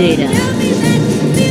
Caballeras, 0.00 0.32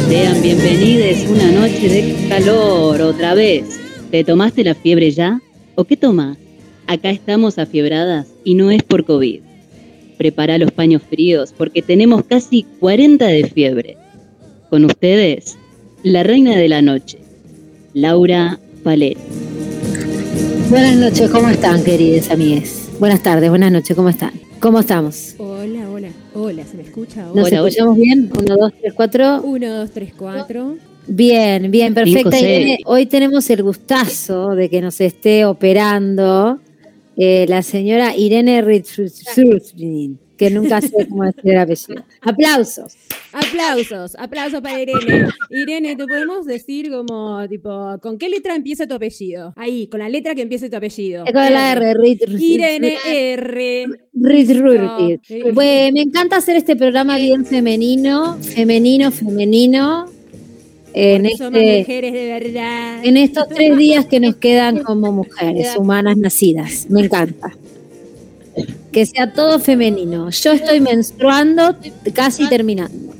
sean 0.07 0.41
bienvenidos 0.41 1.29
una 1.29 1.51
noche 1.51 1.87
de 1.87 2.29
calor 2.29 2.99
otra 2.99 3.35
vez. 3.35 3.79
¿Te 4.09 4.23
tomaste 4.23 4.63
la 4.63 4.73
fiebre 4.73 5.11
ya? 5.11 5.39
¿O 5.75 5.83
qué 5.83 5.95
tomas? 5.95 6.35
Acá 6.87 7.11
estamos 7.11 7.59
afiebradas 7.59 8.25
y 8.43 8.55
no 8.55 8.71
es 8.71 8.81
por 8.81 9.05
COVID. 9.05 9.41
Prepara 10.17 10.57
los 10.57 10.71
paños 10.71 11.03
fríos 11.07 11.53
porque 11.55 11.83
tenemos 11.83 12.23
casi 12.23 12.65
40 12.79 13.27
de 13.27 13.43
fiebre. 13.49 13.97
Con 14.71 14.83
ustedes, 14.85 15.55
la 16.01 16.23
reina 16.23 16.55
de 16.55 16.69
la 16.69 16.81
noche, 16.81 17.19
Laura 17.93 18.59
Palet. 18.83 19.19
Buenas 20.71 20.95
noches, 20.95 21.29
¿cómo 21.29 21.49
están, 21.49 21.83
queridas 21.83 22.31
amigas? 22.31 22.89
Buenas 22.99 23.21
tardes, 23.21 23.51
buenas 23.51 23.71
noches, 23.71 23.95
¿cómo 23.95 24.09
están? 24.09 24.31
¿Cómo 24.59 24.79
estamos? 24.79 25.35
Hola, 25.37 25.78
hola, 26.33 26.65
¿se 26.65 26.77
me 26.77 26.83
escucha? 26.83 27.23
¿Nos 27.33 27.47
Hola, 27.47 27.67
escuchamos 27.67 27.97
bien? 27.97 28.31
Uno, 28.39 28.57
dos, 28.57 28.73
tres, 28.79 28.93
cuatro. 28.93 29.41
1, 29.41 29.73
2, 29.73 29.91
3, 29.91 30.13
4. 30.17 30.77
Bien, 31.07 31.71
bien, 31.71 31.93
perfecta. 31.93 32.39
Irene. 32.39 32.79
Hoy 32.85 33.05
tenemos 33.07 33.49
el 33.49 33.63
gustazo 33.63 34.49
de 34.49 34.69
que 34.69 34.81
nos 34.81 35.01
esté 35.01 35.45
operando 35.45 36.59
eh, 37.17 37.45
la 37.49 37.63
señora 37.63 38.15
Irene 38.15 38.61
Ritzurslin, 38.61 40.19
que 40.39 40.49
nunca 40.49 40.79
sé 40.79 41.05
cómo 41.09 41.25
decir 41.25 41.51
el 41.51 41.57
apellido. 41.57 42.03
Aplausos. 42.21 42.95
Aplausos, 43.33 44.15
aplausos 44.17 44.61
para 44.61 44.81
Irene. 44.81 45.27
Irene, 45.49 45.95
te 45.97 46.07
podemos 46.07 46.45
decir 46.45 46.89
como, 46.89 47.45
tipo, 47.49 47.97
¿con 48.01 48.17
qué 48.17 48.29
letra 48.29 48.55
empieza 48.55 48.87
tu 48.87 48.95
apellido? 48.95 49.53
Ahí, 49.57 49.87
con 49.87 49.99
la 49.99 50.07
letra 50.07 50.33
que 50.33 50.41
empiece 50.43 50.69
tu 50.69 50.77
apellido. 50.77 51.25
Con 51.25 51.33
la 51.33 51.73
R, 51.73 52.17
Irene 52.39 52.97
R. 53.05 53.87
Me 54.13 56.01
encanta 56.01 56.37
hacer 56.37 56.55
este 56.55 56.77
programa 56.77 57.17
bien 57.17 57.45
femenino, 57.45 58.37
femenino, 58.41 59.11
femenino. 59.11 60.05
En 60.93 61.25
este, 61.27 61.79
mujeres 61.79 62.13
de 62.13 62.25
verdad. 62.39 63.05
en 63.05 63.17
estos 63.17 63.47
tres 63.49 63.77
días 63.77 64.05
que 64.05 64.19
nos 64.19 64.37
quedan 64.37 64.81
como 64.83 65.11
mujeres 65.11 65.75
humanas 65.77 66.17
nacidas. 66.17 66.87
Me 66.89 67.01
encanta. 67.01 67.51
Que 68.91 69.05
sea 69.05 69.33
todo 69.33 69.59
femenino. 69.59 70.29
Yo 70.29 70.51
estoy 70.51 70.79
menstruando, 70.79 71.75
casi 72.13 72.47
terminando. 72.49 73.13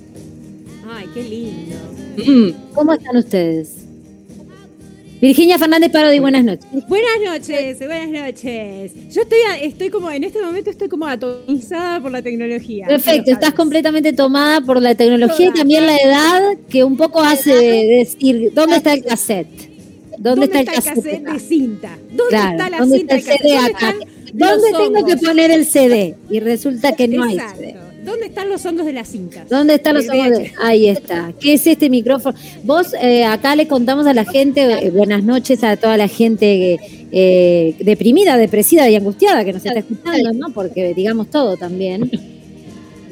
Ay, 0.89 1.07
qué 1.13 1.23
lindo. 1.23 2.55
¿Cómo 2.73 2.93
están 2.93 3.17
ustedes? 3.17 3.79
Virginia 5.21 5.59
Fernández 5.59 5.91
Parodi, 5.91 6.19
buenas 6.19 6.45
noches. 6.45 6.65
Buenas 6.87 7.19
noches, 7.25 7.77
buenas 7.79 8.09
noches. 8.09 8.93
Yo 9.13 9.21
estoy, 9.23 9.39
estoy 9.61 9.89
como, 9.89 10.09
en 10.09 10.23
este 10.23 10.41
momento 10.41 10.69
estoy 10.69 10.87
como 10.87 11.07
atomizada 11.07 11.99
por 11.99 12.11
la 12.11 12.21
tecnología. 12.21 12.87
Perfecto, 12.87 13.31
estás 13.31 13.53
completamente 13.53 14.13
tomada 14.13 14.61
por 14.61 14.81
la 14.81 14.95
tecnología 14.95 15.47
y 15.47 15.51
también 15.51 15.85
la 15.85 15.97
edad 15.97 16.41
que 16.69 16.85
un 16.85 16.95
poco 16.95 17.19
hace 17.19 17.51
decir, 17.53 18.53
¿dónde 18.53 18.77
está 18.77 18.93
el 18.93 19.03
cassette? 19.03 19.69
¿Dónde, 20.17 20.45
está 20.45 20.61
el 20.61 20.67
cassette? 20.67 21.23
de 21.23 21.39
cinta? 21.39 21.97
¿Dónde 22.09 22.23
Claro, 22.29 22.51
está 22.51 22.69
la 22.69 22.77
¿dónde 22.77 22.97
cinta 22.97 23.15
está 23.15 23.33
el 23.33 23.39
CD 23.39 23.57
acá? 23.57 23.95
¿Dónde 24.33 24.67
están 24.67 24.71
los 24.71 24.71
¿Dónde 24.71 24.71
tengo 24.71 25.05
que 25.07 25.13
hongos? 25.13 25.27
poner 25.27 25.51
el 25.51 25.65
CD? 25.65 26.15
Y 26.29 26.39
resulta 26.39 26.95
que 26.95 27.07
no 27.07 27.23
hay. 27.23 27.37
CD. 27.55 27.75
¿Dónde 28.03 28.27
están 28.27 28.49
los 28.49 28.65
hongos 28.65 28.85
de 28.85 28.93
las 28.93 29.09
cintas? 29.09 29.47
¿Dónde 29.49 29.75
están 29.75 29.95
los 29.95 30.07
ojos 30.09 30.29
de-. 30.29 30.51
Ahí 30.61 30.87
está. 30.87 31.33
¿Qué 31.39 31.53
es 31.53 31.67
este 31.67 31.89
micrófono? 31.89 32.37
Vos 32.63 32.93
eh, 32.99 33.25
acá 33.25 33.55
le 33.55 33.67
contamos 33.67 34.07
a 34.07 34.13
la 34.13 34.25
gente, 34.25 34.61
eh, 34.61 34.89
buenas 34.89 35.23
noches 35.23 35.63
a 35.63 35.75
toda 35.77 35.97
la 35.97 36.07
gente 36.07 36.79
eh, 37.11 37.75
deprimida, 37.79 38.37
depresiva 38.37 38.89
y 38.89 38.95
angustiada 38.95 39.43
que 39.43 39.53
nos 39.53 39.65
está 39.65 39.79
escuchando, 39.79 40.33
¿no? 40.33 40.49
Porque 40.53 40.93
digamos 40.93 41.29
todo 41.29 41.57
también. 41.57 42.09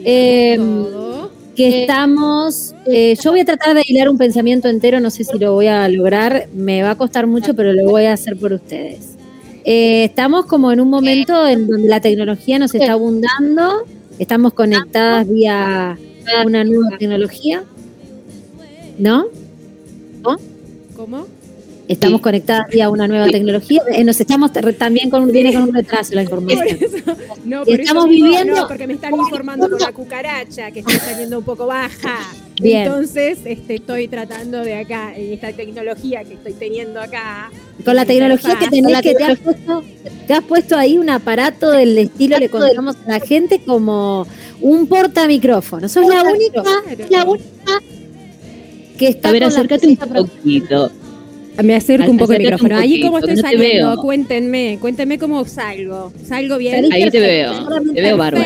Eh, 0.09 0.55
Todo. 0.57 1.31
que 1.55 1.81
estamos, 1.81 2.73
yo 3.21 3.31
voy 3.31 3.41
a 3.41 3.45
tratar 3.45 3.75
de 3.75 3.83
hilar 3.85 4.07
un 4.07 4.17
pensamiento 4.17 4.69
entero, 4.69 5.01
no 5.01 5.09
sé 5.09 5.25
si 5.25 5.37
lo 5.37 5.53
voy 5.53 5.67
a 5.67 5.89
lograr, 5.89 6.47
me 6.53 6.81
va 6.81 6.91
a 6.91 6.95
costar 6.97 7.27
mucho, 7.27 7.53
pero 7.55 7.73
lo 7.73 7.83
voy 7.89 8.05
a 8.05 8.13
hacer 8.13 8.37
por 8.37 8.53
ustedes. 8.53 9.16
Eh, 9.69 10.05
estamos 10.05 10.45
como 10.45 10.71
en 10.71 10.79
un 10.79 10.89
momento 10.89 11.45
en 11.45 11.67
donde 11.67 11.89
la 11.89 11.99
tecnología 11.99 12.57
nos 12.57 12.73
está 12.73 12.93
abundando, 12.93 13.83
estamos 14.17 14.53
conectadas 14.53 15.27
vía 15.27 15.97
una 16.45 16.63
nueva 16.63 16.97
tecnología, 16.97 17.63
¿no? 18.97 19.25
¿Cómo? 20.95 21.27
Estamos 21.89 22.19
Sí. 22.19 22.23
conectadas 22.23 22.67
vía 22.71 22.89
una 22.89 23.09
nueva 23.09 23.27
tecnología, 23.27 23.81
eh, 23.91 24.05
nos 24.05 24.19
estamos 24.21 24.51
también 24.77 25.09
con, 25.09 25.29
viene 25.33 25.53
con 25.53 25.63
un 25.63 25.73
retraso 25.73 26.15
la 26.15 26.23
Por 26.23 26.39
información. 26.41 26.77
eso, 26.81 26.97
no, 27.43 27.65
por 27.65 27.79
estamos 27.79 28.05
eso 28.05 28.09
viviendo- 28.13 28.55
no, 28.55 28.67
porque 28.69 28.87
me 28.87 28.93
están 28.93 29.13
informando 29.15 29.69
con 29.69 29.79
la 29.79 29.91
cucaracha 29.91 30.71
que 30.71 30.79
está 30.79 30.97
saliendo 30.97 31.39
un 31.39 31.45
poco 31.45 31.65
baja. 31.67 32.19
Bien. 32.59 32.83
Entonces, 32.83 33.39
este, 33.45 33.75
estoy 33.75 34.07
tratando 34.07 34.61
de 34.61 34.75
acá, 34.75 35.13
en 35.15 35.33
esta 35.33 35.53
tecnología 35.53 36.23
que 36.23 36.33
estoy 36.33 36.53
teniendo 36.53 36.99
acá. 36.99 37.51
Con 37.85 37.95
la 37.95 38.05
tecnología 38.05 38.57
que 38.59 38.67
tenés, 38.67 39.01
que 39.01 39.13
te 39.13 39.23
has 39.23 39.39
puesto, 39.39 39.83
te 40.25 40.33
has 40.33 40.43
puesto 40.43 40.75
ahí 40.75 40.97
un 40.97 41.09
aparato 41.09 41.71
del 41.71 41.97
estilo, 41.97 42.37
le 42.39 42.49
contamos 42.49 42.95
a 43.05 43.11
la 43.11 43.19
gente 43.19 43.61
como 43.63 44.25
un 44.61 44.87
portamicrófono. 44.87 45.87
Sos 45.87 46.07
la 46.07 46.23
única, 46.23 46.63
la 47.09 47.25
única 47.25 47.81
que 48.97 49.09
está 49.09 49.29
A 49.29 49.31
ver, 49.31 49.43
acércate 49.43 49.87
un 49.87 49.97
poquito. 49.97 50.91
Me 51.63 51.75
acerco 51.75 52.11
un 52.11 52.17
poco 52.17 52.33
el 52.33 52.39
micrófono. 52.39 52.77
Ahí 52.77 52.89
poquito, 52.89 53.07
cómo 53.07 53.17
estoy 53.19 53.35
no 53.35 53.41
saliendo, 53.41 53.97
cuéntenme, 53.97 54.77
cuéntenme 54.81 55.19
cómo 55.19 55.45
salgo. 55.45 56.11
¿Salgo 56.25 56.57
bien? 56.57 56.75
Salís 56.75 56.91
Ahí 56.91 57.11
te 57.11 57.19
veo, 57.19 57.67
te 57.93 58.01
veo 58.01 58.17
bárbaro. 58.17 58.45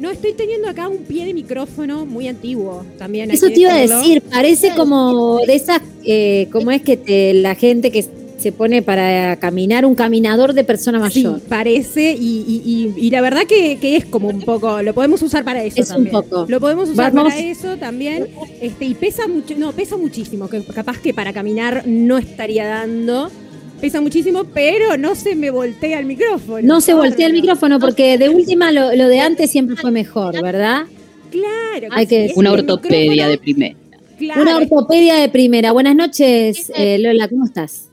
No, 0.00 0.10
estoy 0.10 0.32
teniendo 0.34 0.68
acá 0.68 0.88
un 0.88 0.98
pie 0.98 1.24
de 1.24 1.34
micrófono 1.34 2.04
muy 2.04 2.26
antiguo 2.28 2.84
también. 2.98 3.30
Eso 3.30 3.46
te 3.48 3.60
iba 3.60 3.74
a 3.74 3.78
decir, 3.78 4.22
parece 4.22 4.70
como 4.76 5.38
de 5.46 5.54
esas, 5.54 5.80
eh, 6.04 6.48
como 6.52 6.70
es 6.72 6.82
que 6.82 6.96
te, 6.96 7.32
la 7.34 7.54
gente 7.54 7.90
que 7.90 8.04
se 8.36 8.52
pone 8.52 8.82
para 8.82 9.36
caminar, 9.36 9.86
un 9.86 9.94
caminador 9.94 10.52
de 10.52 10.64
persona 10.64 10.98
mayor. 10.98 11.36
Sí, 11.40 11.46
parece, 11.48 12.12
y, 12.12 12.44
y- 12.46 12.92
y- 12.98 13.06
y 13.06 13.10
la 13.10 13.22
verdad 13.22 13.44
que, 13.48 13.78
que 13.78 13.96
es 13.96 14.04
como 14.04 14.28
un 14.28 14.42
poco, 14.42 14.82
lo 14.82 14.92
podemos 14.92 15.22
usar 15.22 15.44
para 15.44 15.64
eso 15.64 15.80
Es 15.80 15.88
un 15.90 15.94
también. 16.04 16.12
poco. 16.12 16.44
Lo 16.48 16.60
podemos 16.60 16.90
usar 16.90 17.12
Vamos. 17.12 17.32
para 17.32 17.42
eso 17.42 17.76
también. 17.78 18.26
Este, 18.60 18.84
y 18.84 18.94
pesa 18.94 19.28
mucho, 19.28 19.54
no, 19.56 19.72
pesa 19.72 19.96
muchísimo, 19.96 20.48
que 20.48 20.62
capaz 20.64 20.98
que 20.98 21.14
para 21.14 21.32
caminar 21.32 21.84
no 21.86 22.18
estaría 22.18 22.66
dando. 22.66 23.30
Pesa 23.80 24.00
muchísimo, 24.00 24.44
pero 24.44 24.96
no 24.96 25.14
se 25.14 25.34
me 25.34 25.50
voltea 25.50 25.98
el 25.98 26.06
micrófono. 26.06 26.60
No 26.66 26.80
se 26.80 26.94
voltea 26.94 27.26
el 27.26 27.34
micrófono 27.34 27.78
porque 27.78 28.16
de 28.16 28.28
última 28.30 28.72
lo, 28.72 28.94
lo 28.94 29.08
de 29.08 29.20
antes 29.20 29.50
siempre 29.50 29.76
fue 29.76 29.90
mejor, 29.90 30.40
¿verdad? 30.42 30.84
Claro, 31.30 31.88
Hay 31.90 32.06
que. 32.06 32.32
Una 32.36 32.52
ortopedia 32.52 33.28
de 33.28 33.36
primera. 33.38 33.76
claro, 34.18 34.40
Una 34.42 34.56
ortopedia 34.56 35.16
de 35.16 35.28
primera. 35.28 35.72
Buenas 35.72 35.94
noches, 35.96 36.72
eh, 36.74 36.98
Lola, 36.98 37.28
¿cómo 37.28 37.44
estás? 37.44 37.90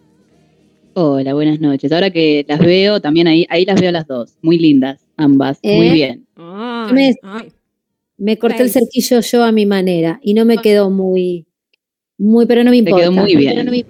Hola, 0.94 1.34
buenas 1.34 1.60
noches. 1.60 1.92
Ahora 1.92 2.10
que 2.12 2.46
las 2.48 2.60
veo, 2.60 3.02
también 3.02 3.28
ahí, 3.28 3.46
ahí 3.50 3.66
las 3.66 3.80
veo 3.82 3.92
las 3.92 4.08
dos. 4.08 4.34
Muy 4.42 4.60
lindas, 4.60 5.02
ambas. 5.18 5.58
¿Eh? 5.62 5.76
Muy 5.78 5.90
bien. 5.90 6.26
Ay, 6.36 6.94
Me-. 6.94 7.16
Me 8.18 8.38
corté 8.38 8.62
el 8.64 8.70
cerquillo 8.70 9.20
yo 9.22 9.44
a 9.44 9.52
mi 9.52 9.66
manera 9.66 10.20
y 10.22 10.36
no 10.36 10.46
me 10.46 10.60
quedó 10.60 10.92
muy, 10.92 11.48
muy, 12.20 12.46
pero 12.46 12.64
no 12.64 12.70
me 12.70 12.78
importa. 12.78 13.02
quedó 13.02 13.12
muy 13.12 13.36
bien. 13.36 13.54
Pero 13.56 13.64
No 13.64 13.72
me, 13.72 13.84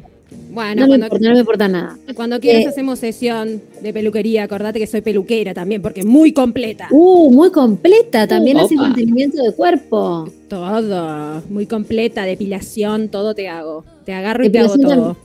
Bueno, 0.51 0.81
no 0.81 0.87
me 0.87 0.87
cuando, 0.99 1.05
importa, 1.05 1.27
no 1.27 1.33
me 1.33 1.39
importa 1.39 1.67
nada. 1.67 1.97
cuando 2.13 2.39
quieras 2.39 2.65
Eh, 2.65 2.67
hacemos 2.67 2.99
sesión 2.99 3.61
de 3.81 3.93
peluquería. 3.93 4.43
Acordate 4.43 4.79
que 4.79 4.87
soy 4.87 5.01
peluquera 5.01 5.53
también, 5.53 5.81
porque 5.81 6.03
muy 6.03 6.33
completa. 6.33 6.87
Uh, 6.91 7.31
muy 7.31 7.51
completa. 7.51 8.27
También 8.27 8.57
Uh, 8.57 8.65
haces 8.65 8.77
opa. 8.77 8.87
mantenimiento 8.87 9.41
de 9.41 9.53
cuerpo. 9.53 10.29
Todo, 10.49 11.41
muy 11.49 11.65
completa, 11.67 12.23
depilación, 12.25 13.07
todo 13.09 13.33
te 13.33 13.47
hago. 13.47 13.85
Te 14.05 14.13
agarro 14.13 14.45
y 14.45 14.49
te 14.49 14.59
hago 14.59 14.77
todo. 14.77 15.17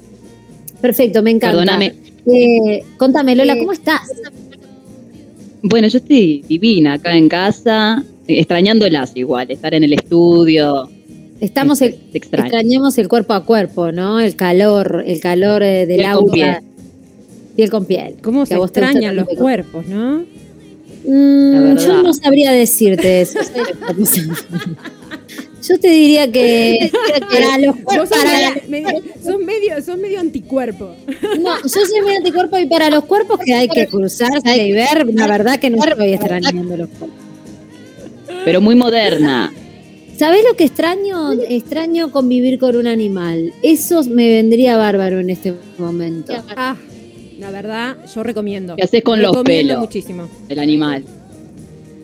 Perfecto, 0.81 1.23
me 1.23 1.33
encanta. 1.33 1.57
Perdóname. 1.59 1.95
Eh, 2.27 2.85
contame, 2.97 3.35
Lola, 3.35 3.57
¿cómo 3.59 3.73
estás? 3.73 4.03
Bueno, 5.63 5.89
yo 5.89 5.99
estoy 5.99 6.45
divina 6.49 6.95
acá 6.95 7.17
en 7.17 7.29
casa, 7.29 8.05
eh, 8.29 8.39
extrañándolas 8.39 9.13
igual, 9.17 9.51
estar 9.51 9.75
en 9.75 9.83
el 9.85 9.93
estudio. 9.95 10.89
Estamos, 11.41 11.79
te 11.81 11.99
extraño. 12.15 12.47
extrañamos 12.47 12.97
el 12.99 13.09
cuerpo 13.09 13.35
a 13.35 13.45
cuerpo, 13.45 13.93
¿no? 13.93 14.21
El 14.21 14.37
calor, 14.37 15.05
el 15.07 15.21
calor 15.21 15.63
eh, 15.63 15.87
del 15.87 15.99
Piel 15.99 16.13
con 16.13 16.31
aura. 16.31 16.63
Piel 17.57 17.71
con 17.71 17.85
piel. 17.87 18.15
¿Cómo 18.23 18.47
se 18.47 18.55
extrañan 18.55 19.17
los 19.17 19.27
cuerpos, 19.29 19.87
no? 19.87 20.25
Mm, 21.09 21.77
yo 21.79 22.03
no 22.03 22.13
sabría 22.15 22.53
decirte 22.53 23.21
eso. 23.23 23.39
yo 25.69 25.81
te 25.81 25.89
diría 25.89 26.31
que 26.31 26.91
para 27.31 27.59
los 27.59 27.77
sos, 27.77 28.09
para 28.09 28.55
medio, 28.69 28.89
medio- 28.89 29.03
sos 29.23 29.39
medio, 29.41 29.83
sos 29.85 29.99
medio 29.99 30.21
anticuerpo. 30.21 30.95
No, 31.41 31.63
yo 31.63 31.69
soy 31.69 32.03
muy 32.03 32.15
anticuerpo 32.17 32.59
y 32.59 32.67
para 32.67 32.91
los 32.91 33.05
cuerpos 33.05 33.41
que 33.45 33.55
hay 33.55 33.69
que 33.69 33.87
cruzarse 33.87 34.57
y 34.67 34.73
ver, 34.73 35.07
la 35.15 35.27
verdad 35.27 35.59
que 35.59 35.71
no 35.71 35.83
estoy 35.85 36.13
extrañando 36.15 36.77
los 36.77 36.89
cuerpos. 36.89 37.19
Pero 38.45 38.61
muy 38.61 38.75
moderna. 38.75 39.53
¿Sabés 40.17 40.45
lo 40.49 40.57
que 40.57 40.65
extraño? 40.65 41.33
Extraño 41.33 42.11
convivir 42.11 42.59
con 42.59 42.77
un 42.77 42.87
animal. 42.87 43.53
Eso 43.63 44.03
me 44.05 44.29
vendría 44.29 44.77
bárbaro 44.77 45.21
en 45.21 45.31
este 45.31 45.55
momento. 45.77 46.33
Ah, 46.57 46.77
la 47.39 47.51
verdad, 47.51 47.97
yo 48.15 48.23
recomiendo. 48.23 48.77
¿Qué 48.77 48.83
haces 48.83 49.03
con 49.03 49.21
los 49.21 49.37
pelos 49.43 49.79
muchísimo. 49.79 50.29
del 50.49 50.59
animal? 50.59 51.05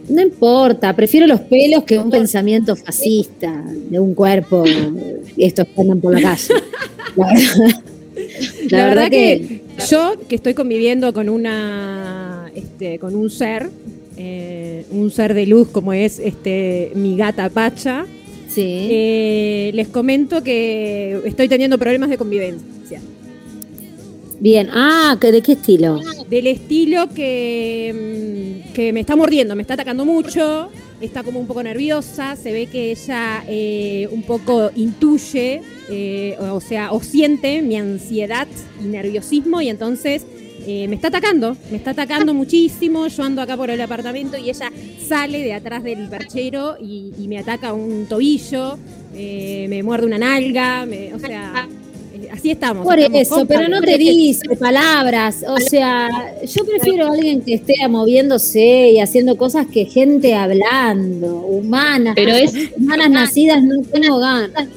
No 0.08 0.20
importa, 0.20 0.94
prefiero 0.94 1.26
los 1.26 1.40
pelos 1.40 1.84
que 1.84 1.98
un 1.98 2.10
pensamiento 2.10 2.76
fascista 2.76 3.64
de 3.66 3.98
un 3.98 4.14
cuerpo 4.14 4.64
y 5.36 5.44
estos 5.44 5.66
que 5.68 5.80
andan 5.80 6.00
por 6.00 6.12
la 6.12 6.22
calle. 6.22 6.54
La 7.16 7.26
verdad, 7.26 7.82
La, 8.70 8.86
verdad, 8.86 9.10
que, 9.10 9.62
yo 9.90 10.14
que 10.28 10.36
estoy 10.36 10.54
conviviendo 10.54 11.12
con 11.12 11.28
una 11.28 12.50
este, 12.54 12.98
con 12.98 13.14
un 13.14 13.30
ser, 13.30 13.70
eh, 14.24 14.84
un 14.92 15.10
ser 15.10 15.34
de 15.34 15.46
luz 15.46 15.68
como 15.68 15.92
es 15.92 16.18
este 16.20 16.92
mi 16.94 17.16
gata 17.16 17.48
Pacha, 17.50 18.06
Sí. 18.48 18.62
eh, 18.64 19.70
les 19.74 19.88
comento 19.88 20.42
que 20.42 21.20
estoy 21.24 21.48
teniendo 21.48 21.78
problemas 21.78 22.08
de 22.10 22.18
convivencia. 22.18 23.00
Bien. 24.40 24.68
Ah, 24.72 25.16
¿que- 25.20 25.30
¿de 25.32 25.40
qué 25.40 25.52
estilo? 25.52 26.00
Del 26.28 26.46
estilo 26.48 27.08
que, 27.14 28.62
mm, 28.68 28.72
que 28.74 28.92
me 28.92 29.00
está 29.00 29.14
mordiendo, 29.16 29.54
me 29.54 29.62
está 29.62 29.74
atacando 29.74 30.04
mucho, 30.04 30.68
está 31.00 31.22
como 31.22 31.38
un 31.40 31.46
poco 31.46 31.62
nerviosa, 31.62 32.34
se 32.36 32.52
ve 32.52 32.66
que 32.66 32.90
ella 32.90 33.44
eh, 33.48 34.08
un 34.10 34.22
poco 34.22 34.70
intuye, 34.76 35.60
o 36.40 36.60
sea, 36.60 36.92
o 36.92 37.00
siente 37.02 37.62
mi 37.62 37.76
ansiedad 37.76 38.48
y 38.82 38.86
nerviosismo 38.86 39.60
y 39.62 39.68
entonces 39.68 40.26
eh, 40.66 40.86
me 40.88 40.94
está 40.96 41.08
atacando, 41.08 41.56
me 41.70 41.76
está 41.76 41.90
atacando 41.90 42.34
muchísimo, 42.34 43.06
yo 43.08 43.22
ando 43.24 43.42
acá 43.42 43.56
por 43.56 43.70
el 43.70 43.80
apartamento 43.80 44.36
y 44.36 44.50
ella 44.50 44.70
sale 45.08 45.38
de 45.42 45.54
atrás 45.54 45.82
del 45.82 46.08
perchero 46.08 46.76
y, 46.80 47.12
y 47.18 47.28
me 47.28 47.38
ataca 47.38 47.72
un 47.72 48.06
tobillo, 48.06 48.78
eh, 49.14 49.66
me 49.68 49.82
muerde 49.82 50.06
una 50.06 50.18
nalga, 50.18 50.86
me- 50.86 51.12
o 51.14 51.18
sea, 51.18 51.68
eh, 52.14 52.28
así 52.32 52.50
estamos. 52.50 52.84
Por 52.86 52.98
estamos 52.98 53.20
eso, 53.22 53.46
pero 53.46 53.68
no 53.68 53.80
te 53.80 53.98
dice 53.98 54.56
palabras. 54.56 55.44
O 55.48 55.58
sea, 55.58 56.08
yo 56.46 56.64
prefiero 56.64 57.06
a 57.06 57.12
alguien 57.12 57.40
que 57.42 57.54
esté 57.54 57.74
moviéndose 57.88 58.90
y 58.90 59.00
haciendo 59.00 59.36
cosas 59.36 59.66
que 59.66 59.84
gente 59.86 60.34
hablando, 60.34 61.36
humanas. 61.38 62.14
Pero 62.14 62.34
es, 62.34 62.52
Humanas 62.76 63.10
nacidas 63.10 63.62
no 63.62 63.82
tengo 63.82 64.18
ganas. 64.18 64.68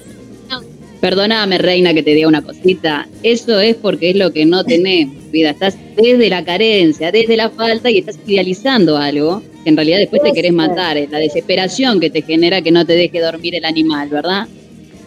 Perdóname, 1.02 1.58
reina, 1.58 1.94
que 1.94 2.04
te 2.04 2.12
diga 2.14 2.28
una 2.28 2.42
cosita. 2.42 3.08
Eso 3.24 3.60
es 3.60 3.76
porque 3.76 4.12
es 4.12 4.16
lo 4.16 4.32
que 4.32 4.46
no 4.46 4.64
tenemos, 4.64 5.16
vida. 5.32 5.52
Estás 5.52 5.78
desde 5.96 6.30
la 6.30 6.44
carencia, 6.44 7.12
desde 7.12 7.38
la 7.38 7.50
falta 7.50 7.90
y 7.90 8.00
estás 8.00 8.18
idealizando 8.26 8.98
algo 8.98 9.42
que 9.64 9.70
en 9.70 9.76
realidad 9.78 9.98
después 10.00 10.22
te 10.24 10.32
querés 10.34 10.54
matar. 10.54 10.98
Es 10.98 11.10
la 11.12 11.20
desesperación 11.20 12.00
que 12.00 12.10
te 12.10 12.22
genera 12.22 12.62
que 12.62 12.72
no 12.72 12.86
te 12.86 12.94
deje 12.94 13.20
dormir 13.20 13.56
el 13.56 13.66
animal, 13.66 14.10
¿verdad? 14.10 14.48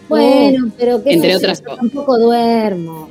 Bueno, 0.07 0.71
pero 0.77 1.03
que 1.03 1.11
Entre 1.13 1.35
otras 1.35 1.61
cosas. 1.61 1.79
tampoco 1.79 2.17
duermo. 2.17 3.09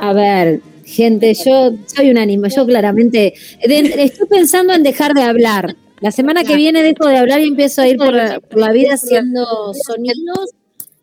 A 0.00 0.12
ver, 0.12 0.60
gente, 0.84 1.34
yo 1.34 1.72
soy 1.86 2.10
un 2.10 2.18
anima, 2.18 2.48
yo 2.48 2.64
claramente 2.66 3.34
de- 3.66 3.94
estoy 4.04 4.26
pensando 4.28 4.72
en 4.72 4.82
dejar 4.82 5.12
de 5.14 5.22
hablar. 5.22 5.76
La 6.00 6.10
semana 6.12 6.44
que 6.44 6.56
viene 6.56 6.82
dejo 6.82 7.06
de 7.08 7.18
hablar 7.18 7.40
y 7.40 7.48
empiezo 7.48 7.82
a 7.82 7.88
ir 7.88 7.96
por 7.96 8.12
la, 8.14 8.38
por 8.40 8.60
la 8.60 8.72
vida 8.72 8.94
haciendo 8.94 9.44
sonidos, 9.86 10.50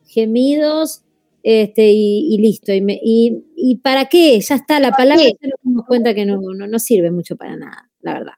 gemidos, 0.07 1.01
este, 1.47 1.91
y, 1.91 2.33
y 2.33 2.37
listo. 2.39 2.73
Y, 2.73 2.81
me- 2.81 2.99
y, 3.03 3.43
y 3.55 3.75
para 3.77 4.05
qué? 4.05 4.39
Ya 4.39 4.55
está, 4.55 4.79
la 4.79 4.91
palabra 4.91 5.23
ya 5.23 5.47
nos 5.47 5.59
dimos 5.61 5.85
cuenta 5.85 6.15
que 6.15 6.25
no, 6.25 6.41
no, 6.41 6.65
no 6.65 6.79
sirve 6.79 7.11
mucho 7.11 7.35
para 7.35 7.55
nada, 7.55 7.87
la 8.01 8.13
verdad. 8.13 8.33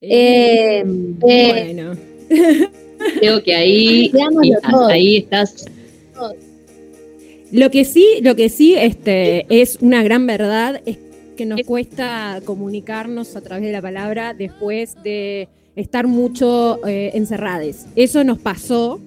Eh, 0.00 0.80
Eh, 0.80 0.84
bueno. 0.84 1.96
Creo 3.20 3.42
que 3.42 3.54
ahí, 3.54 4.10
ahí 4.88 5.16
estás 5.16 5.66
Lo 7.52 7.70
que 7.70 7.84
sí, 7.84 8.04
lo 8.22 8.34
que 8.34 8.48
sí 8.48 8.74
este, 8.74 9.46
es 9.48 9.78
una 9.80 10.02
gran 10.02 10.26
verdad 10.26 10.80
es 10.86 10.98
que 11.36 11.46
nos 11.46 11.60
cuesta 11.62 12.40
comunicarnos 12.44 13.36
a 13.36 13.42
través 13.42 13.64
de 13.64 13.72
la 13.72 13.82
palabra 13.82 14.34
después 14.34 14.96
de 15.02 15.48
estar 15.76 16.06
mucho 16.06 16.84
eh, 16.86 17.10
encerrades. 17.14 17.86
Eso 17.96 18.24
nos 18.24 18.38
pasó, 18.38 19.00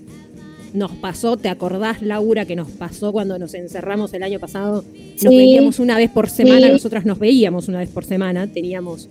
nos 0.74 0.92
pasó, 0.92 1.38
¿te 1.38 1.50
acordás, 1.50 2.02
Laura, 2.02 2.46
que 2.46 2.56
nos 2.56 2.70
pasó 2.72 3.12
cuando 3.12 3.38
nos 3.40 3.54
encerramos 3.54 4.14
el 4.14 4.24
año 4.24 4.40
pasado? 4.40 4.84
Nos 4.84 5.22
Sí. 5.22 5.28
veíamos 5.28 5.80
una 5.80 5.98
vez 5.98 6.10
por 6.12 6.30
semana, 6.30 6.68
Sí. 6.68 6.74
nosotras 6.74 7.06
nos 7.06 7.20
veíamos 7.20 7.68
una 7.68 7.80
vez 7.80 7.90
por 7.90 8.06
semana, 8.06 8.48
teníamos 8.48 9.10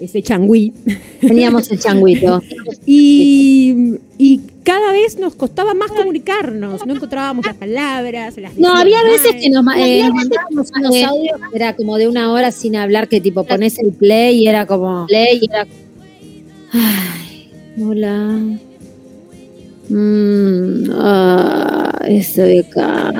ese 0.00 0.22
changüí. 0.22 0.72
Teníamos 1.20 1.70
el 1.72 1.78
changuito. 1.80 2.40
Y, 2.90 3.96
y 4.16 4.40
cada 4.62 4.92
vez 4.92 5.18
nos 5.18 5.34
costaba 5.34 5.74
más 5.74 5.90
comunicarnos, 5.92 6.86
no 6.86 6.94
encontrábamos 6.94 7.44
las 7.46 7.56
palabras. 7.56 8.36
Las 8.38 8.56
No, 8.56 8.74
había 8.74 9.02
veces 9.02 9.32
mal. 9.32 9.40
que 9.40 9.50
nos, 9.50 9.64
eh, 9.76 10.10
mandábamos 10.12 10.68
unos 10.78 11.02
audios 11.04 11.38
era 11.54 11.76
como 11.76 11.96
de 11.98 12.08
una 12.08 12.32
hora 12.32 12.50
sin 12.50 12.76
hablar, 12.76 13.08
que 13.08 13.20
tipo 13.20 13.44
pones 13.44 13.78
el 13.78 13.92
play 13.92 14.38
y 14.42 14.48
era 14.48 14.66
como. 14.66 15.06
Play 15.06 15.38
y 15.42 15.44
era. 15.50 15.66
Ay, 16.72 17.50
hola. 17.82 18.40
Mm, 19.88 20.90
ah, 20.94 21.98
estoy 22.06 22.58
acá. 22.58 23.12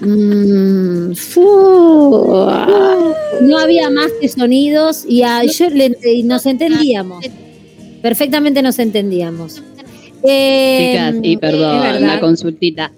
Mm, 0.00 1.12
fu, 1.14 2.24
ah. 2.48 3.12
No 3.42 3.58
había 3.58 3.88
más 3.90 4.08
que 4.20 4.28
sonidos 4.28 5.04
y, 5.08 5.22
a- 5.22 5.44
yo 5.44 5.70
le- 5.70 5.96
y 6.04 6.22
nos 6.24 6.46
entendíamos. 6.46 7.24
Perfectamente 8.02 8.62
nos 8.62 8.78
entendíamos. 8.78 9.62
Eh, 10.24 10.90
Chicas, 10.92 11.14
y 11.22 11.32
es 11.34 11.38
perdón, 11.38 12.06
la 12.06 12.20
consultita. 12.20 12.92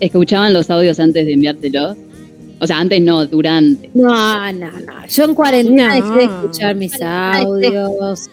¿Escuchaban 0.00 0.52
los 0.52 0.70
audios 0.70 0.98
antes 1.00 1.26
de 1.26 1.32
enviártelos? 1.34 1.96
O 2.60 2.66
sea, 2.66 2.78
antes 2.78 3.00
no, 3.00 3.26
durante. 3.26 3.90
No, 3.94 4.52
no, 4.52 4.70
no. 4.70 5.06
Yo 5.08 5.24
en 5.24 5.34
cuarentena 5.34 5.98
No. 5.98 6.14
dejé 6.14 6.18
de 6.18 6.24
escuchar 6.34 6.76
mis 6.76 7.00
audios. 7.02 8.28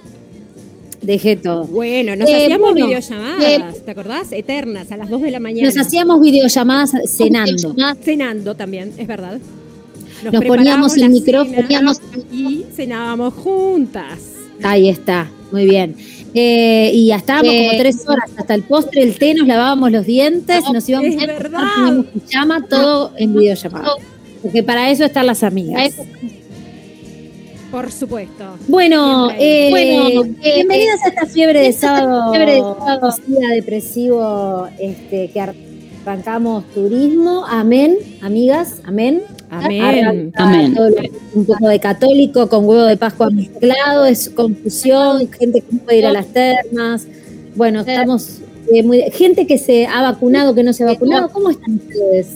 Dejé 1.02 1.36
todo. 1.38 1.66
Bueno, 1.66 2.16
nos 2.16 2.30
Eh, 2.30 2.36
hacíamos 2.36 2.72
bueno, 2.72 2.88
videollamadas, 2.88 3.86
¿te 3.86 3.92
acordás? 3.92 4.32
Eternas, 4.32 4.92
a 4.92 4.98
las 4.98 5.10
2 5.10 5.22
de 5.22 5.32
la 5.32 5.40
mañana. 5.40 5.68
Nos 5.68 5.78
hacíamos 5.78 6.20
videollamadas 6.22 6.92
cenando. 7.08 7.76
Cenando 8.02 8.56
también, 8.56 8.94
es 8.98 9.08
verdad. 9.08 9.40
Nos 10.24 10.44
poníamos 10.44 10.98
el 10.98 11.10
micrófono, 11.10 11.94
y 12.32 12.66
cenábamos 12.76 13.34
juntas. 13.34 14.20
Ahí 14.62 14.90
está, 14.90 15.32
muy 15.52 15.66
bien. 15.66 15.96
Eh, 16.34 16.92
y 16.94 17.08
ya 17.08 17.16
estábamos 17.16 17.54
como 17.54 17.72
tres 17.80 18.08
horas 18.08 18.30
hasta 18.38 18.54
el 18.54 18.64
postre, 18.64 19.02
el 19.02 19.18
té, 19.18 19.34
nos 19.34 19.48
lavábamos 19.48 19.92
los 19.92 20.06
dientes, 20.06 20.64
nos 20.72 20.88
íbamos 20.88 21.16
a 21.16 21.26
poníamos 21.26 22.06
pijama, 22.08 22.66
todo 22.68 23.14
en 23.18 23.34
videollamada. 23.34 23.94
Porque 24.42 24.64
para 24.64 24.92
eso 24.92 25.06
están 25.06 25.26
las 25.26 25.44
amigas. 25.44 25.96
Por 27.72 27.92
supuesto. 27.92 28.46
Bueno, 28.68 29.30
eh, 29.38 29.68
Bueno, 29.70 30.26
eh, 30.42 30.54
bienvenidas 30.56 31.04
a 31.06 31.10
esta 31.10 31.26
fiebre 31.28 31.62
de 31.62 31.72
sábado, 31.74 32.32
fiebre 32.32 32.54
de 32.54 32.60
sábado. 32.62 33.14
día 33.28 33.50
depresivo 33.50 34.68
este, 34.80 35.30
que 35.30 35.40
arrancamos 35.40 36.64
turismo. 36.74 37.46
Amén, 37.48 37.98
amigas, 38.22 38.82
amén. 38.86 39.22
Amén. 39.52 40.32
Amén. 40.36 40.76
un 41.36 41.46
poco 41.46 41.68
de 41.68 41.80
católico 41.80 42.50
con 42.50 42.66
huevo 42.66 42.84
de 42.86 42.98
Pascua 42.98 43.30
mezclado, 43.30 44.06
es 44.06 44.30
confusión, 44.30 45.30
gente 45.32 45.62
que 45.62 45.68
no 45.72 45.80
puede 45.84 45.98
ir 46.00 46.06
a 46.08 46.12
las 46.14 46.26
termas. 46.28 47.06
Bueno, 47.56 47.82
estamos 47.82 48.40
eh, 48.74 48.82
muy 48.82 49.02
gente 49.12 49.46
que 49.46 49.60
se 49.60 49.86
ha 49.86 50.02
vacunado, 50.02 50.56
que 50.56 50.64
no 50.64 50.74
se 50.74 50.84
ha 50.84 50.88
vacunado. 50.88 51.30
¿Cómo 51.30 51.52
están 51.52 51.76
ustedes? 51.76 52.28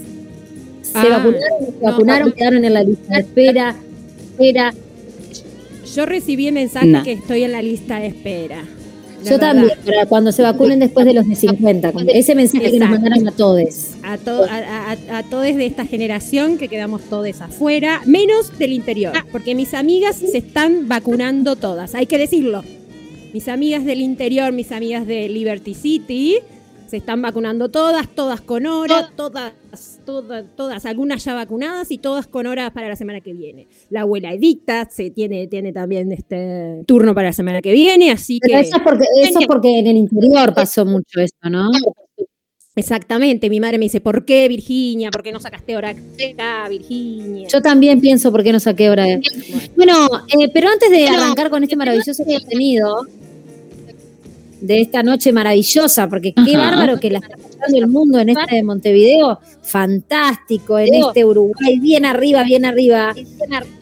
¿Se 0.84 0.92
Ah, 1.00 1.06
vacunaron? 1.10 1.60
¿No 1.60 1.72
se 1.80 1.86
vacunaron? 1.86 2.30
no. 2.30 2.36
¿Quedaron 2.36 2.66
en 2.66 2.74
la 2.76 2.84
lista 2.84 3.16
de 3.16 3.22
espera? 3.22 3.76
Espera. 4.32 4.74
Yo 5.96 6.06
recibí 6.06 6.52
mensaje 6.52 6.88
No. 6.88 7.04
que 7.04 7.14
estoy 7.14 7.44
en 7.44 7.52
la 7.52 7.62
lista 7.62 8.00
de 8.00 8.08
espera. 8.08 8.64
La 9.24 9.30
Yo 9.32 9.38
verdad. 9.38 9.54
también, 9.54 9.78
para 9.86 10.06
cuando 10.06 10.32
se 10.34 10.42
vacunen 10.42 10.80
después 10.80 11.06
de 11.06 11.14
los 11.14 11.28
de 11.28 11.36
50. 11.36 11.92
como 11.94 12.06
Ese 12.10 12.36
mensaje 12.36 12.72
que 12.72 12.80
nos 12.80 12.90
mandaron 12.90 13.26
a 13.28 13.32
todos. 13.32 13.92
A, 14.04 14.18
to- 14.18 14.44
a, 14.44 14.92
a- 14.92 15.18
a 15.20 15.24
todos 15.24 15.44
de 15.56 15.66
esta 15.66 15.86
generación 15.86 16.58
que 16.58 16.68
quedamos 16.68 17.02
todos 17.04 17.40
afuera, 17.40 18.02
menos 18.06 18.58
del 18.60 18.74
interior, 18.74 19.14
porque 19.32 19.56
mis 19.56 19.74
amigas 19.74 20.18
se 20.18 20.38
están 20.40 20.90
vacunando 20.90 21.56
todas, 21.56 21.96
hay 21.96 22.06
que 22.06 22.18
decirlo. 22.18 22.64
Mis 23.34 23.48
amigas 23.48 23.86
del 23.86 24.02
interior, 24.02 24.52
mis 24.52 24.72
amigas 24.74 25.08
de 25.08 25.30
Liberty 25.30 25.74
City, 25.74 26.38
se 26.88 26.98
están 26.98 27.22
vacunando 27.22 27.70
todas, 27.70 28.08
todas 28.14 28.42
con 28.42 28.66
hora, 28.66 29.10
todas, 29.16 29.54
todas, 30.06 30.46
todas, 30.56 30.86
algunas 30.86 31.24
ya 31.24 31.34
vacunadas 31.34 31.92
y 31.92 31.98
todas 31.98 32.28
con 32.28 32.46
horas 32.48 32.72
para 32.72 32.88
la 32.90 32.96
semana 32.96 33.22
que 33.22 33.34
viene. 33.34 33.68
La 33.90 34.02
abuela 34.02 34.34
Edicta 34.34 34.88
se 34.90 35.12
tiene, 35.12 35.48
tiene 35.48 35.74
también 35.74 36.12
este 36.12 36.84
turno 36.86 37.14
para 37.14 37.28
la 37.30 37.34
semana 37.34 37.62
que 37.62 37.72
viene, 37.74 38.12
así 38.12 38.40
Pero 38.42 38.56
que 38.56 38.68
eso 38.68 38.78
es 38.78 38.84
porque, 38.84 39.06
eso 39.24 39.40
es 39.40 39.48
porque 39.48 39.80
en 39.80 39.88
el 39.88 39.98
interior 39.98 40.54
pasó 40.54 40.86
mucho 40.86 41.20
eso, 41.20 41.36
¿no? 41.50 41.70
exactamente, 42.76 43.50
mi 43.50 43.60
madre 43.60 43.78
me 43.78 43.86
dice, 43.86 44.02
¿por 44.02 44.26
qué 44.26 44.48
Virginia? 44.48 45.12
¿Por 45.12 45.22
qué 45.22 45.32
no 45.32 45.40
sacaste 45.40 45.78
hora 45.78 45.90
acá, 45.90 46.68
Virginia? 46.70 47.48
Yo 47.48 47.62
también 47.62 48.02
pienso 48.02 48.32
por 48.32 48.44
qué 48.44 48.52
no 48.52 48.60
saqué 48.60 48.90
hora. 48.90 49.04
de- 49.06 49.22
Bueno, 49.76 49.94
eh, 50.40 50.50
pero 50.54 50.70
antes 50.70 50.90
de 50.90 51.08
arrancar 51.08 51.50
con 51.52 51.62
este 51.64 51.76
maravilloso 51.76 52.24
contenido 52.26 53.06
de 54.64 54.80
esta 54.80 55.04
noche 55.04 55.34
maravillosa, 55.34 56.08
porque 56.08 56.34
qué 56.34 56.56
Ajá. 56.56 56.72
bárbaro 56.72 57.00
que 57.00 57.12
la 57.12 57.20
está 57.20 57.36
pasando 57.36 57.78
el 57.78 57.88
mundo 57.88 58.20
en 58.20 58.30
este 58.30 58.56
de 58.56 58.64
Montevideo, 58.64 59.40
fantástico, 59.62 60.80
en 60.80 60.94
este 60.94 61.26
Uruguay, 61.26 61.80
bien 61.80 62.06
arriba, 62.06 62.44
bien 62.44 62.64
arriba. 62.64 63.14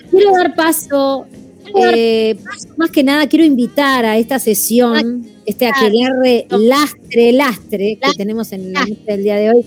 Quiero 0.10 0.32
dar 0.34 0.56
paso 0.56 1.28
eh, 1.76 2.36
más 2.78 2.90
que 2.90 3.04
nada 3.04 3.28
quiero 3.28 3.46
invitar 3.46 4.06
a 4.06 4.18
esta 4.18 4.40
sesión, 4.40 5.26
este 5.46 5.68
aquelarre 5.68 6.48
lastre, 6.50 7.32
lastre 7.32 8.00
que 8.02 8.14
tenemos 8.18 8.52
en 8.52 8.74
la 8.74 8.84
mesa 8.84 9.02
del 9.06 9.24
día 9.24 9.36
de 9.36 9.52
hoy, 9.52 9.66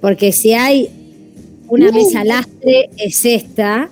porque 0.00 0.32
si 0.32 0.54
hay 0.54 0.88
una 1.68 1.92
mesa 1.92 2.24
lastre 2.24 2.88
es 2.96 3.24
esta. 3.24 3.90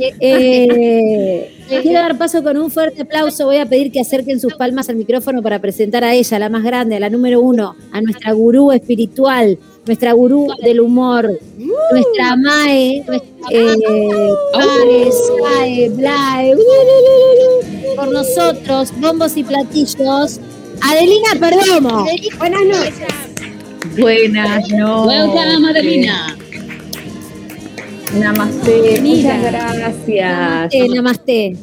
Eh, 0.00 1.50
quiero 1.68 1.92
dar 1.92 2.16
paso 2.16 2.42
con 2.42 2.56
un 2.56 2.70
fuerte 2.70 3.02
aplauso. 3.02 3.46
Voy 3.46 3.56
a 3.56 3.66
pedir 3.66 3.90
que 3.90 4.00
acerquen 4.00 4.40
sus 4.40 4.54
palmas 4.54 4.88
al 4.88 4.96
micrófono 4.96 5.42
para 5.42 5.58
presentar 5.60 6.04
a 6.04 6.14
ella, 6.14 6.38
la 6.38 6.48
más 6.48 6.62
grande, 6.62 6.96
a 6.96 7.00
la 7.00 7.10
número 7.10 7.40
uno, 7.40 7.74
a 7.92 8.00
nuestra 8.00 8.32
gurú 8.32 8.72
espiritual, 8.72 9.58
nuestra 9.86 10.12
gurú 10.12 10.48
del 10.62 10.80
humor, 10.80 11.28
nuestra 11.56 12.36
Mae, 12.36 13.04
eh, 13.50 14.34
Pares, 14.52 15.14
Sae, 15.42 15.88
Blae, 15.90 16.54
por 17.96 18.12
nosotros, 18.12 18.92
bombos 19.00 19.36
y 19.36 19.42
platillos, 19.44 20.40
Adelina 20.80 21.28
Perdomo. 21.40 22.06
Buenas 22.38 22.64
noches. 22.64 23.28
Buenas 23.98 24.70
noches. 24.70 25.06
Welcome, 25.06 25.68
Adelina. 25.68 26.36
Namaste, 28.14 29.00
muchas 29.02 29.42
gracias. 29.42 30.38
Namaste, 30.38 30.88
namaste. 30.88 31.56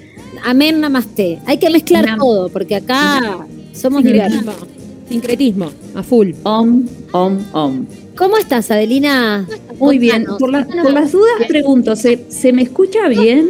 Amén, 0.43 0.79
namaste. 0.79 1.39
Hay 1.45 1.57
que 1.57 1.69
mezclar 1.69 2.05
Nam- 2.05 2.19
todo, 2.19 2.49
porque 2.49 2.75
acá 2.75 3.45
somos 3.73 4.03
diversos. 4.03 4.41
Sincretismo. 4.43 4.67
Sincretismo, 5.09 5.71
a 5.95 6.03
full. 6.03 6.31
Om, 6.43 6.85
om, 7.11 7.37
om. 7.51 7.85
¿Cómo 8.15 8.37
estás, 8.37 8.69
Adelina? 8.71 9.47
Muy 9.79 9.97
bien. 9.97 10.25
Por, 10.39 10.51
la- 10.51 10.63
contanos. 10.65 10.85
por 10.85 10.93
las 10.93 11.11
dudas 11.11 11.33
pregunto, 11.47 11.95
¿se, 11.95 12.25
¿se 12.29 12.53
me 12.53 12.61
escucha 12.61 13.07
bien? 13.07 13.47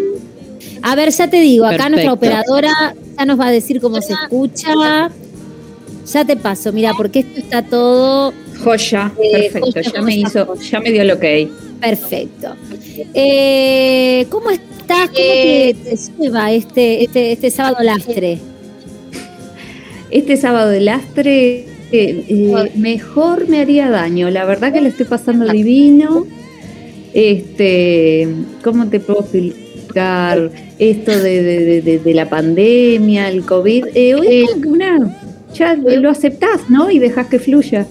A 0.81 0.95
ver, 0.95 1.09
ya 1.11 1.29
te 1.29 1.39
digo, 1.41 1.65
acá 1.65 1.89
nuestra 1.89 2.13
operadora 2.13 2.95
ya 3.17 3.25
nos 3.25 3.39
va 3.39 3.47
a 3.47 3.51
decir 3.51 3.79
cómo 3.81 4.01
se 4.01 4.13
escucha. 4.13 5.09
Ya 6.13 6.23
te 6.23 6.37
paso, 6.37 6.71
mira, 6.71 6.93
porque 6.95 7.19
esto 7.19 7.39
está 7.39 7.63
todo 7.63 8.31
Joya, 8.63 9.11
Eh, 9.17 9.49
perfecto. 9.51 9.71
joya, 9.71 9.91
Ya 9.91 10.01
me 10.03 10.15
hizo, 10.15 10.55
ya 10.55 10.79
me 10.79 10.91
dio 10.91 11.01
el 11.01 11.11
ok. 11.11 11.23
Perfecto. 11.79 12.55
Eh, 13.13 14.25
¿Cómo 14.29 14.50
estás? 14.51 15.10
¿Cómo 15.10 15.13
te, 15.13 15.75
te 15.84 15.98
lleva 16.20 16.51
este, 16.51 17.03
este, 17.03 17.32
este 17.32 17.50
sábado 17.51 17.77
lastre? 17.84 18.39
Este 20.12 20.38
sábado 20.38 20.72
lastre 20.79 21.65
eh, 21.91 22.25
eh, 22.29 22.72
mejor 22.75 23.48
me 23.50 23.60
haría 23.62 23.89
daño. 23.89 24.29
La 24.29 24.46
verdad 24.46 24.72
que 24.74 24.82
le 24.82 24.89
estoy 24.89 25.05
pasando 25.05 25.51
divino. 25.51 26.25
Este, 27.13 28.27
¿cómo 28.63 28.88
te 28.88 29.00
puedo 29.00 29.22
explicar 29.22 30.51
esto 30.79 31.12
de, 31.17 31.82
de- 31.82 32.00
de- 32.00 32.13
la 32.13 32.29
pandemia, 32.29 33.29
el 33.29 33.46
COVID? 33.46 33.86
Eh, 33.96 34.15
hoy 34.15 34.27
es 34.44 34.55
una, 34.65 35.17
ya 35.53 35.75
lo 35.75 36.10
aceptás, 36.10 36.70
¿no? 36.70 36.91
Y 36.91 37.00
dejas 37.00 37.27
que 37.27 37.39
fluya. 37.39 37.88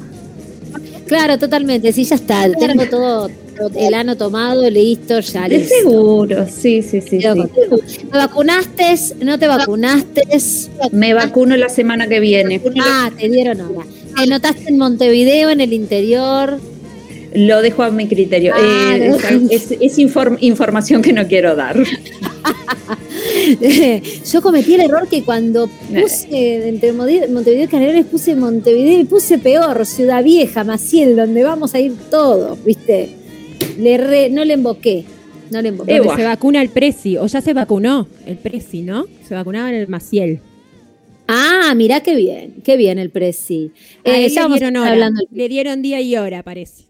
Claro, 1.07 1.39
totalmente. 1.39 1.91
Sí, 1.93 2.05
ya 2.05 2.17
está. 2.17 2.51
Tengo 2.53 2.85
todo 2.87 3.31
el 3.77 3.95
ano 3.95 4.17
tomado, 4.17 4.69
listo, 4.71 5.21
ya 5.21 5.49
De 5.49 5.59
listo. 5.59 5.75
seguro, 5.83 6.47
sí, 6.49 6.83
sí, 6.83 7.01
sí. 7.01 7.19
Te 7.19 7.33
sí. 7.87 8.01
vacunaste? 8.13 8.95
¿No 9.25 9.39
te 9.39 9.47
vacunaste? 9.47 10.23
Me 10.93 11.15
vacuno 11.15 11.57
la 11.57 11.69
semana 11.69 12.07
que 12.09 12.21
viene. 12.21 12.61
Ah, 12.81 13.11
te 13.19 13.29
dieron 13.29 13.61
hora. 13.61 13.87
¿Te 14.17 14.27
notaste 14.27 14.69
en 14.69 14.79
Montevideo, 14.79 15.51
en 15.51 15.61
el 15.61 15.73
interior? 15.73 16.59
Lo 17.35 17.63
dejo 17.63 17.83
a 17.83 17.91
mi 17.91 18.07
criterio. 18.07 18.53
Ah, 18.55 18.95
Eh, 18.97 19.49
es 19.51 19.71
es 19.73 19.99
inform- 19.99 20.39
información 20.41 21.03
que 21.03 21.13
no 21.13 21.27
quiero 21.27 21.57
dar. 21.57 21.77
Yo 24.33 24.43
cometí 24.43 24.75
el 24.75 24.83
error 24.83 25.09
que 25.09 25.23
cuando 25.25 25.67
puse 25.67 26.69
entre 26.69 26.93
Mode- 26.93 27.29
Montevideo 27.29 27.65
y 27.65 27.69
Canelones 27.69 28.07
puse 28.07 28.35
Montevideo 28.37 29.01
y 29.01 29.05
puse 29.05 29.39
peor, 29.39 29.85
Ciudad 29.87 30.23
Vieja, 30.23 30.63
Maciel, 30.65 31.17
donde 31.17 31.43
vamos 31.43 31.75
a 31.75 31.81
ir 31.81 31.95
todos, 32.11 32.63
¿viste? 32.65 33.11
Le 33.79 33.97
re- 33.99 34.31
no 34.31 34.45
le 34.45 34.55
emboqué. 34.55 35.05
No 35.51 35.61
le 35.63 35.69
emboqué. 35.69 36.01
Se 36.17 36.25
vacuna 36.25 36.63
el 36.63 36.69
Prezi, 36.71 37.17
o 37.17 37.27
ya 37.27 37.41
se 37.41 37.53
vacunó 37.53 38.09
el 38.27 38.37
Prezi, 38.37 38.83
¿no? 38.83 39.07
Se 39.29 39.35
vacunaba 39.35 39.69
en 39.69 39.77
el 39.77 39.89
Maciel. 39.89 40.41
Ah, 41.27 41.73
mirá 41.77 42.01
qué 42.01 42.15
bien, 42.15 42.57
qué 42.65 42.77
bien 42.77 42.99
el 42.99 43.11
Prezi. 43.11 43.71
A 44.05 44.11
Eh, 44.11 44.13
le 44.23 44.29
dieron 44.29 44.53
estar 44.55 44.77
hora, 44.77 44.91
hablando. 44.93 45.23
le 45.31 45.49
dieron 45.49 45.81
día 45.83 46.01
y 46.01 46.17
hora, 46.17 46.43
parece. 46.43 46.85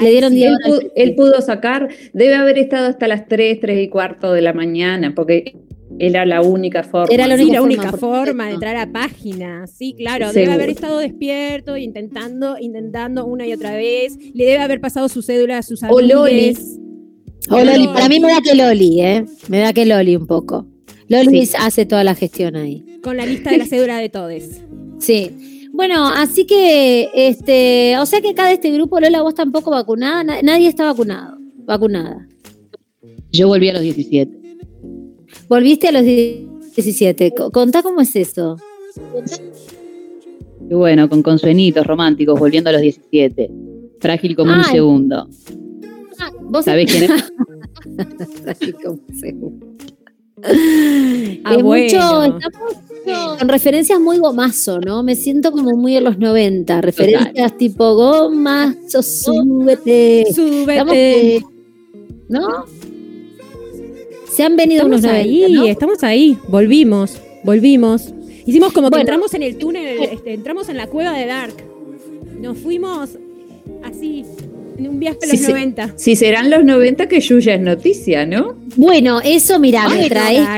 Le 0.00 0.10
dieron 0.10 0.30
sí. 0.30 0.36
día 0.36 0.48
y 0.48 0.52
Él, 0.52 0.72
hora. 0.72 0.82
pu- 0.82 0.92
él 0.96 1.14
pudo 1.14 1.40
sacar, 1.40 1.88
debe 2.12 2.34
haber 2.34 2.58
estado 2.58 2.88
hasta 2.88 3.06
las 3.08 3.28
3, 3.28 3.60
3 3.60 3.84
y 3.84 3.88
cuarto 3.88 4.32
de 4.32 4.40
la 4.42 4.52
mañana, 4.52 5.12
porque 5.14 5.54
era 5.98 6.24
la 6.26 6.42
única 6.42 6.82
forma. 6.82 7.12
Era 7.14 7.26
la 7.26 7.36
Sí, 7.36 7.42
única 7.44 7.54
la 7.54 7.60
forma, 7.60 7.74
única 7.84 7.96
forma 7.98 8.46
de 8.48 8.54
entrar 8.54 8.76
a 8.76 8.90
página. 8.92 9.66
Sí, 9.66 9.94
claro. 9.96 10.26
Seguro. 10.28 10.40
Debe 10.42 10.52
haber 10.54 10.70
estado 10.70 10.98
despierto, 10.98 11.76
intentando, 11.76 12.56
intentando 12.58 13.26
una 13.26 13.46
y 13.46 13.52
otra 13.52 13.74
vez. 13.76 14.16
Le 14.34 14.44
debe 14.44 14.58
haber 14.58 14.80
pasado 14.80 15.08
su 15.08 15.22
cédula 15.22 15.58
a 15.58 15.62
sus 15.62 15.82
O 15.84 16.00
Loli. 16.00 16.48
amigos. 16.48 16.64
O 17.50 17.62
Loli, 17.62 17.86
para 17.88 18.08
mí 18.08 18.20
me 18.20 18.28
da 18.28 18.40
que 18.42 18.54
Loli, 18.54 19.00
¿eh? 19.00 19.24
Me 19.48 19.58
da 19.60 19.72
que 19.72 19.84
Loli 19.86 20.16
un 20.16 20.26
poco. 20.26 20.66
Loli 21.08 21.44
Sí. 21.46 21.54
hace 21.60 21.84
toda 21.86 22.02
la 22.04 22.14
gestión 22.14 22.56
ahí. 22.56 22.84
Con 23.02 23.16
la 23.18 23.26
lista 23.26 23.50
de 23.50 23.58
la 23.58 23.66
cédula 23.66 23.98
de 23.98 24.08
todos. 24.08 24.42
Sí. 24.98 25.68
Bueno, 25.72 26.08
así 26.08 26.46
que, 26.46 27.10
este, 27.14 27.98
o 27.98 28.06
sea 28.06 28.20
que 28.20 28.30
acá 28.30 28.46
de 28.46 28.54
este 28.54 28.70
grupo, 28.70 29.00
Lola, 29.00 29.22
vos 29.22 29.34
tampoco 29.34 29.70
vacunada, 29.72 30.22
Na- 30.24 30.40
nadie 30.40 30.68
está 30.68 30.84
vacunado, 30.84 31.36
vacunada. 31.66 32.26
Yo 33.32 33.48
volví 33.48 33.68
a 33.68 33.72
los 33.74 33.82
17. 33.82 34.43
Volviste 35.48 35.88
a 35.88 35.92
los 35.92 36.02
17. 36.04 37.32
Co- 37.36 37.50
Contá 37.50 37.82
cómo 37.82 38.00
es 38.00 38.14
eso. 38.16 38.56
Y 40.70 40.74
bueno, 40.74 41.08
con 41.08 41.22
consuenitos 41.22 41.86
románticos, 41.86 42.38
volviendo 42.38 42.70
a 42.70 42.72
los 42.74 42.82
17. 42.82 43.50
Frágil 44.00 44.36
como 44.36 44.52
un 44.52 44.64
segundo. 44.64 45.28
¿Vos 46.42 46.64
¿Sabés 46.64 46.90
quién 46.90 47.04
es? 47.10 47.32
Así 48.46 48.72
como 48.72 48.98
se- 49.18 49.34
Ah, 51.44 51.54
Es 51.54 51.62
bueno. 51.62 51.84
mucho, 51.86 52.24
estamos 52.24 53.38
con 53.38 53.48
referencias 53.48 53.98
muy 53.98 54.18
gomazo, 54.18 54.78
¿no? 54.80 55.02
Me 55.02 55.16
siento 55.16 55.50
como 55.52 55.74
muy 55.76 55.96
en 55.96 56.04
los 56.04 56.18
90, 56.18 56.80
referencias 56.82 57.56
tipo 57.56 57.94
gomazo, 57.94 59.02
súbete. 59.02 60.22
Estamos, 60.22 60.34
Súbete. 60.64 61.36
eh, 61.36 61.42
¿No? 62.28 62.64
Se 64.34 64.42
han 64.42 64.56
venido 64.56 64.82
Estamos 64.82 65.00
unos 65.00 65.12
90, 65.12 65.46
ahí, 65.46 65.52
¿no? 65.52 65.64
estamos 65.66 66.02
ahí. 66.02 66.38
Volvimos, 66.48 67.20
volvimos. 67.44 68.12
Hicimos 68.46 68.72
como 68.72 68.88
que 68.88 68.96
Bueno. 68.96 69.00
entramos 69.02 69.34
en 69.34 69.42
el 69.42 69.56
túnel, 69.56 69.98
este, 70.02 70.34
entramos 70.34 70.68
en 70.68 70.76
la 70.76 70.86
cueva 70.88 71.16
de 71.16 71.26
Dark. 71.26 71.54
Nos 72.40 72.58
fuimos 72.58 73.10
así, 73.84 74.24
en 74.76 74.88
un 74.88 74.98
viaje 74.98 75.18
a 75.22 75.26
los 75.28 75.38
sí. 75.40 75.46
90. 75.50 75.94
Si 75.96 76.16
serán 76.16 76.50
los 76.50 76.64
90 76.64 77.06
que 77.08 77.20
Yuya 77.20 77.54
es 77.54 77.60
noticia, 77.60 78.26
¿no? 78.26 78.56
Bueno, 78.76 79.20
eso, 79.24 79.58
mira, 79.60 79.88
me 79.88 80.08
traes 80.08 80.40
la 80.42 80.56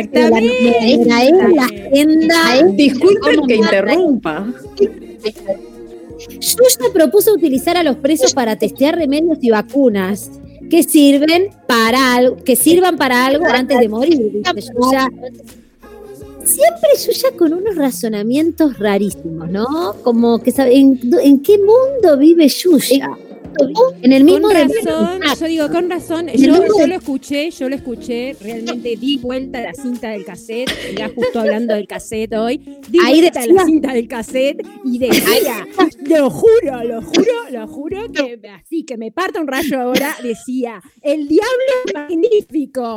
agenda. 1.65 2.63
Disculpen 2.73 3.35
¿Cómo 3.37 3.47
que 3.47 3.57
interrumpa. 3.57 4.53
Yuya 6.41 6.93
propuso 6.93 7.33
utilizar 7.35 7.77
a 7.77 7.83
los 7.83 7.97
presos 7.97 8.33
para 8.33 8.57
testear 8.57 8.97
remedios 8.97 9.39
y 9.43 9.51
vacunas 9.51 10.31
que 10.69 10.83
sirven 10.83 11.51
para 11.67 12.15
algo, 12.15 12.37
que 12.45 12.57
sirvan 12.57 12.97
para 12.97 13.27
algo 13.27 13.47
antes 13.47 13.79
de 13.79 13.89
morir. 13.89 14.43
Yuya. 14.45 15.09
Siempre 16.45 16.91
Yuya 17.05 17.37
con 17.37 17.53
unos 17.53 17.75
razonamientos 17.75 18.79
rarísimos, 18.79 19.51
¿no? 19.51 19.97
Como 20.03 20.41
que 20.43 20.53
sabe, 20.53 20.77
¿en, 20.77 21.01
en 21.23 21.41
qué 21.41 21.59
mundo 21.59 22.17
vive 22.19 22.49
Yuya? 22.49 23.19
En 24.03 24.13
el 24.13 24.25
mismo 24.25 24.49
Con 24.49 24.57
de 24.57 24.65
razón, 24.65 25.21
yo 25.41 25.47
digo, 25.47 25.69
con 25.69 25.91
razón, 25.91 26.29
yo, 26.29 26.87
lo 26.87 26.95
escuché, 26.95 27.51
yo 27.51 27.69
lo 27.69 27.77
escuché, 27.77 28.37
realmente 28.41 28.97
di 28.97 29.19
vuelta 29.19 29.59
a 29.59 29.63
la 29.63 29.75
cinta 29.75 30.11
del 30.11 30.25
cassette, 30.25 30.71
ya 30.97 31.09
justo 31.09 31.41
hablando 31.41 31.75
del 31.75 31.87
cassette 31.87 32.35
hoy, 32.35 32.59
di 32.89 32.99
Ahí 33.05 33.21
vuelta 33.21 33.41
a 33.41 33.47
la 33.47 33.65
cinta 33.65 33.93
del 33.93 34.09
cassette 34.09 34.67
y 34.85 34.99
decía, 34.99 35.67
lo 36.07 36.31
juro, 36.31 36.85
lo 36.85 37.03
juro, 37.03 37.51
lo 37.51 37.67
juro, 37.67 38.13
que 38.13 38.41
así 38.49 38.85
que 38.85 38.97
me 38.97 39.11
parta 39.11 39.41
un 39.41 39.47
rayo 39.47 39.81
ahora, 39.81 40.15
decía, 40.23 40.81
el 41.03 41.29
diablo 41.29 41.65
es 41.87 41.95
magnífico. 41.95 42.97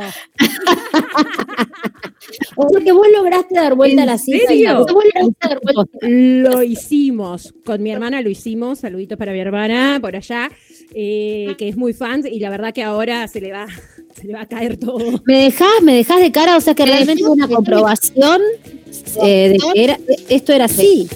O 2.56 2.68
sea 2.68 2.80
que 2.84 2.92
vos 2.92 3.06
lograste 3.12 3.54
dar 3.54 3.74
vuelta 3.74 4.02
a 4.02 4.06
la 4.06 4.18
cinta. 4.18 4.46
serio? 4.48 4.78
Vos 4.78 4.92
lograste 4.92 5.48
dar 5.48 5.60
vuelta. 5.62 5.98
Lo 6.02 6.62
hicimos, 6.62 7.54
con 7.64 7.82
mi 7.82 7.90
hermana 7.90 8.20
lo 8.20 8.28
hicimos, 8.28 8.80
saluditos 8.80 9.18
para 9.18 9.32
mi 9.32 9.40
hermana 9.40 9.98
por 10.00 10.16
allá, 10.16 10.49
eh, 10.94 11.54
que 11.58 11.68
es 11.68 11.76
muy 11.76 11.92
fan 11.92 12.22
y 12.30 12.40
la 12.40 12.50
verdad 12.50 12.72
que 12.74 12.82
ahora 12.82 13.28
se 13.28 13.40
le 13.40 13.52
va, 13.52 13.66
se 14.14 14.26
le 14.26 14.32
va 14.32 14.42
a 14.42 14.46
caer 14.46 14.76
todo. 14.76 15.22
Me 15.26 15.44
dejás, 15.44 15.82
me 15.82 15.94
dejás 15.94 16.20
de 16.20 16.32
cara, 16.32 16.56
o 16.56 16.60
sea 16.60 16.74
que 16.74 16.84
realmente 16.84 17.22
fue 17.22 17.32
una 17.32 17.48
comprobación 17.48 18.40
eh, 19.22 19.50
de 19.50 19.58
que 19.58 19.84
era, 19.84 19.98
esto 20.28 20.52
era 20.52 20.64
así. 20.64 21.08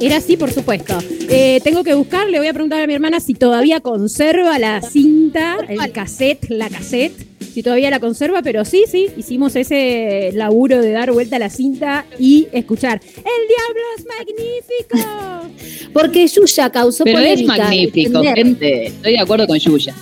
Era 0.00 0.16
así, 0.16 0.36
por 0.36 0.50
supuesto. 0.50 0.98
Eh, 1.28 1.60
tengo 1.64 1.82
que 1.82 1.94
buscar, 1.94 2.28
le 2.28 2.38
voy 2.38 2.48
a 2.48 2.52
preguntar 2.52 2.80
a 2.82 2.86
mi 2.86 2.94
hermana 2.94 3.20
si 3.20 3.34
todavía 3.34 3.80
conserva 3.80 4.58
la 4.58 4.82
cinta, 4.82 5.56
el 5.68 5.92
cassette, 5.92 6.50
la 6.50 6.68
cassette. 6.68 7.33
Si 7.54 7.62
todavía 7.62 7.88
la 7.88 8.00
conserva, 8.00 8.42
pero 8.42 8.64
sí, 8.64 8.82
sí, 8.90 9.06
hicimos 9.16 9.54
ese 9.54 10.32
laburo 10.34 10.82
de 10.82 10.90
dar 10.90 11.12
vuelta 11.12 11.36
a 11.36 11.38
la 11.38 11.50
cinta 11.50 12.04
y 12.18 12.48
escuchar. 12.50 13.00
¡El 13.04 13.14
diablo 13.14 13.82
es 13.96 14.06
magnífico! 14.18 15.90
Porque 15.92 16.26
Yuya 16.26 16.70
causó 16.70 17.04
Pero 17.04 17.20
es 17.20 17.44
magnífico, 17.44 18.24
gente. 18.24 18.86
Estoy 18.86 19.12
de 19.12 19.20
acuerdo 19.20 19.46
con 19.46 19.56
Yuya. 19.56 19.94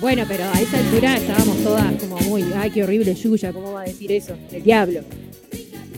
Bueno, 0.00 0.24
pero 0.28 0.44
a 0.44 0.60
esa 0.60 0.78
altura 0.78 1.16
estábamos 1.16 1.58
todas 1.64 1.92
como 1.94 2.16
muy, 2.20 2.44
ay, 2.54 2.70
qué 2.70 2.84
horrible 2.84 3.16
Yuya, 3.16 3.52
¿cómo 3.52 3.72
va 3.72 3.82
a 3.82 3.84
decir 3.86 4.12
eso? 4.12 4.36
El 4.52 4.62
diablo. 4.62 5.00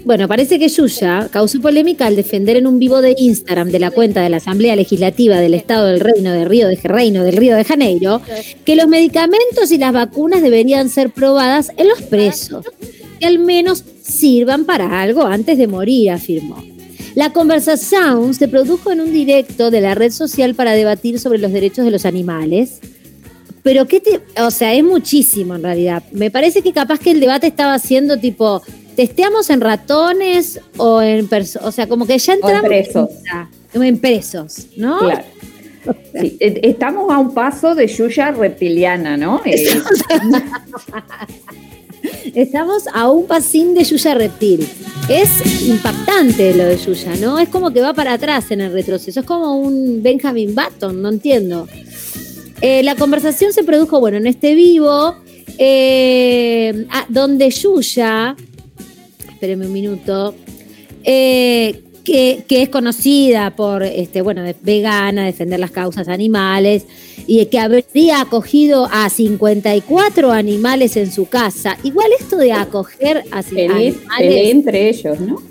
Bueno, 0.04 0.26
parece 0.26 0.58
que 0.58 0.68
Yuya 0.68 1.28
causó 1.30 1.60
polémica 1.60 2.06
al 2.06 2.16
defender 2.16 2.56
en 2.56 2.66
un 2.66 2.80
vivo 2.80 3.00
de 3.00 3.14
Instagram 3.16 3.70
de 3.70 3.78
la 3.78 3.92
cuenta 3.92 4.20
de 4.20 4.30
la 4.30 4.38
Asamblea 4.38 4.74
Legislativa 4.74 5.38
del 5.38 5.54
Estado 5.54 5.86
del 5.86 6.00
Reino 6.00 6.32
de 6.32 6.44
Río 6.44 6.66
de 6.68 6.76
Reino 6.82 7.22
del 7.22 7.36
Río 7.36 7.54
de 7.54 7.64
Janeiro 7.64 8.20
que 8.64 8.74
los 8.74 8.88
medicamentos 8.88 9.70
y 9.70 9.78
las 9.78 9.92
vacunas 9.92 10.42
deberían 10.42 10.88
ser 10.88 11.10
probadas 11.10 11.70
en 11.76 11.88
los 11.88 12.02
presos, 12.02 12.66
que 13.20 13.26
al 13.26 13.38
menos 13.38 13.84
sirvan 14.02 14.64
para 14.64 15.00
algo 15.00 15.22
antes 15.22 15.56
de 15.56 15.68
morir, 15.68 16.10
afirmó. 16.10 16.62
La 17.14 17.32
conversación 17.32 18.34
se 18.34 18.48
produjo 18.48 18.90
en 18.90 19.00
un 19.00 19.12
directo 19.12 19.70
de 19.70 19.82
la 19.82 19.94
red 19.94 20.10
social 20.10 20.54
para 20.54 20.72
debatir 20.72 21.20
sobre 21.20 21.38
los 21.38 21.52
derechos 21.52 21.84
de 21.84 21.90
los 21.90 22.06
animales. 22.06 22.80
Pero 23.62 23.86
qué 23.86 24.00
te, 24.00 24.20
o 24.40 24.50
sea, 24.50 24.74
es 24.74 24.82
muchísimo 24.82 25.54
en 25.54 25.62
realidad. 25.62 26.02
Me 26.10 26.30
parece 26.30 26.62
que 26.62 26.72
capaz 26.72 26.98
que 26.98 27.12
el 27.12 27.20
debate 27.20 27.46
estaba 27.46 27.78
siendo 27.78 28.18
tipo, 28.18 28.62
¿testeamos 28.96 29.50
en 29.50 29.60
ratones 29.60 30.60
o 30.76 31.00
en 31.02 31.28
personas? 31.28 31.68
O 31.68 31.72
sea, 31.72 31.86
como 31.88 32.06
que 32.06 32.18
ya 32.18 32.32
O 32.34 32.36
en 32.36 32.42
entramos 32.42 32.68
presos. 32.68 33.08
en, 33.74 33.82
en 33.82 33.98
presos, 33.98 34.66
¿no? 34.76 34.98
Claro. 34.98 35.24
Sí, 36.20 36.36
eh, 36.38 36.60
estamos 36.62 37.10
a 37.12 37.18
un 37.18 37.34
paso 37.34 37.74
de 37.74 37.86
Yuya 37.88 38.30
reptiliana, 38.30 39.16
¿no? 39.16 39.40
Eh, 39.44 39.66
Estamos 42.34 42.84
a 42.92 43.10
un 43.10 43.26
pasín 43.26 43.74
de 43.74 43.84
Yuya 43.84 44.14
Reptil. 44.14 44.66
Es 45.08 45.66
impactante 45.68 46.54
lo 46.54 46.64
de 46.64 46.76
Yuya, 46.76 47.14
¿no? 47.20 47.38
Es 47.38 47.48
como 47.48 47.72
que 47.72 47.80
va 47.80 47.94
para 47.94 48.14
atrás 48.14 48.50
en 48.50 48.60
el 48.60 48.72
retroceso. 48.72 49.20
Es 49.20 49.26
como 49.26 49.56
un 49.56 50.02
Benjamin 50.02 50.54
Button, 50.54 51.00
no 51.02 51.08
entiendo. 51.10 51.68
Eh, 52.60 52.82
la 52.82 52.94
conversación 52.96 53.52
se 53.52 53.62
produjo, 53.64 54.00
bueno, 54.00 54.16
en 54.16 54.26
este 54.26 54.54
vivo, 54.54 55.14
eh, 55.58 56.86
donde 57.08 57.50
Yuya, 57.50 58.36
espérenme 59.42 59.66
un 59.66 59.72
minuto, 59.72 60.36
eh, 61.02 61.80
que, 62.04 62.44
que 62.46 62.62
es 62.62 62.68
conocida 62.68 63.50
por, 63.56 63.82
este, 63.82 64.22
bueno, 64.22 64.42
de- 64.44 64.54
vegana, 64.62 65.24
defender 65.26 65.58
las 65.58 65.72
causas 65.72 66.06
animales, 66.06 66.84
y 67.26 67.44
que 67.46 67.58
habría 67.58 68.20
acogido 68.20 68.88
a 68.92 69.10
54 69.10 70.30
animales 70.30 70.96
en 70.96 71.10
su 71.10 71.26
casa. 71.26 71.76
Igual 71.82 72.06
esto 72.20 72.36
de 72.36 72.52
acoger 72.52 73.24
a 73.32 73.42
peleé, 73.42 73.66
animales, 73.68 73.96
peleé 74.16 74.50
entre 74.52 74.88
ellos, 74.90 75.18
¿no? 75.20 75.42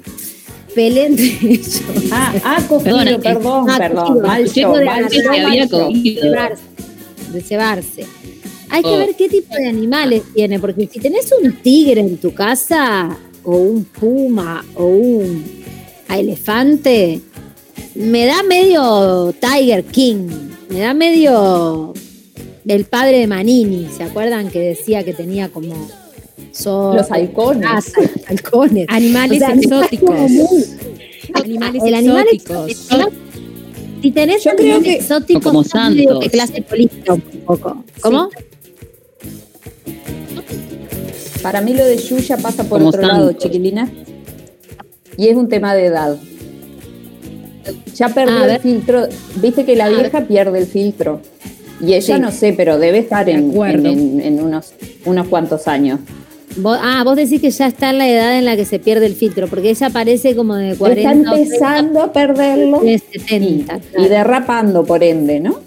pelea 0.74 1.08
entre 1.08 1.26
ellos. 1.26 1.82
Ah, 2.14 2.34
ah, 2.46 2.64
cogido, 2.70 2.96
Perdona, 2.98 3.20
perdón, 3.20 3.66
perdón, 3.78 4.06
cogido. 4.08 4.26
mal 4.28 4.42
Escuché 4.44 4.62
yo, 4.62 4.68
lo 4.72 4.78
de 4.78 4.86
mal 4.86 5.70
cogido. 5.70 6.22
cebarse, 6.22 6.64
de 7.34 7.42
cebarse. 7.42 8.06
Hay 8.70 8.84
que 8.84 8.90
Oh. 8.90 8.98
ver 9.00 9.16
qué 9.18 9.28
tipo 9.28 9.54
de 9.54 9.68
animales 9.68 10.22
tiene, 10.34 10.60
porque 10.60 10.88
si 10.88 11.00
tenés 11.02 11.30
un 11.44 11.52
tigre 11.62 12.00
en 12.00 12.16
tu 12.18 12.34
casa, 12.34 13.18
o 13.44 13.56
un 13.58 13.84
puma, 13.86 14.64
o 14.76 14.86
un 14.86 15.44
elefante, 16.10 17.22
me 17.96 18.26
da 18.26 18.44
medio 18.44 19.34
Tiger 19.40 19.84
King, 19.86 20.28
me 20.70 20.80
da 20.80 20.94
medio 20.94 21.94
el 22.66 22.86
padre 22.86 23.20
de 23.20 23.28
Manini, 23.28 23.88
¿se 23.96 24.04
acuerdan 24.04 24.50
que 24.50 24.60
decía 24.60 25.04
que 25.04 25.14
tenía 25.14 25.50
como 25.50 25.74
zorro, 26.54 26.98
Los 26.98 27.12
halcones. 27.12 27.70
los 27.98 28.28
halcones? 28.30 28.86
Animales 28.90 29.42
O 29.42 29.46
sea, 29.46 29.56
exóticos. 29.56 30.32
Animales 31.34 31.82
el 31.86 31.94
animal 31.96 32.26
exóticos. 32.32 32.70
exótico. 32.72 33.12
Si 34.02 34.12
tenés 34.12 34.44
Yo 34.44 34.52
un 34.52 34.58
creo 34.58 34.82
que- 34.82 34.94
exótico, 34.94 35.42
como 35.42 35.64
santos. 35.64 36.26
clase 36.32 36.62
política 36.64 37.14
un 37.14 37.22
poco. 37.22 37.84
¿Cómo? 38.02 38.30
Para 41.42 41.62
mí 41.62 41.74
lo 41.74 41.84
de 41.86 41.98
Yuya 41.98 42.38
pasa 42.38 42.64
por 42.64 42.80
Como 42.80 42.90
otro 42.90 43.02
lado, 43.02 43.32
chiquilina. 43.34 43.90
Y 45.18 45.28
es 45.28 45.36
un 45.36 45.50
tema 45.50 45.74
de 45.76 45.86
edad. 45.86 46.18
Ya 47.96 48.10
perdió 48.10 48.46
el 48.46 48.60
filtro. 48.60 49.08
Viste 49.36 49.66
que 49.66 49.76
la 49.76 49.90
vieja 49.90 50.22
pierde 50.22 50.60
el 50.60 50.66
filtro. 50.66 51.22
Y 51.80 51.94
ella 51.94 52.16
Sí. 52.16 52.22
no 52.22 52.32
sé, 52.32 52.54
pero 52.54 52.78
debe 52.78 53.00
estar 53.00 53.26
De 53.26 53.34
en, 53.34 53.50
acuerdo. 53.52 53.90
en- 53.90 54.20
en- 54.20 54.22
en 54.22 54.44
unos, 54.44 54.74
unos 55.06 55.28
cuantos 55.28 55.68
años. 55.68 56.00
Vos- 56.58 56.78
ah, 56.82 57.02
vos 57.04 57.16
decís 57.16 57.40
que 57.42 57.50
ya 57.50 57.66
está 57.68 57.92
en 57.92 57.98
la 57.98 58.08
edad 58.10 58.38
en 58.38 58.46
la 58.46 58.56
que 58.56 58.66
se 58.66 58.78
pierde 58.78 59.06
el 59.06 59.16
filtro, 59.16 59.48
porque 59.48 59.70
ella 59.70 59.90
parece 59.90 60.36
como 60.36 60.56
de 60.56 60.76
40 60.76 61.12
Está 61.12 61.38
empezando 61.38 62.02
a 62.02 62.12
perderlo 62.14 62.80
30, 62.80 62.86
de 62.86 62.94
y, 62.94 63.20
70. 63.20 63.78
y 63.78 63.80
claro. 63.80 64.10
derrapando, 64.10 64.84
por 64.84 65.02
ende, 65.04 65.40
¿no? 65.40 65.60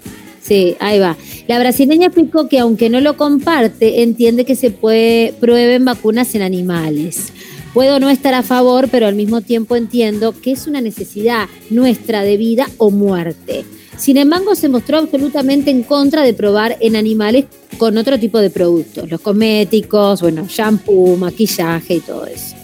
Sí, 0.45 0.75
ahí 0.79 0.99
va. 0.99 1.17
La 1.47 1.57
brasileña 1.57 2.07
explicó 2.07 2.47
que 2.47 2.59
aunque 2.59 2.91
no 2.91 3.01
lo 3.01 3.17
comparte, 3.17 4.03
entiende 4.03 4.45
que 4.45 4.55
se 4.55 4.69
puede 4.69 5.33
prueben 5.39 5.85
vacunas 5.85 6.35
en 6.35 6.43
animales. 6.43 7.33
Puedo 7.73 7.99
no 7.99 8.11
estar 8.11 8.35
a 8.35 8.43
favor, 8.43 8.87
pero 8.91 9.07
al 9.07 9.15
mismo 9.15 9.41
tiempo 9.41 9.75
entiendo 9.75 10.39
que 10.39 10.51
es 10.51 10.67
una 10.67 10.81
necesidad 10.81 11.47
nuestra 11.71 12.21
de 12.21 12.37
vida 12.37 12.67
o 12.77 12.91
muerte. 12.91 13.65
Sin 13.97 14.17
embargo, 14.17 14.53
se 14.53 14.69
mostró 14.69 14.99
absolutamente 14.99 15.71
en 15.71 15.81
contra 15.81 16.21
de 16.21 16.35
probar 16.35 16.77
en 16.79 16.95
animales 16.95 17.45
con 17.79 17.97
otro 17.97 18.19
tipo 18.19 18.39
de 18.39 18.51
productos, 18.51 19.09
los 19.09 19.21
cosméticos, 19.21 20.21
bueno, 20.21 20.45
shampoo, 20.47 21.17
maquillaje 21.17 21.95
y 21.95 21.99
todo 22.01 22.27
eso. 22.27 22.54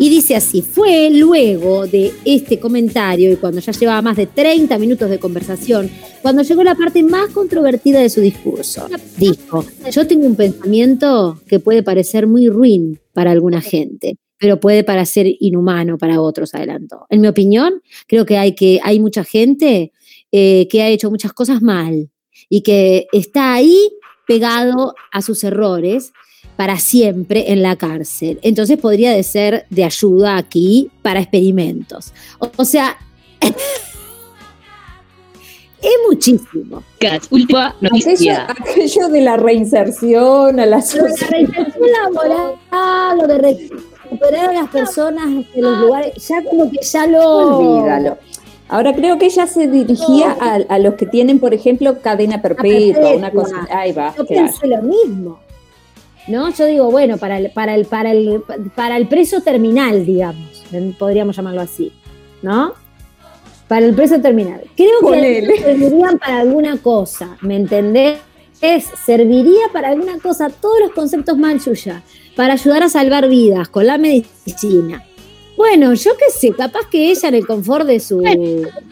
Y 0.00 0.08
dice 0.10 0.36
así, 0.36 0.62
fue 0.62 1.10
luego 1.10 1.88
de 1.88 2.12
este 2.24 2.60
comentario 2.60 3.32
y 3.32 3.36
cuando 3.36 3.60
ya 3.60 3.72
llevaba 3.72 4.00
más 4.00 4.16
de 4.16 4.26
30 4.26 4.78
minutos 4.78 5.10
de 5.10 5.18
conversación, 5.18 5.90
cuando 6.22 6.42
llegó 6.42 6.62
la 6.62 6.76
parte 6.76 7.02
más 7.02 7.30
controvertida 7.30 7.98
de 7.98 8.08
su 8.08 8.20
discurso. 8.20 8.86
Dijo, 9.16 9.64
yo 9.90 10.06
tengo 10.06 10.26
un 10.26 10.36
pensamiento 10.36 11.40
que 11.48 11.58
puede 11.58 11.82
parecer 11.82 12.28
muy 12.28 12.48
ruin 12.48 13.00
para 13.12 13.32
alguna 13.32 13.60
gente, 13.60 14.18
pero 14.38 14.60
puede 14.60 14.84
parecer 14.84 15.26
inhumano 15.40 15.98
para 15.98 16.20
otros, 16.20 16.54
adelantó. 16.54 17.06
En 17.10 17.20
mi 17.20 17.26
opinión, 17.26 17.82
creo 18.06 18.24
que 18.24 18.38
hay, 18.38 18.54
que, 18.54 18.80
hay 18.84 19.00
mucha 19.00 19.24
gente 19.24 19.92
eh, 20.30 20.68
que 20.70 20.82
ha 20.82 20.88
hecho 20.90 21.10
muchas 21.10 21.32
cosas 21.32 21.60
mal 21.60 22.08
y 22.48 22.60
que 22.60 23.08
está 23.12 23.52
ahí 23.54 23.76
pegado 24.28 24.94
a 25.10 25.22
sus 25.22 25.42
errores 25.42 26.12
para 26.58 26.76
siempre 26.80 27.52
en 27.52 27.62
la 27.62 27.76
cárcel. 27.76 28.40
Entonces 28.42 28.78
podría 28.78 29.12
de 29.12 29.22
ser 29.22 29.64
de 29.70 29.84
ayuda 29.84 30.36
aquí 30.38 30.90
para 31.02 31.20
experimentos. 31.20 32.12
O, 32.40 32.50
o 32.56 32.64
sea, 32.64 32.98
es 33.40 33.54
muchísimo. 36.08 36.82
Kat, 36.98 37.22
última 37.30 37.68
Aquello, 37.76 37.90
noticia. 37.92 38.46
aquello 38.50 39.08
de 39.08 39.20
la 39.20 39.36
reinserción 39.36 40.58
a 40.58 40.66
la 40.66 40.78
Lo 40.78 40.82
de 40.82 40.82
la 40.82 40.82
sociedad. 40.82 41.30
reinserción 41.30 41.88
laboral, 41.92 43.18
lo 43.18 43.26
de 43.28 43.38
recuperar 43.38 44.50
a 44.50 44.52
las 44.54 44.68
personas 44.70 45.26
de 45.54 45.62
los 45.62 45.78
lugares, 45.78 46.26
ya 46.28 46.42
como 46.42 46.68
que 46.72 46.78
ya 46.82 47.06
lo... 47.06 47.22
Olvídalo. 47.22 48.18
Ahora 48.68 48.92
creo 48.96 49.16
que 49.16 49.26
ella 49.26 49.46
se 49.46 49.68
dirigía 49.68 50.36
a, 50.40 50.56
a 50.68 50.78
los 50.80 50.94
que 50.94 51.06
tienen, 51.06 51.38
por 51.38 51.54
ejemplo, 51.54 52.00
cadena 52.02 52.42
perpetua, 52.42 53.12
una 53.14 53.30
cosa. 53.30 53.64
Ahí 53.70 53.92
va, 53.92 54.12
Yo 54.18 54.26
claro. 54.26 54.52
lo 54.64 54.82
mismo. 54.82 55.38
¿No? 56.28 56.52
Yo 56.52 56.66
digo, 56.66 56.90
bueno, 56.90 57.16
para 57.16 57.38
el, 57.38 57.50
para 57.50 57.74
el, 57.74 57.86
para 57.86 58.12
el, 58.12 58.42
para 58.74 58.96
el 58.96 59.08
preso 59.08 59.40
terminal, 59.40 60.04
digamos, 60.04 60.64
podríamos 60.98 61.36
llamarlo 61.36 61.62
así, 61.62 61.92
¿no? 62.42 62.74
Para 63.66 63.86
el 63.86 63.94
preso 63.94 64.20
terminal. 64.20 64.62
Creo 64.76 65.00
Ponele. 65.00 65.46
que 65.46 65.62
servirían 65.62 66.18
para 66.18 66.40
alguna 66.40 66.76
cosa, 66.78 67.36
¿me 67.40 67.56
entendés? 67.56 68.18
Es, 68.60 68.84
serviría 69.06 69.68
para 69.72 69.88
alguna 69.88 70.18
cosa, 70.18 70.50
todos 70.50 70.80
los 70.80 70.90
conceptos 70.90 71.38
manchuya, 71.38 72.02
para 72.36 72.54
ayudar 72.54 72.82
a 72.82 72.88
salvar 72.88 73.28
vidas 73.28 73.68
con 73.68 73.86
la 73.86 73.96
medicina. 73.98 75.04
Bueno, 75.56 75.92
yo 75.94 76.12
qué 76.16 76.30
sé, 76.30 76.52
capaz 76.52 76.88
que 76.88 77.10
ella 77.10 77.30
en 77.30 77.34
el 77.34 77.46
confort 77.46 77.84
de 77.84 77.98
su 77.98 78.22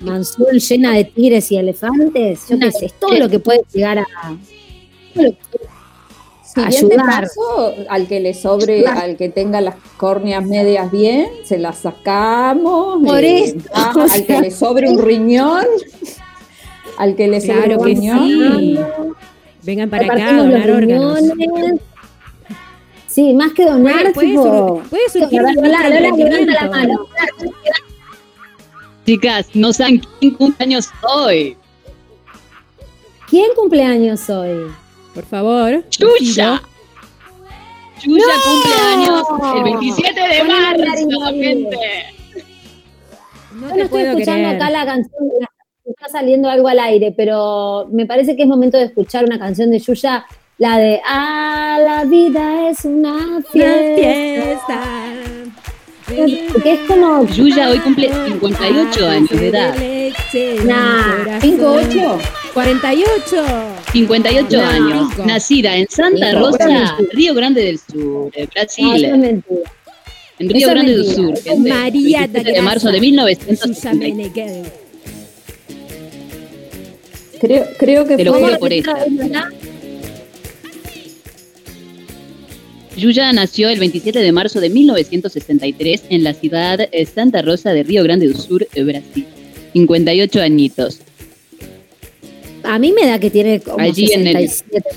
mansión 0.00 0.58
llena 0.58 0.94
de 0.94 1.04
tigres 1.04 1.52
y 1.52 1.56
elefantes, 1.58 2.48
yo 2.48 2.58
qué 2.58 2.72
sé, 2.72 2.86
es 2.86 2.94
todo 2.94 3.14
lo 3.16 3.28
que 3.28 3.38
puede 3.38 3.60
llegar 3.72 3.98
a, 4.00 4.36
Siguiente 6.64 6.94
ayudar. 7.00 7.22
paso, 7.22 7.74
al 7.88 8.06
que 8.08 8.20
le 8.20 8.34
sobre, 8.34 8.86
al 8.86 9.16
que 9.16 9.28
tenga 9.28 9.60
las 9.60 9.74
córneas 9.96 10.44
medias 10.44 10.90
bien, 10.90 11.28
se 11.44 11.58
las 11.58 11.78
sacamos. 11.78 13.02
Por 13.04 13.22
eh, 13.24 13.44
eso, 13.44 13.56
ah, 13.74 13.92
o 13.94 14.00
al 14.00 14.10
sea. 14.10 14.26
que 14.26 14.40
le 14.40 14.50
sobre 14.50 14.88
un 14.90 14.98
riñón, 15.02 15.64
al 16.98 17.14
que 17.14 17.28
le 17.28 17.40
sobre 17.40 17.54
Claro 17.58 17.78
un 17.78 17.84
que 17.86 17.94
riñón. 17.94 18.28
sí. 18.28 18.78
Vengan 19.62 19.90
para 19.90 20.04
acá 20.06 20.32
donar 20.32 20.66
los 20.66 20.76
órganos. 20.76 21.20
riñones. 21.36 21.80
Sí, 23.08 23.32
más 23.32 23.52
que 23.52 23.64
donar, 23.64 24.12
Puede, 24.12 24.12
puede 24.12 24.26
tipo, 24.28 24.42
sur- 24.42 24.82
puede 24.90 25.08
surgir 25.08 25.40
levanta 25.42 26.62
la 26.62 26.68
mano. 26.68 27.06
Chicas, 29.06 29.46
no 29.54 29.72
saben 29.72 30.02
quién 30.20 30.34
cumpleaños 30.34 30.88
hoy. 31.02 31.56
¿Quién 33.28 33.50
cumpleaños 33.56 34.28
hoy? 34.30 34.66
Por 35.16 35.24
favor. 35.24 35.82
Yuya. 35.98 36.62
Yuya 38.04 38.24
cumple 38.44 38.74
años 38.94 39.22
el 39.56 39.62
27 39.64 40.20
de 40.20 40.44
marzo, 40.44 41.20
gente. 41.32 41.76
No 43.54 43.70
Yo 43.70 43.76
no 43.76 43.82
estoy 43.84 44.02
escuchando 44.02 44.48
creer. 44.50 44.56
acá 44.56 44.70
la 44.70 44.84
canción, 44.84 45.24
está 45.86 46.08
saliendo 46.10 46.50
algo 46.50 46.68
al 46.68 46.78
aire, 46.78 47.14
pero 47.16 47.88
me 47.90 48.04
parece 48.04 48.36
que 48.36 48.42
es 48.42 48.48
momento 48.48 48.76
de 48.76 48.84
escuchar 48.84 49.24
una 49.24 49.38
canción 49.38 49.70
de 49.70 49.78
Yuya, 49.78 50.26
la 50.58 50.76
de 50.76 51.00
Ah, 51.06 51.78
la 51.82 52.04
vida 52.04 52.68
es 52.68 52.84
una 52.84 53.14
Una 53.14 53.42
fiesta. 53.42 54.80
Porque 56.52 56.72
es 56.74 56.80
como 56.86 57.26
Yuya 57.26 57.70
hoy 57.70 57.78
cumple 57.80 58.10
58 58.28 59.08
años 59.08 59.30
de 59.30 59.48
edad. 59.48 59.74
Nah, 60.64 61.40
5-8. 61.40 62.18
48. 62.54 63.44
58 63.92 64.56
No. 64.56 64.62
años. 64.64 65.18
Nacida 65.26 65.76
en 65.76 65.86
Santa 65.88 66.32
Rosa, 66.32 66.96
Río 67.12 67.34
Grande 67.34 67.62
del 67.64 67.78
Sur, 67.78 68.30
eh, 68.34 68.42
No, 68.42 68.44
es 68.44 68.50
Brasil. 68.50 69.04
En 70.38 70.48
Río 70.50 70.58
eso 70.58 70.68
Grande 70.70 70.92
mentira. 70.96 71.14
Sur, 71.14 71.36
gente. 71.42 71.68
María 71.68 72.18
27 72.20 72.44
da 72.44 72.52
de 72.52 72.62
marzo 72.62 72.86
de 72.88 72.92
Graça. 72.92 73.00
1960. 73.00 73.66
Susa 73.66 73.94
Meneghel. 73.94 74.62
Creo, 77.40 77.66
creo 77.78 78.06
que 78.06 78.16
Te 78.16 78.24
lo 78.24 78.32
fue. 78.32 78.42
juro 78.42 78.58
por 78.58 78.72
ella. 78.72 78.96
Yuya 82.96 83.32
nació 83.32 83.68
el 83.68 83.78
27 83.78 84.18
de 84.18 84.32
marzo 84.32 84.60
de 84.60 84.70
1963 84.70 86.04
en 86.08 86.24
la 86.24 86.32
ciudad 86.32 86.80
eh, 86.90 87.06
Santa 87.06 87.42
Rosa 87.42 87.72
de 87.72 87.82
Río 87.82 88.02
Grande 88.02 88.26
do 88.28 88.38
Sur, 88.38 88.66
eh, 88.74 88.82
Brasil. 88.82 89.26
58 89.74 90.40
añitos. 90.40 91.00
A 92.64 92.78
mí 92.78 92.92
me 92.92 93.06
da 93.06 93.18
que 93.18 93.30
tiene 93.30 93.60
como 93.60 93.78
Allí 93.78 94.10
en 94.12 94.26
el- 94.26 94.48
67. 94.48 94.88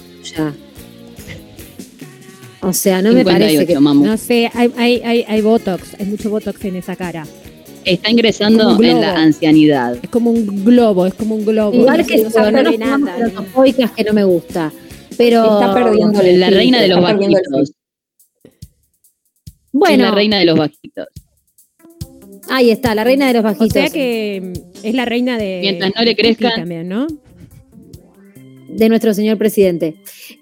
O 2.61 2.73
sea, 2.73 3.01
no 3.01 3.13
me 3.13 3.23
parece 3.23 3.51
58, 3.51 3.67
que... 3.67 3.79
mamu. 3.79 4.05
No 4.05 4.17
sé, 4.17 4.49
hay, 4.53 4.71
hay, 4.77 5.01
hay, 5.03 5.25
hay 5.27 5.41
botox, 5.41 5.95
hay 5.99 6.05
mucho 6.05 6.29
botox 6.29 6.63
en 6.65 6.77
esa 6.77 6.95
cara. 6.95 7.25
Está 7.85 8.09
ingresando 8.11 8.77
en 8.81 9.01
la 9.01 9.15
ancianidad. 9.15 9.97
Es 10.01 10.09
como 10.09 10.31
un 10.31 10.65
globo, 10.65 11.05
es 11.05 11.13
como 11.13 11.35
un 11.35 11.45
globo. 11.45 11.73
Igual 11.73 11.99
No 11.99 12.05
que 12.05 12.29
sabe 12.29 12.51
no 12.51 12.69
de 12.71 12.77
nada, 12.77 13.15
que 13.95 14.03
no 14.03 14.13
me 14.13 14.23
gusta. 14.23 14.71
Pero... 15.17 15.43
Está 15.59 15.73
perdiendo 15.73 16.21
el 16.21 16.39
La 16.39 16.49
reina 16.49 16.81
de 16.81 16.87
los 16.89 17.01
bajitos. 17.01 17.73
Bueno, 19.71 20.03
Es 20.05 20.09
la 20.09 20.15
reina 20.15 20.39
de 20.39 20.45
los 20.45 20.57
bajitos. 20.57 21.07
ahí 22.49 22.71
está, 22.71 22.95
la 22.95 23.03
reina 23.03 23.27
de 23.27 23.33
los 23.33 23.41
O 23.41 23.43
bajitos. 23.43 23.71
sea 23.73 23.89
que 23.89 24.41
mm, 24.55 24.85
es 24.85 24.93
la 24.95 25.05
reina 25.05 25.37
de. 25.37 25.59
Mientras 25.61 25.91
no 25.95 26.01
le 26.03 26.15
crezcan. 26.15 26.55
también, 26.55 26.87
¿no? 26.89 27.07
de 28.71 28.87
nuestro 28.87 29.13
señor 29.15 29.37
presidente. 29.39 29.95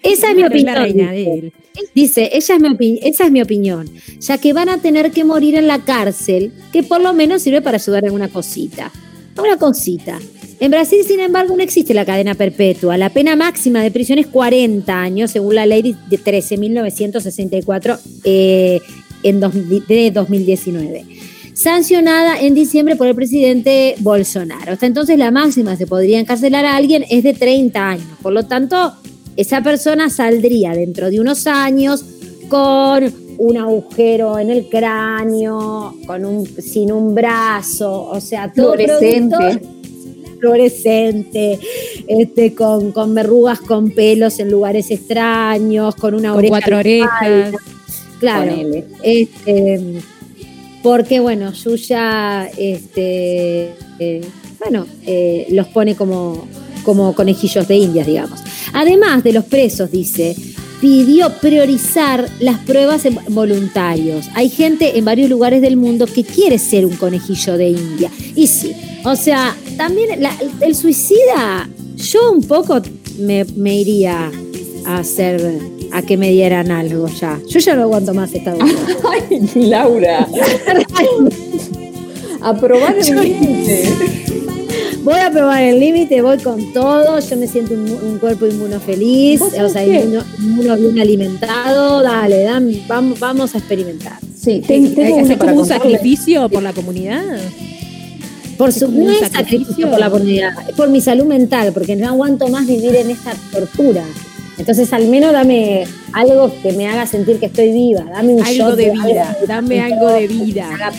Esa 0.03 0.29
es 0.31 0.35
mi 0.35 0.43
opinión. 0.43 0.75
la 0.75 0.83
reina 0.83 1.11
dice. 1.13 1.29
de 1.29 1.39
él. 1.39 1.53
Dice, 1.95 2.29
ella 2.33 2.55
es 2.55 2.61
mi 2.61 2.67
opi- 2.67 2.99
esa 3.01 3.25
es 3.25 3.31
mi 3.31 3.41
opinión, 3.41 3.89
ya 4.19 4.37
que 4.37 4.51
van 4.51 4.67
a 4.67 4.79
tener 4.81 5.11
que 5.11 5.23
morir 5.23 5.55
en 5.55 5.65
la 5.67 5.79
cárcel, 5.85 6.51
que 6.73 6.83
por 6.83 6.99
lo 7.01 7.13
menos 7.13 7.41
sirve 7.41 7.61
para 7.61 7.77
ayudar 7.77 8.03
en 8.05 8.11
una 8.11 8.27
cosita. 8.27 8.91
Una 9.37 9.57
cosita. 9.57 10.19
En 10.59 10.71
Brasil, 10.71 10.99
sin 11.07 11.19
embargo, 11.21 11.55
no 11.55 11.63
existe 11.63 11.93
la 11.93 12.03
cadena 12.03 12.35
perpetua. 12.35 12.97
La 12.97 13.09
pena 13.11 13.35
máxima 13.37 13.81
de 13.81 13.91
prisión 13.91 14.19
es 14.19 14.27
40 14.27 15.01
años, 15.01 15.31
según 15.31 15.55
la 15.55 15.65
ley 15.65 15.95
de 16.09 16.19
13.964 16.19 17.99
eh, 18.25 18.81
en 19.23 19.39
dos- 19.39 19.53
de 19.87 20.11
2019. 20.11 21.05
Sancionada 21.53 22.39
en 22.39 22.53
diciembre 22.53 22.95
por 22.95 23.07
el 23.07 23.15
presidente 23.15 23.95
Bolsonaro. 23.99 24.73
Hasta 24.73 24.85
entonces, 24.85 25.17
la 25.17 25.31
máxima 25.31 25.75
se 25.75 25.87
podría 25.87 26.19
encarcelar 26.19 26.65
a 26.65 26.75
alguien 26.75 27.03
es 27.09 27.23
de 27.23 27.33
30 27.33 27.89
años. 27.89 28.05
Por 28.21 28.33
lo 28.33 28.43
tanto, 28.45 28.93
esa 29.35 29.61
persona 29.63 30.09
saldría 30.11 30.73
dentro 30.73 31.09
de 31.09 31.19
unos 31.19 31.47
años 31.47 32.05
con 32.47 33.11
un 33.39 33.57
agujero 33.57 34.37
en 34.39 34.51
el 34.51 34.67
cráneo, 34.69 35.95
con 36.05 36.25
un, 36.25 36.45
sin 36.45 36.91
un 36.91 37.13
brazo, 37.15 38.03
o 38.05 38.19
sea, 38.21 38.51
todo 38.53 38.73
Fluorescente. 38.73 39.61
fluorescente, 40.39 41.59
este, 42.07 42.53
con, 42.53 42.91
con 42.91 43.13
verrugas 43.13 43.59
con 43.61 43.91
pelos 43.91 44.39
en 44.39 44.49
lugares 44.51 44.91
extraños, 44.91 45.95
con 45.95 46.13
una 46.13 46.29
Con 46.29 46.37
oreja. 46.39 46.49
cuatro 46.49 46.77
orejas. 46.77 47.53
Claro. 48.19 48.51
Ponele. 48.51 48.85
Este, 49.03 49.81
porque 50.83 51.19
bueno, 51.19 51.51
Yuya, 51.53 52.49
este, 52.57 53.73
eh, 53.99 54.21
bueno, 54.59 54.85
eh, 55.05 55.47
los 55.51 55.67
pone 55.67 55.95
como, 55.95 56.47
como 56.83 57.13
conejillos 57.13 57.67
de 57.67 57.75
indias, 57.77 58.07
digamos. 58.07 58.39
Además 58.73 59.23
de 59.23 59.33
los 59.33 59.45
presos, 59.45 59.91
dice, 59.91 60.35
pidió 60.81 61.29
priorizar 61.41 62.29
las 62.39 62.59
pruebas 62.59 63.05
en 63.05 63.17
voluntarios. 63.29 64.27
Hay 64.35 64.49
gente 64.49 64.97
en 64.97 65.05
varios 65.05 65.29
lugares 65.29 65.61
del 65.61 65.75
mundo 65.77 66.05
que 66.05 66.23
quiere 66.23 66.57
ser 66.59 66.85
un 66.85 66.95
conejillo 66.95 67.57
de 67.57 67.69
India. 67.69 68.11
Y 68.35 68.47
sí, 68.47 68.73
o 69.03 69.15
sea, 69.15 69.55
también 69.77 70.21
la- 70.21 70.37
el 70.61 70.75
suicida, 70.75 71.67
yo 71.97 72.31
un 72.31 72.43
poco 72.43 72.81
me, 73.19 73.43
me 73.55 73.75
iría 73.81 74.31
a 74.85 74.97
hacer, 74.99 75.59
a 75.91 76.01
que 76.01 76.17
me 76.17 76.31
dieran 76.31 76.71
algo 76.71 77.07
ya. 77.19 77.39
Yo 77.47 77.59
ya 77.59 77.75
no 77.75 77.83
aguanto 77.83 78.13
más 78.13 78.33
esta 78.33 78.53
vida. 78.53 78.65
Ay, 79.29 79.49
Laura. 79.55 80.27
Aprobar 82.41 82.95
el 82.97 83.15
límite. 83.15 83.93
Voy 85.03 85.19
a 85.19 85.31
probar 85.31 85.63
el 85.63 85.79
límite, 85.79 86.21
voy 86.21 86.37
con 86.39 86.73
todo, 86.73 87.17
yo 87.19 87.37
me 87.37 87.47
siento 87.47 87.73
un, 87.73 87.89
un 87.91 88.17
cuerpo 88.19 88.45
inmuno 88.45 88.77
feliz, 88.81 89.39
¿Vos 89.39 89.53
o 89.57 89.69
sea, 89.69 89.85
inmuno, 89.85 90.21
inmuno 90.37 90.75
bien 90.75 90.99
alimentado, 90.99 92.03
dale, 92.03 92.45
dam- 92.45 92.85
vamos, 92.87 93.17
vamos 93.17 93.55
a 93.55 93.59
experimentar. 93.59 94.19
Sí, 94.37 94.51
Hay 94.51 94.61
ten- 94.61 94.89
que 94.89 95.01
tengo 95.01 95.19
hacer 95.21 95.37
como 95.37 95.61
un 95.61 95.65
sacrificio 95.65 96.49
por 96.49 96.61
la 96.61 96.73
comunidad. 96.73 97.23
Por 98.57 98.73
su, 98.73 98.91
no 98.91 99.13
sacrificio 99.31 99.89
por 99.89 99.99
la 99.99 100.09
comunidad, 100.09 100.51
es 100.67 100.75
por 100.75 100.89
mi 100.89 100.99
salud 100.99 101.25
mental, 101.25 101.71
porque 101.73 101.95
no 101.95 102.07
aguanto 102.09 102.49
más 102.49 102.67
vivir 102.67 102.93
en 102.95 103.11
esta 103.11 103.33
tortura. 103.53 104.03
Entonces, 104.57 104.91
al 104.93 105.07
menos 105.07 105.33
dame 105.33 105.85
algo 106.13 106.51
que 106.63 106.73
me 106.73 106.87
haga 106.87 107.05
sentir 107.05 107.39
que 107.39 107.45
estoy 107.47 107.71
viva, 107.71 108.03
dame 108.11 108.33
un 108.33 108.41
Algo 108.43 108.69
shot 108.69 108.75
de 108.75 108.91
algo 108.91 109.05
vida, 109.07 109.37
dame 109.47 109.81
algo 109.81 110.07
de 110.09 110.27
vida. 110.27 110.69
haga- 110.73 110.93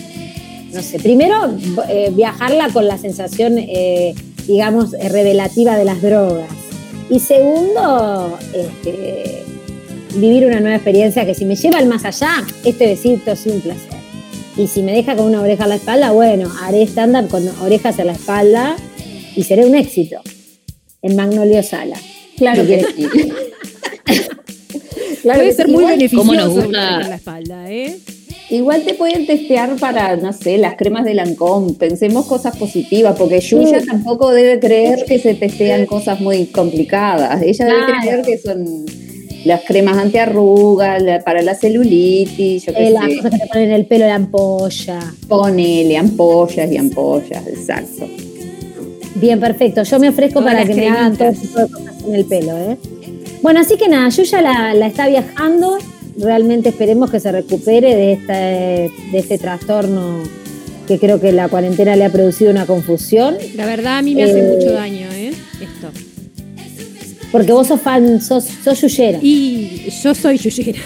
no 0.73 0.83
sé, 0.83 0.99
primero 1.01 1.57
eh, 1.89 2.13
viajarla 2.15 2.69
con 2.69 2.87
la 2.87 2.99
sensación, 2.99 3.59
eh, 3.59 4.15
digamos, 4.47 4.95
eh, 4.95 5.09
revelativa 5.09 5.77
de 5.77 5.85
las 5.85 6.01
drogas. 6.03 6.49
Y 7.11 7.19
segundo, 7.21 8.39
este, 8.55 9.43
vivir 10.17 10.45
una 10.47 10.61
nueva 10.61 10.77
experiencia 10.77 11.25
que 11.25 11.35
si 11.35 11.45
me 11.47 11.57
lleva 11.57 11.79
al 11.79 11.87
más 11.87 12.05
allá, 12.05 12.31
este 12.65 12.87
besito 12.87 13.33
es 13.33 13.47
un 13.47 13.61
placer. 13.61 13.99
Y 14.57 14.67
si 14.67 14.83
me 14.83 14.93
deja 14.93 15.17
con 15.17 15.27
una 15.27 15.41
oreja 15.41 15.65
a 15.65 15.69
la 15.69 15.77
espalda, 15.77 16.11
bueno, 16.13 16.53
haré 16.63 16.83
stand-up 16.83 17.29
con 17.29 17.49
orejas 17.63 17.99
a 17.99 18.05
la 18.05 18.13
espalda 18.13 18.77
y 19.35 19.43
seré 19.45 19.65
un 19.65 19.75
éxito 19.75 20.21
en 21.03 21.17
Magnolio 21.17 21.63
Sala. 21.63 21.97
Claro 22.37 22.65
que 22.67 22.85
sí. 22.97 23.09
Claro 25.23 25.41
Puede 25.41 25.53
ser 25.53 25.69
muy 25.69 25.83
Igual- 25.85 26.11
¿Cómo 26.15 26.35
nos 26.35 26.55
beneficioso 26.55 26.67
gusta? 26.69 27.01
en 27.03 27.11
la 27.11 27.17
espalda, 27.17 27.71
¿eh? 27.71 27.99
Igual 28.51 28.83
te 28.85 28.95
pueden 28.95 29.27
testear 29.27 29.77
para, 29.77 30.17
no 30.17 30.33
sé, 30.33 30.57
las 30.59 30.75
cremas 30.77 31.05
de 31.05 31.13
Lancôme. 31.15 31.75
Pensemos 31.75 32.25
cosas 32.27 32.57
positivas, 32.57 33.15
porque 33.19 33.41
Yuya 33.41 33.81
Sí. 33.81 33.87
tampoco 33.87 34.31
debe 34.31 34.59
creer 34.59 35.05
que 35.07 35.19
se 35.19 35.35
testean 35.35 35.85
cosas 35.87 36.21
muy 36.21 36.47
complicadas. 36.47 37.43
Ella 37.43 37.65
debe 37.67 37.85
Claro. 37.85 38.01
creer 38.01 38.23
que 38.23 38.39
son 38.39 38.87
las 39.45 39.63
cremas 39.65 39.99
antiarrugas, 39.99 41.03
la- 41.03 41.21
para 41.21 41.43
la 41.43 41.55
celulitis, 41.55 42.65
yo 42.65 42.73
qué 42.73 42.89
Eh, 42.89 42.91
las 42.91 43.05
sé. 43.05 43.17
cosas 43.17 43.31
que 43.33 43.39
te 43.39 43.47
ponen 43.49 43.65
en 43.65 43.73
el 43.75 43.87
pelo, 43.87 44.07
la 44.07 44.15
ampolla. 44.15 45.01
Ponele 45.29 45.97
ampollas 45.99 46.73
y 46.73 46.77
ampollas, 46.77 47.47
exacto. 47.47 48.07
Bien, 49.17 49.41
perfecto. 49.41 49.83
Yo 49.83 49.99
me 49.99 50.09
ofrezco 50.09 50.41
Todas 50.41 50.55
para 50.55 50.65
que 50.67 50.75
me 50.75 50.89
hagan 50.89 51.17
todo 51.17 51.33
tipo 51.33 51.59
de 51.61 51.69
cosas 51.69 51.95
en 52.07 52.15
el 52.15 52.25
pelo, 52.25 52.57
¿eh? 52.57 52.77
Bueno, 53.43 53.61
así 53.61 53.77
que 53.77 53.89
nada, 53.89 54.09
Yuya 54.09 54.43
la, 54.43 54.75
la 54.75 54.87
está 54.87 55.09
viajando. 55.09 55.79
Realmente 56.19 56.71
esperemos 56.71 57.11
que 57.11 57.21
se 57.21 57.31
recupere 57.31 57.95
de, 57.95 58.13
esta, 58.15 58.37
de 58.37 58.91
este 59.19 59.39
trastorno 59.39 60.23
que 60.89 60.99
creo 60.99 61.21
que 61.21 61.31
la 61.33 61.49
cuarentena 61.49 61.95
le 61.97 62.05
ha 62.05 62.11
producido 62.11 62.51
una 62.51 62.67
confusión. 62.67 63.37
La 63.55 63.67
verdad 63.67 63.99
a 63.99 64.03
mí 64.03 64.15
me 64.15 64.25
hace 64.25 64.41
Eh, 64.41 64.55
mucho 64.57 64.73
daño, 64.73 65.07
¿eh? 65.13 65.29
Esto. 65.61 65.91
Porque 67.31 67.53
vos 67.53 67.67
sos 67.69 67.81
fan, 67.81 68.21
sos, 68.21 68.45
sos 68.65 68.81
yuyera. 68.81 69.19
Y 69.23 69.91
yo 70.03 70.15
soy 70.15 70.39
yuyera. 70.39 70.81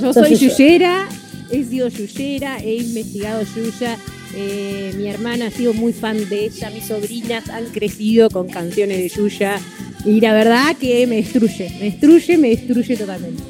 Yo 0.00 0.12
soy 0.12 0.34
yuyera, 0.36 1.08
he 1.50 1.62
sido 1.64 1.88
yuyera, 1.88 2.58
he 2.58 2.76
investigado 2.76 3.42
yuya. 3.54 3.96
eh, 4.36 4.92
mi 4.96 5.08
hermana 5.08 5.46
ha 5.46 5.50
sido 5.50 5.72
muy 5.74 5.92
fan 5.92 6.28
de 6.28 6.44
ella, 6.46 6.70
mis 6.70 6.86
sobrinas 6.86 7.48
han 7.50 7.64
crecido 7.66 8.28
con 8.30 8.48
canciones 8.48 8.98
de 8.98 9.08
Yuya. 9.08 9.58
Y 10.06 10.20
la 10.20 10.32
verdad 10.32 10.76
que 10.80 11.06
me 11.06 11.16
destruye, 11.16 11.68
me 11.80 11.86
destruye, 11.86 12.38
me 12.38 12.48
destruye 12.50 12.96
totalmente. 12.96 13.42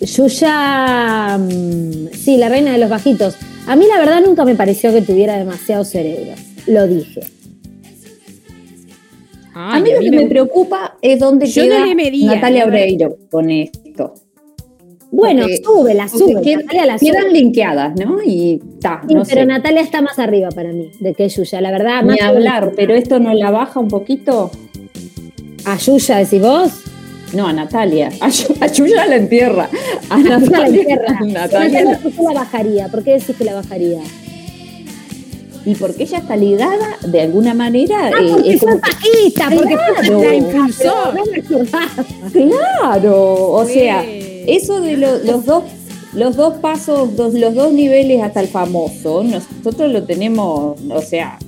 Yuya, 0.00 1.38
mm, 1.38 2.08
sí, 2.12 2.36
la 2.36 2.48
reina 2.48 2.72
de 2.72 2.78
los 2.78 2.90
bajitos. 2.90 3.36
A 3.66 3.76
mí 3.76 3.86
la 3.88 3.98
verdad 3.98 4.20
nunca 4.24 4.44
me 4.44 4.54
pareció 4.54 4.92
que 4.92 5.00
tuviera 5.02 5.36
demasiado 5.38 5.84
cerebro. 5.84 6.34
Lo 6.66 6.86
dije. 6.86 7.20
a 9.54 9.80
mí 9.80 9.90
lo 9.90 10.00
que 10.00 10.10
me 10.10 10.26
preocupa 10.26 10.96
es 11.00 11.18
dónde 11.18 11.46
Yo 11.46 11.62
queda 11.62 11.78
no 11.78 11.86
le 11.86 11.94
medía, 11.94 12.34
Natalia. 12.34 12.66
Oreiro 12.66 13.16
con 13.30 13.48
esto. 13.50 14.14
Bueno, 15.10 15.42
Porque- 15.42 15.62
sube, 15.64 15.94
la 15.94 16.08
sube. 16.08 16.34
Natalia 16.56 16.84
la 16.84 16.98
sube. 16.98 17.10
quedan 17.10 17.32
linkeadas, 17.32 17.94
¿no? 17.98 18.18
Y 18.22 18.60
ta, 18.80 19.02
Sí, 19.08 19.14
no 19.14 19.22
pero 19.24 19.40
sé. 19.42 19.46
Natalia 19.46 19.80
está 19.80 20.02
más 20.02 20.18
arriba 20.18 20.50
para 20.50 20.72
mí 20.72 20.90
de 21.00 21.14
que 21.14 21.26
Yuya, 21.28 21.60
la 21.62 21.70
verdad. 21.70 22.02
Ni 22.02 22.18
hablar, 22.20 22.72
pero 22.76 22.94
esto 22.94 23.18
no 23.18 23.32
la 23.32 23.50
baja 23.50 23.80
un 23.80 23.88
poquito. 23.88 24.50
A 25.66 25.76
Yuya, 25.76 26.16
decís 26.18 26.40
vos. 26.40 26.70
No, 27.34 27.46
a 27.48 27.52
Natalia. 27.52 28.10
A, 28.20 28.28
Yu- 28.30 28.54
a 28.60 28.66
Yuya 28.68 29.04
la 29.06 29.16
entierra. 29.16 29.68
A 30.08 30.16
Natalia 30.18 30.58
la 30.60 30.66
entierra. 30.68 31.12
Natalia 31.20 31.32
Natalia, 31.32 31.84
la- 31.84 31.98
¿por 31.98 32.12
qué 32.12 32.22
la 32.22 32.32
bajaría? 32.32 32.88
¿Por 32.88 33.02
qué 33.04 33.12
decís 33.14 33.36
que 33.36 33.44
la 33.44 33.54
bajaría? 33.54 34.00
Y 35.64 35.74
porque 35.74 36.04
ella 36.04 36.18
está 36.18 36.36
ligada 36.36 36.96
de 37.04 37.20
alguna 37.22 37.52
manera. 37.52 38.12
Ah, 38.14 38.20
eh, 38.22 38.28
porque 38.30 38.58
fue 38.58 38.68
como- 38.68 38.80
Paquita, 38.80 39.48
porque 39.52 39.74
Claro. 39.74 40.20
fue 40.20 40.26
La 40.28 40.34
impulsó. 40.36 40.94
Claro, 42.32 43.50
o 43.50 43.64
sea, 43.66 44.04
eso 44.46 44.80
de 44.80 44.96
lo- 44.96 45.18
los 45.18 45.44
dos 45.44 45.64
los 46.14 46.34
dos 46.36 46.54
pasos, 46.60 47.10
los 47.14 47.54
dos 47.54 47.72
niveles 47.72 48.22
hasta 48.22 48.40
el 48.40 48.48
famoso, 48.48 49.22
nosotros 49.22 49.92
lo 49.92 50.04
tenemos, 50.04 50.80
o 50.88 51.02
sea, 51.02 51.38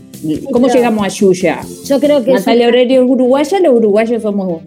¿cómo 0.53 0.69
llegamos 0.69 1.05
a 1.05 1.09
Yuya? 1.09 1.61
Yo 1.85 2.01
creo 2.01 2.25
que 2.25 2.33
Natalia 2.33 2.69
Oreiro 2.69 3.05
es 3.05 3.11
uruguaya, 3.11 3.61
los 3.61 3.75
uruguayos 3.75 4.23
somos 4.23 4.63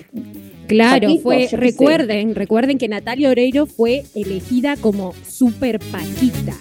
Claro, 0.72 1.10
fue, 1.22 1.50
sé. 1.50 1.58
recuerden, 1.58 2.34
recuerden 2.34 2.78
que 2.78 2.88
Natalia 2.88 3.30
Oreiro 3.30 3.66
fue 3.66 4.06
elegida 4.16 4.78
como 4.78 5.14
super 5.28 5.80
Paquita. 5.80 6.54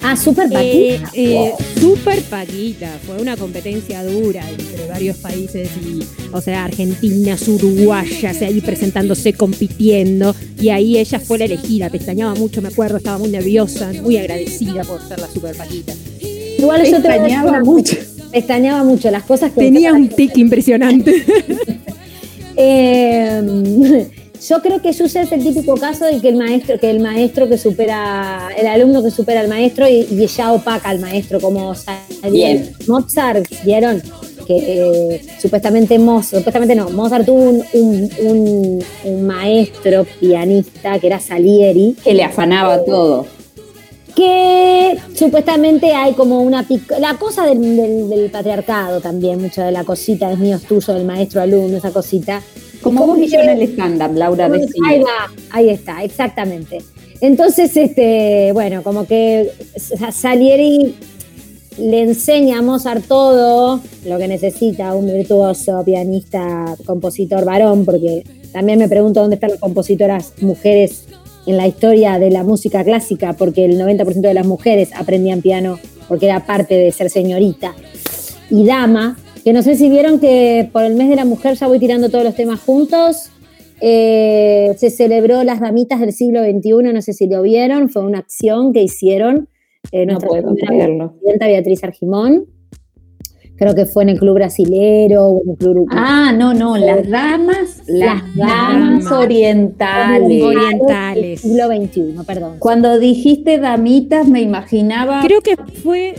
Ah, 0.00 0.16
súper 0.16 0.46
Eh, 0.52 1.00
Paquita. 1.02 1.10
eh, 1.14 1.52
Super 1.78 2.22
Paquita, 2.22 2.98
fue 3.04 3.20
una 3.20 3.36
competencia 3.36 4.02
dura 4.04 4.42
entre 4.48 4.86
varios 4.88 5.18
países 5.18 5.68
y, 5.84 6.02
o 6.32 6.40
sea, 6.40 6.64
argentinas, 6.64 7.46
uruguayas, 7.46 8.40
ahí 8.40 8.62
presentándose, 8.62 9.34
compitiendo, 9.34 10.34
y 10.58 10.70
ahí 10.70 10.96
ella 10.96 11.20
fue 11.20 11.36
la 11.36 11.44
elegida, 11.44 11.90
pestañaba 11.90 12.34
mucho, 12.36 12.62
me 12.62 12.68
acuerdo, 12.68 12.96
estaba 12.96 13.18
muy 13.18 13.28
nerviosa, 13.28 13.92
muy 14.02 14.16
agradecida 14.16 14.82
por 14.84 15.06
ser 15.06 15.20
la 15.20 15.28
Super 15.28 15.54
Paquita. 15.54 15.92
Igual 16.58 16.90
yo 16.90 17.02
te 17.02 17.62
mucho. 17.64 17.96
Extrañaba 18.32 18.84
mucho 18.84 19.10
las 19.10 19.22
cosas 19.24 19.52
que 19.52 19.60
Tenía 19.60 19.92
un 19.92 20.08
tic 20.08 20.36
impresionante. 20.38 21.12
Eh, 22.60 24.08
yo 24.48 24.60
creo 24.62 24.82
que 24.82 24.92
Yuya 24.92 25.22
es 25.22 25.30
el 25.32 25.42
típico 25.44 25.76
caso 25.76 26.06
de 26.06 26.20
que 26.20 26.28
el 26.28 26.36
maestro, 26.36 26.78
que 26.78 26.90
el 26.90 26.98
maestro 27.00 27.48
que 27.48 27.56
supera, 27.56 28.48
el 28.58 28.66
alumno 28.66 29.02
que 29.02 29.10
supera 29.12 29.40
al 29.40 29.48
maestro 29.48 29.88
y, 29.88 30.06
y 30.10 30.26
ya 30.26 30.52
opaca 30.52 30.88
al 30.88 30.98
maestro, 30.98 31.40
como 31.40 31.72
Salieri. 31.74 32.30
Bien. 32.32 32.70
Mozart, 32.88 33.44
¿vieron? 33.64 34.02
Que 34.46 34.56
eh, 34.56 35.20
supuestamente 35.40 35.98
Mozart, 35.98 36.38
supuestamente 36.38 36.74
no, 36.74 36.88
Mozart 36.90 37.26
tuvo 37.26 37.42
un, 37.42 37.62
un- 37.74 38.10
un- 38.26 38.84
un 39.04 39.22
maestro 39.26 40.04
pianista 40.18 40.98
que 40.98 41.06
era 41.06 41.20
Salieri, 41.20 41.94
que 42.02 42.14
le 42.14 42.24
afanaba 42.24 42.84
todo. 42.84 43.26
Que 44.18 44.98
supuestamente 45.14 45.92
hay 45.94 46.12
como 46.14 46.40
una 46.42 46.66
la 46.98 47.14
cosa 47.14 47.46
del, 47.46 47.60
del- 47.76 48.08
del 48.10 48.30
patriarcado 48.32 49.00
también, 49.00 49.40
mucho 49.40 49.62
de 49.62 49.70
la 49.70 49.84
cosita, 49.84 50.32
es 50.32 50.38
mío, 50.40 50.56
es 50.56 50.62
tuyo, 50.64 50.92
del 50.92 51.04
maestro 51.04 51.40
alumno, 51.40 51.76
esa 51.76 51.92
cosita. 51.92 52.42
Como 52.82 53.00
¿Cómo 53.02 53.16
vos 53.16 53.30
que- 53.30 53.36
en 53.36 53.48
el 53.50 53.62
stand-up, 53.62 54.16
Laura 54.16 54.46
Ahí 54.46 54.60
decía. 54.60 54.82
va, 55.04 55.32
ahí 55.50 55.68
está, 55.70 56.02
exactamente. 56.02 56.78
Entonces, 57.20 57.76
este, 57.76 58.50
bueno, 58.52 58.82
como 58.82 59.06
que 59.06 59.52
Sa- 59.76 60.10
Salieri 60.10 60.96
le 61.78 62.02
enseña 62.02 62.58
a 62.58 62.62
Mozart 62.62 63.04
todo 63.06 63.80
lo 64.04 64.18
que 64.18 64.26
necesita 64.26 64.94
un 64.94 65.06
virtuoso 65.06 65.84
pianista, 65.84 66.74
compositor 66.86 67.44
varón, 67.44 67.84
porque 67.84 68.24
también 68.52 68.80
me 68.80 68.88
pregunto 68.88 69.20
dónde 69.20 69.36
están 69.36 69.50
las 69.50 69.60
compositoras 69.60 70.32
mujeres 70.40 71.04
en 71.48 71.56
la 71.56 71.66
historia 71.66 72.18
de 72.18 72.30
la 72.30 72.44
música 72.44 72.84
clásica, 72.84 73.32
porque 73.32 73.64
el 73.64 73.80
90% 73.80 74.20
de 74.20 74.34
las 74.34 74.46
mujeres 74.46 74.90
aprendían 74.94 75.40
piano 75.40 75.78
porque 76.08 76.26
era 76.26 76.46
parte 76.46 76.74
de 76.74 76.92
ser 76.92 77.10
señorita 77.10 77.74
y 78.50 78.64
dama, 78.64 79.18
que 79.44 79.52
no 79.52 79.62
sé 79.62 79.74
si 79.74 79.88
vieron 79.88 80.20
que 80.20 80.68
por 80.72 80.84
el 80.84 80.94
mes 80.94 81.08
de 81.08 81.16
la 81.16 81.24
mujer 81.24 81.54
ya 81.54 81.66
voy 81.66 81.78
tirando 81.78 82.08
todos 82.08 82.24
los 82.24 82.34
temas 82.34 82.60
juntos. 82.60 83.30
Eh, 83.80 84.74
se 84.76 84.90
celebró 84.90 85.44
las 85.44 85.60
damitas 85.60 86.00
del 86.00 86.12
siglo 86.12 86.42
XXI, 86.42 86.92
no 86.92 87.00
sé 87.00 87.12
si 87.12 87.28
lo 87.28 87.42
vieron, 87.42 87.88
fue 87.88 88.02
una 88.02 88.18
acción 88.18 88.72
que 88.72 88.82
hicieron 88.82 89.48
eh, 89.92 90.04
No 90.04 90.14
nuestra 90.14 90.28
puedo 90.28 90.54
primera 90.54 90.66
creerlo. 90.68 91.12
presidenta 91.12 91.46
Beatriz 91.46 91.84
Argimón. 91.84 92.46
Creo 93.58 93.74
que 93.74 93.86
fue 93.86 94.04
en 94.04 94.10
el 94.10 94.18
Club 94.20 94.34
Brasilero 94.34 95.26
o 95.26 95.42
en 95.42 95.50
el 95.50 95.56
Club 95.56 95.70
Uruguay. 95.72 95.98
Ah, 96.00 96.32
no, 96.36 96.54
no, 96.54 96.76
las 96.76 97.08
damas, 97.10 97.82
las, 97.88 98.22
Las 98.22 98.36
damas 98.36 99.04
damas. 99.04 99.12
orientales. 99.12 100.42
Orientales. 100.42 101.40
siglo 101.40 101.66
XXI, 101.66 102.14
perdón. 102.26 102.56
Cuando 102.60 102.98
dijiste 102.98 103.58
damitas, 103.58 104.28
me 104.28 104.40
imaginaba 104.42 105.20
Creo 105.24 105.40
que 105.40 105.56
fue 105.82 106.14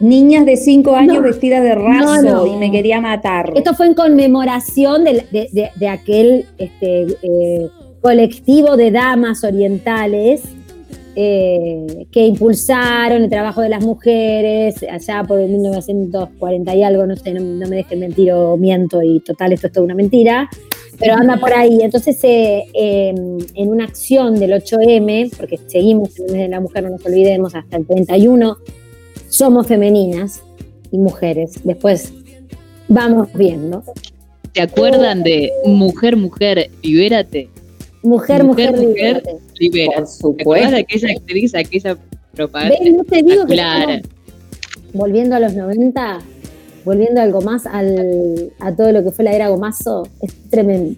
niñas 0.00 0.44
de 0.44 0.56
5 0.56 0.96
años 0.96 1.16
No. 1.18 1.22
vestidas 1.22 1.62
de 1.62 1.76
raso 1.76 2.22
No, 2.22 2.44
no. 2.46 2.46
y 2.54 2.56
me 2.58 2.72
quería 2.72 3.00
matar. 3.00 3.52
Esto 3.54 3.74
fue 3.74 3.86
en 3.86 3.94
conmemoración 3.94 5.04
del- 5.04 5.22
de, 5.30 5.48
de- 5.52 5.70
de 5.76 5.88
aquel 5.88 6.46
este, 6.58 7.06
eh, 7.22 7.68
colectivo 8.00 8.76
de 8.76 8.90
damas 8.90 9.44
orientales 9.44 10.42
eh, 11.14 12.06
que 12.10 12.26
impulsaron 12.26 13.22
el 13.22 13.28
trabajo 13.28 13.60
de 13.60 13.68
las 13.68 13.84
mujeres 13.84 14.76
allá 14.90 15.22
por 15.24 15.40
el 15.40 15.50
1940 15.50 16.74
y 16.74 16.82
algo, 16.82 17.06
no 17.06 17.16
sé, 17.16 17.34
no, 17.34 17.40
no 17.40 17.68
me 17.68 17.76
dejen 17.76 18.00
mentir 18.00 18.32
o 18.32 18.56
miento 18.56 19.02
y 19.02 19.20
total, 19.20 19.52
esto 19.52 19.66
es 19.66 19.72
toda 19.72 19.84
una 19.84 19.94
mentira, 19.94 20.48
pero 20.98 21.14
anda 21.14 21.36
por 21.36 21.52
ahí. 21.52 21.80
Entonces, 21.82 22.22
eh, 22.24 22.64
eh, 22.74 23.14
en 23.54 23.68
una 23.68 23.84
acción 23.84 24.38
del 24.38 24.52
8M, 24.52 25.36
porque 25.36 25.58
seguimos 25.66 26.18
en 26.18 26.26
el 26.26 26.32
mes 26.32 26.40
de 26.42 26.48
la 26.48 26.60
mujer, 26.60 26.84
no 26.84 26.90
nos 26.90 27.04
olvidemos, 27.04 27.54
hasta 27.54 27.76
el 27.76 27.86
31, 27.86 28.56
somos 29.28 29.66
femeninas 29.66 30.42
y 30.90 30.98
mujeres. 30.98 31.60
Después 31.64 32.12
vamos 32.88 33.28
viendo. 33.34 33.82
¿Se 34.54 34.62
acuerdan 34.62 35.22
de 35.22 35.50
Mujer, 35.64 36.16
Mujer, 36.16 36.70
Libérate? 36.82 37.48
Mujer, 38.02 38.44
mujer, 38.44 38.72
Mujer, 38.72 38.88
mujer, 38.88 39.22
libérate. 39.22 39.36
Libera. 39.62 40.04
Por 40.20 40.36
¿Te 40.36 40.42
acuerdas 40.42 40.70
supuesto. 40.70 40.70
de 40.70 40.80
aquella 40.80 41.08
actriz, 41.16 41.54
aquella 41.54 41.98
propaganda? 42.34 42.76
¿Ves? 42.80 42.94
No 42.94 43.04
te 43.04 43.22
digo 43.22 43.46
que 43.46 43.54
estamos 43.54 44.00
volviendo 44.92 45.36
a 45.36 45.40
los 45.40 45.54
90, 45.54 46.18
volviendo 46.84 47.20
algo 47.20 47.40
más 47.40 47.66
al, 47.66 48.52
a 48.60 48.74
todo 48.74 48.92
lo 48.92 49.02
que 49.02 49.10
fue 49.10 49.24
la 49.24 49.32
era 49.32 49.48
Gomazo, 49.48 50.08
es 50.20 50.34
tremendo. 50.50 50.96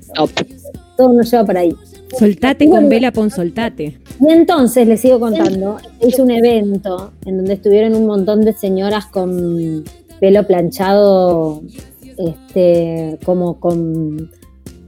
Todo 0.97 1.13
nos 1.13 1.31
lleva 1.31 1.45
para 1.45 1.61
ahí. 1.61 1.75
Soltate 2.19 2.69
con 2.69 2.89
vela, 2.89 3.13
pon 3.13 3.31
soltate. 3.31 3.99
Y 4.21 4.33
entonces 4.33 4.87
les 4.87 5.01
sigo 5.01 5.19
contando, 5.19 5.79
hice 6.07 6.23
un 6.23 6.31
evento 6.31 7.13
en 7.27 7.39
donde 7.39 7.55
estuvieron 7.55 7.95
un 7.95 8.07
montón 8.07 8.43
de 8.43 8.53
señoras 8.53 9.07
con 9.07 9.85
pelo 10.21 10.47
planchado, 10.47 11.63
este, 12.19 13.19
como 13.25 13.59
con 13.59 14.31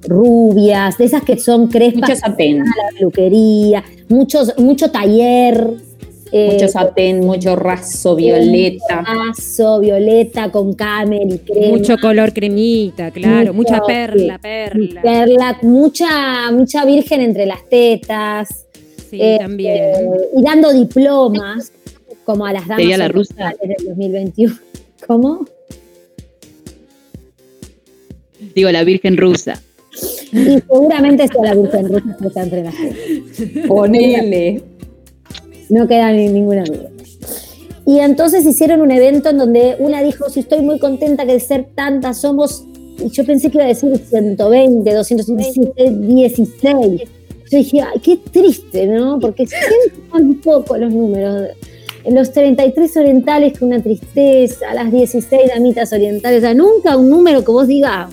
rubias, 0.06 0.96
de 0.98 1.04
esas 1.04 1.22
que 1.22 1.38
son 1.38 1.68
crespas, 1.68 2.08
Mucho 2.08 2.16
satén, 2.20 2.58
la 2.58 2.64
peluquería, 2.98 3.84
muchos, 4.08 4.52
mucho 4.58 4.90
taller. 4.90 5.70
eh, 6.32 6.50
mucho 6.52 6.68
satén, 6.68 7.20
mucho 7.20 7.54
raso, 7.56 8.16
violeta. 8.16 9.04
Paso, 9.04 9.78
violeta 9.80 10.50
con 10.50 10.74
camel 10.74 11.34
y 11.34 11.38
crema. 11.38 11.76
Mucho 11.78 11.96
color 11.98 12.32
cremita, 12.32 13.10
claro, 13.10 13.54
Mucho, 13.54 13.72
mucha 13.72 13.84
perla, 13.86 14.34
sí. 14.34 14.40
perla. 14.42 15.02
perla, 15.02 15.58
mucha, 15.62 16.50
mucha 16.52 16.84
virgen 16.84 17.20
entre 17.20 17.46
las 17.46 17.68
tetas. 17.68 18.66
Sí, 19.08 19.18
eh, 19.22 19.36
también. 19.40 19.76
eh, 19.76 20.10
y 20.36 20.42
dando 20.42 20.72
diplomas, 20.72 21.70
como 22.24 22.44
a 22.44 22.52
las 22.52 22.62
damas 22.66 22.78
¿Sería 22.82 22.98
la 22.98 23.06
rusa? 23.08 23.54
del 23.62 23.86
2021. 23.88 24.54
¿Cómo? 25.06 25.46
Digo, 28.54 28.70
la 28.70 28.84
Virgen 28.84 29.16
Rusa. 29.16 29.62
Y 30.32 30.60
seguramente 30.60 31.28
sea 31.28 31.42
la 31.42 31.54
virgen 31.54 31.88
rusa 31.88 32.16
que 32.20 32.26
está 32.26 32.42
entre 32.42 32.62
las. 32.64 32.74
Ponele. 33.68 34.62
No 35.68 35.86
queda 35.86 36.12
ni 36.12 36.28
ninguna 36.28 36.64
duda. 36.64 36.90
Y 37.86 38.00
entonces 38.00 38.44
hicieron 38.44 38.80
un 38.80 38.90
evento 38.90 39.30
en 39.30 39.38
donde 39.38 39.76
una 39.78 40.02
dijo, 40.02 40.28
si 40.28 40.40
estoy 40.40 40.60
muy 40.60 40.80
contenta 40.80 41.24
que 41.24 41.34
de 41.34 41.40
ser 41.40 41.68
tantas 41.74 42.20
somos, 42.20 42.64
y 42.98 43.08
yo 43.10 43.24
pensé 43.24 43.48
que 43.48 43.58
iba 43.58 43.64
a 43.64 43.68
decir 43.68 43.96
120, 43.96 44.92
216, 44.92 46.08
16. 46.08 47.02
Yo 47.50 47.58
dije, 47.58 47.80
ay, 47.80 48.00
qué 48.00 48.16
triste, 48.16 48.86
¿no? 48.88 49.20
Porque 49.20 49.46
siempre 49.46 50.02
son 50.10 50.34
poco 50.36 50.76
los 50.76 50.92
números. 50.92 51.48
Los 52.08 52.32
33 52.32 52.96
orientales 52.96 53.58
con 53.58 53.68
una 53.68 53.80
tristeza, 53.82 54.74
las 54.74 54.90
16 54.90 55.42
damitas 55.54 55.92
orientales, 55.92 56.38
o 56.38 56.40
sea, 56.40 56.54
nunca 56.54 56.96
un 56.96 57.10
número 57.10 57.44
que 57.44 57.50
vos 57.50 57.66
digas, 57.66 58.08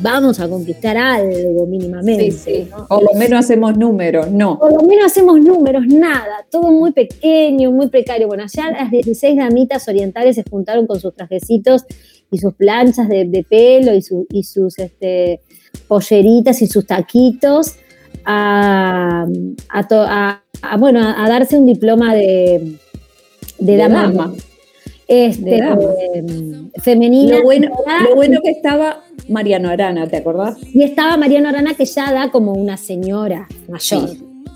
vamos 0.00 0.40
a 0.40 0.48
conquistar 0.48 0.96
algo 0.96 1.66
mínimamente. 1.66 2.30
Sí, 2.30 2.38
sí. 2.64 2.68
¿no? 2.70 2.86
O 2.90 3.00
lo 3.00 3.12
menos 3.18 3.40
hacemos 3.44 3.76
números, 3.76 4.30
no. 4.30 4.58
por 4.58 4.72
lo 4.72 4.82
menos 4.82 5.06
hacemos 5.06 5.40
números, 5.40 5.84
nada, 5.86 6.44
todo 6.50 6.70
muy 6.72 6.92
pequeño, 6.92 7.70
muy 7.70 7.88
precario. 7.88 8.26
Bueno, 8.26 8.44
allá 8.44 8.70
las 8.70 8.90
16 8.90 9.36
damitas 9.36 9.86
orientales 9.88 10.36
se 10.36 10.44
juntaron 10.48 10.86
con 10.86 11.00
sus 11.00 11.14
trajecitos 11.14 11.84
y 12.30 12.38
sus 12.38 12.54
planchas 12.54 13.08
de, 13.08 13.24
de 13.26 13.44
pelo 13.44 13.94
y, 13.94 14.02
su- 14.02 14.26
y 14.30 14.42
sus 14.42 14.78
este, 14.78 15.40
polleritas 15.86 16.60
y 16.62 16.66
sus 16.66 16.86
taquitos 16.86 17.76
a, 18.24 19.26
a, 19.68 19.88
to- 19.88 20.00
a- 20.06 20.42
a, 20.62 20.76
bueno, 20.76 21.00
a, 21.00 21.24
a 21.24 21.28
darse 21.28 21.56
un 21.58 21.66
diploma 21.66 22.14
de, 22.14 22.76
de, 23.58 23.72
De 23.72 23.76
dama, 23.76 24.02
dama. 24.08 24.34
Este, 25.06 25.56
eh, 25.58 26.24
femenina. 26.82 27.38
Lo 27.38 27.42
bueno, 27.44 27.70
lo 28.08 28.14
bueno 28.14 28.40
que 28.42 28.50
estaba 28.50 29.02
Mariano 29.28 29.68
Arana, 29.68 30.06
¿te 30.06 30.16
acordás? 30.16 30.56
Y 30.72 30.82
estaba 30.82 31.16
Mariano 31.16 31.48
Arana 31.50 31.74
que 31.74 31.84
ya 31.84 32.12
da 32.12 32.30
como 32.30 32.52
una 32.52 32.76
señora 32.76 33.46
mayor. 33.68 34.08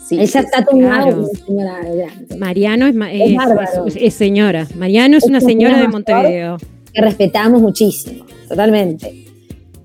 Sí, 0.09 0.15
Ella 0.15 0.27
sí, 0.27 0.39
está 0.39 0.59
sí. 0.61 0.65
tomada 0.71 1.03
claro. 1.03 1.27
señora 1.47 1.79
grande. 1.83 2.37
Mariano 2.39 2.87
es, 2.87 2.95
Es 3.13 3.31
es- 3.31 3.37
bárbaro. 3.37 3.87
es- 3.87 3.97
es 4.01 4.15
señora. 4.15 4.67
Mariano 4.77 5.19
es 5.19 5.25
una 5.25 5.41
señora 5.41 5.79
de. 5.81 5.89
Montevideo. 5.89 6.57
que 6.95 7.03
respetamos 7.03 7.61
muchísimo, 7.61 8.25
totalmente. 8.49 9.27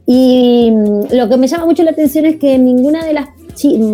Y 0.05 0.71
mm, 0.71 1.13
lo 1.13 1.27
que 1.29 1.35
me 1.37 1.47
llama 1.47 1.65
mucho 1.65 1.83
la 1.83 1.91
atención 1.91 2.25
es 2.25 2.37
que 2.37 2.57
ninguna 2.57 3.05
de 3.05 3.13
las 3.13 3.27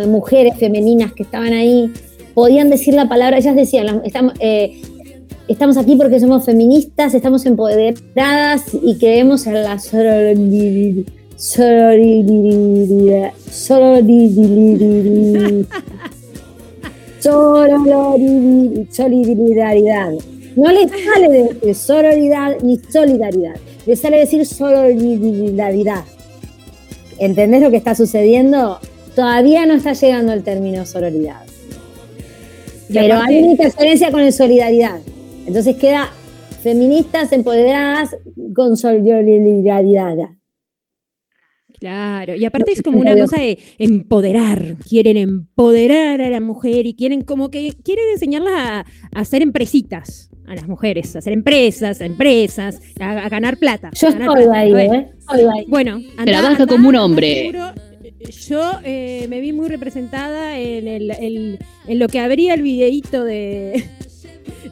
mujeres 0.07 0.55
femeninas 0.57 1.13
que 1.13 1.23
estaban 1.23 1.51
ahí 1.53 1.91
podían 2.35 2.69
decir 2.69 2.93
la 2.93 3.09
palabra, 3.09 3.37
ellas 3.39 3.55
decían, 3.55 4.01
estamos, 4.05 4.33
eh, 4.39 4.79
estamos 5.49 5.77
aquí 5.77 5.95
porque 5.95 6.19
somos 6.19 6.45
feministas, 6.45 7.13
estamos 7.13 7.45
empoderadas 7.45 8.63
y 8.81 8.97
creemos 8.97 9.47
en 9.47 9.55
la 9.55 9.79
sororidad. 9.79 11.11
Sororidad. 11.35 13.31
Solidaridad. 18.91 20.13
No 20.55 20.71
le 20.71 20.87
sale 20.87 21.29
decir 21.29 21.75
sororidad 21.75 22.57
ni 22.61 22.77
solidaridad, 22.77 23.55
le 23.85 23.95
sale 23.95 24.17
decir 24.19 24.45
sororidad. 24.45 26.03
¿Entendés 27.17 27.61
lo 27.61 27.71
que 27.71 27.77
está 27.77 27.95
sucediendo? 27.95 28.79
Todavía 29.15 29.65
no 29.65 29.73
está 29.73 29.93
llegando 29.93 30.33
el 30.33 30.43
término 30.43 30.85
sororidad. 30.85 31.41
Pero 32.91 33.15
hay 33.21 33.39
una 33.39 33.51
interferencia 33.51 34.11
con 34.11 34.21
el 34.21 34.33
solidaridad. 34.33 34.99
Entonces 35.49 35.75
queda 35.77 36.09
feministas 36.61 37.31
empoderadas 37.33 38.15
con 38.55 38.77
solidaridad. 38.77 40.15
Claro, 41.79 42.35
y 42.35 42.45
aparte 42.45 42.73
es 42.73 42.81
como 42.83 42.99
una 42.99 43.15
cosa 43.17 43.37
de 43.37 43.57
empoderar, 43.79 44.75
quieren 44.87 45.17
empoderar 45.17 46.21
a 46.21 46.29
la 46.29 46.39
mujer 46.39 46.85
y 46.85 46.93
quieren 46.93 47.21
como 47.23 47.49
que 47.49 47.73
quieren 47.83 48.05
enseñarlas 48.13 48.53
a, 48.53 48.79
a 48.79 48.85
hacer 49.19 49.41
empresitas 49.41 50.29
a 50.45 50.53
las 50.55 50.67
mujeres, 50.67 51.15
a 51.15 51.19
hacer 51.19 51.33
empresas, 51.33 52.01
a 52.01 52.05
empresas, 52.05 52.79
a, 52.99 53.11
a 53.25 53.29
ganar 53.29 53.57
plata. 53.57 53.89
Yo 53.99 54.11
ganar 54.11 54.27
estoy 54.29 54.43
plata. 54.43 54.59
ahí, 54.59 54.71
Bueno, 54.71 54.93
¿eh? 54.93 55.09
Estoy 55.17 55.39
ahí. 55.41 55.65
Bueno, 55.67 56.01
anda- 56.17 56.25
Trabaja 56.25 56.67
como 56.67 56.89
un 56.89 56.95
hombre. 56.95 57.51
Yo 58.47 58.71
eh, 58.83 59.25
me 59.29 59.39
vi 59.39 59.53
muy 59.53 59.67
representada 59.69 60.59
en, 60.59 60.87
el, 60.87 61.09
el- 61.11 61.59
en 61.87 61.99
lo 61.99 62.07
que 62.07 62.19
habría 62.19 62.53
el 62.53 62.61
videíto 62.61 63.23
de... 63.23 63.83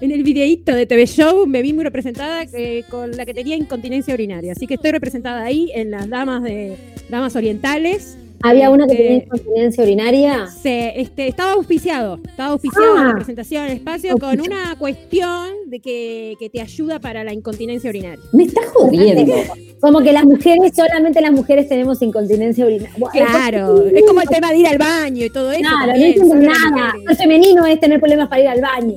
En 0.02 0.12
el 0.12 0.24
videíto 0.24 0.74
de 0.74 0.86
TV 0.86 1.06
Show 1.06 1.46
me 1.48 1.62
vi 1.62 1.74
muy 1.74 1.84
representada 1.84 2.44
eh, 2.54 2.84
con 2.90 3.12
la 3.12 3.26
que 3.26 3.34
tenía 3.34 3.56
incontinencia 3.56 4.14
urinaria. 4.14 4.52
Así 4.54 4.68
que 4.68 4.76
estoy 4.76 4.92
representada 4.92 5.44
ahí 5.44 5.72
en 5.74 5.92
las 5.92 6.10
damas 6.10 6.44
de 6.44 6.78
damas 7.10 7.36
orientales. 7.36 8.18
Había 8.44 8.70
una 8.70 8.86
que 8.86 8.96
tenía 8.96 9.14
incontinencia 9.24 9.84
urinaria. 9.84 10.48
se, 10.48 11.02
este, 11.02 11.28
estaba 11.28 11.54
auspiciado, 11.54 12.20
estaba 12.24 12.52
auspiciado 12.52 12.96
Ah. 12.96 13.04
la 13.06 13.16
presentación 13.16 13.64
en 13.66 13.72
el 13.72 13.78
espacio 13.78 14.16
con 14.20 14.40
una 14.40 14.76
cuestión 14.78 15.48
de 15.66 15.80
que, 15.80 16.36
que 16.40 16.48
te 16.48 16.62
ayuda 16.62 17.00
para 17.00 17.24
la 17.24 17.34
incontinencia 17.34 17.90
urinaria. 17.90 18.24
Me 18.34 18.44
estás 18.44 18.66
jodiendo. 18.68 19.34
Como 19.82 20.02
que 20.02 20.12
las 20.12 20.26
mujeres, 20.26 20.72
solamente 20.76 21.20
las 21.20 21.32
mujeres 21.32 21.68
tenemos 21.68 22.00
incontinencia 22.04 22.64
urinaria. 22.66 22.96
Claro, 23.12 23.86
es 23.88 24.04
como 24.06 24.22
el 24.22 24.30
tema 24.30 24.52
de 24.52 24.58
ir 24.60 24.68
al 24.68 24.78
baño 24.78 25.26
y 25.26 25.30
todo 25.32 25.52
eso. 25.52 25.62
Claro, 25.62 25.78
no 25.80 25.86
también, 25.88 26.08
entiendo 26.10 26.34
sobre 26.36 26.46
las 26.46 26.72
nada. 26.72 26.94
Lo 27.06 27.16
femenino 27.16 27.66
es 27.66 27.80
tener 27.80 28.00
problemas 28.00 28.28
para 28.30 28.42
ir 28.44 28.48
al 28.50 28.62
baño. 28.62 28.96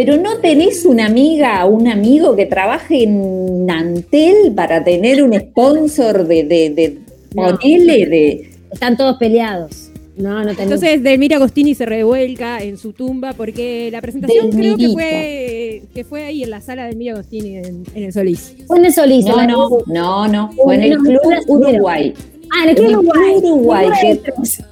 Pero 0.00 0.16
no 0.16 0.38
tenés 0.38 0.84
una 0.86 1.06
amiga, 1.06 1.64
un 1.66 1.88
amigo 1.88 2.36
que 2.36 2.46
trabaje 2.46 3.02
en 3.02 3.66
Nantel 3.66 4.52
para 4.54 4.84
tener 4.84 5.24
un 5.24 5.34
sponsor 5.34 6.24
de, 6.24 6.44
de, 6.44 6.70
de 6.70 6.98
No. 7.34 7.58
ponele 7.58 8.06
de. 8.06 8.50
Están 8.70 8.96
todos 8.96 9.16
peleados. 9.18 9.90
No, 10.16 10.34
no 10.34 10.50
tenemos. 10.54 10.60
Entonces 10.60 11.02
Delmira 11.02 11.34
Agostini 11.38 11.74
se 11.74 11.84
revuelca 11.84 12.62
en 12.62 12.78
su 12.78 12.92
tumba 12.92 13.32
porque 13.32 13.88
la 13.90 14.00
presentación 14.00 14.52
creo 14.52 14.76
que 14.76 14.88
fue, 14.90 15.82
que 15.92 16.04
fue 16.04 16.22
ahí 16.22 16.44
en 16.44 16.50
la 16.50 16.60
sala 16.60 16.84
de 16.84 16.90
Delmira 16.90 17.14
Agostini 17.14 17.56
en, 17.56 17.82
en 17.92 18.02
el 18.04 18.12
Solís. 18.12 18.54
Fue 18.68 18.78
en 18.78 18.84
el 18.84 18.92
Solís. 18.92 19.24
No, 19.26 19.44
no, 19.48 19.68
no, 19.86 20.28
no. 20.28 20.52
Fue 20.62 20.76
en 20.76 20.82
el 20.84 20.96
Club. 20.98 21.18
Uruguay. 21.48 22.14
Ah, 22.56 22.62
en 22.62 22.70
el 22.70 22.76
En 22.78 22.84
Club 22.84 22.88
el 22.88 22.96
Uruguay. 22.98 23.40
Club 23.40 23.44
Uruguay. 23.52 23.88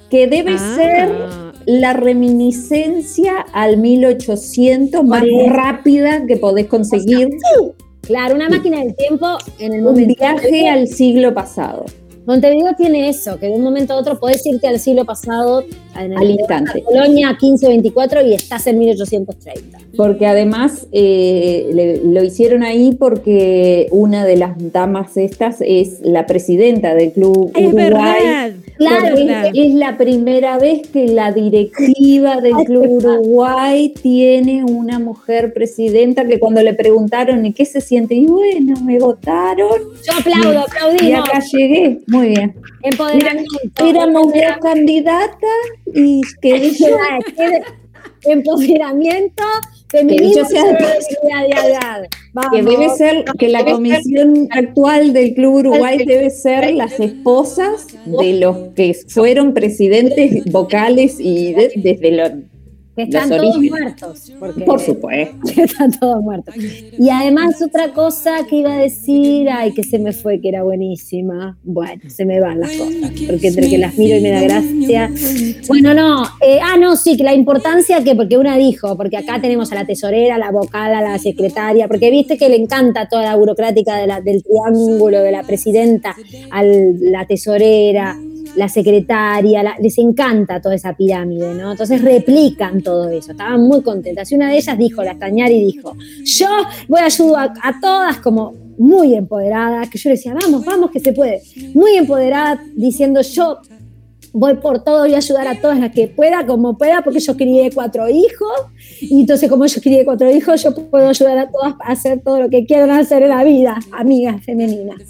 Que 0.09 0.29
debe 0.29 0.55
Ah. 0.57 0.75
ser 0.77 1.09
la 1.67 1.93
reminiscencia 1.93 3.45
al 3.53 3.77
1800 3.77 5.05
más 5.05 5.23
rápida 5.49 6.25
que 6.27 6.37
podés 6.37 6.67
conseguir. 6.67 7.29
Claro, 8.03 8.37
una 8.37 8.49
máquina 8.49 8.79
del 8.83 8.95
tiempo 8.95 9.27
en 9.59 9.73
el 9.75 9.81
Un 9.81 9.87
momento. 9.87 10.15
viaje 10.19 10.69
al 10.69 10.87
siglo 10.89 11.35
pasado. 11.35 11.85
Montevideo 12.25 12.75
tiene 12.77 13.09
eso, 13.09 13.39
que 13.39 13.47
de 13.47 13.53
un 13.53 13.63
momento 13.63 13.93
a 13.93 13.97
otro 13.99 14.19
podés 14.19 14.45
irte 14.47 14.67
al 14.67 14.81
siglo 14.81 15.05
pasado, 15.05 15.63
en 15.97 16.13
el- 16.13 16.19
Al 16.19 16.31
instante. 16.31 16.83
Colonia 16.83 17.29
1524 17.41 18.21
y 18.27 18.35
estás 18.35 18.67
en 18.67 18.79
1830. 18.81 19.79
Porque 19.97 20.27
además 20.27 20.89
eh, 20.91 21.69
le- 21.73 21.99
lo 22.05 22.25
hicieron 22.25 22.65
ahí 22.65 22.97
porque 22.99 23.87
una 23.93 24.25
de 24.25 24.37
las 24.37 24.55
damas 24.73 25.17
estas 25.17 25.59
es 25.61 26.01
la 26.03 26.27
presidenta 26.27 26.95
del 26.95 27.13
Club 27.13 27.53
Es 27.55 27.67
Uruguay. 27.67 27.85
verdad. 27.91 28.51
Claro, 28.77 29.17
es 29.55 29.75
la 29.75 29.97
primera 29.97 30.59
vez 30.59 30.89
que 30.89 31.09
la 31.09 31.33
directiva 31.33 32.41
del 32.41 32.55
Club 32.67 32.87
Uruguay 32.89 33.95
tiene 34.03 34.65
una 34.65 34.99
mujer 34.99 35.53
presidenta 35.53 36.27
que 36.27 36.39
cuando 36.39 36.63
le 36.63 36.75
preguntaron 36.75 37.45
¿y 37.47 37.53
qué 37.53 37.65
se 37.65 37.81
siente? 37.81 38.15
Y 38.15 38.27
bueno, 38.27 38.81
me 38.83 38.99
votaron 38.99 39.69
Yo 40.07 40.19
aplaudo, 40.19 40.53
y 40.53 40.57
aplaudimos. 40.57 41.29
acá 41.29 41.41
llegué. 41.53 42.01
Muy 42.07 42.29
bien. 42.29 42.55
Empoderamiento. 42.83 43.85
Éramos 43.85 44.27
dos 44.27 44.59
candidatas 44.61 45.51
y 45.95 46.21
que 46.41 46.71
Empoderamiento, 48.29 49.43
feminismo, 49.89 50.43
que 52.53 52.63
debe 52.63 52.89
ser 52.91 53.25
que 53.39 53.49
la 53.49 53.65
comisión 53.65 54.49
actual 54.51 55.13
del 55.13 55.35
Club 55.35 55.55
Uruguay 55.55 55.99
debe 56.05 56.31
ser 56.31 56.75
las 56.75 56.99
esposas 57.01 57.87
de 58.05 58.33
los 58.41 58.57
que 58.75 58.95
fueron 59.09 59.55
presidentes 59.55 60.45
vocales 60.53 61.17
y 61.19 61.55
de- 61.55 61.73
desde 61.77 62.11
los 62.13 62.31
que 62.97 63.03
están 63.03 63.29
los 63.29 63.39
todos 63.39 63.57
orígenes. 63.57 63.71
muertos. 63.83 64.33
Porque 64.41 64.61
por 64.63 64.81
supuesto 64.81 65.37
están 65.57 65.91
todos 65.99 66.23
muertos. 66.23 66.55
Y 66.99 67.09
además 67.11 67.61
otra 67.63 67.93
cosa 67.93 68.39
que 68.49 68.57
iba 68.57 68.73
a 68.75 68.79
decir, 68.79 69.49
ay, 69.51 69.73
que 69.73 69.83
se 69.83 69.99
me 69.99 70.13
fue, 70.13 70.41
que 70.41 70.49
era 70.49 70.63
buenísima. 70.63 71.59
Bueno, 71.63 72.03
se 72.09 72.25
me 72.25 72.41
van 72.41 72.61
las 72.61 72.73
cosas, 72.73 73.13
porque 73.29 73.49
entre 73.49 73.69
que 73.69 73.79
las 73.79 73.97
miro 73.99 74.17
y 74.17 74.21
me 74.23 74.31
da 74.31 74.41
gracia. 74.43 75.11
Bueno, 75.69 75.95
no, 75.95 76.25
eh, 76.41 76.59
ah, 76.63 76.77
no, 76.81 76.97
sí, 76.97 77.17
que 77.17 77.23
la 77.23 77.35
importancia 77.35 78.03
que, 78.03 78.15
porque 78.15 78.39
una 78.39 78.57
dijo, 78.57 78.97
porque 78.97 79.17
acá 79.19 79.41
tenemos 79.41 79.71
a 79.73 79.75
la 79.77 79.85
tesorera, 79.87 80.37
a 80.37 80.39
la 80.39 80.51
vocal, 80.51 80.95
a 80.95 81.03
la 81.03 81.19
secretaria, 81.19 81.89
porque 81.89 82.11
viste 82.11 82.39
que 82.39 82.49
le 82.49 82.57
encanta 82.57 83.09
toda 83.09 83.23
la 83.25 83.37
burocrática 83.37 83.97
de 83.97 84.07
la- 84.07 84.21
del 84.21 84.43
triángulo, 84.43 85.21
de 85.23 85.33
la 85.33 85.43
presidenta, 85.43 86.15
a 86.51 86.63
la 86.63 87.27
tesorera, 87.27 88.17
la 88.57 88.69
secretaria, 88.69 89.77
les 89.81 89.99
encanta 89.99 90.61
toda 90.61 90.75
esa 90.75 90.95
pirámide, 90.95 91.55
¿no? 91.55 91.73
Entonces 91.73 92.03
replican 92.03 92.83
todo 92.83 93.09
eso, 93.11 93.33
estaban 93.33 93.61
muy 93.61 93.83
contentas. 93.83 94.31
Y 94.33 94.35
una 94.35 94.51
de 94.51 94.57
ellas 94.57 94.79
dijo, 94.79 95.03
la 95.03 95.15
Stañari 95.15 95.65
dijo, 95.65 95.95
yo 96.25 96.49
voy 96.89 97.01
a 97.01 97.05
ayudar 97.05 97.53
a, 97.63 97.81
todas 97.81 98.19
como 98.19 98.55
muy 98.79 99.15
empoderadas, 99.15 99.89
que 99.89 99.99
yo 99.99 100.11
le 100.11 100.17
decía, 100.17 100.35
vamos, 100.35 100.65
vamos, 100.65 100.91
que 100.91 101.01
se 101.01 101.13
puede. 101.13 101.43
Muy 101.75 101.97
empoderada, 101.97 102.61
diciendo, 102.75 103.21
yo 103.21 103.59
voy 104.39 104.57
por 104.57 104.85
todo, 104.85 105.01
voy 105.01 105.15
a 105.15 105.17
ayudar 105.17 105.49
a 105.49 105.59
todas 105.59 105.81
las 105.81 105.93
que 105.93 106.09
pueda, 106.09 106.47
como 106.47 106.77
pueda, 106.77 107.01
porque 107.03 107.21
yo 107.21 107.37
crié 107.39 107.71
cuatro 107.73 108.07
hijos, 108.11 108.53
y 109.01 109.21
entonces 109.21 109.49
como 109.49 109.65
yo 109.65 109.81
crié 109.81 110.05
cuatro 110.05 110.31
hijos, 110.31 110.63
yo 110.63 110.75
puedo 110.75 111.09
ayudar 111.09 111.39
a 111.39 111.51
todas 111.51 111.75
a 111.81 111.93
hacer 111.93 112.21
todo 112.21 112.41
lo 112.41 112.51
que 112.51 112.67
quieran 112.67 112.91
hacer 112.91 113.23
en 113.23 113.31
la 113.31 113.43
vida, 113.45 113.79
amigas 113.93 114.45
femeninas. 114.45 115.01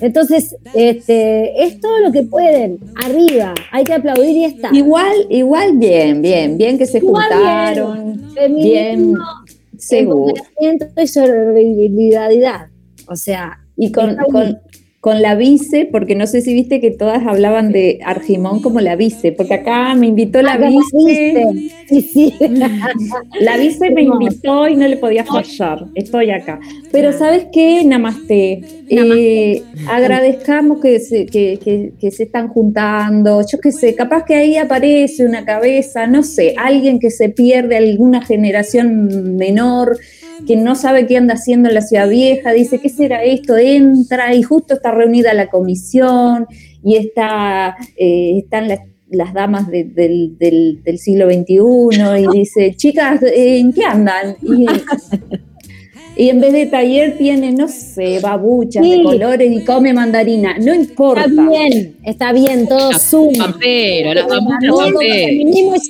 Entonces, 0.00 0.56
este, 0.74 1.64
es 1.64 1.78
todo 1.78 2.00
lo 2.00 2.10
que 2.10 2.24
pueden, 2.24 2.80
arriba, 2.96 3.54
hay 3.70 3.84
que 3.84 3.94
aplaudir 3.94 4.36
y 4.36 4.44
está. 4.44 4.70
igual 4.72 5.14
igual 5.30 5.78
bien 5.78 6.20
bien 6.20 6.58
bien 6.58 6.76
que 6.76 6.86
se 6.86 6.98
Igual 6.98 7.28
juntaron 7.28 8.32
Feminismo, 8.34 8.64
bien 8.64 9.18
seguro 9.78 10.34
y 10.96 11.06
solidaridad. 11.06 12.66
O 13.06 13.14
sea, 13.14 13.60
y 13.76 13.92
con, 13.92 14.16
con 15.04 15.20
la 15.20 15.34
vice, 15.34 15.86
porque 15.92 16.14
no 16.14 16.26
sé 16.26 16.40
si 16.40 16.54
viste 16.54 16.80
que 16.80 16.90
todas 16.90 17.26
hablaban 17.26 17.72
de 17.72 17.98
Argimón 18.06 18.62
como 18.62 18.80
la 18.80 18.96
vice, 18.96 19.32
porque 19.32 19.52
acá 19.52 19.94
me 19.94 20.06
invitó 20.06 20.40
la 20.40 20.54
Ah, 20.54 20.56
vice. 20.70 21.44
Sí, 21.90 22.00
sí. 22.00 22.34
La 23.40 23.58
vice 23.58 23.90
me 23.90 24.00
invitó 24.02 24.66
y 24.66 24.76
no 24.76 24.88
le 24.88 24.96
podía 24.96 25.24
fallar. 25.26 25.84
Estoy 25.94 26.30
acá. 26.30 26.58
Pero 26.90 27.12
¿sabes 27.12 27.48
qué? 27.52 27.84
Namaste. 27.84 28.62
Eh, 28.88 29.62
agradezcamos 29.90 30.80
que 30.80 30.98
se, 31.00 31.26
que, 31.26 31.58
que- 31.62 31.92
que 32.00 32.10
se 32.10 32.22
están 32.22 32.48
juntando. 32.48 33.42
Yo 33.46 33.58
qué 33.60 33.72
sé, 33.72 33.94
capaz 33.94 34.24
que 34.24 34.34
ahí 34.36 34.56
aparece 34.56 35.26
una 35.26 35.44
cabeza, 35.44 36.06
no 36.06 36.22
sé, 36.22 36.54
alguien 36.56 36.98
que 36.98 37.10
se 37.10 37.28
pierde, 37.28 37.76
alguna 37.76 38.22
generación 38.24 39.36
menor 39.36 39.98
que 40.46 40.56
no 40.56 40.74
sabe 40.74 41.06
qué 41.06 41.16
anda 41.16 41.34
haciendo 41.34 41.68
en 41.68 41.74
la 41.74 41.80
ciudad 41.80 42.08
vieja, 42.08 42.52
dice, 42.52 42.78
¿qué 42.80 42.88
será 42.88 43.22
esto? 43.24 43.56
Entra 43.56 44.34
y 44.34 44.42
justo 44.42 44.74
está 44.74 44.90
reunida 44.90 45.32
la 45.34 45.48
comisión 45.48 46.46
y 46.82 46.96
está, 46.96 47.76
eh, 47.96 48.38
están 48.38 48.68
las, 48.68 48.80
las 49.10 49.32
damas 49.32 49.68
de- 49.68 49.84
del, 49.84 50.36
del- 50.38 50.82
del 50.82 50.98
siglo 50.98 51.26
XXI 51.30 52.24
y 52.24 52.26
dice, 52.38 52.74
chicas, 52.76 53.22
eh, 53.22 53.58
¿en 53.58 53.72
qué 53.72 53.84
andan? 53.84 54.36
Y, 54.42 54.66
y 56.16 56.28
en 56.28 56.40
vez 56.40 56.52
de 56.52 56.66
taller 56.66 57.16
tiene, 57.18 57.50
no 57.52 57.66
sé, 57.68 58.20
babuchas 58.20 58.82
de 58.82 59.02
colores 59.02 59.50
y 59.50 59.64
come 59.64 59.92
mandarina. 59.92 60.56
No 60.58 60.74
importa. 60.74 61.24
Está 61.26 61.48
bien, 61.48 61.96
está 62.04 62.32
bien, 62.32 62.68
todo 62.68 62.92
suma. 62.94 63.46
Pampero, 63.46 64.14
las 64.14 64.26
pampero. 64.26 64.76
feminismo 64.98 65.74
y. 65.76 65.80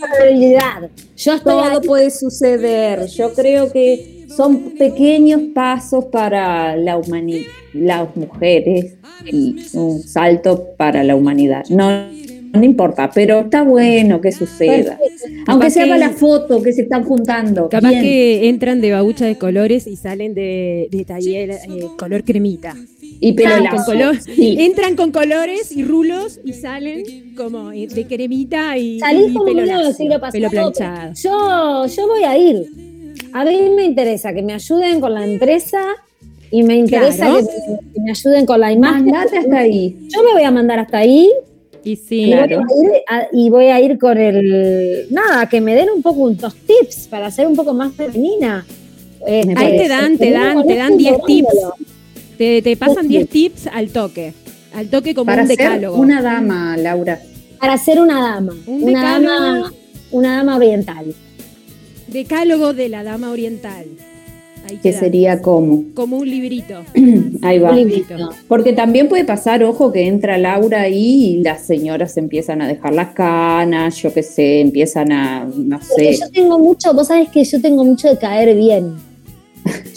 Yo 1.16 1.32
estoy 1.34 1.52
Todo 1.52 1.80
puede 1.82 2.10
suceder. 2.10 3.06
Yo 3.06 3.32
creo 3.34 3.70
que 3.70 4.13
son 4.36 4.72
pequeños 4.78 5.40
pasos 5.54 6.06
para 6.06 6.76
la 6.76 6.96
humanidad, 6.96 7.46
las 7.72 8.16
mujeres 8.16 8.94
y 9.24 9.56
un 9.74 10.02
salto 10.02 10.68
para 10.76 11.02
la 11.04 11.16
humanidad. 11.16 11.64
No, 11.70 12.08
no 12.52 12.62
importa, 12.64 13.10
pero 13.12 13.40
está 13.40 13.62
bueno 13.62 14.20
que 14.20 14.30
suceda. 14.32 14.98
Aunque 15.46 15.70
sea 15.70 15.84
para 15.86 15.98
la 15.98 16.10
foto 16.10 16.62
que 16.62 16.72
se 16.72 16.82
están 16.82 17.04
juntando. 17.04 17.68
Capaz 17.68 17.88
Bien. 17.90 18.02
que 18.02 18.48
entran 18.48 18.80
de 18.80 18.92
babucha 18.92 19.24
de 19.26 19.36
colores 19.36 19.86
y 19.86 19.96
salen 19.96 20.34
de, 20.34 20.88
de 20.90 21.04
taller 21.04 21.50
eh, 21.50 21.58
color 21.98 22.22
cremita. 22.24 22.74
y 23.00 23.32
pelo 23.32 23.54
Con 23.56 23.64
lazo. 23.64 23.84
color- 23.92 24.20
Sí. 24.20 24.56
Entran 24.60 24.94
con 24.96 25.10
colores 25.10 25.72
y 25.76 25.82
rulos 25.84 26.40
y 26.44 26.52
salen 26.52 27.34
como 27.36 27.72
eh, 27.72 27.86
de 27.88 28.06
cremita 28.06 28.76
y, 28.78 29.00
Salís 29.00 29.30
y 29.30 29.34
como 29.34 29.44
pelo, 29.46 29.64
lazo, 29.64 29.92
siglo 29.92 30.20
pasado. 30.20 30.32
pelo 30.32 30.50
planchado. 30.50 31.12
Yo, 31.14 31.86
yo 31.86 32.06
voy 32.08 32.22
a 32.24 32.38
ir. 32.38 32.66
A 33.32 33.44
mí 33.44 33.70
me 33.74 33.84
interesa 33.84 34.32
que 34.32 34.42
me 34.42 34.52
ayuden 34.54 35.00
con 35.00 35.14
la 35.14 35.24
empresa 35.24 35.82
y 36.50 36.62
me 36.62 36.76
interesa 36.76 37.26
Claro. 37.26 37.46
que, 37.46 37.52
me, 37.72 37.92
que 37.94 38.00
me 38.00 38.10
ayuden 38.10 38.46
con 38.46 38.60
la 38.60 38.72
imagen. 38.72 39.06
Mandate 39.06 39.38
hasta 39.38 39.58
ahí. 39.58 39.96
Yo 40.14 40.22
me 40.22 40.32
voy 40.32 40.42
a 40.42 40.50
mandar 40.50 40.78
hasta 40.78 40.98
ahí 40.98 41.30
Y 41.82 41.96
sí, 41.96 42.22
y, 42.22 42.34
voy 42.34 42.38
a 42.38 42.46
ir 42.46 42.60
a- 43.08 43.26
y 43.32 43.50
voy 43.50 43.66
a 43.66 43.80
ir 43.80 43.98
con 43.98 44.16
el. 44.18 45.06
Nada, 45.10 45.48
que 45.48 45.60
me 45.60 45.74
den 45.74 45.88
un 45.94 46.00
poco 46.02 46.20
unos 46.22 46.54
tips 46.54 47.08
para 47.08 47.30
ser 47.30 47.46
un 47.46 47.56
poco 47.56 47.74
más 47.74 47.92
femenina. 47.94 48.64
Me 49.26 49.54
Ahí 49.56 49.78
te 49.78 49.88
dan, 49.88 50.16
te 50.18 50.30
dan, 50.30 50.66
te 50.66 50.76
dan 50.76 50.96
10 50.98 51.16
tips. 51.26 51.48
Te, 52.38 52.62
te 52.62 52.76
pasan 52.76 53.08
10 53.08 53.28
tips 53.28 53.66
al 53.68 53.88
toque. 53.90 54.32
Al 54.74 54.88
toque 54.88 55.14
como 55.14 55.26
Para 55.26 55.42
un 55.42 55.48
ser 55.48 55.56
decálogo. 55.56 55.96
una 55.98 56.20
dama, 56.20 56.76
Laura. 56.76 57.20
Para 57.60 57.78
ser 57.78 58.00
una 58.00 58.20
dama. 58.20 58.54
Un 58.66 58.82
una 58.82 58.86
decálogo. 59.00 59.34
dama. 59.44 59.72
Una 60.10 60.36
dama 60.36 60.56
oriental. 60.56 61.14
Decálogo 62.14 62.74
de 62.74 62.88
la 62.88 63.02
dama 63.02 63.32
oriental. 63.32 63.86
Ahí 64.70 64.76
Que 64.76 64.92
sería 64.92 65.42
como. 65.42 65.82
como 65.94 66.18
un 66.18 66.30
librito. 66.30 66.84
Ahí 67.42 67.58
va. 67.58 67.70
Un 67.72 67.76
librito. 67.76 68.14
Porque 68.46 68.72
también 68.72 69.08
puede 69.08 69.24
pasar, 69.24 69.64
ojo, 69.64 69.90
que 69.90 70.06
entra 70.06 70.38
Laura 70.38 70.82
ahí 70.82 71.38
y 71.38 71.42
las 71.42 71.66
señoras 71.66 72.16
empiezan 72.16 72.62
a 72.62 72.68
dejar 72.68 72.94
las 72.94 73.14
canas, 73.14 73.96
yo 73.96 74.14
qué 74.14 74.22
sé, 74.22 74.60
empiezan 74.60 75.10
a, 75.10 75.44
no 75.44 75.80
Porque 75.80 76.14
sé, 76.14 76.20
yo 76.20 76.30
tengo 76.30 76.58
mucho, 76.60 76.94
vos 76.94 77.08
sabés 77.08 77.30
que 77.30 77.42
yo 77.42 77.60
tengo 77.60 77.84
mucho 77.84 78.08
de 78.08 78.16
caer 78.16 78.56
bien. 78.56 78.94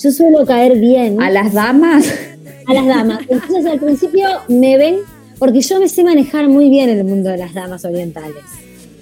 Yo 0.01 0.11
suelo 0.11 0.43
caer 0.43 0.79
bien 0.79 1.21
a 1.21 1.29
las 1.29 1.53
damas. 1.53 2.11
a 2.65 2.73
las 2.73 2.87
damas. 2.87 3.19
Entonces 3.29 3.65
al 3.67 3.79
principio 3.79 4.27
me 4.49 4.75
ven, 4.77 4.95
porque 5.37 5.61
yo 5.61 5.79
me 5.79 5.87
sé 5.87 6.03
manejar 6.03 6.49
muy 6.49 6.67
bien 6.71 6.89
en 6.89 6.97
el 6.97 7.03
mundo 7.05 7.29
de 7.29 7.37
las 7.37 7.53
damas 7.53 7.85
orientales. 7.85 8.43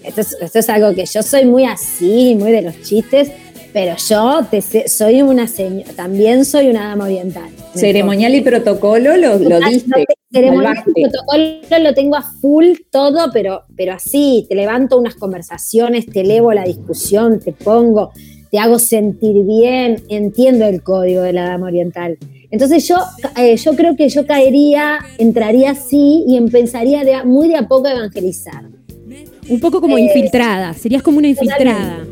Esto 0.05 0.21
es, 0.21 0.37
esto 0.39 0.59
es 0.59 0.69
algo 0.69 0.93
que 0.93 1.05
yo 1.05 1.23
soy 1.23 1.45
muy 1.45 1.65
así, 1.65 2.35
muy 2.35 2.51
de 2.51 2.61
los 2.61 2.81
chistes, 2.81 3.31
pero 3.75 3.95
yo 3.97 4.39
te 4.49 4.87
soy 4.87 5.21
una 5.21 5.47
señora, 5.47 5.91
también 5.97 6.45
soy 6.45 6.69
una 6.69 6.87
dama 6.87 7.05
oriental. 7.05 7.49
Ceremonial 7.73 8.33
y 8.33 8.39
protocolo 8.39 9.17
lo, 9.17 9.37
lo 9.37 9.59
diste. 9.59 10.05
ceremonial 10.31 10.81
y 10.95 11.03
protocolo 11.03 11.83
lo 11.83 11.93
tengo 11.93 12.15
a 12.15 12.21
full 12.21 12.67
todo, 12.89 13.31
pero, 13.33 13.63
pero 13.75 13.91
así, 13.91 14.45
te 14.47 14.55
levanto 14.55 14.97
unas 14.97 15.15
conversaciones, 15.15 16.05
te 16.05 16.21
elevo 16.21 16.53
la 16.53 16.63
discusión, 16.63 17.41
te 17.41 17.51
pongo, 17.51 18.11
te 18.49 18.59
hago 18.59 18.79
sentir 18.79 19.43
bien, 19.43 20.01
entiendo 20.07 20.63
el 20.65 20.81
código 20.81 21.21
de 21.21 21.33
la 21.33 21.49
dama 21.49 21.67
oriental. 21.67 22.17
Entonces 22.51 22.87
yo, 22.87 22.95
eh, 23.35 23.57
yo 23.57 23.75
creo 23.75 23.97
que 23.97 24.07
yo 24.07 24.25
caería, 24.25 24.99
entraría 25.17 25.71
así 25.71 26.23
y 26.25 26.37
empezaría 26.37 27.03
de 27.03 27.25
muy 27.25 27.49
de 27.49 27.57
a 27.57 27.67
poco 27.67 27.87
a 27.87 27.91
evangelizar. 27.91 28.63
Un 29.49 29.59
poco 29.59 29.81
como 29.81 29.97
Eh, 29.97 30.01
infiltrada. 30.01 30.73
Serías 30.73 31.01
como 31.03 31.17
una 31.19 31.27
infiltrada. 31.27 32.05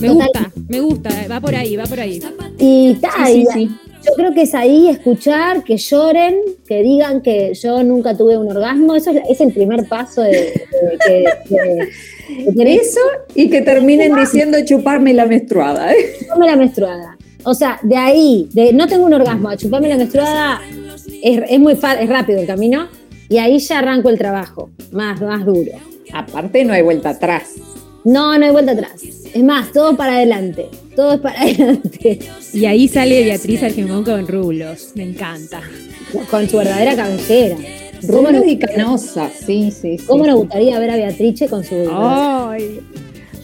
Me 0.00 0.08
Total. 0.08 0.26
gusta, 0.28 0.52
me 0.68 0.80
gusta. 0.80 1.24
eh, 1.24 1.28
Va 1.28 1.40
por 1.40 1.54
ahí, 1.54 1.76
va 1.76 1.84
por 1.84 2.00
ahí. 2.00 2.20
Y 2.58 2.94
ta, 2.94 3.10
Sí, 3.26 3.44
sí, 3.52 3.68
sí. 3.68 3.70
yo 4.06 4.12
creo 4.14 4.32
que 4.32 4.42
es 4.42 4.54
ahí 4.54 4.88
escuchar, 4.88 5.64
que 5.64 5.76
lloren, 5.76 6.36
que 6.66 6.82
digan 6.82 7.20
que 7.20 7.52
yo 7.54 7.82
nunca 7.82 8.16
tuve 8.16 8.38
un 8.38 8.48
orgasmo. 8.48 8.94
Eso 8.94 9.10
es, 9.10 9.22
es 9.28 9.40
el 9.40 9.52
primer 9.52 9.88
paso 9.88 10.22
de, 10.22 10.30
de- 10.30 10.62
que- 11.04 11.24
de- 11.54 11.88
que 12.44 12.52
tiene 12.52 12.74
Eso 12.76 13.00
y 13.34 13.50
que 13.50 13.60
terminen 13.62 14.14
diciendo 14.14 14.58
chuparme 14.64 15.12
la 15.14 15.26
menstruada. 15.26 15.92
¿eh? 15.92 15.96
chuparme 16.20 16.46
la 16.46 16.56
menstruada. 16.56 17.16
O 17.44 17.54
sea, 17.54 17.78
de 17.82 17.96
ahí, 17.96 18.48
de 18.52 18.72
no 18.72 18.86
tengo 18.86 19.04
un 19.04 19.14
orgasmo, 19.14 19.48
a 19.48 19.56
chuparme 19.56 19.88
la 19.88 19.96
menstruada, 19.96 20.60
es, 21.22 21.40
es 21.48 21.58
muy 21.58 21.72
es 21.72 22.08
rápido 22.08 22.40
el 22.40 22.46
camino. 22.46 22.86
Y 23.30 23.38
ahí 23.38 23.58
ya 23.58 23.80
arranco 23.80 24.08
el 24.10 24.16
trabajo, 24.18 24.70
más, 24.92 25.20
más 25.20 25.44
duro. 25.44 25.72
Aparte 26.12 26.64
no 26.64 26.72
hay 26.72 26.82
vuelta 26.82 27.10
atrás. 27.10 27.54
No, 28.04 28.38
no 28.38 28.44
hay 28.46 28.52
vuelta 28.52 28.72
atrás. 28.72 29.02
Es 29.02 29.42
más, 29.42 29.72
todo 29.72 29.96
para 29.96 30.14
adelante. 30.16 30.68
Todo 30.96 31.14
es 31.14 31.20
para 31.20 31.40
adelante. 31.42 32.18
Y 32.52 32.64
ahí 32.64 32.88
sale 32.88 33.24
Beatriz 33.24 33.62
Argemón 33.62 34.04
con 34.04 34.26
rulos. 34.26 34.92
Me 34.94 35.04
encanta. 35.04 35.60
Con 36.30 36.48
su 36.48 36.56
verdadera 36.56 36.96
cabellera. 36.96 37.56
¿Cómo 38.06 38.28
Rulos 38.28 38.44
y 38.46 38.58
canosas, 38.58 39.32
sí, 39.44 39.72
sí, 39.72 39.98
sí. 39.98 40.06
cómo 40.06 40.24
nos 40.24 40.36
gustaría 40.36 40.78
ver 40.78 40.90
a 40.90 40.96
Beatrice 40.96 41.48
con 41.48 41.64
su. 41.64 41.74
¡Ay! 41.92 42.80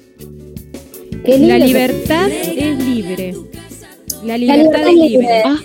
La 1.26 1.58
libertad 1.58 2.30
es 2.30 2.84
libre. 2.84 3.34
La 4.22 4.36
La 4.36 4.38
libertad 4.38 4.86
es 4.86 4.94
libre. 4.94 5.42
Ah, 5.46 5.58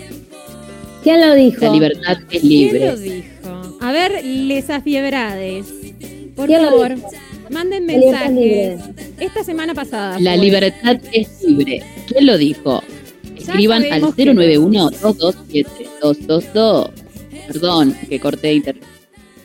¿Quién 1.02 1.20
lo 1.20 1.34
dijo? 1.34 1.64
la 1.64 1.72
libertad 1.72 2.18
es 2.30 2.40
¿Quién 2.40 2.48
libre. 2.48 2.86
lo 2.86 2.96
dijo? 2.96 3.78
A 3.80 3.92
ver, 3.92 4.24
les 4.24 4.70
afiebrades. 4.70 5.66
Por 6.36 6.46
¿Quién 6.46 6.64
favor, 6.64 6.94
manden 7.50 7.86
mensajes. 7.86 8.80
Esta 9.18 9.42
semana 9.44 9.74
pasada. 9.74 10.18
La 10.20 10.36
libertad 10.36 10.98
es 11.12 11.42
libre. 11.42 11.82
¿Quién 12.06 12.26
lo 12.26 12.38
dijo? 12.38 12.82
Escriban 13.36 13.82
al 13.84 13.88
sabemos 14.00 14.14
que 14.14 14.26
no. 14.26 14.32
091-227-222. 14.42 16.90
Perdón, 17.46 17.94
que 18.08 18.20
corté 18.20 18.54
internet. 18.54 18.84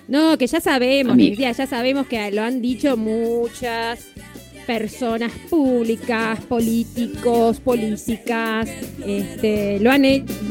No, 0.08 0.38
que 0.38 0.46
ya 0.46 0.62
sabemos, 0.62 1.18
ya, 1.18 1.52
ya 1.52 1.66
sabemos 1.66 2.06
que 2.06 2.30
lo 2.32 2.44
han 2.44 2.62
dicho 2.62 2.96
muchas 2.96 4.06
personas 4.66 5.32
públicas, 5.50 6.40
políticos, 6.42 7.60
políticas, 7.60 8.70
este, 9.06 9.80
lo 9.80 9.92
han, 9.92 10.04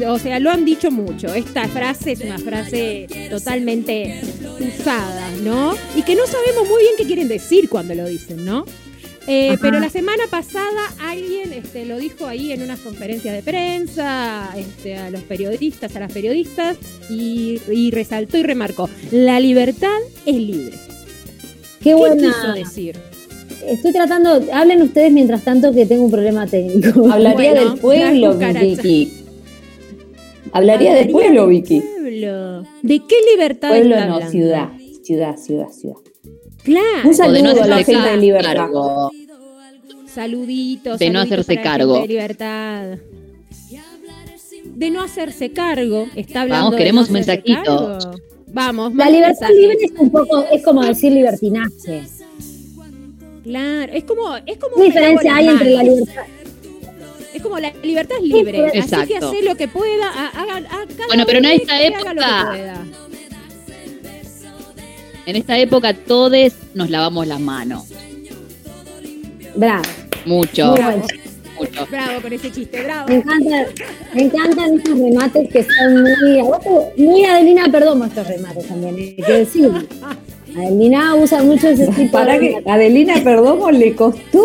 o 0.07 0.19
sea, 0.19 0.39
lo 0.39 0.49
han 0.51 0.65
dicho 0.65 0.91
mucho. 0.91 1.33
Esta 1.33 1.67
frase 1.67 2.13
es 2.13 2.21
una 2.21 2.37
frase 2.37 3.07
totalmente 3.29 4.21
usada, 4.59 5.29
¿no? 5.43 5.75
Y 5.95 6.03
que 6.03 6.15
no 6.15 6.25
sabemos 6.25 6.67
muy 6.67 6.81
bien 6.83 6.93
qué 6.97 7.05
quieren 7.05 7.27
decir 7.27 7.69
cuando 7.69 7.95
lo 7.95 8.07
dicen, 8.07 8.45
¿no? 8.45 8.65
Eh, 9.27 9.57
pero 9.59 9.79
la 9.79 9.89
semana 9.89 10.23
pasada 10.29 10.93
alguien 10.99 11.51
este, 11.51 11.85
lo 11.85 11.97
dijo 11.97 12.27
ahí 12.27 12.51
en 12.51 12.61
unas 12.61 12.79
conferencias 12.79 13.33
de 13.33 13.41
prensa, 13.41 14.53
este, 14.55 14.97
a 14.97 15.09
los 15.09 15.21
periodistas, 15.21 15.95
a 15.95 15.99
las 15.99 16.11
periodistas, 16.11 16.77
y, 17.09 17.59
y 17.71 17.89
resaltó 17.89 18.37
y 18.37 18.43
remarcó, 18.43 18.87
la 19.11 19.39
libertad 19.39 19.97
es 20.27 20.35
libre. 20.35 20.77
Qué 21.79 21.91
¿Qué 21.91 21.93
buena. 21.95 22.27
quiso 22.27 22.53
decir? 22.53 22.99
Estoy 23.67 23.91
tratando, 23.91 24.41
hablen 24.53 24.81
ustedes 24.81 25.11
mientras 25.11 25.43
tanto 25.43 25.71
que 25.73 25.85
tengo 25.85 26.03
un 26.05 26.11
problema 26.11 26.45
técnico. 26.47 27.07
Hablaría 27.11 27.51
Bueno, 27.53 27.69
del 27.71 27.79
pueblo. 27.79 28.33
Vicky. 28.37 29.11
Hablaría 30.51 30.93
del 30.95 31.09
pueblo, 31.09 31.47
Vicky. 31.47 31.81
pueblo. 31.81 32.61
¿De 32.81 32.99
qué 33.07 33.15
libertad 33.33 33.69
Pueblo 33.69 33.95
está 33.95 34.07
no, 34.07 34.13
hablando? 34.15 34.31
ciudad. 34.31 34.69
Ciudad, 35.03 35.37
ciudad, 35.37 35.69
ciudad. 35.69 35.95
Claro. 36.63 36.85
Un 37.09 37.13
saludo 37.13 37.43
no 37.43 37.49
a 37.49 37.53
la 37.67 37.75
hacerse 37.75 37.93
gente 37.93 38.09
de 38.09 38.17
libertad. 38.17 38.53
cargo. 38.55 39.11
Saluditos. 40.07 40.99
De 40.99 41.09
no 41.09 41.19
hacerse 41.19 41.57
cargo. 41.61 42.01
De 42.01 42.07
libertad. 42.07 42.97
De 44.63 44.89
no 44.89 45.01
hacerse 45.01 45.51
cargo. 45.51 46.07
Está 46.15 46.41
hablando 46.41 46.65
Vamos, 46.65 46.77
queremos 46.77 47.09
mensajitos. 47.09 48.05
cargo. 48.05 48.17
Vamos, 48.47 48.95
La 48.95 49.09
libertad 49.09 49.49
libre 49.49 49.77
es 49.81 49.91
un 49.99 50.09
poco, 50.09 50.45
es 50.51 50.63
como 50.63 50.83
decir 50.83 51.11
libertinaje. 51.11 52.03
Claro, 53.45 53.93
es 53.93 54.03
como, 54.05 54.35
es 54.37 54.57
como 54.57 54.75
¿Qué 54.75 54.83
diferencia 54.85 55.35
hay 55.35 55.47
entre 55.47 55.69
la 55.71 55.83
libertad? 55.83 56.23
Es 57.31 57.41
como 57.43 57.59
la 57.59 57.71
libertad 57.83 58.17
es 58.21 58.27
libre, 58.27 58.65
así 58.79 59.07
que 59.07 59.17
hace 59.17 59.43
lo 59.43 59.55
que 59.55 59.67
pueda, 59.67 60.09
ha- 60.09 60.29
haga, 60.29 60.85
Bueno, 61.07 61.25
pero 61.27 61.37
en 61.39 61.45
esta 61.45 61.77
que 61.77 61.87
haga 61.87 61.99
lo 61.99 62.21
que 62.21 62.25
época- 62.27 62.47
pueda. 62.49 62.85
En 65.27 65.35
esta 65.35 65.57
época 65.59 65.93
todos 65.93 66.53
nos 66.73 66.89
lavamos 66.89 67.27
las 67.27 67.39
manos. 67.39 67.83
Bravo. 69.55 69.83
Mucho, 70.25 70.71
bueno. 70.71 71.03
mucho. 71.59 71.85
Bravo 71.91 72.21
con 72.21 72.33
ese 72.33 72.51
chiste, 72.51 72.83
bravo. 72.83 73.07
Me 73.09 73.15
encanta, 73.15 73.65
me 74.13 74.21
encantan 74.23 74.73
estos 74.77 74.97
remates 74.99 75.49
que 75.53 75.63
son 75.63 76.01
muy, 76.01 77.05
muy 77.05 77.25
Adelina 77.25 77.65
Perdomo 77.71 78.05
estos 78.05 78.27
remates 78.27 78.67
también, 78.67 78.95
hay 78.95 79.15
que 79.15 79.31
decir. 79.33 79.71
Adelina 80.57 81.15
usa 81.15 81.43
mucho 81.43 81.67
ese 81.69 81.87
tipo 81.87 82.11
Para 82.11 82.33
de 82.33 82.39
que 82.39 82.45
remates. 82.47 82.67
Adelina 82.73 83.13
Perdomo 83.23 83.71
le 83.71 83.95
costó. 83.95 84.43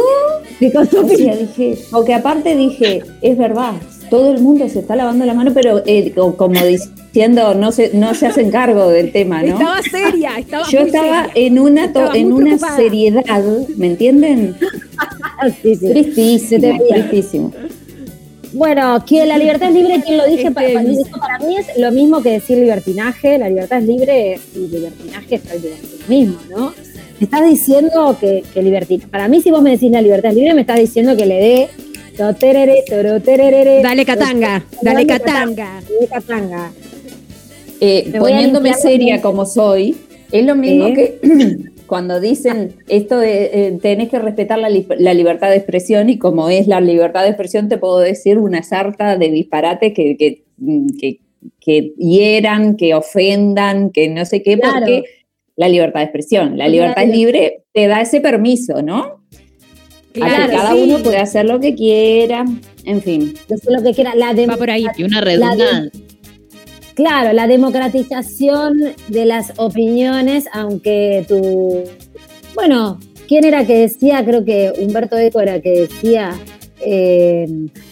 Me 0.61 0.73
costó 0.73 1.05
O 1.05 1.09
sea, 1.09 1.37
dije, 1.37 1.79
porque 1.91 2.15
aparte 2.15 2.55
dije, 2.57 3.03
es 3.23 3.39
verdad, 3.39 3.73
todo 4.11 4.33
el 4.35 4.41
mundo 4.43 4.69
se 4.69 4.81
está 4.81 4.97
lavando 4.97 5.25
la 5.25 5.35
mano, 5.35 5.53
pero 5.55 5.83
eh, 5.87 6.13
co- 6.15 6.37
como 6.37 6.61
diciendo, 6.65 7.55
no 7.55 7.73
se, 7.73 7.93
no 7.95 8.13
se 8.15 8.27
hacen 8.27 8.51
cargo 8.51 8.89
del 8.89 9.11
tema, 9.13 9.43
¿no? 9.43 9.55
Estaba 9.55 9.83
seria, 9.83 10.31
estaba 10.39 10.67
Yo 10.69 10.81
muy 10.81 10.89
estaba 10.89 11.27
seria. 11.29 11.47
en 11.47 11.59
una 11.59 11.93
to- 11.93 12.01
Estaba 12.01 12.19
en 12.19 12.33
una 12.33 12.45
preocupada. 12.45 12.77
seriedad, 12.77 13.45
¿me 13.77 13.87
entienden? 13.87 14.57
Sí, 15.63 15.75
sí. 15.75 15.87
Tristísimo, 15.89 16.79
tristísimo. 16.91 17.53
Bueno, 18.53 19.03
que 19.09 19.25
la 19.25 19.39
libertad 19.39 19.69
es 19.69 19.75
libre, 19.75 20.03
¿quién 20.05 20.19
lo 20.19 20.27
dice? 20.27 20.49
Este- 20.49 20.51
Para, 20.51 20.69
para 20.69 21.39
mí, 21.39 21.57
es 21.57 21.67
lo 21.79 21.91
mismo 21.93 22.21
que 22.21 22.33
decir 22.33 22.59
libertinaje. 22.59 23.39
La 23.39 23.49
libertad 23.49 23.79
es 23.79 23.85
libre 23.87 24.39
y 24.55 24.59
libertinaje 24.67 25.37
es 25.37 25.41
prácticamente 25.41 25.87
lo 25.99 26.00
mismo, 26.11 26.37
¿no? 26.51 26.75
Me 27.19 27.25
estás 27.25 27.49
diciendo 27.49 28.17
que, 28.21 28.43
que 28.53 28.63
libertinaje. 28.63 29.09
Para 29.09 29.29
mí, 29.29 29.41
si 29.41 29.51
vos 29.51 29.63
me 29.63 29.71
decís 29.71 29.91
la 29.91 30.03
libertad 30.03 30.31
es 30.33 30.37
libre, 30.37 30.55
me 30.55 30.61
estás 30.63 30.79
diciendo 30.79 31.17
que 31.17 31.25
le 31.27 31.35
dé. 31.37 31.69
toterere, 32.17 32.83
toroterere, 32.89 33.81
Dale 33.83 34.05
catanga, 34.05 34.65
dale 34.83 35.07
catanga. 35.07 35.81
Dale 35.89 36.07
catanga. 36.11 36.73
Eh, 37.81 38.05
Me 38.13 38.21
voy 38.21 38.33
a 38.33 38.35
poniéndome 38.35 38.75
seria 38.75 39.23
como 39.23 39.47
soy, 39.47 39.97
es 40.33 40.45
lo 40.45 40.55
mismo 40.55 40.93
que 40.93 41.19
cuando 41.87 42.21
dicen 42.21 42.75
esto 42.89 43.19
de 43.19 43.45
eh, 43.53 43.79
tenés 43.81 44.11
que 44.11 44.19
respetar 44.19 44.59
la, 44.59 44.69
li- 44.69 44.87
la 44.99 45.15
libertad 45.15 45.49
de 45.51 45.57
expresión 45.57 46.09
y 46.11 46.19
como 46.19 46.51
es 46.51 46.67
la 46.69 46.81
libertad 46.81 47.23
de 47.23 47.29
expresión 47.29 47.69
te 47.69 47.79
puedo 47.79 47.99
decir 48.01 48.37
una 48.39 48.63
sarta 48.63 49.17
de 49.17 49.31
disparates 49.31 49.93
que, 49.95 50.17
que, 50.19 50.43
que, 51.01 51.21
que 51.61 51.93
hieran, 51.97 52.77
que 52.77 52.95
ofendan, 52.95 53.91
que 53.91 54.09
no 54.09 54.25
sé 54.27 54.43
qué, 54.43 54.59
Claro. 54.59 54.75
porque 54.81 55.05
la 55.61 55.69
libertad 55.69 56.01
de 56.01 56.05
expresión, 56.05 56.57
la 56.57 56.69
libertad 56.69 57.05
libre, 57.07 57.65
te 57.75 57.87
da 57.87 58.01
ese 58.01 58.23
permiso, 58.23 58.81
¿no? 58.81 58.99
A 59.03 59.21
que 60.15 60.21
Claro, 60.21 60.53
cada 60.53 60.73
sí. 60.73 60.81
uno 60.85 61.03
puede 61.03 61.19
hacer 61.19 61.45
lo 61.45 61.61
que 61.61 61.75
quiera, 61.75 62.47
en 62.87 63.03
fin. 63.03 63.35
Lo 63.69 63.83
que 63.83 63.93
quiera. 63.93 64.15
La 64.15 64.33
Va 64.33 64.57
por 64.57 64.71
ahí. 64.71 64.87
Y 64.97 65.03
una 65.03 65.21
redundancia. 65.21 65.91
Claro, 66.95 67.35
la 67.35 67.47
democratización 67.47 68.79
de 69.09 69.27
las 69.27 69.53
opiniones, 69.59 70.47
aunque 70.55 71.27
tu... 71.29 71.85
Bueno, 72.55 72.99
¿quién 73.29 73.45
era 73.45 73.67
que 73.67 73.81
decía? 73.81 74.25
Creo 74.25 74.47
que 74.47 74.73
Humberto 74.79 75.19
Eco 75.19 75.43
era 75.43 75.61
que 75.61 75.73
decía 75.73 76.41
eh, 76.81 77.47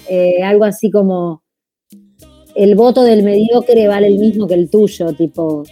eh, 0.08 0.42
algo 0.42 0.64
así 0.64 0.90
como 0.90 1.42
el 2.54 2.76
voto 2.76 3.02
del 3.02 3.22
mediocre 3.22 3.88
vale 3.88 4.06
el 4.06 4.18
mismo 4.18 4.48
que 4.48 4.54
el 4.54 4.70
tuyo, 4.70 5.12
tipo. 5.12 5.64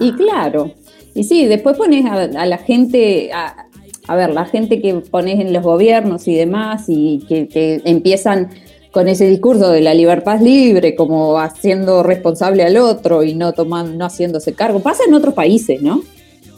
Y 0.00 0.12
claro, 0.12 0.72
y 1.16 1.24
sí, 1.24 1.46
después 1.46 1.76
pones 1.76 2.04
a, 2.06 2.22
a 2.22 2.46
la 2.46 2.58
gente, 2.58 3.32
a, 3.32 3.66
a 4.06 4.16
ver, 4.16 4.30
la 4.30 4.44
gente 4.44 4.80
que 4.80 4.94
pones 4.94 5.40
en 5.40 5.52
los 5.52 5.62
gobiernos 5.62 6.28
y 6.28 6.34
demás, 6.34 6.84
y 6.88 7.24
que, 7.28 7.48
que 7.48 7.80
empiezan 7.84 8.50
con 8.92 9.08
ese 9.08 9.28
discurso 9.28 9.70
de 9.72 9.80
la 9.80 9.92
libertad 9.92 10.40
libre, 10.40 10.94
como 10.94 11.38
haciendo 11.38 12.02
responsable 12.02 12.62
al 12.62 12.76
otro 12.76 13.22
y 13.22 13.34
no 13.34 13.52
tomando, 13.52 13.92
no 13.92 14.06
haciéndose 14.06 14.54
cargo. 14.54 14.80
Pasa 14.80 15.02
en 15.06 15.14
otros 15.14 15.34
países, 15.34 15.82
¿no? 15.82 16.02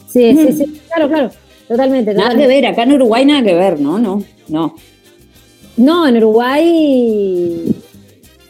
Sí, 0.06 0.36
sí, 0.36 0.52
sí, 0.52 0.80
claro, 0.88 1.08
claro, 1.08 1.30
totalmente. 1.66 2.14
Nada 2.14 2.36
que 2.36 2.46
ver, 2.46 2.64
acá 2.66 2.84
en 2.84 2.92
Uruguay 2.92 3.24
nada 3.24 3.42
que 3.42 3.54
ver, 3.54 3.80
¿no? 3.80 3.98
No, 3.98 4.22
no. 4.48 4.74
No, 5.76 6.06
en 6.06 6.16
Uruguay... 6.16 7.74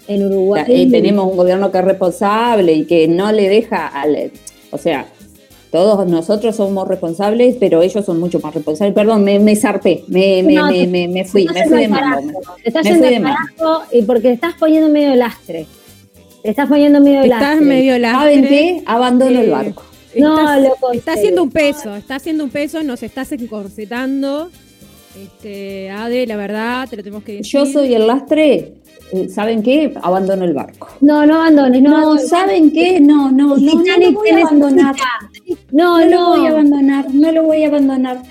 En 0.07 0.27
Uruguay... 0.27 0.65
Eh, 0.69 0.89
tenemos 0.91 1.31
un 1.31 1.37
gobierno 1.37 1.71
que 1.71 1.79
es 1.79 1.85
responsable 1.85 2.73
y 2.73 2.85
que 2.85 3.09
no 3.09 3.33
le 3.33 3.49
deja 3.49 3.87
al. 3.87 4.33
O 4.71 4.79
sea, 4.79 5.07
todos 5.71 6.07
nosotros 6.07 6.57
somos 6.57 6.89
responsables, 6.89 7.57
pero 7.61 7.83
ellos 7.83 8.05
son 8.05 8.19
mucho 8.21 8.41
más 8.41 8.55
responsables. 8.55 8.95
Perdón, 8.95 9.25
me, 9.25 9.39
me 9.39 9.55
zarpé, 9.57 10.05
me, 10.09 10.43
me, 10.43 10.55
No, 10.55 10.67
me, 10.71 10.87
me, 10.87 11.09
me 11.09 11.25
fui, 11.25 11.45
me 11.47 11.51
estás 11.61 11.69
fui 11.69 11.83
de 11.83 11.89
carajo, 11.91 12.23
Te 12.63 12.69
estás 12.69 12.85
Me 12.85 12.91
yendo 12.91 13.07
de 13.07 13.21
carajo 13.23 13.83
y 13.93 14.03
porque 14.03 14.33
estás 14.33 14.55
poniendo 14.59 14.89
medio 14.89 15.15
lastre. 15.15 15.67
Te 16.43 16.51
estás 16.51 16.69
poniendo 16.69 17.01
medio 17.01 17.23
Estás 17.23 17.41
lastre. 17.41 17.61
medio 17.67 17.99
lastre. 17.99 18.35
¿Saben 18.35 18.49
qué? 18.49 18.83
Abandono 18.87 19.41
el 19.41 19.49
Eh, 19.49 19.51
barco. 19.51 19.83
No, 20.17 20.39
Estás- 20.39 20.63
loco, 20.63 20.93
Está 20.93 21.13
en 21.13 21.19
haciendo 21.19 21.43
un 21.43 21.51
peso, 21.51 21.95
está 21.97 22.15
haciendo 22.17 22.45
un 22.45 22.51
peso, 22.51 22.83
nos 22.83 23.03
estás 23.03 23.31
encorsetando. 23.33 24.51
Este, 25.21 25.91
Ade, 25.91 26.27
la 26.27 26.37
verdad, 26.37 26.89
te 26.89 26.97
lo 26.97 27.03
tenemos 27.03 27.25
que 27.25 27.33
decir. 27.33 27.47
Yo 27.53 27.67
soy 27.67 27.95
el 27.95 28.07
lastre. 28.07 28.73
Eh, 29.13 29.29
¿Saben 29.29 29.63
qué? 29.63 29.93
Abandono 30.03 30.45
el 30.45 30.55
barco. 30.55 30.89
No, 31.01 31.25
no 31.27 31.37
abandones, 31.37 31.83
no. 31.83 31.91
No, 31.91 31.97
abandones. 31.99 32.29
¿saben 32.29 32.71
qué? 32.73 33.01
No, 33.01 33.31
no, 33.31 33.57
no, 33.57 33.75
no, 33.75 33.97
lo 33.99 34.13
voy 34.13 34.29
a 34.29 34.35
abandonar. 34.43 34.95
necesita. 35.33 35.65
No, 35.73 35.99
No 35.99 36.05
lo 36.05 36.11
no. 36.11 36.29
voy 36.37 36.47
a 36.47 36.51
abandonar, 36.51 37.15
no 37.15 37.33
lo 37.33 37.43
voy 37.45 37.65
a 37.65 37.69
abandonar. 37.69 38.23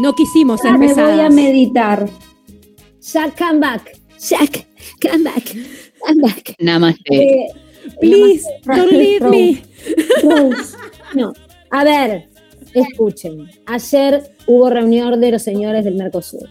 No 0.00 0.12
quisimos 0.14 0.60
ser 0.60 0.76
Me 0.78 0.92
voy 0.92 1.20
a 1.20 1.30
meditar. 1.30 2.08
Jack, 3.00 3.38
come 3.38 3.60
back. 3.60 3.96
Jack, 4.18 4.66
come 5.00 5.24
back. 5.24 5.54
Come 6.06 6.20
back. 6.22 6.54
Namaste. 6.58 7.02
Eh, 7.10 7.46
Please, 8.00 8.44
don't 8.64 8.90
leave 8.90 9.20
me. 9.28 9.62
Rose. 10.22 10.76
No. 11.14 11.32
A 11.70 11.84
ver, 11.84 12.28
escuchen. 12.72 13.48
Ayer 13.66 14.30
hubo 14.46 14.70
reunión 14.70 15.20
de 15.20 15.30
los 15.32 15.42
señores 15.42 15.84
del 15.84 15.94
Mercosur. 15.94 16.48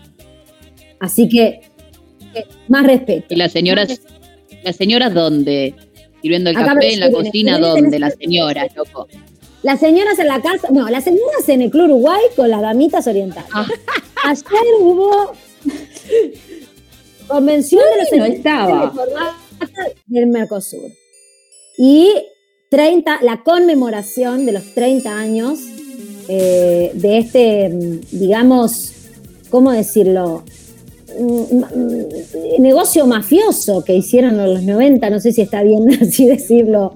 Así 1.00 1.28
que, 1.28 1.62
más 2.68 2.86
respeto. 2.86 3.28
¿Y 3.30 3.36
las 3.36 3.52
señoras, 3.52 4.02
las 4.64 4.76
señoras 4.76 5.14
dónde? 5.14 5.76
Sirviendo 6.22 6.50
el 6.50 6.58
Acá 6.58 6.74
café 6.74 6.94
en 6.94 7.00
la 7.00 7.12
cocina, 7.12 7.60
¿dónde? 7.60 8.00
Las 8.00 8.16
señoras, 8.16 8.76
loco. 8.76 9.08
Las 9.62 9.80
señoras 9.80 10.20
en 10.20 10.28
la 10.28 10.42
casa, 10.42 10.68
no, 10.72 10.90
las 10.90 11.04
señoras 11.04 11.48
en 11.48 11.62
el 11.62 11.72
Club 11.72 11.86
Uruguay 11.86 12.22
con 12.36 12.50
las 12.50 12.62
damitas 12.62 13.08
orientales. 13.08 13.50
Ah. 13.54 13.66
Ayer 14.26 14.44
hubo 14.80 15.34
convención 17.28 17.82
de 17.94 18.18
los 18.18 18.20
no 18.20 18.26
estaba. 18.26 18.94
del 20.08 20.28
Mercosur. 20.28 20.92
Y 21.78 22.14
30, 22.70 23.20
la 23.22 23.44
conmemoración 23.44 24.46
de 24.46 24.52
los 24.52 24.74
30 24.74 25.18
años 25.18 25.60
eh, 26.28 26.92
de 26.94 27.18
este, 27.18 27.70
mm, 27.70 28.00
digamos, 28.12 28.94
¿cómo 29.50 29.72
decirlo? 29.72 30.44
Mm, 31.20 32.62
negocio 32.62 33.06
mafioso 33.06 33.84
que 33.84 33.96
hicieron 33.96 34.40
en 34.40 34.54
los 34.54 34.64
90, 34.64 35.10
no 35.10 35.20
sé 35.20 35.32
si 35.32 35.42
está 35.42 35.64
bien 35.64 35.88
así 36.02 36.26
decirlo, 36.28 36.96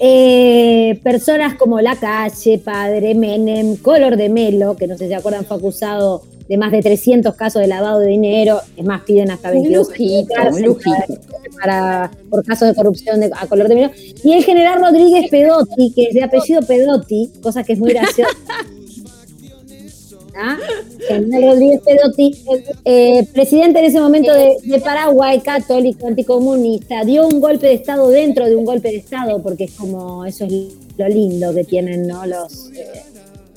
eh, 0.00 0.98
personas 1.02 1.54
como 1.54 1.80
La 1.80 1.96
Calle, 1.96 2.58
Padre, 2.58 3.14
Menem, 3.14 3.76
Color 3.76 4.16
de 4.16 4.28
Melo, 4.28 4.76
que 4.76 4.86
no 4.86 4.96
sé 4.96 5.04
si 5.04 5.08
se 5.10 5.14
acuerdan, 5.16 5.44
fue 5.44 5.56
acusado 5.58 6.22
de 6.48 6.56
más 6.56 6.72
de 6.72 6.82
300 6.82 7.34
casos 7.36 7.62
de 7.62 7.68
lavado 7.68 8.00
de 8.00 8.08
dinero, 8.08 8.60
es 8.76 8.84
más, 8.84 9.02
piden 9.02 9.30
hasta 9.30 9.48
Un 9.52 9.62
22 9.62 9.88
años 9.88 9.98
de 9.98 10.04
lujito, 10.04 10.34
cárcel 10.34 10.62
un 10.62 10.68
lujito. 10.68 10.96
para, 11.60 12.10
por 12.28 12.44
casos 12.44 12.68
de 12.68 12.74
corrupción 12.74 13.20
de- 13.20 13.30
a 13.38 13.46
Color 13.46 13.68
de 13.68 13.74
Melo. 13.76 13.90
Y 14.24 14.32
el 14.32 14.42
general 14.42 14.80
Rodríguez 14.80 15.30
Pedotti, 15.30 15.92
que 15.94 16.04
es 16.04 16.14
de 16.14 16.22
apellido 16.24 16.62
Pedotti, 16.62 17.30
cosa 17.42 17.62
que 17.62 17.74
es 17.74 17.78
muy 17.78 17.92
graciosa. 17.92 18.30
¿ah? 20.36 20.58
General 21.08 21.52
Rodríguez 21.52 21.80
Pedotti, 21.84 22.44
eh, 22.84 23.26
presidente 23.32 23.78
en 23.78 23.84
ese 23.86 24.00
momento 24.00 24.32
de, 24.32 24.56
de 24.62 24.80
Paraguay, 24.80 25.40
católico, 25.40 26.06
anticomunista, 26.06 27.04
dio 27.04 27.26
un 27.26 27.40
golpe 27.40 27.66
de 27.68 27.74
Estado 27.74 28.08
dentro 28.08 28.46
de 28.46 28.56
un 28.56 28.64
golpe 28.64 28.90
de 28.90 28.96
Estado, 28.96 29.42
porque 29.42 29.64
es 29.64 29.72
como, 29.72 30.24
eso 30.24 30.44
es 30.44 30.52
lo 30.96 31.08
lindo 31.08 31.54
que 31.54 31.64
tienen 31.64 32.06
¿no? 32.06 32.26
los, 32.26 32.70
eh, 32.76 33.02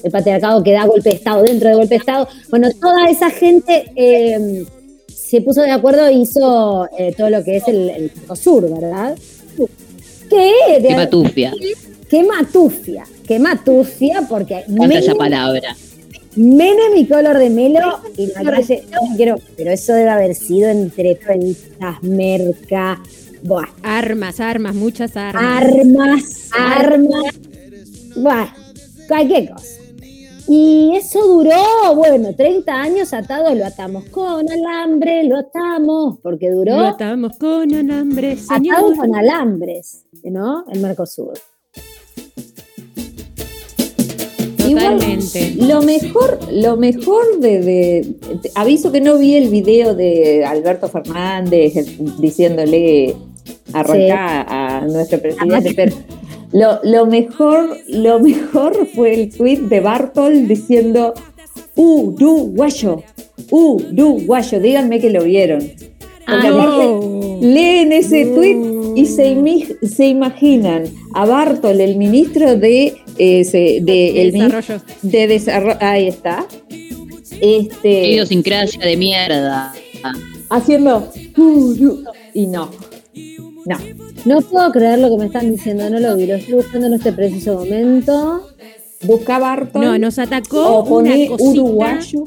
el 0.03 0.11
patriarcado 0.11 0.63
que 0.63 0.71
da 0.71 0.85
golpe 0.85 1.09
de 1.09 1.15
Estado 1.15 1.43
dentro 1.43 1.69
de 1.69 1.75
golpe 1.75 1.95
de 1.95 1.99
Estado. 1.99 2.27
Bueno, 2.49 2.69
toda 2.79 3.09
esa 3.09 3.29
gente 3.29 3.91
eh, 3.95 4.65
se 5.07 5.41
puso 5.41 5.61
de 5.61 5.71
acuerdo 5.71 6.05
e 6.07 6.13
hizo 6.13 6.87
eh, 6.97 7.13
todo 7.17 7.29
lo 7.29 7.43
que 7.43 7.57
es 7.57 7.67
el, 7.67 7.89
el 7.89 8.11
Mercosur, 8.15 8.69
¿verdad? 8.69 9.17
¿Qué? 10.29 10.51
Qué 10.81 10.95
patufia. 10.95 11.53
Qué 12.09 12.23
matufia, 12.23 13.03
qué 13.27 13.39
matufia, 13.39 14.21
porque 14.29 14.63
Canta 14.67 14.99
esa 14.99 15.15
palabra. 15.15 15.75
Menem 16.35 16.95
y 16.97 17.07
color 17.07 17.37
de 17.37 17.49
Melo 17.49 17.99
y 18.17 18.27
la 18.27 18.43
calle, 18.51 18.83
no 18.91 19.15
quiero, 19.15 19.35
pero 19.55 19.71
eso 19.71 19.93
debe 19.93 20.09
haber 20.09 20.33
sido 20.35 20.69
entre 20.69 21.19
revistas, 21.23 22.01
merca, 22.01 22.99
buah, 23.43 23.67
Armas, 23.83 24.39
armas, 24.39 24.73
muchas 24.73 25.15
armas. 25.15 25.43
armas, 25.43 26.49
armas, 26.57 27.23
buah, 28.15 28.47
cualquier 29.07 29.51
cosa. 29.51 29.67
Y 30.47 30.91
eso 30.95 31.25
duró, 31.25 31.95
bueno, 31.95 32.35
30 32.35 32.73
años 32.73 33.13
atados, 33.13 33.55
lo 33.55 33.65
atamos 33.65 34.03
con 34.09 34.51
alambre, 34.51 35.23
lo 35.23 35.37
atamos, 35.37 36.19
porque 36.21 36.51
duró 36.51 36.77
Lo 36.77 36.85
atamos 36.87 37.37
con 37.37 37.73
alambre, 37.73 38.35
señor. 38.37 38.75
atado 38.75 38.95
con 38.95 39.15
alambres, 39.15 40.05
¿no? 40.23 40.65
El 40.69 40.81
Mercosur. 40.81 41.33
Totalmente. 44.69 45.53
Lo 45.57 45.81
mejor, 45.81 46.39
lo 46.51 46.77
mejor 46.77 47.39
de, 47.39 48.05
aviso 48.55 48.91
que 48.91 49.01
no 49.01 49.17
vi 49.17 49.35
el 49.35 49.49
video 49.49 49.93
de 49.95 50.45
Alberto 50.45 50.87
Fernández 50.87 51.75
eh, 51.75 51.85
diciéndole 52.19 53.15
arrancar 53.73 54.45
a 54.49 54.85
nuestro 54.89 55.19
presidente, 55.19 55.73
pero 55.75 55.95
lo, 56.51 56.79
lo 56.83 57.05
mejor, 57.07 57.77
lo 57.87 58.19
mejor 58.19 58.87
fue 58.93 59.13
el 59.13 59.35
tweet 59.35 59.57
de 59.61 59.79
Bartol 59.79 60.47
diciendo 60.47 61.13
Uruguayo, 61.75 63.01
Uruguayo, 63.49 64.59
díganme 64.59 64.99
que 64.99 65.09
lo 65.09 65.23
vieron. 65.23 65.59
Porque 66.25 66.47
Ah, 66.47 66.53
aparte 66.53 66.85
Oh. 66.85 67.39
leen 67.41 67.91
ese 67.91 68.25
tweet 68.27 68.93
y 68.95 69.05
se, 69.07 69.35
se 69.85 70.07
imaginan 70.07 70.83
a 71.13 71.25
Bartol, 71.25 71.81
el 71.81 71.97
ministro 71.97 72.55
de, 72.55 72.93
de, 73.17 74.21
el 74.21 74.31
Desarrollo. 74.31 74.81
de 75.01 75.27
desarrollo, 75.27 75.77
ahí 75.81 76.07
está. 76.07 76.45
Este, 77.41 78.07
Idiosincrasia 78.11 78.85
de 78.85 78.97
mierda. 78.97 79.73
haciendo 80.49 81.11
uru- 81.37 82.03
y 82.33 82.47
no, 82.47 82.69
no. 83.65 83.77
No 84.25 84.41
puedo 84.41 84.71
creer 84.71 84.99
lo 84.99 85.09
que 85.09 85.17
me 85.17 85.25
están 85.25 85.51
diciendo, 85.51 85.89
no 85.89 85.99
lo 85.99 86.15
vi, 86.15 86.25
lo 86.27 86.35
estoy 86.35 86.53
buscando 86.55 86.87
en 86.87 86.93
este 86.93 87.11
preciso 87.11 87.55
momento. 87.55 88.47
Busca 89.03 89.37
Bartol 89.37 89.83
No, 89.83 89.97
nos 89.97 90.17
atacó 90.17 90.65
o 90.79 90.99
una 90.99 91.11
cosita, 91.27 91.35
uruguayo. 91.43 92.23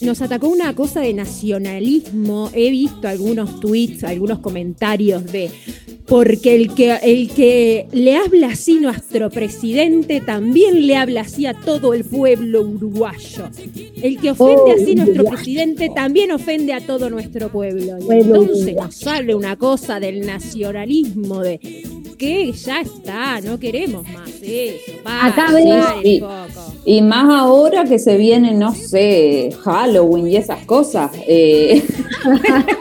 Nos 0.00 0.22
atacó 0.22 0.48
una 0.48 0.74
cosa 0.74 1.00
de 1.00 1.12
nacionalismo. 1.14 2.50
He 2.52 2.70
visto 2.70 3.08
algunos 3.08 3.60
tweets, 3.60 4.04
algunos 4.04 4.38
comentarios 4.38 5.24
de 5.30 5.50
porque 6.06 6.54
el 6.54 6.74
que 6.74 6.94
el 7.02 7.28
que 7.28 7.86
le 7.92 8.16
habla 8.16 8.48
así 8.48 8.80
nuestro 8.80 9.28
presidente 9.28 10.22
también 10.22 10.86
le 10.86 10.96
habla 10.96 11.20
así 11.20 11.44
a 11.44 11.52
todo 11.52 11.92
el 11.92 12.04
pueblo 12.04 12.62
uruguayo. 12.62 13.50
El 14.02 14.18
que 14.18 14.30
ofende 14.30 14.54
Oh, 14.58 14.72
así 14.72 14.94
nuestro 14.94 15.22
uruguayo. 15.22 15.36
presidente 15.36 15.90
también 15.94 16.32
ofende 16.32 16.72
a 16.72 16.80
todo 16.80 17.10
nuestro 17.10 17.50
pueblo. 17.50 17.98
Y 17.98 18.10
entonces 18.10 18.58
uruguayo. 18.68 18.84
nos 18.84 18.94
sale 18.94 19.34
una 19.34 19.56
cosa 19.56 20.00
del 20.00 20.24
nacionalismo 20.24 21.40
de 21.40 21.60
que 22.16 22.52
ya 22.52 22.80
está, 22.80 23.40
no 23.42 23.58
queremos 23.58 24.02
más 24.08 24.30
eso. 24.42 24.92
Acá 25.04 25.48
Para, 25.52 25.94
poco. 25.94 26.74
Y 26.84 27.02
más 27.02 27.26
ahora 27.28 27.84
que 27.84 27.98
se 27.98 28.16
viene, 28.16 28.54
no 28.54 28.74
sé, 28.74 29.50
Halloween 29.62 29.87
y 30.28 30.36
esas 30.36 30.64
cosas. 30.64 31.10
eh, 31.26 31.82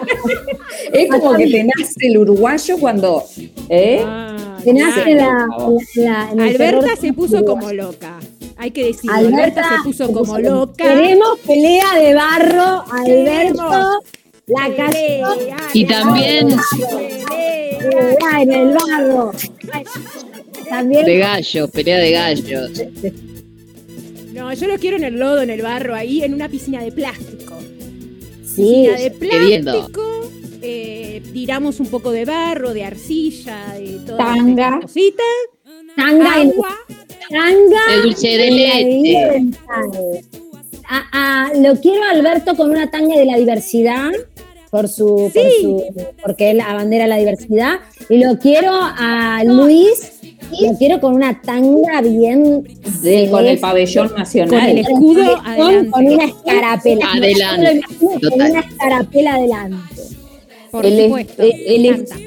es 0.93 1.09
como 1.09 1.33
que 1.35 1.47
te 1.47 1.63
nace 1.63 2.07
el 2.07 2.17
uruguayo 2.17 2.77
cuando. 2.77 3.23
¿eh? 3.69 4.03
Ah, 4.05 4.57
Se 4.63 4.73
nace 4.73 5.03
claro. 5.03 5.77
la, 5.95 6.29
Alberta 6.29 6.95
se 6.99 7.13
puso 7.13 7.43
como 7.45 7.71
loca. 7.71 8.19
Hay 8.57 8.71
que 8.71 8.85
decirlo. 8.85 9.15
Alberta, 9.15 9.63
se 9.77 9.83
puso 9.83 10.11
como 10.11 10.37
loca. 10.39 10.83
Queremos 10.83 11.39
pelea 11.45 11.99
de 11.99 12.13
barro, 12.15 12.83
Alberto. 12.91 14.01
La 14.47 14.69
Pelea, 14.69 15.27
Y 15.73 15.85
también 15.85 16.47
pelea. 16.47 18.41
en 18.41 18.51
el 18.53 18.73
barro. 18.77 19.31
También 20.69 21.05
de 21.05 21.17
gallos, 21.17 21.69
pelea 21.69 21.97
de 21.97 22.11
gallos. 22.11 22.71
No, 24.37 24.53
yo 24.53 24.67
lo 24.67 24.77
quiero 24.77 24.97
en 24.97 25.03
el 25.03 25.17
lodo, 25.19 25.41
en 25.41 25.49
el 25.49 25.61
barro, 25.61 25.95
ahí, 25.95 26.23
en 26.23 26.33
una 26.33 26.47
piscina 26.47 26.81
de 26.83 26.91
plástico. 26.91 27.55
sí, 28.45 28.87
Piscina 28.87 28.97
de 28.99 29.11
plástico. 29.11 30.03
eh, 30.61 31.21
tiramos 31.33 31.79
un 31.79 31.87
poco 31.87 32.11
de 32.11 32.25
barro, 32.25 32.73
de 32.73 32.83
arcilla, 32.83 33.73
de 33.77 33.99
todas 34.05 34.35
Tanga. 34.35 34.79
cositas. 34.81 35.25
tanga 35.95 36.41
en 36.41 36.49
Agua. 36.51 36.69
tanga. 37.29 37.79
El 37.95 38.01
dulce 38.03 38.27
de 38.27 38.51
leche. 38.51 38.85
diversidad. 38.85 39.41
Ah, 40.89 41.03
ah, 41.11 41.51
lo 41.57 41.75
quiero 41.81 42.03
a 42.03 42.11
Alberto 42.11 42.55
con 42.55 42.69
una 42.69 42.89
tanga 42.89 43.17
de 43.17 43.25
la 43.25 43.37
diversidad. 43.37 44.11
Por 44.69 44.87
su, 44.89 45.31
por 45.33 45.51
su, 45.61 45.83
porque 46.21 46.51
él 46.51 46.59
abandera 46.61 47.07
la 47.07 47.17
diversidad. 47.17 47.79
Y 48.09 48.17
lo 48.23 48.37
quiero 48.37 48.71
a 48.73 49.41
Luis, 49.45 50.16
lo 50.51 50.77
quiero 50.77 50.99
con 50.99 51.13
una 51.15 51.41
tanga 51.41 52.01
bien 52.01 52.63
De- 53.01 53.29
con 53.29 53.45
el 53.45 53.59
pabellón 53.59 54.09
Con 54.09 54.17
nacional. 54.19 54.69
el 54.69 54.77
escudo 54.79 55.37
con, 55.37 55.45
adelante. 55.47 55.89
con 55.91 56.05
una 56.05 56.25
escarapela. 56.25 57.11
Adelante, 57.13 57.81
Con 57.99 58.33
una 58.41 58.59
escarapela 58.59 59.33
adelante. 59.35 60.01
Por 60.69 60.85
el, 60.85 60.99
es- 60.99 61.05
supuesto. 61.05 61.43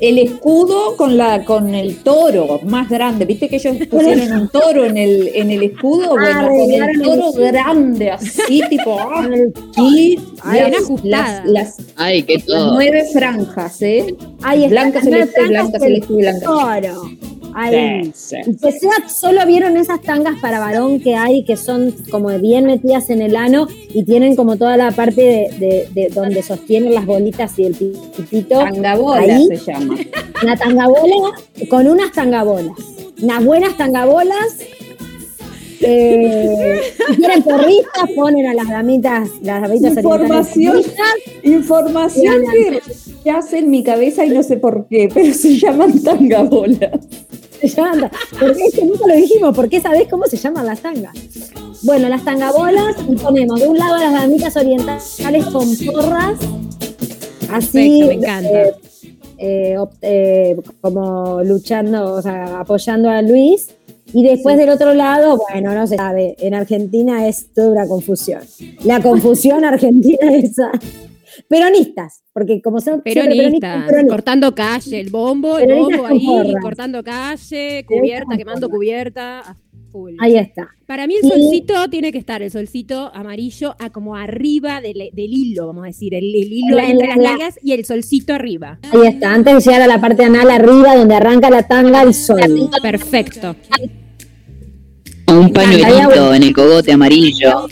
el 0.01 0.19
escudo 0.19 0.97
con 0.97 1.17
la 1.19 1.45
con 1.45 1.75
el 1.75 1.97
toro 1.99 2.59
más 2.65 2.89
grande. 2.89 3.27
¿Viste 3.27 3.49
que 3.49 3.57
ellos 3.57 3.77
pusieron 3.91 4.33
un 4.41 4.49
toro 4.49 4.87
en 4.87 4.97
el, 4.97 5.29
en 5.35 5.51
el 5.51 5.63
escudo? 5.63 6.13
Bueno, 6.13 6.49
con 6.49 6.73
el 6.73 7.03
toro 7.03 7.33
grande, 7.33 8.11
así, 8.11 8.63
tipo. 8.71 8.99
ah, 8.99 9.29
Con 9.77 9.95
y 9.95 10.19
las, 10.45 11.05
las, 11.05 11.45
las- 11.47 11.77
Ay, 11.97 12.23
que 12.23 12.43
las 12.47 12.73
nueve 12.73 13.05
franjas, 13.13 13.83
¿eh? 13.83 14.15
Ahí 14.43 14.65
está, 14.65 14.71
Blanca, 14.71 14.99
las 15.01 15.05
nueve 15.09 15.27
celeste, 15.27 15.49
blanca, 15.49 15.79
celeste 15.79 16.13
y 16.13 16.17
blanca. 16.17 16.47
Toro. 16.47 17.11
Sí, 17.71 18.13
sí. 18.15 18.37
Que 18.63 18.73
sea, 18.73 19.09
solo 19.09 19.45
vieron 19.47 19.77
esas 19.77 20.01
tangas 20.03 20.39
para 20.41 20.59
varón 20.61 21.01
que 21.01 21.15
hay, 21.17 21.45
que 21.45 21.57
son 21.57 21.95
como 22.11 22.29
bien 22.39 22.67
metidas 22.67 23.11
en 23.11 23.23
el 23.23 23.37
ano 23.37 23.67
y 23.93 24.05
tienen 24.05 24.37
como 24.37 24.57
toda 24.57 24.77
la 24.77 24.91
parte 24.93 25.21
de, 25.23 25.49
de- 25.59 25.89
de 25.93 26.09
donde 26.09 26.43
sostienen 26.43 26.95
las 26.95 27.07
bolitas 27.07 27.59
y 27.59 27.65
el 27.67 27.75
pitito. 27.75 28.59
Tangabola 28.59 29.21
Ahí. 29.21 29.47
se 29.49 29.57
llama. 29.57 29.97
Una 30.43 30.57
tangabola 30.57 31.33
con 31.69 31.87
unas 31.87 32.13
tangabolas. 32.13 32.77
Unas 33.23 33.45
buenas 33.45 33.77
tangabolas. 33.77 34.59
Eh, 35.83 36.81
si 37.09 37.17
quieren 37.17 37.43
porristas, 37.43 38.11
ponen 38.15 38.47
a 38.47 38.55
las 38.55 38.69
damitas, 38.69 39.31
las 39.43 39.63
damitas 39.63 39.97
Información. 39.97 40.83
Información 41.43 42.43
que 42.53 42.81
hace 43.29 43.59
en 43.59 43.71
mi 43.71 43.83
cabeza 43.85 44.25
y 44.25 44.31
no 44.31 44.43
sé 44.43 44.57
por 44.57 44.87
qué, 44.89 45.09
pero 45.13 45.35
se 45.35 45.59
llaman 45.59 46.01
tangabolas. 46.03 46.91
Se 47.61 47.69
llaman- 47.69 48.11
porque 48.39 48.63
es 48.63 48.75
que 48.75 48.85
nunca 48.87 49.07
lo 49.07 49.15
dijimos, 49.15 49.55
¿por 49.55 49.69
qué 49.69 49.81
sabés 49.81 50.09
cómo 50.09 50.25
se 50.25 50.39
llaman 50.39 50.65
las 50.65 50.81
tangas? 50.81 51.15
Bueno, 51.83 52.09
las 52.09 52.25
tangabolas 52.25 52.97
ponemos 53.23 53.61
de 53.61 53.69
un 53.69 53.77
lado 53.79 53.99
las 53.99 54.13
damitas 54.15 54.57
orientales 54.57 55.45
con 55.53 55.69
porras, 55.87 56.39
así 57.51 58.01
Perfecto, 58.01 58.07
me 58.07 58.15
encanta. 58.15 58.63
eh, 58.63 58.75
eh, 59.39 59.77
eh, 60.03 60.57
como 60.81 61.43
luchando, 61.43 62.15
o 62.15 62.23
sea, 62.23 62.61
apoyando 62.61 63.11
a 63.11 63.21
Luis. 63.23 63.69
Y 64.13 64.25
después 64.25 64.59
del 64.59 64.71
otro 64.71 64.93
lado, 64.93 65.39
bueno, 65.53 65.73
no 65.73 65.87
se 65.87 65.97
sabe, 65.97 66.35
en 66.41 66.53
Argentina 66.55 67.29
es 67.29 67.47
toda 67.55 67.71
una 67.71 67.87
confusión. 67.87 68.41
La 68.85 69.01
confusión 69.01 69.65
argentina 69.67 70.19
es 70.33 70.51
esa. 70.53 70.71
Peronistas, 71.49 72.23
porque 72.33 72.61
como 72.63 72.81
son 72.81 73.03
siempre 73.03 73.15
Peronista, 73.15 73.85
peronistas, 73.87 74.05
cortando 74.09 74.55
calle, 74.55 75.01
el 75.01 75.11
bombo, 75.11 75.59
el 75.59 75.67
Peronistas 75.67 75.99
bombo 76.01 76.15
ahí, 76.15 76.27
porras. 76.47 76.63
cortando 76.63 77.03
calle, 77.05 77.85
cubierta, 77.87 78.37
quemando 78.37 78.69
porras. 78.69 78.77
cubierta. 78.79 79.57
full. 79.93 80.15
ahí 80.21 80.37
está. 80.37 80.69
Para 80.87 81.07
mí 81.09 81.15
el 81.21 81.25
Y- 81.25 81.29
solcito 81.29 81.91
tiene 81.91 82.13
que 82.13 82.19
estar, 82.19 82.43
el 82.43 82.51
solcito 82.53 83.11
amarillo, 83.13 83.75
a 83.81 83.91
como 83.91 84.15
arriba 84.17 84.81
del, 84.81 85.11
del 85.13 85.33
hilo, 85.33 85.67
vamos 85.67 85.83
a 85.85 85.87
decir, 85.89 86.15
el, 86.15 86.25
el 86.33 86.53
hilo 86.53 86.77
La- 86.77 86.89
entre 86.89 87.09
la- 87.09 87.15
las 87.17 87.23
la- 87.25 87.31
nalgas 87.33 87.59
y 87.63 87.73
el 87.73 87.85
solcito 87.85 88.33
arriba. 88.35 88.79
Ahí 88.93 89.07
está, 89.09 89.35
antes 89.35 89.53
de 89.55 89.61
llegar 89.61 89.83
a 89.83 89.87
la 89.89 90.01
parte 90.01 90.25
anal 90.25 90.49
arriba, 90.51 90.95
donde 90.97 91.15
arranca 91.17 91.51
la 91.51 91.67
tanga, 91.67 92.03
el 92.03 92.15
sol. 92.15 92.41
Perfecto. 92.83 93.57
Un 95.27 95.53
pañuelito 95.53 96.35
en 96.35 96.43
el 96.43 96.53
cogote 96.53 96.93
amarillo. 96.93 97.67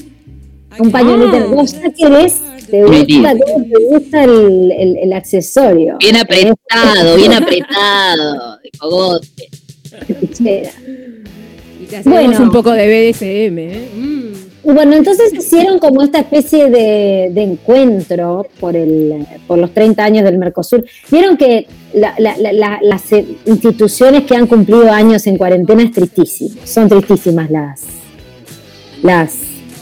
Un 0.78 0.90
pañuelito. 0.92 1.36
Ah. 1.36 1.46
¿Vos 1.54 1.72
ya 1.72 1.90
querés? 1.92 2.40
¿Te 2.70 2.82
gusta, 2.84 3.34
te 3.34 3.84
gusta 3.90 4.24
el, 4.24 4.72
el- 4.72 4.96
el 4.98 5.12
accesorio? 5.12 5.96
Bien 5.98 6.16
apretado, 6.16 7.16
bien 7.16 7.32
apretado, 7.32 8.58
de 8.62 8.70
cogote. 8.78 9.48
Y 11.80 11.84
te 11.86 11.96
hacemos 11.96 12.04
Bueno. 12.24 12.42
un 12.42 12.50
poco 12.50 12.72
de 12.72 12.86
BDSM, 13.12 13.58
¿eh? 13.58 13.88
Mm. 13.96 14.18
Bueno, 14.74 14.94
entonces 14.96 15.32
hicieron 15.32 15.78
como 15.78 16.02
esta 16.02 16.18
especie 16.18 16.68
de, 16.68 17.30
de 17.32 17.42
encuentro 17.42 18.46
por, 18.60 18.76
el, 18.76 19.24
por 19.46 19.56
los 19.58 19.72
30 19.72 20.04
años 20.04 20.24
del 20.24 20.36
Mercosur. 20.36 20.84
Vieron 21.10 21.38
que 21.38 21.66
la- 21.94 22.14
la- 22.18 22.36
la- 22.36 22.52
la- 22.52 22.78
las 22.82 23.02
instituciones 23.46 24.24
que 24.24 24.36
han 24.36 24.46
cumplido 24.46 24.90
años 24.92 25.26
en 25.26 25.38
cuarentena 25.38 25.84
es 25.84 25.92
tristísimo. 25.92 26.50
Son 26.64 26.86
tristísimas 26.88 27.50
las, 27.50 27.80
las 29.02 29.32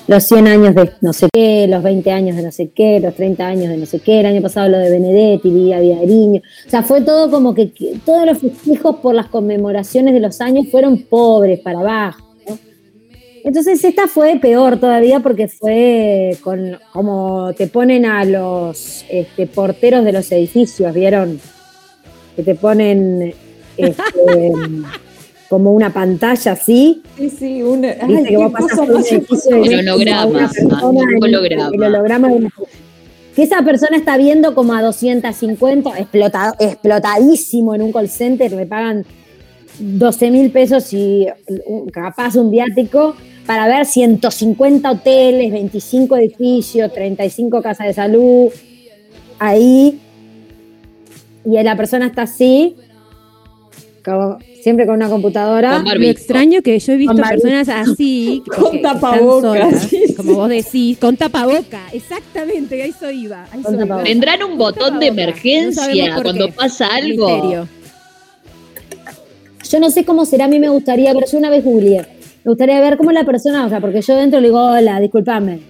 los 0.07 0.25
100 0.25 0.47
años 0.47 0.75
de 0.75 0.93
no 1.01 1.13
sé 1.13 1.29
qué, 1.33 1.67
los 1.69 1.83
20 1.83 2.11
años 2.11 2.37
de 2.37 2.43
no 2.43 2.53
sé 2.53 2.69
qué, 2.69 3.01
los 3.01 3.15
30 3.15 3.47
años 3.47 3.69
de 3.69 3.77
no 3.77 3.87
sé 3.87 3.99
qué, 4.01 4.21
el 4.21 4.27
año 4.27 4.43
pasado 4.43 4.69
lo 4.69 4.79
de 4.79 4.91
Benedetti, 4.91 5.51
Lidia 5.51 5.81
Viariño. 5.81 6.43
O 6.67 6.71
sea, 6.71 6.83
fue 6.83 7.01
todo 7.01 7.31
como 7.31 7.55
que, 7.55 7.73
todos 8.05 8.27
los 8.27 8.39
festejos 8.39 8.97
por 8.97 9.15
las 9.15 9.27
conmemoraciones 9.27 10.15
de 10.15 10.21
los 10.21 10.41
años 10.41 10.69
fueron 10.71 11.03
pobres 11.03 11.61
para 11.61 11.81
abajo. 11.81 12.23
Entonces 13.45 13.85
esta 13.85 14.09
fue 14.09 14.41
peor 14.41 14.81
todavía 14.81 15.21
porque 15.21 15.47
fue 15.47 16.37
con 16.43 16.81
como 16.93 17.53
te 17.57 17.69
ponen 17.69 18.05
a 18.05 18.25
los 18.25 19.05
este, 19.09 19.47
porteros 19.47 20.05
de 20.05 20.13
los 20.13 20.33
edificios, 20.33 20.93
¿vieron? 20.93 21.41
Que 22.35 22.43
te 22.43 22.57
ponen 22.57 23.33
este, 23.77 24.03
como 25.49 25.73
una 25.73 25.93
pantalla 25.93 26.53
así. 26.53 27.03
Sí, 27.17 27.31
sí, 27.31 27.63
una. 27.63 27.89
Viste 27.95 28.05
ay, 28.19 28.25
que 28.25 28.37
vos 28.37 28.53
por 28.53 28.91
un 28.91 29.05
edificio 29.05 29.57
El 29.57 29.89
holograma, 29.89 30.49
un. 30.83 31.05
El 31.73 31.83
de 32.29 32.35
una 32.35 32.51
que 33.35 33.43
esa 33.43 33.61
persona 33.63 33.99
está 33.99 34.17
viendo 34.17 34.55
como 34.55 34.73
a 34.73 34.81
250, 34.83 35.91
explota- 35.99 36.57
explotadísimo 36.59 37.75
en 37.75 37.83
un 37.83 37.93
call 37.93 38.09
center, 38.09 38.51
le 38.53 38.65
pagan 38.65 39.05
12 39.79 40.31
mil 40.31 40.51
pesos 40.51 40.91
y 40.95 41.27
un- 41.67 41.91
capaz 41.91 42.35
un 42.37 42.51
viático 42.51 43.15
para 43.45 43.69
ver 43.69 43.85
150 43.85 44.91
hoteles, 44.91 45.53
25 45.53 46.17
edificios, 46.17 46.91
35 46.95 47.61
casas 47.61 47.89
de 47.89 47.93
salud, 47.93 48.49
ahí, 49.39 50.01
y 51.45 51.63
la 51.63 51.77
persona 51.77 52.07
está 52.07 52.23
así, 52.23 52.75
como 54.05 54.39
siempre 54.67 54.85
con 54.85 54.97
una 54.97 55.09
computadora. 55.09 55.81
Con 55.85 56.01
Lo 56.01 56.07
extraño 56.09 56.61
que 56.61 56.77
yo 56.77 56.93
he 56.93 56.97
visto 56.97 57.15
personas 57.15 57.69
así, 57.69 58.43
Con 58.59 58.83
tapabocas, 58.83 59.83
solas, 59.83 59.89
como 60.17 60.35
vos 60.35 60.49
decís, 60.49 60.99
con 60.99 61.17
tapaboca, 61.17 61.83
exactamente, 61.93 62.83
a 62.83 62.87
eso 62.87 63.09
iba. 63.09 63.47
¿Tendrán 64.03 64.43
un 64.43 64.59
botón 64.59 64.99
de 64.99 65.07
emergencia 65.07 66.21
cuando 66.21 66.47
qué. 66.47 66.53
pasa 66.53 66.89
algo? 66.89 67.29
Misterio. 67.29 67.69
Yo 69.71 69.79
no 69.79 69.89
sé 69.89 70.05
cómo 70.05 70.25
será, 70.25 70.47
a 70.47 70.49
mí 70.49 70.59
me 70.59 70.69
gustaría 70.69 71.15
ver, 71.15 71.27
yo 71.31 71.39
una 71.39 71.51
vez 71.51 71.63
googleé, 71.63 72.05
me 72.43 72.51
gustaría 72.51 72.81
ver 72.81 72.97
cómo 72.97 73.13
la 73.13 73.23
persona, 73.23 73.67
o 73.67 73.69
sea, 73.69 73.81
porque 73.81 74.03
yo 74.03 74.17
dentro 74.17 74.41
le 74.41 74.49
digo, 74.49 74.61
hola, 74.61 74.99
discúlpame, 74.99 75.61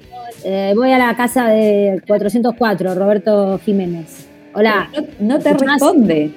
eh, 0.42 0.72
voy 0.74 0.90
a 0.92 0.96
la 0.96 1.14
casa 1.14 1.48
de 1.48 2.00
404, 2.06 2.94
Roberto 2.94 3.60
Jiménez. 3.62 4.26
Hola, 4.54 4.88
No, 5.20 5.34
no 5.34 5.38
te 5.38 5.52
responde. 5.52 6.30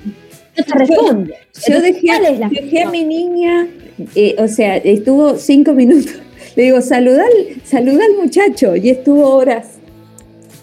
No 0.60 0.66
te 0.66 0.80
responde. 0.80 1.34
Yo 1.68 1.82
dejé, 1.82 2.08
¿cuál 2.08 2.26
es 2.26 2.40
la 2.40 2.50
dejé 2.50 2.84
a 2.84 2.90
mi 2.90 3.04
niña, 3.04 3.68
eh, 4.16 4.36
o 4.38 4.48
sea, 4.48 4.78
estuvo 4.78 5.36
cinco 5.38 5.74
minutos. 5.74 6.14
Le 6.56 6.64
digo, 6.64 6.82
saluda 6.82 7.24
al, 7.24 7.62
saluda 7.64 8.04
al 8.06 8.22
muchacho. 8.22 8.76
Y 8.76 8.90
estuvo 8.90 9.30
horas 9.30 9.68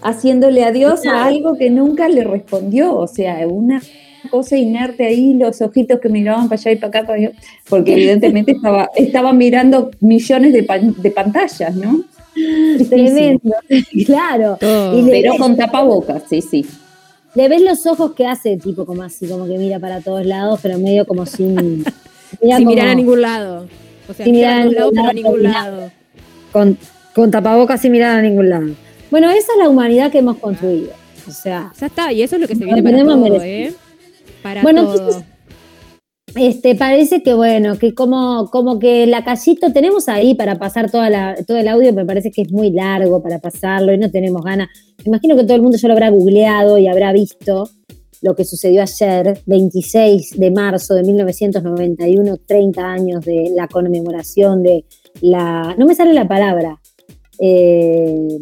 haciéndole 0.03 0.64
adiós 0.64 1.07
a 1.07 1.24
algo 1.24 1.57
que 1.57 1.70
nunca 1.70 2.09
le 2.09 2.24
respondió. 2.24 2.94
O 2.97 3.07
sea, 3.07 3.47
una 3.47 3.80
cosa 4.30 4.57
inerte 4.57 5.07
ahí, 5.07 5.34
los 5.34 5.61
ojitos 5.62 6.01
que 6.01 6.09
miraban 6.09 6.49
para 6.49 6.61
allá 6.61 6.72
y 6.72 6.76
para 6.76 6.88
acá, 6.88 7.01
para 7.07 7.14
allá, 7.18 7.30
porque 7.68 7.92
evidentemente 7.94 8.53
estaba, 8.53 8.90
estaba 8.97 9.32
mirando 9.32 9.90
millones 10.01 10.53
de, 10.53 10.62
pan- 10.64 10.94
de 10.99 11.11
pantallas, 11.11 11.74
¿no? 11.76 12.03
Tremendo, 12.88 13.55
claro. 14.07 14.57
Todo. 14.61 14.99
Y 14.99 15.03
le, 15.03 15.11
Pero 15.22 15.34
con 15.38 15.57
tapabocas, 15.57 16.24
sí, 16.28 16.42
sí. 16.42 16.66
Le 17.37 17.49
ves 17.49 17.62
los 17.62 17.87
ojos 17.87 18.12
que 18.12 18.26
hace, 18.26 18.57
tipo 18.57 18.84
como 18.84 19.03
así, 19.03 19.28
como 19.28 19.47
que 19.47 19.57
mira 19.59 19.78
para 19.78 20.01
todos 20.01 20.26
lados, 20.26 20.59
pero 20.62 20.78
medio 20.78 21.07
como 21.07 21.24
sin... 21.26 21.84
mira 22.43 22.57
Sin 22.57 22.64
como 22.64 22.70
mirar 22.70 22.89
a 22.89 22.95
ningún 22.95 23.22
lado. 23.22 23.68
O 24.09 24.14
sea, 24.14 24.24
Sin 24.24 24.34
mirar 24.34 24.53
a 24.55 24.64
ningún 24.64 24.74
lado, 24.74 24.91
pero 24.93 25.09
a 25.09 25.12
ningún 25.12 25.43
lado. 25.45 25.91
con, 26.53 26.78
con 27.14 27.30
tapabocas 27.30 27.80
sin 27.80 27.93
mirar 27.93 28.18
a 28.18 28.22
ningún 28.22 28.49
lado. 28.49 28.66
Bueno, 29.11 29.30
esa 29.30 29.53
es 29.53 29.59
la 29.59 29.68
humanidad 29.68 30.11
que 30.11 30.18
hemos 30.18 30.39
construido. 30.39 30.91
O 31.28 31.30
sea, 31.30 31.72
Ya 31.80 31.87
está, 31.87 32.12
y 32.12 32.22
eso 32.22 32.37
es 32.37 32.43
lo 32.43 32.49
que 32.49 32.57
se 32.57 32.64
viene 32.64 32.82
para 32.82 33.03
todo. 33.05 33.43
¿eh? 33.43 33.72
Para 34.43 34.62
Bueno, 34.62 34.84
todo. 34.84 34.95
entonces, 34.97 35.24
Este, 36.37 36.74
parece 36.74 37.22
que 37.22 37.32
bueno, 37.32 37.78
que 37.78 37.95
como, 37.95 38.51
como 38.51 38.78
que 38.78 39.07
la 39.07 39.24
callito 39.24 39.72
tenemos 39.72 40.07
ahí 40.09 40.34
para 40.34 40.57
pasar 40.57 40.91
toda 40.91 41.09
la, 41.09 41.34
todo 41.47 41.57
el 41.57 41.66
audio, 41.66 41.95
me 41.95 42.05
parece 42.05 42.30
que 42.30 42.43
es 42.43 42.53
muy 42.53 42.70
largo 42.70 43.22
para 43.22 43.39
pasarlo 43.39 43.93
y 43.95 43.99
no 43.99 44.11
tenemos 44.11 44.43
ganas. 44.43 44.68
Me 44.99 45.05
imagino 45.07 45.34
que 45.34 45.45
todo 45.45 45.55
el 45.55 45.62
mundo 45.62 45.78
ya 45.78 45.89
lo 45.89 45.95
habrá 45.95 46.11
googleado 46.11 46.76
y 46.76 46.89
habrá 46.89 47.12
visto 47.12 47.70
lo 48.20 48.34
que 48.34 48.45
sucedió 48.45 48.82
ayer, 48.82 49.41
26 49.47 50.39
de 50.39 50.51
marzo 50.51 50.95
de 50.95 51.05
1991, 51.05 52.37
30 52.47 52.84
años 52.84 53.24
de 53.24 53.51
la 53.55 53.66
conmemoración 53.68 54.62
de 54.62 54.84
la, 55.22 55.74
no 55.78 55.87
me 55.87 55.95
sale 55.95 56.12
la 56.12 56.28
palabra, 56.28 56.80
eh, 57.39 58.39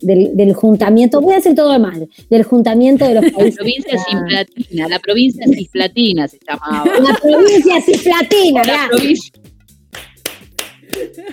del, 0.00 0.36
del 0.36 0.52
juntamiento, 0.54 1.20
voy 1.20 1.34
a 1.34 1.38
hacer 1.38 1.54
todo 1.54 1.78
mal, 1.78 2.08
del 2.28 2.42
juntamiento 2.44 3.06
de 3.06 3.14
los 3.14 3.24
La 3.24 3.30
países. 3.30 3.56
provincia 3.56 3.98
Cisplatina, 3.98 4.88
la 4.88 4.98
provincia 4.98 5.44
Cisplatina 5.46 6.28
se 6.28 6.38
llamaba. 6.48 6.84
La 7.00 7.14
provincia 7.22 7.80
cisplatina, 7.82 8.62
La 8.64 8.88
provincia- 8.90 9.32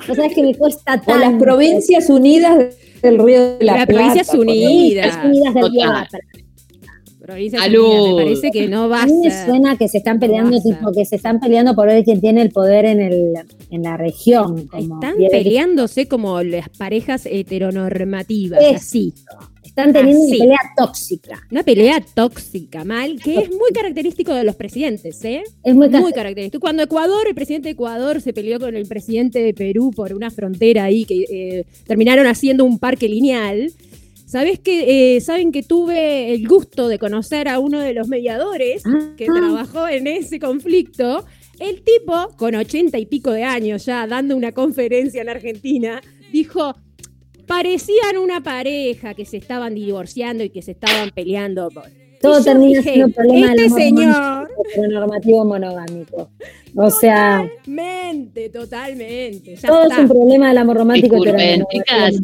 O 0.09 0.15
sea, 0.15 0.29
que 0.29 0.43
me 0.43 0.55
cuesta 0.55 1.01
O 1.05 1.15
las 1.15 1.33
provincias 1.33 2.09
unidas 2.09 2.75
del 3.01 3.17
Río 3.19 3.57
de 3.57 3.65
la, 3.65 3.77
La 3.77 3.85
Plata. 3.85 3.93
Provincias 3.93 4.27
por 4.27 4.35
ejemplo. 4.47 4.53
Unidas. 4.69 5.17
Provincias 5.17 5.25
Unidas 5.25 5.53
del 5.53 5.71
Río 5.71 5.81
de 5.81 5.87
la. 5.87 6.07
Plata. 6.09 6.17
Unidas, 7.29 7.61
me 7.69 8.23
parece 8.23 8.51
que 8.51 8.67
no 8.67 8.87
va 8.89 8.99
A 9.01 9.03
a 9.03 9.05
mí 9.07 9.13
me 9.23 9.31
ser. 9.31 9.45
suena 9.47 9.77
que 9.77 9.87
se 9.87 9.97
están 9.99 10.19
peleando, 10.19 10.51
No 10.51 10.61
tipo, 10.61 10.91
que 10.91 11.05
se 11.05 11.15
están 11.17 11.39
peleando 11.39 11.75
por 11.75 11.87
ver 11.87 12.03
quién 12.03 12.21
tiene 12.21 12.41
el 12.41 12.51
poder 12.51 12.85
en, 12.85 13.01
el, 13.01 13.33
en 13.71 13.83
la 13.83 13.97
región. 13.97 14.67
Como 14.67 14.95
Están 14.95 15.15
peleándose 15.29 16.07
como 16.07 16.41
las 16.43 16.69
parejas 16.69 17.25
heteronormativas, 17.25 18.59
Es- 18.63 18.75
así. 18.77 19.13
Están 19.63 19.93
teniendo 19.93 20.23
así. 20.23 20.37
una 20.37 20.39
pelea 20.43 20.59
tóxica. 20.75 21.39
Una 21.51 21.63
pelea 21.63 22.03
tóxica, 22.15 22.83
mal, 22.83 23.19
que 23.23 23.35
es 23.35 23.49
muy 23.51 23.69
característico 23.71 24.33
de 24.33 24.43
los 24.43 24.55
presidentes, 24.55 25.23
¿eh? 25.23 25.43
Es 25.63 25.75
muy, 25.75 25.87
Muy 25.89 26.11
ca- 26.11 26.15
característico. 26.15 26.59
Cuando 26.61 26.81
Ecuador, 26.81 27.27
el 27.27 27.35
presidente 27.35 27.67
de 27.67 27.73
Ecuador 27.73 28.19
se 28.19 28.33
peleó 28.33 28.59
con 28.59 28.75
el 28.75 28.87
presidente 28.87 29.37
de 29.37 29.53
Perú 29.53 29.91
por 29.95 30.13
una 30.15 30.31
frontera 30.31 30.85
ahí 30.85 31.05
que 31.05 31.25
eh, 31.29 31.65
terminaron 31.85 32.25
haciendo 32.25 32.65
un 32.65 32.79
parque 32.79 33.07
lineal. 33.07 33.71
¿Sabes 34.27 34.59
que 34.59 35.15
eh, 35.15 35.21
saben 35.21 35.53
que 35.53 35.63
tuve 35.63 36.33
el 36.33 36.45
gusto 36.49 36.89
de 36.89 36.99
conocer 36.99 37.47
a 37.47 37.59
uno 37.59 37.79
de 37.79 37.93
los 37.93 38.09
mediadores 38.09 38.83
que 39.15 39.25
trabajó 39.25 39.87
en 39.87 40.05
ese 40.05 40.37
conflicto? 40.37 41.25
El 41.59 41.81
tipo, 41.81 42.27
con 42.35 42.53
ochenta 42.55 42.99
y 42.99 43.05
pico 43.05 43.31
de 43.31 43.45
años 43.45 43.85
ya, 43.85 44.05
dando 44.05 44.35
una 44.35 44.51
conferencia 44.51 45.21
en 45.21 45.29
Argentina, 45.29 46.01
dijo, 46.33 46.75
parecían 47.45 48.17
una 48.21 48.43
pareja 48.43 49.13
que 49.13 49.23
se 49.23 49.37
estaban 49.37 49.73
divorciando 49.73 50.43
y 50.43 50.49
que 50.49 50.61
se 50.61 50.71
estaban 50.71 51.09
peleando. 51.11 51.69
por-". 51.69 51.85
todo 52.19 52.43
termina 52.43 52.79
dije, 52.79 52.93
siendo 52.95 53.15
problema 53.15 53.53
Este 53.53 53.63
amor 53.63 53.79
señor, 53.79 54.91
normativo 54.91 55.45
monogámico. 55.45 56.31
O 56.75 56.91
sea, 56.91 57.49
totalmente, 57.63 58.49
totalmente. 58.49 59.55
Ya 59.55 59.69
todo 59.69 59.89
es 59.89 59.97
un 59.97 60.07
problema 60.09 60.49
del 60.49 60.57
amor 60.57 60.75
romántico 60.75 61.15
Disculpen, 61.15 61.63
chicas. 61.71 62.15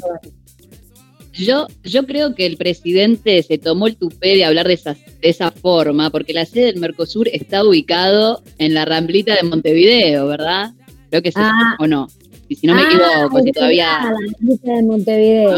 Yo, 1.33 1.67
yo 1.83 2.05
creo 2.05 2.35
que 2.35 2.45
el 2.45 2.57
presidente 2.57 3.41
se 3.43 3.57
tomó 3.57 3.87
el 3.87 3.95
tupé 3.95 4.35
de 4.35 4.45
hablar 4.45 4.67
de 4.67 4.73
esa, 4.75 4.93
de 4.93 5.29
esa 5.29 5.51
forma, 5.51 6.09
porque 6.09 6.33
la 6.33 6.45
sede 6.45 6.65
del 6.65 6.77
Mercosur 6.79 7.27
está 7.27 7.63
ubicado 7.65 8.41
en 8.59 8.73
la 8.73 8.85
ramblita 8.85 9.35
de 9.35 9.43
Montevideo, 9.43 10.27
¿verdad? 10.27 10.71
Creo 11.09 11.21
que 11.23 11.31
sí, 11.31 11.39
Ah. 11.39 11.75
o 11.79 11.87
no. 11.87 12.07
Y 12.49 12.55
si 12.55 12.67
no 12.67 12.75
me 12.75 12.81
Ah, 12.83 12.85
equivoco, 12.87 13.41
si 13.41 13.49
es 13.49 13.55
todavía. 13.55 13.87
La 14.11 14.15
lista 14.47 14.71
de 14.73 14.83
Montevideo. 14.83 15.49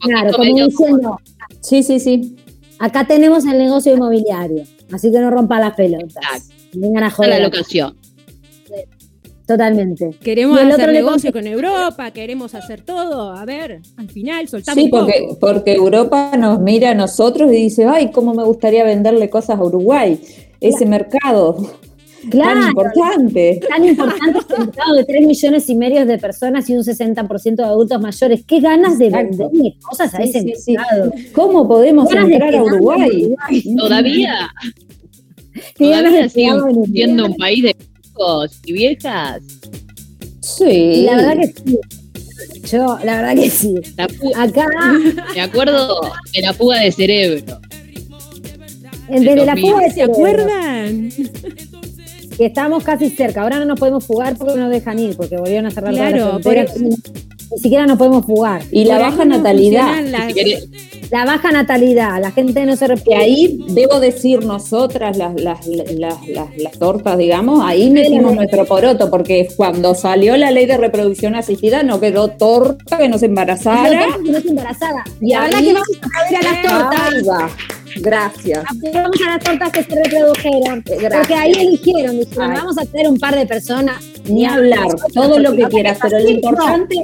Claro, 0.00 0.32
como 0.32 0.44
medio- 0.44 0.66
diciendo, 0.68 1.18
Sí, 1.60 1.82
sí, 1.82 1.98
sí. 1.98 2.36
acá 2.78 3.04
tenemos 3.06 3.44
el 3.46 3.58
negocio 3.58 3.92
inmobiliario, 3.94 4.62
así 4.92 5.10
que 5.10 5.18
no 5.18 5.30
rompa 5.30 5.58
las 5.58 5.74
pelotas. 5.74 6.14
Exacto. 6.16 6.54
Vengan 6.74 7.02
a 7.04 7.10
joder. 7.10 7.30
la 7.30 7.38
locación. 7.40 7.96
Queremos 9.48 10.58
Totalmente. 10.58 10.60
El 10.62 10.72
hacer 10.72 10.92
negocio 10.92 11.32
con 11.32 11.46
Europa, 11.46 12.10
queremos 12.10 12.54
hacer 12.54 12.82
todo. 12.82 13.32
A 13.32 13.44
ver, 13.46 13.80
al 13.96 14.08
final 14.10 14.46
soltamos 14.46 14.76
Sí, 14.78 14.84
un 14.84 14.90
porque, 14.90 15.14
poco. 15.26 15.38
porque 15.40 15.72
Europa 15.74 16.32
nos 16.36 16.60
mira 16.60 16.90
a 16.90 16.94
nosotros 16.94 17.50
y 17.50 17.56
dice, 17.56 17.86
ay, 17.86 18.10
cómo 18.10 18.34
me 18.34 18.44
gustaría 18.44 18.84
venderle 18.84 19.30
cosas 19.30 19.58
a 19.58 19.62
Uruguay, 19.64 20.20
ese 20.60 20.84
mercado. 20.86 21.56
Claro. 22.30 22.58
tan 22.60 22.68
importante. 22.70 23.60
Tan 23.70 23.84
importante 23.84 24.38
este 24.40 24.58
mercado 24.58 24.94
de 24.96 25.04
3 25.04 25.26
millones 25.26 25.70
y 25.70 25.76
medio 25.76 26.04
de 26.04 26.18
personas 26.18 26.68
y 26.68 26.74
un 26.74 26.82
60% 26.82 27.54
de 27.56 27.62
adultos 27.64 28.00
mayores. 28.02 28.44
Qué 28.44 28.58
ganas 28.58 28.98
de 28.98 29.06
Exacto. 29.06 29.48
venderle 29.48 29.76
cosas 29.80 30.12
a 30.12 30.16
Sí, 30.18 30.28
ese 30.28 30.40
sí, 30.40 30.52
sí. 30.58 30.72
mercado. 30.72 31.12
¿Cómo 31.32 31.68
podemos 31.68 32.10
entrar 32.12 32.54
a 32.56 32.62
Uruguay? 32.64 33.24
Uruguay. 33.26 33.76
Todavía, 33.78 34.50
Qué 35.76 35.90
ganas 35.90 36.10
todavía 36.10 36.22
de 36.22 36.28
sigue 36.28 36.86
siendo 36.92 37.26
un 37.26 37.36
país 37.36 37.62
de 37.62 37.76
viejos 38.18 38.60
y 38.64 38.72
viejas. 38.72 39.40
Sí. 40.40 41.02
La 41.04 41.16
verdad 41.16 41.36
que 41.40 41.46
sí. 41.46 41.78
Yo, 42.70 42.98
la 43.04 43.16
verdad 43.22 43.34
que 43.42 43.50
sí. 43.50 43.74
Acá, 44.36 44.66
me 45.34 45.40
acuerdo 45.40 46.00
de 46.34 46.42
la 46.42 46.52
fuga 46.52 46.80
de 46.80 46.92
cerebro. 46.92 47.60
desde 49.08 49.46
la 49.46 49.56
fuga 49.56 49.80
de 49.82 49.88
¿Se 49.88 49.94
cerebro, 49.94 50.12
acuerdan? 50.12 51.08
que 52.36 52.46
estamos 52.46 52.84
casi 52.84 53.10
cerca. 53.10 53.42
Ahora 53.42 53.58
no 53.58 53.64
nos 53.64 53.78
podemos 53.80 54.04
fugar 54.04 54.36
porque 54.36 54.54
no 54.54 54.64
nos 54.64 54.70
dejan 54.70 54.98
ir, 54.98 55.16
porque 55.16 55.36
volvieron 55.36 55.66
a 55.66 55.70
cerrar 55.70 55.92
Claro, 55.92 56.16
las 56.16 56.28
fronteras. 56.42 56.72
por 56.72 56.82
Ni 57.50 57.58
siquiera 57.58 57.86
nos 57.86 57.96
podemos 57.98 58.26
fugar. 58.26 58.62
Y 58.70 58.84
la 58.84 58.98
baja 58.98 59.24
no 59.24 59.36
natalidad. 59.36 60.02
las- 60.04 60.34
La 61.10 61.24
baja 61.24 61.50
natalidad, 61.50 62.20
la 62.20 62.30
gente 62.32 62.66
no 62.66 62.76
se 62.76 62.84
Que 62.86 62.94
repite. 62.94 63.16
ahí 63.16 63.58
debo 63.70 63.98
decir 64.00 64.44
nosotras, 64.44 65.16
las, 65.16 65.40
las, 65.40 65.66
las, 65.66 65.90
las, 66.28 66.56
las 66.58 66.72
tortas, 66.78 67.16
digamos, 67.16 67.64
ahí 67.64 67.88
metimos 67.88 68.34
nuestro 68.34 68.66
poroto, 68.66 69.10
porque 69.10 69.48
cuando 69.56 69.94
salió 69.94 70.36
la 70.36 70.50
ley 70.50 70.66
de 70.66 70.76
reproducción 70.76 71.34
asistida 71.34 71.82
no 71.82 71.98
quedó 71.98 72.28
torta 72.28 72.98
que 72.98 73.08
nos 73.08 73.22
embarazara. 73.22 74.06
No 74.22 74.36
estoy 74.36 74.50
embarazada. 74.50 75.02
Y 75.20 75.32
la 75.32 75.40
verdad 75.44 75.58
ahí- 75.60 75.66
que 75.66 75.72
vamos 75.72 75.88
a 76.02 76.30
ver 76.30 76.36
a 76.36 76.42
las 76.42 76.62
tortas. 76.62 77.12
Ahí 77.14 77.22
va. 77.22 77.50
Gracias. 78.00 78.64
Vamos 78.94 79.16
a 79.26 79.30
las 79.30 79.44
tortas 79.44 79.72
que 79.72 79.82
se 79.82 79.94
reprodujeron. 80.04 80.82
Gracias. 80.86 81.12
Porque 81.16 81.34
ahí 81.34 81.52
eligieron, 81.52 82.18
dijeron, 82.20 82.50
Ay. 82.50 82.56
vamos 82.58 82.78
a 82.78 82.84
tener 82.84 83.08
un 83.08 83.18
par 83.18 83.34
de 83.34 83.46
personas. 83.46 83.96
Ni 84.28 84.44
hablar, 84.44 84.86
todo 85.14 85.38
lo 85.38 85.52
que 85.56 85.64
quieras, 85.68 85.98
pero 86.02 86.18
lo 86.18 86.24
No. 86.24 86.30
importante, 86.30 86.96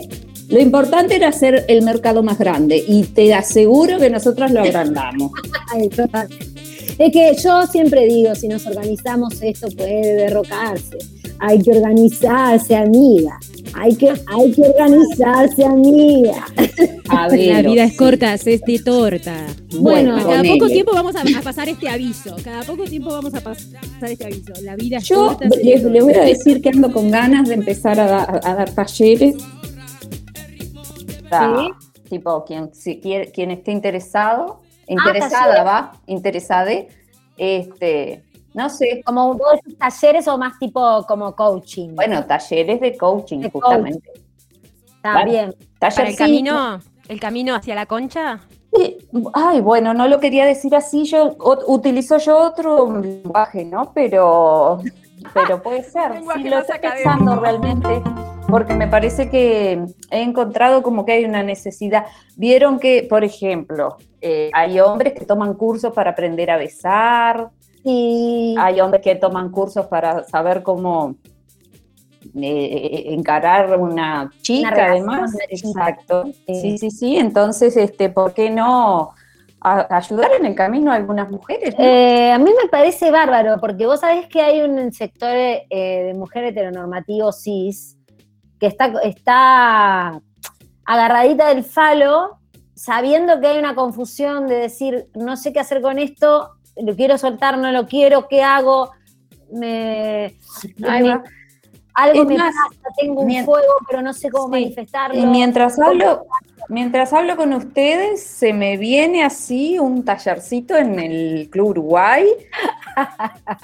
lo 0.49 0.61
importante 0.61 1.17
era 1.17 1.29
hacer 1.29 1.65
el 1.69 1.83
mercado 1.83 2.23
más 2.23 2.39
grande 2.39 2.83
y 2.87 3.03
te 3.05 3.33
aseguro 3.35 3.99
que 3.99 4.11
nosotros 4.11 4.51
lo 4.51 4.61
agrandamos. 4.61 5.33
Es 6.99 7.13
que 7.13 7.35
yo 7.43 7.67
siempre 7.67 8.07
digo, 8.07 8.35
si 8.37 8.47
nos 8.47 8.65
organizamos 8.67 9.43
esto 9.43 9.67
puede 9.77 10.15
derrocarse. 10.15 10.97
Hay 11.41 11.61
que 11.61 11.73
organizarse, 11.73 12.77
amiga. 12.77 13.37
Hay 13.75 13.97
que, 13.97 14.11
hay 14.11 14.53
que 14.53 14.63
organizarse, 14.63 15.65
amiga. 15.65 16.47
A 17.09 17.27
La 17.29 17.63
vida 17.63 17.85
es 17.85 17.97
corta, 17.97 18.33
es 18.35 18.45
de 18.45 18.61
torta. 18.85 19.35
Bueno, 19.79 20.17
Cada 20.25 20.43
poco 20.45 20.69
tiempo 20.69 20.93
vamos 20.95 21.17
a, 21.17 21.21
a 21.23 21.43
pasar 21.43 21.69
este 21.69 21.89
aviso. 21.89 22.37
Cada 22.45 22.63
poco 22.63 22.85
tiempo 22.85 23.11
vamos 23.11 23.35
a 23.35 23.41
pasar 23.41 23.81
este 24.09 24.25
aviso. 24.27 24.53
La 24.63 24.77
vida 24.77 24.99
es 24.99 25.05
Yo 25.05 25.37
corta. 25.37 25.49
les 25.61 25.83
voy 25.83 26.15
a 26.15 26.21
decir 26.25 26.63
que 26.63 26.69
ando 26.69 26.93
con 26.93 27.11
ganas 27.11 27.49
de 27.49 27.55
empezar 27.55 27.99
a, 27.99 28.07
da- 28.07 28.41
a 28.43 28.55
dar 28.55 28.71
talleres. 28.71 29.35
Sí. 31.31 32.01
Tipo, 32.09 32.45
quien, 32.45 32.75
si 32.75 33.01
quiere, 33.01 33.33
quien 33.33 33.51
esté 33.51 33.73
interesado, 33.73 34.61
interesada, 34.87 35.47
talleres. 35.47 35.67
va, 35.67 35.93
interesada, 36.07 36.71
este, 37.37 38.23
no 38.55 38.71
sé, 38.71 39.03
Como 39.05 39.35
vos 39.35 39.59
talleres 39.79 40.29
o 40.29 40.39
más 40.39 40.59
tipo 40.59 41.05
como 41.09 41.35
coaching. 41.35 41.97
bueno, 41.97 42.25
talleres 42.25 42.81
de 42.81 42.97
coaching, 42.97 43.41
De 43.41 43.51
justamente. 43.51 44.11
Está 44.97 45.25
bien. 45.25 45.55
Para 45.79 46.09
el 46.09 46.17
camino, 46.17 46.81
el 47.09 47.21
camino 47.21 47.55
hacia 47.55 47.75
la 47.75 47.87
concha. 47.87 48.41
Ay, 49.35 49.61
bueno, 49.61 49.93
no 49.93 50.09
lo 50.09 50.19
quería 50.21 50.47
decir 50.47 50.75
así, 50.75 51.05
yo 51.05 51.37
utilizo 51.67 52.19
yo 52.19 52.39
otro 52.39 53.01
lenguaje, 53.01 53.65
¿no? 53.65 53.93
Pero, 53.93 54.81
pero 55.33 55.63
puede 55.63 55.83
ser, 55.91 56.13
sí, 56.35 56.45
lo 56.45 56.59
estoy 56.59 56.77
académico. 56.77 57.11
pensando 57.11 57.41
realmente, 57.41 58.03
porque 58.49 58.75
me 58.75 58.87
parece 58.89 59.31
que 59.31 59.85
he 60.11 60.23
encontrado 60.23 60.83
como 60.83 61.05
que 61.05 61.13
hay 61.13 61.25
una 61.25 61.43
necesidad. 61.43 62.07
Vieron 62.37 62.79
que, 62.79 63.07
por 63.09 63.25
ejemplo, 63.25 63.97
eh, 64.21 64.51
hay 64.53 64.81
hombres 64.81 65.15
que 65.15 65.25
toman 65.25 65.55
cursos 65.55 65.93
para 65.93 66.11
aprender 66.11 66.51
a 66.51 66.57
besar, 66.57 67.51
Y 67.87 68.55
hay 68.59 68.81
hombres 68.81 69.03
que 69.03 69.15
toman 69.15 69.51
cursos 69.51 69.87
para 69.87 70.25
saber 70.25 70.63
cómo 70.63 71.17
eh, 72.41 73.05
encarar 73.09 73.79
una 73.79 74.31
chica, 74.41 74.71
relación, 74.71 75.11
además. 75.11 75.35
una 75.35 75.45
chica. 75.47 75.69
Exacto. 75.69 76.25
Sí. 76.47 76.55
Sí, 76.61 76.79
sí, 76.79 76.91
sí. 76.91 77.17
Entonces, 77.17 77.77
este, 77.77 78.09
¿por 78.09 78.33
qué 78.33 78.49
no 78.51 79.11
a- 79.65 79.97
ayudar 79.97 80.31
en 80.39 80.47
el 80.47 80.55
camino 80.55 80.93
a 80.93 80.95
algunas 80.97 81.29
mujeres? 81.31 81.75
no? 81.77 81.85
Eh, 81.85 82.31
a 82.31 82.39
mí 82.39 82.51
me 82.63 82.69
parece 82.69 83.11
bárbaro, 83.11 83.59
porque 83.61 83.87
vos 83.87 84.01
sabés 84.01 84.27
que 84.29 84.41
hay 84.43 84.61
un 84.61 84.93
sector 84.93 85.31
eh, 85.35 85.67
de 85.71 86.15
mujer 86.15 86.45
heteronormativo 86.45 87.33
cis 87.33 87.97
que 88.61 88.67
está, 88.67 88.93
está 89.03 90.21
agarradita 90.85 91.49
del 91.49 91.65
falo, 91.65 92.39
sabiendo 92.75 93.41
que 93.41 93.47
hay 93.49 93.59
una 93.59 93.75
confusión 93.75 94.47
de 94.47 94.57
decir, 94.57 95.07
no 95.15 95.37
sé 95.37 95.53
qué 95.53 95.61
hacer 95.61 95.81
con 95.81 95.99
esto, 95.99 96.51
lo 96.77 96.95
quiero 96.95 97.19
soltar, 97.19 97.57
no 97.59 97.73
lo 97.73 97.87
quiero, 97.87 98.29
¿qué 98.29 98.43
hago? 98.43 98.91
Me, 99.53 100.37
me-. 100.79 101.23
Algo 101.95 102.23
Es 102.23 102.29
me 102.29 102.39
más, 102.39 102.55
pasa, 102.55 102.95
tengo 103.01 103.21
un 103.23 103.45
fuego, 103.45 103.73
pero 103.89 104.03
no 104.03 104.13
sé 104.13 104.31
cómo 104.31 104.45
Sí. 104.47 104.51
manifestarlo. 104.63 105.21
Y 105.21 105.27
mientras 105.27 105.79
hablo, 105.79 106.27
mientras 106.69 107.13
hablo 107.13 107.37
con 107.37 107.53
ustedes, 107.53 108.23
se 108.25 108.53
me 108.53 108.77
viene 108.77 109.23
así 109.25 109.79
un 109.79 110.05
tallercito 110.05 110.77
en 110.77 110.99
el 110.99 111.49
Club 111.51 111.69
Uruguay. 111.69 112.27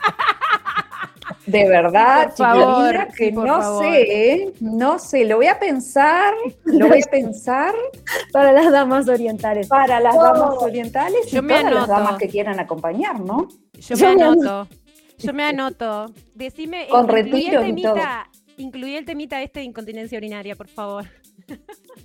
De 1.46 1.66
verdad, 1.68 2.32
chiquilina, 2.34 3.08
que 3.16 3.30
sí, 3.30 3.32
no 3.32 3.60
favor. 3.60 3.84
sé, 3.84 4.32
¿eh? 4.32 4.52
no 4.60 4.98
sé, 4.98 5.24
lo 5.24 5.36
voy 5.36 5.46
a 5.46 5.58
pensar, 5.58 6.34
lo 6.64 6.86
voy 6.88 7.00
a 7.02 7.06
pensar 7.10 7.74
para 8.32 8.52
las 8.52 8.70
damas 8.70 9.08
orientales. 9.08 9.66
para 9.66 9.98
las 10.00 10.14
Oh. 10.16 10.22
damas 10.22 10.54
orientales 10.60 11.26
y 11.26 11.30
Yo 11.36 11.42
me 11.42 11.54
todas 11.58 11.72
las 11.72 11.88
damas 11.88 12.18
que 12.18 12.28
quieran 12.28 12.60
acompañar, 12.60 13.18
¿no? 13.20 13.48
Yo 13.72 13.96
Yo 13.96 14.08
me 14.10 14.16
me 14.16 14.22
anoto. 14.24 14.68
Yo 15.22 15.32
me 15.32 15.44
anoto. 15.44 16.06
Decime, 16.34 16.86
Con 16.90 17.04
incluí 17.04 17.22
retiro 17.22 17.60
el 17.62 17.78
y 17.78 17.82
todo. 17.82 17.94
temita, 17.94 18.30
incluí 18.56 18.96
el 18.96 19.04
temita 19.04 19.42
este 19.42 19.60
de 19.60 19.66
incontinencia 19.66 20.18
urinaria, 20.18 20.56
por 20.56 20.68
favor. 20.68 21.06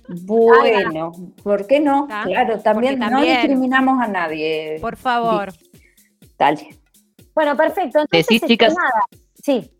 Bueno, 0.08 1.12
¿por 1.42 1.66
qué 1.66 1.80
no? 1.80 2.02
¿Está? 2.04 2.24
Claro, 2.24 2.60
también, 2.60 2.94
Porque 2.98 3.10
no 3.10 3.16
también- 3.18 3.36
discriminamos 3.38 4.02
a 4.02 4.08
nadie. 4.08 4.78
Por 4.80 4.96
favor. 4.96 5.52
Dale. 6.38 6.68
Bueno, 7.34 7.56
perfecto. 7.56 8.00
Entonces, 8.00 8.26
Decís, 8.26 8.36
este, 8.42 8.46
chicas. 8.48 8.74
nada. 8.74 9.04
Sí. 9.42 9.70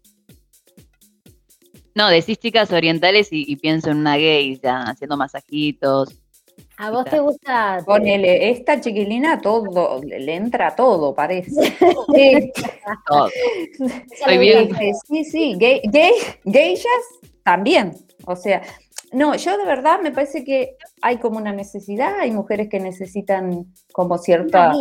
No, 1.95 2.09
decís 2.09 2.39
chicas 2.39 2.71
orientales 2.73 3.33
y, 3.33 3.45
y 3.51 3.57
pienso 3.57 3.91
en 3.91 3.97
una 3.99 4.17
gay 4.17 4.59
ya, 4.63 4.83
haciendo 4.83 5.17
masajitos. 5.17 6.15
¿A 6.79 6.91
vos 6.91 7.05
te 7.07 7.19
gusta? 7.21 7.83
Ponele, 7.87 8.51
esta 8.51 8.81
chiquilina 8.81 9.41
todo, 9.41 10.01
le 10.03 10.35
entra 10.35 10.75
todo, 10.77 11.15
parece. 11.15 11.51
Sí, 12.15 12.53
todo. 13.07 13.29
Estoy 14.13 14.39
bien. 14.39 14.69
este, 14.71 14.93
sí, 15.09 15.25
sí, 15.25 15.57
gay, 15.59 15.81
gay, 15.85 16.13
geishas 16.45 16.91
también. 17.43 17.93
O 18.27 18.37
sea, 18.37 18.63
no, 19.13 19.35
yo 19.37 19.57
de 19.57 19.65
verdad 19.65 20.01
me 20.01 20.11
parece 20.13 20.45
que 20.45 20.77
hay 21.03 21.19
como 21.19 21.39
una 21.39 21.53
necesidad, 21.53 22.19
hay 22.21 22.31
mujeres 22.31 22.69
que 22.69 22.79
necesitan 22.81 23.67
como 23.93 24.19
cierta, 24.19 24.73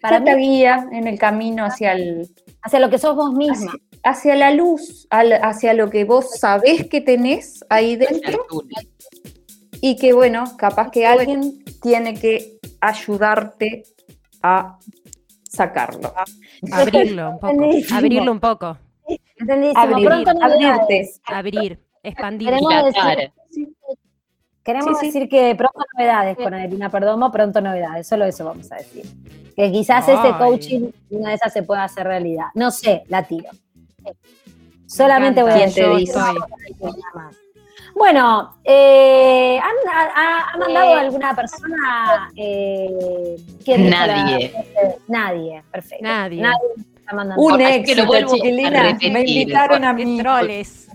Para 0.00 0.18
cierta 0.18 0.36
mí, 0.36 0.46
guía 0.46 0.88
en 0.92 1.06
el 1.06 1.18
camino 1.18 1.64
hacia 1.64 1.92
el, 1.92 2.28
hacia 2.62 2.78
lo 2.80 2.88
que 2.90 2.98
sos 2.98 3.14
vos 3.16 3.32
misma. 3.32 3.72
hacia, 3.72 3.80
hacia 4.04 4.34
la 4.36 4.50
luz, 4.52 5.06
al- 5.10 5.32
hacia 5.34 5.74
lo 5.74 5.90
que 5.90 6.04
vos 6.04 6.30
sabés 6.38 6.88
que 6.88 7.00
tenés 7.00 7.60
ahí 7.68 7.96
dentro 7.96 8.46
y 9.88 9.94
que 9.94 10.12
bueno, 10.12 10.56
capaz 10.56 10.90
que 10.90 11.06
alguien 11.06 11.62
tiene 11.80 12.14
que 12.14 12.58
ayudarte 12.80 13.84
a 14.42 14.78
sacarlo. 15.44 16.12
Abrirlo 16.72 17.30
un 17.30 17.38
poco. 17.38 17.64
Abrirlo 17.94 18.32
un 18.32 18.40
poco. 18.40 18.78
Abrir, 19.76 20.06
Pronto 20.08 20.34
novedades. 20.34 21.20
abrirte. 21.24 21.24
Abrir. 21.26 21.80
Expandir. 22.02 22.48
Queremos 22.48 22.84
decir, 22.84 23.32
queremos 24.64 24.98
Sí, 24.98 25.00
sí. 25.00 25.06
decir 25.06 25.28
que 25.28 25.54
pronto 25.54 25.78
novedades 25.96 26.36
con 26.36 26.52
Adelina 26.52 26.90
Perdomo, 26.90 27.30
pronto 27.30 27.60
novedades, 27.60 28.08
solo 28.08 28.24
eso 28.24 28.44
vamos 28.44 28.70
a 28.72 28.76
decir. 28.76 29.04
Que 29.54 29.70
quizás 29.70 30.08
Ay. 30.08 30.16
ese 30.18 30.36
coaching, 30.36 30.90
una 31.10 31.28
de 31.28 31.34
esas 31.36 31.52
se 31.52 31.62
pueda 31.62 31.84
hacer 31.84 32.08
realidad. 32.08 32.46
No 32.54 32.72
sé, 32.72 33.04
la 33.06 33.22
tiro. 33.22 33.50
Solamente 34.86 35.42
voy 35.42 35.52
a 35.52 35.54
decir. 35.54 35.84
¿Quién 35.84 35.94
te 35.94 36.00
dice? 36.00 36.18
Bueno, 37.98 38.54
eh, 38.62 39.58
¿han, 39.58 39.74
ha- 40.14 40.50
ha 40.52 40.56
mandado 40.58 40.94
alguna 40.96 41.34
persona? 41.34 42.30
Eh, 42.36 43.36
¿quién 43.64 43.84
dijo 43.86 43.90
la- 43.90 44.06
Nadie. 44.06 44.52
nadie, 45.08 45.62
perfecto. 45.72 46.04
Nadie. 46.04 46.42
Nadie 46.42 46.58
está 46.94 47.14
mandando. 47.14 47.42
Un 47.42 47.56
que 47.56 47.74
éxito, 47.76 48.04
vuelvo 48.06 48.32
a 48.32 48.34
chiquilina. 48.36 48.82
repetir. 48.82 49.12
Me 49.12 49.20
invitaron 49.20 49.82
a 49.84 49.92
mí. 49.94 50.18
troles. 50.18 50.88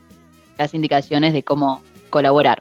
las 0.58 0.74
indicaciones 0.74 1.32
de 1.32 1.42
cómo 1.44 1.82
colaborar. 2.10 2.60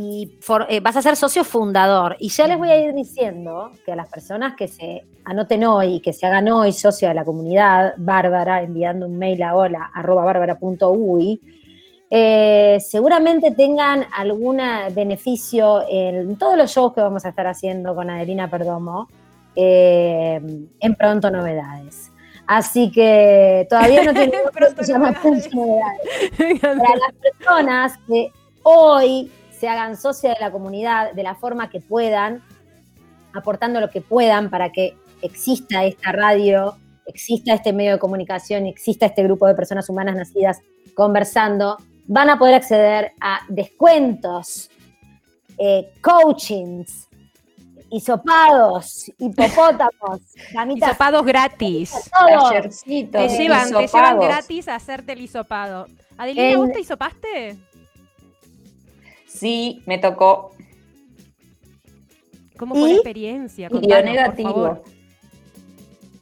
Y 0.00 0.38
for- 0.40 0.66
eh, 0.68 0.80
vas 0.80 0.96
a 0.96 1.02
ser 1.02 1.16
socio 1.16 1.44
fundador. 1.44 2.16
Y 2.18 2.28
ya 2.30 2.46
les 2.46 2.58
voy 2.58 2.70
a 2.70 2.76
ir 2.80 2.94
diciendo 2.94 3.72
que 3.84 3.92
a 3.92 3.96
las 3.96 4.08
personas 4.08 4.54
que 4.56 4.68
se 4.68 5.04
anoten 5.24 5.64
hoy 5.64 5.94
y 5.96 6.00
que 6.00 6.12
se 6.12 6.26
hagan 6.26 6.48
hoy 6.48 6.72
socio 6.72 7.08
de 7.08 7.14
la 7.14 7.24
comunidad 7.24 7.94
bárbara, 7.98 8.62
enviando 8.62 9.06
un 9.06 9.18
mail 9.18 9.42
a 9.42 9.54
hola 9.54 9.90
arroba 9.94 10.24
bárbara.uy, 10.24 11.40
eh, 12.10 12.78
seguramente 12.80 13.52
tengan 13.52 14.04
algún 14.16 14.60
beneficio 14.94 15.84
en 15.88 16.36
todos 16.36 16.56
los 16.56 16.70
shows 16.72 16.92
que 16.92 17.00
vamos 17.00 17.24
a 17.24 17.28
estar 17.28 17.46
haciendo 17.46 17.94
con 17.94 18.10
Adelina 18.10 18.48
Perdomo 18.50 19.08
eh, 19.54 20.40
en 20.80 20.94
Pronto 20.96 21.30
Novedades. 21.30 22.10
Así 22.46 22.90
que 22.90 23.66
todavía 23.70 24.02
no 24.02 24.12
Novedades. 24.12 24.50
Pronto 24.52 24.82
Novedades 25.52 26.60
para 26.60 26.96
las 26.96 27.12
personas 27.22 27.98
que 28.08 28.32
hoy 28.64 29.30
se 29.60 29.68
hagan 29.68 29.96
socios 29.96 30.34
de 30.34 30.40
la 30.40 30.50
comunidad 30.50 31.12
de 31.12 31.22
la 31.22 31.34
forma 31.34 31.68
que 31.68 31.80
puedan, 31.80 32.42
aportando 33.34 33.78
lo 33.78 33.90
que 33.90 34.00
puedan 34.00 34.48
para 34.48 34.72
que 34.72 34.96
exista 35.20 35.84
esta 35.84 36.12
radio, 36.12 36.76
exista 37.04 37.52
este 37.52 37.74
medio 37.74 37.92
de 37.92 37.98
comunicación, 37.98 38.64
exista 38.64 39.04
este 39.04 39.22
grupo 39.22 39.46
de 39.46 39.54
personas 39.54 39.88
humanas 39.90 40.16
nacidas 40.16 40.60
conversando, 40.94 41.76
van 42.06 42.30
a 42.30 42.38
poder 42.38 42.54
acceder 42.54 43.12
a 43.20 43.40
descuentos, 43.48 44.70
eh, 45.58 45.92
coachings, 46.00 47.08
hisopados, 47.90 49.12
hipopótamos, 49.18 50.20
gamitas, 50.54 50.90
Hisopados 50.90 51.26
gratis. 51.26 51.92
Te 53.10 53.28
llevan, 53.28 53.70
te 53.72 53.86
llevan 53.86 54.20
gratis 54.20 54.68
a 54.68 54.76
hacerte 54.76 55.12
el 55.12 55.20
hisopado. 55.20 55.84
Adelina, 56.16 56.56
¿vos 56.56 56.72
te 56.72 56.80
hisopaste? 56.80 57.58
Sí, 59.40 59.82
me 59.86 59.96
tocó. 59.96 60.52
¿Cómo 62.58 62.74
fue 62.74 62.88
la 62.90 62.94
experiencia? 62.96 63.66
Y 63.66 63.70
dio 63.70 63.80
Contanos, 63.80 64.02
por 64.04 64.12
negativo. 64.12 64.50
favor. 64.52 64.82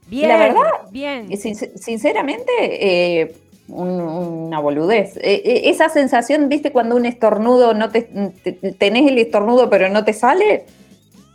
Bien, 0.06 0.28
La 0.28 0.36
verdad, 0.38 0.62
bien. 0.92 1.26
Y 1.30 1.36
sin- 1.36 1.56
sinceramente, 1.56 2.52
eh, 2.60 3.34
un- 3.66 4.00
una 4.00 4.60
boludez. 4.60 5.16
Eh, 5.16 5.42
eh, 5.44 5.62
esa 5.64 5.88
sensación, 5.88 6.48
viste, 6.48 6.70
cuando 6.70 6.94
un 6.94 7.06
estornudo 7.06 7.74
no 7.74 7.90
te, 7.90 8.02
te- 8.02 8.52
tenés 8.52 9.10
el 9.10 9.18
estornudo 9.18 9.68
pero 9.68 9.88
no 9.88 10.04
te 10.04 10.12
sale, 10.12 10.64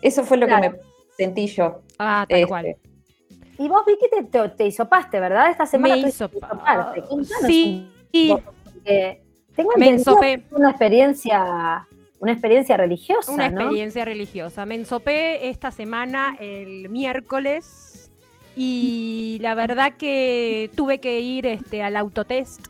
eso 0.02 0.24
fue 0.24 0.38
lo 0.38 0.48
Claro. 0.48 0.62
que 0.72 0.78
me 0.78 0.84
sentí 1.18 1.48
yo. 1.48 1.82
Ah, 2.00 2.26
tal 2.28 2.38
Este, 2.40 2.48
cual. 2.48 2.76
Y 3.60 3.68
vos, 3.68 3.82
Vicky, 3.86 4.06
te, 4.10 4.24
te, 4.24 4.50
te 4.50 4.68
hisopaste, 4.68 5.20
¿verdad? 5.20 5.52
Esta 5.52 5.66
semana 5.66 5.98
Me. 5.98 6.12
Contanos 6.12 6.96
Sí, 7.46 7.90
porque 8.72 9.22
tengo 9.56 9.72
una 10.52 10.70
experiencia, 10.70 11.88
una 12.20 12.32
experiencia 12.32 12.78
religiosa, 12.78 13.32
Una 13.32 13.50
¿no? 13.50 13.62
experiencia 13.62 14.06
religiosa. 14.06 14.66
Me 14.66 14.76
ensopé 14.76 15.50
esta 15.50 15.72
semana 15.72 16.36
el 16.40 16.90
miércoles 16.90 18.12
y 18.56 19.38
la 19.42 19.56
verdad 19.56 19.94
que 19.98 20.70
tuve 20.76 21.00
que 21.00 21.20
ir 21.20 21.46
este, 21.46 21.84
al 21.84 21.96
autotest. 21.98 22.68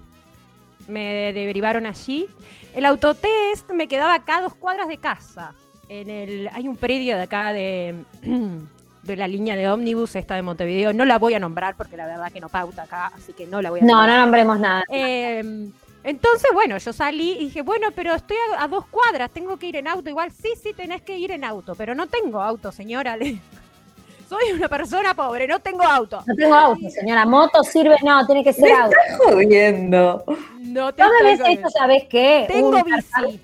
Me 0.88 1.32
derivaron 1.34 1.86
allí. 1.86 2.28
El 2.76 2.86
autotest 2.86 3.70
me 3.72 3.88
quedaba 3.88 4.16
acá 4.16 4.38
a 4.38 4.42
dos 4.42 4.56
cuadras 4.56 4.88
de 4.88 4.98
casa. 4.98 5.54
En 5.90 6.10
el, 6.10 6.50
hay 6.54 6.68
un 6.68 6.76
predio 6.76 7.16
de 7.16 7.24
acá 7.24 7.54
de, 7.54 7.96
de 9.04 9.16
la 9.16 9.28
línea 9.28 9.56
de 9.56 9.70
ómnibus, 9.70 10.16
esta 10.16 10.36
de 10.36 10.42
Montevideo. 10.42 10.94
No 10.94 11.06
la 11.06 11.20
voy 11.20 11.36
a 11.36 11.40
nombrar 11.40 11.76
porque 11.76 11.96
la 11.98 12.06
verdad 12.08 12.32
que 12.32 12.40
no 12.40 12.50
pauta 12.50 12.84
acá, 12.84 13.08
así 13.16 13.34
que 13.34 13.46
no 13.46 13.62
la 13.62 13.70
voy 13.70 13.82
a 13.82 13.84
No, 13.84 13.94
nombrar. 13.98 14.10
no 14.18 14.22
nombremos 14.26 14.60
nada. 14.60 14.84
Eh, 14.90 15.70
entonces, 16.04 16.50
bueno, 16.54 16.78
yo 16.78 16.92
salí 16.92 17.32
y 17.34 17.46
dije, 17.46 17.62
bueno, 17.62 17.90
pero 17.96 18.14
estoy 18.14 18.38
a, 18.58 18.64
a 18.64 18.68
dos 18.68 18.86
cuadras, 18.88 19.32
tengo 19.32 19.58
que 19.58 19.68
ir 19.68 19.78
en 19.78 19.88
auto. 19.88 20.10
Igual, 20.10 20.32
sí, 20.32 20.54
sí, 20.62 20.74
tenés 20.74 21.02
que 21.02 21.18
ir 21.18 21.32
en 21.32 21.44
auto, 21.44 21.76
pero 21.76 21.96
no 21.96 22.08
tengo 22.08 22.42
auto, 22.42 22.72
señora. 22.72 23.18
Soy 24.30 24.52
una 24.54 24.68
persona 24.68 25.14
pobre, 25.14 25.48
no 25.48 25.60
tengo 25.60 25.84
auto. 25.84 26.24
No 26.26 26.36
tengo 26.36 26.56
auto, 26.56 26.90
señora. 26.90 27.26
Moto 27.26 27.64
sirve, 27.64 27.98
no, 28.04 28.26
tiene 28.26 28.44
que 28.44 28.54
ser 28.54 28.72
auto. 28.74 28.96
Jodiendo. 29.20 30.24
No 30.60 30.94
te 30.94 31.04
me 31.04 31.38
jodiendo. 31.38 31.70
¿sabés 31.70 32.06
qué? 32.10 32.46
Tengo 32.48 32.70
Un 32.70 32.82
cartón-. 32.82 33.40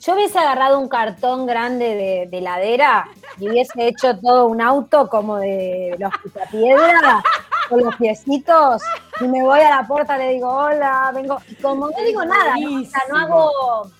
Yo 0.00 0.14
hubiese 0.14 0.38
agarrado 0.38 0.78
un 0.78 0.88
cartón 0.88 1.46
grande 1.46 1.86
de, 1.94 2.28
de 2.30 2.38
heladera 2.38 3.08
y 3.38 3.48
hubiese 3.48 3.88
hecho 3.88 4.18
todo 4.20 4.48
un 4.48 4.60
auto 4.60 5.08
como 5.08 5.38
de 5.38 5.96
los 5.98 6.12
picapiedra, 6.22 7.22
con 7.68 7.82
los 7.82 7.96
piecitos, 7.96 8.82
y 9.20 9.24
me 9.24 9.42
voy 9.42 9.60
a 9.60 9.70
la 9.70 9.86
puerta, 9.86 10.16
le 10.16 10.30
digo, 10.30 10.48
hola, 10.48 11.12
vengo, 11.14 11.40
y 11.48 11.54
como 11.56 11.88
no 11.88 12.04
digo 12.04 12.24
nada, 12.24 12.56
¿no? 12.58 12.80
O 12.80 12.84
sea, 12.84 13.00
no 13.08 13.18
hago, 13.18 13.90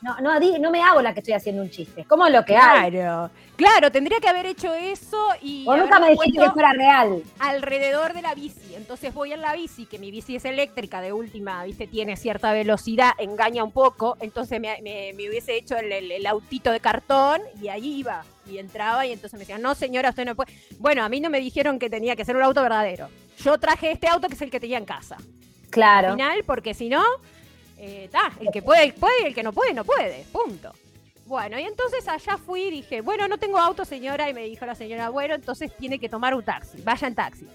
no, 0.00 0.20
no, 0.20 0.58
no 0.58 0.70
me 0.70 0.82
hago 0.82 1.02
la 1.02 1.12
que 1.12 1.20
estoy 1.20 1.34
haciendo 1.34 1.62
un 1.62 1.70
chiste, 1.70 2.02
es 2.02 2.06
como 2.06 2.28
lo 2.28 2.44
que 2.44 2.56
hago. 2.56 2.88
Claro, 2.90 3.30
claro, 3.56 3.90
tendría 3.92 4.18
que 4.20 4.28
haber 4.28 4.46
hecho 4.46 4.72
eso 4.74 5.28
y 5.40 5.64
Vos 5.64 5.78
nunca 5.78 6.00
me 6.00 6.10
dijiste 6.10 6.40
que 6.40 6.50
fuera 6.50 6.72
real. 6.72 7.22
alrededor 7.38 8.12
de 8.14 8.22
la 8.22 8.34
bici. 8.34 8.74
Entonces 8.74 9.12
voy 9.14 9.32
en 9.32 9.40
la 9.40 9.54
bici, 9.54 9.86
que 9.86 9.98
mi 9.98 10.10
bici 10.10 10.36
es 10.36 10.44
eléctrica, 10.44 11.00
de 11.00 11.12
última, 11.12 11.62
viste, 11.64 11.86
tiene 11.86 12.16
cierta 12.16 12.52
velocidad, 12.52 13.12
engaña 13.18 13.62
un 13.64 13.72
poco. 13.72 14.16
Entonces 14.20 14.60
me, 14.60 14.80
me- 14.82 15.12
me 15.14 15.28
hubiese 15.28 15.56
hecho 15.56 15.76
el, 15.76 15.92
el- 15.92 16.12
el 16.12 16.26
autito 16.26 16.70
de 16.70 16.80
cartón 16.80 17.40
y 17.60 17.68
ahí 17.68 17.98
iba. 17.98 18.24
Y 18.50 18.58
entraba 18.58 19.06
y 19.06 19.12
entonces 19.12 19.34
me 19.34 19.40
decían, 19.40 19.62
no 19.62 19.74
señora, 19.74 20.10
usted 20.10 20.24
no 20.24 20.34
puede. 20.34 20.52
Bueno, 20.78 21.04
a 21.04 21.08
mí 21.08 21.20
no 21.20 21.30
me 21.30 21.38
dijeron 21.40 21.78
que 21.78 21.88
tenía 21.88 22.16
que 22.16 22.24
ser 22.24 22.36
un 22.36 22.42
auto 22.42 22.60
verdadero. 22.62 23.08
Yo 23.38 23.58
traje 23.58 23.92
este 23.92 24.08
auto 24.08 24.28
que 24.28 24.34
es 24.34 24.42
el 24.42 24.50
que 24.50 24.58
tenía 24.60 24.78
en 24.78 24.84
casa. 24.84 25.16
Al 25.16 25.70
Claro. 25.70 26.10
final, 26.12 26.42
porque 26.44 26.74
si 26.74 26.88
no, 26.88 27.02
eh, 27.78 28.08
ta, 28.10 28.32
el 28.40 28.48
que 28.52 28.60
puede, 28.62 28.92
puede 28.92 29.22
y 29.22 29.26
el 29.26 29.34
que 29.34 29.42
no 29.42 29.52
puede, 29.52 29.72
no 29.74 29.84
puede. 29.84 30.24
Punto. 30.32 30.72
Bueno, 31.32 31.58
y 31.58 31.62
entonces 31.62 32.06
allá 32.08 32.36
fui 32.36 32.64
y 32.64 32.70
dije, 32.70 33.00
bueno, 33.00 33.26
no 33.26 33.38
tengo 33.38 33.56
auto, 33.56 33.86
señora. 33.86 34.28
Y 34.28 34.34
me 34.34 34.44
dijo 34.44 34.66
la 34.66 34.74
señora, 34.74 35.08
bueno, 35.08 35.34
entonces 35.34 35.72
tiene 35.78 35.98
que 35.98 36.10
tomar 36.10 36.34
un 36.34 36.42
taxi. 36.42 36.82
Vaya 36.84 37.08
en 37.08 37.14
taxi. 37.14 37.46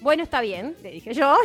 Bueno, 0.00 0.22
está 0.22 0.40
bien, 0.40 0.74
le 0.82 0.92
dije 0.92 1.12
yo. 1.12 1.36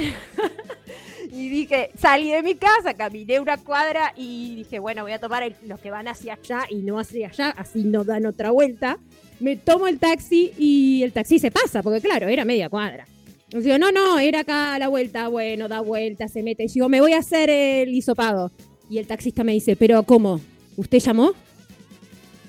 y 1.30 1.50
dije, 1.50 1.90
salí 2.00 2.32
de 2.32 2.42
mi 2.42 2.56
casa, 2.56 2.94
caminé 2.94 3.42
una 3.42 3.58
cuadra 3.58 4.14
y 4.16 4.56
dije, 4.56 4.80
bueno, 4.80 5.04
voy 5.04 5.12
a 5.12 5.20
tomar 5.20 5.44
los 5.64 5.78
que 5.82 5.92
van 5.92 6.08
hacia 6.08 6.36
allá 6.36 6.62
y 6.70 6.76
no 6.84 7.00
hacia 7.00 7.28
allá, 7.28 7.50
así 7.50 7.84
no 7.84 8.06
dan 8.06 8.28
otra 8.28 8.52
vuelta. 8.52 8.98
Me 9.42 9.58
tomo 9.58 9.88
el 9.88 10.00
taxi 10.00 10.54
y 10.58 11.04
el 11.04 11.12
taxi 11.12 11.38
se 11.38 11.52
pasa, 11.52 11.84
porque 11.84 12.00
claro, 12.00 12.30
era 12.30 12.46
media 12.46 12.70
cuadra. 12.70 13.06
Digo, 13.50 13.78
no, 13.78 13.92
no, 13.92 14.20
era 14.20 14.40
acá 14.40 14.80
la 14.80 14.88
vuelta. 14.88 15.28
Bueno, 15.28 15.68
da 15.68 15.82
vuelta, 15.82 16.30
se 16.30 16.44
mete. 16.44 16.64
Y 16.64 16.68
digo, 16.68 16.88
me 16.88 17.02
voy 17.02 17.12
a 17.12 17.18
hacer 17.18 17.50
el 17.50 17.94
hisopado. 17.94 18.54
Y 18.90 19.00
el 19.00 19.06
taxista 19.08 19.44
me 19.44 19.52
dice, 19.52 19.76
pero 19.76 20.04
¿cómo? 20.04 20.40
¿Usted 20.78 21.00
llamó? 21.00 21.34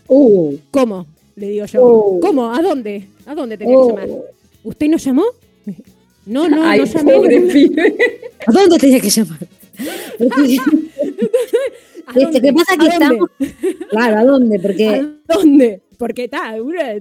Uh, 0.08 0.56
¿Cómo? 0.70 1.06
Le 1.36 1.48
digo 1.48 1.66
yo. 1.66 1.84
Uh. 1.86 2.20
¿Cómo? 2.20 2.52
¿A 2.52 2.60
dónde? 2.62 3.08
¿A 3.26 3.34
dónde 3.34 3.56
tenía 3.56 3.76
uh. 3.76 3.94
que 3.96 4.02
llamar? 4.02 4.08
¿Usted 4.62 4.88
no 4.88 4.96
llamó? 4.96 5.24
No, 6.26 6.48
no, 6.48 6.64
Ay, 6.66 6.80
no 6.80 6.84
llamé. 6.86 7.12
pobre 7.12 7.40
pibe. 7.52 7.96
¿A 8.46 8.52
dónde 8.52 8.78
tenía 8.78 9.00
que 9.00 9.10
llamar? 9.10 9.38
¿A 12.06 12.20
Este? 12.20 12.40
¿Qué 12.40 12.52
pasa 12.52 12.76
que 12.76 12.86
¿A 12.86 12.90
dónde? 12.90 13.04
estamos? 13.04 13.30
Claro, 13.90 14.18
¿a 14.18 14.24
dónde? 14.24 14.58
Porque 14.60 14.88
¿A 14.88 15.34
dónde? 15.34 15.82
Porque 15.98 16.24
está, 16.24 16.54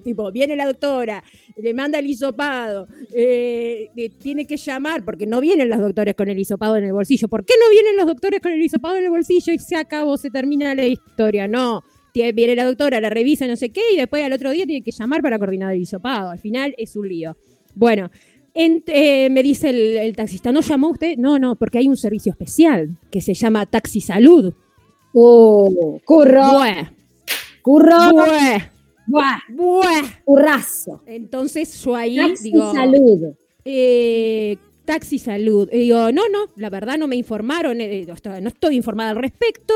tipo, 0.03 0.31
viene 0.31 0.55
la 0.55 0.65
doctora, 0.67 1.23
le 1.57 1.73
manda 1.73 1.99
el 1.99 2.05
hisopado, 2.05 2.87
eh, 3.13 3.89
eh, 3.95 4.09
tiene 4.21 4.45
que 4.45 4.55
llamar, 4.55 5.03
porque 5.03 5.25
no 5.25 5.41
vienen 5.41 5.69
los 5.69 5.79
doctores 5.79 6.13
con 6.15 6.29
el 6.29 6.37
hisopado 6.37 6.77
en 6.77 6.85
el 6.85 6.93
bolsillo. 6.93 7.27
¿Por 7.27 7.43
qué 7.43 7.55
no 7.59 7.69
vienen 7.71 7.97
los 7.97 8.05
doctores 8.05 8.39
con 8.39 8.51
el 8.51 8.61
hisopado 8.61 8.95
en 8.97 9.05
el 9.05 9.09
bolsillo 9.09 9.51
y 9.51 9.59
se 9.59 9.75
acabó, 9.75 10.15
se 10.17 10.29
termina 10.29 10.75
la 10.75 10.85
historia? 10.85 11.47
No, 11.47 11.83
viene 12.13 12.55
la 12.55 12.65
doctora, 12.65 13.01
la 13.01 13.09
revisa, 13.09 13.47
no 13.47 13.55
sé 13.55 13.69
qué, 13.71 13.81
y 13.93 13.97
después 13.97 14.23
al 14.23 14.33
otro 14.33 14.51
día 14.51 14.65
tiene 14.65 14.83
que 14.83 14.91
llamar 14.91 15.21
para 15.21 15.37
coordinar 15.39 15.73
el 15.73 15.81
hisopado. 15.81 16.29
Al 16.29 16.39
final 16.39 16.75
es 16.77 16.95
un 16.95 17.07
lío. 17.07 17.35
Bueno, 17.75 18.11
eh, 18.53 19.29
me 19.31 19.41
dice 19.41 19.69
el, 19.69 19.97
el 19.97 20.15
taxista, 20.15 20.51
¿no 20.51 20.61
llamó 20.61 20.89
usted? 20.91 21.17
No, 21.17 21.39
no, 21.39 21.55
porque 21.55 21.79
hay 21.79 21.87
un 21.87 21.97
servicio 21.97 22.31
especial 22.31 22.95
que 23.09 23.19
se 23.19 23.33
llama 23.33 23.65
Taxi 23.65 23.99
Salud. 23.99 24.53
Uh, 25.13 25.99
curro, 26.05 26.41
curro, 27.61 27.97
currazo. 30.25 31.01
Entonces 31.05 31.83
yo 31.83 31.95
ahí 31.95 32.15
Taxi 32.17 32.43
digo, 32.51 32.73
salud. 32.73 33.33
eh, 33.65 34.57
taxi 34.85 35.19
salud. 35.19 35.69
Y 35.71 35.79
digo, 35.79 36.11
no, 36.11 36.29
no, 36.29 36.49
la 36.55 36.69
verdad 36.69 36.97
no 36.97 37.07
me 37.07 37.15
informaron, 37.15 37.79
eh, 37.81 38.05
no 38.41 38.47
estoy 38.49 38.75
informada 38.75 39.11
al 39.11 39.17
respecto. 39.17 39.73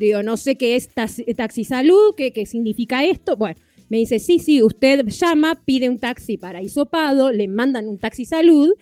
Digo, 0.00 0.22
no 0.22 0.38
sé 0.38 0.56
qué 0.56 0.76
es 0.76 0.88
taxi 0.88 1.64
salud, 1.64 2.14
qué, 2.16 2.32
qué 2.32 2.46
significa 2.46 3.04
esto. 3.04 3.36
Bueno, 3.36 3.60
me 3.90 3.98
dice, 3.98 4.18
sí, 4.18 4.38
sí, 4.38 4.62
usted 4.62 5.04
llama, 5.08 5.62
pide 5.66 5.90
un 5.90 5.98
taxi 5.98 6.38
para 6.38 6.62
Isopado, 6.62 7.30
le 7.30 7.48
mandan 7.48 7.86
un 7.86 7.98
taxi 7.98 8.24
salud 8.24 8.72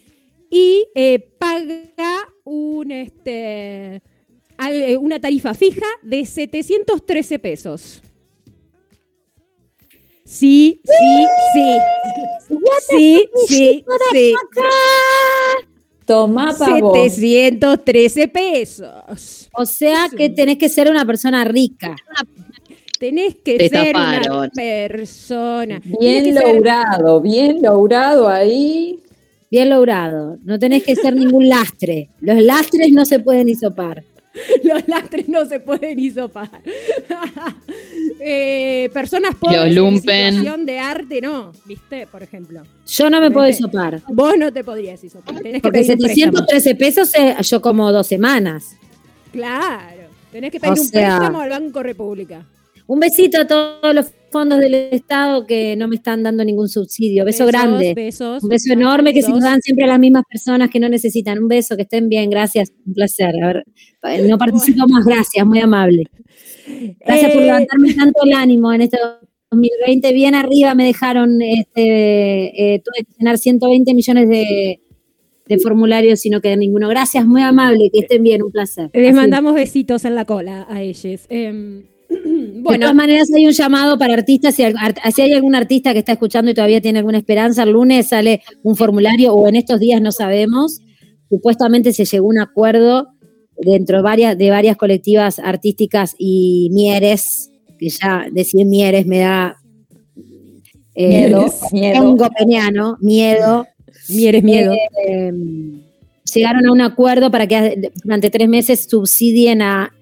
y 0.49 0.87
eh, 0.95 1.19
paga 1.39 2.33
un, 2.45 2.93
este, 2.93 4.01
eh, 4.71 4.97
una 4.97 5.19
tarifa 5.19 5.55
fija 5.55 5.87
de 6.03 6.25
713 6.25 7.39
pesos. 7.41 8.01
Sí, 10.25 10.81
sí, 10.85 11.27
sí. 11.55 11.79
Sí, 12.87 13.29
sí, 13.49 13.85
sí. 14.13 14.35
Toma, 16.09 16.57
pavo. 16.59 16.95
713 16.95 18.29
pesos. 18.29 19.51
O 19.53 19.67
sea 19.67 20.09
que 20.09 20.31
tenés 20.31 20.57
que 20.57 20.71
ser 20.71 20.91
una 20.91 21.05
persona 21.05 21.45
rica. 21.45 21.95
Tenés 22.99 23.37
que 23.45 23.69
ser 23.69 23.95
una 23.95 24.49
persona. 24.49 25.83
Bien 26.01 26.35
logrado, 26.35 27.21
bien 27.21 27.61
logrado 27.61 28.27
ahí. 28.27 29.01
Bien 29.51 29.69
logrado. 29.69 30.39
No 30.45 30.59
tenés 30.59 30.83
que 30.83 30.97
ser 30.97 31.15
ningún 31.15 31.47
lastre. 31.47 32.09
Los 32.21 32.43
lastres 32.43 32.91
no 32.91 33.05
se 33.05 33.19
pueden 33.21 33.51
hisopar. 33.51 34.03
Los 34.65 34.87
lastres 34.89 35.29
no 35.29 35.45
se 35.47 35.61
pueden 35.61 35.99
hisopar. 35.99 36.51
eh, 38.21 38.91
personas 38.93 39.35
pobres 39.35 39.77
en 39.77 39.97
situación 39.97 40.67
de 40.67 40.79
arte, 40.79 41.21
no, 41.21 41.53
¿viste? 41.65 42.07
Por 42.07 42.23
ejemplo. 42.23 42.63
Yo 42.87 43.11
no 43.11 43.21
me 43.21 43.31
puedo 43.31 43.49
hisopar. 43.49 44.03
Vos 44.09 44.35
no 44.39 44.53
te 44.53 44.65
podrías 44.65 45.03
hisopar. 45.03 45.41
Tenés 45.41 45.63
Porque 45.63 45.85
713 45.85 46.75
pesos 46.75 47.15
eh, 47.15 47.37
yo 47.43 47.61
como 47.61 47.93
dos 47.93 48.07
semanas. 48.07 48.77
Claro. 49.33 50.09
Tenés 50.33 50.51
que 50.51 50.61
pedir 50.61 50.81
un 50.81 50.91
préstamo 50.91 51.41
al 51.41 51.51
Banco 51.51 51.83
República. 51.83 52.45
Un 52.89 53.01
besito 53.01 53.39
a 53.39 53.47
todos 53.47 53.95
los 53.95 54.07
fondos 54.31 54.61
del 54.61 54.73
Estado 54.75 55.47
que 55.47 55.77
no 55.77 55.89
me 55.89 55.97
están 55.97 56.23
dando 56.23 56.43
ningún 56.43 56.71
subsidio. 56.71 57.27
Beso 57.27 57.45
grande. 57.45 57.95
un 58.43 58.49
beso 58.49 58.73
enorme 58.73 59.13
que 59.13 59.21
se 59.21 59.31
nos 59.31 59.43
dan 59.43 59.61
siempre 59.61 59.85
a 59.85 59.89
las 59.89 59.99
mismas 59.99 60.25
personas 60.27 60.71
que 60.71 60.81
no 60.81 60.89
necesitan. 60.89 61.39
Un 61.39 61.49
beso, 61.49 61.77
que 61.77 61.83
estén 61.83 62.09
bien. 62.09 62.31
Gracias. 62.31 62.73
Un 62.87 62.95
placer. 62.95 63.35
A 64.01 64.09
ver, 64.09 64.27
no 64.27 64.39
participo 64.39 64.89
más. 64.89 65.05
Gracias. 65.05 65.45
Muy 65.45 65.61
amable. 65.61 66.05
Gracias 67.01 67.31
por 67.31 67.43
eh, 67.43 67.47
levantarme 67.47 67.93
tanto 67.93 68.25
el 68.25 68.33
ánimo 68.33 68.73
en 68.73 68.81
este 68.81 68.99
2020. 69.51 70.13
Bien 70.15 70.35
arriba 70.35 70.75
me 70.75 70.87
dejaron, 70.87 71.43
este, 71.43 72.75
eh, 72.75 72.83
tuve 72.83 73.05
que 73.05 73.13
llenar 73.19 73.37
120 73.37 73.93
millones 73.93 74.29
de, 74.31 74.81
formularios 75.63 76.25
y 76.25 76.31
no 76.31 76.41
quedé 76.41 76.57
ninguno. 76.57 76.89
Gracias, 76.89 77.27
muy 77.27 77.43
amable, 77.43 77.91
que 77.93 78.01
estén 78.01 78.23
bien, 78.23 78.43
un 78.43 78.51
placer. 78.51 78.89
Les 78.95 79.15
mandamos 79.15 79.55
besitos 79.55 80.07
en 80.07 80.15
la 80.15 80.25
cola 80.25 80.67
a 80.71 80.81
ellos. 80.81 81.27
Em, 81.29 81.85
bueno. 82.63 82.71
De 82.71 82.79
todas 82.79 82.95
maneras, 82.95 83.29
hay 83.35 83.47
un 83.47 83.53
llamado 83.53 83.99
para 83.99 84.15
artistas. 84.15 84.55
Si, 84.55 84.63
hay 84.63 85.33
algún 85.33 85.55
artista 85.55 85.93
que 85.93 86.01
está 86.01 86.13
escuchando 86.13 86.51
y 86.51 86.55
todavía 86.55 86.81
tiene 86.81 86.99
alguna 86.99 87.19
esperanza, 87.19 87.63
el 87.63 87.71
lunes 87.71 88.09
sale 88.09 88.43
un 88.63 88.77
formulario 88.77 89.35
o 89.35 89.49
en 89.49 89.57
estos 89.57 89.81
días 89.81 90.01
no 90.01 90.13
sabemos. 90.13 90.81
Supuestamente 91.29 91.93
se 91.93 92.05
llegó 92.05 92.27
a 92.27 92.31
un 92.31 92.39
acuerdo 92.39 93.09
dentro 93.57 93.99
de 93.99 94.03
varias, 94.03 94.39
de 94.39 94.51
varias 94.51 94.77
colectivas 94.77 95.39
artísticas 95.39 96.15
y 96.19 96.71
Mieres, 96.73 97.51
que 97.79 97.91
ya 97.91 98.27
decir 98.33 98.65
Mieres 98.67 99.07
me 99.07 99.19
da 99.19 99.59
eh, 100.95 101.29
miedo, 101.29 101.47
miedo. 101.71 102.03
Un 102.11 102.17
miedo. 103.01 103.67
Mieres, 104.09 104.43
miedo. 104.43 104.73
Eh, 105.07 105.33
llegaron 106.35 106.67
a 106.67 106.73
un 106.73 106.81
acuerdo 106.81 107.31
para 107.31 107.47
que 107.47 107.93
durante 108.03 108.31
tres 108.31 108.49
meses 108.49 108.87
subsidien 108.89 109.63
a 109.63 109.93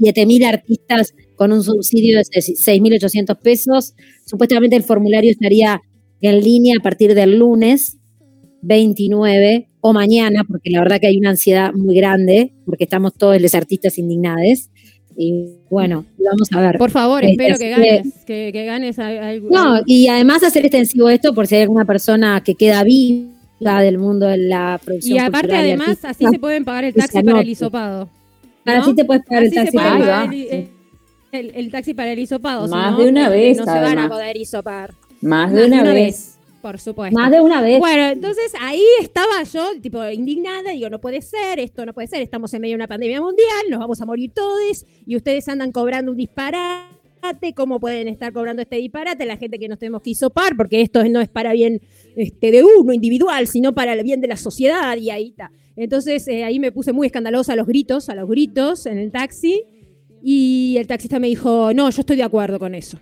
7.000 0.00 0.46
artistas 0.46 1.14
con 1.36 1.52
un 1.52 1.62
subsidio 1.62 2.18
de 2.18 2.24
6.800 2.24 3.38
pesos. 3.40 3.94
Supuestamente 4.24 4.76
el 4.76 4.82
formulario 4.82 5.30
estaría 5.30 5.80
en 6.20 6.40
línea 6.40 6.76
a 6.78 6.82
partir 6.82 7.14
del 7.14 7.38
lunes 7.38 7.98
29 8.62 9.68
o 9.80 9.92
mañana, 9.92 10.44
porque 10.48 10.70
la 10.70 10.80
verdad 10.80 10.98
que 11.00 11.08
hay 11.08 11.18
una 11.18 11.30
ansiedad 11.30 11.72
muy 11.74 11.94
grande, 11.94 12.54
porque 12.64 12.84
estamos 12.84 13.14
todos 13.14 13.40
los 13.40 13.54
artistas 13.54 13.98
indignados. 13.98 14.70
Y 15.16 15.58
bueno, 15.70 16.06
vamos 16.18 16.50
a 16.52 16.60
ver. 16.60 16.78
Por 16.78 16.90
favor, 16.90 17.22
este, 17.24 17.32
espero 17.32 17.58
que 17.58 17.70
ganes, 17.70 18.24
que, 18.24 18.64
ganes 18.64 18.98
algo. 18.98 19.50
No, 19.50 19.80
y 19.86 20.08
además 20.08 20.42
hacer 20.42 20.64
extensivo 20.64 21.08
esto 21.08 21.34
por 21.34 21.46
si 21.46 21.56
hay 21.56 21.62
alguna 21.62 21.84
persona 21.84 22.42
que 22.42 22.54
queda 22.54 22.82
viva 22.82 23.82
del 23.82 23.98
mundo 23.98 24.26
de 24.26 24.38
la 24.38 24.80
producción. 24.82 25.16
Y 25.16 25.18
aparte, 25.18 25.54
además, 25.54 25.98
así 26.04 26.24
se 26.28 26.38
pueden 26.38 26.64
pagar 26.64 26.84
el 26.84 26.94
taxi 26.94 27.22
para 27.22 27.40
el 27.40 27.48
hisopado. 27.48 28.08
Así 28.64 28.94
te 28.94 29.04
puedes 29.04 29.24
pagar 29.26 29.44
el 29.44 29.52
taxi 29.52 29.76
para 29.76 30.24
el, 30.24 30.32
el, 30.32 30.68
taxi 31.70 31.94
para 31.94 32.12
el 32.12 32.18
hisopado. 32.18 32.68
Más 32.68 32.96
de 32.96 33.08
una 33.08 33.28
vez. 33.28 33.58
No 33.58 33.64
se 33.64 33.70
van 33.70 33.98
a 33.98 34.08
poder 34.08 34.36
hisopar. 34.36 34.94
Más, 35.20 35.52
de 35.52 35.66
una, 35.66 35.82
vez. 35.82 36.38
Por 36.60 36.78
supuesto. 36.78 37.18
Más 37.18 37.30
de 37.30 37.40
una 37.40 37.62
vez. 37.62 37.78
Bueno, 37.78 38.08
entonces 38.08 38.52
ahí 38.60 38.82
estaba 39.00 39.42
yo, 39.42 39.80
tipo, 39.80 40.04
indignada, 40.08 40.72
digo, 40.72 40.90
no 40.90 41.00
puede 41.00 41.22
ser, 41.22 41.58
esto 41.60 41.84
no 41.86 41.94
puede 41.94 42.08
ser, 42.08 42.20
estamos 42.22 42.52
en 42.54 42.60
medio 42.60 42.72
de 42.72 42.76
una 42.76 42.88
pandemia 42.88 43.20
mundial, 43.20 43.64
nos 43.70 43.80
vamos 43.80 44.00
a 44.00 44.06
morir 44.06 44.32
todos, 44.34 44.84
y 45.06 45.16
ustedes 45.16 45.48
andan 45.48 45.72
cobrando 45.72 46.10
un 46.10 46.16
disparate, 46.16 47.54
¿cómo 47.54 47.80
pueden 47.80 48.08
estar 48.08 48.32
cobrando 48.32 48.62
este 48.62 48.76
disparate? 48.76 49.24
La 49.24 49.36
gente 49.36 49.58
que 49.58 49.68
nos 49.68 49.78
tenemos 49.78 50.02
que 50.02 50.10
hisopar, 50.10 50.56
porque 50.56 50.82
esto 50.82 51.02
no 51.08 51.20
es 51.20 51.28
para 51.28 51.52
bien 51.52 51.80
este, 52.16 52.50
de 52.50 52.64
uno 52.64 52.92
individual, 52.92 53.46
sino 53.46 53.74
para 53.74 53.94
el 53.94 54.02
bien 54.02 54.20
de 54.20 54.28
la 54.28 54.36
sociedad, 54.36 54.96
y 54.96 55.10
ahí 55.10 55.28
está. 55.28 55.50
Entonces 55.76 56.26
eh, 56.28 56.44
ahí 56.44 56.60
me 56.60 56.70
puse 56.70 56.92
muy 56.92 57.06
escandalosa 57.06 57.54
a 57.54 57.56
los 57.56 57.66
gritos, 57.66 58.08
a 58.08 58.14
los 58.14 58.28
gritos 58.28 58.86
en 58.86 58.98
el 58.98 59.10
taxi, 59.10 59.64
y 60.26 60.78
el 60.78 60.86
taxista 60.86 61.18
me 61.18 61.28
dijo, 61.28 61.74
no, 61.74 61.90
yo 61.90 62.00
estoy 62.00 62.16
de 62.16 62.22
acuerdo 62.22 62.58
con 62.58 62.74
eso. 62.74 62.98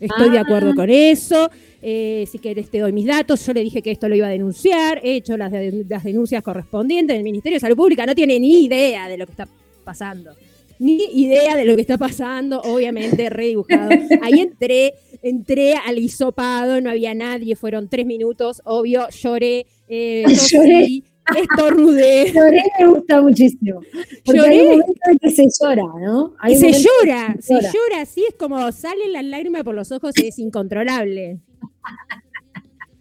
Estoy 0.00 0.30
de 0.30 0.38
ah. 0.38 0.40
acuerdo 0.40 0.74
con 0.74 0.88
eso. 0.88 1.50
Eh, 1.82 2.26
si 2.32 2.38
querés 2.38 2.70
te 2.70 2.78
doy 2.78 2.92
mis 2.92 3.04
datos. 3.04 3.44
Yo 3.44 3.52
le 3.52 3.60
dije 3.60 3.82
que 3.82 3.90
esto 3.90 4.08
lo 4.08 4.16
iba 4.16 4.26
a 4.26 4.30
denunciar. 4.30 5.02
He 5.04 5.16
hecho 5.16 5.36
las, 5.36 5.52
las 5.86 6.02
denuncias 6.02 6.42
correspondientes. 6.42 7.14
El 7.14 7.24
Ministerio 7.24 7.56
de 7.56 7.60
Salud 7.60 7.76
Pública 7.76 8.06
no 8.06 8.14
tiene 8.14 8.40
ni 8.40 8.64
idea 8.64 9.06
de 9.06 9.18
lo 9.18 9.26
que 9.26 9.32
está 9.32 9.46
pasando. 9.84 10.30
Ni 10.78 11.04
idea 11.12 11.56
de 11.56 11.66
lo 11.66 11.74
que 11.74 11.82
está 11.82 11.98
pasando, 11.98 12.62
obviamente 12.62 13.28
redibujado. 13.28 13.90
Ahí 14.22 14.40
entré, 14.40 14.94
entré 15.22 15.74
al 15.74 15.98
hisopado, 15.98 16.80
no 16.80 16.88
había 16.88 17.12
nadie, 17.12 17.54
fueron 17.54 17.90
tres 17.90 18.06
minutos, 18.06 18.62
obvio, 18.64 19.06
lloré, 19.10 19.66
eh, 19.88 20.24
lloré 20.50 21.02
estornudé. 21.38 22.32
Lloré 22.32 22.62
me 22.78 22.86
gusta 22.86 23.20
muchísimo. 23.20 23.80
Porque 24.24 24.40
hay 24.40 24.60
un 24.60 24.78
momento 24.78 25.00
en 25.10 25.18
que 25.18 25.30
se 25.30 25.46
llora, 25.60 25.82
¿no? 25.82 26.34
se 26.48 26.72
llora, 26.72 27.36
se 27.40 27.54
llora. 27.54 28.02
así 28.02 28.24
es 28.28 28.34
como 28.34 28.70
salen 28.72 29.12
las 29.12 29.24
lágrimas 29.24 29.62
por 29.62 29.74
los 29.74 29.92
ojos 29.92 30.12
y 30.16 30.28
es 30.28 30.38
incontrolable. 30.38 31.40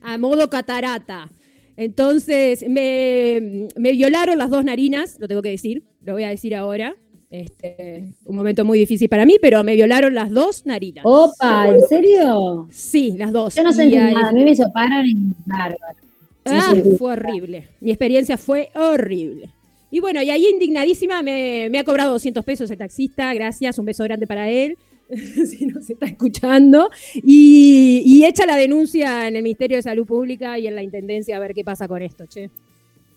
A 0.01 0.17
modo 0.17 0.49
catarata. 0.49 1.29
Entonces, 1.75 2.67
me, 2.67 3.69
me, 3.77 3.91
violaron 3.93 4.37
las 4.37 4.49
dos 4.49 4.65
narinas, 4.65 5.17
lo 5.19 5.29
tengo 5.29 5.41
que 5.41 5.49
decir, 5.49 5.83
lo 6.03 6.13
voy 6.13 6.23
a 6.23 6.29
decir 6.29 6.53
ahora. 6.55 6.95
Este, 7.29 8.15
un 8.25 8.35
momento 8.35 8.65
muy 8.65 8.79
difícil 8.79 9.07
para 9.07 9.25
mí, 9.25 9.37
pero 9.39 9.63
me 9.63 9.75
violaron 9.75 10.15
las 10.15 10.31
dos 10.31 10.65
narinas. 10.65 11.05
Opa, 11.05 11.69
¿en 11.69 11.81
serio? 11.87 12.67
Sí, 12.71 13.13
las 13.17 13.31
dos. 13.31 13.55
Yo 13.55 13.63
no 13.63 13.71
sé 13.71 13.87
nada, 13.87 14.29
a 14.29 14.31
mí 14.31 14.43
me 14.43 14.55
soparon 14.55 15.05
en 15.05 15.35
bárbaro. 15.45 16.08
Ah, 16.51 16.73
fue 16.97 17.13
horrible. 17.13 17.67
Mi 17.79 17.91
experiencia 17.91 18.37
fue 18.37 18.69
horrible. 18.75 19.49
Y 19.91 19.99
bueno, 19.99 20.21
y 20.21 20.29
ahí 20.29 20.45
indignadísima 20.45 21.23
me, 21.23 21.71
ha 21.77 21.83
cobrado 21.83 22.11
200 22.11 22.45
pesos 22.45 22.69
el 22.69 22.77
taxista, 22.77 23.33
gracias, 23.33 23.79
un 23.79 23.85
beso 23.85 24.03
grande 24.03 24.27
para 24.27 24.49
él, 24.49 24.77
si 25.09 25.65
no 25.65 25.81
se 25.81 25.93
está 25.93 26.05
escuchando. 26.05 26.89
Y, 27.15 28.03
y 28.05 28.25
echa 28.25 28.45
la 28.45 28.55
denuncia 28.55 29.27
en 29.27 29.35
el 29.35 29.43
Ministerio 29.43 29.77
de 29.77 29.83
Salud 29.83 30.05
Pública 30.05 30.59
y 30.59 30.67
en 30.67 30.75
la 30.75 30.83
Intendencia 30.83 31.37
a 31.37 31.39
ver 31.39 31.53
qué 31.53 31.63
pasa 31.63 31.87
con 31.87 32.01
esto, 32.01 32.25
che. 32.27 32.49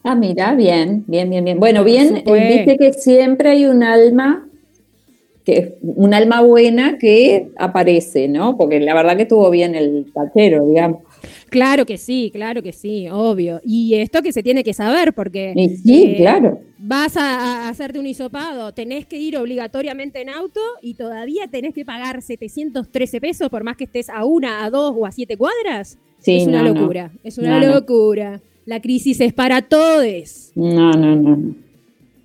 Ah, 0.05 0.17
mira, 0.17 0.55
bien, 0.55 1.05
bien, 1.07 1.31
bien, 1.31 1.45
bien. 1.45 1.61
Bueno, 1.61 1.85
bien, 1.85 2.25
eh, 2.27 2.65
viste 2.65 2.77
que 2.77 2.93
siempre 2.93 3.51
hay 3.51 3.67
un 3.67 3.85
alma, 3.85 4.49
que 5.45 5.77
un 5.81 6.13
alma 6.13 6.41
buena 6.43 6.99
que 6.99 7.51
aparece, 7.57 8.27
¿no? 8.27 8.57
Porque 8.57 8.81
la 8.81 8.95
verdad 8.95 9.17
que 9.17 9.23
estuvo 9.23 9.49
bien 9.51 9.77
el 9.77 10.11
tachero, 10.13 10.67
digamos. 10.67 11.03
Claro 11.49 11.87
que 11.87 11.99
sí, 11.99 12.31
claro 12.33 12.63
que 12.63 12.73
sí, 12.73 13.09
obvio. 13.11 13.61
Y 13.65 13.95
esto 13.95 14.23
que 14.23 14.33
se 14.33 14.43
tiene 14.43 14.65
que 14.65 14.75
saber, 14.75 15.13
porque 15.13 15.55
sí, 15.83 16.05
eh, 16.05 16.17
claro. 16.17 16.61
vas 16.79 17.17
a, 17.17 17.69
hacerte 17.69 17.99
un 17.99 18.07
hisopado, 18.07 18.73
tenés 18.73 19.07
que 19.07 19.19
ir 19.19 19.37
obligatoriamente 19.37 20.21
en 20.21 20.29
auto 20.29 20.61
y 20.81 20.95
todavía 20.95 21.49
tenés 21.49 21.75
que 21.75 21.85
pagar 21.85 22.23
713 22.23 23.21
pesos 23.21 23.49
por 23.49 23.65
más 23.65 23.77
que 23.77 23.85
estés 23.85 24.09
a 24.09 24.25
una, 24.25 24.65
a 24.65 24.71
dos 24.71 24.95
o 24.97 25.07
a 25.07 25.13
siete 25.13 25.37
cuadras. 25.37 25.99
Sí, 26.19 26.37
es 26.37 26.47
una 26.47 26.63
locura, 26.63 27.11
es 27.25 27.39
una 27.39 27.65
locura. 27.65 28.41
La 28.65 28.81
crisis 28.81 29.21
es 29.21 29.33
para 29.33 29.63
todos. 29.63 30.53
No, 30.55 30.93
no, 30.93 31.17
no. 31.17 31.55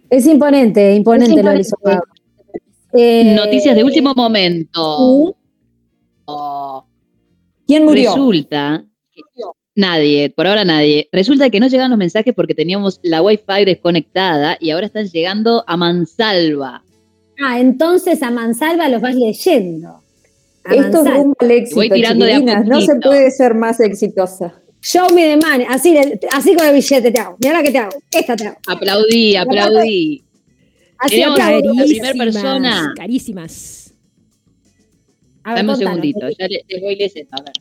Es 0.09 0.27
imponente, 0.27 0.95
imponente, 0.95 1.41
lo 1.41 1.49
del 1.49 1.61
hisopado. 1.61 2.03
Eh, 2.93 3.35
Noticias 3.35 3.75
de 3.75 3.83
último 3.83 4.13
momento. 4.15 5.35
¿Quién 7.65 7.83
murió? 7.83 8.11
Resulta 8.11 8.86
Nadie, 9.77 10.31
por 10.31 10.47
ahora 10.47 10.65
nadie. 10.65 11.07
Resulta 11.11 11.51
que 11.51 11.59
no 11.59 11.67
llegaban 11.67 11.91
los 11.91 11.99
mensajes 11.99 12.33
porque 12.33 12.55
teníamos 12.55 12.99
la 13.03 13.21
Wi-Fi 13.21 13.63
desconectada 13.63 14.57
y 14.59 14.71
ahora 14.71 14.87
están 14.87 15.07
llegando 15.07 15.63
a 15.67 15.77
mansalva. 15.77 16.83
Ah, 17.39 17.59
entonces 17.59 18.23
a 18.23 18.31
mansalva 18.31 18.89
los 18.89 19.03
vas 19.03 19.13
leyendo. 19.13 20.01
A 20.65 20.73
Esto 20.73 20.79
es 20.79 20.93
mansalva. 20.93 21.17
rumbo 21.19 21.35
al 21.39 21.51
éxito, 21.51 21.75
Voy 21.75 21.89
tirando 21.91 22.25
de 22.25 22.33
a 22.33 22.39
No 22.63 22.81
se 22.81 22.95
puede 22.95 23.29
ser 23.29 23.53
más 23.53 23.79
exitosa. 23.79 24.55
Show 24.81 25.13
me 25.13 25.37
the 25.37 25.37
money. 25.37 25.67
Así, 25.69 26.55
con 26.55 26.65
el 26.65 26.73
billete 26.73 27.11
te 27.11 27.19
hago. 27.19 27.37
Mira 27.39 27.53
la 27.53 27.63
que 27.63 27.71
te 27.71 27.77
hago. 27.77 27.91
Esta 28.11 28.35
te 28.35 28.47
hago. 28.47 28.57
Aplaudí, 28.65 29.35
aplaudí. 29.35 30.23
Así 30.97 31.19
la 31.19 31.35
primera 31.85 32.13
persona. 32.15 32.93
Carísimas. 32.97 33.93
A 35.43 35.49
ver, 35.51 35.57
Dame 35.59 35.71
un 35.73 35.77
segundito, 35.77 36.29
ya 36.37 36.47
le- 36.47 36.63
les 36.67 36.81
voy 36.81 36.95
leyendo. 36.95 37.29
A 37.37 37.41
ver. 37.43 37.53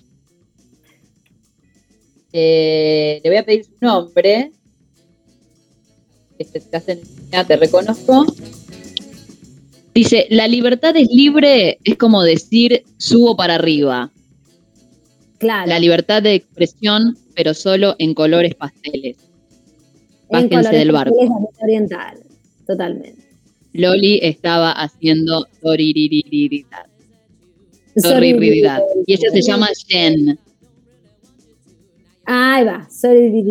Eh, 2.38 3.22
le 3.24 3.30
voy 3.30 3.38
a 3.38 3.44
pedir 3.46 3.64
su 3.64 3.72
nombre. 3.80 4.52
Este, 6.38 6.58
estás 6.58 6.86
en 6.86 7.00
línea, 7.00 7.44
te 7.44 7.56
reconozco. 7.56 8.26
Dice, 9.94 10.26
la 10.28 10.46
libertad 10.46 10.94
es 10.98 11.08
libre, 11.08 11.78
es 11.82 11.96
como 11.96 12.22
decir 12.22 12.84
subo 12.98 13.38
para 13.38 13.54
arriba. 13.54 14.10
Claro. 15.38 15.66
La 15.66 15.78
libertad 15.78 16.22
de 16.22 16.34
expresión, 16.34 17.16
pero 17.34 17.54
solo 17.54 17.96
en 17.98 18.12
colores 18.12 18.54
pasteles. 18.54 19.16
en 19.16 20.28
Bájense 20.28 20.56
colores 20.56 20.72
del 20.72 20.92
barco. 20.92 21.16
pasteles 21.16 21.62
oriental. 21.62 22.18
Totalmente. 22.66 23.22
Loli 23.72 24.20
estaba 24.22 24.72
haciendo 24.72 25.46
soririridad. 25.62 26.84
Sorry, 27.96 28.32
Sorriridad. 28.32 28.82
Y 29.06 29.14
ella 29.14 29.30
se 29.32 29.40
llama 29.40 29.68
Jen. 29.88 30.38
Ahí 32.26 32.64
va. 32.64 32.88
Sorry, 32.90 33.44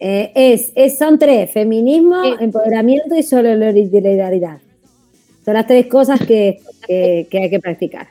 Eh, 0.00 0.32
es, 0.34 0.72
es- 0.74 0.98
son 0.98 1.18
tres, 1.18 1.50
feminismo, 1.50 2.22
empoderamiento 2.40 3.14
y 3.16 3.22
solidaridad. 3.22 4.58
Son 5.44 5.54
las 5.54 5.66
tres 5.66 5.86
cosas 5.86 6.20
que, 6.20 6.60
que- 6.86 7.26
que 7.30 7.38
hay 7.38 7.50
que 7.50 7.60
practicar. 7.60 8.08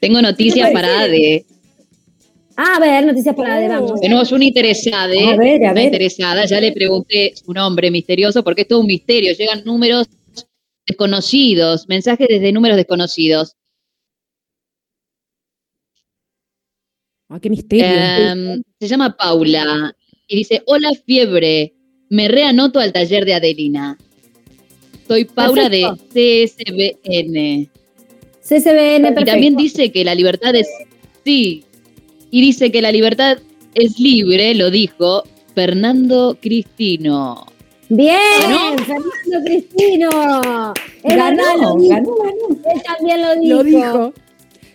Tengo 0.00 0.20
noticias 0.20 0.70
para 0.70 1.00
Ade. 1.00 1.46
Ah, 2.56 2.76
a 2.76 2.80
ver, 2.80 3.04
noticias 3.06 3.34
para 3.34 3.58
de 3.58 3.68
vamos. 3.68 4.00
Tenemos 4.00 4.30
una 4.30 4.44
interesada. 4.44 5.06
A 5.06 5.36
ver, 5.36 5.64
a 5.64 5.70
Una 5.70 5.72
ver. 5.72 5.84
interesada. 5.86 6.44
Ya 6.44 6.60
le 6.60 6.72
pregunté 6.72 7.32
su 7.34 7.52
nombre 7.52 7.90
misterioso 7.90 8.44
porque 8.44 8.62
es 8.62 8.68
todo 8.68 8.80
un 8.80 8.86
misterio. 8.86 9.32
Llegan 9.32 9.64
números 9.64 10.06
desconocidos, 10.86 11.88
mensajes 11.88 12.28
desde 12.28 12.52
números 12.52 12.76
desconocidos. 12.76 13.56
Ah, 17.28 17.40
qué 17.40 17.50
misterio. 17.50 17.86
Em, 17.86 18.62
se 18.80 18.88
llama 18.88 19.16
Paula 19.16 19.94
y 20.28 20.36
dice, 20.36 20.62
hola 20.66 20.90
fiebre, 21.06 21.74
me 22.10 22.28
reanoto 22.28 22.78
al 22.80 22.92
taller 22.92 23.24
de 23.24 23.34
Adelina. 23.34 23.98
Soy 25.08 25.24
Paula 25.24 25.68
de 25.68 25.82
CSBN. 26.12 27.68
CCBN, 28.42 28.96
Y 28.96 29.12
perfecto. 29.12 29.24
también 29.24 29.56
dice 29.56 29.90
que 29.90 30.04
la 30.04 30.14
libertad 30.14 30.54
es, 30.54 30.68
sí, 31.24 31.64
y 32.30 32.40
dice 32.42 32.70
que 32.70 32.82
la 32.82 32.92
libertad 32.92 33.38
es 33.74 33.98
libre, 33.98 34.54
lo 34.54 34.70
dijo 34.70 35.24
Fernando 35.54 36.36
Cristino. 36.40 37.46
Bien, 37.88 38.16
¿Ganó? 38.42 38.76
Fernando 38.78 39.44
Cristino. 39.44 40.10
Es 41.02 41.16
verdad, 41.16 41.34
Ganó, 41.36 41.74
lo 41.74 41.80
dijo. 41.80 41.88
ganó, 41.94 42.16
ganó. 42.16 42.72
Él 42.74 42.82
también 42.84 43.22
lo 43.22 43.34
dijo. 43.36 43.54
lo 43.56 43.64
dijo. 43.64 44.14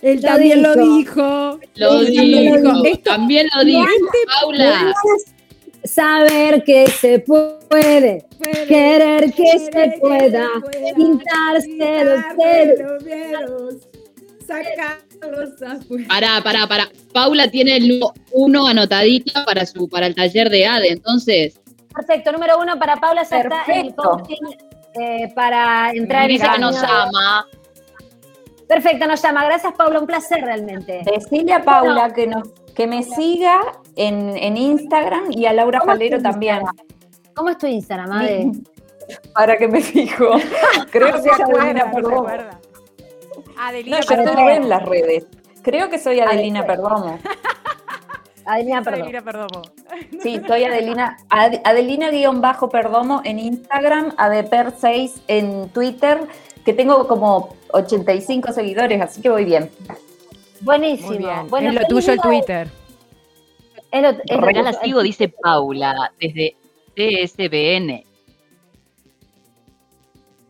Él 0.01 0.21
Lo 0.21 0.21
también 0.21 0.63
lo 0.63 0.75
dijo. 0.75 1.59
Lo 1.75 1.99
dijo, 2.01 2.57
lo 2.57 2.81
dijo. 2.83 2.99
también 3.03 3.47
lo 3.55 3.63
dijo, 3.63 3.85
Paula. 4.41 4.93
Saber 5.83 6.63
que 6.63 6.87
se 6.87 7.19
puede, 7.19 8.25
querer 8.67 9.31
que 9.33 9.59
se 9.59 9.97
pueda, 9.99 10.47
pintarse 10.95 12.05
los 12.05 13.03
dedos. 13.05 13.75
Sacarlos 14.45 15.61
afuera. 15.61 16.07
Pará, 16.07 16.41
pará, 16.43 16.67
pará. 16.67 16.89
Paula 17.13 17.49
tiene 17.49 17.77
el 17.77 17.87
número 17.87 18.13
uno 18.31 18.67
anotadito 18.67 19.45
para 19.45 19.65
su 19.65 19.87
para 19.87 20.07
el 20.07 20.15
taller 20.15 20.49
de 20.49 20.65
ADE, 20.65 20.89
entonces 20.89 21.59
Perfecto, 21.95 22.31
número 22.31 22.59
uno 22.59 22.77
para 22.77 22.95
Paula 22.97 23.23
ya 23.23 23.39
está 23.39 23.63
en 23.67 23.87
el 23.87 23.93
Perfecto. 23.93 24.03
coaching 24.03 24.57
eh, 24.99 25.31
para 25.35 25.91
entrar 25.91 26.23
en 26.23 26.29
dice 26.29 26.45
el 26.45 26.51
que 26.53 26.59
nos 26.59 26.83
ama. 26.83 27.45
Perfecto, 28.69 29.07
nos 29.07 29.19
llama. 29.21 29.43
Gracias, 29.45 29.73
Paula. 29.73 29.99
Un 29.99 30.05
placer 30.05 30.41
realmente. 30.41 31.01
Decirle 31.03 31.53
a 31.53 31.63
Paula 31.63 32.13
que, 32.13 32.27
nos, 32.27 32.47
que 32.75 32.85
me 32.85 33.01
siga 33.01 33.59
en, 33.95 34.37
en 34.37 34.55
Instagram 34.57 35.31
y 35.31 35.47
a 35.47 35.53
Laura 35.53 35.79
¿Cómo 35.79 35.91
Falero 35.91 36.17
te 36.17 36.23
también. 36.23 36.61
¿Cómo 37.33 37.49
es 37.49 37.57
tu 37.57 37.65
Instagram, 37.65 38.11
Ade? 38.11 38.51
Para 39.33 39.57
que 39.57 39.67
me 39.67 39.81
fijo. 39.81 40.25
Creo 40.91 41.11
que 41.13 41.19
soy 41.19 41.31
Adelina 41.31 41.91
Perdomo. 41.91 42.27
No, 42.29 42.59
Adelina, 43.57 43.99
yo 44.01 44.07
perdón. 44.07 44.27
estoy 44.29 44.53
en 44.53 44.69
las 44.69 44.83
redes. 44.85 45.25
Creo 45.63 45.89
que 45.89 45.97
soy 45.97 46.19
Adelina 46.19 46.63
Perdomo. 46.65 47.17
Adelina. 48.45 48.83
Perdomo. 48.83 49.61
Sí, 50.21 50.39
soy 50.47 50.63
Adelina. 50.63 51.17
Ad- 51.29 51.61
Adelina-Perdomo 51.63 53.21
en 53.23 53.39
Instagram, 53.39 54.15
Adeper6 54.15 55.21
en 55.27 55.69
Twitter, 55.69 56.19
que 56.65 56.73
tengo 56.73 57.07
como 57.07 57.55
85 57.71 58.51
seguidores, 58.53 59.01
así 59.01 59.21
que 59.21 59.29
voy 59.29 59.45
bien. 59.45 59.69
Buenísimo. 60.61 61.09
Muy 61.09 61.17
bien. 61.19 61.47
Bueno, 61.49 61.69
es 61.69 61.75
lo 61.75 61.81
tuyo 61.87 62.13
el. 62.13 62.19
Twitter. 62.21 62.67
Es 63.91 64.01
lo- 64.01 64.09
es 64.09 64.55
lo 64.55 64.61
la 64.63 64.73
sigo, 64.73 65.01
dice 65.01 65.29
Paula, 65.29 66.11
desde 66.19 66.55
CSBN. 66.95 68.03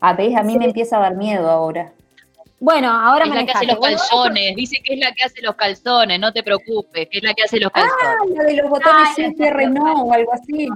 A 0.01 0.13
ver, 0.13 0.35
a 0.37 0.43
mí 0.43 0.57
me 0.57 0.65
empieza 0.65 0.97
a 0.97 1.01
dar 1.01 1.15
miedo 1.15 1.49
ahora. 1.49 1.93
Bueno, 2.61 2.89
ahora 2.91 3.23
Es 3.25 3.31
la 3.33 3.45
que 3.45 3.51
hace 3.51 3.65
los 3.67 3.79
calzones, 3.79 4.55
dice 4.55 4.77
que 4.83 4.93
es 4.95 4.99
la 4.99 5.13
que 5.13 5.23
hace 5.23 5.41
los 5.41 5.55
calzones, 5.55 6.19
no 6.19 6.33
te 6.33 6.43
preocupes, 6.43 7.07
que 7.09 7.19
es 7.19 7.23
la 7.23 7.33
que 7.33 7.43
hace 7.43 7.57
los 7.59 7.71
calzones. 7.71 7.97
Ah, 8.03 8.15
la 8.35 8.43
de 8.43 8.53
los 8.55 8.69
botones 8.69 9.15
cierre 9.37 9.67
no, 9.69 10.03
o 10.03 10.11
algo 10.13 10.33
así. 10.33 10.67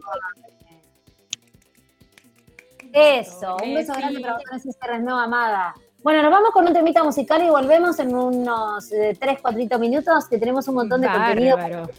Eso, 2.93 3.57
un 3.63 3.73
beso 3.73 3.93
grande 3.93 4.21
para 4.21 4.39
Francis 4.39 4.77
Ferres, 4.79 5.01
no, 5.01 5.19
amada. 5.19 5.73
Bueno, 6.03 6.21
nos 6.21 6.31
vamos 6.31 6.51
con 6.51 6.67
un 6.67 6.73
temita 6.73 7.01
musical 7.01 7.41
y 7.43 7.49
volvemos 7.49 7.97
en 7.99 8.13
unos 8.13 8.89
3, 8.89 9.17
4 9.41 9.79
minutos, 9.79 10.27
que 10.27 10.37
tenemos 10.37 10.67
un 10.67 10.75
montón 10.75 10.99
de 10.99 11.07
contenido. 11.07 11.55
Bárbaro. 11.55 11.89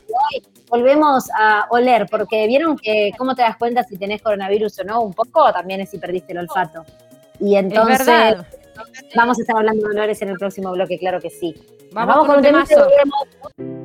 Volvemos 0.69 1.25
a 1.35 1.67
oler, 1.71 2.07
porque 2.11 2.47
vieron 2.47 2.77
que 2.77 3.13
cómo 3.17 3.35
te 3.35 3.41
das 3.41 3.57
cuenta 3.57 3.83
si 3.83 3.97
tenés 3.97 4.21
coronavirus 4.21 4.81
o 4.81 4.85
no, 4.85 5.01
un 5.01 5.15
poco, 5.15 5.51
también 5.55 5.81
es 5.81 5.91
si 5.91 5.99
perdiste 5.99 6.33
el 6.33 6.41
olfato. 6.41 6.85
Y 7.41 7.57
Es 7.57 7.65
entonces 7.65 8.37
vamos 9.15 9.39
a 9.39 9.41
estar 9.41 9.57
hablando 9.57 9.89
de 9.89 9.95
olores 9.95 10.21
en 10.21 10.29
el 10.29 10.37
próximo 10.37 10.71
bloque, 10.73 10.99
claro 10.99 11.19
que 11.19 11.31
sí. 11.31 11.55
Nos 11.93 12.07
Vamos, 12.07 12.27
con 12.27 12.37
un 12.37 12.43
temita 12.43 12.75
y 12.75 12.77
temazo. 12.77 13.84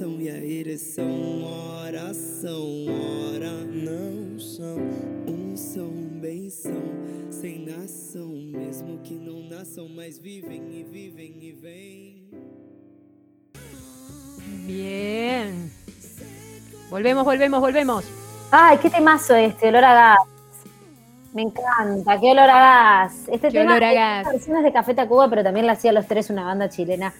Oração 0.00 0.18
e 0.18 0.30
a 0.30 0.38
ereção, 0.38 1.44
oração, 1.84 2.86
ora 3.34 3.50
não 3.66 4.38
são, 4.38 4.78
um 5.28 5.54
são, 5.54 5.90
bem 6.20 6.48
são, 6.48 6.82
sem 7.30 7.66
nação, 7.66 8.28
mesmo 8.28 8.98
que 9.02 9.14
não 9.14 9.42
nasçam, 9.50 9.88
mas 9.94 10.18
vivem 10.18 10.62
e 10.72 10.84
vivem 10.84 11.34
e 11.42 11.52
vêm. 11.52 12.30
Bien. 14.66 15.70
Volvemos, 16.88 17.24
volvemos, 17.24 17.60
volvemos. 17.60 18.04
Ay, 18.50 18.78
qué 18.78 18.88
temazo 18.88 19.34
este, 19.34 19.66
olor 19.66 19.84
a 19.84 19.94
gas. 19.94 20.28
Me 21.34 21.42
encanta, 21.42 22.18
qué 22.18 22.30
olor 22.30 22.48
a 22.48 23.04
gas. 23.04 23.28
Este 23.28 23.48
Qué 23.48 23.58
tema 23.58 23.72
olor 23.72 23.84
a 23.84 23.90
es 23.90 23.94
gas. 23.94 24.32
versión 24.32 24.62
de 24.62 24.72
Café 24.72 24.94
Tacuba, 24.94 25.28
pero 25.28 25.44
también 25.44 25.66
la 25.66 25.72
hacía 25.72 25.92
Los 25.92 26.06
Tres, 26.06 26.30
una 26.30 26.44
banda 26.44 26.70
chilena 26.70 27.12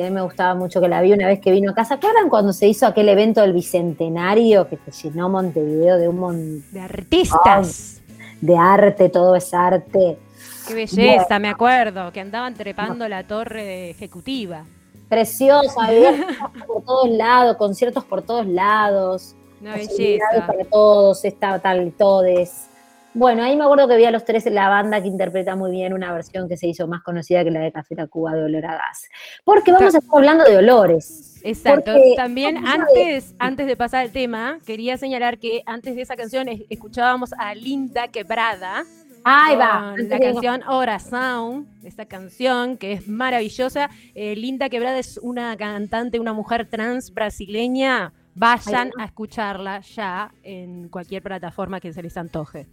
que 0.00 0.06
a 0.06 0.10
mí 0.10 0.14
me 0.14 0.22
gustaba 0.22 0.54
mucho, 0.54 0.80
que 0.80 0.88
la 0.88 1.02
vi 1.02 1.12
una 1.12 1.26
vez 1.26 1.40
que 1.40 1.52
vino 1.52 1.72
acá. 1.72 1.84
¿Se 1.84 1.94
acuerdan 1.94 2.28
cuando 2.28 2.52
se 2.52 2.66
hizo 2.66 2.86
aquel 2.86 3.08
evento 3.08 3.42
del 3.42 3.52
Bicentenario 3.52 4.68
que 4.68 4.78
se 4.90 5.10
llenó 5.10 5.28
Montevideo 5.28 5.98
de 5.98 6.08
un 6.08 6.18
montón 6.18 6.64
De 6.72 6.80
artistas. 6.80 8.00
de 8.40 8.56
arte, 8.56 9.10
todo 9.10 9.36
es 9.36 9.52
arte? 9.52 10.18
Qué 10.66 10.74
belleza, 10.74 11.38
me 11.38 11.48
acuerdo, 11.48 12.10
que 12.12 12.20
andaban 12.20 12.54
trepando 12.54 13.06
la 13.08 13.24
torre 13.24 13.90
ejecutiva. 13.90 14.64
Preciosa, 15.08 15.84
había 15.84 16.12
por 16.66 16.82
todos 16.84 17.10
lados, 17.10 17.56
conciertos 17.56 18.04
por 18.04 18.22
todos 18.22 18.46
lados. 18.46 19.34
Una 19.60 19.72
posibilidades 19.74 20.30
belleza. 20.32 20.46
para 20.46 20.64
todos, 20.64 21.24
está 21.24 21.58
tal, 21.58 21.92
todes. 21.92 22.69
Bueno, 23.12 23.42
ahí 23.42 23.56
me 23.56 23.64
acuerdo 23.64 23.88
que 23.88 23.96
vi 23.96 24.04
a 24.04 24.12
los 24.12 24.24
tres 24.24 24.46
la 24.46 24.68
banda 24.68 25.00
que 25.02 25.08
interpreta 25.08 25.56
muy 25.56 25.72
bien 25.72 25.92
una 25.92 26.12
versión 26.12 26.48
que 26.48 26.56
se 26.56 26.68
hizo 26.68 26.86
más 26.86 27.02
conocida 27.02 27.42
que 27.42 27.50
la 27.50 27.58
de 27.60 27.72
Café 27.72 27.96
Tacuba 27.96 28.34
de 28.34 28.44
Olor 28.44 28.64
a 28.66 28.76
Gas. 28.76 29.08
Porque 29.44 29.72
vamos 29.72 29.94
a 29.96 29.98
estar 29.98 30.16
hablando 30.16 30.44
de 30.44 30.56
olores. 30.58 31.40
Exacto. 31.42 31.92
Porque 31.92 32.14
También 32.16 32.54
vamos 32.54 32.70
a 32.70 32.76
ver- 32.76 32.86
antes, 32.86 33.34
antes 33.40 33.66
de 33.66 33.76
pasar 33.76 34.02
al 34.02 34.12
tema, 34.12 34.58
quería 34.64 34.96
señalar 34.96 35.38
que 35.38 35.62
antes 35.66 35.96
de 35.96 36.02
esa 36.02 36.14
canción 36.14 36.48
es- 36.48 36.62
escuchábamos 36.70 37.32
a 37.36 37.52
Linda 37.56 38.06
Quebrada 38.08 38.84
Ahí 39.24 39.56
va. 39.56 39.58
la 39.58 39.88
antes 39.90 40.08
de- 40.08 40.18
canción 40.20 40.62
Oração, 40.68 41.66
esta 41.82 42.06
canción 42.06 42.76
que 42.76 42.92
es 42.92 43.08
maravillosa. 43.08 43.90
Eh, 44.14 44.36
Linda 44.36 44.68
Quebrada 44.68 44.98
es 45.00 45.18
una 45.18 45.56
cantante, 45.56 46.20
una 46.20 46.32
mujer 46.32 46.68
trans 46.70 47.12
brasileña. 47.12 48.12
Vayan 48.36 48.92
a 48.96 49.04
escucharla 49.04 49.80
ya 49.80 50.32
en 50.44 50.88
cualquier 50.88 51.20
plataforma 51.22 51.80
que 51.80 51.92
se 51.92 52.00
les 52.02 52.16
antoje. 52.16 52.68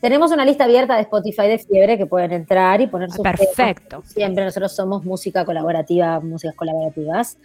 Tenemos 0.00 0.30
una 0.30 0.44
lista 0.44 0.64
abierta 0.64 0.94
de 0.94 1.02
Spotify 1.02 1.48
de 1.48 1.58
Fiebre 1.58 1.98
que 1.98 2.06
pueden 2.06 2.32
entrar 2.32 2.80
y 2.80 2.86
poner 2.86 3.10
sus 3.10 3.22
temas. 3.22 3.40
Perfecto. 3.40 4.02
Siempre 4.06 4.44
nosotros 4.44 4.74
somos 4.74 5.04
música 5.04 5.44
colaborativa, 5.44 6.20
músicas 6.20 6.54
colaborativas. 6.54 7.36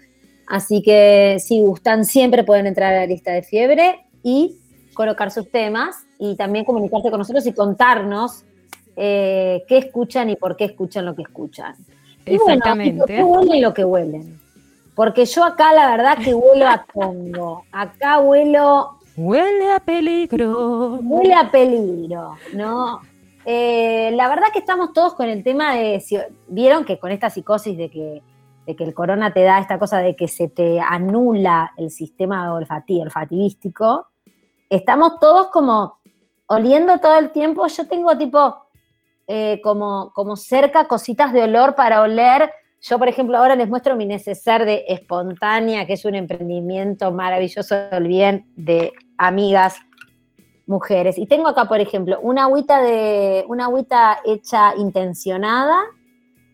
Así 0.45 0.83
que 0.83 1.37
si 1.39 1.61
gustan, 1.61 2.05
siempre 2.05 2.43
pueden 2.43 2.67
entrar 2.67 2.93
a 2.93 2.97
la 2.97 3.05
lista 3.07 3.31
de 3.31 3.41
Fiebre 3.41 4.05
y 4.21 4.57
colocar 4.93 5.31
sus 5.31 5.49
temas 5.49 5.95
y 6.19 6.35
también 6.35 6.65
comunicarse 6.65 7.09
con 7.09 7.19
nosotros 7.19 7.45
y 7.47 7.53
contarnos 7.53 8.43
eh, 8.95 9.63
qué 9.67 9.79
escuchan 9.79 10.29
y 10.29 10.35
por 10.35 10.55
qué 10.55 10.65
escuchan 10.65 11.05
lo 11.05 11.15
que 11.15 11.23
escuchan. 11.23 11.75
Y 12.25 12.37
bueno, 12.37 12.55
y 12.55 12.57
qué 12.67 12.89
Exactamente. 12.89 13.23
huelen 13.23 13.61
lo 13.61 13.73
que 13.73 13.83
huelen. 13.83 14.39
Porque 14.93 15.25
yo 15.25 15.43
acá 15.43 15.73
la 15.73 15.89
verdad 15.89 16.17
que 16.23 16.35
huelo 16.35 16.67
a 16.67 16.85
Congo. 16.85 17.65
Acá 17.71 18.19
huelo 18.19 18.99
Huele 19.15 19.71
a 19.71 19.79
peligro. 19.79 20.99
Huele 21.01 21.35
a 21.35 21.51
peligro, 21.51 22.35
¿no? 22.53 23.01
Eh, 23.45 24.11
la 24.15 24.27
verdad 24.29 24.47
que 24.51 24.59
estamos 24.59 24.93
todos 24.93 25.13
con 25.13 25.27
el 25.27 25.43
tema 25.43 25.75
de, 25.75 26.03
vieron 26.47 26.85
que 26.85 26.97
con 26.97 27.11
esta 27.11 27.29
psicosis 27.29 27.77
de 27.77 27.89
que, 27.89 28.23
de 28.65 28.75
que 28.75 28.83
el 28.83 28.93
corona 28.93 29.33
te 29.33 29.43
da 29.43 29.59
esta 29.59 29.77
cosa 29.77 29.99
de 29.99 30.15
que 30.15 30.27
se 30.27 30.47
te 30.47 30.79
anula 30.79 31.73
el 31.77 31.91
sistema 31.91 32.51
olfati- 32.53 33.01
olfativístico, 33.01 34.07
estamos 34.69 35.19
todos 35.19 35.47
como 35.47 35.99
oliendo 36.47 36.97
todo 36.99 37.17
el 37.17 37.31
tiempo. 37.31 37.67
Yo 37.67 37.87
tengo 37.87 38.17
tipo 38.17 38.65
eh, 39.27 39.59
como, 39.61 40.11
como 40.13 40.35
cerca 40.35 40.87
cositas 40.87 41.33
de 41.33 41.43
olor 41.43 41.75
para 41.75 42.01
oler. 42.01 42.49
Yo, 42.83 42.99
por 42.99 43.07
ejemplo, 43.07 43.37
ahora 43.37 43.55
les 43.55 43.69
muestro 43.69 43.95
mi 43.95 44.05
neceser 44.05 44.65
de 44.65 44.83
espontánea, 44.89 45.87
que 45.87 45.93
es 45.93 46.03
un 46.03 46.15
emprendimiento 46.15 47.13
maravilloso 47.13 47.75
del 47.75 48.07
bien 48.07 48.45
de 48.57 48.91
amigas 49.17 49.77
mujeres. 50.67 51.17
Y 51.17 51.25
tengo 51.25 51.47
acá, 51.47 51.63
por 51.63 51.79
ejemplo, 51.79 52.19
una 52.21 52.43
agüita 52.43 52.81
de 52.81 53.45
una 53.47 53.65
agüita 53.65 54.19
hecha 54.25 54.75
intencionada 54.75 55.79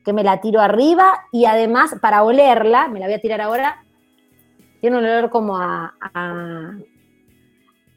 que 0.05 0.13
me 0.13 0.23
la 0.23 0.39
tiro 0.39 0.61
arriba 0.61 1.19
y 1.31 1.45
además 1.45 1.95
para 1.99 2.21
olerla, 2.21 2.87
me 2.89 2.99
la 2.99 3.07
voy 3.07 3.15
a 3.15 3.21
tirar 3.21 3.41
ahora, 3.41 3.83
tiene 4.81 4.99
un 4.99 5.05
olor 5.05 5.31
como 5.31 5.57
a, 5.57 5.95
a, 5.99 6.73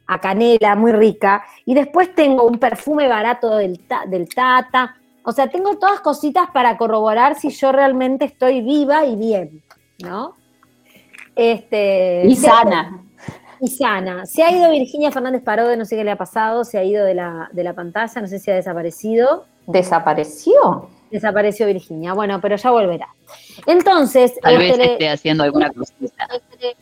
a 0.07 0.21
canela 0.21 0.75
muy 0.75 0.91
rica. 0.91 1.43
Y 1.65 1.75
después 1.75 2.15
tengo 2.15 2.45
un 2.45 2.57
perfume 2.57 3.07
barato 3.07 3.57
del, 3.57 3.79
del 4.07 4.27
Tata. 4.27 4.95
O 5.25 5.31
sea, 5.31 5.47
tengo 5.49 5.77
todas 5.77 6.01
cositas 6.01 6.49
para 6.53 6.77
corroborar 6.77 7.35
si 7.39 7.49
yo 7.49 7.71
realmente 7.71 8.25
estoy 8.25 8.61
viva 8.61 9.05
y 9.05 9.15
bien, 9.15 9.63
¿no? 9.99 10.35
Este, 11.35 12.23
Y 12.25 12.35
sana. 12.35 13.03
y 13.59 13.67
sana. 13.67 14.25
Se 14.25 14.43
ha 14.43 14.51
ido 14.51 14.69
Virginia 14.69 15.11
Fernández 15.11 15.41
Parode, 15.43 15.77
no 15.77 15.85
sé 15.85 15.95
qué 15.95 16.03
le 16.03 16.11
ha 16.11 16.17
pasado, 16.17 16.63
se 16.65 16.77
ha 16.77 16.83
ido 16.83 17.05
de 17.05 17.15
la, 17.15 17.49
de 17.53 17.63
la 17.63 17.73
pantalla, 17.73 18.21
no 18.21 18.27
sé 18.27 18.37
si 18.39 18.51
ha 18.51 18.55
desaparecido. 18.55 19.45
¿Desapareció? 19.65 20.89
Desapareció 21.09 21.67
Virginia, 21.67 22.13
bueno, 22.13 22.41
pero 22.41 22.57
ya 22.57 22.71
volverá. 22.71 23.07
Entonces, 23.65 24.33
Tal 24.41 24.61
este, 24.61 24.67
vez 24.67 24.77
le- 24.77 24.93
esté 24.93 25.09
haciendo 25.09 25.43
alguna 25.43 25.71
cosita. 25.71 26.27
Que 26.59 26.75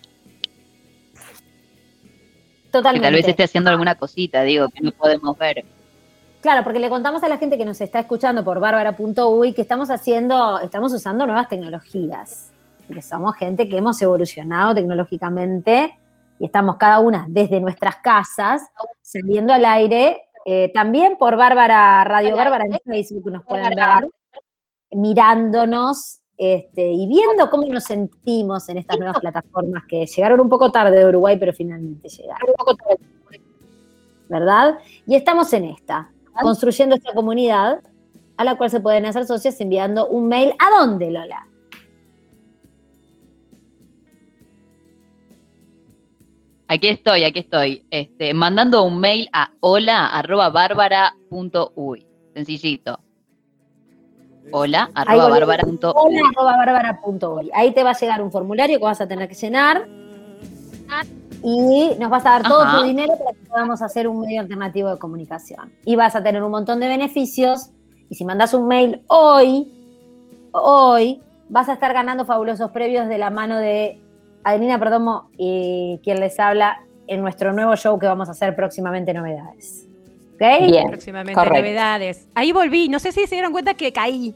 totalmente. 2.72 3.06
tal 3.08 3.14
vez 3.14 3.28
esté 3.28 3.44
haciendo 3.44 3.70
alguna 3.70 3.96
cosita, 3.96 4.42
digo, 4.44 4.68
que 4.70 4.82
no 4.82 4.92
podemos 4.94 5.38
ver. 5.38 5.64
Claro, 6.42 6.64
porque 6.64 6.80
le 6.80 6.90
contamos 6.90 7.24
a 7.24 7.30
la 7.30 7.38
gente 7.38 7.56
que 7.58 7.66
nos 7.66 7.80
está 7.82 8.00
escuchando 8.00 8.44
por 8.44 8.60
bárbara.uy 8.60 9.54
que 9.54 9.62
estamos 9.62 9.92
haciendo, 9.92 10.60
estamos 10.60 10.92
usando 10.92 11.28
nuevas 11.28 11.48
tecnologías. 11.48 12.52
Que 12.92 13.02
somos 13.02 13.36
gente 13.36 13.70
que 13.70 13.78
hemos 13.78 14.02
evolucionado 14.02 14.74
tecnológicamente 14.74 15.98
y 16.40 16.46
estamos 16.46 16.78
cada 16.78 17.00
una 17.00 17.26
desde 17.30 17.62
nuestras 17.62 17.98
casas 17.98 18.64
saliendo 19.02 19.54
al 19.54 19.64
aire. 19.66 20.24
eh, 20.46 20.72
también 20.74 21.16
por 21.18 21.38
Bárbara 21.38 22.04
Radio 22.04 22.36
Bárbara 22.36 22.66
en 22.66 22.80
Facebook 22.84 23.32
nos 23.32 23.46
pueden 23.46 23.76
ver, 23.76 24.10
mirándonos 24.90 26.22
este, 26.36 26.92
y 26.92 27.08
viendo 27.08 27.52
cómo 27.52 27.68
nos 27.68 27.84
sentimos 27.84 28.68
en 28.68 28.80
estas 28.80 28.98
nuevas 28.98 29.20
plataformas 29.20 29.84
que 29.88 30.08
llegaron 30.08 30.40
un 30.40 30.50
poco 30.50 30.72
tarde 30.72 30.98
de 30.98 31.06
Uruguay, 31.06 31.38
pero 31.40 31.54
finalmente 31.54 32.10
llegaron. 32.10 32.50
¿Verdad? 34.28 34.80
Y 35.06 35.16
estamos 35.16 35.54
en 35.54 35.66
esta, 35.66 36.10
construyendo 36.40 36.96
esta 36.96 37.14
comunidad 37.14 37.82
a 38.38 38.44
la 38.44 38.56
cual 38.56 38.70
se 38.70 38.80
pueden 38.80 39.06
hacer 39.06 39.26
socios 39.26 39.60
enviando 39.62 40.08
un 40.08 40.28
mail. 40.28 40.54
¿A 40.60 40.80
dónde, 40.80 41.12
Lola? 41.12 41.48
Aquí 46.68 46.88
estoy, 46.88 47.26
aquí 47.26 47.40
estoy. 47.40 47.86
Este, 47.92 48.34
mandando 48.34 48.84
un 48.84 49.00
mail 49.00 49.30
a 49.34 49.52
hola 49.60 50.08
arroba 50.08 50.50
bárbara 50.50 51.16
punto 51.30 51.74
uy. 51.76 52.08
Sencillito. 52.34 53.00
Hola, 54.54 54.90
arroba 54.96 55.30
bárbara 55.30 55.64
punto 55.64 55.92
Hola, 55.92 56.16
uy. 56.16 56.30
arroba 56.34 56.58
bárbara.uy. 56.58 57.52
Ahí 57.54 57.74
te 57.74 57.84
va 57.84 57.92
a 57.92 58.00
llegar 58.00 58.22
un 58.22 58.32
formulario 58.32 58.80
que 58.80 58.86
vas 58.86 59.02
a 59.02 59.08
tener 59.08 59.28
que 59.28 59.36
llenar 59.36 59.88
y 61.44 61.96
nos 62.00 62.10
vas 62.10 62.26
a 62.26 62.32
dar 62.32 62.44
todo 62.44 62.62
Ajá. 62.62 62.80
tu 62.80 62.86
dinero 62.86 63.14
para 63.18 63.32
que 63.32 63.46
podamos 63.48 63.82
hacer 63.82 64.08
un 64.08 64.22
medio 64.22 64.42
alternativo 64.42 64.90
de 64.90 64.98
comunicación. 64.98 65.72
Y 65.86 65.96
vas 65.96 66.16
a 66.16 66.24
tener 66.24 66.44
un 66.44 66.52
montón 66.52 66.80
de 66.80 66.88
beneficios. 66.88 67.70
Y 68.10 68.16
si 68.16 68.26
mandas 68.26 68.54
un 68.54 68.68
mail 68.68 69.02
hoy, 69.08 69.72
hoy, 70.52 71.22
vas 71.50 71.70
a 71.70 71.74
estar 71.74 71.94
ganando 71.94 72.26
fabulosos 72.26 72.72
previos 72.72 73.08
de 73.08 73.18
la 73.18 73.30
mano 73.30 73.58
de 73.58 74.00
Adelina 74.44 74.80
Perdomo 74.80 75.30
y 75.38 76.00
quien 76.04 76.20
les 76.20 76.40
habla 76.40 76.82
en 77.08 77.22
nuestro 77.22 77.54
nuevo 77.54 77.76
show 77.76 77.98
que 78.00 78.06
vamos 78.06 78.28
a 78.30 78.32
hacer 78.32 78.56
próximamente 78.56 79.14
novedades. 79.14 79.88
¿Ok? 80.36 80.66
Bien. 80.66 80.88
Próximamente 80.88 81.34
correcto. 81.34 81.60
novedades. 81.60 82.28
Ahí 82.36 82.52
volví. 82.52 82.90
No 82.90 83.00
sé 83.00 83.12
si 83.12 83.28
se 83.28 83.36
dieron 83.36 83.52
cuenta 83.52 83.74
que 83.74 83.92
caí. 83.92 84.36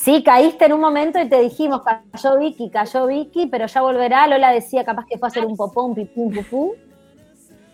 Sí, 0.00 0.22
caíste 0.22 0.66
en 0.66 0.72
un 0.74 0.80
momento 0.80 1.20
y 1.20 1.28
te 1.28 1.40
dijimos, 1.40 1.82
cayó 1.82 2.38
Vicky, 2.38 2.70
cayó 2.70 3.06
Vicky, 3.06 3.46
pero 3.46 3.66
ya 3.66 3.80
volverá. 3.82 4.26
Lola 4.28 4.52
decía 4.52 4.84
capaz 4.84 5.06
que 5.06 5.18
fue 5.18 5.26
a 5.26 5.30
hacer 5.30 5.44
un 5.44 5.56
popó, 5.56 5.82
un 5.82 5.94
pipí, 5.94 6.12
un 6.20 6.32
pupú. 6.32 6.74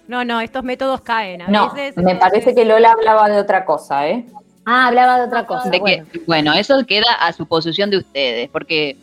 No, 0.09 0.25
no, 0.25 0.41
estos 0.41 0.65
métodos 0.65 1.03
caen. 1.03 1.43
A 1.43 1.49
No, 1.49 1.73
veces, 1.75 2.03
me 2.03 2.17
parece 2.17 2.55
que 2.55 2.65
Lola 2.65 2.93
hablaba 2.93 3.29
de 3.29 3.39
otra 3.39 3.65
cosa, 3.67 4.09
¿eh? 4.09 4.25
Ah, 4.65 4.87
hablaba 4.89 5.19
de 5.19 5.27
otra 5.27 5.47
cosa. 5.47 5.65
De 5.69 5.73
que- 5.77 5.81
bueno. 5.81 6.07
bueno, 6.27 6.53
eso 6.55 6.85
queda 6.87 7.13
a 7.21 7.33
suposición 7.35 7.91
de 7.91 7.99
ustedes, 7.99 8.49
porque 8.49 8.97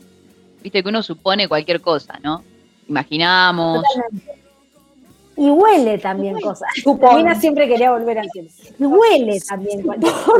viste 0.63 0.81
que 0.81 0.89
uno 0.89 1.03
supone 1.03 1.47
cualquier 1.47 1.79
cosa, 1.79 2.19
¿no? 2.23 2.43
Imaginamos. 2.87 3.83
Totalmente. 3.83 4.41
Y 5.37 5.49
huele 5.49 5.97
también 5.99 6.39
cosas. 6.41 6.69
Supone. 6.83 7.17
Mina 7.17 7.35
siempre 7.35 7.67
quería 7.67 7.91
volver 7.91 8.17
al 8.19 8.29
tema. 8.31 8.49
Y 8.79 8.83
huele 8.83 9.39
también 9.47 9.83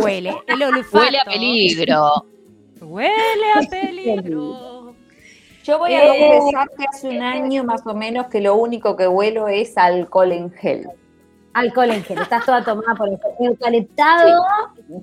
huele. 0.04 0.36
El 0.48 0.64
olfato. 0.64 0.98
Huele 0.98 1.20
a 1.20 1.26
peligro. 1.26 2.26
Huele 2.82 3.12
a 3.56 3.62
peligro. 3.70 4.94
Yo 5.64 5.78
voy 5.78 5.94
a 5.94 6.04
Eh. 6.06 6.40
confesar 6.40 6.70
que 6.78 6.86
hace 6.90 7.10
un 7.10 7.22
año 7.22 7.64
más 7.64 7.86
o 7.86 7.94
menos 7.94 8.28
que 8.28 8.42
lo 8.42 8.56
único 8.56 8.96
que 8.96 9.08
huelo 9.08 9.48
es 9.48 9.78
alcohol 9.78 10.32
en 10.32 10.52
gel. 10.52 10.88
Alcohol 11.54 11.92
en 11.92 12.04
gel. 12.04 12.18
Estás 12.20 12.46
toda 12.46 12.64
tomada 12.64 12.96
por 12.96 13.10
el 13.10 13.20
eucaliptado. 13.40 14.42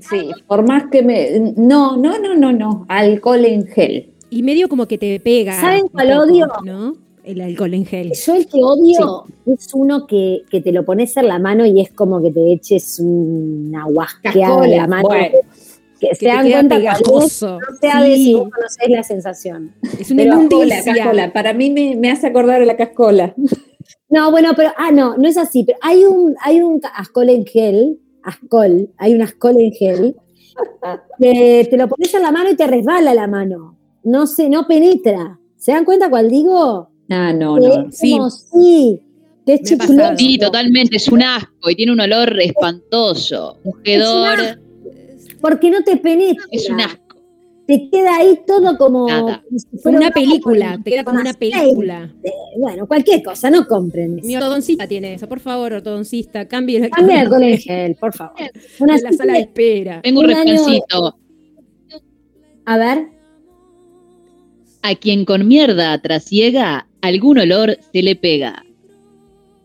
Sí, 0.00 0.30
por 0.46 0.66
más 0.66 0.84
que 0.90 1.02
me... 1.02 1.52
No, 1.56 1.96
no, 1.96 2.18
no, 2.18 2.34
no, 2.34 2.52
no, 2.52 2.86
alcohol 2.88 3.44
en 3.44 3.66
gel. 3.68 4.10
Y 4.30 4.42
medio 4.42 4.68
como 4.68 4.86
que 4.86 4.98
te 4.98 5.20
pega. 5.20 5.52
¿Saben 5.60 5.88
cuál 5.88 6.08
poco, 6.08 6.22
odio? 6.22 6.46
¿No? 6.64 6.94
El 7.22 7.42
alcohol 7.42 7.74
en 7.74 7.84
gel. 7.84 8.12
Yo 8.14 8.34
el 8.34 8.46
que 8.48 8.58
odio 8.62 9.24
es 9.46 9.68
uno 9.74 10.06
que, 10.06 10.42
que 10.50 10.60
te 10.62 10.72
lo 10.72 10.84
pones 10.84 11.14
en 11.18 11.28
la 11.28 11.38
mano 11.38 11.66
y 11.66 11.80
es 11.80 11.92
como 11.92 12.20
que 12.22 12.30
te 12.30 12.52
eches 12.52 12.98
una 13.00 13.84
guasqueada 13.84 14.64
en 14.64 14.76
la 14.76 14.86
mano. 14.86 15.08
bueno. 15.08 15.36
Que 16.00 16.08
Que 16.10 16.14
se 16.14 16.26
dan 16.26 16.50
cuenta 16.50 16.76
pegajoso. 16.76 17.58
no 17.58 17.76
sea 17.80 18.02
de 18.02 18.14
Sí, 18.16 18.24
si 18.24 18.34
vos 18.34 18.48
conocés 18.50 18.88
la 18.88 19.02
sensación. 19.02 19.74
es 19.98 20.10
una 20.10 20.22
Pero- 20.24 20.34
inmundicia. 20.42 21.32
Para 21.32 21.52
mí 21.52 21.70
me, 21.70 21.96
me 21.96 22.10
hace 22.10 22.26
acordar 22.28 22.62
a 22.62 22.64
la 22.64 22.76
cascola. 22.76 23.34
No, 24.10 24.30
bueno, 24.30 24.52
pero, 24.56 24.70
ah, 24.78 24.90
no, 24.90 25.18
no 25.18 25.28
es 25.28 25.36
así, 25.36 25.64
pero 25.64 25.78
hay 25.82 26.04
un, 26.04 26.34
hay 26.42 26.62
un 26.62 26.80
ascol 26.94 27.28
en 27.28 27.44
gel, 27.44 27.98
ascol, 28.22 28.90
hay 28.96 29.14
un 29.14 29.20
ascol 29.20 29.58
en 29.60 29.70
gel, 29.72 30.16
que 31.20 31.66
te 31.70 31.76
lo 31.76 31.88
pones 31.88 32.12
en 32.14 32.22
la 32.22 32.32
mano 32.32 32.50
y 32.50 32.56
te 32.56 32.66
resbala 32.66 33.12
la 33.14 33.26
mano, 33.26 33.76
no 34.04 34.26
se, 34.26 34.48
no 34.48 34.66
penetra. 34.66 35.38
¿Se 35.56 35.72
dan 35.72 35.84
cuenta 35.84 36.08
cuál 36.08 36.30
digo? 36.30 36.90
Ah, 37.10 37.32
no, 37.34 37.56
Que 37.56 37.60
no. 37.68 37.88
es 37.88 37.98
Sí. 37.98 38.12
como, 38.12 38.30
sí, 38.30 39.00
que 39.46 39.54
es. 39.54 39.68
Sí, 40.16 40.38
totalmente, 40.38 40.96
es 40.96 41.08
un 41.08 41.22
asco 41.22 41.68
y 41.70 41.74
tiene 41.76 41.92
un 41.92 42.00
olor 42.00 42.38
espantoso. 42.40 43.58
Un 43.64 43.80
hedor, 43.84 44.40
asco. 44.40 44.60
Porque 45.40 45.70
no 45.70 45.82
te 45.82 45.96
penetra. 45.96 46.44
es 46.50 46.68
un 46.70 46.80
asco. 46.80 47.02
Te 47.66 47.90
queda 47.90 48.16
ahí 48.16 48.40
todo 48.46 48.78
como, 48.78 49.06
Nada. 49.08 49.42
como 49.46 49.58
si 49.58 49.66
Como 49.66 49.82
fuera 49.82 49.98
una 49.98 50.06
un 50.06 50.12
película. 50.14 50.80
Te 50.82 50.90
queda 50.90 51.04
como 51.04 51.20
una 51.20 51.30
aceite. 51.30 51.58
película. 51.58 52.14
Bueno, 52.56 52.86
cualquier 52.88 53.22
cosa, 53.22 53.50
no 53.50 53.66
compren. 53.66 54.16
Mi 54.24 54.36
ortodoncista 54.36 54.88
tiene 54.88 55.12
eso. 55.14 55.28
Por 55.28 55.40
favor, 55.40 55.74
ortodoncista, 55.74 56.48
cambie 56.48 56.78
el 56.84 56.90
Cambia 56.90 57.22
el 57.22 57.42
en 57.42 57.58
gel, 57.58 57.94
por 57.96 58.14
favor. 58.14 58.34
Una 58.80 58.96
de 58.96 59.02
la 59.02 59.12
sala 59.12 59.32
de 59.34 59.40
espera. 59.40 60.00
Tengo 60.02 60.20
un 60.20 60.26
Un 60.30 60.34
año-. 60.34 61.14
A 62.64 62.78
ver. 62.78 63.08
A 64.82 64.94
quien 64.94 65.24
con 65.26 65.46
mierda 65.46 66.00
trasiega, 66.00 66.86
algún 67.02 67.38
olor 67.38 67.76
se 67.92 68.02
le 68.02 68.16
pega. 68.16 68.64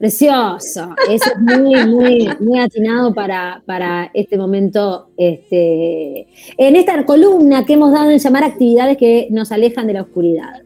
Precioso. 0.04 0.94
Eso 1.10 1.32
es 1.32 1.40
muy, 1.40 1.86
muy, 1.86 2.30
muy 2.42 2.60
atinado 2.60 3.14
para, 3.14 3.64
para 3.66 4.12
este 4.14 4.38
momento. 4.38 5.08
Este, 5.16 6.28
en 6.58 6.76
esta 6.76 7.06
columna 7.06 7.66
que 7.66 7.76
hemos 7.76 7.94
dado 7.94 8.10
en 8.10 8.20
llamar 8.20 8.44
actividades 8.44 8.98
que 8.98 9.30
nos 9.32 9.54
alejan 9.54 9.88
de 9.88 9.94
la 9.94 10.02
oscuridad. 10.02 10.62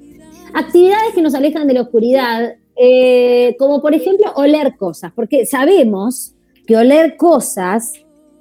Actividades 0.55 1.13
que 1.13 1.21
nos 1.21 1.35
alejan 1.35 1.67
de 1.67 1.75
la 1.75 1.81
oscuridad, 1.83 2.55
eh, 2.75 3.55
como 3.59 3.79
por 3.79 3.93
ejemplo 3.93 4.25
oler 4.37 4.75
cosas, 4.75 5.11
porque 5.15 5.45
sabemos 5.45 6.33
que 6.65 6.75
oler 6.75 7.15
cosas 7.15 7.93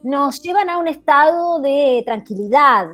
nos 0.02 0.40
llevan 0.40 0.70
a 0.70 0.78
un 0.78 0.88
estado 0.88 1.60
de 1.60 2.04
tranquilidad, 2.06 2.86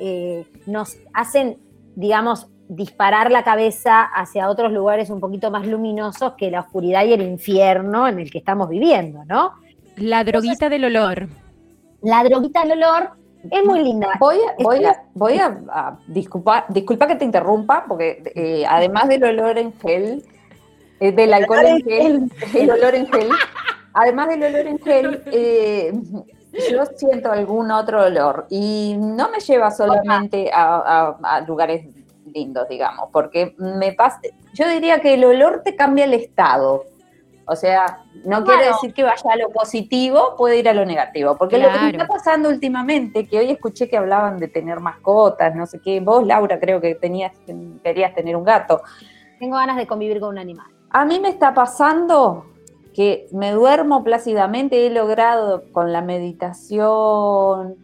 eh, 0.00 0.46
nos 0.64 0.96
hacen, 1.12 1.58
digamos, 1.96 2.46
disparar 2.74 3.30
la 3.30 3.42
cabeza 3.44 4.02
hacia 4.02 4.48
otros 4.48 4.72
lugares 4.72 5.10
un 5.10 5.20
poquito 5.20 5.50
más 5.50 5.66
luminosos 5.66 6.32
que 6.38 6.50
la 6.50 6.60
oscuridad 6.60 7.04
y 7.04 7.12
el 7.12 7.22
infierno 7.22 8.08
en 8.08 8.18
el 8.18 8.30
que 8.30 8.38
estamos 8.38 8.68
viviendo, 8.68 9.24
¿no? 9.26 9.52
La 9.96 10.24
droguita 10.24 10.68
del 10.68 10.84
olor. 10.86 11.28
La 12.02 12.24
droguita 12.24 12.62
del 12.62 12.72
olor 12.82 13.10
es 13.50 13.64
muy 13.64 13.82
linda. 13.84 14.08
Voy 14.18 14.36
a, 14.36 14.62
voy 14.62 14.84
a, 14.84 15.02
voy 15.14 15.38
a, 15.38 15.60
a 15.70 15.98
disculpa, 16.06 16.64
disculpa 16.68 17.06
que 17.06 17.16
te 17.16 17.24
interrumpa, 17.24 17.84
porque 17.86 18.22
eh, 18.34 18.64
además 18.66 19.08
del 19.08 19.22
olor 19.24 19.58
en 19.58 19.72
gel, 19.80 20.24
eh, 21.00 21.12
del 21.12 21.34
alcohol 21.34 21.66
en 21.66 21.82
gel, 21.82 22.32
el 22.54 22.70
olor 22.70 22.94
en 22.94 23.06
gel, 23.08 23.28
además 23.92 24.28
del 24.28 24.42
olor 24.44 24.66
en 24.66 24.78
gel, 24.78 25.22
eh, 25.26 25.92
yo 26.70 26.84
siento 26.96 27.30
algún 27.32 27.70
otro 27.70 28.04
olor 28.06 28.46
y 28.50 28.94
no 28.98 29.30
me 29.30 29.40
lleva 29.40 29.70
solamente 29.70 30.50
a, 30.52 30.76
a- 30.76 31.36
a 31.36 31.40
lugares 31.42 31.86
lindos, 32.32 32.68
digamos, 32.68 33.08
porque 33.12 33.54
me 33.58 33.92
pasa, 33.92 34.20
yo 34.54 34.68
diría 34.68 35.00
que 35.00 35.14
el 35.14 35.24
olor 35.24 35.62
te 35.64 35.76
cambia 35.76 36.04
el 36.04 36.14
estado. 36.14 36.84
O 37.44 37.56
sea, 37.56 38.04
no 38.24 38.44
quiere 38.44 38.62
Claro. 38.62 38.74
decir 38.76 38.94
que 38.94 39.02
vaya 39.02 39.30
a 39.32 39.36
lo 39.36 39.50
positivo, 39.50 40.36
puede 40.38 40.58
ir 40.58 40.68
a 40.68 40.72
lo 40.72 40.84
negativo. 40.84 41.36
Porque 41.36 41.58
lo 41.58 41.70
que 41.72 41.78
me 41.80 41.90
está 41.90 42.06
pasando 42.06 42.48
últimamente, 42.48 43.26
que 43.26 43.38
hoy 43.38 43.50
escuché 43.50 43.88
que 43.88 43.96
hablaban 43.96 44.38
de 44.38 44.46
tener 44.48 44.78
mascotas, 44.78 45.54
no 45.54 45.66
sé 45.66 45.80
qué, 45.80 46.00
vos, 46.00 46.24
Laura, 46.24 46.60
creo 46.60 46.80
que 46.80 46.94
tenías, 46.94 47.32
querías 47.82 48.14
tener 48.14 48.36
un 48.36 48.44
gato. 48.44 48.80
Tengo 49.40 49.56
ganas 49.56 49.76
de 49.76 49.88
convivir 49.88 50.20
con 50.20 50.30
un 50.30 50.38
animal. 50.38 50.66
A 50.90 51.04
mí 51.04 51.18
me 51.18 51.28
está 51.30 51.52
pasando 51.52 52.46
que 52.94 53.26
me 53.32 53.50
duermo 53.50 54.04
plácidamente, 54.04 54.86
he 54.86 54.90
logrado 54.90 55.64
con 55.72 55.92
la 55.92 56.00
meditación, 56.02 57.76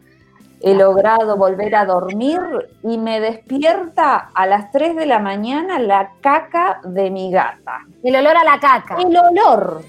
he 0.60 0.74
logrado 0.74 1.36
volver 1.36 1.74
a 1.76 1.84
dormir 1.84 2.40
y 2.82 2.98
me 2.98 3.20
despierta 3.20 4.30
a 4.34 4.46
las 4.46 4.70
3 4.72 4.96
de 4.96 5.06
la 5.06 5.18
mañana 5.20 5.78
la 5.78 6.10
caca 6.20 6.80
de 6.84 7.10
mi 7.10 7.30
gata. 7.30 7.80
El 8.02 8.16
olor 8.16 8.36
a 8.36 8.44
la 8.44 8.58
caca. 8.58 8.96
El 8.98 9.16
olor. 9.16 9.82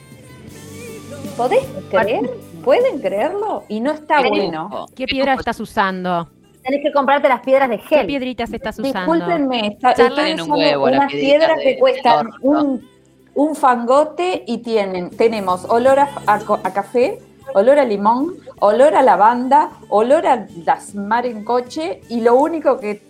¿Podés 1.38 1.66
creer? 1.90 2.30
¿Pueden 2.64 3.00
creerlo? 3.00 3.64
Y 3.70 3.80
no 3.80 3.92
está 3.92 4.22
Qué 4.22 4.30
bueno. 4.30 4.86
¿Qué 4.90 5.06
qué 5.06 5.06
piedra 5.06 5.34
estás 5.36 5.60
usando? 5.60 6.28
Tenés 6.64 6.82
que 6.84 6.92
comprarte 6.92 7.30
las 7.30 7.40
piedras 7.42 7.70
de 7.70 7.78
¿Qué 7.78 7.84
gel. 7.88 8.06
piedritas 8.08 8.52
estás 8.52 8.78
usando? 8.78 9.14
Discúlpenme, 9.14 9.68
está, 9.68 9.92
estoy 9.92 10.32
en 10.32 10.42
un 10.42 10.52
usando 10.52 10.56
huevo 10.58 10.84
unas 10.86 11.12
piedras 11.12 11.58
de- 11.58 11.64
que 11.64 11.80
cuestan 11.80 12.30
un, 12.42 12.88
un 13.34 13.56
fangote 13.56 14.44
y 14.46 14.58
tienen, 14.58 15.10
tenemos 15.12 15.64
olor 15.70 16.00
a, 16.00 16.10
a 16.28 16.40
co- 16.40 16.60
a 16.62 16.74
café, 16.74 17.18
olor 17.54 17.80
a 17.80 17.86
limón, 17.86 18.36
olor 18.60 18.96
a 18.96 19.02
lavanda, 19.02 19.70
olor 19.90 20.26
a 20.28 20.48
las 20.66 20.96
mar 20.96 21.26
en 21.26 21.44
coche 21.44 22.02
y 22.10 22.22
lo 22.22 22.36
único 22.36 22.80
que 22.80 23.02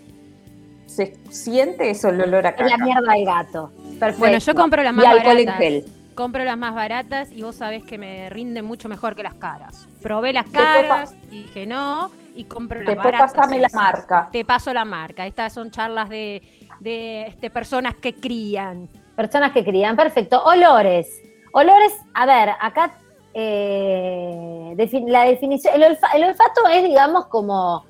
se 0.86 1.16
siente 1.30 1.90
es 1.92 2.04
el 2.04 2.20
olor 2.22 2.46
a 2.48 2.50
Es 2.50 2.60
la 2.60 2.70
caca. 2.72 2.84
mierda 2.84 3.14
del 3.14 3.26
gato. 3.26 3.72
Perfecto. 4.00 4.20
Bueno, 4.20 4.38
yo 4.40 4.56
compro 4.56 4.84
las 4.84 4.94
Y 4.94 4.96
más 4.96 5.06
en 5.06 5.24
baratas. 5.24 5.58
gel. 5.58 5.86
Compro 6.16 6.44
las 6.44 6.58
más 6.58 6.76
baratas 6.76 7.32
y 7.32 7.44
vos 7.44 7.56
sabés 7.56 7.84
que 7.84 7.98
me 7.98 8.30
rinden 8.30 8.66
mucho 8.66 8.90
mejor 8.90 9.16
que 9.16 9.24
las 9.24 9.36
caras. 9.36 9.88
Probé 10.02 10.34
las 10.34 10.50
caras, 10.50 11.14
dije 11.30 11.66
no, 11.66 12.12
y 12.36 12.44
compro 12.46 12.80
las 12.80 12.88
Después 12.88 13.06
baratas. 13.14 13.34
pasame 13.34 13.60
la 13.60 13.70
marca. 13.74 14.30
Te 14.32 14.44
paso 14.44 14.74
la 14.74 14.84
marca. 14.84 15.26
Estas 15.26 15.54
son 15.54 15.72
charlas 15.72 16.10
de, 16.10 16.42
de 16.82 17.28
este, 17.28 17.50
personas 17.50 17.96
que 17.96 18.16
crían. 18.16 18.90
Personas 19.16 19.52
que 19.54 19.64
crían, 19.64 19.96
perfecto. 19.96 20.44
Olores. 20.44 21.22
Olores, 21.54 21.94
a 22.14 22.26
ver, 22.26 22.50
acá 22.60 22.98
eh, 23.34 24.76
la 25.08 25.24
definición, 25.26 25.74
el, 25.76 25.84
olfa- 25.84 26.14
el 26.16 26.24
olfato 26.24 26.68
es, 26.72 26.84
digamos, 26.84 27.28
como 27.28 27.86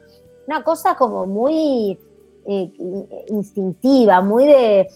una 0.47 0.63
cosa 0.63 0.95
como 0.95 1.25
muy 1.25 1.99
eh, 2.45 2.71
instintiva, 3.29 4.21
muy 4.21 4.45
de 4.45 4.87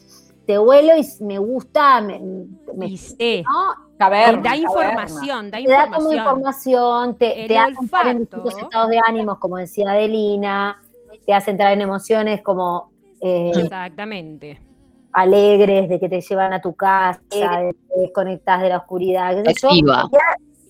te 0.45 0.59
huelo 0.59 0.97
y 0.97 1.07
me 1.23 1.37
gusta, 1.37 2.01
me, 2.01 2.19
me- 2.75 2.87
Y 2.87 2.97
sé, 2.97 3.43
¿no? 3.43 3.73
Caverna, 3.97 4.41
da 4.49 4.55
información, 4.57 5.51
da 5.51 5.57
te 5.63 5.69
da 5.69 5.89
como 5.89 6.11
información. 6.11 7.15
te, 7.17 7.45
te 7.47 7.57
hace 7.57 7.85
estar 7.85 8.07
en 8.07 8.19
distintos 8.19 8.57
estados 8.63 8.89
de 8.89 8.99
ánimos, 9.07 9.37
como 9.39 9.57
decía 9.57 9.91
Adelina. 9.91 10.81
te 11.25 11.33
hace 11.33 11.51
entrar 11.51 11.71
en 11.71 11.81
emociones 11.81 12.41
como 12.41 12.91
eh, 13.21 13.51
Exactamente. 13.55 14.59
Alegres, 15.13 15.87
de 15.89 15.99
que 15.99 16.09
te 16.09 16.21
llevan 16.21 16.53
a 16.53 16.61
tu 16.61 16.73
casa, 16.75 17.21
de 17.31 17.71
que 17.73 17.93
te 17.95 18.01
desconectas 18.01 18.61
de 18.61 18.69
la 18.69 18.77
oscuridad. 18.77 19.35
yo. 19.35 19.41
Activa. 19.69 20.09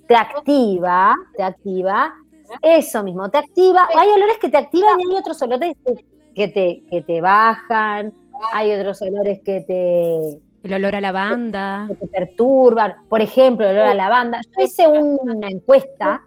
Te 0.07 0.15
activa, 0.15 1.15
te 1.35 1.43
activa. 1.43 2.13
Eso 2.61 3.03
mismo, 3.03 3.29
te 3.29 3.37
activa. 3.39 3.87
Hay 3.97 4.09
olores 4.09 4.37
que 4.39 4.49
te 4.49 4.57
activan 4.57 4.99
y 4.99 5.11
hay 5.11 5.17
otros 5.17 5.41
olores 5.41 5.75
que- 5.85 6.05
que 6.35 6.47
te, 6.49 6.83
que 6.89 7.01
te 7.01 7.21
bajan. 7.21 8.13
Hay 8.53 8.71
otros 8.73 9.01
olores 9.01 9.39
que 9.43 9.61
te, 9.61 10.39
El 10.67 10.73
olor 10.73 10.95
a 10.95 11.01
lavanda. 11.01 11.85
que 11.87 11.95
te 11.95 12.07
perturban. 12.07 12.95
Por 13.07 13.21
ejemplo, 13.21 13.65
el 13.67 13.77
olor 13.77 13.87
a 13.87 13.93
lavanda. 13.95 14.41
Yo 14.57 14.65
hice 14.65 14.87
una 14.87 15.47
encuesta 15.47 16.21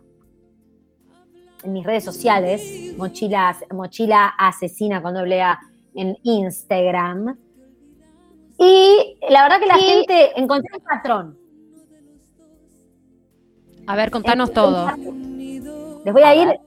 en 1.64 1.72
mis 1.72 1.84
redes 1.84 2.05
sociales, 2.05 2.94
mochila, 2.97 3.56
mochila 3.72 4.32
asesina 4.38 5.02
con 5.02 5.14
doble 5.14 5.43
A 5.43 5.59
en 5.94 6.16
Instagram. 6.22 7.36
Y 8.59 9.19
la 9.28 9.43
verdad 9.43 9.61
que 9.61 9.66
la 9.66 9.74
gente 9.77 10.41
encontré 10.41 10.77
un 10.77 10.85
patrón. 10.85 11.39
A 13.87 13.97
ver, 13.97 14.11
contanos 14.11 14.53
todo. 14.53 14.89
Les 16.05 16.12
voy 16.12 16.23
a 16.23 16.35
ir 16.35 16.61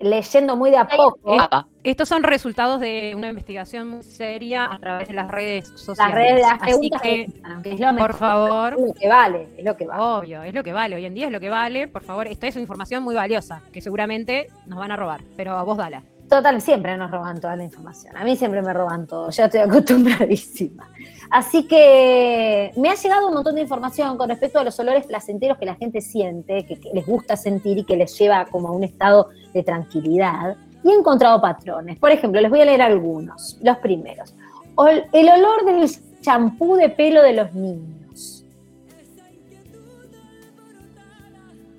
leyendo 0.00 0.56
muy 0.56 0.70
de 0.70 0.76
a 0.76 0.86
poco. 0.86 1.36
Estos 1.82 2.08
son 2.08 2.22
resultados 2.22 2.80
de 2.80 3.14
una 3.16 3.28
investigación 3.30 3.88
muy 3.88 4.02
seria 4.02 4.72
a 4.72 4.78
través 4.78 5.08
de 5.08 5.14
las 5.14 5.28
redes 5.30 5.68
sociales. 5.68 5.98
Las 5.98 6.14
redes 6.14 6.34
de 6.36 6.42
las 6.42 6.52
Así 6.54 6.64
preguntas 6.64 7.02
que, 7.02 7.26
que 7.62 7.72
es 7.72 7.80
lo 7.80 7.92
mejor. 7.92 8.10
por 8.10 8.18
favor, 8.18 8.72
Es 8.74 8.80
lo 8.86 8.94
que 8.94 9.08
vale, 9.08 9.48
es 9.56 9.64
lo 9.64 9.76
que 9.76 9.86
vale. 9.86 10.02
obvio, 10.02 10.42
es 10.42 10.54
lo 10.54 10.62
que 10.62 10.72
vale. 10.72 10.96
Hoy 10.96 11.04
en 11.06 11.14
día 11.14 11.26
es 11.26 11.32
lo 11.32 11.40
que 11.40 11.48
vale. 11.48 11.88
Por 11.88 12.04
favor, 12.04 12.28
esto 12.28 12.46
es 12.46 12.56
información 12.56 13.02
muy 13.02 13.14
valiosa 13.14 13.62
que 13.72 13.80
seguramente 13.80 14.48
nos 14.66 14.78
van 14.78 14.92
a 14.92 14.96
robar. 14.96 15.20
Pero 15.36 15.52
a 15.52 15.62
vos 15.64 15.76
dala. 15.78 16.02
Total, 16.28 16.60
siempre 16.60 16.96
nos 16.98 17.10
roban 17.10 17.40
toda 17.40 17.56
la 17.56 17.64
información. 17.64 18.14
A 18.16 18.22
mí 18.24 18.36
siempre 18.36 18.60
me 18.60 18.72
roban 18.74 19.06
todo, 19.06 19.30
ya 19.30 19.46
estoy 19.46 19.60
acostumbradísima. 19.68 20.88
Así 21.30 21.66
que 21.66 22.70
me 22.76 22.90
ha 22.90 22.94
llegado 22.94 23.28
un 23.28 23.34
montón 23.34 23.54
de 23.54 23.62
información 23.62 24.16
con 24.18 24.28
respecto 24.28 24.58
a 24.58 24.64
los 24.64 24.78
olores 24.78 25.06
placenteros 25.06 25.56
que 25.58 25.64
la 25.66 25.74
gente 25.74 26.00
siente, 26.00 26.66
que, 26.66 26.78
que 26.78 26.90
les 26.92 27.06
gusta 27.06 27.36
sentir 27.36 27.78
y 27.78 27.84
que 27.84 27.96
les 27.96 28.18
lleva 28.18 28.44
como 28.46 28.68
a 28.68 28.72
un 28.72 28.84
estado 28.84 29.28
de 29.54 29.62
tranquilidad. 29.62 30.56
Y 30.84 30.90
he 30.90 30.94
encontrado 30.94 31.40
patrones. 31.40 31.98
Por 31.98 32.10
ejemplo, 32.12 32.40
les 32.40 32.50
voy 32.50 32.60
a 32.60 32.64
leer 32.66 32.82
algunos. 32.82 33.58
Los 33.62 33.78
primeros. 33.78 34.34
Ol- 34.76 35.04
el 35.12 35.28
olor 35.28 35.64
del 35.64 35.90
champú 36.20 36.76
de 36.76 36.88
pelo 36.90 37.22
de 37.22 37.32
los 37.32 37.52
niños. 37.54 38.44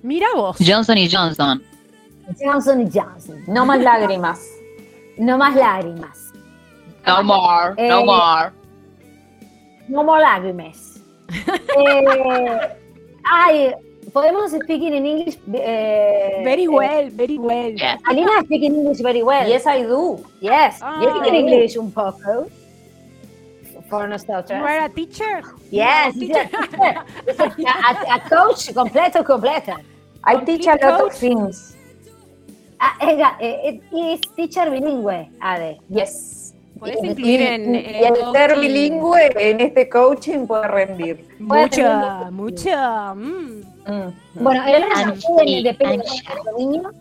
Mira 0.02 0.26
vos. 0.34 0.56
Johnson 0.64 0.98
y 0.98 1.08
Johnson. 1.10 1.62
Johnson 2.38 2.80
y 2.82 2.90
Johnson. 2.92 3.42
No 3.46 3.64
más 3.66 3.80
lágrimas. 3.80 4.40
No 5.18 5.36
más 5.38 5.54
lágrimas. 5.56 6.32
No 7.06 7.22
more, 7.22 7.74
Eh, 7.76 7.88
no 7.88 8.04
more. 8.04 8.50
No 9.88 10.04
more 10.04 10.20
lágrimas. 10.22 11.00
eh, 11.76 12.76
ay, 13.24 13.74
podemos 14.12 14.50
speaking 14.52 14.92
in 14.94 15.06
English. 15.06 15.38
eh, 15.54 16.42
Very 16.44 16.64
eh, 16.64 16.68
well, 16.68 17.10
very 17.12 17.38
well. 17.38 17.72
Yeah. 17.72 17.96
Alina 18.08 18.42
speaking 18.44 18.74
English 18.74 19.00
very 19.00 19.22
well. 19.22 19.48
Yes, 19.48 19.66
I 19.66 19.82
do. 19.82 20.24
yes. 20.40 20.78
Ah. 20.82 21.00
Yes, 21.02 21.10
speaking 21.16 21.34
English 21.34 21.76
un 21.76 21.90
poco. 21.90 22.48
For 23.88 24.06
nosotros. 24.06 24.50
You 24.50 24.64
are 24.64 24.84
a 24.84 24.88
teacher? 24.88 25.42
Yes, 25.70 26.14
yes, 26.14 26.48
are 26.52 26.62
a 26.62 26.66
teacher? 26.68 27.54
yes. 27.58 27.96
a, 28.08 28.14
a 28.14 28.20
coach 28.28 28.72
completo, 28.72 29.24
completo. 29.24 29.74
I 30.22 30.34
Complete 30.36 30.58
teach 30.58 30.66
a 30.68 30.76
lot 30.86 31.00
of 31.00 31.12
things. 31.12 31.76
Ah, 32.82 32.96
ega, 33.00 33.36
eh, 33.40 33.68
it 33.74 33.82
is 33.92 34.20
teacher 34.34 34.70
bilingüe, 34.70 35.28
Ade. 35.40 35.78
Yes. 35.90 36.54
Podés 36.78 36.96
Y- 37.02 37.08
incluir 37.08 37.42
en, 37.42 37.74
y 37.74 37.78
el 37.78 38.14
ser 38.32 38.58
bilingüe 38.58 39.30
en 39.36 39.60
este 39.60 39.86
coaching 39.90 40.46
puede 40.46 40.66
rendir. 40.66 41.26
Mucha, 41.38 42.30
mucha. 42.30 43.14
mm. 43.14 43.60
Mm. 43.86 44.14
Bueno, 44.42 44.64
el 44.66 44.74
olor 44.82 44.92
a 44.94 44.98
Anchi, 45.00 45.20
shampoo 45.20 45.44
de, 45.44 45.62
de 45.62 45.74
pelo 45.74 45.90
de 45.90 45.96
ancha. 45.98 46.34
los 46.36 46.54
niños. 46.58 46.94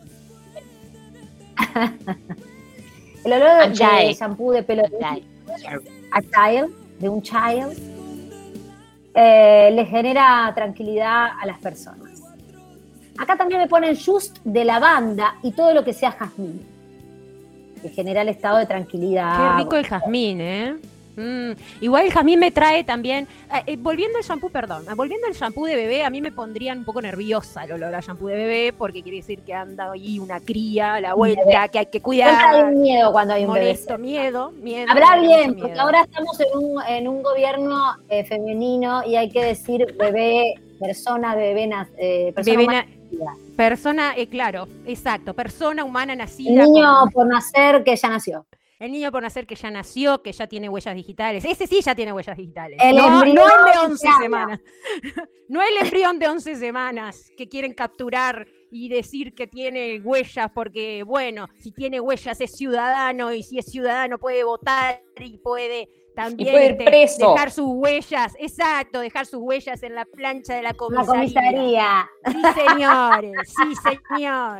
el 3.23 3.33
olor 3.33 3.69
de 3.69 4.13
shampoo 4.13 4.51
de 4.51 4.63
pelo 4.63 4.83
de 4.83 5.23
a 6.11 6.21
child, 6.21 6.73
de 6.99 7.09
un 7.09 7.21
child, 7.21 7.77
eh, 9.13 9.69
le 9.73 9.85
genera 9.85 10.51
tranquilidad 10.55 11.27
a 11.41 11.45
las 11.45 11.57
personas. 11.59 11.98
Acá 13.19 13.35
también 13.37 13.59
me 13.61 13.67
ponen 13.67 13.95
just 13.97 14.37
de 14.43 14.63
lavanda 14.65 15.35
y 15.43 15.51
todo 15.51 15.73
lo 15.73 15.83
que 15.83 15.93
sea 15.93 16.11
jazmín, 16.11 16.65
que 17.81 17.89
genera 17.89 18.21
el 18.21 18.29
estado 18.29 18.57
de 18.57 18.65
tranquilidad. 18.65 19.57
Qué 19.57 19.63
rico 19.63 19.75
el 19.75 19.85
jazmín, 19.85 20.41
¿eh? 20.41 20.75
Mm, 21.17 21.51
Igual 21.81 22.05
el 22.05 22.13
jazmín 22.13 22.39
me 22.39 22.49
trae 22.49 22.85
también. 22.85 23.27
eh, 23.53 23.61
eh, 23.73 23.77
volviendo 23.77 24.17
al 24.17 24.23
shampoo, 24.23 24.49
perdón. 24.49 24.85
ah, 24.87 24.95
Volviendo 24.95 25.27
al 25.27 25.33
shampoo 25.33 25.65
de 25.65 25.75
bebé, 25.75 26.05
a 26.05 26.09
mí 26.09 26.21
me 26.21 26.31
pondrían 26.31 26.77
un 26.77 26.85
poco 26.85 27.01
nerviosa 27.01 27.65
el 27.65 27.73
olor 27.73 27.93
a 27.93 27.99
shampoo 27.99 28.27
de 28.27 28.35
bebé, 28.37 28.71
porque 28.77 29.03
quiere 29.03 29.17
decir 29.17 29.39
que 29.41 29.53
anda 29.53 29.91
ahí 29.91 30.17
una 30.17 30.39
cría 30.39 30.93
a 30.95 31.01
la 31.01 31.13
vuelta, 31.15 31.67
que 31.67 31.79
hay 31.79 31.85
que 31.87 31.99
Siempre 31.99 32.21
hay 32.21 32.39
cuidar. 32.61 32.71
miedo 32.73 33.11
cuando 33.11 33.33
hay 33.33 33.43
un 33.43 33.51
bebé. 33.53 33.77
Miedo, 33.99 34.51
miedo. 34.51 34.87
Habrá 34.89 35.19
bien, 35.19 35.55
miedo. 35.55 35.67
porque 35.67 35.79
ahora 35.79 36.01
estamos 36.03 36.39
en 36.39 36.47
un, 36.57 36.81
en 36.87 37.07
un 37.09 37.21
gobierno 37.21 37.95
eh, 38.07 38.23
femenino 38.23 39.03
y 39.05 39.17
hay 39.17 39.29
que 39.29 39.43
decir 39.43 39.93
bebé, 39.99 40.53
persona, 40.79 41.35
bebé, 41.35 41.67
na- 41.67 41.89
eh, 41.97 42.31
persona 42.33 42.53
Bebé 42.57 42.63
humana 42.63 42.85
nacida. 43.11 43.55
persona, 43.55 44.13
eh, 44.15 44.27
claro, 44.27 44.67
exacto, 44.85 45.33
persona 45.33 45.83
humana 45.83 46.13
El 46.13 46.19
nacida. 46.19 46.65
niño 46.65 46.99
con- 47.01 47.11
por 47.11 47.27
nacer 47.27 47.83
que 47.83 47.95
ya 47.95 48.09
nació. 48.09 48.45
el 48.79 48.91
niño 48.93 49.11
por 49.11 49.21
nacer 49.21 49.45
que 49.45 49.55
ya 49.55 49.69
nació, 49.69 50.21
que 50.21 50.31
ya 50.31 50.47
tiene 50.47 50.69
huellas 50.69 50.95
digitales. 50.95 51.43
Ese 51.43 51.67
sí 51.67 51.81
ya 51.81 51.93
tiene 51.95 52.13
huellas 52.13 52.37
digitales. 52.37 52.79
El 52.81 52.95
no, 52.95 53.23
el 53.23 53.33
de 53.35 53.41
que 53.73 53.77
11 53.79 54.07
habla. 54.07 54.23
semanas. 54.23 54.59
no 55.49 55.61
el 55.61 55.77
embrión 55.81 56.17
de 56.19 56.27
11 56.29 56.55
semanas 56.55 57.29
que 57.37 57.49
quieren 57.49 57.73
capturar 57.73 58.47
y 58.71 58.87
decir 58.87 59.33
que 59.35 59.47
tiene 59.47 59.99
huellas 59.99 60.49
porque, 60.53 61.03
bueno, 61.03 61.47
si 61.59 61.71
tiene 61.73 61.99
huellas 61.99 62.39
es 62.39 62.55
ciudadano 62.55 63.33
y 63.33 63.43
si 63.43 63.57
es 63.59 63.65
ciudadano 63.65 64.17
puede 64.17 64.43
votar 64.45 65.01
y 65.19 65.37
puede 65.39 65.89
también 66.23 66.51
puede 66.51 66.65
ir 66.65 66.71
este, 66.71 66.83
preso. 66.85 67.31
dejar 67.33 67.51
sus 67.51 67.65
huellas, 67.67 68.35
exacto, 68.39 68.99
dejar 68.99 69.25
sus 69.25 69.39
huellas 69.41 69.81
en 69.83 69.95
la 69.95 70.05
plancha 70.05 70.55
de 70.55 70.61
la 70.63 70.69
La 70.69 70.75
comisaría. 70.75 71.09
comisaría. 71.15 72.09
Sí, 72.25 72.41
señores, 72.67 73.33
sí, 73.45 73.97
señor. 74.15 74.59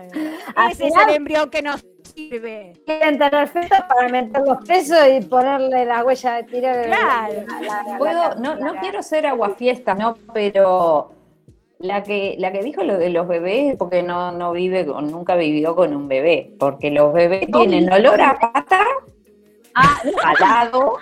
Al 0.56 0.72
Ese 0.72 0.88
es 0.88 0.94
el 1.08 1.16
embrión 1.16 1.50
que 1.50 1.62
nos 1.62 1.86
sirve. 2.16 2.74
Quieren 2.86 3.18
tener 3.20 3.48
fetos 3.48 3.80
para 3.88 4.10
meterlos 4.10 4.58
presos 4.66 4.98
y 5.18 5.22
ponerle 5.26 5.86
la 5.86 6.04
huella 6.04 6.34
de 6.36 6.44
tiro. 6.44 6.68
de- 6.76 6.84
Claro. 6.86 7.34
la- 7.48 7.62
la- 7.62 7.84
la- 7.92 7.98
Puedo, 7.98 8.14
la- 8.30 8.36
no, 8.36 8.56
no 8.56 8.74
la- 8.74 8.80
quiero 8.82 9.04
ser 9.04 9.28
aguafiesta, 9.28 9.94
no, 9.96 10.16
pero 10.34 11.12
la 11.80 12.04
que, 12.04 12.36
la 12.40 12.52
que 12.52 12.62
dijo 12.64 12.84
lo 12.84 12.98
de 12.98 13.10
los 13.10 13.28
bebés, 13.28 13.76
porque 13.78 14.04
no, 14.04 14.32
no 14.32 14.52
vive 14.52 14.86
con, 14.86 15.10
nunca 15.12 15.36
vivió 15.36 15.76
con 15.76 15.96
un 15.96 16.08
bebé, 16.08 16.54
porque 16.60 16.90
los 16.92 17.14
bebés 17.14 17.48
tienen 17.52 17.92
olor 17.92 18.20
a 18.22 18.38
pata, 18.38 18.82
Ah, 19.76 20.02
alado. 20.26 20.98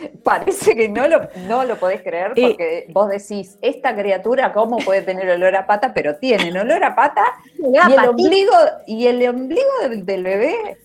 Parece 0.24 0.74
que 0.74 0.88
no 0.88 1.06
lo, 1.08 1.28
no 1.46 1.64
lo 1.64 1.76
podés 1.76 2.02
creer 2.02 2.32
Eh. 2.36 2.42
porque 2.48 2.86
vos 2.90 3.08
decís, 3.08 3.58
esta 3.62 3.94
criatura 3.94 4.52
cómo 4.52 4.78
puede 4.78 5.02
tener 5.02 5.28
olor 5.30 5.54
a 5.56 5.66
pata, 5.66 5.92
pero 5.94 6.16
tienen 6.16 6.56
olor 6.56 6.82
a 6.84 6.94
pata 6.94 7.24
y 7.58 7.66
el 7.66 7.74
patita. 7.74 8.10
ombligo, 8.10 8.52
y 8.86 9.06
el 9.06 9.28
ombligo 9.28 9.70
del, 9.82 10.04
del 10.06 10.22
bebé 10.22 10.78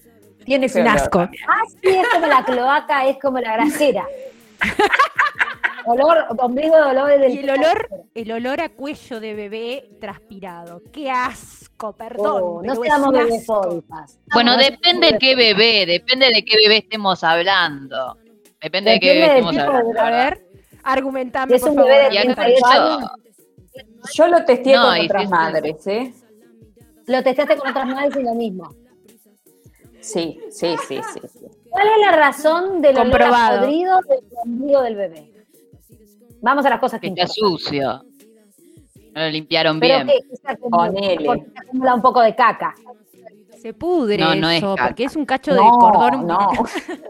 tiene 0.45 0.65
ese 0.67 0.81
Un 0.81 0.87
olor 0.87 0.97
asco. 1.01 1.19
Ah, 1.19 1.61
sí, 1.67 1.89
es 1.89 2.07
como 2.09 2.27
la 2.27 2.43
cloaca, 2.43 3.07
es 3.07 3.17
como 3.19 3.39
la 3.39 3.53
grasera. 3.53 4.05
olor, 5.85 6.25
ombligo 6.37 6.75
de 6.75 6.81
olor 6.81 7.07
del 7.19 7.31
Y 7.31 7.39
el 7.39 7.49
olor, 7.49 7.89
el 8.13 8.31
olor 8.31 8.61
a 8.61 8.69
cuello 8.69 9.19
de 9.19 9.33
bebé 9.33 9.89
transpirado. 9.99 10.81
Qué 10.91 11.09
asco, 11.09 11.93
perdón. 11.93 12.41
Oh, 12.43 12.61
no 12.63 12.75
seamos 12.75 13.11
bebés. 13.11 13.45
Bueno, 14.33 14.53
No 14.53 14.57
depende 14.57 15.11
de 15.11 15.17
qué 15.17 15.35
bebé, 15.35 15.85
depende 15.85 16.27
de 16.33 16.43
qué 16.45 16.55
bebé 16.63 16.77
estemos 16.77 17.23
hablando. 17.23 18.17
Depende 18.61 18.91
de 18.91 18.99
qué 18.99 19.13
del 19.13 19.47
tipo 19.49 19.51
de. 19.93 19.99
A 19.99 20.11
ver, 20.11 20.45
argumentame, 20.83 21.55
Es 21.55 21.61
por 21.61 21.71
un 21.71 21.75
favor. 21.77 21.91
bebé 21.91 22.09
de 22.09 22.15
Y 22.15 22.17
acá 22.17 22.35
38 22.35 22.59
yo- 22.61 22.67
años. 22.95 23.11
Yo 24.13 24.27
lo 24.27 24.45
testé 24.45 24.73
No, 24.75 24.81
con 24.83 24.99
otras 24.99 25.21
sí, 25.21 25.27
sí. 25.27 25.31
madres, 25.33 25.87
¿eh? 25.87 26.13
Lo 27.07 27.23
testeaste 27.23 27.57
con 27.57 27.69
otras 27.69 27.87
madres 27.87 28.15
y 28.17 28.23
lo 28.23 28.33
mismo. 28.35 28.69
Sí, 29.99 30.39
sí, 30.49 30.75
sí, 30.87 30.99
sí. 31.13 31.21
sí. 31.31 31.39
¿Cuál 31.69 31.87
es 31.87 31.97
la 32.05 32.11
razón 32.11 32.81
del 32.81 32.97
olor 32.97 33.21
a 33.23 33.59
podrido 33.59 33.99
del 34.01 34.19
ombligo 34.43 34.81
del 34.81 34.95
bebé? 34.95 35.31
Vamos 36.41 36.65
a 36.65 36.69
las 36.71 36.79
cosas 36.79 36.99
que 36.99 37.13
Que 37.13 37.21
está 37.21 37.33
sucio. 37.33 38.03
No 39.13 39.21
lo 39.21 39.29
limpiaron 39.29 39.79
Pero 39.79 40.05
bien. 40.05 40.07
que, 40.07 40.35
se 40.35 40.51
acumula 40.51 41.93
un 41.93 42.01
poco 42.01 42.21
de 42.21 42.35
caca. 42.35 42.73
Se 43.61 43.73
pudre 43.73 44.17
No, 44.17 44.33
no 44.35 44.49
es 44.49 44.57
eso, 44.57 44.75
caca. 44.75 44.87
porque 44.89 45.03
es 45.03 45.15
un 45.15 45.25
cacho 45.25 45.53
de 45.53 45.59
cordón. 45.59 46.25
no, 46.25 46.49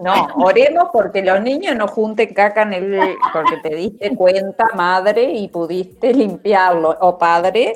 no, 0.01 0.25
oremos 0.43 0.89
porque 0.91 1.21
los 1.23 1.41
niños 1.41 1.75
no 1.77 1.87
junten 1.87 2.33
caca 2.33 2.63
en 2.63 2.73
el, 2.73 3.15
porque 3.33 3.57
te 3.57 3.75
diste 3.75 4.15
cuenta, 4.15 4.65
madre, 4.75 5.31
y 5.31 5.47
pudiste 5.47 6.13
limpiarlo, 6.13 6.89
o 6.99 7.17
padre, 7.17 7.73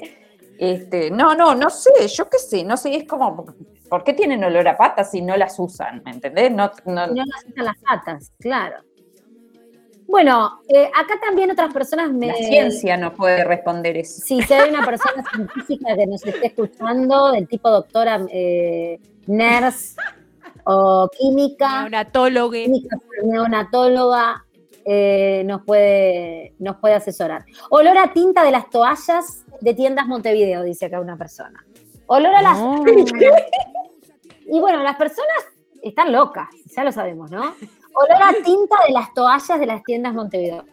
este, 0.58 1.10
no, 1.12 1.34
no, 1.36 1.56
no 1.56 1.70
sé, 1.70 2.08
yo 2.10 2.30
qué 2.30 2.38
sé, 2.38 2.64
no 2.66 2.76
sé, 2.78 2.96
es 2.96 3.08
como, 3.08 3.46
¿Por 3.90 4.04
qué 4.04 4.14
tienen 4.14 4.44
olor 4.44 4.68
a 4.68 4.76
patas 4.76 5.12
si 5.12 5.22
no 5.22 5.38
las 5.38 5.58
usan? 5.60 6.02
¿Me 6.04 6.12
entendés? 6.12 6.52
No, 6.52 6.72
no- 6.86 7.08
no 7.08 7.14
necesitan 7.24 7.66
las 7.66 7.78
patas, 7.78 8.32
claro. 8.40 8.78
Bueno, 10.08 10.62
eh, 10.68 10.90
acá 10.96 11.20
también 11.20 11.52
otras 11.52 11.74
personas 11.74 12.12
me. 12.12 12.28
la 12.28 12.36
ciencia 12.36 12.96
no 12.98 13.14
puede 13.14 13.44
responder 13.44 13.98
eso. 13.98 14.22
Sí, 14.24 14.42
si 14.42 14.54
hay 14.54 14.70
una 14.70 14.86
persona 14.86 15.24
científica 15.34 15.96
que 15.96 16.08
nos 16.08 16.26
esté 16.26 16.48
escuchando, 16.48 17.32
del 17.32 17.48
tipo 17.48 17.70
doctora 17.70 18.26
eh, 18.30 19.00
nurse 19.28 19.96
o 20.64 21.10
química, 21.18 21.82
Neonatólogo. 21.82 22.52
química 22.52 22.98
neonatóloga, 23.24 24.46
eh, 24.86 25.44
nos, 25.46 25.64
puede, 25.64 26.54
nos 26.60 26.78
puede 26.78 26.94
asesorar. 26.94 27.46
Olor 27.70 27.98
a 27.98 28.14
tinta 28.14 28.44
de 28.44 28.52
las 28.52 28.70
toallas 28.70 29.44
de 29.60 29.74
tiendas 29.74 30.08
Montevideo, 30.08 30.64
dice 30.64 30.86
acá 30.86 31.00
una 31.00 31.18
persona. 31.18 31.66
Olor 32.08 32.36
a 32.36 32.42
las... 32.42 32.60
No. 32.60 32.84
Y 34.48 34.60
bueno, 34.60 34.84
las 34.84 34.96
personas 34.96 35.44
están 35.82 36.12
locas, 36.12 36.48
ya 36.66 36.84
lo 36.84 36.92
sabemos, 36.92 37.32
¿no? 37.32 37.56
Olor 37.96 38.22
a 38.24 38.34
tinta 38.44 38.76
de 38.88 38.94
las 38.94 39.14
toallas 39.14 39.60
de 39.60 39.66
las 39.66 39.84
tiendas 39.84 40.14
Montevideo. 40.14 40.66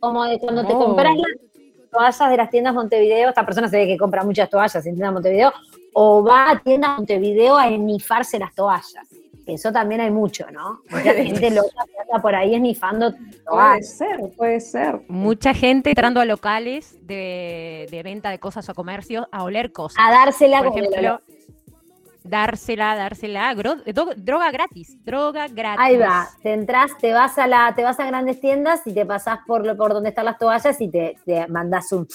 Como 0.00 0.24
de 0.24 0.38
cuando 0.38 0.64
te 0.66 0.72
Oh. 0.72 0.78
compras 0.86 1.14
las 1.16 1.90
toallas 1.90 2.30
de 2.30 2.36
las 2.36 2.50
tiendas 2.50 2.74
Montevideo, 2.74 3.28
esta 3.30 3.44
persona 3.44 3.68
se 3.68 3.76
ve 3.78 3.86
que 3.86 3.98
compra 3.98 4.22
muchas 4.24 4.48
toallas 4.50 4.76
en 4.86 4.94
tiendas 4.94 5.12
Montevideo, 5.12 5.52
o 5.92 6.22
va 6.24 6.50
a 6.52 6.58
tiendas 6.60 6.96
Montevideo 6.96 7.56
a 7.56 7.68
enifarse 7.68 8.38
las 8.38 8.54
toallas. 8.54 9.06
Eso 9.46 9.70
también 9.72 10.00
hay 10.00 10.10
mucho, 10.10 10.46
¿no? 10.50 10.80
Mucha 10.90 11.12
gente 11.12 11.50
loca 11.50 11.84
que 11.86 12.00
anda 12.00 12.22
por 12.22 12.34
ahí 12.34 12.54
esnifando 12.54 13.12
Puede 13.12 13.40
toallas. 13.44 13.90
ser, 13.98 14.18
puede 14.36 14.60
ser. 14.60 15.02
Mucha 15.08 15.52
gente 15.52 15.90
entrando 15.90 16.18
a 16.20 16.24
locales 16.24 16.96
de, 17.06 17.86
de 17.90 18.02
venta 18.02 18.30
de 18.30 18.38
cosas 18.38 18.66
o 18.70 18.74
comercios 18.74 19.26
a 19.30 19.42
oler 19.44 19.70
cosas. 19.72 19.98
A 20.00 20.10
dársela 20.10 20.62
Por 20.62 20.78
ejemplo. 20.78 21.20
Dársela, 22.24 22.96
dársela. 22.96 23.54
droga 24.16 24.50
gratis. 24.50 24.96
Droga 25.04 25.46
gratis. 25.46 25.78
Ahí 25.78 25.96
va, 25.98 26.28
te 26.42 26.52
entras, 26.54 26.96
te 26.98 27.12
vas 27.12 27.38
a 27.38 27.46
la, 27.46 27.72
te 27.76 27.84
vas 27.84 28.00
a 28.00 28.06
grandes 28.06 28.40
tiendas 28.40 28.80
y 28.86 28.92
te 28.92 29.06
pasás 29.06 29.40
por 29.46 29.64
lo, 29.64 29.76
por 29.76 29.92
donde 29.92 30.08
están 30.08 30.24
las 30.24 30.38
toallas 30.38 30.80
y 30.80 30.88
te, 30.88 31.16
te 31.24 31.46
mandás 31.48 31.92
un 31.92 32.08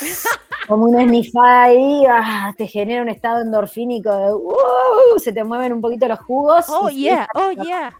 como 0.68 0.84
una 0.84 1.02
esnifada 1.02 1.64
ahí, 1.64 2.04
ah, 2.08 2.52
te 2.56 2.66
genera 2.66 3.02
un 3.02 3.08
estado 3.08 3.40
endorfínico 3.40 4.14
de 4.14 4.32
"Uh", 4.34 5.18
se 5.18 5.32
te 5.32 5.42
mueven 5.42 5.72
un 5.72 5.80
poquito 5.80 6.06
los 6.06 6.20
jugos. 6.20 6.66
Oh, 6.68 6.88
yeah, 6.88 7.26
oh, 7.34 7.50
yeah. 7.50 7.92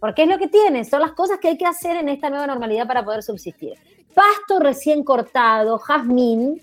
Porque 0.00 0.22
es 0.22 0.28
lo 0.28 0.38
que 0.38 0.48
tiene, 0.48 0.84
son 0.84 1.00
las 1.00 1.12
cosas 1.12 1.38
que 1.38 1.48
hay 1.48 1.58
que 1.58 1.66
hacer 1.66 1.96
en 1.96 2.08
esta 2.08 2.30
nueva 2.30 2.46
normalidad 2.46 2.86
para 2.86 3.04
poder 3.04 3.22
subsistir. 3.22 3.74
Pasto 4.14 4.58
recién 4.58 5.04
cortado, 5.04 5.78
jazmín 5.78 6.60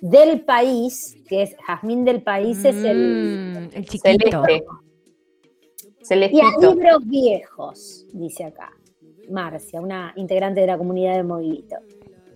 del 0.00 0.40
país, 0.42 1.16
que 1.28 1.42
es 1.42 1.56
jazmín 1.66 2.04
del 2.04 2.22
país, 2.22 2.64
es 2.64 2.76
el. 2.84 3.70
Mm, 3.72 3.76
el 3.76 3.84
chiquito. 3.86 4.42
Celeste. 6.02 6.36
Y 6.36 6.40
a 6.40 6.68
libros 6.68 7.06
viejos, 7.06 8.06
dice 8.12 8.44
acá. 8.44 8.72
Marcia, 9.30 9.80
una 9.80 10.12
integrante 10.16 10.60
de 10.60 10.66
la 10.66 10.76
comunidad 10.78 11.22
de. 11.22 11.78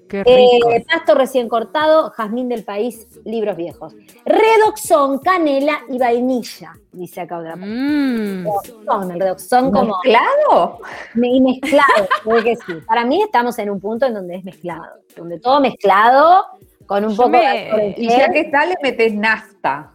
Qué 0.08 0.22
rico. 0.22 0.70
Eh, 0.70 0.84
pasto 0.86 1.14
recién 1.14 1.48
cortado, 1.48 2.10
jazmín 2.10 2.48
del 2.48 2.62
país, 2.62 3.08
libros 3.24 3.56
viejos. 3.56 3.94
Redoxón, 4.24 5.18
canela 5.18 5.80
y 5.88 5.98
vainilla, 5.98 6.72
dice 6.92 7.22
acá 7.22 7.38
otra 7.38 7.54
persona. 7.54 7.74
Mm. 7.74 8.44
Redoxón, 8.44 9.10
el 9.10 9.20
redoxón 9.20 9.70
como 9.72 9.96
¿Mezclado? 10.04 10.78
me- 11.14 11.28
y 11.28 11.40
mezclado, 11.40 12.06
puede 12.24 12.44
que 12.44 12.56
sí. 12.56 12.74
Para 12.86 13.04
mí 13.04 13.22
estamos 13.22 13.58
en 13.58 13.70
un 13.70 13.80
punto 13.80 14.06
en 14.06 14.14
donde 14.14 14.36
es 14.36 14.44
mezclado, 14.44 14.84
donde 15.16 15.40
todo 15.40 15.60
mezclado 15.60 16.44
con 16.86 17.04
un 17.04 17.10
Yo 17.10 17.16
poco 17.16 17.28
me- 17.30 17.38
de 17.40 17.94
Y 17.96 18.08
ya 18.08 18.28
que 18.30 18.40
está, 18.40 18.66
le 18.66 18.74
metes 18.82 19.14
nafta. 19.14 19.92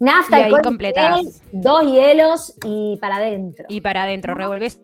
nafta, 0.00 0.40
y 0.40 0.42
ahí 0.44 0.52
completás. 0.62 1.16
gel, 1.16 1.28
dos 1.52 1.82
hielos 1.84 2.54
y 2.64 2.96
para 3.00 3.16
adentro. 3.16 3.66
Y 3.68 3.80
para 3.80 4.02
adentro, 4.04 4.34
revolves 4.34 4.80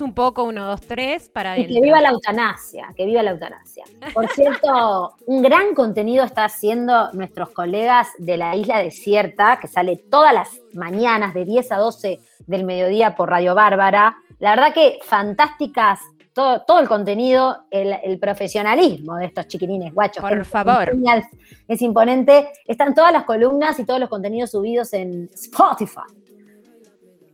un 0.00 0.14
poco, 0.14 0.44
uno, 0.44 0.64
dos, 0.64 0.80
tres, 0.82 1.28
para 1.28 1.50
Y 1.58 1.62
adentro. 1.62 1.74
que 1.74 1.80
viva 1.80 2.00
la 2.00 2.10
eutanasia, 2.10 2.86
que 2.96 3.04
viva 3.04 3.20
la 3.24 3.32
eutanasia. 3.32 3.82
Por 4.14 4.28
cierto, 4.62 5.14
un 5.26 5.42
gran 5.42 5.74
contenido 5.74 6.24
está 6.24 6.44
haciendo 6.44 7.10
nuestros 7.14 7.50
colegas 7.50 8.06
de 8.18 8.36
la 8.36 8.54
isla 8.54 8.78
desierta, 8.78 9.58
que 9.60 9.66
sale 9.66 9.96
todas 9.96 10.32
las 10.32 10.50
mañanas 10.72 11.34
de 11.34 11.44
10 11.44 11.72
a 11.72 11.78
12 11.78 12.20
del 12.46 12.62
mediodía 12.64 13.16
por 13.16 13.28
Radio 13.30 13.56
Bárbara. 13.56 14.18
La 14.38 14.50
verdad 14.50 14.72
que 14.72 15.00
fantásticas, 15.02 15.98
todo, 16.38 16.62
todo 16.62 16.78
el 16.78 16.86
contenido, 16.86 17.64
el, 17.68 17.96
el 18.04 18.20
profesionalismo 18.20 19.16
de 19.16 19.26
estos 19.26 19.48
chiquilines 19.48 19.92
guachos. 19.92 20.22
Por 20.22 20.44
favor. 20.44 20.88
Es, 20.90 21.24
es 21.66 21.82
imponente. 21.82 22.50
Están 22.64 22.94
todas 22.94 23.12
las 23.12 23.24
columnas 23.24 23.76
y 23.80 23.84
todos 23.84 23.98
los 23.98 24.08
contenidos 24.08 24.52
subidos 24.52 24.92
en 24.92 25.28
Spotify. 25.34 26.06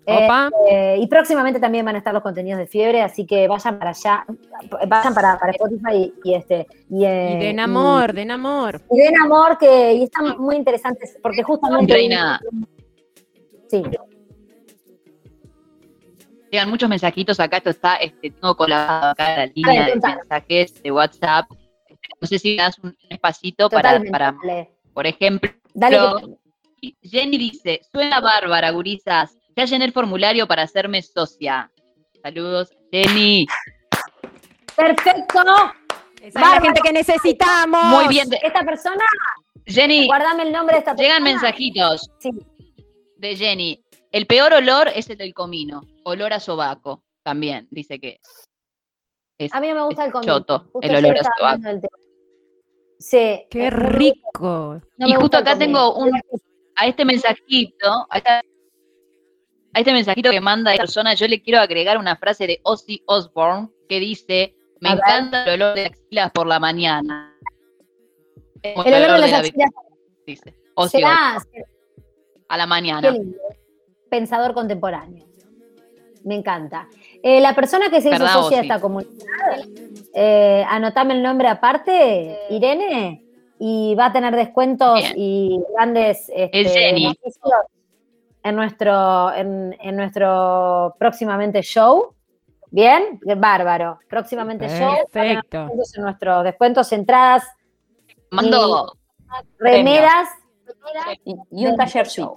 Eh, 0.07 0.25
Opa. 0.25 0.51
eh, 0.71 0.97
y 1.01 1.07
próximamente 1.07 1.61
también 1.61 1.85
van 1.85 1.97
a 1.97 1.99
estar 1.99 2.15
los 2.15 2.23
contenidos 2.23 2.59
de 2.59 2.67
fiebre, 2.67 3.03
así 3.03 3.27
que 3.27 3.47
vayan 3.47 3.79
para 3.79 3.91
allá, 3.91 4.25
vayan 4.89 5.15
para, 5.15 5.39
para 5.39 5.53
Spotify 5.53 6.13
y, 6.25 6.31
y 6.31 6.35
este. 6.35 6.67
Y, 6.89 7.05
eh, 7.05 7.37
y 7.37 7.45
den 7.45 7.61
amor, 7.61 8.15
den 8.15 8.31
amor. 8.31 8.81
Y, 8.91 9.01
y 9.01 9.05
den 9.05 9.21
amor, 9.21 9.59
que 9.59 9.95
y 9.95 10.03
están 10.05 10.39
muy 10.39 10.57
interesantes, 10.57 11.19
porque 11.23 11.43
justamente. 11.43 11.93
Reina. 11.93 12.41
Sí. 13.69 13.83
Llegan 16.55 16.71
muchos 16.71 16.89
mensajitos 16.89 17.41
acá, 17.41 17.57
esto 17.57 17.71
está, 17.71 17.97
este, 17.97 18.31
tengo 18.31 18.57
colgado 18.57 19.09
acá 19.09 19.39
la 19.39 19.47
línea 19.47 19.87
de 19.87 19.97
mensajes 19.97 20.81
de 20.81 20.93
WhatsApp. 20.93 21.51
Este, 21.89 22.09
No 22.21 22.29
sé 22.29 22.39
si 22.39 22.51
me 22.55 22.63
das 22.63 22.79
un 22.79 22.97
espacio 23.11 23.53
para, 23.57 23.99
Totalmente. 23.99 24.11
para, 24.13 24.37
por 24.93 25.05
ejemplo, 25.05 25.51
Dale 25.75 25.99
que- 26.81 26.95
Jenny 27.03 27.39
dice, 27.39 27.81
suena 27.91 28.21
bárbara, 28.21 28.71
gurizas. 28.71 29.37
Ya 29.57 29.65
llené 29.65 29.87
el 29.87 29.93
formulario 29.93 30.47
para 30.47 30.63
hacerme 30.63 31.03
socia. 31.03 31.73
Saludos, 32.23 32.71
Jenny. 32.93 33.49
Perfecto. 34.77 35.41
Esa 36.23 36.41
es 36.41 36.51
la 36.55 36.61
gente 36.61 36.81
que 36.85 36.93
necesitamos. 36.93 37.85
Muy 37.87 38.07
bien. 38.07 38.29
Esta 38.45 38.61
persona, 38.63 39.05
Jenny, 39.67 40.07
guardame 40.07 40.45
el 40.45 40.53
nombre 40.53 40.75
de 40.75 40.79
esta 40.79 40.93
persona. 40.95 41.09
llegan 41.19 41.23
mensajitos 41.25 42.09
Sí. 42.21 42.31
de 43.17 43.35
Jenny. 43.37 43.84
El 44.15 44.27
peor 44.27 44.53
olor 44.53 44.89
es 44.95 45.11
el 45.11 45.17
del 45.19 45.35
comino. 45.35 45.83
Olor 46.05 46.33
a 46.33 46.39
sobaco. 46.39 47.03
También, 47.25 47.67
dice 47.71 47.99
que. 47.99 48.21
Es, 49.39 49.53
A 49.53 49.61
mí 49.61 49.67
no 49.69 49.75
me 49.75 49.83
gusta 49.87 50.05
el 50.05 50.13
comino. 50.13 50.39
choto, 50.39 50.69
Justo 50.73 50.81
el 50.89 50.97
olor 51.05 51.17
a 51.19 51.23
sobaco. 51.37 51.89
Sí. 53.01 53.45
Qué 53.51 53.71
rico. 53.71 54.81
No 54.99 55.09
y 55.09 55.13
justo 55.15 55.39
el 55.39 55.43
acá 55.43 55.59
tengo 55.59 55.97
un, 55.97 56.13
a 56.77 56.87
este 56.87 57.05
mensajito, 57.05 58.07
a, 58.09 58.19
esta- 58.19 58.39
a 59.73 59.79
este 59.81 59.93
mensajito 59.93 60.31
que 60.31 60.41
manda 60.41 60.71
esta 60.73 60.83
persona, 60.85 61.15
yo 61.15 61.27
le 61.27 61.43
quiero 61.43 61.59
agregar 61.61 61.99
una 61.99 62.15
frase 62.17 62.47
de 62.47 62.61
Ozzy 62.63 63.03
Osbourne 63.07 63.69
que 63.89 63.99
dice, 63.99 64.55
me 64.81 64.91
encanta 64.91 65.45
el 65.45 65.61
olor 65.61 65.75
de 65.75 65.87
axilas 65.87 66.31
por 66.31 66.47
la 66.47 66.61
mañana. 66.61 67.37
Como 68.63 68.85
El 68.85 68.95
olor 68.95 69.13
de 69.15 69.19
las 69.19 69.31
la 69.33 69.39
axilas 69.39 69.71
dice. 70.25 70.55
Ozzy 70.77 70.99
Osbourne, 71.03 71.41
será, 71.41 71.67
a 72.49 72.57
la 72.57 72.65
Qué 72.65 72.69
mañana. 72.69 73.11
lindo. 73.11 73.39
Pensador 74.15 74.55
contemporáneo. 74.55 75.25
Me 76.23 76.37
encanta. 76.37 76.87
Eh, 77.21 77.41
la 77.41 77.53
persona 77.53 77.91
que 77.91 78.01
se 78.01 78.11
hizo 78.11 78.19
¿Verdad, 78.21 78.33
socia 78.35 78.59
de 78.59 78.63
esta 78.63 78.81
comunidad, 78.81 79.11
eh, 80.15 80.65
anotame 80.69 81.15
el 81.15 81.23
nombre 81.25 81.49
aparte, 81.49 82.39
Irene, 82.49 83.25
y 83.59 83.97
va 83.97 84.07
a 84.07 84.13
tener 84.13 84.37
descuentos 84.37 84.95
Bien. 85.01 85.13
y 85.17 85.61
grandes 85.75 86.31
este, 86.33 86.61
Es 86.61 86.73
Jenny. 86.73 87.07
beneficios 87.07 87.39
en 88.45 88.55
nuestro, 88.55 89.35
en, 89.35 89.77
en 89.81 89.97
nuestro 89.97 90.95
próximamente 90.97 91.61
show. 91.63 92.15
Bien, 92.71 93.19
bárbaro. 93.37 93.99
Próximamente 94.09 94.69
show. 94.69 94.95
Perfecto. 95.11 95.59
descuentos 95.59 95.97
En 95.97 96.03
nuestros 96.05 96.45
descuentos, 96.45 96.93
entradas, 96.93 97.43
Mando, 98.31 98.93
remeras 99.59 100.29
Y, 101.25 101.35
y 101.51 101.67
un 101.67 101.77
tallercito. 101.77 102.35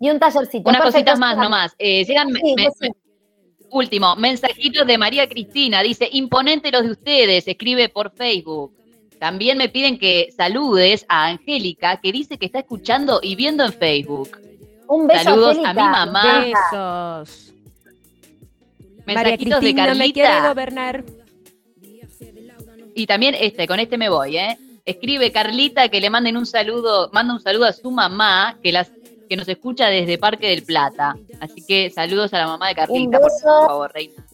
Y 0.00 0.10
un 0.10 0.18
tallercito. 0.18 0.68
unas 0.68 0.82
Perfecto, 0.82 1.12
cositas 1.12 1.18
más 1.18 1.36
nomás. 1.36 1.74
Eh, 1.78 2.04
llegan 2.04 2.30
me- 2.32 2.40
Sí, 2.40 2.54
me- 2.56 2.64
vos 2.68 2.74
sí. 2.80 2.88
me- 2.88 2.96
último, 3.70 4.16
mensajitos 4.16 4.86
de 4.86 4.96
María 4.98 5.28
Cristina. 5.28 5.82
Dice, 5.82 6.08
imponente 6.12 6.70
los 6.70 6.84
de 6.84 6.92
ustedes, 6.92 7.46
escribe 7.48 7.88
por 7.88 8.12
Facebook. 8.14 8.72
También 9.18 9.58
me 9.58 9.68
piden 9.68 9.98
que 9.98 10.28
saludes 10.36 11.04
a 11.08 11.26
Angélica, 11.26 12.00
que 12.00 12.12
dice 12.12 12.38
que 12.38 12.46
está 12.46 12.60
escuchando 12.60 13.18
y 13.22 13.34
viendo 13.34 13.64
en 13.64 13.72
Facebook. 13.72 14.30
Un 14.86 15.06
beso 15.06 15.24
Saludos 15.24 15.58
a 15.64 15.74
mi 15.74 15.82
mamá. 15.82 16.44
Besos. 16.46 17.52
María 19.04 19.22
Mensajitos 19.22 19.60
de 19.60 19.74
Cristina 19.74 19.94
me 19.94 20.12
quiere 20.12 20.28
Carlita. 20.28 20.48
gobernar. 20.48 21.04
Y 22.94 23.06
también 23.06 23.34
este, 23.38 23.66
con 23.66 23.80
este 23.80 23.96
me 23.98 24.08
voy, 24.08 24.36
¿eh? 24.38 24.58
Escribe 24.84 25.30
Carlita 25.30 25.88
que 25.88 26.00
le 26.00 26.10
manden 26.10 26.36
un 26.36 26.46
saludo, 26.46 27.10
manda 27.12 27.34
un 27.34 27.40
saludo 27.40 27.66
a 27.66 27.72
su 27.72 27.90
mamá, 27.90 28.58
que 28.62 28.72
las 28.72 28.90
que 29.28 29.36
nos 29.36 29.48
escucha 29.48 29.88
desde 29.88 30.18
Parque 30.18 30.48
del 30.48 30.64
Plata. 30.64 31.16
Así 31.40 31.64
que 31.66 31.90
saludos 31.90 32.32
a 32.34 32.38
la 32.38 32.46
mamá 32.46 32.68
de 32.68 32.74
Carlita, 32.74 33.20
por 33.20 33.30
favor, 33.40 33.92
Reina. 33.92 34.24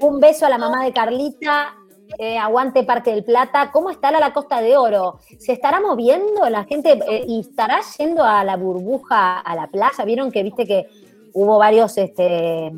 Un 0.00 0.20
beso 0.20 0.46
a 0.46 0.48
la 0.48 0.58
mamá 0.58 0.84
de 0.84 0.92
Carlita 0.92 1.74
eh, 2.18 2.38
aguante 2.38 2.84
Parque 2.84 3.10
del 3.10 3.24
Plata, 3.24 3.70
¿cómo 3.72 3.90
estará 3.90 4.20
la 4.20 4.32
Costa 4.32 4.60
de 4.60 4.76
Oro? 4.76 5.18
¿Se 5.38 5.52
estará 5.52 5.80
moviendo 5.80 6.48
la 6.48 6.64
gente 6.64 6.98
eh, 7.08 7.24
y 7.26 7.40
estará 7.40 7.80
yendo 7.98 8.24
a 8.24 8.44
la 8.44 8.56
burbuja, 8.56 9.40
a 9.40 9.54
la 9.54 9.66
playa? 9.66 10.04
Vieron 10.04 10.30
que, 10.30 10.42
viste 10.42 10.66
que 10.66 10.86
hubo 11.32 11.58
varios 11.58 11.98
este, 11.98 12.72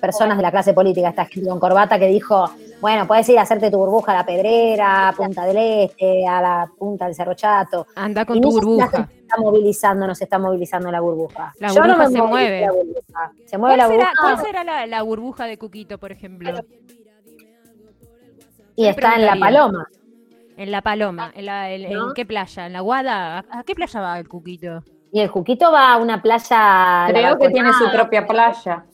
personas 0.00 0.36
de 0.36 0.42
la 0.42 0.50
clase 0.50 0.72
política, 0.72 1.10
esta 1.10 1.26
gente 1.26 1.48
con 1.48 1.60
corbata, 1.60 1.98
que 1.98 2.08
dijo, 2.08 2.50
bueno, 2.80 3.06
puedes 3.06 3.28
ir 3.28 3.38
a 3.38 3.42
hacerte 3.42 3.70
tu 3.70 3.78
burbuja 3.78 4.12
a 4.12 4.16
la 4.16 4.26
Pedrera, 4.26 5.08
a 5.08 5.12
Punta 5.12 5.44
del 5.46 5.56
Este, 5.56 6.26
a 6.26 6.40
la 6.40 6.70
Punta 6.78 7.06
del 7.06 7.14
Cerro 7.14 7.34
Chato. 7.34 7.86
Anda 7.96 8.24
con 8.24 8.36
Y 8.36 8.40
tu 8.40 8.48
no 8.48 8.54
burbuja. 8.54 8.90
se 9.08 9.18
está 9.20 9.36
movilizando, 9.38 10.06
no 10.06 10.14
se 10.14 10.24
está 10.24 10.38
movilizando 10.38 10.90
la 10.90 11.00
burbuja. 11.00 11.52
La 11.58 11.68
Yo 11.68 11.80
no 11.84 11.94
burbuja 11.96 12.08
me 12.08 12.12
se 12.16 12.22
mueve. 12.22 12.60
la 12.60 12.72
burbuja. 12.72 13.32
Se 13.46 13.58
mueve 13.58 13.76
¿Cuál 13.76 13.78
la 13.78 13.86
será, 13.94 14.04
burbuja 14.10 14.22
cuál 14.34 14.46
será 14.46 14.64
la, 14.64 14.86
la 14.86 15.02
burbuja 15.02 15.44
de 15.46 15.58
Cuquito, 15.58 15.98
por 15.98 16.12
ejemplo? 16.12 16.52
y 18.76 18.86
está 18.86 19.14
en 19.14 19.26
la 19.26 19.36
paloma. 19.36 19.86
En 20.58 20.70
La 20.70 20.80
Paloma. 20.80 21.32
¿En, 21.34 21.44
la, 21.46 21.70
en- 21.70 21.92
¿No? 21.92 22.08
en 22.08 22.14
qué 22.14 22.24
playa? 22.24 22.66
¿En 22.66 22.72
la 22.72 22.80
Guada? 22.80 23.44
¿A, 23.50 23.62
qué 23.64 23.74
playa 23.74 24.00
va 24.00 24.18
el 24.18 24.26
Cuquito? 24.26 24.82
Y 25.12 25.20
el 25.20 25.28
Juquito 25.28 25.70
va 25.70 25.92
a 25.92 25.96
una 25.98 26.22
playa. 26.22 27.04
Creo 27.08 27.38
que 27.38 27.50
tiene 27.50 27.72
su 27.74 27.90
propia 27.90 28.26
playa. 28.26 28.84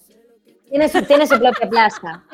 Tiene 0.73 0.89
su, 0.89 1.03
tiene 1.03 1.27
su 1.27 1.39
propia 1.39 1.69
playa. 1.69 2.24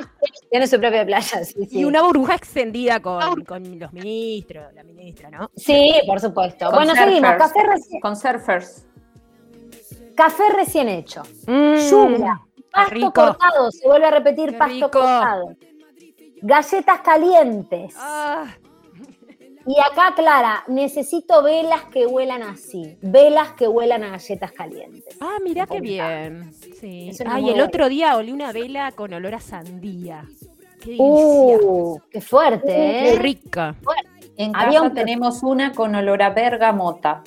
Tiene 0.48 0.66
su 0.68 0.78
propia 0.78 1.04
playa, 1.04 1.44
sí, 1.44 1.66
sí. 1.66 1.80
Y 1.80 1.84
una 1.84 2.02
burbuja 2.02 2.36
extendida 2.36 3.00
con, 3.00 3.44
con 3.44 3.78
los 3.80 3.92
ministros, 3.92 4.72
la 4.74 4.84
ministra, 4.84 5.28
¿no? 5.28 5.50
Sí, 5.56 5.92
por 6.06 6.20
supuesto. 6.20 6.66
Con 6.66 6.76
bueno, 6.76 6.94
seguimos. 6.94 7.30
surfers. 7.32 7.52
Café 7.52 7.66
recién, 7.66 8.00
Con 8.00 8.16
surfers. 8.16 8.86
café 10.14 10.42
recién 10.54 10.88
hecho. 10.88 11.22
Mm, 11.48 11.74
Lluvia. 11.90 12.40
Pasto 12.70 12.94
rico. 12.94 13.12
cortado. 13.12 13.70
Se 13.72 13.88
vuelve 13.88 14.06
a 14.06 14.10
repetir 14.12 14.50
Qué 14.52 14.56
pasto 14.56 14.74
rico. 14.74 14.90
cortado. 14.90 15.56
Galletas 16.40 17.00
calientes. 17.00 17.94
Ah, 17.98 18.44
Y 19.68 19.78
acá, 19.80 20.14
Clara, 20.16 20.64
necesito 20.66 21.42
velas 21.42 21.84
que 21.92 22.06
huelan 22.06 22.42
así. 22.42 22.96
Velas 23.02 23.52
que 23.52 23.68
huelan 23.68 24.02
a 24.02 24.08
galletas 24.10 24.50
calientes. 24.52 25.16
ah, 25.20 25.36
mirá 25.44 25.66
qué 25.66 25.80
bien. 25.80 26.52
Sí. 26.80 27.10
Ay, 27.26 27.50
el 27.50 27.60
otro 27.60 27.88
día 27.90 28.16
olí 28.16 28.32
una 28.32 28.50
vela 28.52 28.92
con 28.92 29.12
olor 29.12 29.34
a 29.34 29.40
sandía. 29.40 30.24
Qué. 30.80 30.96
Uh, 30.98 31.98
qué 32.10 32.20
fuerte, 32.22 32.66
Qué 32.66 33.10
¿eh? 33.10 33.18
rica. 33.18 33.74
En 34.38 34.56
Había 34.56 34.78
casa 34.78 34.88
un- 34.90 34.94
tenemos 34.94 35.42
una 35.42 35.72
con 35.72 35.94
olor 35.94 36.22
a 36.22 36.30
bergamota. 36.30 37.22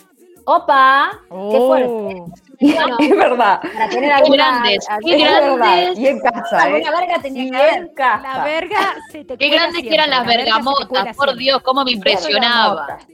Opa, 0.45 1.11
qué 1.21 1.27
Oh. 1.29 1.67
fuerte. 1.67 2.23
Bueno, 2.61 2.95
Es 2.99 3.09
verdad. 3.09 3.59
para 3.59 3.89
tener 3.89 4.09
Qué 4.09 4.11
alguna, 4.11 4.35
grandes, 4.61 4.87
qué 5.03 5.17
grandes. 5.17 5.97
Y 5.97 6.07
en 6.07 6.19
casa, 6.19 6.57
¿eh? 6.69 6.73
alguna 6.75 6.91
verga 6.91 7.19
tenía 7.19 7.43
Y 7.43 7.49
que 7.49 7.69
en 7.69 7.87
casa. 7.95 8.21
La 8.37 8.43
verga 8.43 8.95
se 9.11 9.25
te 9.25 9.37
Qué 9.37 9.49
grandes 9.49 9.81
que 9.81 9.93
eran 9.95 10.09
las 10.11 10.27
la 10.27 10.31
bergamotas, 10.35 10.87
por 11.15 11.25
siempre. 11.29 11.35
Dios, 11.37 11.61
cómo 11.63 11.83
me 11.83 11.91
impresionaba. 11.91 12.85
Bergamota. 12.85 13.05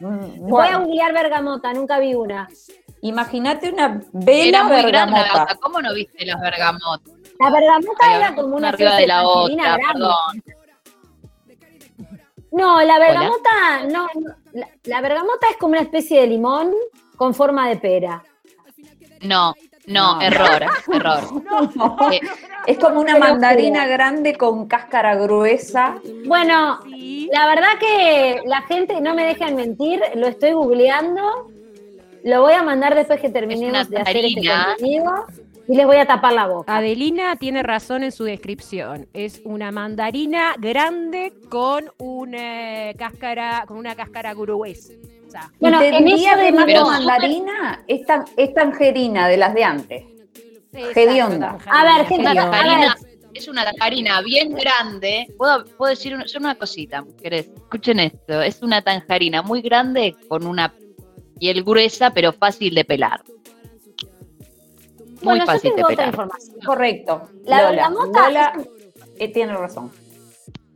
Mm, 0.00 0.48
Voy 0.48 0.66
a 0.66 0.78
googlear 0.78 1.12
bergamota, 1.12 1.72
nunca 1.74 1.98
vi 1.98 2.14
una. 2.14 2.48
imagínate 3.02 3.70
una 3.70 3.84
Era 3.84 4.00
vela 4.12 4.62
muy 4.64 4.82
grande 4.84 5.16
la 5.18 5.22
bergamota. 5.24 5.54
¿cómo 5.60 5.82
no 5.82 5.92
viste 5.92 6.24
las 6.24 6.40
bergamotas? 6.40 7.14
La 7.38 7.50
bergamota 7.50 7.98
Ay, 8.06 8.16
era 8.16 8.34
como 8.34 8.56
una 8.56 8.68
arriba 8.70 8.96
de 8.96 9.06
la 9.06 9.26
otra, 9.28 9.56
grande. 9.76 9.84
perdón. 9.92 10.42
No, 12.52 12.82
la 12.82 12.98
bergamota, 12.98 13.84
no, 13.90 14.08
no, 14.14 14.34
la, 14.52 14.68
la 14.84 15.00
bergamota 15.00 15.46
es 15.50 15.56
como 15.56 15.72
una 15.72 15.82
especie 15.82 16.20
de 16.20 16.26
limón 16.26 16.72
con 17.16 17.34
forma 17.34 17.68
de 17.68 17.76
pera. 17.76 18.22
No, 19.22 19.54
no, 19.86 20.14
No. 20.16 20.20
error, 20.20 20.64
error. 20.92 21.20
Eh, 22.12 22.20
Es 22.66 22.78
como 22.78 23.00
una 23.00 23.18
mandarina 23.18 23.86
grande 23.86 24.34
con 24.36 24.66
cáscara 24.66 25.14
gruesa. 25.16 25.96
Bueno, 26.26 26.80
Sí. 26.84 27.28
la 27.32 27.46
verdad 27.46 27.78
que 27.78 28.40
la 28.44 28.62
gente, 28.62 29.00
no 29.00 29.14
me 29.14 29.24
dejan 29.24 29.54
mentir, 29.56 30.00
lo 30.14 30.26
estoy 30.26 30.52
googleando. 30.52 31.50
Lo 32.24 32.42
voy 32.42 32.52
a 32.52 32.62
mandar 32.62 32.94
después 32.94 33.20
que 33.20 33.30
terminemos 33.30 33.88
de 33.88 33.98
hacer 33.98 34.16
este 34.24 34.46
contenido 34.48 35.24
y 35.70 35.76
les 35.76 35.86
voy 35.86 35.96
a 35.98 36.04
tapar 36.06 36.32
la 36.32 36.48
boca. 36.48 36.76
Adelina 36.76 37.36
tiene 37.36 37.62
razón 37.62 38.02
en 38.02 38.10
su 38.10 38.24
descripción. 38.24 39.06
Es 39.14 39.40
una 39.44 39.70
mandarina 39.70 40.54
grande 40.58 41.32
con 41.48 41.92
una 41.98 42.92
cáscara, 42.98 43.64
con 43.68 43.76
una 43.76 43.94
cáscara 43.94 44.34
gruesa. 44.34 44.94
Bueno, 45.60 45.80
en 45.80 46.04
de 46.04 46.26
además 46.28 46.64
Pero 46.66 46.80
de 46.80 46.90
mandarina, 46.90 47.84
es, 47.86 48.04
tan- 48.04 48.24
es 48.36 48.52
tangerina 48.52 49.28
de 49.28 49.36
las 49.36 49.54
de 49.54 49.62
antes. 49.62 50.02
Exacto, 50.72 51.00
Hedionda. 51.00 51.58
A 51.70 51.84
ver, 51.98 52.06
gente, 52.06 52.30
una 52.32 52.42
a 52.42 52.78
ver. 52.78 52.88
es 53.32 53.46
una 53.46 53.64
tajarina 53.64 54.22
bien 54.22 54.52
grande. 54.52 55.28
¿Puedo, 55.38 55.64
puedo 55.76 55.90
decir 55.90 56.16
una, 56.16 56.24
una 56.36 56.56
cosita? 56.56 57.04
¿querés? 57.22 57.46
Escuchen 57.46 58.00
esto. 58.00 58.42
Es 58.42 58.60
una 58.60 58.82
tanjarina 58.82 59.42
muy 59.42 59.62
grande 59.62 60.16
con 60.26 60.44
una 60.46 60.74
piel 61.38 61.62
gruesa, 61.62 62.10
pero 62.10 62.32
fácil 62.32 62.74
de 62.74 62.84
pelar. 62.84 63.22
Muy 65.22 65.38
Bueno, 65.38 65.44
yo 65.44 65.52
fácil 65.52 65.70
de 65.70 65.76
tengo 65.76 65.88
otra 65.92 66.06
información. 66.06 66.56
Correcto. 66.64 67.22
La 67.44 67.56
Lola, 67.58 67.70
bergamota 67.70 68.28
Lola, 68.28 68.52
es 68.56 68.66
eh, 69.18 69.28
tiene 69.28 69.52
razón. 69.54 69.90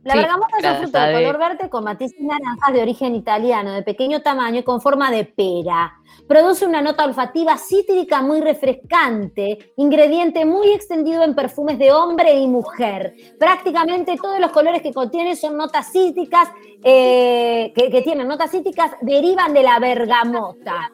La 0.03 0.13
Sí, 0.13 0.19
bergamota 0.19 0.57
es 0.59 0.65
un 0.65 0.77
fruto 0.83 0.99
de 0.99 1.13
color 1.13 1.37
verde 1.39 1.69
con 1.69 1.83
matices 1.83 2.19
naranjas 2.21 2.73
de 2.73 2.81
origen 2.83 3.15
italiano, 3.15 3.71
de 3.71 3.81
pequeño 3.81 4.21
tamaño 4.21 4.59
y 4.59 4.63
con 4.63 4.79
forma 4.79 5.09
de 5.09 5.25
pera. 5.25 5.93
Produce 6.27 6.63
una 6.67 6.79
nota 6.79 7.05
olfativa 7.05 7.57
cítrica 7.57 8.21
muy 8.21 8.39
refrescante, 8.39 9.73
ingrediente 9.77 10.45
muy 10.45 10.73
extendido 10.73 11.23
en 11.23 11.33
perfumes 11.33 11.79
de 11.79 11.91
hombre 11.91 12.35
y 12.35 12.47
mujer. 12.47 13.15
Prácticamente 13.39 14.15
todos 14.21 14.39
los 14.39 14.51
colores 14.51 14.83
que 14.83 14.93
contiene 14.93 15.35
son 15.35 15.57
notas 15.57 15.91
cítricas, 15.91 16.49
eh, 16.83 17.73
que, 17.75 17.89
que 17.89 18.01
tienen 18.03 18.27
notas 18.27 18.51
cítricas, 18.51 18.91
derivan 19.01 19.55
de 19.55 19.63
la 19.63 19.79
bergamota. 19.79 20.91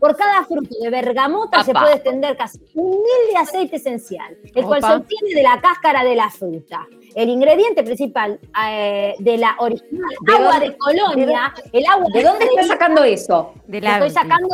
Por 0.00 0.14
cada 0.16 0.44
fruto 0.44 0.68
de 0.80 0.90
bergamota 0.90 1.64
se 1.64 1.72
puede 1.72 1.94
extender 1.94 2.36
casi 2.36 2.58
un 2.74 2.90
mil 2.90 3.32
de 3.32 3.36
aceite 3.38 3.76
esencial, 3.76 4.36
el 4.54 4.64
cual 4.64 4.82
se 4.82 4.92
obtiene 4.92 5.34
de 5.34 5.42
la 5.42 5.60
cáscara 5.60 6.04
de 6.04 6.14
la 6.14 6.28
fruta. 6.30 6.86
El 7.14 7.30
ingrediente 7.30 7.82
principal 7.82 8.38
eh, 8.68 9.14
de 9.18 9.38
la 9.38 9.56
original 9.58 10.10
¿De 10.20 10.32
agua 10.34 10.50
dónde- 10.52 10.68
de 10.70 10.76
Colonia, 10.76 11.54
el 11.72 11.86
agua 11.86 12.06
¿De 12.12 12.22
dónde 12.22 12.44
está 12.44 12.60
estás 12.60 12.66
sacando 12.68 13.04
eso? 13.04 13.54
De 13.66 13.80
Lo 13.80 13.88
la, 13.88 13.94
estoy 13.94 14.10
sacando, 14.10 14.48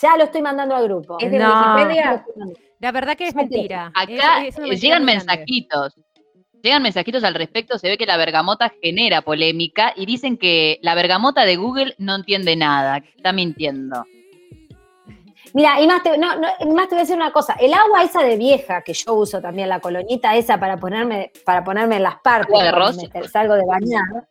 ya 0.00 0.16
lo 0.16 0.24
estoy 0.24 0.42
mandando 0.42 0.76
al 0.76 0.84
grupo. 0.84 1.16
¿Es 1.18 1.30
de 1.30 1.38
No. 1.40 1.74
Wikipedia? 1.76 2.24
la 2.78 2.92
verdad 2.92 3.16
que 3.16 3.26
es 3.26 3.34
mentira. 3.34 3.90
Acá 3.94 4.44
Es- 4.46 4.56
es 4.58 4.80
llegan 4.80 5.04
mensajitos. 5.04 5.94
Llegan 6.62 6.82
mensajitos 6.82 7.22
al 7.24 7.34
respecto. 7.34 7.78
Se 7.78 7.88
ve 7.88 7.98
que 7.98 8.06
la 8.06 8.16
bergamota 8.16 8.72
genera 8.82 9.22
polémica 9.22 9.92
y 9.96 10.06
dicen 10.06 10.36
que 10.38 10.78
la 10.82 10.94
bergamota 10.94 11.44
de 11.44 11.56
Google 11.56 11.94
no 11.98 12.14
entiende 12.16 12.54
nada, 12.56 13.00
que 13.00 13.10
está 13.16 13.32
mintiendo. 13.32 14.04
Mira, 15.58 15.80
y 15.80 15.88
más 15.88 16.04
te, 16.04 16.16
no, 16.16 16.36
no, 16.36 16.46
más 16.72 16.88
te 16.88 16.94
voy 16.94 16.98
a 16.98 17.02
decir 17.02 17.16
una 17.16 17.32
cosa. 17.32 17.54
El 17.58 17.74
agua 17.74 18.04
esa 18.04 18.22
de 18.22 18.36
vieja, 18.36 18.82
que 18.82 18.92
yo 18.92 19.14
uso 19.14 19.40
también, 19.40 19.68
la 19.68 19.80
colonita 19.80 20.36
esa 20.36 20.60
para 20.60 20.76
ponerme, 20.76 21.32
para 21.44 21.64
ponerme 21.64 21.96
en 21.96 22.04
las 22.04 22.20
partes 22.20 22.46
Agua 22.54 22.62
de 22.64 22.70
cuando 22.70 22.86
rosa. 22.86 23.02
me 23.20 23.28
salgo 23.28 23.54
de 23.54 23.64
bañar, 23.66 24.28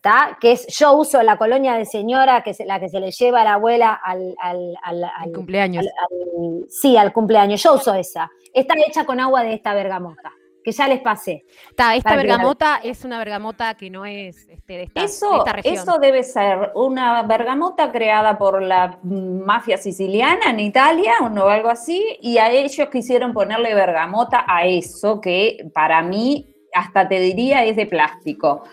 ¿tá? 0.00 0.38
que 0.40 0.52
es, 0.52 0.68
yo 0.78 0.92
uso 0.92 1.20
la 1.24 1.36
colonia 1.36 1.74
de 1.74 1.84
señora, 1.84 2.42
que 2.44 2.50
es 2.50 2.60
la 2.64 2.78
que 2.78 2.88
se 2.88 3.00
le 3.00 3.10
lleva 3.10 3.40
a 3.40 3.44
la 3.44 3.54
abuela 3.54 3.92
al, 3.94 4.36
al- 4.40 4.76
al- 4.84 5.02
al- 5.04 5.32
cumpleaños. 5.32 5.84
al- 5.84 5.92
al- 5.98 6.66
sí, 6.70 6.96
al 6.96 7.12
cumpleaños. 7.12 7.60
Yo 7.60 7.74
uso 7.74 7.92
esa. 7.94 8.30
Está 8.54 8.74
hecha 8.86 9.04
con 9.04 9.18
agua 9.18 9.42
de 9.42 9.52
esta 9.52 9.74
bergamota, 9.74 10.30
que 10.66 10.72
ya 10.72 10.88
les 10.88 10.98
pasé. 11.00 11.44
Está, 11.70 11.94
esta 11.94 12.10
la- 12.10 12.16
bergamota 12.16 12.80
es 12.82 13.04
una 13.04 13.18
bergamota 13.20 13.74
que 13.74 13.88
no 13.88 14.04
es 14.04 14.48
este, 14.48 14.72
de, 14.72 14.82
esta, 14.82 15.00
de 15.00 15.06
Eso, 15.06 15.38
esta 15.38 15.52
región. 15.52 15.74
eso 15.74 15.98
debe 15.98 16.24
ser 16.24 16.72
una 16.74 17.22
bergamota 17.22 17.92
creada 17.92 18.36
por 18.36 18.60
la 18.60 18.98
mafia 19.04 19.78
siciliana 19.78 20.50
en 20.50 20.58
Italia 20.58 21.12
o 21.20 21.48
algo 21.48 21.68
así, 21.68 22.18
y 22.20 22.38
a 22.38 22.50
ellos 22.50 22.88
quisieron 22.90 23.32
ponerle 23.32 23.76
bergamota 23.76 24.44
a 24.48 24.66
eso, 24.66 25.20
que 25.20 25.68
para 25.72 26.02
mí, 26.02 26.52
hasta 26.74 27.06
te 27.06 27.20
diría, 27.20 27.64
es 27.64 27.76
de 27.76 27.86
plástico. 27.86 28.64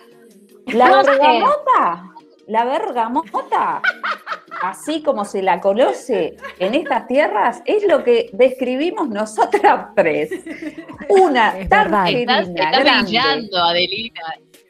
La 0.65 0.85
bergamota, 1.03 2.09
la 2.47 2.65
bergamota, 2.65 3.81
así 4.63 5.03
como 5.03 5.25
se 5.25 5.41
la 5.41 5.59
conoce 5.59 6.37
en 6.59 6.73
estas 6.73 7.05
tierras, 7.07 7.61
es 7.65 7.85
lo 7.87 8.03
que 8.03 8.29
describimos 8.33 9.09
nosotras 9.09 9.87
tres. 9.95 10.31
Una 11.09 11.57
Es 11.59 11.69
verdad. 11.69 12.07
Estás, 12.09 12.47
estás 12.47 12.71
grande. 12.71 13.01
brillando, 13.03 13.57
Adelina. 13.57 14.21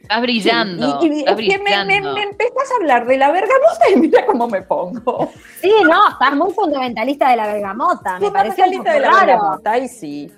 Estás 0.02 0.20
brillando. 0.20 1.00
Sí, 1.00 1.06
y- 1.08 1.12
y 1.14 1.18
estás 1.20 1.38
es 1.38 1.48
que 1.48 1.58
me, 1.58 1.84
me- 2.02 2.22
empezás 2.22 2.70
a 2.72 2.76
hablar 2.80 3.06
de 3.06 3.16
la 3.16 3.30
bergamota 3.30 3.90
y 3.94 3.96
mira 4.00 4.26
cómo 4.26 4.48
me 4.48 4.60
pongo. 4.62 5.30
Sí, 5.62 5.72
no, 5.88 6.08
estás 6.10 6.34
muy 6.36 6.52
fundamentalista 6.52 7.30
de 7.30 7.36
la 7.36 7.46
bergamota. 7.46 8.18
Me 8.18 8.30
parece 8.30 8.62
un 8.62 8.72
Fundamentalista 8.74 8.92
de 8.92 9.00
la 9.00 9.10
raro. 9.10 9.26
bergamota, 9.26 9.70
ahí 9.72 9.88
sí. 9.88 10.30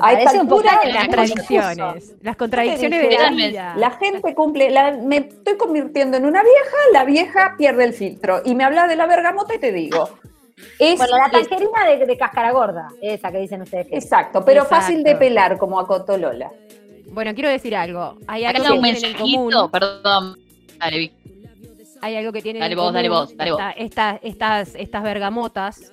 Me 0.00 0.06
A 0.08 0.12
esta 0.12 0.24
parece 0.24 0.40
un 0.42 0.48
poco 0.48 0.62
las 0.62 1.04
contradicciones. 1.06 2.14
Las 2.22 2.36
contradicciones 2.36 3.00
de 3.02 3.08
la 3.10 3.16
Totalmente. 3.16 3.48
vida. 3.50 3.74
La 3.76 3.90
gente 3.92 4.34
cumple, 4.34 4.70
la- 4.70 4.92
me 4.92 5.16
estoy 5.18 5.56
convirtiendo 5.56 6.16
en 6.16 6.24
una 6.26 6.42
vieja, 6.42 6.76
la 6.92 7.04
vieja 7.04 7.54
pierde 7.58 7.84
el 7.84 7.92
filtro. 7.92 8.42
Y 8.44 8.54
me 8.54 8.64
habla 8.64 8.86
de 8.86 8.96
la 8.96 9.06
bergamota 9.06 9.54
y 9.54 9.58
te 9.58 9.72
digo. 9.72 10.08
Es, 10.78 10.98
Bueno, 10.98 11.16
la 11.18 11.30
tangerina 11.30 11.86
de, 11.86 12.04
de 12.06 12.16
cáscara 12.16 12.50
gorda, 12.50 12.88
esa 13.00 13.30
que 13.30 13.38
dicen 13.38 13.62
ustedes. 13.62 13.86
exacto, 13.92 14.44
pero 14.44 14.62
Exacto. 14.62 14.82
fácil 14.86 15.04
de 15.04 15.14
pelar 15.14 15.56
como 15.56 15.78
a 15.78 15.86
Cotolola. 15.86 16.50
Bueno, 17.10 17.32
quiero 17.34 17.48
decir 17.48 17.74
algo. 17.76 18.16
Hay 18.26 18.44
Acá 18.44 18.58
algo 18.58 18.74
un 18.74 18.82
que 18.82 18.92
común. 18.92 19.02
mensajito, 19.02 19.70
perdón. 19.70 20.36
Dale. 20.78 21.12
Hay 22.00 22.16
algo 22.16 22.32
que 22.32 22.42
tienen 22.42 22.60
Dale 22.60 22.72
en 22.74 22.78
vos, 22.78 22.92
dale 22.92 23.08
vos, 23.08 23.36
dale 23.36 23.50
vos. 23.52 23.60
esta- 23.60 23.72
esta- 24.16 24.20
estas, 24.22 24.74
estas 24.76 25.02
bergamotas, 25.02 25.92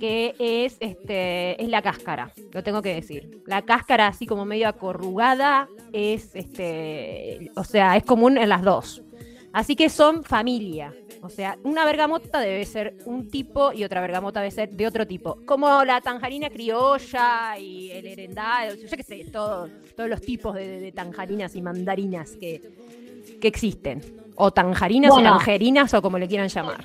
que 0.00 0.34
es, 0.38 0.78
este, 0.80 1.62
es 1.62 1.68
la 1.68 1.82
cáscara, 1.82 2.32
lo 2.52 2.62
tengo 2.62 2.80
que 2.82 2.94
decir. 2.94 3.42
La 3.46 3.62
cáscara 3.62 4.06
así 4.08 4.26
como 4.26 4.44
medio 4.46 4.66
acorrugada 4.68 5.68
es, 5.92 6.34
este, 6.34 7.50
o 7.54 7.62
sea, 7.64 7.96
es 7.98 8.04
común 8.04 8.38
en 8.38 8.48
las 8.48 8.62
dos. 8.62 9.02
Así 9.52 9.76
que 9.76 9.88
son 9.90 10.24
familia. 10.24 10.94
O 11.22 11.28
sea, 11.28 11.58
una 11.64 11.84
bergamota 11.84 12.40
debe 12.40 12.64
ser 12.64 12.94
un 13.04 13.28
tipo 13.28 13.72
y 13.74 13.84
otra 13.84 14.00
bergamota 14.00 14.40
debe 14.40 14.52
ser 14.52 14.70
de 14.70 14.86
otro 14.86 15.06
tipo. 15.06 15.36
Como 15.44 15.84
la 15.84 16.00
tanjarina 16.00 16.48
criolla 16.48 17.58
y 17.58 17.90
el 17.90 18.06
herendado, 18.06 18.74
yo 18.76 18.88
qué 18.96 19.02
sé, 19.02 19.24
todo- 19.30 19.68
todos 19.96 20.08
los 20.08 20.22
tipos 20.22 20.54
de, 20.54 20.80
de- 20.80 20.92
tanjarinas 20.92 21.54
y 21.56 21.62
mandarinas 21.62 22.30
que, 22.40 22.62
que 23.40 23.48
existen. 23.48 24.00
O 24.36 24.50
tanjarinas 24.50 25.10
Bueno. 25.10 25.30
o 25.30 25.32
tangerinas 25.36 25.92
o 25.92 26.00
como 26.00 26.16
le 26.18 26.26
quieran 26.26 26.48
llamar. 26.48 26.84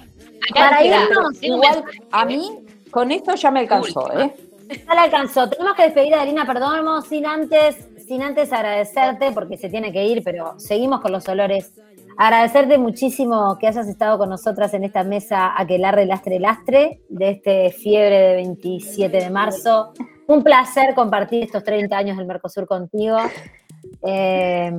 Para 0.53 0.83
irnos, 0.85 1.41
Igual, 1.41 1.83
a 2.11 2.25
mí, 2.25 2.64
con 2.91 3.11
esto 3.11 3.35
ya 3.35 3.51
me 3.51 3.61
alcanzó, 3.61 4.11
¿eh? 4.19 4.33
Ya 4.69 4.95
la 4.95 5.03
alcanzó. 5.03 5.49
Tenemos 5.49 5.75
que 5.75 5.83
despedir 5.83 6.13
a 6.15 6.17
Adelina 6.17 6.45
Perdomo 6.45 7.01
sin 7.01 7.25
antes, 7.25 7.87
sin 8.07 8.21
antes 8.21 8.51
agradecerte, 8.51 9.31
porque 9.31 9.57
se 9.57 9.69
tiene 9.69 9.91
que 9.91 10.05
ir, 10.05 10.23
pero 10.23 10.59
seguimos 10.59 11.01
con 11.01 11.11
los 11.11 11.27
olores. 11.27 11.73
Agradecerte 12.17 12.77
muchísimo 12.77 13.57
que 13.59 13.67
hayas 13.67 13.87
estado 13.87 14.17
con 14.17 14.29
nosotras 14.29 14.73
en 14.73 14.85
esta 14.85 15.03
mesa 15.03 15.53
Aquelarre 15.59 16.05
Lastre 16.05 16.39
Lastre 16.39 17.01
de 17.09 17.29
este 17.31 17.71
fiebre 17.71 18.19
de 18.19 18.35
27 18.35 19.17
de 19.17 19.29
marzo. 19.29 19.91
Un 20.27 20.41
placer 20.41 20.95
compartir 20.95 21.43
estos 21.43 21.63
30 21.63 21.97
años 21.97 22.17
del 22.17 22.25
Mercosur 22.25 22.65
contigo. 22.65 23.17
Eh, 24.01 24.71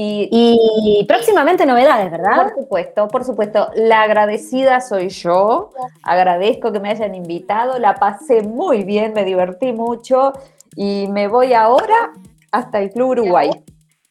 Y, 0.00 0.28
y 0.30 1.04
próximamente 1.06 1.66
novedades, 1.66 2.08
¿verdad? 2.08 2.52
Por 2.52 2.62
supuesto, 2.62 3.08
por 3.08 3.24
supuesto. 3.24 3.68
La 3.74 4.02
agradecida 4.02 4.80
soy 4.80 5.08
yo. 5.08 5.70
Agradezco 6.04 6.70
que 6.70 6.78
me 6.78 6.90
hayan 6.90 7.16
invitado. 7.16 7.80
La 7.80 7.96
pasé 7.96 8.42
muy 8.42 8.84
bien, 8.84 9.12
me 9.12 9.24
divertí 9.24 9.72
mucho. 9.72 10.34
Y 10.76 11.08
me 11.08 11.26
voy 11.26 11.52
ahora 11.52 12.12
hasta 12.52 12.78
el 12.78 12.92
Club 12.92 13.08
Uruguay. 13.10 13.50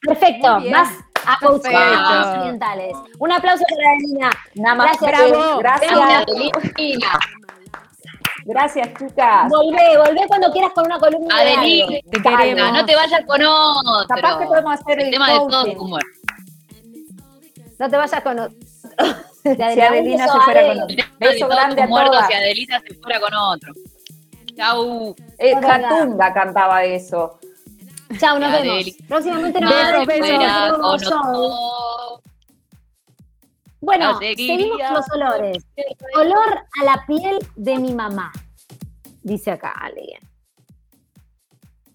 Perfecto, 0.01 0.59
más 0.69 0.89
a 1.25 1.37
Perfecto. 1.39 1.61
coachadas 1.71 2.27
occidentales. 2.27 2.93
Un 3.19 3.31
aplauso 3.31 3.63
para 3.69 3.89
Adelina. 3.89 4.29
Nada 4.55 4.75
más. 4.75 4.99
Gracias, 4.99 5.31
Bravo. 5.31 5.59
Gracias. 5.59 5.91
Adelina. 5.93 7.19
Gracias, 8.47 8.87
chicas. 8.97 9.49
Volvé, 9.49 9.97
volvé 9.97 10.21
cuando 10.25 10.49
quieras 10.53 10.71
con 10.73 10.85
una 10.85 10.97
columna. 10.97 11.35
Adelina, 11.37 11.99
Te 12.09 12.21
queremos. 12.21 12.71
no 12.71 12.85
te 12.85 12.95
vayas 12.95 13.21
con 13.25 13.41
otro. 13.43 14.07
Capaz 14.07 14.39
que 14.39 14.45
podemos 14.45 14.73
hacer 14.73 14.99
el 14.99 15.05
el 15.07 15.11
tema 15.11 15.31
de 15.31 15.35
todo 15.35 15.65
humor. 15.73 16.01
No 17.77 17.89
te 17.89 17.97
vayas 17.97 18.23
con 18.23 18.39
otro. 18.39 18.57
Si 19.47 19.61
Adelina 19.61 20.27
se 20.27 20.39
fuera 20.41 20.67
con 20.67 20.81
otro. 20.81 20.95
De 20.95 21.05
Beso 21.19 21.47
grande 21.47 21.81
a 21.81 21.87
todas. 21.87 22.29
y 22.29 22.33
Adelita 22.33 22.81
se 22.85 22.93
fuera 22.95 23.19
con 23.21 23.33
otro. 23.33 23.73
Chau. 24.57 25.15
Eh, 25.37 25.53
cantaba 25.61 26.83
eso. 26.83 27.39
Chao, 28.19 28.39
nos 28.39 28.51
vemos. 28.51 28.85
Próximamente 29.07 29.61
nos 29.61 30.05
vemos. 30.05 31.01
show. 31.01 31.21
otro. 31.21 32.21
Bueno, 33.87 34.19
seguimos 34.19 34.77
con 34.85 34.93
los 34.95 35.05
olores. 35.13 35.65
Olor 36.15 36.57
a 36.81 36.83
la 36.83 37.05
piel 37.07 37.37
de 37.55 37.79
mi 37.79 37.93
mamá. 37.93 38.33
Dice 39.23 39.51
acá 39.51 39.71
alguien. 39.71 40.19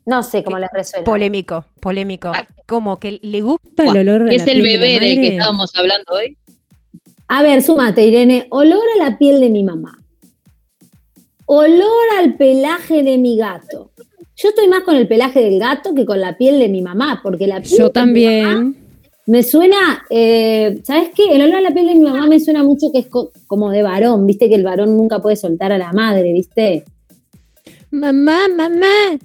No 0.06 0.22
sé 0.22 0.42
cómo 0.42 0.58
le 0.58 0.68
resuena. 0.72 1.04
Polémico, 1.04 1.66
polémico. 1.80 2.32
Ah. 2.34 2.46
Como 2.66 2.98
que 2.98 3.20
le 3.22 3.42
gusta 3.42 3.84
el 3.84 3.92
¿Qué 3.92 3.98
olor 3.98 4.24
de 4.24 4.36
es 4.36 4.46
la 4.46 4.52
el 4.52 4.62
piel 4.62 4.72
de 4.72 4.78
la 4.78 4.80
bebé 4.80 5.06
del 5.06 5.20
que 5.20 5.28
estábamos 5.36 5.76
hablando 5.76 6.14
hoy? 6.14 6.38
A 7.28 7.42
ver, 7.42 7.60
súmate, 7.60 8.06
Irene. 8.06 8.46
Olor 8.48 8.84
a 8.96 9.04
la 9.04 9.18
piel 9.18 9.38
de 9.40 9.50
mi 9.50 9.62
mamá. 9.62 9.98
Olor 11.44 12.06
al 12.18 12.36
pelaje 12.36 13.02
de 13.02 13.18
mi 13.18 13.36
gato. 13.36 13.92
Yo 14.34 14.48
estoy 14.48 14.66
más 14.66 14.80
con 14.80 14.96
el 14.96 15.06
pelaje 15.06 15.42
del 15.42 15.58
gato 15.60 15.94
que 15.94 16.06
con 16.06 16.22
la 16.22 16.38
piel 16.38 16.58
de 16.58 16.70
mi 16.70 16.80
mamá, 16.80 17.20
porque 17.22 17.46
la 17.46 17.60
piel 17.60 17.78
Yo 17.78 17.90
de 17.90 18.06
mi 18.06 18.24
mamá 18.24 18.54
también. 18.54 18.81
Me 19.26 19.42
suena, 19.42 20.04
eh, 20.10 20.80
¿sabes 20.84 21.10
qué? 21.14 21.34
El 21.34 21.42
olor 21.42 21.56
a 21.56 21.60
la 21.60 21.70
piel 21.70 21.86
de 21.86 21.94
mi 21.94 22.00
mamá 22.00 22.26
me 22.26 22.40
suena 22.40 22.62
mucho 22.64 22.90
que 22.92 23.00
es 23.00 23.06
co- 23.06 23.30
como 23.46 23.70
de 23.70 23.82
varón, 23.82 24.26
viste 24.26 24.48
que 24.48 24.56
el 24.56 24.64
varón 24.64 24.96
nunca 24.96 25.20
puede 25.20 25.36
soltar 25.36 25.70
a 25.72 25.78
la 25.78 25.92
madre, 25.92 26.32
¿viste? 26.32 26.84
Mamá, 27.90 28.48
mamá, 28.56 29.18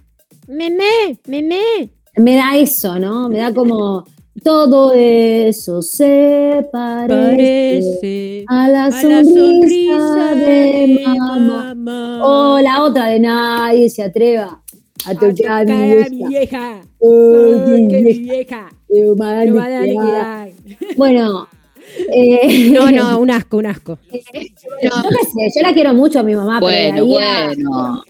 memé, 0.48 1.18
memé. 1.28 1.90
Me 2.18 2.36
da 2.36 2.58
eso, 2.58 3.00
¿no? 3.00 3.30
Me 3.30 3.40
da 3.40 3.54
como 3.54 4.04
todo 4.44 4.94
eso 4.94 5.82
se 5.82 6.68
parece, 6.72 7.98
Parece 7.98 8.46
a 8.48 8.68
la 8.70 8.86
a 8.86 8.90
la 9.04 9.24
sonrisa, 9.24 10.36
de 10.36 11.02
mamá. 11.04 11.74
mamá. 11.76 12.22
O 12.24 12.60
la 12.60 12.84
otra 12.84 13.08
de 13.08 13.20
nadie 13.20 13.90
se 13.90 14.04
atreva 14.04 14.62
a 15.06 15.12
A 15.12 15.14
tocar 15.20 15.62
a 15.62 15.66
mi 15.66 15.88
vieja. 15.88 16.28
vieja. 16.28 16.82
Mi 17.08 18.14
vieja 18.20 18.70
No 18.90 19.16
va 19.16 20.44
a. 20.44 20.48
Bueno, 20.96 21.48
eh, 22.14 22.70
No, 22.72 22.92
no, 22.92 23.20
un 23.20 23.32
asco, 23.32 23.58
un 23.58 23.66
asco. 23.66 24.00
yo 24.12 24.20
qué 24.34 24.50
sé, 24.52 25.52
yo 25.56 25.62
la 25.62 25.74
quiero 25.74 25.94
mucho 25.94 26.20
a 26.20 26.24
mi 26.24 26.36
mamá, 26.36 26.60
pero 26.60 27.06
Bueno, 27.06 27.20
a- 27.20 27.46
bueno. 27.48 28.04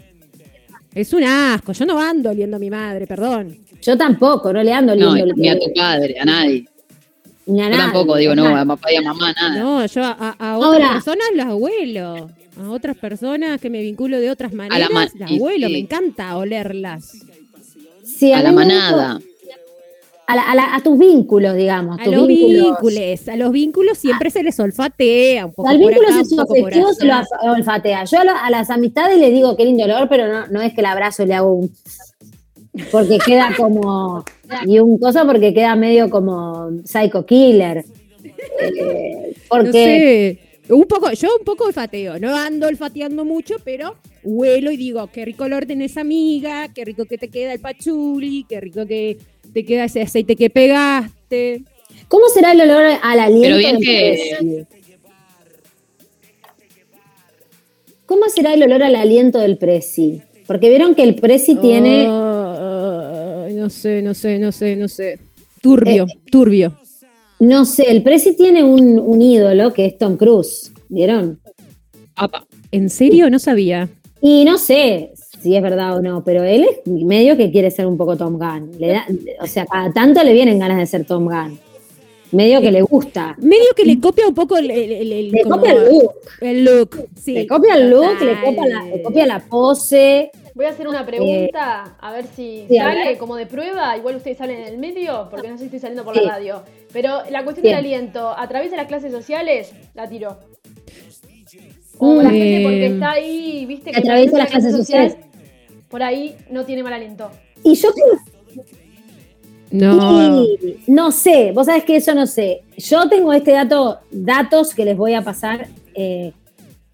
Es 0.94 1.14
un 1.14 1.24
asco. 1.24 1.74
Yo 1.74 1.86
no 1.86 1.99
ando 2.02 2.32
oliendo 2.32 2.57
a 2.57 2.60
mi 2.60 2.69
madre, 2.69 3.06
perdón. 3.06 3.56
yo 3.82 3.98
tampoco, 3.98 4.52
no 4.52 4.64
le 4.64 4.74
ando 4.74 4.95
No, 4.95 5.14
lindo 5.15 5.34
ni 5.36 5.49
a 5.49 5.60
tu 5.60 5.72
padre, 5.76 6.15
a 6.19 6.26
nadie. 6.26 6.65
ni 7.45 7.61
a 7.61 7.65
Yo 7.65 7.69
nadie, 7.69 7.84
tampoco 7.84 8.15
digo, 8.18 8.36
no, 8.36 8.48
a 8.48 8.61
a 8.61 8.65
papá 8.65 8.91
y 8.91 8.95
a 8.95 9.02
mamá, 9.03 9.32
nada. 9.34 9.60
No, 9.60 9.86
yo 9.86 10.03
a, 10.03 10.11
a- 10.19 10.36
a 10.52 10.57
otras 10.57 10.74
Ahora- 10.82 10.94
personas 10.94 11.28
los 11.36 11.45
abuelo. 11.45 12.30
A 12.60 12.72
otras 12.72 12.98
personas 12.98 13.61
que 13.61 13.69
me 13.69 13.82
vinculo 13.84 14.19
de 14.19 14.32
otras 14.32 14.52
maneras, 14.52 14.90
ma- 14.91 15.07
las 15.19 15.30
y 15.32 15.36
abuelo. 15.36 15.68
sí. 15.68 15.74
Me 15.74 15.80
encanta 15.80 16.36
olerlas. 16.38 17.14
Sí, 18.18 18.31
a 18.34 18.41
la 18.41 18.52
manada. 18.52 19.19
A, 20.30 20.35
la- 20.35 20.41
a 20.52 20.56
la- 20.56 20.76
a 20.76 20.81
tus 20.84 20.99
vínculos, 20.99 21.56
digamos. 21.56 21.98
A 22.02 22.03
tus 22.03 22.14
los 22.14 22.27
vínculos. 22.27 22.64
vínculos. 22.81 23.27
A 23.30 23.35
los 23.38 23.52
vínculos 23.52 23.98
siempre 23.98 24.30
se 24.30 24.44
les 24.44 24.60
olfatea 24.60 25.45
un 25.45 25.53
poco 25.53 25.69
Al 25.69 25.77
vínculo 25.77 26.07
acá, 26.10 26.18
un 26.18 26.26
se 26.26 26.35
poco 26.35 26.53
afectivo 26.53 26.94
se 26.94 27.06
lo 27.06 27.14
allá. 27.14 27.23
af- 27.23 27.56
olfatea. 27.57 28.03
Yo 28.03 28.19
a, 28.19 28.23
la- 28.26 28.45
a 28.45 28.49
las 28.49 28.69
amistades 28.69 29.18
le 29.19 29.31
digo 29.31 29.56
qué 29.56 29.64
lindo 29.64 29.85
olor, 29.85 30.10
pero 30.10 30.27
no, 30.27 30.48
no 30.48 30.61
es 30.61 30.73
que 30.73 30.81
el 30.81 30.88
abrazo 30.88 31.26
le 31.26 31.34
hago 31.34 31.53
un. 31.53 31.72
Porque 32.91 33.19
queda 33.26 33.52
como. 33.56 34.26
Y 34.65 34.80
un 34.80 34.98
cosa 34.99 35.26
porque 35.26 35.53
queda 35.53 35.76
medio 35.77 36.10
como 36.10 36.72
psycho 36.84 37.26
killer. 37.26 37.85
Eh, 38.61 39.34
No 39.34 39.44
porque. 39.49 39.72
sé. 40.68 40.73
Un 40.73 40.84
poco, 40.84 41.10
yo 41.14 41.30
un 41.39 41.45
poco 41.45 41.64
olfateo. 41.65 42.19
No 42.19 42.35
ando 42.35 42.68
olfateando 42.68 43.23
mucho, 43.23 43.56
pero 43.64 43.95
huelo 44.23 44.72
y 44.72 44.77
digo, 44.77 45.07
qué 45.11 45.26
rico 45.26 45.44
olor 45.45 45.65
tenés 45.65 45.98
amiga, 45.98 46.72
qué 46.73 46.85
rico 46.85 47.06
que 47.06 47.18
te 47.18 47.27
queda 47.30 47.53
el 47.53 47.60
pachuli, 47.60 48.45
qué 48.48 48.60
rico 48.61 48.85
que 48.85 49.18
te 49.53 49.65
queda 49.65 49.85
ese 49.85 50.02
aceite 50.02 50.35
que 50.35 50.49
pegaste. 50.49 51.64
¿Cómo 52.07 52.27
será 52.30 52.52
el 52.53 52.61
olor 52.61 52.84
al 53.02 53.19
aliento? 53.19 53.48
Pero 53.48 53.57
bien 53.57 53.76
del 53.80 53.85
que- 53.85 54.27
presi? 54.39 54.77
¿Cómo 58.06 58.30
será 58.30 58.53
el 58.53 58.64
olor 58.64 58.84
al 58.84 58.95
aliento 58.95 59.39
del 59.39 59.57
presi? 59.57 60.22
Porque 60.45 60.69
vieron 60.69 60.95
que 60.95 61.03
el 61.03 61.15
presi 61.15 61.56
tiene. 61.56 62.06
No 62.07 63.69
sé, 63.69 64.02
no 64.02 64.14
sé, 64.14 64.39
no 64.39 64.52
sé, 64.52 64.76
no 64.77 64.88
sé. 64.88 65.19
Turbio, 65.61 66.03
Eh, 66.06 66.19
turbio. 66.31 66.80
No 67.39 67.65
sé, 67.65 67.91
el 67.91 68.02
presi 68.03 68.35
tiene 68.35 68.64
un, 68.64 68.98
un 68.99 69.22
ídolo 69.22 69.73
que 69.73 69.85
es 69.85 69.98
Tom 69.98 70.15
Cruise. 70.15 70.72
¿Vieron? 70.89 71.39
Apa. 72.15 72.48
¿En 72.72 72.89
serio? 72.89 73.30
No 73.30 73.39
sabía. 73.39 73.89
Y 74.22 74.45
no 74.45 74.57
sé 74.57 75.11
si 75.41 75.56
es 75.56 75.61
verdad 75.61 75.95
o 75.98 76.02
no, 76.02 76.23
pero 76.23 76.44
él 76.44 76.64
es 76.65 76.88
medio 76.88 77.38
que 77.38 77.52
quiere 77.52 77.69
ser 77.72 77.85
un 77.85 77.98
poco 77.98 78.18
Tom 78.18 78.38
Gunn. 78.38 78.72
Le 78.80 78.88
da, 78.89 79.06
o 79.41 79.48
sea, 79.48 79.65
cada 79.65 79.91
tanto 79.94 80.23
le 80.23 80.34
vienen 80.34 80.60
ganas 80.60 80.77
de 80.77 80.85
ser 80.88 81.06
Tom 81.06 81.26
Gunn. 81.26 81.60
Medio 82.31 82.60
que 82.60 82.72
le 82.72 82.81
gusta. 82.81 83.35
Medio 83.38 83.69
que 83.76 83.85
le 83.85 83.99
copia 84.02 84.27
un 84.27 84.34
poco 84.35 84.57
el, 84.57 84.69
el- 84.69 84.91
el- 84.91 85.11
el- 85.14 85.31
Le 85.31 85.44
como 85.44 85.56
copia 85.57 85.72
el 85.73 85.85
look. 85.89 86.14
el 86.41 86.65
look, 86.65 87.07
sí. 87.15 87.34
Le 87.34 87.48
copia 87.48 87.76
el 87.76 87.89
look, 87.89 88.19
le 88.22 88.41
copia 88.44 88.65
la, 88.68 88.84
le 88.84 89.02
copia 89.02 89.26
la 89.26 89.39
pose. 89.39 90.31
Voy 90.53 90.65
a 90.65 90.69
hacer 90.69 90.88
una 90.89 91.06
pregunta, 91.06 91.95
a 92.02 92.11
ver 92.11 92.26
si 92.26 92.65
sí, 92.68 92.76
sale 92.77 93.18
como 93.18 93.35
de 93.38 93.45
prueba. 93.45 93.95
Igual 93.95 94.18
ustedes 94.18 94.38
salen 94.39 94.60
en 94.61 94.68
el 94.68 94.77
medio, 94.77 95.27
porque 95.30 95.48
no 95.48 95.53
sé 95.53 95.60
si 95.60 95.65
estoy 95.65 95.80
saliendo 95.80 96.03
por 96.03 96.15
Sí. 96.18 96.22
la 96.26 96.31
radio. 96.31 96.64
Pero 96.91 97.19
la 97.30 97.44
cuestión 97.44 97.64
del 97.65 97.76
aliento, 97.76 98.27
a 98.35 98.48
través 98.49 98.72
de 98.72 98.77
las 98.77 98.88
clases 98.88 99.11
sociales, 99.14 99.72
la 99.94 100.10
tiro. 100.10 100.38
O 101.99 102.22
la 102.22 102.30
Mm. 102.30 102.34
gente 102.34 102.64
porque 102.64 102.86
está 102.88 103.11
ahí, 103.11 103.65
viste, 103.65 103.91
Que 103.91 103.98
atraviesa 103.99 104.38
las 104.38 104.49
clases 104.49 104.76
sociales. 104.76 105.18
por 105.90 106.03
ahí 106.03 106.36
no 106.52 106.65
tiene 106.65 106.84
mal 106.84 106.94
aliento. 106.94 107.30
Y 107.64 107.74
yo 107.76 107.90
creo 107.91 108.19
No. 109.72 110.44
y 110.44 110.78
no 110.88 111.11
sé, 111.11 111.52
vos 111.53 111.65
sabés 111.65 111.84
que 111.84 111.98
eso 111.98 112.14
no 112.15 112.26
sé. 112.28 112.61
Yo 112.78 113.10
tengo 113.10 113.34
este 113.34 113.52
dato, 113.52 113.99
datos 114.11 114.74
que 114.74 114.86
les 114.86 114.95
voy 114.95 115.14
a 115.14 115.22
pasar, 115.24 115.68
eh, 115.95 116.32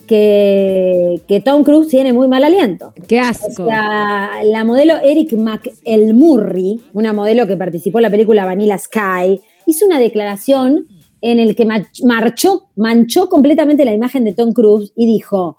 que, 0.08 1.22
que 1.28 1.40
Tom 1.40 1.64
Cruise 1.64 1.88
tiene 1.88 2.12
muy 2.14 2.28
mal 2.28 2.44
aliento. 2.44 2.94
Qué 3.08 3.20
O 3.20 3.24
asco. 3.24 3.66
sea, 3.68 4.32
la 4.44 4.64
modelo 4.64 4.96
Eric 5.04 5.34
McElmurray, 5.34 6.82
una 6.94 7.14
modelo 7.14 7.48
que 7.48 7.56
participó 7.56 8.00
en 8.00 8.04
la 8.04 8.10
película 8.10 8.44
Vanilla 8.46 8.78
Sky, 8.78 9.40
hizo 9.66 9.86
una 9.86 10.00
declaración 10.00 10.88
en 11.26 11.40
el 11.40 11.56
que 11.56 11.66
ma- 11.66 11.88
marchó, 12.04 12.68
manchó 12.76 13.30
completamente 13.30 13.86
la 13.86 13.94
imagen 13.94 14.26
de 14.26 14.34
Tom 14.34 14.52
Cruise 14.52 14.92
y 14.96 15.06
dijo, 15.06 15.56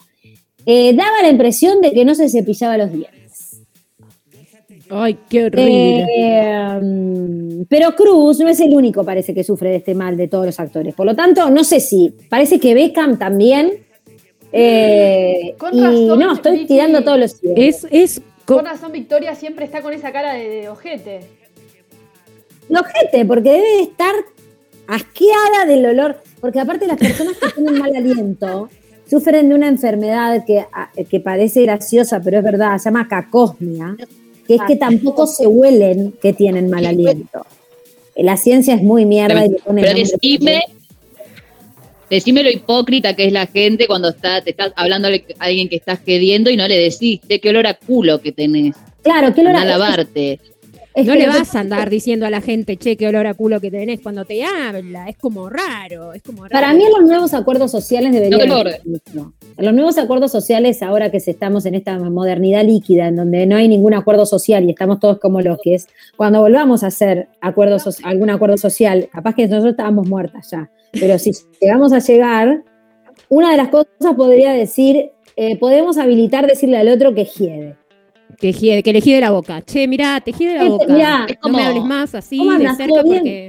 eh, 0.65 0.93
daba 0.93 1.21
la 1.23 1.29
impresión 1.29 1.81
de 1.81 1.91
que 1.91 2.05
no 2.05 2.13
se 2.15 2.29
cepillaba 2.29 2.77
los 2.77 2.91
dientes. 2.91 3.61
Ay, 4.89 5.17
qué 5.27 5.45
horrible. 5.45 6.05
Eh, 6.17 7.65
pero 7.67 7.95
Cruz 7.95 8.39
no 8.39 8.47
es 8.47 8.59
el 8.59 8.71
único, 8.75 9.03
parece, 9.03 9.33
que 9.33 9.43
sufre 9.43 9.71
de 9.71 9.77
este 9.77 9.95
mal 9.95 10.15
de 10.15 10.27
todos 10.27 10.45
los 10.45 10.59
actores. 10.59 10.93
Por 10.93 11.07
lo 11.07 11.15
tanto, 11.15 11.49
no 11.49 11.63
sé 11.63 11.79
si. 11.79 12.13
Parece 12.29 12.59
que 12.59 12.75
Beckham 12.75 13.17
también. 13.17 13.71
eh, 14.51 15.55
Con 15.57 15.75
y 15.75 15.81
razón, 15.81 16.19
no, 16.19 16.33
estoy 16.33 16.51
Vicky. 16.53 16.67
tirando 16.67 17.03
todos 17.03 17.17
los 17.19 17.35
es, 17.43 17.87
es 17.89 18.21
co- 18.45 18.57
Con 18.57 18.65
razón, 18.65 18.91
Victoria 18.91 19.33
siempre 19.33 19.65
está 19.65 19.81
con 19.81 19.91
esa 19.93 20.11
cara 20.11 20.33
de, 20.35 20.47
de 20.47 20.69
ojete. 20.69 21.21
Lo 22.69 22.81
ojete, 22.81 23.25
porque 23.25 23.51
debe 23.51 23.67
de 23.77 23.81
estar 23.83 24.13
asqueada 24.87 25.65
del 25.67 25.85
olor. 25.85 26.17
Porque 26.39 26.59
aparte 26.59 26.87
las 26.87 26.97
personas 26.97 27.35
que 27.37 27.49
tienen 27.49 27.77
mal 27.79 27.95
aliento 27.95 28.69
sufren 29.09 29.49
de 29.49 29.55
una 29.55 29.67
enfermedad 29.67 30.43
que, 30.45 30.59
a- 30.59 30.89
que 31.09 31.19
parece 31.19 31.61
graciosa, 31.63 32.21
pero 32.21 32.37
es 32.37 32.43
verdad, 32.43 32.77
se 32.77 32.85
llama 32.85 33.07
cacosmia, 33.07 33.95
que 34.47 34.55
es 34.55 34.61
que 34.67 34.75
tampoco 34.75 35.27
se 35.27 35.47
huelen 35.47 36.13
que 36.21 36.33
tienen 36.33 36.69
mal 36.69 36.85
aliento. 36.85 37.45
La 38.15 38.37
ciencia 38.37 38.75
es 38.75 38.81
muy 38.81 39.05
mierda 39.05 39.45
y 39.45 39.49
le 39.49 39.57
pone 39.59 39.81
Pero 39.81 39.97
decime, 39.97 40.63
decime 42.09 42.43
lo 42.43 42.49
hipócrita 42.49 43.15
que 43.15 43.25
es 43.25 43.33
la 43.33 43.47
gente 43.47 43.87
cuando 43.87 44.09
está, 44.09 44.41
te 44.41 44.51
estás 44.51 44.71
hablando 44.75 45.07
a 45.07 45.11
alguien 45.39 45.67
que 45.69 45.75
estás 45.75 45.99
queriendo 45.99 46.49
y 46.49 46.57
no 46.57 46.67
le 46.67 46.77
decís, 46.77 47.19
"Che, 47.27 47.39
qué 47.39 47.49
olor 47.49 47.67
a 47.67 47.73
culo 47.73 48.21
que 48.21 48.31
tenés. 48.31 48.75
Claro, 49.03 49.33
¿qué 49.33 49.41
olor 49.41 49.55
a- 49.55 49.65
lavarte. 49.65 50.33
es 50.33 50.39
no 51.03 51.11
que 51.13 51.19
le 51.19 51.25
que- 51.25 51.29
vas 51.29 51.53
a 51.55 51.59
andar 51.61 51.89
diciendo 51.89 52.25
a 52.25 52.29
la 52.29 52.39
gente, 52.41 52.77
che, 52.77 52.95
qué 52.95 53.07
olor 53.07 53.27
a 53.27 53.33
culo 53.33 53.59
que 53.59 53.69
tenés 53.69 53.99
cuando 53.99 54.23
te 54.23 54.43
habla. 54.45 55.09
Es 55.09 55.17
como 55.17 55.49
raro, 55.49 56.13
es 56.13 56.21
como 56.21 56.43
raro. 56.43 56.51
Para 56.51 56.73
mí 56.73 56.83
los 56.97 57.05
nuevos 57.07 57.33
acuerdos 57.33 57.71
sociales 57.71 58.13
deberían... 58.13 58.47
No, 59.13 59.33
los 59.57 59.73
nuevos 59.73 59.97
acuerdos 59.97 60.31
sociales, 60.31 60.81
ahora 60.81 61.09
que 61.11 61.17
estamos 61.17 61.65
en 61.65 61.75
esta 61.75 61.97
modernidad 61.99 62.63
líquida, 62.63 63.07
en 63.07 63.15
donde 63.17 63.45
no 63.45 63.55
hay 63.57 63.67
ningún 63.67 63.93
acuerdo 63.93 64.25
social 64.25 64.63
y 64.65 64.69
estamos 64.71 64.99
todos 64.99 65.19
como 65.19 65.41
loques, 65.41 65.87
cuando 66.15 66.39
volvamos 66.41 66.83
a 66.83 66.87
hacer 66.87 67.27
acuerdos, 67.41 67.83
so- 67.83 67.91
algún 68.03 68.29
acuerdo 68.29 68.57
social, 68.57 69.09
capaz 69.11 69.35
que 69.35 69.47
nosotros 69.47 69.71
estábamos 69.71 70.07
muertas 70.07 70.49
ya, 70.51 70.69
pero 70.93 71.17
si 71.19 71.31
llegamos 71.61 71.91
a 71.93 71.99
llegar, 71.99 72.63
una 73.29 73.51
de 73.51 73.57
las 73.57 73.69
cosas 73.69 73.87
podría 74.15 74.51
decir, 74.51 75.11
eh, 75.37 75.57
podemos 75.57 75.97
habilitar 75.97 76.47
decirle 76.47 76.77
al 76.77 76.87
otro 76.89 77.13
que 77.13 77.25
hiede. 77.25 77.75
Que, 78.39 78.81
que 78.83 78.93
le 78.93 79.01
gide 79.01 79.21
la 79.21 79.31
boca. 79.31 79.61
Che, 79.61 79.87
mirá, 79.87 80.19
te 80.19 80.33
gide 80.33 80.55
la 80.55 80.63
Este, 80.63 80.69
boca. 80.69 80.93
mirá, 80.93 81.25
Es 81.29 81.37
no 81.43 81.49
me 81.57 81.63
hables 81.63 81.83
más 81.85 82.13
así 82.15 82.37
¿Cómo 82.37 82.51
de 82.57 82.67
cerca 82.75 83.01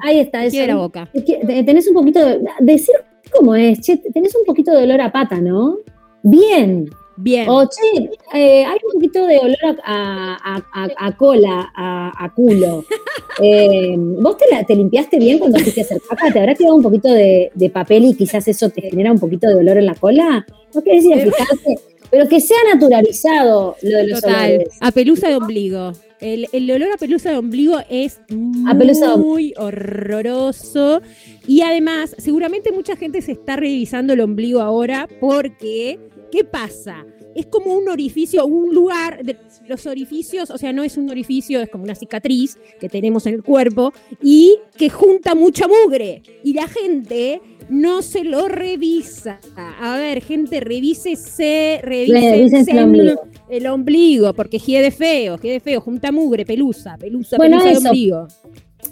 Ahí 0.02 0.18
está, 0.20 0.40
te 0.40 0.46
eso. 0.46 0.56
gide 0.56 0.66
la 0.68 0.76
boca. 0.76 1.08
Es 1.12 1.24
que 1.24 1.36
te- 1.44 1.62
Tenés 1.64 1.88
un 1.88 1.94
poquito 1.94 2.24
de... 2.24 2.40
Decir 2.60 2.94
cómo 3.32 3.54
es, 3.56 3.80
che, 3.80 3.96
tenés 4.14 4.34
un 4.36 4.44
poquito 4.44 4.70
de 4.72 4.84
olor 4.84 5.00
a 5.00 5.10
pata, 5.10 5.40
¿no? 5.40 5.78
Bien. 6.22 6.88
Bien. 7.18 7.48
O 7.48 7.64
che, 7.64 8.10
eh, 8.34 8.64
hay 8.64 8.78
un 8.86 8.92
poquito 8.92 9.26
de 9.26 9.38
olor 9.38 9.56
a, 9.84 10.36
a- 10.44 10.64
a- 10.84 11.06
a 11.08 11.16
cola, 11.16 11.72
a, 11.74 12.12
a 12.24 12.32
culo. 12.34 12.84
Eh, 13.42 13.94
¿Vos 13.98 14.38
te, 14.38 14.46
la- 14.50 14.64
te 14.64 14.74
limpiaste 14.74 15.18
bien 15.18 15.38
cuando 15.38 15.58
fuiste 15.58 15.82
a 15.82 15.84
hacer 15.84 16.00
caca? 16.08 16.32
¿Te 16.32 16.38
habrá 16.38 16.54
quedado 16.54 16.74
un 16.74 16.82
poquito 16.82 17.12
de, 17.12 17.50
de 17.54 17.68
papel 17.68 18.06
y 18.06 18.14
quizás 18.14 18.48
eso 18.48 18.70
te 18.70 18.80
genera 18.80 19.12
un 19.12 19.18
poquito 19.18 19.46
de 19.46 19.56
olor 19.56 19.76
en 19.76 19.84
la 19.84 19.94
cola? 19.94 20.46
No 20.74 20.82
querés 20.82 21.04
ir 21.04 21.12
a 21.12 21.18
fijarte, 21.18 21.74
pero 22.10 22.28
que 22.28 22.40
sea 22.40 22.58
naturalizado 22.72 23.76
lo 23.82 23.98
de 23.98 24.06
los 24.06 24.20
Total. 24.20 24.50
olores. 24.50 24.68
A 24.80 24.90
pelusa 24.92 25.28
de 25.28 25.36
ombligo. 25.36 25.92
El, 26.20 26.48
el 26.52 26.70
olor 26.70 26.92
a 26.92 26.96
pelusa 26.96 27.30
de 27.30 27.36
ombligo 27.36 27.78
es 27.90 28.20
muy 28.30 29.52
horroroso. 29.56 31.02
Y 31.46 31.60
además, 31.60 32.14
seguramente 32.18 32.72
mucha 32.72 32.96
gente 32.96 33.20
se 33.20 33.32
está 33.32 33.56
revisando 33.56 34.14
el 34.14 34.20
ombligo 34.20 34.60
ahora 34.60 35.08
porque, 35.20 35.98
¿qué 36.32 36.44
pasa? 36.44 37.04
Es 37.36 37.46
como 37.46 37.74
un 37.74 37.88
orificio, 37.88 38.46
un 38.46 38.74
lugar, 38.74 39.22
de, 39.24 39.36
los 39.68 39.86
orificios, 39.86 40.50
o 40.50 40.58
sea, 40.58 40.72
no 40.72 40.82
es 40.82 40.96
un 40.96 41.10
orificio, 41.10 41.60
es 41.60 41.68
como 41.68 41.84
una 41.84 41.94
cicatriz 41.94 42.58
que 42.80 42.88
tenemos 42.88 43.26
en 43.26 43.34
el 43.34 43.42
cuerpo 43.42 43.92
y 44.22 44.54
que 44.76 44.88
junta 44.90 45.34
mucha 45.34 45.66
mugre. 45.68 46.22
Y 46.42 46.54
la 46.54 46.66
gente 46.68 47.40
no 47.68 48.00
se 48.02 48.24
lo 48.24 48.48
revisa. 48.48 49.40
A 49.80 49.96
ver, 49.98 50.22
gente, 50.22 50.60
revísese, 50.60 51.80
Revísense 51.82 52.70
el 52.70 52.78
ombligo. 52.78 53.20
el 53.48 53.66
ombligo, 53.66 54.32
porque 54.34 54.58
hiede 54.58 54.90
feo, 54.90 55.36
hiede 55.38 55.60
feo, 55.60 55.80
junta 55.80 56.12
mugre, 56.12 56.44
pelusa, 56.46 56.96
pelusa, 56.98 57.36
Bueno, 57.36 57.58
pelusa 57.58 57.70
de 57.70 57.78
eso. 57.78 57.88
ombligo. 57.88 58.28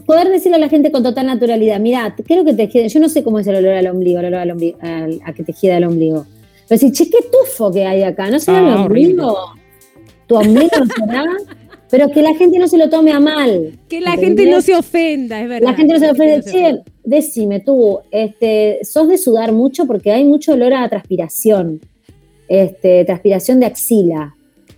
Poder 0.06 0.28
decirle 0.28 0.56
a 0.56 0.60
la 0.60 0.68
gente 0.68 0.90
con 0.90 1.02
total 1.02 1.26
naturalidad, 1.26 1.78
mira, 1.80 2.14
creo 2.26 2.44
que 2.44 2.52
te 2.52 2.88
yo 2.88 3.00
no 3.00 3.08
sé 3.08 3.22
cómo 3.22 3.38
es 3.38 3.46
el 3.46 3.56
olor 3.56 3.74
al 3.74 3.86
ombligo, 3.86 4.18
el 4.20 4.26
olor 4.26 4.40
al 4.40 4.50
ombligo, 4.50 4.76
al- 4.80 5.20
a 5.24 5.32
que 5.32 5.44
te 5.44 5.52
queda 5.52 5.76
el 5.78 5.84
ombligo. 5.84 6.26
Pero 6.68 6.78
si, 6.78 6.92
che, 6.92 7.08
qué 7.10 7.18
tufo 7.30 7.70
que 7.70 7.84
hay 7.84 8.02
acá, 8.02 8.30
¿no 8.30 8.38
será 8.38 8.58
Ah, 8.58 8.60
el 8.60 8.80
ombligo? 8.86 9.36
¿Tu 10.26 10.36
ombligo 10.36 10.70
no 10.78 10.86
será? 10.86 11.24
Pero 11.90 12.08
que 12.10 12.22
la 12.22 12.34
gente 12.34 12.58
no 12.58 12.66
se 12.66 12.76
lo 12.78 12.88
tome 12.88 13.12
a 13.12 13.20
mal. 13.20 13.78
Que 13.88 14.00
la 14.00 14.14
¿entendés? 14.14 14.26
gente 14.38 14.50
no 14.50 14.60
se 14.62 14.74
ofenda, 14.74 15.40
es 15.40 15.48
verdad. 15.48 15.68
La 15.70 15.74
gente 15.74 15.92
no 15.92 15.98
se 16.00 16.06
La 16.06 16.12
ofende, 16.12 16.42
gente 16.42 16.62
no 16.62 16.76
se 16.76 16.82
che, 16.82 16.90
decime 17.04 17.60
tú, 17.60 18.00
este, 18.10 18.80
sos 18.82 19.06
de 19.08 19.18
sudar 19.18 19.52
mucho 19.52 19.86
porque 19.86 20.10
hay 20.10 20.24
mucho 20.24 20.54
olor 20.54 20.72
a 20.74 20.88
transpiración, 20.88 21.80
este, 22.48 23.04
transpiración 23.04 23.60
de 23.60 23.66
axila. 23.66 24.34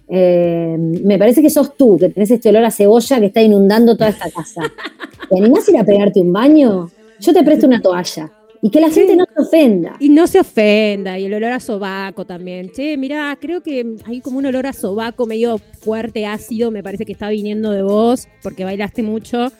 Eh, 0.08 0.76
me 0.78 1.18
parece 1.18 1.40
que 1.40 1.48
sos 1.48 1.74
tú, 1.76 1.96
que 1.98 2.10
tenés 2.10 2.30
este 2.30 2.50
olor 2.50 2.64
a 2.64 2.70
cebolla 2.70 3.18
que 3.18 3.26
está 3.26 3.40
inundando 3.40 3.96
toda 3.96 4.10
esta 4.10 4.30
casa. 4.30 4.62
¿Te 5.30 5.38
animás 5.38 5.66
a 5.68 5.70
ir 5.70 5.78
a 5.78 5.84
pegarte 5.84 6.20
un 6.20 6.32
baño? 6.32 6.90
Yo 7.18 7.32
te 7.32 7.42
presto 7.42 7.66
una 7.66 7.80
toalla. 7.80 8.30
Y 8.62 8.70
que 8.70 8.80
la 8.80 8.90
gente 8.90 9.16
no 9.16 9.24
se 9.34 9.42
ofenda. 9.42 9.96
Y 10.00 10.08
no 10.08 10.26
se 10.26 10.40
ofenda, 10.40 11.18
y 11.18 11.24
el 11.26 11.34
olor 11.34 11.52
a 11.52 11.60
sobaco 11.60 12.24
también. 12.24 12.70
Che, 12.70 12.96
mirá, 12.96 13.36
creo 13.40 13.62
que 13.62 13.96
hay 14.04 14.20
como 14.20 14.38
un 14.38 14.46
olor 14.46 14.66
a 14.66 14.72
sobaco 14.72 15.26
medio 15.26 15.58
fuerte, 15.58 16.26
ácido, 16.26 16.70
me 16.70 16.82
parece 16.82 17.04
que 17.04 17.12
está 17.12 17.28
viniendo 17.30 17.70
de 17.70 17.82
vos, 17.82 18.28
porque 18.42 18.64
bailaste 18.64 19.02
mucho. 19.02 19.52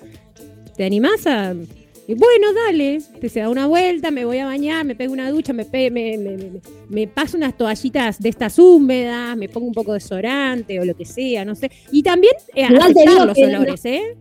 ¿Te 0.76 0.84
animás 0.84 1.26
a...? 1.26 1.54
Y 2.08 2.14
bueno, 2.14 2.52
dale, 2.52 3.00
te 3.20 3.28
se 3.28 3.40
da 3.40 3.48
una 3.50 3.66
vuelta, 3.66 4.12
me 4.12 4.24
voy 4.24 4.38
a 4.38 4.46
bañar, 4.46 4.84
me 4.84 4.94
pego 4.94 5.12
una 5.12 5.28
ducha, 5.28 5.52
me, 5.52 5.64
pe- 5.64 5.90
me, 5.90 6.16
me, 6.88 7.08
paso 7.08 7.36
unas 7.36 7.56
toallitas 7.56 8.20
de 8.20 8.28
estas 8.28 8.60
húmedas, 8.60 9.36
me 9.36 9.48
pongo 9.48 9.66
un 9.66 9.74
poco 9.74 9.92
de 9.92 9.98
sorante 9.98 10.78
o 10.78 10.84
lo 10.84 10.94
que 10.94 11.04
sea, 11.04 11.44
no 11.44 11.56
sé. 11.56 11.68
Y 11.90 12.04
también 12.04 12.34
eh, 12.54 12.64
aceptar 12.64 13.26
los 13.26 13.36
olores, 13.36 13.84
¿eh? 13.86 14.16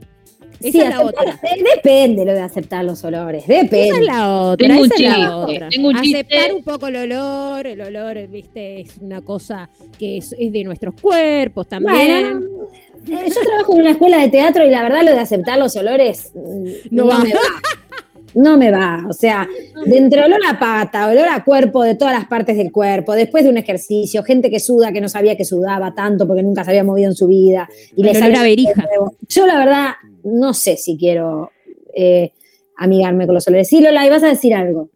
Esa 0.59 0.71
Sí, 0.71 0.81
es 0.81 0.89
la 0.89 0.97
aceptar- 0.97 1.05
otra. 1.05 1.39
Depende 1.75 2.25
lo 2.25 2.33
de 2.33 2.39
aceptar 2.41 2.85
los 2.85 3.03
olores, 3.03 3.45
depende. 3.47 3.87
Esa 3.89 3.97
es 3.99 4.05
la 4.05 4.31
otra, 4.41 4.67
Tengo 4.67 4.79
un 4.81 4.85
esa 4.87 4.95
es 4.95 5.01
la 5.01 5.15
chiste, 5.15 5.31
otra. 5.33 5.69
tengo 5.69 5.87
un. 5.89 5.95
Aceptar 5.97 6.53
un 6.53 6.63
poco 6.63 6.87
el 6.87 6.95
olor, 6.95 7.67
el 7.67 7.81
olor, 7.81 8.27
viste, 8.27 8.81
es 8.81 8.97
una 8.99 9.21
cosa 9.21 9.69
que 9.99 10.17
es, 10.17 10.35
es 10.37 10.51
de 10.51 10.63
nuestros 10.63 10.95
cuerpos 11.01 11.67
también. 11.67 12.39
Bueno, 12.39 13.21
eh, 13.21 13.29
yo 13.29 13.41
trabajo 13.41 13.73
en 13.75 13.81
una 13.81 13.91
escuela 13.91 14.17
de 14.19 14.29
teatro 14.29 14.65
y 14.65 14.69
la 14.71 14.81
verdad 14.83 15.03
lo 15.03 15.11
de 15.11 15.19
aceptar 15.19 15.57
los 15.59 15.75
olores 15.75 16.31
mm, 16.33 16.65
No 16.91 17.03
no, 17.03 17.07
va. 17.09 17.19
me 17.19 17.33
va. 17.33 17.39
No 18.35 18.57
me 18.57 18.69
va. 18.71 19.05
O 19.09 19.13
sea, 19.13 19.47
de 19.85 19.97
entre 19.97 20.23
olor 20.23 20.39
a 20.47 20.59
pata, 20.59 21.07
olor 21.07 21.27
a 21.29 21.43
cuerpo 21.43 21.83
de 21.83 21.95
todas 21.95 22.13
las 22.13 22.27
partes 22.27 22.57
del 22.57 22.71
cuerpo, 22.71 23.13
después 23.13 23.43
de 23.43 23.49
un 23.49 23.57
ejercicio, 23.57 24.23
gente 24.23 24.49
que 24.49 24.59
suda 24.59 24.91
que 24.91 25.01
no 25.01 25.09
sabía 25.09 25.35
que 25.37 25.45
sudaba 25.45 25.93
tanto 25.95 26.27
porque 26.27 26.43
nunca 26.43 26.63
se 26.63 26.71
había 26.71 26.83
movido 26.83 27.09
en 27.09 27.15
su 27.15 27.27
vida. 27.27 27.67
Y 27.95 28.01
El 28.01 28.05
le 28.07 28.09
olor 28.11 28.21
sale 28.21 28.35
a 28.37 28.43
verija. 28.43 28.85
Yo 29.29 29.47
la 29.47 29.57
verdad 29.57 29.89
no 30.23 30.53
sé 30.53 30.75
si 30.77 30.97
quiero 30.97 31.51
eh, 31.95 32.33
amigarme 32.77 33.25
con 33.25 33.35
los 33.35 33.47
olores. 33.47 33.69
Sí, 33.69 33.79
Lola, 33.81 34.05
ibas 34.05 34.23
a 34.23 34.27
decir 34.27 34.53
algo. 34.53 34.89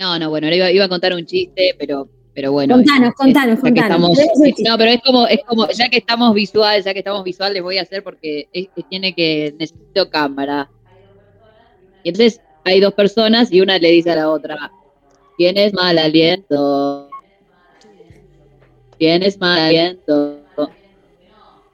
No, 0.00 0.18
no, 0.18 0.30
bueno, 0.30 0.52
iba, 0.52 0.70
iba 0.70 0.84
a 0.86 0.88
contar 0.88 1.14
un 1.14 1.24
chiste, 1.26 1.74
pero, 1.78 2.08
pero 2.34 2.50
bueno. 2.52 2.74
Contanos, 2.76 3.14
contanos, 3.14 3.56
ya 3.58 3.62
que 3.62 3.80
contanos. 3.80 4.18
estamos- 4.18 4.54
no, 4.68 4.78
pero 4.78 4.90
es 4.90 5.00
como, 5.02 5.26
es 5.28 5.40
como, 5.46 5.68
ya 5.68 5.88
que 5.88 5.98
estamos 5.98 6.34
visual, 6.34 6.82
ya 6.82 6.92
que 6.92 6.98
estamos 7.00 7.22
visual, 7.22 7.52
les 7.52 7.62
voy 7.62 7.78
a 7.78 7.82
hacer 7.82 8.02
porque 8.02 8.48
es- 8.52 8.68
es- 8.74 8.88
tiene 8.88 9.14
que, 9.14 9.54
necesito 9.58 10.10
cámara. 10.10 10.68
Y 12.02 12.10
entonces 12.10 12.40
hay 12.64 12.80
dos 12.80 12.94
personas 12.94 13.52
y 13.52 13.60
una 13.60 13.78
le 13.78 13.90
dice 13.90 14.10
a 14.10 14.16
la 14.16 14.30
otra, 14.30 14.70
tienes 15.36 15.72
mal 15.72 15.98
aliento. 15.98 17.08
Tienes 18.98 19.38
mal 19.40 19.58
aliento. 19.58 20.38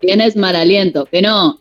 Tienes 0.00 0.36
mal 0.36 0.56
aliento. 0.56 1.04
Que 1.06 1.20
no. 1.22 1.58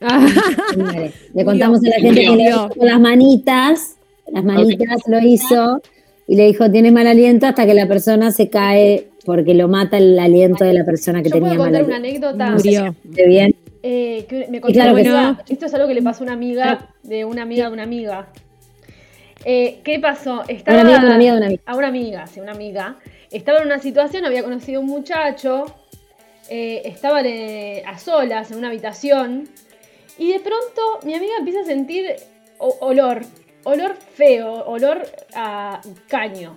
Vale. 0.00 1.12
Le 1.34 1.44
contamos 1.44 1.80
a 1.84 1.88
la 1.88 1.94
gente 1.96 2.20
que 2.22 2.30
le 2.36 2.48
hizo 2.48 2.70
las 2.80 3.00
manitas, 3.00 3.96
las 4.32 4.44
manitas 4.44 5.00
lo 5.06 5.20
hizo 5.20 5.80
y 6.26 6.34
le 6.34 6.46
dijo 6.46 6.68
tienes 6.70 6.92
mal 6.92 7.06
aliento 7.06 7.46
hasta 7.46 7.66
que 7.66 7.74
la 7.74 7.86
persona 7.86 8.32
se 8.32 8.48
cae 8.48 9.08
porque 9.24 9.54
lo 9.54 9.68
mata 9.68 9.98
el 9.98 10.18
aliento 10.18 10.64
de 10.64 10.74
la 10.74 10.84
persona 10.84 11.22
que 11.22 11.28
Yo 11.28 11.34
tenía 11.34 11.50
puedo 11.50 11.62
mal 11.62 11.72
contar 11.72 11.84
una 11.84 11.96
aliento. 11.96 12.28
anécdota. 12.28 12.50
Murió. 12.52 12.96
¿Esté 13.08 13.28
bien? 13.28 13.54
Eh, 13.82 14.26
que 14.28 14.46
me 14.48 14.60
claro 14.60 14.92
contó 14.94 15.10
una- 15.10 15.42
sí. 15.46 15.52
Esto 15.54 15.66
es 15.66 15.74
algo 15.74 15.88
que 15.88 15.94
le 15.94 16.02
pasó 16.02 16.22
a 16.22 16.24
una 16.24 16.32
amiga 16.34 16.88
de 17.02 17.24
una 17.24 17.42
amiga 17.42 17.66
de 17.66 17.72
una 17.72 17.82
amiga. 17.82 18.28
Eh, 19.44 19.80
¿Qué 19.82 19.98
pasó? 19.98 20.44
Estaba 20.46 20.82
una 20.82 20.96
amiga, 20.96 21.06
una 21.06 21.14
amiga, 21.16 21.34
una 21.36 21.46
amiga. 21.46 21.62
a 21.66 21.76
una 21.76 21.88
amiga, 21.88 22.26
sí, 22.28 22.40
una 22.40 22.52
amiga. 22.52 22.96
Estaba 23.30 23.58
en 23.58 23.66
una 23.66 23.78
situación, 23.80 24.24
había 24.24 24.44
conocido 24.44 24.78
a 24.80 24.84
un 24.84 24.88
muchacho, 24.88 25.64
eh, 26.48 26.82
estaban 26.84 27.26
eh, 27.26 27.82
a 27.86 27.98
solas 27.98 28.50
en 28.52 28.58
una 28.58 28.68
habitación 28.68 29.48
y 30.18 30.32
de 30.32 30.40
pronto 30.40 31.00
mi 31.04 31.14
amiga 31.14 31.32
empieza 31.38 31.60
a 31.60 31.64
sentir 31.64 32.14
olor, 32.58 33.22
olor 33.64 33.96
feo, 33.96 34.64
olor 34.66 35.02
a 35.34 35.80
caño, 36.08 36.56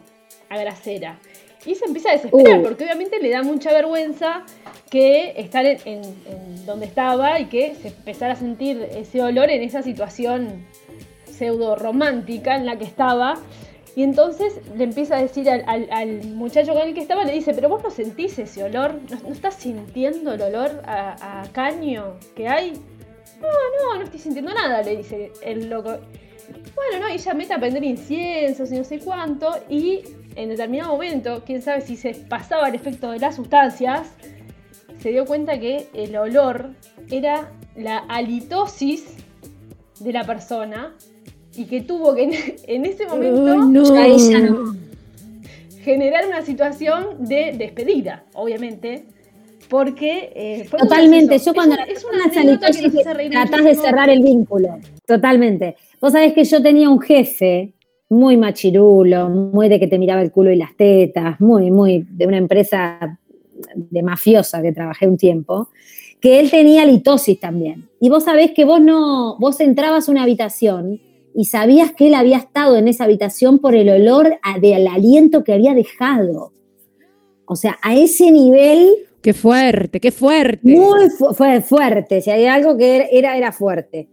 a 0.49 0.57
grasera. 0.60 1.18
Y 1.66 1.76
se 1.76 1.86
empieza 1.86 2.10
a 2.10 2.14
desesperar 2.14 2.60
Uh. 2.60 2.64
porque 2.64 2.84
obviamente 2.84 3.20
le 3.20 3.30
da 3.30 3.42
mucha 3.44 3.72
vergüenza 3.72 4.44
que 4.90 5.34
estar 5.38 5.66
en, 5.66 5.80
en- 5.86 6.04
en 6.04 6.66
donde 6.66 6.86
estaba 6.86 7.40
y 7.40 7.46
que 7.46 7.76
se 7.76 7.88
empezara 7.90 8.34
a 8.34 8.36
sentir 8.36 8.88
ese 8.96 9.22
olor 9.22 9.50
en 9.50 9.64
esa 9.64 9.82
situación 9.82 10.66
pseudo 11.26 11.76
romántica 11.76 12.56
en 12.56 12.66
la 12.66 12.78
que 12.78 12.86
estaba. 12.86 13.36
Y 13.96 14.04
entonces 14.04 14.60
le 14.76 14.84
empieza 14.84 15.16
a 15.18 15.22
decir 15.22 15.50
al, 15.50 15.64
al- 15.68 15.88
al 15.90 16.24
muchacho 16.26 16.74
con 16.74 16.82
el 16.88 16.94
que 16.94 17.00
estaba, 17.02 17.24
le 17.24 17.32
dice, 17.34 17.54
pero 17.54 17.70
vos 17.70 17.82
no 17.82 17.90
sentís 17.90 18.38
ese 18.38 18.64
olor, 18.64 19.00
no, 19.10 19.18
no 19.28 19.34
estás 19.34 19.56
sintiendo 19.56 20.34
el 20.34 20.42
olor 20.42 20.82
a, 20.86 21.42
a 21.42 21.48
caño 21.54 22.16
que 22.36 22.48
hay. 22.48 22.74
No, 23.42 23.48
no, 23.48 23.98
no 23.98 24.04
estoy 24.04 24.20
sintiendo 24.20 24.54
nada, 24.54 24.82
le 24.82 24.98
dice 24.98 25.32
el 25.42 25.70
loco. 25.70 25.98
Bueno, 26.76 27.00
no, 27.06 27.10
y 27.10 27.14
ella 27.14 27.34
mete 27.34 27.54
a 27.54 27.60
prender 27.60 27.84
inciensos 27.84 28.72
y 28.72 28.78
no 28.78 28.84
sé 28.84 29.00
cuánto, 29.00 29.50
y 29.70 30.04
en 30.36 30.49
determinado 30.49 30.91
momento, 30.91 31.44
quién 31.45 31.62
sabe 31.62 31.82
si 31.82 31.95
se 31.95 32.14
pasaba 32.14 32.68
el 32.68 32.76
efecto 32.76 33.12
de 33.12 33.20
las 33.20 33.36
sustancias, 33.36 34.14
se 34.99 35.10
dio 35.10 35.26
cuenta 35.26 35.60
que 35.60 35.88
el 35.94 36.16
olor 36.16 36.72
era 37.10 37.52
la 37.76 37.99
halitosis 38.10 39.18
de 39.99 40.14
la 40.14 40.24
persona 40.24 40.95
y 41.56 41.66
que 41.66 41.82
tuvo 41.82 42.16
que 42.16 42.24
en, 42.24 42.34
en 42.68 42.86
ese 42.86 43.06
momento 43.07 43.56
no. 43.56 44.76
Generar 45.84 46.26
una 46.26 46.41
situación 46.41 47.26
de 47.26 47.53
despedida, 47.56 48.24
obviamente, 48.34 49.06
porque 49.70 50.32
eh, 50.36 50.66
fue 50.68 50.80
Totalmente. 50.80 51.38
Yo 51.38 51.53
cuando 51.53 51.76
es, 51.76 51.82
la 51.82 51.94
es 51.94 52.03
una 52.03 52.24
halitosis, 52.26 52.86
hace 52.88 53.14
reír 53.14 53.32
tratás 53.32 53.64
de 53.64 53.76
cerrar 53.76 54.10
el 54.10 54.24
vínculo. 54.24 54.80
Totalmente. 55.06 55.76
Vos 56.02 56.14
sabés 56.14 56.34
que 56.34 56.44
yo 56.44 56.62
tenía 56.62 56.90
un 56.90 56.99
jefe 56.99 57.74
muy 58.10 58.38
machirulo, 58.38 59.30
muy 59.30 59.69
de 59.69 59.80
que 59.80 59.88
te 59.88 59.98
miraba 59.99 60.22
el 60.22 60.32
culo 60.32 60.52
y 60.52 60.56
las 60.57 60.76
tetas, 60.76 61.40
muy, 61.40 61.72
muy 61.72 62.06
de 62.10 62.27
una 62.27 62.38
empresa 62.38 63.19
de 63.76 64.03
mafiosa 64.03 64.61
que 64.61 64.72
trabajé 64.72 65.07
un 65.07 65.18
tiempo, 65.18 65.69
que 66.19 66.40
él 66.40 66.52
tenía 66.52 66.86
litosis 66.86 67.40
también. 67.40 67.90
Y 67.99 68.10
vos 68.10 68.23
sabés 68.26 68.52
que 68.52 68.65
vos 68.65 68.82
no, 68.82 69.38
vos 69.40 69.60
entrabas 69.60 70.07
a 70.07 70.11
una 70.11 70.23
habitación 70.23 70.99
y 71.34 71.45
sabías 71.45 71.91
que 71.94 72.07
él 72.07 72.14
había 72.14 72.38
estado 72.38 72.77
en 72.77 72.88
esa 72.88 73.03
habitación 73.06 73.60
por 73.60 73.76
el 73.76 73.90
olor 73.90 74.38
a- 74.44 74.60
del 74.60 74.88
aliento 74.88 75.44
que 75.44 75.53
había 75.53 75.73
dejado. 75.73 76.52
O 77.45 77.56
sea, 77.56 77.77
a 77.82 77.95
ese 77.95 78.32
nivel 78.32 78.90
Qué 79.22 79.34
fuerte, 79.34 79.99
qué 79.99 80.11
fuerte. 80.11 80.60
muy 80.64 81.10
fu- 81.10 81.34
fue 81.34 81.61
fuerte, 81.61 82.22
si 82.22 82.30
hay 82.30 82.45
algo 82.45 82.77
que 82.77 83.07
era, 83.11 83.36
era, 83.36 83.52
fuerte. 83.52 84.07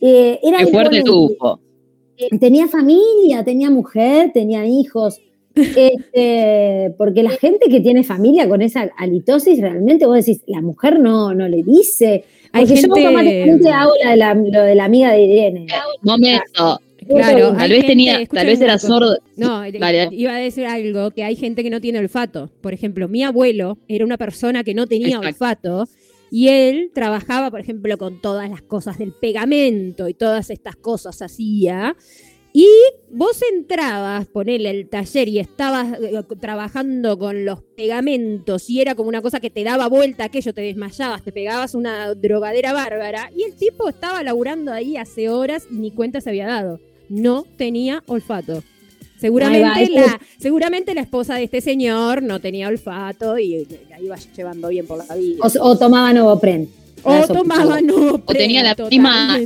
Eh, 0.00 0.38
era 0.42 0.58
Qué 0.58 0.66
fuerte 0.66 1.02
tuvo. 1.02 1.60
Tenía 2.40 2.68
familia, 2.68 3.44
tenía 3.44 3.70
mujer, 3.70 4.30
tenía 4.32 4.66
hijos. 4.66 5.20
Este, 5.58 6.94
porque 6.96 7.22
la 7.24 7.30
gente 7.30 7.68
que 7.68 7.80
tiene 7.80 8.04
familia 8.04 8.48
con 8.48 8.62
esa 8.62 8.90
halitosis, 8.96 9.60
realmente 9.60 10.06
vos 10.06 10.16
decís, 10.24 10.42
la 10.46 10.60
mujer 10.60 11.00
no, 11.00 11.34
no 11.34 11.48
le 11.48 11.62
dice. 11.64 12.24
Hay 12.52 12.64
Porque 12.64 12.76
yo 12.76 12.80
gente- 12.82 13.04
automáticamente 13.06 13.68
hago 13.70 13.92
la 14.04 14.10
de 14.12 14.16
la, 14.16 14.34
lo 14.34 14.62
de 14.62 14.74
la 14.76 14.84
amiga 14.84 15.12
de 15.12 15.22
Irene. 15.22 15.66
Momento. 16.02 16.80
Claro, 17.08 17.48
Tal 17.52 17.60
hay 17.60 17.68
vez 17.70 17.78
gente- 17.78 17.86
tenía, 17.88 18.26
tal 18.26 18.46
vez 18.46 18.60
era 18.60 18.78
sordo. 18.78 19.16
No, 19.36 19.64
eh, 19.64 19.72
dale. 19.72 20.08
iba 20.12 20.34
a 20.34 20.38
decir 20.38 20.66
algo 20.66 21.10
que 21.10 21.24
hay 21.24 21.36
gente 21.36 21.62
que 21.62 21.70
no 21.70 21.80
tiene 21.80 21.98
olfato. 21.98 22.50
Por 22.60 22.72
ejemplo, 22.74 23.08
mi 23.08 23.22
abuelo 23.24 23.78
era 23.88 24.04
una 24.04 24.18
persona 24.18 24.62
que 24.62 24.74
no 24.74 24.86
tenía 24.86 25.16
Exacto. 25.16 25.28
olfato 25.28 25.88
y 26.30 26.48
él 26.48 26.90
trabajaba, 26.94 27.50
por 27.50 27.60
ejemplo, 27.60 27.96
con 27.98 28.20
todas 28.20 28.50
las 28.50 28.62
cosas 28.62 28.98
del 28.98 29.12
pegamento 29.12 30.08
y 30.08 30.14
todas 30.14 30.50
estas 30.50 30.76
cosas 30.76 31.20
hacía. 31.22 31.96
Y 32.52 32.66
vos 33.10 33.40
entrabas, 33.52 34.26
ponele 34.26 34.70
el 34.70 34.88
taller 34.88 35.28
y 35.28 35.38
estabas 35.38 35.98
eh, 36.00 36.24
trabajando 36.40 37.18
con 37.18 37.44
los 37.44 37.62
pegamentos 37.76 38.68
y 38.70 38.80
era 38.80 38.94
como 38.94 39.08
una 39.08 39.22
cosa 39.22 39.38
que 39.38 39.50
te 39.50 39.64
daba 39.64 39.86
vuelta 39.88 40.24
aquello, 40.24 40.54
te 40.54 40.62
desmayabas, 40.62 41.22
te 41.22 41.30
pegabas 41.30 41.74
una 41.74 42.14
drogadera 42.14 42.72
bárbara 42.72 43.30
y 43.36 43.42
el 43.44 43.54
tipo 43.54 43.88
estaba 43.88 44.22
laburando 44.22 44.72
ahí 44.72 44.96
hace 44.96 45.28
horas 45.28 45.68
y 45.70 45.74
ni 45.74 45.90
cuenta 45.92 46.20
se 46.20 46.30
había 46.30 46.46
dado. 46.46 46.80
No 47.08 47.44
tenía 47.56 48.02
olfato. 48.06 48.62
Seguramente, 49.20 49.90
la, 49.90 50.20
seguramente 50.38 50.94
la 50.94 51.00
esposa 51.00 51.34
de 51.34 51.44
este 51.44 51.60
señor 51.60 52.22
no 52.22 52.40
tenía 52.40 52.68
olfato 52.68 53.38
y 53.38 53.66
la 53.90 54.00
iba 54.00 54.16
llevando 54.36 54.68
bien 54.68 54.86
por 54.86 55.04
la 55.06 55.14
vida. 55.16 55.38
O, 55.42 55.68
o 55.70 55.76
tomaba 55.78 56.12
Novopren. 56.12 56.68
O 57.02 57.26
tomaba 57.26 57.80
no. 57.80 58.14
O 58.24 58.32
tenía 58.32 58.62
la 58.62 58.74
misma- 58.74 59.38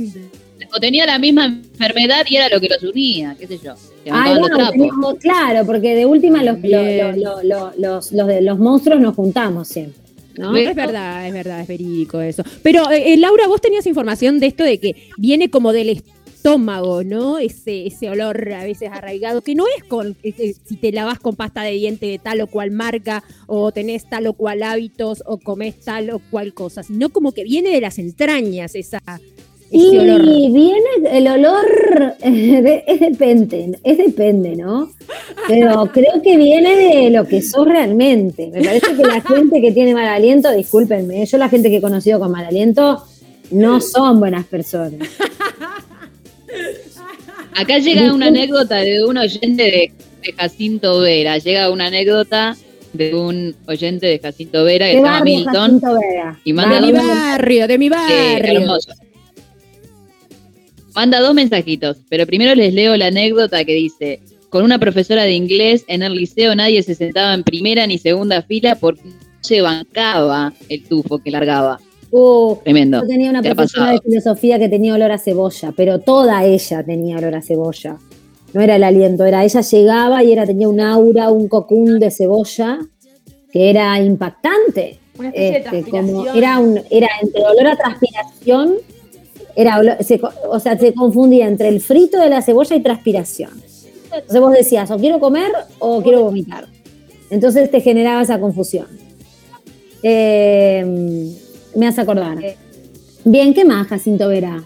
O 0.75 0.79
tenía 0.79 1.05
la 1.05 1.19
misma 1.19 1.45
enfermedad 1.45 2.25
y 2.29 2.35
era 2.37 2.49
lo 2.49 2.59
que 2.59 2.69
los 2.69 2.81
unía, 2.83 3.35
qué 3.39 3.47
sé 3.47 3.59
yo. 3.63 3.73
Ay, 4.11 4.31
los 4.31 4.39
bueno, 4.49 4.69
teníamos- 4.71 5.15
claro, 5.19 5.65
porque 5.65 5.93
de 5.95 6.05
última 6.05 6.41
los, 6.43 6.59
Bien. 6.61 7.21
lo- 7.21 7.41
lo- 7.41 7.43
lo- 7.43 7.73
los, 7.77 8.11
los 8.11 8.27
de 8.27 8.41
los 8.41 8.57
monstruos 8.59 8.99
nos 8.99 9.15
juntamos 9.15 9.67
siempre. 9.67 10.01
Es 10.35 10.75
verdad, 10.75 11.27
es 11.27 11.33
verdad, 11.33 11.61
es 11.61 11.67
verídico 11.67 12.19
eso. 12.21 12.43
Pero, 12.63 12.89
eh, 12.89 13.13
eh, 13.13 13.17
Laura, 13.17 13.47
vos 13.47 13.61
tenías 13.61 13.85
información 13.85 14.39
de 14.39 14.47
esto 14.47 14.63
de 14.63 14.79
que 14.79 14.95
viene 15.17 15.49
como 15.51 15.73
del 15.73 16.01
estómago, 16.47 17.05
¿no? 17.05 17.37
Ese, 17.39 17.87
ese 17.87 18.09
olor 18.09 18.51
a 18.51 18.65
veces 18.65 18.89
arraigado, 18.91 19.41
que 19.41 19.55
no 19.55 19.63
es 19.77 19.83
con 19.85 20.09
eh, 20.23 20.33
eh, 20.37 20.53
si 20.65 20.75
te 20.75 20.91
lavas 20.91 21.17
con 21.19 21.37
pasta 21.37 21.61
de 21.63 21.71
diente 21.71 22.05
de 22.05 22.19
tal 22.19 22.41
o 22.41 22.47
cual 22.47 22.71
marca, 22.71 23.23
o 23.47 23.71
tenés 23.71 24.09
tal 24.09 24.27
o 24.27 24.33
cual 24.33 24.61
hábitos, 24.61 25.23
o 25.25 25.37
comés 25.37 25.79
tal 25.79 26.09
o 26.09 26.19
cual 26.29 26.53
cosa, 26.53 26.83
sino 26.83 27.09
como 27.09 27.31
que 27.31 27.45
viene 27.45 27.69
de 27.69 27.79
las 27.79 27.97
entrañas 27.97 28.75
esa, 28.75 28.97
ese 29.07 29.21
Y 29.71 29.97
olor. 29.97 30.21
viene 30.21 30.79
el 31.13 31.27
olor, 31.29 31.65
de- 32.21 32.83
es 32.87 32.99
depende, 32.99 33.79
es 33.81 33.97
depende, 33.97 34.57
¿no? 34.57 34.91
Pero 35.47 35.85
creo 35.93 36.21
que 36.21 36.35
viene 36.35 36.75
de 36.75 37.09
lo 37.09 37.25
que 37.25 37.41
sos 37.41 37.65
realmente. 37.65 38.47
Me 38.53 38.61
parece 38.61 38.93
que 38.97 39.03
la 39.03 39.21
gente 39.21 39.61
que 39.61 39.71
tiene 39.71 39.93
mal 39.93 40.07
aliento, 40.09 40.51
discúlpenme, 40.51 41.25
yo 41.25 41.37
la 41.37 41.47
gente 41.47 41.69
que 41.69 41.77
he 41.77 41.81
conocido 41.81 42.19
con 42.19 42.31
mal 42.31 42.43
aliento 42.45 43.01
no 43.51 43.79
son 43.81 44.19
buenas 44.19 44.45
personas. 44.45 45.07
Acá 47.55 47.77
llega 47.77 48.13
una 48.13 48.27
anécdota 48.27 48.77
de 48.77 49.03
un 49.05 49.17
oyente 49.17 49.63
de, 49.63 49.93
de 50.21 50.33
Jacinto 50.33 51.01
Vera. 51.01 51.37
Llega 51.37 51.69
una 51.69 51.87
anécdota 51.87 52.57
de 52.93 53.15
un 53.15 53.55
oyente 53.67 54.07
de 54.07 54.19
Jacinto 54.19 54.63
Vera 54.63 54.85
que 54.85 54.93
¿Qué 54.93 54.97
se 54.97 55.03
llama 55.03 55.21
Milton. 55.23 55.81
Y 56.43 56.53
manda 56.53 56.79
De 56.79 56.87
mi 56.87 56.91
barrio, 56.91 57.67
de 57.67 57.77
mi 57.77 57.89
barrio. 57.89 58.77
Manda 60.95 61.19
dos 61.19 61.33
mensajitos, 61.33 61.97
pero 62.07 62.27
primero 62.27 62.53
les 62.53 62.73
leo 62.73 62.95
la 62.95 63.07
anécdota 63.07 63.65
que 63.65 63.73
dice, 63.73 64.21
con 64.49 64.63
una 64.63 64.77
profesora 64.77 65.23
de 65.23 65.33
inglés 65.33 65.83
en 65.87 66.03
el 66.03 66.13
liceo 66.13 66.55
nadie 66.55 66.83
se 66.83 66.93
sentaba 66.93 67.33
en 67.33 67.43
primera 67.43 67.87
ni 67.87 67.97
segunda 67.97 68.43
fila 68.43 68.75
porque 68.75 69.01
no 69.05 69.15
se 69.41 69.61
bancaba 69.61 70.53
el 70.69 70.83
tufo 70.83 71.17
que 71.17 71.31
largaba. 71.31 71.79
Uh, 72.15 72.57
Tremendo. 72.63 73.01
Yo 73.01 73.07
tenía 73.07 73.31
una 73.31 73.41
¿Te 73.41 73.55
profesora 73.55 73.91
de 73.93 73.99
filosofía 74.01 74.59
que 74.59 74.69
tenía 74.69 74.93
olor 74.93 75.11
a 75.11 75.17
cebolla, 75.17 75.73
pero 75.75 75.97
toda 75.99 76.43
ella 76.45 76.83
tenía 76.83 77.17
olor 77.17 77.33
a 77.33 77.41
cebolla. 77.41 77.97
No 78.53 78.61
era 78.61 78.75
el 78.75 78.83
aliento, 78.83 79.25
era 79.25 79.43
ella 79.43 79.61
llegaba 79.61 80.23
y 80.23 80.31
era 80.31 80.45
tenía 80.45 80.69
un 80.69 80.79
aura, 80.79 81.31
un 81.31 81.47
cocún 81.47 81.99
de 81.99 82.11
cebolla 82.11 82.77
que 83.51 83.69
era 83.71 83.99
impactante. 83.99 84.99
Una 85.17 85.29
especie 85.29 85.57
Este, 85.57 85.75
de 85.77 85.83
como 85.85 86.23
transpiración. 86.23 86.37
era 86.37 86.59
un 86.59 86.81
era 86.91 87.07
entre 87.19 87.41
olor 87.45 87.67
a 87.67 87.75
transpiración, 87.77 88.73
era 89.55 89.79
olor- 89.79 90.03
se 90.03 90.19
co- 90.19 90.31
o 90.51 90.59
sea, 90.59 90.77
se 90.77 90.93
confundía 90.93 91.47
entre 91.47 91.69
el 91.69 91.81
frito 91.81 92.19
de 92.19 92.29
la 92.29 92.43
cebolla 92.43 92.75
y 92.75 92.81
transpiración. 92.83 93.49
Entonces 94.13 94.39
vos 94.39 94.53
decías, 94.53 94.91
o 94.91 94.97
quiero 94.97 95.19
comer 95.19 95.51
o 95.79 96.03
quiero 96.03 96.21
vomitar. 96.25 96.67
Entonces 97.31 97.71
te 97.71 97.81
generaba 97.81 98.21
esa 98.21 98.39
confusión. 98.39 98.85
Eh, 100.03 101.31
me 101.75 101.87
hace 101.87 102.01
acordar. 102.01 102.37
Bien, 103.25 103.53
¿qué 103.53 103.63
más, 103.65 103.87
Jacinto 103.87 104.27
Vera? 104.27 104.63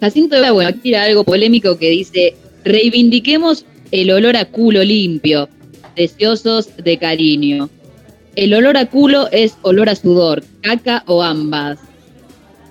Jacinto 0.00 0.36
Vera, 0.36 0.52
bueno, 0.52 0.70
aquí 0.70 0.80
tira 0.80 1.04
algo 1.04 1.24
polémico 1.24 1.76
que 1.78 1.90
dice, 1.90 2.34
reivindiquemos 2.64 3.64
el 3.90 4.10
olor 4.10 4.36
a 4.36 4.44
culo 4.44 4.84
limpio, 4.84 5.48
deseosos 5.96 6.70
de 6.76 6.98
cariño. 6.98 7.68
El 8.36 8.54
olor 8.54 8.76
a 8.76 8.86
culo 8.86 9.28
es 9.32 9.56
olor 9.62 9.88
a 9.88 9.96
sudor, 9.96 10.44
caca 10.60 11.02
o 11.06 11.22
ambas. 11.22 11.78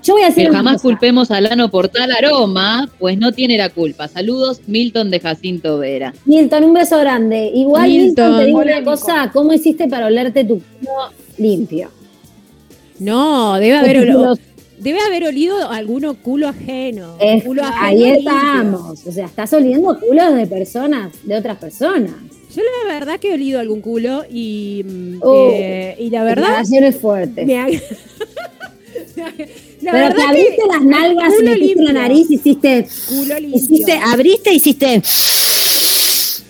Yo 0.03 0.13
voy 0.13 0.23
a 0.23 0.27
hacer 0.27 0.45
Pero 0.45 0.55
jamás 0.55 0.75
cosa. 0.75 0.83
culpemos 0.83 1.31
al 1.31 1.47
ano 1.47 1.69
por 1.69 1.89
tal 1.89 2.09
aroma, 2.11 2.89
pues 2.97 3.17
no 3.17 3.33
tiene 3.33 3.57
la 3.57 3.67
culpa. 3.69 4.07
Saludos, 4.07 4.61
Milton 4.65 5.09
de 5.09 5.19
Jacinto 5.19 5.79
Vera. 5.79 6.13
Milton, 6.23 6.63
un 6.63 6.73
beso 6.73 6.97
grande. 6.99 7.51
Igual, 7.53 7.89
Milton, 7.89 8.05
Milton. 8.05 8.37
te 8.39 8.45
digo 8.45 8.59
una 8.59 8.83
cosa, 8.85 9.29
¿cómo 9.33 9.51
hiciste 9.51 9.89
para 9.89 10.05
olerte 10.05 10.45
tu 10.45 10.61
culo 10.61 11.11
limpio? 11.37 11.89
No, 12.99 13.55
debe 13.59 13.77
haber 13.77 13.97
olor. 13.99 14.15
culo 14.37 14.37
Debe 14.79 14.99
haber 15.01 15.23
olido 15.25 15.69
alguno 15.71 16.13
culo 16.21 16.47
ajeno. 16.47 17.15
Es- 17.19 17.43
culo 17.43 17.63
ajeno 17.63 17.81
ahí 17.85 17.97
limpio. 17.97 18.17
estamos. 18.31 19.05
O 19.07 19.11
sea, 19.11 19.25
estás 19.25 19.51
oliendo 19.53 19.99
culos 19.99 20.35
de 20.35 20.45
personas, 20.45 21.13
de 21.23 21.35
otras 21.35 21.57
personas. 21.57 22.11
Yo 22.55 22.61
la 22.87 22.93
verdad 22.93 23.19
que 23.19 23.31
he 23.31 23.33
olido 23.33 23.59
algún 23.59 23.81
culo 23.81 24.23
y, 24.29 24.83
mm, 24.87 25.17
Oh, 25.21 25.49
eh, 25.51 25.95
y 25.99 26.09
la 26.11 26.23
verdad 26.23 26.43
Declaraciones 26.43 26.95
fuertes. 26.97 27.45
me 27.45 27.57
ha- 27.59 27.67
La 29.81 29.91
Pero 29.91 30.15
te 30.15 30.21
abriste 30.23 30.61
las 30.71 30.81
nalgas 30.83 31.29
metiste 31.29 31.43
la 31.45 31.55
limpio. 31.55 31.93
nariz, 31.93 32.31
hiciste, 32.31 32.87
culo 33.09 33.39
limpio. 33.39 33.59
hiciste, 33.59 33.91
abriste, 33.93 34.53
hiciste. 34.53 34.95
Hice, 34.95 36.43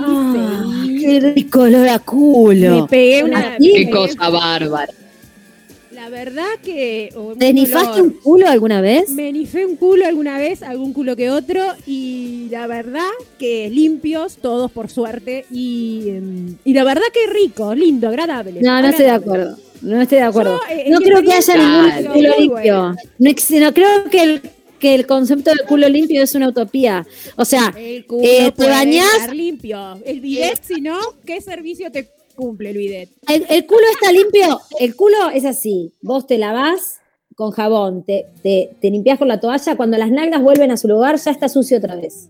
Ah, 0.00 0.82
hice. 0.84 0.87
Qué 1.08 1.32
rico 1.34 1.60
olor 1.62 1.88
a 1.88 1.98
Me 1.98 2.04
culo. 2.04 2.86
pegué 2.88 3.24
una. 3.24 3.56
Qué 3.58 3.84
me- 3.86 3.90
cosa 3.90 4.28
bárbara. 4.30 4.92
La 5.92 6.08
verdad 6.10 6.46
que. 6.62 7.10
oh, 7.16 7.34
¿Te 7.36 7.48
un 7.48 7.54
nifaste 7.56 8.00
un 8.00 8.10
culo 8.10 8.48
alguna 8.48 8.80
vez? 8.80 9.10
Me 9.10 9.32
nifé 9.32 9.66
un 9.66 9.74
culo 9.76 10.06
alguna 10.06 10.38
vez, 10.38 10.62
algún 10.62 10.92
culo 10.92 11.16
que 11.16 11.28
otro, 11.30 11.60
y 11.86 12.46
la 12.50 12.66
verdad 12.68 13.08
que 13.38 13.68
limpios, 13.68 14.36
todos 14.36 14.70
por 14.70 14.90
suerte, 14.90 15.44
y, 15.50 16.04
em, 16.10 16.56
y 16.64 16.72
la 16.72 16.84
verdad 16.84 17.02
que 17.12 17.26
rico, 17.32 17.74
lindo, 17.74 18.08
agradable. 18.08 18.60
No, 18.62 18.80
no 18.80 18.88
estoy 18.88 19.06
de 19.06 19.10
acuerdo. 19.10 19.56
No 19.82 20.00
estoy 20.00 20.18
de 20.18 20.24
acuerdo. 20.24 20.60
Yo, 20.68 20.74
eh, 20.74 20.84
no 20.88 21.00
creo 21.00 21.22
que 21.22 21.32
haya 21.32 21.56
ningún 21.56 22.12
culo 22.12 22.28
limpio. 22.38 22.48
bueno. 22.52 22.96
No, 23.18 23.30
no 23.60 23.74
creo 23.74 24.04
que 24.10 24.22
el, 24.22 24.40
que 24.78 24.94
el 24.94 25.06
concepto 25.06 25.50
de 25.50 25.64
culo 25.68 25.88
limpio 25.88 26.22
es 26.22 26.34
una 26.34 26.48
utopía. 26.48 27.06
O 27.36 27.44
sea, 27.44 27.74
El 27.76 28.06
culo 28.06 28.22
Eh, 28.24 28.52
te 28.56 29.34
limpio. 29.34 30.00
El 30.04 30.20
bidet, 30.20 30.62
si 30.62 30.80
no, 30.80 30.98
¿qué 31.24 31.40
servicio 31.40 31.90
te 31.90 32.08
cumple 32.34 32.70
el 32.70 32.76
bidet? 32.78 33.10
el, 33.28 33.44
el 33.48 33.66
culo 33.66 33.82
está 33.92 34.12
limpio. 34.12 34.60
El 34.78 34.94
culo 34.96 35.30
es 35.34 35.44
así. 35.44 35.92
Vos 36.00 36.26
te 36.26 36.38
lavás 36.38 37.00
con 37.34 37.50
jabón, 37.52 38.02
te, 38.04 38.26
te, 38.42 38.70
te 38.80 38.90
limpias 38.90 39.18
con 39.18 39.28
la 39.28 39.38
toalla. 39.40 39.76
Cuando 39.76 39.96
las 39.98 40.10
nalgas 40.10 40.42
vuelven 40.42 40.70
a 40.70 40.76
su 40.76 40.88
lugar, 40.88 41.16
ya 41.18 41.30
está 41.30 41.48
sucio 41.48 41.78
otra 41.78 41.94
vez. 41.96 42.28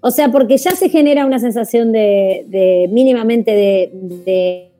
O 0.00 0.10
sea, 0.10 0.30
porque 0.30 0.56
ya 0.58 0.72
se 0.72 0.88
genera 0.88 1.24
una 1.24 1.38
sensación 1.38 1.92
de, 1.92 2.44
de 2.48 2.88
mínimamente 2.90 3.52
de, 3.52 3.90
de, 3.92 4.70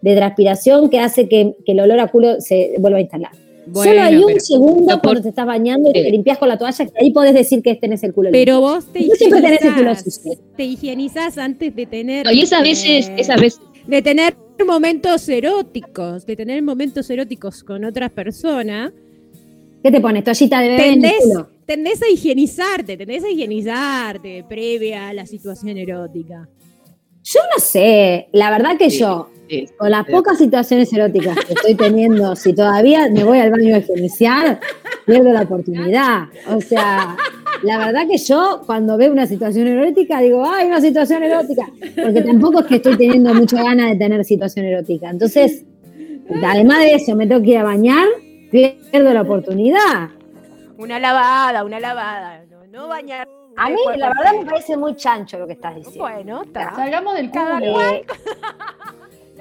de 0.00 0.16
transpiración 0.16 0.90
que 0.90 1.00
hace 1.00 1.28
que, 1.28 1.54
que 1.66 1.72
el 1.72 1.80
olor 1.80 1.98
a 1.98 2.08
culo 2.08 2.40
se 2.40 2.74
vuelva 2.78 2.98
a 2.98 3.00
instalar. 3.00 3.32
Solo 3.72 4.02
hay 4.02 4.16
un 4.16 4.26
pero, 4.26 4.40
segundo 4.40 5.00
cuando 5.02 5.22
te 5.22 5.28
estás 5.30 5.46
bañando 5.46 5.90
y 5.90 5.92
te 5.92 6.10
limpias 6.10 6.38
con 6.38 6.48
la 6.48 6.58
toalla, 6.58 6.84
que 6.86 6.92
ahí 7.00 7.10
podés 7.12 7.34
decir 7.34 7.62
que 7.62 7.74
tenés 7.76 8.02
el 8.02 8.12
culo 8.12 8.30
pero 8.32 8.54
limpio. 8.56 8.60
vos 8.60 8.84
te 8.92 9.00
Tú 9.04 9.12
siempre 9.16 9.40
tenés 9.40 9.62
el 9.62 9.74
culo 9.74 9.90
higienizás, 9.92 10.14
sucio. 10.14 10.32
te 10.56 10.64
higienizás 10.64 11.38
antes 11.38 11.74
de 11.74 11.86
tener... 11.86 12.26
No, 12.26 12.32
y 12.32 12.40
esas 12.42 12.62
veces, 12.62 13.08
eh, 13.08 13.14
esas 13.18 13.40
veces, 13.40 13.60
De 13.86 14.02
tener 14.02 14.36
momentos 14.66 15.28
eróticos, 15.28 16.26
de 16.26 16.36
tener 16.36 16.62
momentos 16.62 17.08
eróticos 17.10 17.62
con 17.64 17.84
otras 17.84 18.10
personas, 18.10 18.92
¿Qué 19.82 19.90
te 19.90 20.00
pones? 20.00 20.24
¿Toallita 20.24 20.60
de 20.60 20.68
bebé 20.68 20.82
tendés, 20.82 21.24
tendés 21.66 22.02
a 22.02 22.08
higienizarte, 22.10 22.96
tendés 22.96 23.22
a 23.22 23.28
higienizarte 23.30 24.42
previa 24.48 25.08
a 25.08 25.12
la 25.12 25.26
situación 25.26 25.76
erótica. 25.76 26.48
Yo 27.22 27.40
no 27.54 27.58
sé, 27.62 28.28
la 28.32 28.50
verdad 28.50 28.78
que 28.78 28.88
Sí. 28.90 29.00
yo, 29.00 29.28
sí, 29.48 29.68
con 29.76 29.90
las 29.90 30.06
pocas 30.06 30.38
situaciones 30.38 30.92
eróticas 30.92 31.36
que 31.44 31.54
estoy 31.54 31.74
teniendo, 31.74 32.34
si 32.36 32.52
todavía 32.52 33.08
me 33.10 33.24
voy 33.24 33.38
al 33.38 33.50
baño 33.50 33.74
a 33.74 33.78
higienizar, 33.78 34.60
pierdo 35.06 35.32
la 35.32 35.42
oportunidad. 35.42 36.24
O 36.48 36.60
sea, 36.60 37.16
la 37.62 37.78
verdad 37.78 38.06
que 38.08 38.18
yo 38.18 38.62
cuando 38.66 38.96
veo 38.96 39.12
una 39.12 39.26
situación 39.26 39.66
erótica 39.66 40.20
digo, 40.20 40.44
¡ay, 40.46 40.66
una 40.66 40.80
situación 40.80 41.22
erótica! 41.22 41.66
Porque 41.94 42.22
tampoco 42.22 42.60
es 42.60 42.66
que 42.66 42.76
estoy 42.76 42.96
teniendo 42.96 43.32
mucha 43.34 43.62
ganas 43.62 43.90
de 43.90 43.96
tener 43.96 44.24
situación 44.24 44.66
erótica. 44.66 45.10
Entonces, 45.10 45.64
además 46.42 46.80
de 46.80 46.94
eso, 46.94 47.14
me 47.16 47.26
tengo 47.26 47.42
que 47.42 47.50
ir 47.50 47.58
a 47.58 47.64
bañar, 47.64 48.06
pierdo 48.50 49.12
la 49.12 49.22
oportunidad. 49.22 50.10
Una 50.76 50.98
lavada, 50.98 51.64
una 51.64 51.80
lavada. 51.80 52.44
No, 52.50 52.66
no 52.66 52.88
bañar. 52.88 53.28
A 53.56 53.70
mí, 53.70 53.76
la 53.96 54.08
verdad, 54.08 54.32
me 54.40 54.44
parece 54.44 54.76
muy 54.76 54.96
chancho 54.96 55.38
lo 55.38 55.46
que 55.46 55.52
estás 55.52 55.76
diciendo. 55.76 56.02
Bueno, 56.02 56.42
está. 56.42 56.74
Salgamos 56.74 57.14
del 57.14 57.30
Cada 57.30 57.60
culo. 57.60 57.78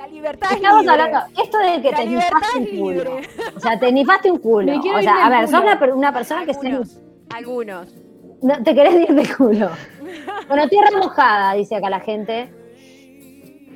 La 0.04 0.10
libertad 0.10 0.50
es 0.52 0.58
estamos 0.58 0.82
libre. 0.84 1.02
hablando, 1.02 1.42
esto 1.42 1.58
de 1.60 1.82
que 1.82 1.92
La 1.92 1.98
te 1.98 2.06
nifaste 2.06 2.58
un 2.58 2.66
culo. 2.66 2.94
libre. 3.16 3.30
O 3.56 3.60
sea, 3.62 3.80
te 3.80 3.92
nifaste 3.94 4.32
un 4.32 4.38
culo. 4.40 4.74
O 4.78 5.02
sea, 5.02 5.26
a 5.26 5.30
ver, 5.30 5.48
sos 5.48 5.60
culo. 5.60 5.64
una, 5.72 5.80
per- 5.80 5.94
una 5.94 6.12
persona 6.14 6.46
que 6.46 6.54
se 6.54 6.68
Algunos. 6.68 6.98
Algunos. 7.34 7.96
No, 8.42 8.62
te 8.64 8.76
querés 8.76 8.96
ir 9.10 9.16
de 9.16 9.34
culo. 9.36 9.70
Bueno, 10.50 10.68
tierra 10.68 10.90
mojada, 10.98 11.54
dice 11.54 11.78
acá 11.78 11.90
la 11.90 12.02
gente. 12.02 12.54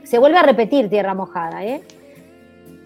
Se 0.03 0.19
vuelve 0.19 0.37
a 0.37 0.43
repetir 0.43 0.89
tierra 0.89 1.13
mojada, 1.13 1.63
¿eh? 1.63 1.81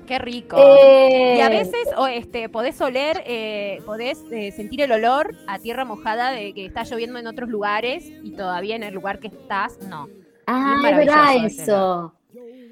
Qué 0.05 0.19
rico. 0.19 0.55
Eh, 0.59 1.37
Y 1.37 1.41
a 1.41 1.49
veces 1.49 1.87
o, 1.97 2.05
este, 2.07 2.47
podés 2.47 2.79
oler, 2.79 3.23
eh, 3.25 3.79
podés 3.87 4.23
eh, 4.31 4.51
sentir 4.51 4.81
el 4.81 4.91
olor 4.91 5.33
a 5.47 5.57
tierra 5.57 5.83
mojada 5.83 6.29
de 6.31 6.53
que 6.53 6.65
está 6.65 6.83
lloviendo 6.83 7.17
en 7.17 7.25
otros 7.27 7.49
lugares 7.49 8.05
y 8.23 8.33
todavía 8.35 8.75
en 8.75 8.83
el 8.83 8.93
lugar 8.93 9.19
que 9.19 9.27
estás, 9.27 9.79
no. 9.89 10.07
Ah, 10.45 10.75
es 10.91 10.97
verdad 10.97 11.45
eso. 11.45 12.13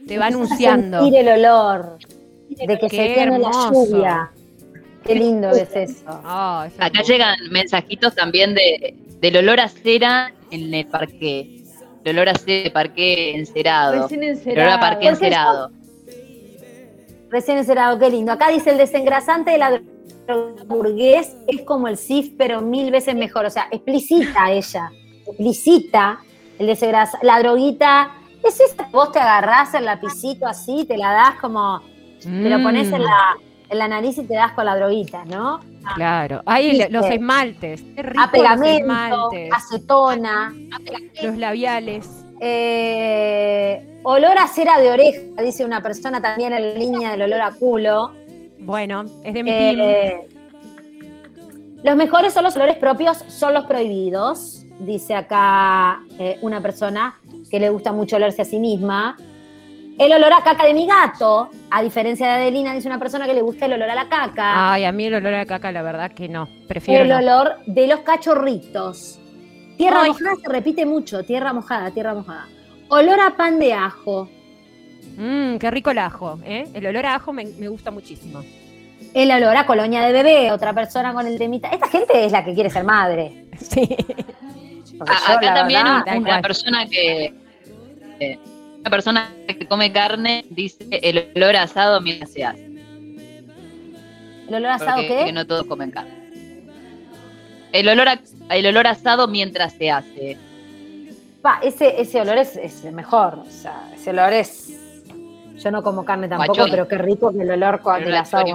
Te 0.10 0.18
va 0.18 0.26
anunciando. 0.34 1.02
Sentir 1.02 1.19
el 1.19 1.40
olor 1.40 1.98
de 2.49 2.77
que 2.80 2.88
Qué 2.88 2.90
se 2.90 3.14
tiene 3.14 3.40
la 3.40 3.52
lluvia. 3.72 4.31
Qué 5.06 5.15
lindo 5.15 5.49
es 5.52 5.73
eso. 5.73 6.22
Oh, 6.26 6.64
es 6.68 6.73
Acá 6.77 7.02
llegan 7.03 7.38
mensajitos 7.52 8.15
también 8.15 8.53
de, 8.53 8.95
del 9.22 9.38
olor 9.38 9.60
a 9.61 9.69
cera 9.69 10.34
en 10.52 10.73
el 10.73 10.86
parqué. 10.88 11.64
El 12.03 12.18
olor 12.18 12.30
a 12.30 12.36
cera 12.36 12.64
de 12.64 12.72
parqué 12.72 13.36
encerado. 13.36 14.02
Recién 14.02 14.23
El 14.23 14.30
olor 14.30 14.40
a 14.40 14.40
encerado. 14.40 14.80
parqué 14.80 14.95
Porque 14.95 15.07
encerado. 15.07 15.72
Recién 17.30 17.57
encerado, 17.60 17.99
qué 17.99 18.10
lindo. 18.10 18.31
Acá 18.31 18.49
dice 18.49 18.72
el 18.72 18.77
desengrasante 18.77 19.52
de 19.52 19.57
la 19.60 19.81
burgués 20.68 21.36
es 21.48 21.61
como 21.61 21.88
el 21.88 21.98
CIF, 21.98 22.34
pero 22.38 22.61
mil 22.61 22.91
veces 22.91 23.15
mejor. 23.15 23.45
O 23.45 23.49
sea, 23.49 23.68
explicita 23.72 24.52
ella. 24.52 24.91
Explicita 25.27 26.19
el 26.57 26.68
desengrasante. 26.68 27.26
La 27.26 27.40
droguita. 27.40 28.15
Es 28.44 28.60
esa 28.60 28.86
que 28.86 28.91
vos 28.91 29.11
te 29.11 29.20
agarrás 29.20 29.74
el 29.74 29.86
lapicito 29.86 30.48
así, 30.48 30.86
te 30.86 30.98
la 30.98 31.11
das 31.11 31.36
como. 31.41 31.82
Te 32.22 32.49
lo 32.49 32.61
pones 32.64 32.88
en 32.91 32.99
Mm, 33.02 33.03
la, 33.03 33.38
en 33.70 33.78
la 33.78 33.88
nariz 33.88 34.18
y 34.18 34.24
te 34.24 34.34
das 34.34 34.52
con 34.53 34.66
la 34.66 34.76
droguita, 34.76 35.24
¿no? 35.26 35.60
Claro. 35.95 36.41
Viste. 36.60 36.90
los 36.90 37.06
esmaltes. 37.06 37.82
Qué 37.95 38.02
rico 38.03 38.20
A 38.20 38.24
los 38.24 38.32
pegamento, 38.32 38.80
esmaltes. 39.32 39.49
acetona. 39.53 40.53
Los 41.24 41.38
labiales. 41.38 42.10
Eh, 42.41 43.99
olor 44.03 44.38
a 44.38 44.48
cera 44.48 44.80
de 44.80 44.91
oreja, 44.91 45.41
dice 45.44 45.66
una 45.66 45.82
persona 45.82 46.22
también 46.22 46.53
en 46.53 46.61
la 46.74 46.74
línea 46.80 47.11
del 47.11 47.24
olor 47.24 47.41
a 47.41 47.52
culo. 47.52 48.14
Bueno, 48.60 49.06
es 49.24 49.34
de 49.34 49.44
mi 49.44 49.52
team. 49.52 49.80
Eh, 49.82 50.28
los 51.84 51.95
mejores 51.95 52.34
son 52.34 52.44
los 52.44 52.56
olores 52.56 52.76
propios, 52.78 53.18
son 53.28 53.53
los 53.53 53.66
prohibidos, 53.66 54.64
dice 54.80 55.16
acá 55.16 56.02
eh, 56.18 56.38
una 56.41 56.61
persona 56.61 57.18
que 57.50 57.60
le 57.60 57.70
gusta 57.70 57.92
mucho 57.92 58.16
olerse 58.16 58.42
a 58.42 58.46
sí 58.46 58.60
misma. 58.60 59.18
El 59.98 60.14
olor 60.14 60.32
a 60.32 60.42
caca 60.44 60.66
de 60.66 60.74
mi 60.74 60.88
gato, 60.88 61.50
a 61.70 61.82
diferencia 61.82 62.26
de 62.28 62.34
Adelina, 62.34 62.74
dice 62.74 62.88
una 62.88 63.00
persona 63.00 63.26
que 63.26 63.34
le 63.34 63.42
gusta 63.42 63.66
el 63.66 63.74
olor 63.74 63.90
a 63.90 63.96
la 63.96 64.08
caca. 64.08 64.72
Ay, 64.74 64.86
a 64.86 64.92
mí 64.94 65.06
el 65.06 65.16
olor 65.16 65.34
a 65.34 65.46
caca, 65.46 65.72
la 65.74 65.82
verdad 65.82 66.12
que 66.12 66.30
no. 66.30 66.48
Prefiero 66.70 67.04
el 67.04 67.10
no. 67.10 67.18
olor 67.18 67.58
de 67.66 67.86
los 67.88 68.00
cachorritos. 68.00 69.20
Tierra 69.78 70.04
Ay. 70.04 70.10
mojada 70.12 70.36
se 70.42 70.50
repite 70.50 70.86
mucho, 70.86 71.24
tierra 71.24 71.52
mojada, 71.52 71.92
tierra 71.92 72.14
mojada. 72.14 72.48
Olor 72.90 73.20
a 73.20 73.36
pan 73.36 73.60
de 73.60 73.74
ajo. 73.74 74.30
Mmm, 75.18 75.58
qué 75.58 75.70
rico 75.70 75.92
el 75.92 75.98
ajo, 75.98 76.40
¿eh? 76.46 76.66
El 76.74 76.86
olor 76.88 77.06
a 77.06 77.16
ajo 77.16 77.34
me, 77.34 77.46
me 77.46 77.68
gusta 77.68 77.92
muchísimo. 77.92 78.42
El 79.14 79.32
olor 79.32 79.58
a 79.58 79.66
colonia 79.66 80.02
de 80.02 80.14
bebé, 80.14 80.52
otra 80.52 80.72
persona 80.74 81.14
con 81.14 81.28
el 81.28 81.38
temita. 81.38 81.70
Esta 81.70 81.88
gente 81.88 82.26
es 82.26 82.32
la 82.32 82.46
que 82.46 82.54
quiere 82.54 82.70
ser 82.70 82.84
madre. 82.86 83.46
Sí. 83.60 83.90
A- 85.08 85.34
acá 85.34 85.42
la 85.42 85.54
también 85.56 85.84
verdad, 85.84 86.18
una 86.18 86.42
persona 86.42 86.86
que 86.88 87.34
eh, 88.20 88.40
una 88.82 88.90
persona 88.90 89.30
que 89.48 89.66
come 89.68 89.92
carne 89.92 90.46
dice 90.50 90.86
el 90.92 91.32
olor 91.36 91.56
asado 91.58 92.02
mientras 92.02 92.32
se 92.32 92.44
hace. 92.46 92.66
¿El 94.48 94.56
olor 94.56 94.72
asado 94.72 94.98
Porque 94.98 95.08
qué? 95.20 95.26
que 95.26 95.32
no 95.34 95.46
todos 95.46 95.66
comen 95.66 95.92
carne. 95.92 96.12
El 97.72 97.88
olor 97.88 98.10
a, 98.10 98.20
el 98.50 98.66
olor 98.66 98.88
asado 98.88 99.28
mientras 99.28 99.74
se 99.74 99.92
hace. 99.92 100.38
Pa, 101.42 101.60
ese, 101.62 102.02
ese 102.02 102.20
olor 102.20 102.38
es, 102.38 102.56
es 102.58 102.84
el 102.84 102.94
mejor. 102.94 103.36
O 103.40 103.46
sea, 103.50 103.92
ese 103.94 104.10
olor 104.10 104.34
es. 104.34 104.76
Yo 105.58 105.72
no 105.72 105.84
como 105.84 106.04
carne 106.06 106.28
tampoco, 106.28 106.54
Guachón. 106.54 106.72
pero 106.72 106.88
qué 106.88 106.98
rico 106.98 107.32
que 107.32 107.44
el 107.44 107.52
olor 107.52 107.82
El 107.98 108.02
el 108.04 108.08
olor 108.08 108.16
a 108.18 108.22
asado. 108.22 108.46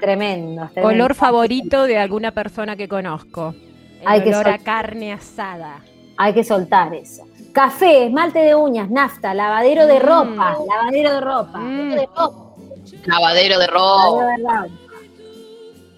Tremendo, 0.00 0.64
es 0.64 0.72
tremendo. 0.72 0.88
Olor 0.88 1.14
favorito 1.14 1.84
de 1.84 1.98
alguna 1.98 2.30
persona 2.30 2.76
que 2.76 2.88
conozco. 2.88 3.54
El 4.00 4.06
Hay 4.08 4.22
que 4.22 4.28
olor 4.30 4.48
a 4.48 4.58
carne 4.58 5.12
asada. 5.12 5.80
Hay 6.16 6.32
que 6.34 6.44
soltar 6.44 6.94
eso. 6.94 7.24
Café, 7.52 8.06
esmalte 8.06 8.40
de 8.40 8.54
uñas, 8.54 8.90
nafta, 8.90 9.34
lavadero 9.34 9.86
de 9.86 9.98
Mm. 9.98 10.02
ropa, 10.02 10.56
lavadero 10.68 11.12
de 11.14 11.20
ropa. 11.20 11.58
Mm. 11.58 11.78
lavadero 11.88 11.98
de 12.00 12.06
ropa, 12.06 12.54
Lavadero 13.06 13.58
de 13.58 13.66
lavadero 13.66 13.78
ropa. 13.78 14.26
de 14.26 14.36
ropa. 14.36 14.66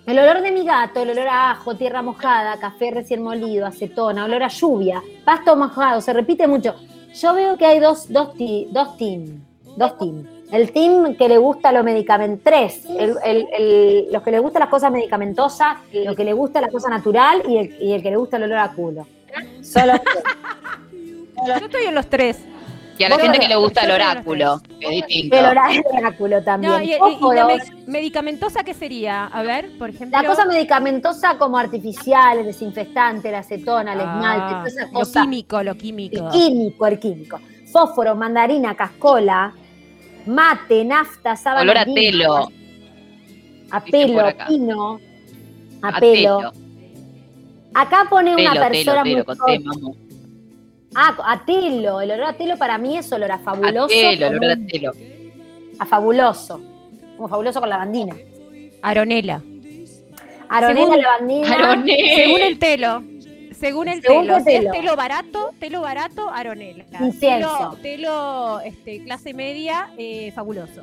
El 0.07 0.19
olor 0.19 0.41
de 0.43 0.51
mi 0.51 0.65
gato, 0.65 1.03
el 1.03 1.11
olor 1.11 1.29
a 1.29 1.51
ajo, 1.53 1.77
tierra 1.77 2.03
mojada, 2.03 2.59
café 2.59 2.91
recién 2.91 3.23
molido, 3.23 3.67
acetona, 3.67 4.25
olor 4.25 4.43
a 4.43 4.49
lluvia, 4.49 5.03
pasto 5.25 5.55
mojado, 5.57 6.01
se 6.01 6.13
repite 6.13 6.47
mucho. 6.49 6.75
Yo 7.15 7.35
veo 7.35 7.57
que 7.57 7.67
hay 7.67 7.79
dos, 7.81 8.09
dos, 8.13 8.35
ti- 8.35 8.69
dos 8.71 8.97
team. 8.97 9.41
dos 9.77 9.97
teams. 9.99 10.27
El 10.53 10.73
team 10.73 11.15
que 11.17 11.29
le 11.29 11.39
gusta 11.39 11.71
lo 11.73 11.85
medicamentoso, 11.85 12.43
tres, 12.45 12.85
el- 12.99 13.17
el- 13.25 13.47
el- 13.57 14.07
los 14.13 14.23
que 14.23 14.31
le 14.33 14.39
gustan 14.41 14.61
las 14.61 14.69
cosas 14.69 14.91
medicamentosas, 14.91 15.77
los 15.93 16.17
que 16.17 16.25
le 16.25 16.33
gusta 16.33 16.61
la 16.61 16.69
cosa 16.69 16.89
natural 16.91 17.43
y 17.49 17.57
el, 17.59 17.77
y 17.81 17.93
el 17.93 18.03
que 18.03 18.11
le 18.11 18.17
gusta 18.17 18.37
el 18.37 18.45
olor 18.45 18.59
a 18.59 18.73
culo. 18.73 19.07
Solo 19.63 19.93
Yo 21.47 21.55
estoy 21.55 21.85
en 21.87 21.95
los 21.95 22.07
tres. 22.07 22.39
Y 22.99 23.05
a 23.05 23.09
la 23.09 23.19
gente 23.19 23.39
que 23.39 23.49
le 23.49 23.57
gusta 23.57 23.81
el 23.87 23.93
oráculo, 23.93 24.61
que 24.79 24.87
es 24.99 25.07
distinto. 25.07 25.37
el 25.39 25.47
oráculo 25.47 26.43
también. 26.43 26.71
No, 26.71 26.83
y, 26.83 26.85
y- 26.85 26.91
y 26.91 26.93
la 26.93 26.99
Fósforos, 26.99 27.47
me- 27.87 27.93
medicamentosa, 27.93 28.63
¿qué 28.63 28.75
sería? 28.75 29.25
A 29.25 29.43
ver, 29.43 29.71
por 29.79 29.89
ejemplo. 29.89 30.21
la 30.21 30.29
cosa 30.29 30.45
medicamentosa 30.45 31.39
como 31.39 31.57
artificial, 31.57 32.41
el 32.41 32.45
desinfectante, 32.47 33.31
la 33.31 33.39
acetona, 33.39 33.95
el 33.95 34.01
esmalte, 34.01 34.55
Ah, 34.83 34.87
lo 34.93 34.99
cosa. 34.99 35.23
químico, 35.23 35.63
lo 35.63 35.75
químico. 35.77 36.27
El 36.27 36.31
químico, 36.31 36.87
el 36.87 36.99
químico. 36.99 37.41
Fósforo, 37.73 38.15
mandarina, 38.17 38.77
cascola, 38.77 39.55
mate, 40.27 40.85
nafta, 40.85 41.37
sábana. 41.37 41.63
Olor 41.63 41.79
a 41.79 41.85
telo. 41.85 42.49
A 43.73 43.81
pelo, 43.81 44.23
pino, 44.49 45.01
a, 45.83 45.89
A 45.89 46.01
pelo. 46.01 46.39
telo. 46.39 46.53
Acá 47.73 48.07
pone 48.11 48.35
una 48.35 48.53
Telo, 48.53 48.69
persona 48.69 49.03
telo, 49.05 49.25
muy. 49.25 49.37
T. 49.37 49.65
Ah, 50.97 51.17
a 51.25 51.45
telo. 51.45 52.01
El 52.01 52.11
olor 52.11 52.25
a 52.27 52.33
telo 52.33 52.57
para 52.57 52.79
mí 52.79 52.97
es 52.99 53.13
olor 53.13 53.31
a 53.31 53.39
fabuloso. 53.39 53.85
A 53.85 53.89
telo, 53.89 54.27
como 54.27 54.39
olor 54.39 54.51
a 54.51 54.55
un- 54.55 54.67
telo. 54.67 54.93
a 55.79 55.87
fabuloso. 55.87 56.61
Como 57.17 57.29
fabuloso 57.29 57.61
con 57.61 57.69
lavandina. 57.69 58.17
Aronela. 58.83 59.41
Aronela, 60.49 60.97
lavandina. 60.97 61.53
Aronela. 61.55 62.15
Según 62.17 62.41
el 62.41 62.59
telo. 62.59 63.05
Según 63.61 63.89
el 63.89 64.01
Según 64.03 64.23
telo. 64.27 64.41
Si 64.45 64.51
es 64.53 64.71
telo. 64.73 64.97
barato, 64.97 65.51
telo 65.61 65.83
barato, 65.83 66.31
aronela. 66.31 66.85
Telo, 67.21 67.77
telo, 67.83 68.61
este, 68.61 69.05
clase 69.05 69.35
media, 69.35 69.91
eh, 69.99 70.33
fabuloso. 70.35 70.83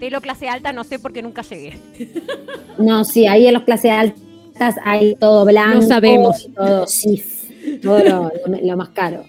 Telo 0.00 0.20
clase 0.22 0.48
alta, 0.48 0.72
no 0.72 0.82
sé 0.84 0.98
porque 0.98 1.22
nunca 1.22 1.42
llegué. 1.42 1.78
No, 2.78 3.04
sí, 3.04 3.26
ahí 3.26 3.46
en 3.46 3.52
las 3.52 3.64
clases 3.64 3.90
altas 3.90 4.76
hay 4.82 5.14
todo 5.16 5.44
blanco. 5.44 5.82
No 5.82 5.82
sabemos. 5.82 6.48
Todo 6.56 6.86
sif, 6.86 7.50
todo 7.82 7.98
lo, 8.02 8.30
lo 8.62 8.76
más 8.78 8.88
caro. 8.90 9.24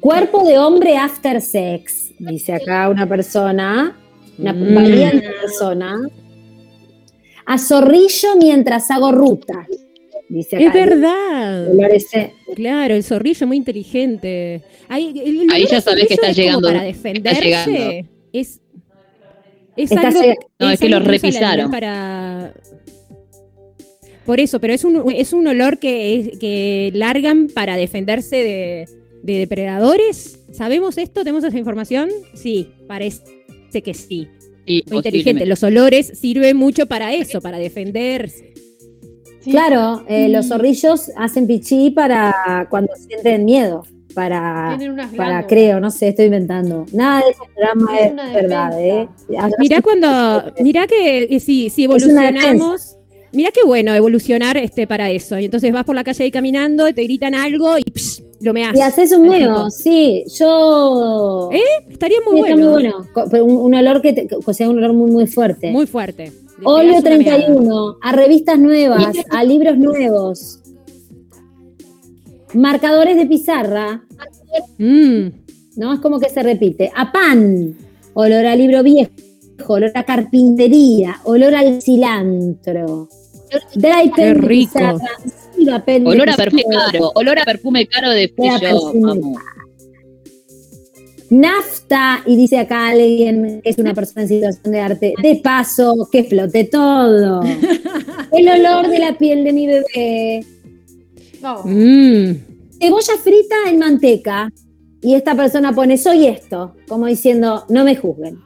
Cuerpo 0.00 0.42
de 0.44 0.58
hombre 0.58 0.96
after 0.96 1.40
sex, 1.40 2.10
dice 2.18 2.54
acá 2.54 2.88
una 2.88 3.06
persona, 3.08 3.96
una 4.38 4.52
Mm. 4.52 4.74
valiente 4.74 5.28
persona. 5.40 5.96
A 7.46 7.58
zorrillo 7.58 8.34
mientras 8.40 8.90
hago 8.90 9.12
ruta, 9.12 9.66
dice 10.28 10.56
acá. 10.56 10.66
Es 10.66 10.72
verdad. 10.72 11.92
Ese- 11.94 12.32
Claro, 12.54 12.94
el 12.94 13.02
zorrillo 13.04 13.46
muy 13.46 13.56
inteligente. 13.56 14.62
Ahí, 14.88 15.08
el- 15.24 15.50
el 15.50 15.66
ya 15.66 15.78
a 15.78 15.80
sabés 15.80 16.06
que 16.08 16.14
está 16.14 16.30
es 16.30 16.36
llegando, 16.36 16.68
Para 16.68 16.86
está 16.86 17.08
defenderse. 17.10 17.42
llegando. 17.44 18.08
Es, 18.32 18.60
es 19.76 19.90
Está 19.92 20.08
algo, 20.08 20.20
llegando. 20.20 20.46
No, 20.58 20.70
es 20.70 20.80
que 20.80 20.88
lo 20.88 20.96
el 20.98 21.04
repisaron. 21.04 21.70
Para... 21.70 22.54
Por 24.24 24.40
eso, 24.40 24.60
pero 24.60 24.72
es 24.72 24.84
un, 24.84 25.12
es 25.14 25.32
un 25.32 25.46
olor 25.46 25.78
que, 25.78 26.16
es- 26.16 26.38
que 26.38 26.90
largan 26.94 27.48
para 27.48 27.76
defenderse 27.76 28.36
de, 28.36 28.88
de 29.22 29.38
depredadores. 29.38 30.40
¿Sabemos 30.52 30.98
esto? 30.98 31.22
¿Tenemos 31.22 31.44
esa 31.44 31.58
información? 31.58 32.08
Sí, 32.34 32.70
parece 32.88 33.22
que 33.84 33.94
sí. 33.94 34.28
Sí, 34.66 34.82
Muy 34.88 34.96
inteligente. 34.96 35.46
Los 35.46 35.62
olores 35.62 36.08
sirven 36.18 36.56
mucho 36.56 36.86
para 36.86 37.14
eso, 37.14 37.40
para 37.40 37.58
defenderse. 37.58 38.52
Sí. 39.46 39.52
Claro, 39.52 40.02
eh, 40.08 40.28
los 40.28 40.48
zorrillos 40.48 41.12
hacen 41.16 41.46
pichí 41.46 41.90
para 41.92 42.66
cuando 42.68 42.92
sienten 42.96 43.44
miedo, 43.44 43.84
para, 44.12 44.76
para 45.16 45.46
creo, 45.46 45.78
no 45.78 45.92
sé, 45.92 46.08
estoy 46.08 46.24
inventando. 46.24 46.84
Nada 46.92 47.22
de 47.24 47.30
ese 47.30 47.40
programa 47.54 47.96
Es 48.28 48.34
verdad, 48.34 48.80
¿eh? 48.84 49.08
Mirá 49.60 49.80
cuando, 49.82 50.52
mirá 50.60 50.88
que 50.88 51.38
si, 51.38 51.70
si 51.70 51.84
evolucionamos, 51.84 52.96
mirá 53.32 53.50
qué 53.52 53.60
bueno 53.64 53.94
evolucionar 53.94 54.56
este 54.56 54.88
para 54.88 55.10
eso. 55.12 55.38
Y 55.38 55.44
entonces 55.44 55.72
vas 55.72 55.84
por 55.84 55.94
la 55.94 56.02
calle 56.02 56.24
ahí 56.24 56.30
caminando, 56.32 56.92
te 56.92 57.04
gritan 57.04 57.36
algo 57.36 57.78
y 57.78 57.84
psh, 57.84 58.22
lo 58.40 58.52
me 58.52 58.62
Y 58.74 58.80
haces 58.80 59.12
un 59.12 59.28
meo, 59.28 59.70
sí, 59.70 60.24
yo... 60.38 61.50
¿Eh? 61.52 61.60
Estaría 61.88 62.18
muy 62.26 62.34
Sí, 62.34 62.40
bueno. 62.40 63.04
está 63.04 63.24
muy 63.24 63.28
bueno, 63.30 63.44
un, 63.44 63.66
un 63.66 63.74
olor 63.76 64.02
que, 64.02 64.12
te- 64.12 64.28
o 64.44 64.52
sea, 64.52 64.68
un 64.68 64.78
olor 64.78 64.92
muy, 64.92 65.08
muy 65.10 65.26
fuerte. 65.28 65.70
Muy 65.70 65.86
fuerte. 65.86 66.32
Olio 66.64 67.02
pegás 67.02 67.04
una 67.04 67.16
meada. 67.18 67.36
31, 67.46 67.96
a 68.02 68.12
revistas 68.12 68.58
nuevas, 68.58 69.16
a 69.30 69.44
libros 69.44 69.78
nuevos. 69.78 70.60
Marcadores 72.54 73.16
de 73.16 73.26
pizarra, 73.26 74.02
Mm, 74.78 75.26
¿no? 75.76 75.92
Es 75.92 76.00
como 76.00 76.18
que 76.18 76.30
se 76.30 76.42
repite. 76.42 76.90
A 76.96 77.12
pan, 77.12 77.76
olor 78.14 78.46
a 78.46 78.56
libro 78.56 78.82
viejo, 78.82 79.10
olor 79.68 79.90
a 79.94 80.04
carpintería, 80.04 81.16
olor 81.24 81.54
al 81.54 81.82
cilantro. 81.82 83.08
Dry 83.74 84.10
Qué 84.14 84.34
rico. 84.34 84.72
pizarra, 84.74 84.98
Olor 86.04 86.30
a 86.30 86.36
perfume 86.36 86.64
caro, 86.70 87.12
olor 87.14 87.38
a 87.38 87.44
perfume 87.44 87.86
caro 87.86 88.10
de 88.10 88.32
Olor 88.36 88.54
a 88.54 88.58
Pillo, 88.58 88.70
perfume 88.70 89.00
mamu. 89.00 89.36
Nafta, 91.30 92.22
y 92.26 92.36
dice 92.36 92.58
acá 92.58 92.88
alguien 92.88 93.60
que 93.62 93.70
es 93.70 93.78
una 93.78 93.94
persona 93.94 94.22
en 94.22 94.28
situación 94.28 94.72
de 94.72 94.80
arte, 94.80 95.14
de 95.22 95.40
paso, 95.42 96.08
que 96.10 96.24
flote 96.24 96.64
todo. 96.64 97.42
El 98.32 98.48
olor 98.48 98.88
de 98.88 98.98
la 98.98 99.16
piel 99.18 99.44
de 99.44 99.52
mi 99.52 99.66
bebé. 99.66 100.46
Mm. 101.64 102.32
Cebolla 102.80 103.16
frita 103.22 103.56
en 103.68 103.78
manteca. 103.78 104.50
Y 105.02 105.14
esta 105.14 105.34
persona 105.36 105.72
pone, 105.72 105.98
soy 105.98 106.26
esto, 106.26 106.74
como 106.88 107.06
diciendo, 107.06 107.64
no 107.68 107.84
me 107.84 107.94
juzguen. 107.94 108.38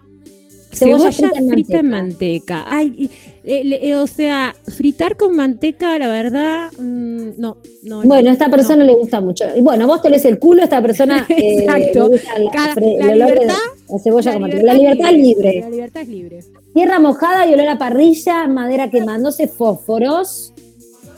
Cebolla, 0.72 1.10
frita, 1.50 1.78
en 1.80 1.88
manteca. 1.90 2.64
Ay, 2.68 3.10
eh, 3.44 3.78
eh, 3.82 3.96
o 3.96 4.06
sea, 4.06 4.54
fritar 4.76 5.16
con 5.16 5.34
manteca, 5.34 5.98
la 5.98 6.08
verdad, 6.08 6.70
mm, 6.78 7.30
no, 7.38 7.56
no. 7.82 8.02
Bueno, 8.02 8.14
a 8.16 8.22
no, 8.22 8.30
esta 8.30 8.48
persona 8.48 8.84
le 8.84 8.94
gusta 8.94 9.20
mucho. 9.20 9.44
Y 9.56 9.60
bueno, 9.62 9.86
vos 9.86 10.00
te 10.02 10.10
lees 10.10 10.24
el 10.26 10.38
culo, 10.38 10.60
a 10.62 10.64
esta 10.64 10.80
persona 10.80 11.26
eh, 11.28 11.60
Exacto. 11.64 12.04
le 12.04 12.08
gusta 12.10 12.38
la, 12.38 12.50
Cada- 12.50 12.74
fre- 12.74 12.98
la 12.98 13.12
el 13.12 13.22
olor 13.22 13.28
de 13.28 13.40
libertad- 13.40 13.56
la 13.88 13.98
cebolla 13.98 14.30
La 14.30 14.32
con 14.34 14.42
manteca. 14.42 14.62
libertad 14.74 14.74
La 14.74 14.78
libertad 14.78 15.10
es 15.12 15.18
libre. 15.18 15.60
La 15.60 15.70
libertad 15.70 16.02
es 16.02 16.08
libre. 16.08 16.40
Tierra 16.74 17.00
mojada 17.00 17.46
y 17.46 17.54
olor 17.54 17.68
a 17.68 17.78
parrilla, 17.78 18.46
madera 18.46 18.90
quemándose, 18.90 19.48
fósforos, 19.48 20.52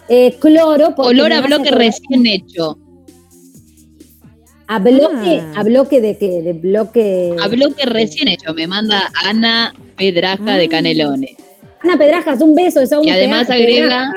eh, 0.09 0.35
cloro. 0.41 0.95
Olor 0.97 1.33
a 1.33 1.41
bloque 1.43 1.71
recién 1.71 2.27
hecho. 2.27 2.79
A 4.75 4.79
bloque, 4.79 5.41
Ah. 5.43 5.61
a 5.61 5.63
bloque 5.65 6.01
de 6.01 6.17
qué? 6.17 6.41
De 6.43 6.53
bloque. 6.55 7.37
A 7.43 7.49
bloque 7.49 7.85
recién 7.85 8.29
hecho. 8.29 8.55
Me 8.55 8.67
manda 8.67 9.11
Ana 9.25 9.75
Pedraja 9.99 10.57
de 10.57 10.65
Ah. 10.65 10.69
Canelones. 10.69 11.37
Ana 11.83 11.99
Pedrajas, 11.99 12.41
un 12.41 12.55
beso 12.55 12.81
de 12.81 12.87
Saúl 12.87 13.07
Y 13.07 13.11
además 13.11 13.51
agrega- 13.51 14.13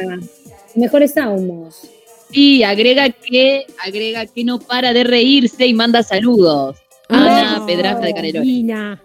Mejores 0.75 1.17
ahumos. 1.17 1.81
Y 2.31 2.63
agrega 2.63 3.09
que, 3.09 3.65
agrega 3.85 4.25
que 4.27 4.43
no 4.43 4.59
para 4.59 4.93
de 4.93 5.03
reírse 5.03 5.65
y 5.65 5.73
manda 5.73 6.03
saludos. 6.03 6.77
Ana 7.09 7.57
Ah, 7.57 7.65
Pedraja 7.65 7.99
de 7.99 8.13
Canelones. 8.13 8.47
Nina, 8.47 9.01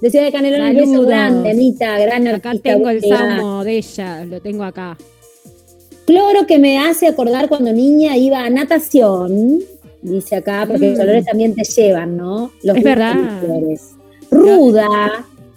De 0.00 0.10
Ciudad 0.10 0.26
de 0.26 0.32
Canelones, 0.32 0.68
un 0.70 0.76
beso 0.76 0.86
Saludos. 0.92 1.08
grande, 1.08 1.50
Anita, 1.50 1.98
gran 1.98 2.28
acá 2.28 2.50
artista. 2.50 2.70
tengo 2.74 2.88
el 2.90 3.02
salmo 3.02 3.64
de 3.64 3.78
ella, 3.78 4.24
lo 4.26 4.40
tengo 4.40 4.62
acá. 4.62 4.96
Cloro 6.06 6.46
que 6.46 6.58
me 6.58 6.78
hace 6.78 7.06
acordar 7.08 7.48
cuando 7.48 7.72
niña 7.72 8.16
iba 8.16 8.44
a 8.44 8.48
natación, 8.50 9.58
dice 10.02 10.36
acá, 10.36 10.64
porque 10.68 10.90
los 10.90 10.98
Mm. 10.98 11.02
olores 11.02 11.24
también 11.24 11.54
te 11.54 11.64
llevan, 11.64 12.16
¿no? 12.16 12.52
Los 12.62 12.76
Es 12.76 12.84
verdad. 12.84 13.14
olores. 13.44 13.94
Ruda, 14.30 14.88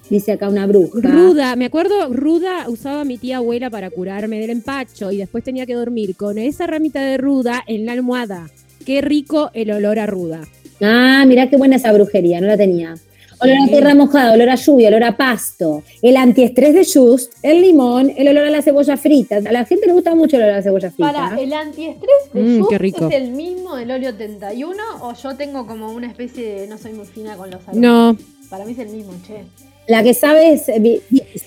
dice 0.09 0.31
acá 0.34 0.49
una 0.49 0.65
bruja. 0.68 0.99
Ruda, 1.01 1.55
me 1.55 1.65
acuerdo, 1.65 2.07
ruda 2.13 2.65
usaba 2.68 3.03
mi 3.05 3.18
tía 3.18 3.38
abuela 3.38 3.69
para 3.69 3.89
curarme 3.89 4.39
del 4.39 4.49
empacho 4.49 5.11
y 5.11 5.18
después 5.18 5.43
tenía 5.43 5.65
que 5.65 5.73
dormir 5.76 6.15
con 6.15 6.38
esa 6.38 6.68
ramita 6.68 7.01
de 7.01 7.18
ruda 7.18 7.63
en 7.68 7.85
la 7.85 7.91
almohada. 7.93 8.49
Qué 8.85 9.01
rico 9.01 9.51
el 9.53 9.72
olor 9.72 9.99
a 9.99 10.05
ruda. 10.07 10.41
Ah, 10.81 11.23
mirá 11.27 11.49
qué 11.49 11.57
buena 11.57 11.76
esa 11.76 11.93
brujería, 11.93 12.41
no 12.41 12.47
la 12.47 12.57
tenía. 12.57 12.95
Olor 13.43 13.57
a 13.57 13.68
tierra 13.68 13.95
mojada, 13.95 14.34
olor 14.34 14.49
a 14.49 14.55
lluvia, 14.55 14.89
olor 14.89 15.03
a 15.03 15.18
pasto, 15.18 15.84
el 16.03 16.15
antiestrés 16.15 16.73
de 16.76 16.85
Just, 16.85 17.34
el 17.41 17.61
limón, 17.61 18.13
el 18.15 18.27
olor 18.27 18.45
a 18.45 18.49
la 18.51 18.61
cebolla 18.61 18.97
frita. 18.97 19.38
A 19.38 19.51
la 19.51 19.65
gente 19.65 19.88
le 19.88 19.93
gusta 19.93 20.13
mucho 20.13 20.38
el 20.38 20.43
olor 20.43 20.53
a 20.53 20.57
la 20.57 20.63
cebolla 20.63 20.91
frita. 20.91 21.11
Para, 21.11 21.41
¿el 21.41 21.51
antiestrés 21.53 22.09
de 22.34 22.41
Mm, 22.41 22.59
Just 22.59 22.69
qué 22.69 22.77
rico. 22.77 23.07
es 23.07 23.15
el 23.15 23.31
mismo 23.31 23.76
del 23.76 23.89
óleo 23.91 24.15
31 24.15 24.77
o 25.01 25.13
yo 25.15 25.35
tengo 25.35 25.65
como 25.65 25.91
una 25.91 26.07
especie 26.07 26.61
de 26.61 26.68
no 26.68 26.77
soy 26.77 26.93
muy 26.93 27.05
fina 27.07 27.35
con 27.35 27.49
los 27.49 27.61
aromas? 27.68 27.76
No, 27.76 28.18
Para 28.49 28.65
mí 28.65 28.73
es 28.73 28.80
el 28.80 28.89
mismo, 28.89 29.13
che. 29.26 29.41
La 29.88 30.03
que 30.03 30.13
sabe 30.13 30.53
es, 30.53 30.69
eh, 30.69 31.01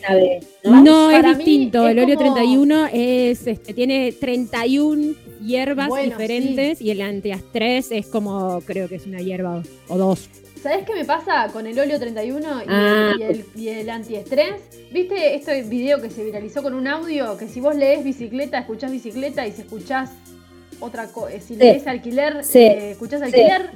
sabe, 0.05 0.41
¿no? 0.65 0.83
no, 0.83 1.11
es 1.13 1.37
distinto. 1.37 1.87
es 1.87 1.93
el 1.93 1.99
óleo 2.01 2.17
como- 2.17 2.35
31 2.35 2.87
es, 2.93 3.47
este, 3.47 3.73
tiene 3.73 4.11
31 4.13 5.15
hierbas 5.41 5.89
Bueno, 5.89 6.11
diferentes 6.19 6.81
y 6.83 6.91
el 6.91 7.01
antiastrés 7.03 7.93
es 7.93 8.07
como, 8.07 8.61
creo 8.67 8.89
que 8.89 8.97
es 8.97 9.07
una 9.07 9.21
hierba 9.21 9.63
o 9.89 9.97
dos. 9.97 10.29
¿Sabes 10.65 10.87
qué 10.87 10.95
me 10.95 11.05
pasa 11.05 11.51
con 11.53 11.67
el 11.67 11.79
óleo 11.79 11.99
31 12.01 12.63
y, 12.63 12.67
Ah. 12.69 13.13
y 13.19 13.23
el, 13.23 13.45
y 13.55 13.69
el 13.69 13.91
antiestrés? 13.91 14.55
¿Viste 14.91 15.35
este 15.35 15.61
video 15.65 16.01
que 16.01 16.09
se 16.09 16.25
viralizó 16.25 16.63
con 16.63 16.73
un 16.73 16.87
audio? 16.89 17.37
Que 17.37 17.49
si 17.49 17.61
vos 17.61 17.77
lees 17.77 18.03
bicicleta, 18.03 18.61
escuchás 18.61 18.91
bicicleta 18.91 19.47
y 19.47 19.53
si 19.53 19.61
escuchás 19.61 20.13
otra 20.81 21.09
cosa, 21.09 21.39
si 21.39 21.57
lees 21.57 21.87
alquiler, 21.87 22.43
Sí. 22.43 22.61
eh, 22.61 22.93
escuchás 22.93 23.21
alquiler, 23.21 23.71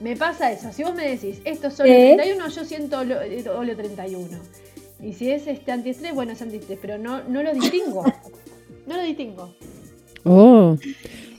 Me 0.00 0.14
pasa 0.16 0.52
eso. 0.52 0.72
Si 0.72 0.84
vos 0.84 0.94
me 0.94 1.08
decís, 1.08 1.40
esto 1.44 1.66
es 1.66 1.80
óleo 1.80 1.92
¿Eh? 1.92 2.14
31, 2.14 2.48
yo 2.50 2.64
siento 2.64 2.98
óleo, 3.00 3.20
eh, 3.20 3.44
óleo 3.48 3.74
31. 3.74 4.38
Y 5.02 5.12
si 5.14 5.32
es 5.32 5.48
este 5.48 5.72
antiestrés, 5.72 6.14
bueno, 6.14 6.30
es 6.34 6.40
antiestrés, 6.40 6.78
pero 6.80 6.98
no, 6.98 7.24
no 7.24 7.42
lo 7.42 7.52
distingo. 7.52 8.04
No 8.86 8.96
lo 8.96 9.02
distingo. 9.02 9.54
Oh. 10.24 10.76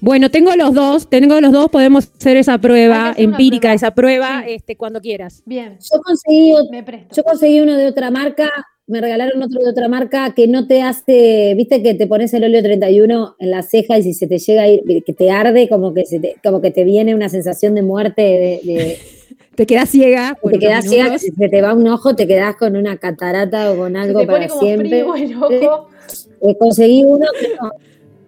Bueno, 0.01 0.29
tengo 0.31 0.55
los 0.55 0.73
dos, 0.73 1.09
tengo 1.09 1.39
los 1.41 1.51
dos, 1.51 1.69
podemos 1.69 2.09
hacer 2.17 2.37
esa 2.37 2.57
prueba 2.57 3.13
empírica, 3.17 3.61
prueba. 3.69 3.73
esa 3.75 3.91
prueba, 3.91 4.43
Sí. 4.45 4.53
este, 4.53 4.77
cuando 4.77 5.01
quieras. 5.01 5.43
Bien, 5.45 5.77
Yo 5.79 5.99
conseguí, 6.01 6.51
ot- 6.51 6.69
me 6.71 6.83
presto. 6.83 7.15
yo 7.15 7.23
conseguí 7.23 7.59
uno 7.59 7.75
de 7.75 7.87
otra 7.87 8.09
marca, 8.11 8.49
me 8.87 9.01
regalaron 9.01 9.43
otro 9.43 9.61
de 9.61 9.69
otra 9.69 9.87
marca 9.87 10.33
que 10.33 10.47
no 10.47 10.67
te 10.67 10.81
hace, 10.81 11.53
viste 11.55 11.83
que 11.83 11.93
te 11.95 12.07
pones 12.07 12.33
el 12.33 12.43
óleo 12.43 12.63
31 12.63 13.35
en 13.39 13.51
la 13.51 13.61
ceja 13.61 13.97
y 13.97 14.03
si 14.03 14.13
se 14.13 14.25
te 14.27 14.39
llega 14.39 14.63
a 14.63 14.67
ir, 14.67 14.83
que 15.05 15.13
te 15.13 15.29
arde, 15.31 15.67
como 15.69 15.93
que, 15.93 16.05
se 16.05 16.19
te, 16.19 16.35
como 16.43 16.61
que 16.61 16.71
te 16.71 16.83
viene 16.85 17.13
una 17.13 17.29
sensación 17.29 17.75
de 17.75 17.81
muerte, 17.81 18.21
de, 18.21 18.59
de- 18.63 18.97
Te 19.55 19.65
quedas 19.65 19.89
ciega. 19.89 20.37
te 20.49 20.57
quedas 20.57 20.85
ciega, 20.89 21.19
se 21.19 21.31
te 21.49 21.61
va 21.61 21.73
un 21.73 21.85
ojo, 21.89 22.15
te 22.15 22.25
quedas 22.25 22.55
con 22.55 22.77
una 22.77 22.95
catarata 22.97 23.71
o 23.71 23.75
con 23.75 23.91
Se 23.91 23.99
algo 23.99 24.21
te 24.21 24.25
pone 24.25 24.37
para 24.39 24.47
como 24.47 24.61
siempre. 24.61 24.89
frío 24.89 25.15
el 25.15 25.35
ojo. 25.35 25.87
Eh, 26.41 26.55
conseguí 26.57 27.03
uno 27.05 27.25
que 27.37 27.49
no- 27.61 27.69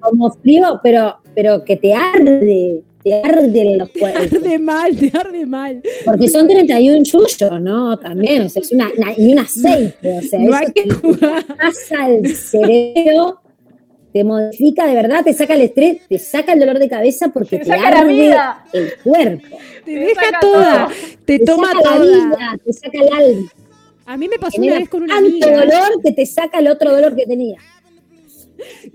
como 0.01 0.29
frío, 0.31 0.79
pero, 0.83 1.15
pero 1.35 1.63
que 1.63 1.75
te 1.77 1.93
arde, 1.93 2.81
te 3.03 3.13
arde 3.15 3.61
en 3.61 3.77
los 3.79 3.91
Te 3.91 3.99
cuerpos. 3.99 4.33
arde 4.33 4.59
mal, 4.59 4.95
te 4.95 5.11
arde 5.17 5.45
mal. 5.45 5.81
Porque 6.05 6.27
son 6.27 6.47
31 6.47 7.03
yuyos, 7.03 7.61
¿no? 7.61 7.97
También, 7.97 8.43
o 8.43 8.49
sea, 8.49 8.61
es 8.61 8.71
una, 8.71 8.89
una- 8.97 9.13
y 9.17 9.31
un 9.33 9.39
aceite, 9.39 10.17
o 10.19 10.21
sea, 10.21 10.39
No 10.39 10.49
eso 10.49 10.55
hay 10.57 10.71
que 10.73 10.83
te 10.83 10.89
jugar. 10.93 11.45
pasa 11.57 12.03
al 12.05 12.27
cerebro, 12.27 13.39
te 14.13 14.23
modifica 14.23 14.85
de 14.85 14.93
verdad, 14.95 15.23
te 15.23 15.33
saca 15.33 15.53
el 15.55 15.61
estrés, 15.61 15.97
te 16.07 16.19
saca 16.19 16.53
el 16.53 16.59
dolor 16.59 16.79
de 16.79 16.89
cabeza 16.89 17.29
porque 17.29 17.57
Te 17.59 17.63
te, 17.65 17.69
saca 17.71 17.91
la 17.91 17.99
arde 18.01 18.13
vida. 18.13 18.65
el 18.73 18.91
cuerpo, 19.03 19.57
Te 19.85 19.93
Te 19.93 19.99
deja 19.99 20.39
toda, 20.41 20.85
todo. 20.87 20.95
te 21.25 21.39
te 21.39 21.45
toma 21.45 21.71
saca 21.71 21.79
la 21.91 21.95
toda. 21.97 22.05
vida, 22.27 22.59
te 22.65 22.73
saca 22.73 22.97
el 22.99 23.13
alma, 23.13 23.51
A 24.05 24.17
mí 24.17 24.27
me 24.27 24.37
pasó 24.37 24.51
genera 24.57 24.73
una 24.73 24.79
vez 24.81 24.89
con 24.89 25.03
una 25.03 25.13
tanto 25.15 25.29
amiga. 25.47 25.65
dolor 25.65 26.01
que 26.03 26.11
te 26.11 26.25
saca 26.25 26.59
el 26.59 26.67
otro 26.67 26.91
dolor 26.91 27.15
que 27.15 27.25
tenía. 27.25 27.57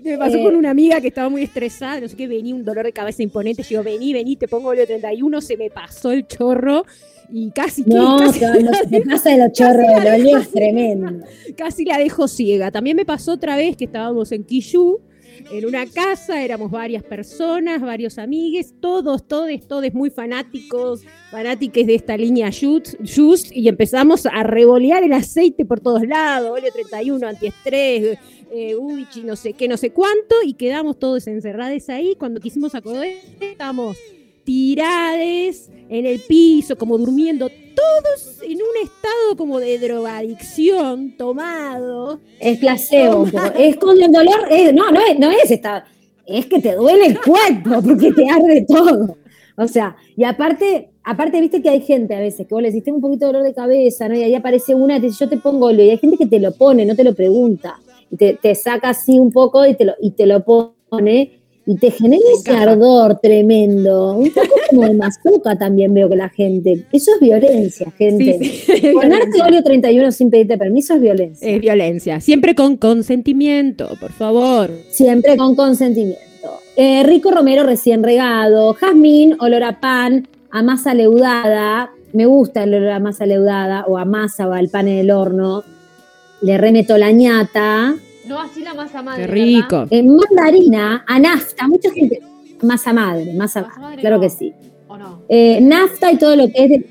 Me 0.03 0.17
pasó 0.17 0.37
Eh, 0.37 0.43
con 0.43 0.55
una 0.55 0.69
amiga 0.71 1.01
que 1.01 1.07
estaba 1.07 1.29
muy 1.29 1.43
estresada, 1.43 1.99
no 2.01 2.07
sé 2.07 2.15
qué, 2.15 2.27
venía 2.27 2.53
un 2.55 2.63
dolor 2.63 2.85
de 2.85 2.93
cabeza 2.93 3.23
imponente. 3.23 3.63
Yo, 3.63 3.83
vení, 3.83 4.13
vení, 4.13 4.35
te 4.35 4.47
pongo 4.47 4.69
óleo 4.69 4.85
31, 4.85 5.41
se 5.41 5.57
me 5.57 5.69
pasó 5.69 6.11
el 6.11 6.25
chorro 6.27 6.85
y 7.31 7.51
casi, 7.51 7.83
No, 7.83 8.17
casi, 8.17 8.39
no 8.63 8.73
se 8.73 9.01
pasa 9.01 9.31
de 9.31 9.37
los 9.39 9.51
chorros, 9.51 9.85
el 10.05 10.27
es 10.27 10.51
tremendo. 10.51 11.25
casi 11.57 11.83
la 11.85 11.97
dejo 11.97 12.27
ciega. 12.27 12.71
También 12.71 12.95
me 12.95 13.05
pasó 13.05 13.33
otra 13.33 13.55
vez 13.57 13.75
que 13.75 13.85
estábamos 13.85 14.31
en 14.31 14.43
Quillú, 14.43 15.01
en 15.51 15.65
una 15.65 15.85
casa, 15.85 16.43
éramos 16.43 16.71
varias 16.71 17.03
personas, 17.03 17.81
varios 17.81 18.17
amigues, 18.17 18.73
todos, 18.79 19.27
todos, 19.27 19.49
todos 19.67 19.93
muy 19.93 20.09
fanáticos, 20.09 21.03
fanáticos 21.31 21.85
de 21.85 21.95
esta 21.95 22.17
línea 22.17 22.49
Just, 22.51 23.51
y 23.51 23.67
empezamos 23.67 24.25
a 24.25 24.43
revolear 24.43 25.03
el 25.03 25.13
aceite 25.13 25.65
por 25.65 25.79
todos 25.79 26.05
lados, 26.05 26.51
óleo 26.51 26.71
31, 26.71 27.27
antiestrés, 27.27 28.17
eh, 28.51 28.75
Uichi, 28.75 29.23
no 29.23 29.35
sé 29.35 29.53
qué, 29.53 29.67
no 29.67 29.77
sé 29.77 29.91
cuánto, 29.91 30.35
y 30.43 30.53
quedamos 30.53 30.97
todos 30.99 31.27
encerrados 31.27 31.89
ahí. 31.89 32.15
Cuando 32.15 32.39
quisimos 32.39 32.75
acordar, 32.75 33.07
estábamos 33.39 33.97
tirades 34.47 35.69
en 35.89 36.05
el 36.05 36.19
piso, 36.21 36.77
como 36.77 36.97
durmiendo, 36.97 37.49
todos 37.49 38.41
en 38.41 38.53
un 38.55 38.83
estado 38.83 39.35
como 39.37 39.59
de 39.59 39.77
drogadicción, 39.77 41.15
tomado. 41.17 42.19
Es 42.39 42.57
placebo 42.57 43.25
poco. 43.25 43.37
Es 43.57 43.75
con 43.75 44.01
el 44.01 44.11
dolor, 44.11 44.47
es- 44.49 44.73
no, 44.73 44.89
no 44.91 44.99
es, 45.01 45.19
no 45.19 45.29
es 45.29 45.51
esta, 45.51 45.85
es 46.25 46.45
que 46.45 46.59
te 46.59 46.75
duele 46.75 47.07
el 47.07 47.19
cuerpo 47.21 47.81
porque 47.85 48.11
te 48.13 48.29
arde 48.29 48.65
todo. 48.67 49.17
O 49.57 49.67
sea, 49.67 49.95
y 50.15 50.23
aparte, 50.23 50.89
aparte, 51.03 51.41
viste 51.41 51.61
que 51.61 51.69
hay 51.69 51.81
gente 51.81 52.15
a 52.15 52.19
veces 52.19 52.47
que 52.47 52.53
vos 52.53 52.61
le 52.61 52.69
decís, 52.69 52.83
tengo 52.83 52.97
un 52.97 53.01
poquito 53.01 53.25
de 53.25 53.33
dolor 53.33 53.43
de 53.47 53.53
cabeza, 53.53 54.07
¿no? 54.07 54.15
Y 54.15 54.23
ahí 54.23 54.35
aparece 54.35 54.73
una 54.75 54.97
y 54.97 55.01
te 55.01 55.07
dice, 55.07 55.25
yo 55.25 55.29
te 55.29 55.37
pongo 55.37 55.67
óleo. 55.67 55.85
Y 55.85 55.89
hay 55.89 55.97
gente 55.97 56.15
que 56.17 56.27
te 56.27 56.39
lo 56.39 56.51
pone, 56.53 56.85
no 56.85 56.95
te 56.95 57.03
lo 57.03 57.13
pregunta. 57.15 57.79
Y 58.11 58.17
te, 58.17 58.33
te 58.35 58.53
saca 58.55 58.89
así 58.89 59.17
un 59.19 59.31
poco 59.31 59.65
y 59.65 59.73
te 59.75 59.83
lo, 59.85 59.93
y 60.01 60.11
te 60.11 60.25
lo 60.27 60.43
pone. 60.43 61.36
Y 61.69 61.75
te 61.75 61.91
genera 61.91 62.23
ese 62.33 62.49
ardor 62.51 63.19
tremendo. 63.21 64.13
Un 64.13 64.31
poco 64.31 64.55
como 64.69 64.83
de 64.83 64.93
mazuca 64.93 65.57
también 65.57 65.93
veo 65.93 66.07
que 66.07 66.15
la 66.15 66.29
gente. 66.29 66.85
Eso 66.93 67.11
es 67.13 67.19
violencia, 67.19 67.91
gente. 67.97 68.39
Sí, 68.39 68.45
sí, 68.45 68.71
es 68.87 68.93
Ponerte 68.93 69.25
violencia. 69.25 69.45
óleo 69.45 69.63
31 69.63 70.11
sin 70.13 70.29
pedirte 70.29 70.57
permiso 70.57 70.93
es 70.93 71.01
violencia. 71.01 71.49
Es 71.49 71.59
violencia. 71.59 72.21
Siempre 72.21 72.55
con 72.55 72.77
consentimiento, 72.77 73.89
por 73.99 74.13
favor. 74.13 74.71
Siempre 74.89 75.35
con 75.35 75.55
consentimiento. 75.55 76.21
Eh, 76.77 77.03
Rico 77.03 77.31
Romero 77.31 77.63
recién 77.63 78.01
regado. 78.01 78.73
Jazmín, 78.73 79.35
olor 79.41 79.63
a 79.63 79.81
pan, 79.81 80.25
a 80.51 80.63
masa 80.63 80.93
leudada. 80.93 81.91
Me 82.13 82.25
gusta 82.25 82.63
el 82.63 82.73
olor 82.75 82.91
a 82.91 82.99
masa 82.99 83.25
leudada 83.25 83.83
o 83.89 83.97
a 83.97 84.05
masa 84.05 84.47
o 84.47 84.53
al 84.53 84.69
pan 84.69 84.87
en 84.87 84.99
el 84.99 85.11
horno. 85.11 85.63
Le 86.41 86.57
remeto 86.57 86.97
la 86.97 87.11
ñata. 87.11 87.95
No 88.27 88.39
así 88.39 88.61
la 88.61 88.73
masa 88.73 89.01
madre. 89.01 89.25
Qué 89.25 89.31
¿verdad? 89.31 89.45
rico. 89.45 89.85
Eh, 89.89 90.03
mandarina, 90.03 91.03
a 91.07 91.19
nafta. 91.19 91.67
Mucha 91.67 91.91
gente. 91.91 92.21
Masa 92.61 92.93
madre, 92.93 93.33
masa 93.33 93.61
Masa 93.61 93.79
madre. 93.79 94.01
Claro 94.01 94.15
no. 94.15 94.21
que 94.21 94.29
sí. 94.29 94.53
¿O 94.87 94.97
no? 94.97 95.23
Eh, 95.29 95.59
nafta 95.61 96.11
y 96.11 96.17
todo 96.17 96.35
lo 96.35 96.47
que 96.47 96.63
es 96.63 96.69
de... 96.69 96.85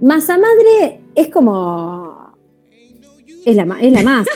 Masa 0.00 0.38
madre 0.38 1.00
es 1.14 1.28
como... 1.28 2.34
Es 3.44 3.56
la, 3.56 3.78
es 3.80 3.92
la 3.92 4.02
masa. 4.02 4.30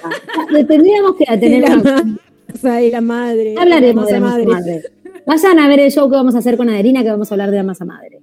Tendríamos 0.69 1.17
que 1.17 1.25
tener 1.39 1.69
la 1.69 1.77
masa 1.77 2.77
de 2.77 2.91
la 2.91 3.01
madre. 3.01 3.55
Hablaremos 3.59 4.05
masa 4.05 4.15
de 4.15 4.21
la 4.21 4.27
masa 4.27 4.45
madre. 4.49 4.83
Vayan 5.27 5.59
a 5.59 5.69
ver 5.69 5.81
el 5.81 5.91
show 5.93 6.09
que 6.11 6.17
vamos 6.17 6.35
a 6.35 6.39
hacer 6.39 6.57
con 6.57 6.69
Adelina, 6.69 7.03
que 7.03 7.11
vamos 7.11 7.31
a 7.31 7.35
hablar 7.35 7.51
de 7.51 7.57
la 7.59 7.63
masa 7.63 7.85
madre. 7.85 8.22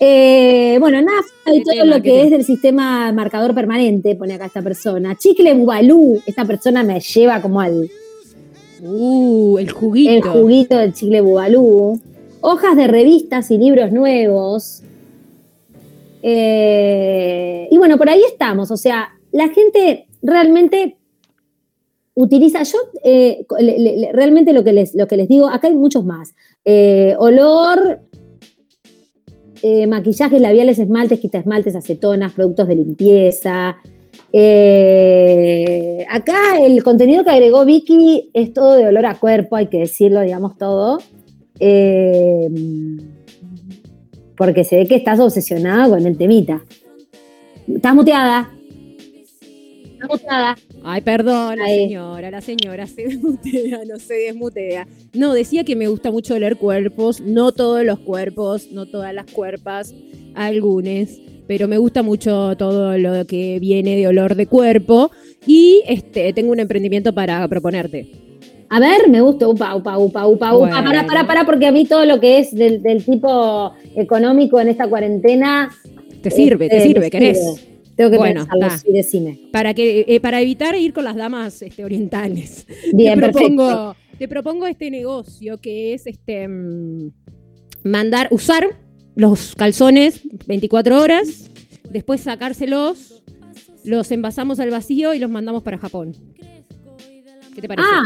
Eh, 0.00 0.76
bueno, 0.80 1.00
nafta 1.02 1.52
y 1.54 1.62
¿Qué 1.62 1.74
todo 1.76 1.84
lo 1.86 2.00
que 2.02 2.22
es 2.22 2.30
del 2.30 2.44
sistema 2.44 3.10
marcador 3.12 3.54
permanente, 3.54 4.14
pone 4.16 4.34
acá 4.34 4.46
esta 4.46 4.62
persona. 4.62 5.16
Chicle 5.16 5.54
Bubalú, 5.54 6.20
esta 6.26 6.44
persona 6.44 6.82
me 6.82 7.00
lleva 7.00 7.40
como 7.42 7.60
al 7.60 7.90
Uh, 8.80 9.58
el 9.58 9.72
juguito. 9.72 10.12
el 10.12 10.22
juguito 10.22 10.76
del 10.76 10.92
chicle 10.94 11.20
Bubalú. 11.20 12.00
Hojas 12.42 12.76
de 12.76 12.86
revistas 12.86 13.50
y 13.50 13.58
libros 13.58 13.90
nuevos. 13.90 14.82
Eh, 16.22 17.66
y 17.70 17.76
bueno, 17.78 17.98
por 17.98 18.08
ahí 18.08 18.22
estamos. 18.24 18.70
O 18.70 18.76
sea, 18.76 19.08
la 19.32 19.48
gente 19.48 20.06
realmente 20.22 20.96
utiliza. 22.14 22.62
Yo 22.62 22.78
eh, 23.04 23.44
le- 23.58 23.78
le- 23.78 23.96
le- 23.96 24.12
realmente 24.12 24.52
lo 24.52 24.62
que, 24.62 24.72
les, 24.72 24.94
lo 24.94 25.08
que 25.08 25.16
les 25.16 25.26
digo, 25.28 25.48
acá 25.48 25.66
hay 25.68 25.74
muchos 25.74 26.04
más. 26.04 26.34
Eh, 26.64 27.14
olor, 27.18 28.00
eh, 29.62 29.86
maquillajes 29.86 30.40
labiales, 30.40 30.78
esmaltes, 30.78 31.20
quita 31.20 31.38
esmaltes, 31.38 31.74
acetonas, 31.76 32.32
productos 32.32 32.68
de 32.68 32.76
limpieza. 32.76 33.76
Eh, 34.32 36.04
acá 36.10 36.58
el 36.60 36.82
contenido 36.82 37.24
que 37.24 37.30
agregó 37.30 37.64
Vicky 37.64 38.30
es 38.34 38.52
todo 38.52 38.74
de 38.74 38.86
olor 38.86 39.06
a 39.06 39.14
cuerpo, 39.14 39.56
hay 39.56 39.68
que 39.68 39.78
decirlo, 39.78 40.20
digamos 40.20 40.56
todo. 40.58 40.98
Eh, 41.60 42.48
porque 44.36 44.64
se 44.64 44.76
ve 44.76 44.86
que 44.86 44.94
estás 44.94 45.18
obsesionada 45.18 45.88
con 45.88 46.06
el 46.06 46.16
temita. 46.16 46.62
Estás 47.66 47.94
muteada. 47.94 48.50
Estás 49.92 50.08
muteada. 50.08 50.56
Ay, 50.84 51.00
perdón, 51.02 51.58
la 51.58 51.66
señora, 51.66 52.30
la 52.30 52.40
señora 52.40 52.86
se 52.86 53.02
desmutea, 53.08 53.80
no 53.86 53.98
se 53.98 54.14
desmutea. 54.14 54.86
No, 55.12 55.34
decía 55.34 55.64
que 55.64 55.76
me 55.76 55.88
gusta 55.88 56.10
mucho 56.10 56.34
oler 56.34 56.56
cuerpos, 56.56 57.20
no 57.20 57.52
todos 57.52 57.84
los 57.84 57.98
cuerpos, 57.98 58.68
no 58.70 58.86
todas 58.86 59.12
las 59.12 59.26
cuerpas, 59.30 59.94
algunos, 60.34 61.20
pero 61.46 61.68
me 61.68 61.78
gusta 61.78 62.02
mucho 62.02 62.56
todo 62.56 62.96
lo 62.98 63.26
que 63.26 63.58
viene 63.60 63.96
de 63.96 64.06
olor 64.06 64.34
de 64.34 64.46
cuerpo 64.46 65.10
y 65.46 65.82
este 65.86 66.32
tengo 66.32 66.52
un 66.52 66.60
emprendimiento 66.60 67.12
para 67.14 67.46
proponerte. 67.48 68.10
A 68.70 68.80
ver, 68.80 69.08
me 69.08 69.22
gusta, 69.22 69.48
upa, 69.48 69.74
upa, 69.74 69.96
upa, 69.96 70.26
upa. 70.26 70.50
Para, 70.68 71.06
para, 71.06 71.26
para, 71.26 71.46
porque 71.46 71.66
a 71.66 71.72
mí 71.72 71.86
todo 71.86 72.04
lo 72.04 72.20
que 72.20 72.38
es 72.38 72.54
del, 72.54 72.82
del 72.82 73.02
tipo 73.02 73.72
económico 73.96 74.60
en 74.60 74.68
esta 74.68 74.86
cuarentena. 74.86 75.70
Te 76.22 76.30
sirve, 76.30 76.66
este, 76.66 76.76
te 76.76 76.82
sirve, 76.82 77.00
me 77.00 77.10
¿querés? 77.10 77.56
sirve. 77.56 77.77
Tengo 77.98 78.12
que 78.12 78.16
Bueno, 78.16 78.46
pensarlo, 78.46 78.78
sí, 78.78 78.92
decime. 78.92 79.40
Para 79.50 79.74
que 79.74 80.04
eh, 80.06 80.20
para 80.20 80.40
evitar 80.40 80.76
ir 80.76 80.92
con 80.92 81.02
las 81.02 81.16
damas 81.16 81.60
este, 81.60 81.84
orientales. 81.84 82.64
Bien, 82.92 83.14
te 83.16 83.26
perfecto. 83.26 83.56
propongo, 83.56 83.96
te 84.16 84.28
propongo 84.28 84.66
este 84.68 84.88
negocio 84.88 85.58
que 85.58 85.94
es 85.94 86.06
este 86.06 86.46
mm, 86.46 87.10
mandar, 87.82 88.28
usar 88.30 88.78
los 89.16 89.56
calzones 89.56 90.20
24 90.46 91.00
horas, 91.00 91.50
después 91.90 92.20
sacárselos, 92.20 93.20
los 93.84 94.12
envasamos 94.12 94.60
al 94.60 94.70
vacío 94.70 95.12
y 95.12 95.18
los 95.18 95.28
mandamos 95.28 95.64
para 95.64 95.76
Japón. 95.76 96.14
¿Qué 97.52 97.62
te 97.62 97.66
parece? 97.66 97.88
Ah, 97.92 98.04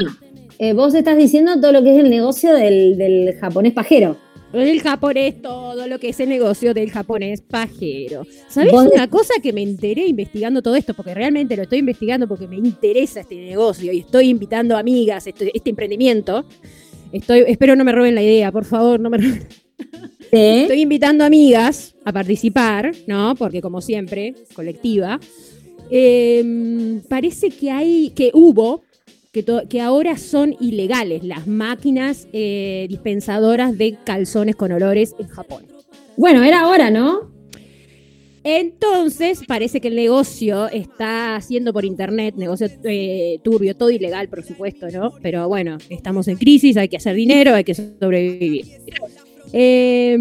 eh, 0.58 0.72
vos 0.72 0.94
estás 0.94 1.18
diciendo 1.18 1.60
todo 1.60 1.70
lo 1.70 1.82
que 1.82 1.94
es 1.98 2.02
el 2.02 2.08
negocio 2.08 2.54
del, 2.54 2.96
del 2.96 3.34
japonés 3.38 3.74
pajero. 3.74 4.16
El 4.52 4.80
japonés, 4.80 5.40
todo 5.40 5.86
lo 5.86 5.98
que 5.98 6.10
es 6.10 6.20
el 6.20 6.28
negocio 6.28 6.74
del 6.74 6.90
japonés 6.90 7.40
pajero. 7.40 8.26
¿Sabes 8.48 8.72
Vos- 8.72 8.88
una 8.92 9.08
cosa 9.08 9.34
que 9.42 9.52
me 9.52 9.62
enteré 9.62 10.06
investigando 10.06 10.60
todo 10.62 10.76
esto? 10.76 10.94
Porque 10.94 11.14
realmente 11.14 11.56
lo 11.56 11.62
estoy 11.62 11.78
investigando 11.78 12.28
porque 12.28 12.46
me 12.46 12.56
interesa 12.56 13.20
este 13.20 13.36
negocio 13.36 13.92
y 13.92 14.00
estoy 14.00 14.28
invitando 14.28 14.76
amigas, 14.76 15.26
este, 15.26 15.50
este 15.56 15.70
emprendimiento. 15.70 16.44
Estoy, 17.12 17.44
espero 17.46 17.76
no 17.76 17.84
me 17.84 17.92
roben 17.92 18.14
la 18.14 18.22
idea, 18.22 18.52
por 18.52 18.64
favor, 18.64 19.00
no 19.00 19.08
me 19.10 19.18
roben. 19.18 19.46
Estoy 20.32 20.80
invitando 20.80 21.24
amigas 21.24 21.94
a 22.04 22.12
participar, 22.12 22.92
¿no? 23.06 23.34
Porque 23.34 23.60
como 23.60 23.80
siempre, 23.82 24.34
colectiva. 24.54 25.20
Eh, 25.90 27.00
parece 27.08 27.50
que 27.50 27.70
hay, 27.70 28.10
que 28.16 28.30
hubo, 28.32 28.82
que, 29.32 29.44
que 29.68 29.80
ahora 29.80 30.18
son 30.18 30.54
ilegales 30.60 31.24
las 31.24 31.46
máquinas 31.46 32.28
eh, 32.32 32.86
dispensadoras 32.88 33.76
de 33.78 33.96
calzones 34.04 34.56
con 34.56 34.72
olores 34.72 35.14
en 35.18 35.28
Japón. 35.28 35.64
Bueno, 36.16 36.42
era 36.44 36.60
ahora, 36.60 36.90
¿no? 36.90 37.32
Entonces, 38.44 39.40
parece 39.46 39.80
que 39.80 39.88
el 39.88 39.94
negocio 39.94 40.68
está 40.68 41.36
haciendo 41.36 41.72
por 41.72 41.84
internet, 41.84 42.34
negocio 42.36 42.66
eh, 42.84 43.38
turbio, 43.42 43.76
todo 43.76 43.90
ilegal, 43.90 44.28
por 44.28 44.42
supuesto, 44.42 44.88
¿no? 44.90 45.12
Pero 45.22 45.48
bueno, 45.48 45.78
estamos 45.88 46.28
en 46.28 46.36
crisis, 46.36 46.76
hay 46.76 46.88
que 46.88 46.96
hacer 46.96 47.14
dinero, 47.14 47.54
hay 47.54 47.64
que 47.64 47.74
sobrevivir. 47.74 48.66
Eh, 49.52 50.18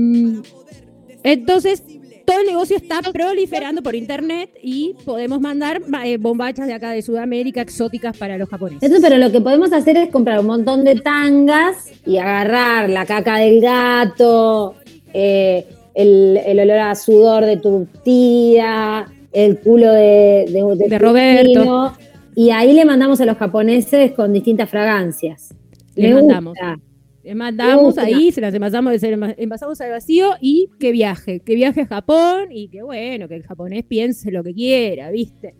entonces, 1.23 1.83
todo 2.31 2.39
el 2.39 2.47
negocio 2.47 2.77
está 2.77 3.01
proliferando 3.11 3.83
por 3.83 3.93
internet 3.93 4.51
y 4.63 4.95
podemos 5.03 5.41
mandar 5.41 5.81
eh, 6.05 6.15
bombachas 6.15 6.65
de 6.65 6.73
acá 6.73 6.91
de 6.91 7.01
Sudamérica 7.01 7.61
exóticas 7.61 8.15
para 8.15 8.37
los 8.37 8.47
japoneses. 8.47 8.83
Entonces, 8.83 9.09
pero 9.09 9.21
lo 9.21 9.33
que 9.33 9.41
podemos 9.41 9.73
hacer 9.73 9.97
es 9.97 10.09
comprar 10.09 10.39
un 10.39 10.45
montón 10.45 10.85
de 10.85 10.95
tangas 10.95 11.91
y 12.05 12.17
agarrar 12.19 12.89
la 12.89 13.05
caca 13.05 13.35
del 13.35 13.59
gato, 13.59 14.75
eh, 15.13 15.67
el, 15.93 16.39
el 16.45 16.59
olor 16.61 16.77
a 16.77 16.95
sudor 16.95 17.45
de 17.45 17.57
tu 17.57 17.85
tía, 18.01 19.07
el 19.33 19.59
culo 19.59 19.91
de, 19.91 20.45
de, 20.87 20.99
Roberto. 20.99 21.97
y 22.33 22.51
ahí 22.51 22.71
le 22.71 22.85
mandamos 22.85 23.19
a 23.19 23.25
los 23.25 23.35
japoneses 23.35 24.13
con 24.13 24.31
distintas 24.31 24.69
fragancias. 24.69 25.53
Le 25.95 26.07
Me 26.07 26.15
mandamos. 26.15 26.53
gusta. 26.53 26.79
Mandamos 27.35 27.97
ahí, 27.97 28.31
se 28.31 28.41
las 28.41 28.53
envasamos, 28.53 28.99
se 28.99 29.15
las 29.15 29.35
envasamos 29.37 29.79
al 29.81 29.91
vacío 29.91 30.31
y 30.41 30.69
que 30.79 30.91
viaje, 30.91 31.39
que 31.41 31.55
viaje 31.55 31.81
a 31.81 31.85
Japón 31.85 32.47
y 32.51 32.67
que 32.69 32.81
bueno, 32.81 33.27
que 33.27 33.35
el 33.35 33.43
japonés 33.43 33.83
piense 33.85 34.31
lo 34.31 34.43
que 34.43 34.53
quiera, 34.53 35.11
¿viste? 35.11 35.53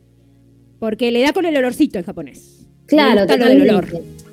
Porque 0.80 1.12
le 1.12 1.22
da 1.22 1.34
con 1.34 1.46
el 1.46 1.56
olorcito 1.56 2.00
el 2.00 2.06
japonés. 2.06 2.68
Claro, 2.88 3.26
lo 3.26 3.46
del 3.46 3.62
olor. 3.70 3.86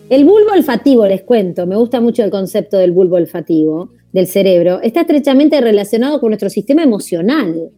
El 0.08 0.24
bulbo 0.24 0.52
olfativo, 0.52 1.06
les 1.06 1.22
cuento, 1.22 1.66
me 1.66 1.76
gusta 1.76 2.00
mucho 2.00 2.24
el 2.24 2.30
concepto 2.30 2.78
del 2.78 2.92
bulbo 2.92 3.16
olfativo 3.16 3.90
del 4.12 4.26
cerebro, 4.26 4.80
está 4.82 5.02
estrechamente 5.02 5.60
relacionado 5.60 6.18
con 6.20 6.30
nuestro 6.30 6.48
sistema 6.48 6.82
emocional. 6.82 7.70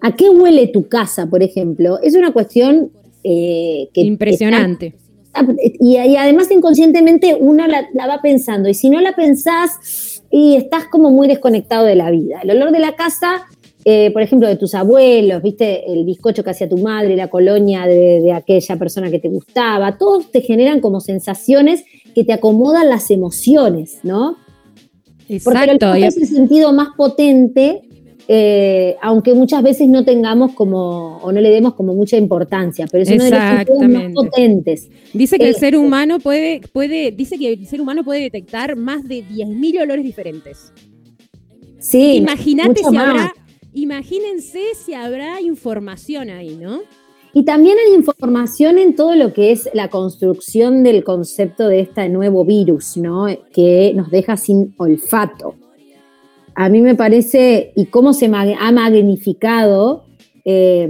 ¿A 0.00 0.16
qué 0.16 0.30
huele 0.30 0.68
tu 0.68 0.88
casa, 0.88 1.26
por 1.28 1.42
ejemplo? 1.42 2.00
Es 2.02 2.14
una 2.14 2.32
cuestión 2.32 2.90
eh, 3.22 3.88
que 3.92 4.00
Impresionante. 4.00 4.86
está- 4.88 5.03
y, 5.80 5.96
y 5.98 6.16
además 6.16 6.50
inconscientemente 6.50 7.36
uno 7.38 7.66
la, 7.66 7.88
la 7.92 8.06
va 8.06 8.20
pensando, 8.22 8.68
y 8.68 8.74
si 8.74 8.90
no 8.90 9.00
la 9.00 9.12
pensás, 9.12 10.22
y 10.30 10.56
estás 10.56 10.86
como 10.86 11.10
muy 11.10 11.28
desconectado 11.28 11.84
de 11.86 11.94
la 11.94 12.10
vida. 12.10 12.40
El 12.42 12.50
olor 12.50 12.72
de 12.72 12.80
la 12.80 12.96
casa, 12.96 13.44
eh, 13.84 14.10
por 14.12 14.22
ejemplo, 14.22 14.48
de 14.48 14.56
tus 14.56 14.74
abuelos, 14.74 15.42
viste, 15.42 15.92
el 15.92 16.04
bizcocho 16.04 16.42
que 16.42 16.50
hacía 16.50 16.68
tu 16.68 16.78
madre, 16.78 17.16
la 17.16 17.28
colonia 17.28 17.86
de, 17.86 18.20
de 18.20 18.32
aquella 18.32 18.76
persona 18.76 19.10
que 19.10 19.18
te 19.18 19.28
gustaba, 19.28 19.98
todos 19.98 20.30
te 20.32 20.40
generan 20.40 20.80
como 20.80 21.00
sensaciones 21.00 21.84
que 22.14 22.24
te 22.24 22.32
acomodan 22.32 22.88
las 22.88 23.10
emociones, 23.10 23.98
¿no? 24.02 24.36
Porque 25.26 25.34
el 25.34 25.36
Exacto. 25.36 25.86
olfato 25.86 25.96
y- 25.98 26.04
es 26.04 26.16
el 26.16 26.26
sentido 26.26 26.72
más 26.72 26.88
potente, 26.96 27.82
eh, 28.26 28.96
aunque 29.02 29.34
muchas 29.34 29.62
veces 29.62 29.88
no 29.88 30.04
tengamos 30.04 30.52
como, 30.54 31.18
o 31.18 31.30
no 31.32 31.40
le 31.40 31.50
demos 31.50 31.74
como 31.74 31.94
mucha 31.94 32.16
importancia, 32.16 32.86
pero 32.90 33.02
es 33.02 33.10
uno 33.10 33.24
de 33.24 33.30
los 33.30 33.40
sentidos 33.40 33.88
más 33.88 34.12
potentes. 34.14 34.88
Dice 35.12 35.38
que 35.38 35.48
el 35.48 35.54
Eh, 35.54 35.58
ser 35.58 35.76
humano 35.76 36.18
puede, 36.20 36.60
puede, 36.72 37.12
dice 37.12 37.38
que 37.38 37.52
el 37.52 37.66
ser 37.66 37.80
humano 37.80 38.02
puede 38.02 38.20
detectar 38.22 38.76
más 38.76 39.06
de 39.06 39.24
10.000 39.24 39.82
olores 39.82 40.04
diferentes. 40.04 40.72
Sí, 41.78 42.16
Imagínate 42.16 42.80
si 42.82 42.94
más. 42.94 43.08
habrá, 43.08 43.34
imagínense 43.74 44.60
si 44.84 44.94
habrá 44.94 45.40
información 45.42 46.30
ahí, 46.30 46.56
¿no? 46.60 46.80
Y 47.36 47.42
también 47.44 47.76
hay 47.84 47.94
información 47.94 48.78
en 48.78 48.94
todo 48.94 49.16
lo 49.16 49.32
que 49.32 49.50
es 49.50 49.68
la 49.74 49.88
construcción 49.90 50.84
del 50.84 51.02
concepto 51.02 51.68
de 51.68 51.80
este 51.80 52.08
nuevo 52.08 52.44
virus, 52.44 52.96
¿no? 52.96 53.26
Que 53.52 53.92
nos 53.94 54.08
deja 54.10 54.36
sin 54.36 54.72
olfato. 54.78 55.56
A 56.54 56.68
mí 56.68 56.80
me 56.80 56.94
parece, 56.94 57.72
y 57.74 57.86
cómo 57.86 58.12
se 58.12 58.26
ha 58.26 58.72
magnificado 58.72 60.04
eh, 60.44 60.88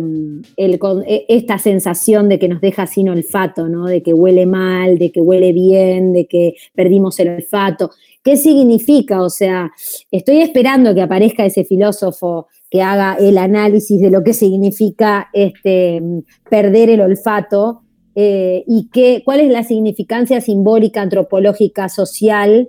e- 0.56 1.26
esta 1.28 1.58
sensación 1.58 2.28
de 2.28 2.38
que 2.38 2.48
nos 2.48 2.60
deja 2.60 2.86
sin 2.86 3.08
olfato, 3.08 3.68
¿no? 3.68 3.86
De 3.86 4.02
que 4.02 4.12
huele 4.12 4.46
mal, 4.46 4.98
de 4.98 5.12
que 5.12 5.20
huele 5.20 5.52
bien, 5.52 6.12
de 6.12 6.26
que 6.26 6.54
perdimos 6.74 7.18
el 7.20 7.28
olfato. 7.28 7.90
¿Qué 8.22 8.36
significa? 8.36 9.22
O 9.22 9.30
sea, 9.30 9.70
estoy 10.10 10.42
esperando 10.42 10.94
que 10.94 11.02
aparezca 11.02 11.44
ese 11.44 11.64
filósofo 11.64 12.48
que 12.70 12.82
haga 12.82 13.16
el 13.20 13.38
análisis 13.38 14.00
de 14.00 14.10
lo 14.10 14.24
que 14.24 14.32
significa 14.32 15.28
este, 15.32 16.02
perder 16.50 16.90
el 16.90 17.00
olfato 17.00 17.82
eh, 18.16 18.64
y 18.66 18.88
qué, 18.92 19.22
cuál 19.24 19.40
es 19.40 19.50
la 19.50 19.62
significancia 19.62 20.40
simbólica, 20.40 21.02
antropológica, 21.02 21.88
social, 21.88 22.68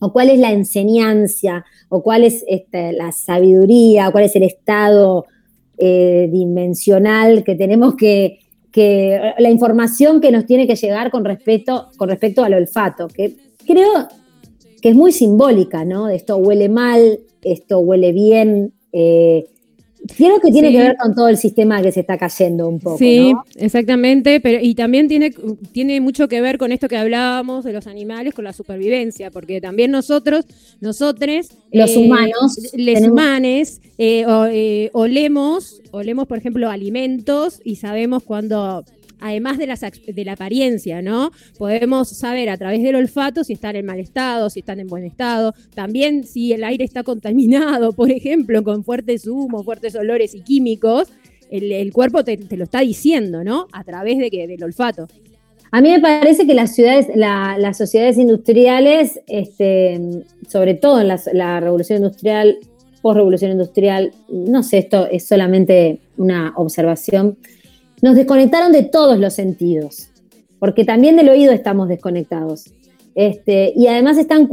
o 0.00 0.12
cuál 0.12 0.30
es 0.30 0.38
la 0.38 0.52
enseñanza, 0.52 1.64
o 1.88 2.02
cuál 2.02 2.24
es 2.24 2.44
este, 2.48 2.92
la 2.92 3.12
sabiduría, 3.12 4.10
cuál 4.10 4.24
es 4.24 4.34
el 4.36 4.42
estado 4.42 5.26
eh, 5.78 6.28
dimensional 6.32 7.44
que 7.44 7.54
tenemos 7.54 7.94
que, 7.94 8.40
que, 8.72 9.34
la 9.38 9.50
información 9.50 10.20
que 10.20 10.32
nos 10.32 10.46
tiene 10.46 10.66
que 10.66 10.76
llegar 10.76 11.10
con 11.10 11.24
respecto, 11.24 11.88
con 11.96 12.08
respecto 12.08 12.42
al 12.42 12.54
olfato, 12.54 13.08
que 13.08 13.36
creo 13.66 14.08
que 14.82 14.90
es 14.90 14.94
muy 14.94 15.12
simbólica, 15.12 15.84
¿no? 15.84 16.08
Esto 16.08 16.36
huele 16.38 16.68
mal, 16.68 17.20
esto 17.42 17.78
huele 17.78 18.12
bien. 18.12 18.72
eh, 18.92 19.46
creo 20.16 20.40
que 20.40 20.50
tiene 20.50 20.68
Sí. 20.68 20.74
que 20.74 20.80
ver 20.82 20.96
con 20.96 21.14
todo 21.14 21.28
el 21.28 21.36
sistema 21.36 21.80
que 21.82 21.92
se 21.92 22.00
está 22.00 22.18
cayendo 22.18 22.68
un 22.68 22.78
poco, 22.80 22.98
Sí, 22.98 23.32
¿no? 23.32 23.44
exactamente, 23.56 24.40
pero 24.40 24.58
y 24.62 24.74
también 24.74 25.08
tiene, 25.08 25.32
tiene 25.72 26.00
mucho 26.00 26.26
que 26.28 26.40
ver 26.40 26.58
con 26.58 26.72
esto 26.72 26.88
que 26.88 26.96
hablábamos 26.96 27.64
de 27.64 27.72
los 27.72 27.86
animales, 27.86 28.34
con 28.34 28.44
la 28.44 28.52
supervivencia, 28.52 29.30
porque 29.30 29.60
también 29.60 29.90
nosotros, 29.90 30.44
nosotres, 30.80 31.50
Los 31.72 31.96
humanos 31.96 32.58
les 32.74 32.94
tenemos- 32.96 33.12
humanes, 33.12 33.80
eh, 33.98 34.26
o- 34.26 34.46
eh, 34.46 34.90
olemos, 34.92 35.80
olemos, 35.92 36.26
por 36.26 36.38
ejemplo, 36.38 36.68
alimentos 36.70 37.60
y 37.64 37.76
sabemos 37.76 38.22
cuando 38.22 38.84
además 39.20 39.58
de, 39.58 39.66
la 40.24 40.32
apariencia, 40.32 41.02
¿no? 41.02 41.30
Podemos 41.58 42.08
saber 42.08 42.48
a 42.48 42.56
través 42.56 42.82
del 42.82 42.96
olfato 42.96 43.44
si 43.44 43.52
están 43.52 43.76
en 43.76 43.86
mal 43.86 44.00
estado, 44.00 44.50
si 44.50 44.60
están 44.60 44.80
en 44.80 44.86
buen 44.86 45.04
estado, 45.04 45.54
también 45.74 46.24
si 46.24 46.52
el 46.52 46.64
aire 46.64 46.84
está 46.84 47.02
contaminado, 47.02 47.92
por 47.94 48.10
ejemplo, 48.10 48.62
con 48.62 48.84
fuertes 48.84 49.26
humos, 49.26 49.64
fuertes 49.64 49.94
olores 49.94 50.34
y 50.34 50.40
químicos, 50.40 51.08
el, 51.50 51.92
cuerpo 51.92 52.22
te, 52.22 52.38
lo 52.56 52.64
está 52.64 52.80
diciendo, 52.80 53.42
¿no? 53.42 53.66
A 53.72 53.82
través 53.82 54.18
de 54.18 54.30
que, 54.30 54.46
del 54.46 54.62
olfato. 54.62 55.08
A 55.72 55.80
mí 55.80 55.90
me 55.90 56.00
parece 56.00 56.46
que 56.46 56.54
las 56.54 56.74
ciudades, 56.74 57.08
la- 57.14 57.56
las 57.58 57.76
sociedades 57.76 58.18
industriales, 58.18 59.20
este, 59.26 60.00
sobre 60.48 60.74
todo 60.74 61.00
en 61.00 61.08
la, 61.08 61.20
la 61.32 61.60
revolución 61.60 61.98
industrial, 61.98 62.58
post-revolución 63.02 63.52
industrial, 63.52 64.12
no 64.28 64.62
sé, 64.62 64.78
esto 64.78 65.06
es 65.10 65.26
solamente 65.26 66.00
una 66.16 66.52
observación, 66.56 67.38
nos 68.02 68.16
desconectaron 68.16 68.72
de 68.72 68.82
todos 68.82 69.18
los 69.18 69.34
sentidos, 69.34 70.08
porque 70.58 70.84
también 70.84 71.16
del 71.16 71.28
oído 71.28 71.52
estamos 71.52 71.88
desconectados. 71.88 72.64
Este, 73.14 73.72
y 73.76 73.88
además 73.88 74.18
están 74.18 74.48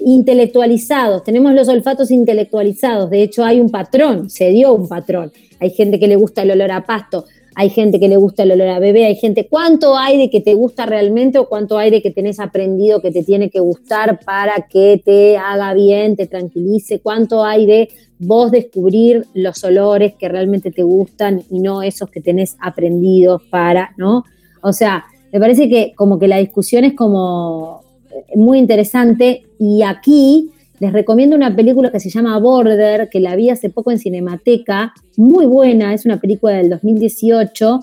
intelectualizados, 0.00 1.24
tenemos 1.24 1.52
los 1.52 1.68
olfatos 1.68 2.10
intelectualizados, 2.10 3.10
de 3.10 3.22
hecho 3.22 3.44
hay 3.44 3.60
un 3.60 3.70
patrón, 3.70 4.30
se 4.30 4.48
dio 4.50 4.72
un 4.74 4.88
patrón. 4.88 5.32
Hay 5.60 5.70
gente 5.70 6.00
que 6.00 6.08
le 6.08 6.16
gusta 6.16 6.42
el 6.42 6.50
olor 6.50 6.72
a 6.72 6.84
pasto, 6.84 7.26
hay 7.54 7.70
gente 7.70 8.00
que 8.00 8.08
le 8.08 8.16
gusta 8.16 8.42
el 8.44 8.52
olor 8.52 8.68
a 8.68 8.78
bebé, 8.78 9.04
hay 9.04 9.16
gente, 9.16 9.46
¿cuánto 9.48 9.96
hay 9.96 10.18
de 10.18 10.30
que 10.30 10.40
te 10.40 10.54
gusta 10.54 10.86
realmente 10.86 11.38
o 11.38 11.48
cuánto 11.48 11.78
hay 11.78 11.90
de 11.90 12.02
que 12.02 12.10
tenés 12.10 12.40
aprendido 12.40 13.02
que 13.02 13.10
te 13.10 13.22
tiene 13.22 13.50
que 13.50 13.60
gustar 13.60 14.20
para 14.24 14.66
que 14.68 15.00
te 15.04 15.36
haga 15.36 15.74
bien, 15.74 16.16
te 16.16 16.26
tranquilice? 16.26 17.00
¿Cuánto 17.00 17.44
hay 17.44 17.66
de 17.66 17.88
vos 18.18 18.50
descubrir 18.50 19.26
los 19.34 19.62
olores 19.64 20.14
que 20.14 20.28
realmente 20.28 20.70
te 20.70 20.82
gustan 20.82 21.42
y 21.50 21.60
no 21.60 21.82
esos 21.82 22.08
que 22.10 22.20
tenés 22.20 22.56
aprendidos 22.60 23.42
para, 23.50 23.92
¿no? 23.96 24.24
O 24.62 24.72
sea, 24.72 25.04
me 25.32 25.40
parece 25.40 25.68
que 25.68 25.92
como 25.96 26.18
que 26.18 26.28
la 26.28 26.38
discusión 26.38 26.84
es 26.84 26.94
como 26.94 27.82
eh, 28.10 28.36
muy 28.36 28.58
interesante 28.58 29.44
y 29.58 29.82
aquí 29.82 30.50
les 30.82 30.92
recomiendo 30.92 31.36
una 31.36 31.54
película 31.54 31.92
que 31.92 32.00
se 32.00 32.10
llama 32.10 32.36
Border, 32.40 33.08
que 33.08 33.20
la 33.20 33.36
vi 33.36 33.50
hace 33.50 33.70
poco 33.70 33.92
en 33.92 34.00
Cinemateca, 34.00 34.92
muy 35.16 35.46
buena, 35.46 35.94
es 35.94 36.04
una 36.06 36.20
película 36.20 36.54
del 36.54 36.70
2018, 36.70 37.78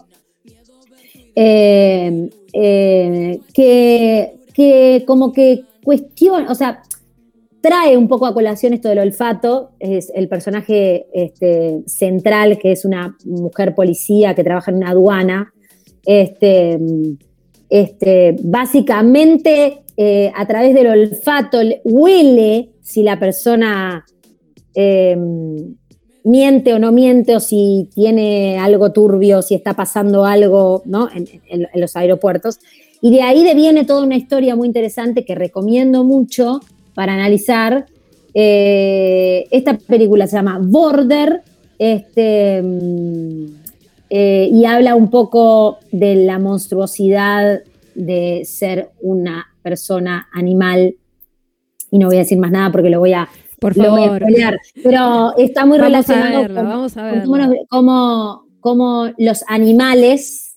eh, 1.33 2.29
eh, 2.51 3.39
que, 3.53 4.33
que 4.53 5.05
como 5.07 5.31
que 5.31 5.63
cuestiona, 5.81 6.51
o 6.51 6.55
sea, 6.55 6.83
trae 7.61 7.95
un 7.95 8.09
poco 8.09 8.25
a 8.25 8.33
colación 8.33 8.73
esto 8.73 8.89
del 8.89 8.99
olfato, 8.99 9.71
es 9.79 10.11
el 10.13 10.27
personaje 10.27 11.07
este, 11.13 11.83
central, 11.85 12.59
que 12.59 12.73
es 12.73 12.83
una 12.83 13.15
mujer 13.23 13.75
policía 13.75 14.35
que 14.35 14.43
trabaja 14.43 14.71
en 14.71 14.77
una 14.77 14.89
aduana, 14.89 15.53
este, 16.05 16.77
este, 17.69 18.35
básicamente 18.43 19.83
eh, 20.01 20.31
a 20.33 20.47
través 20.47 20.73
del 20.73 20.87
olfato 20.87 21.61
le- 21.61 21.81
huele 21.83 22.69
si 22.81 23.03
la 23.03 23.19
persona 23.19 24.05
eh, 24.73 25.17
miente 26.23 26.73
o 26.73 26.79
no 26.79 26.93
miente, 26.93 27.35
o 27.35 27.41
si 27.41 27.89
tiene 27.93 28.57
algo 28.57 28.93
turbio, 28.93 29.41
si 29.41 29.55
está 29.55 29.73
pasando 29.73 30.23
algo 30.23 30.83
¿no? 30.85 31.09
en, 31.13 31.67
los 31.75 31.97
aeropuertos. 31.97 32.59
Y 33.01 33.11
de 33.11 33.23
ahí 33.23 33.43
deviene 33.43 33.83
toda 33.83 34.03
una 34.03 34.15
historia 34.15 34.55
muy 34.55 34.67
interesante 34.67 35.25
que 35.25 35.35
recomiendo 35.35 36.05
mucho 36.05 36.61
para 36.93 37.13
analizar. 37.13 37.85
Eh, 38.33 39.47
esta 39.51 39.77
película 39.77 40.27
se 40.27 40.37
llama 40.37 40.61
Border 40.63 41.41
este, 41.77 42.61
mm, 42.61 43.45
eh, 44.11 44.49
y 44.49 44.63
habla 44.63 44.95
un 44.95 45.09
poco 45.09 45.79
de 45.91 46.15
la 46.15 46.39
monstruosidad 46.39 47.63
de 47.99 48.43
ser 48.45 48.89
una 49.01 49.45
persona 49.61 50.27
animal. 50.33 50.95
Y 51.91 51.99
no 51.99 52.07
voy 52.07 52.15
a 52.15 52.19
decir 52.19 52.37
más 52.37 52.51
nada 52.51 52.71
porque 52.71 52.89
lo 52.89 52.99
voy 52.99 53.13
a, 53.13 53.27
Por 53.59 53.75
lo 53.77 53.91
voy 53.91 54.03
a 54.03 54.05
favor. 54.05 54.21
spoilear. 54.21 54.57
Pero 54.83 55.33
está 55.37 55.65
muy 55.65 55.77
Vamos 55.79 56.09
a 56.09 56.13
relacionado 56.13 56.47
con, 56.47 56.55
vamos 56.55 56.97
a 56.97 57.09
con 57.23 57.55
cómo, 57.67 58.45
cómo- 58.59 59.09
los 59.17 59.43
animales, 59.47 60.55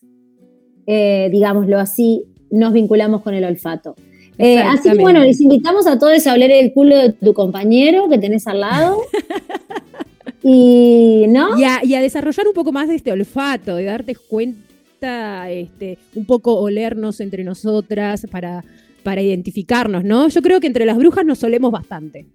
eh, 0.87 1.29
digámoslo 1.33 1.79
así, 1.79 2.25
nos 2.51 2.73
vinculamos 2.73 3.23
con 3.23 3.35
el 3.35 3.45
olfato. 3.45 3.95
Eh, 4.39 4.59
así 4.59 4.91
que 4.91 4.99
bueno, 4.99 5.21
les 5.21 5.41
invitamos 5.41 5.87
a 5.87 5.99
todos 5.99 6.27
a 6.27 6.33
oler 6.35 6.51
el 6.51 6.73
culo 6.73 6.97
de 6.97 7.13
tu 7.13 7.33
compañero 7.35 8.09
que 8.09 8.19
tenés 8.19 8.47
al 8.47 8.61
lado. 8.61 8.99
y, 10.43 11.27
¿no? 11.29 11.59
Y 11.59 11.65
a, 11.65 11.85
y 11.85 11.95
a 11.95 12.01
desarrollar 12.01 12.47
un 12.47 12.55
poco 12.55 12.73
más 12.73 12.89
de 12.89 12.97
este 12.97 13.13
olfato, 13.13 13.77
de 13.77 13.85
darte 13.85 14.15
cuenta, 14.15 14.61
este, 15.03 15.99
un 16.15 16.27
poco 16.27 16.55
olernos 16.61 17.21
entre 17.21 17.45
nosotras 17.45 18.27
para, 18.31 18.65
para 19.03 19.23
identificarnos, 19.23 20.05
¿no? 20.05 20.29
Yo 20.29 20.43
creo 20.43 20.61
que 20.61 20.67
entre 20.67 20.87
las 20.87 20.97
brujas 20.97 21.25
nos 21.25 21.39
solemos 21.39 21.71
bastante. 21.73 22.27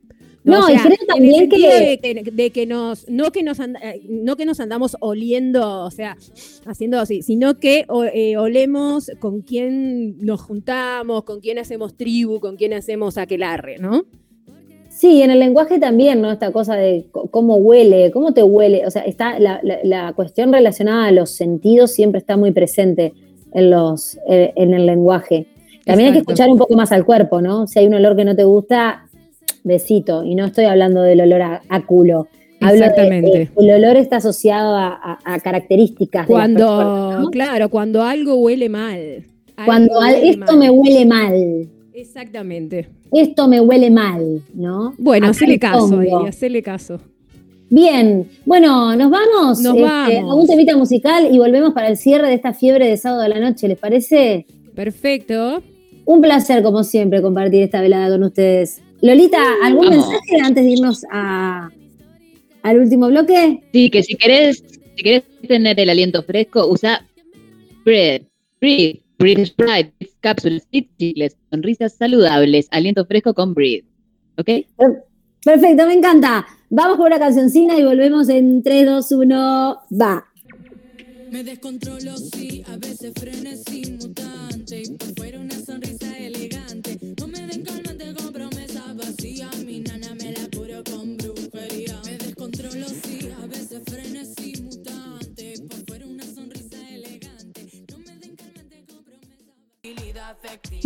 No, 0.44 0.70
y 0.70 0.78
creo 0.78 0.98
también 1.08 1.50
que- 1.50 1.58
De, 2.08 2.24
que, 2.24 2.32
de 2.32 2.50
que 2.52 2.66
nos, 2.66 3.10
no 3.10 3.32
que 3.34 3.44
nos, 3.44 3.60
and- 3.60 3.76
eh, 3.84 4.02
no 4.08 4.38
que 4.38 4.46
nos 4.46 4.62
andamos 4.62 4.96
oliendo, 5.02 5.82
o 5.84 5.92
sea, 5.92 6.16
haciendo 6.66 7.00
así, 7.02 7.22
sino 7.22 7.60
que 7.60 7.84
o- 7.90 8.06
eh, 8.06 8.38
olemos 8.38 9.12
con 9.20 9.42
quién 9.42 10.18
nos 10.26 10.42
juntamos, 10.42 11.24
con 11.26 11.42
quién 11.42 11.60
hacemos 11.60 11.98
tribu, 11.98 12.40
con 12.40 12.56
quién 12.56 12.74
hacemos 12.74 13.18
aquelarre, 13.18 13.78
¿no? 13.80 14.06
Sí, 14.98 15.22
en 15.22 15.30
el 15.30 15.38
lenguaje 15.40 15.78
también, 15.80 16.22
¿no? 16.22 16.32
Esta 16.32 16.52
cosa 16.52 16.76
de 16.76 17.06
cómo 17.12 17.58
huele, 17.58 18.10
cómo 18.12 18.34
te 18.34 18.42
huele. 18.42 18.88
O 18.88 18.90
sea, 18.92 19.04
está 19.04 19.38
la, 19.40 19.60
la- 19.62 19.80
la 19.84 20.14
cuestión 20.14 20.52
relacionada 20.52 21.06
a 21.06 21.12
los 21.12 21.30
sentidos 21.30 21.92
siempre 21.92 22.18
está 22.20 22.36
muy 22.36 22.52
presente 22.52 23.14
en, 23.54 23.70
los, 23.70 24.18
eh, 24.28 24.54
en 24.56 24.74
el 24.74 24.88
lenguaje. 24.88 25.46
También 25.86 26.08
hay 26.08 26.14
que 26.14 26.20
escuchar 26.20 26.50
un 26.50 26.58
poco 26.58 26.74
más 26.76 26.92
al 26.92 27.06
cuerpo, 27.06 27.42
¿no? 27.42 27.68
Si 27.68 27.78
hay 27.78 27.86
un 27.86 27.94
olor 27.94 28.16
que 28.16 28.26
no 28.26 28.36
te 28.36 28.44
gusta, 28.44 29.06
besito. 29.64 30.24
Y 30.24 30.34
no 30.34 30.46
estoy 30.46 30.66
hablando 30.66 31.02
del 31.04 31.22
olor 31.22 31.42
a, 31.44 31.62
a 31.70 31.86
culo. 31.86 32.28
Hablo 32.60 32.74
de- 32.74 32.86
Exactamente. 32.88 33.38
de- 33.38 33.50
el 33.56 33.84
olor 33.84 33.98
está 33.98 34.18
asociado 34.18 34.76
a, 34.76 34.88
a- 34.88 35.20
a 35.24 35.40
características. 35.40 36.28
de 36.28 36.34
Cuando, 36.34 36.66
personas, 36.66 37.22
¿no? 37.22 37.30
claro, 37.30 37.70
cuando 37.70 38.02
algo 38.04 38.36
huele 38.36 38.68
mal. 38.68 39.24
Cuando 39.64 40.00
Algo 40.02 40.18
huele 40.22 40.30
esto 40.32 40.46
mal. 40.54 40.58
me 40.58 40.70
huele 40.72 41.06
mal, 41.06 41.68
Exactamente. 41.98 42.90
esto 43.12 43.48
me 43.48 43.60
huele 43.60 43.90
mal, 43.90 44.44
¿no? 44.54 44.94
Bueno, 45.00 45.30
hacele 45.30 45.56
el 45.56 45.60
caso 45.60 45.88
fondo. 45.88 46.26
hacele 46.28 46.62
caso. 46.62 47.00
Bien, 47.72 48.30
bueno, 48.46 48.96
nos 48.96 49.10
vamos. 49.10 49.60
Nos 49.62 49.76
este, 49.76 49.82
vamos. 49.82 50.32
A 50.32 50.36
un 50.36 50.46
temita 50.46 50.78
musical 50.78 51.28
y 51.34 51.40
volvemos 51.40 51.74
para 51.74 51.88
el 51.88 51.98
cierre 51.98 52.28
de 52.28 52.36
esta 52.36 52.54
fiebre 52.54 52.88
de 52.88 52.98
sábado 52.98 53.24
a 53.24 53.28
la 53.28 53.40
noche, 53.40 53.68
¿les 53.68 53.80
parece? 53.80 54.46
Perfecto. 54.76 55.64
Un 56.06 56.22
placer, 56.22 56.62
como 56.62 56.84
siempre, 56.84 57.20
compartir 57.24 57.64
esta 57.64 57.82
velada 57.82 58.10
con 58.10 58.24
ustedes. 58.24 58.80
Lolita, 59.02 59.42
¿algún 59.64 59.90
Vamos. 59.90 60.08
mensaje 60.08 60.42
antes 60.44 60.66
de 60.66 60.70
irnos 60.70 61.04
a, 61.12 61.72
al 62.62 62.80
último 62.80 63.08
bloque? 63.08 63.64
Sí, 63.74 63.90
que 63.90 64.04
si 64.04 64.16
querés, 64.16 64.64
si 64.96 65.04
querés 65.04 65.24
tener 65.48 65.80
el 65.80 65.90
aliento 65.90 66.22
fresco, 66.22 66.68
usa 66.68 67.08
Bread, 67.84 68.22
Breathe, 68.62 69.02
Breathe 69.20 69.46
Sprite, 69.46 69.94
cápsulas, 70.22 70.68
chicles, 70.72 71.36
sonrisas 71.50 71.94
saludables, 71.94 72.68
aliento 72.72 73.06
fresco 73.06 73.34
con 73.34 73.54
Breathe. 73.54 73.86
¿Ok? 74.38 74.50
Perfecto, 75.44 75.88
me 75.88 75.94
encanta. 75.94 76.46
Vamos 76.70 76.98
con 76.98 77.08
una 77.08 77.20
cancioncina 77.20 77.78
y 77.78 77.84
volvemos 77.84 78.30
en 78.30 78.62
3, 78.62 78.86
2, 78.86 79.12
1, 79.12 79.80
va. 80.00 80.26
Me 81.32 81.44
descontrolo, 81.44 82.16
sí, 82.18 82.64
a 82.68 82.78
veces 82.78 83.14
frenesí 83.20 83.92
mutante. 83.92 84.84
Y 84.84 84.92
por 84.98 85.16
fuera 85.16 85.40
una 85.40 85.56
sonrisa 85.56 86.18
elegante. 86.18 86.98
No 87.20 87.28
me 87.28 87.40
den 87.48 87.64
calmante 87.64 87.87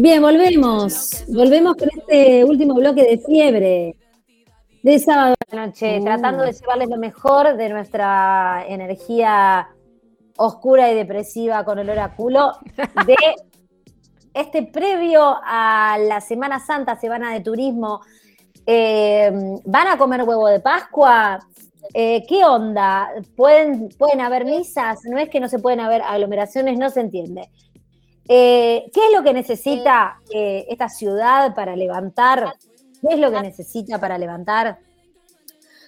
Bien, 0.01 0.19
volvemos. 0.19 1.25
Volvemos 1.27 1.75
con 1.75 1.87
este 1.95 2.43
último 2.43 2.73
bloque 2.73 3.03
de 3.03 3.19
fiebre 3.19 3.95
de 4.81 4.97
sábado 4.97 5.35
la 5.51 5.67
noche, 5.67 5.99
Uh. 5.99 6.03
tratando 6.03 6.43
de 6.43 6.53
llevarles 6.53 6.89
lo 6.89 6.97
mejor 6.97 7.55
de 7.55 7.69
nuestra 7.69 8.65
energía 8.67 9.69
oscura 10.37 10.91
y 10.91 10.95
depresiva 10.95 11.63
con 11.63 11.77
olor 11.77 11.99
a 11.99 12.15
culo 12.15 12.53
de 13.05 13.15
este 14.33 14.63
previo 14.63 15.37
a 15.43 15.99
la 15.99 16.19
Semana 16.19 16.59
Santa, 16.59 16.99
Semana 16.99 17.31
de 17.31 17.41
Turismo. 17.41 18.01
Eh, 18.65 19.31
¿Van 19.65 19.87
a 19.87 19.99
comer 19.99 20.23
huevo 20.23 20.47
de 20.47 20.61
Pascua? 20.61 21.47
Eh, 21.93 22.25
¿Qué 22.27 22.43
onda? 22.43 23.07
¿Pueden, 23.35 23.89
¿Pueden 23.99 24.21
haber 24.21 24.45
misas? 24.45 25.01
No 25.03 25.19
es 25.19 25.29
que 25.29 25.39
no 25.39 25.47
se 25.47 25.59
pueden 25.59 25.79
haber 25.79 26.01
aglomeraciones, 26.01 26.79
no 26.79 26.89
se 26.89 27.01
entiende. 27.01 27.51
Eh, 28.33 28.89
¿Qué 28.93 29.07
es 29.07 29.13
lo 29.13 29.23
que 29.23 29.33
necesita 29.33 30.21
eh, 30.33 30.65
esta 30.69 30.87
ciudad 30.87 31.53
para 31.53 31.75
levantar? 31.75 32.53
¿Qué 33.01 33.15
es 33.15 33.19
lo 33.19 33.29
que 33.29 33.41
necesita 33.41 33.99
para 33.99 34.17
levantar? 34.17 34.79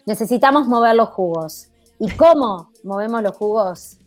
Necesitamos 0.05 0.67
mover 0.67 0.93
los 0.93 1.07
jugos. 1.07 1.69
¿Y 1.99 2.11
cómo 2.11 2.69
movemos 2.83 3.23
los 3.23 3.37
jugos? 3.37 3.97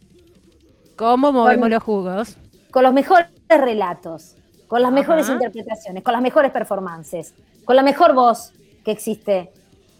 ¿Cómo 0.97 1.33
movemos 1.33 1.63
Con- 1.63 1.71
los 1.71 1.83
jugos? 1.83 2.37
Con 2.71 2.83
los 2.83 2.93
mejores 2.93 3.31
relatos, 3.49 4.37
con 4.69 4.83
las 4.83 4.93
mejores 4.93 5.31
interpretaciones, 5.31 6.03
con 6.03 6.13
las 6.13 6.21
mejores 6.21 6.51
performances, 6.51 7.33
con 7.65 7.75
la 7.75 7.83
mejor 7.83 8.13
voz 8.13 8.53
que 8.85 8.91
existe 8.91 9.51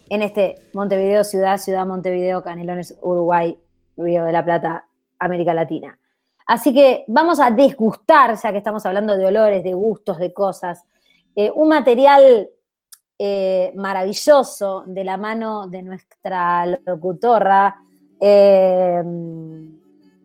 en 0.09 0.21
este 0.21 0.61
Montevideo 0.73 1.23
Ciudad, 1.23 1.57
Ciudad 1.57 1.87
Montevideo, 1.87 2.43
Canelones, 2.43 2.99
Uruguay, 3.01 3.57
Río 3.97 4.25
de 4.25 4.31
la 4.31 4.45
Plata, 4.45 4.85
América 5.17 5.55
Latina. 5.55 5.97
Así 6.47 6.73
que 6.73 7.03
vamos 7.07 7.39
a 7.39 7.51
desgustar, 7.51 8.37
ya 8.41 8.51
que 8.51 8.57
estamos 8.57 8.85
hablando 8.85 9.17
de 9.17 9.25
olores, 9.25 9.63
de 9.63 9.73
gustos, 9.73 10.17
de 10.17 10.33
cosas, 10.33 10.83
eh, 11.35 11.51
un 11.53 11.67
material 11.67 12.49
eh, 13.19 13.73
maravilloso 13.75 14.83
de 14.85 15.03
la 15.03 15.17
mano 15.17 15.67
de 15.67 15.81
nuestra 15.81 16.65
locutora, 16.85 17.75
eh, 18.19 19.03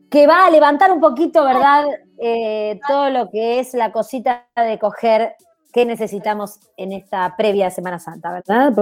que 0.08 0.26
va 0.26 0.46
a 0.46 0.50
levantar 0.50 0.92
un 0.92 1.00
poquito, 1.00 1.42
¿verdad? 1.42 1.86
Eh, 2.18 2.78
todo 2.86 3.10
lo 3.10 3.30
que 3.30 3.60
es 3.60 3.72
la 3.74 3.90
cosita 3.90 4.46
de 4.54 4.78
coger 4.78 5.36
que 5.72 5.86
necesitamos 5.86 6.60
en 6.76 6.92
esta 6.92 7.34
previa 7.36 7.70
Semana 7.70 7.98
Santa, 7.98 8.30
¿verdad? 8.30 8.74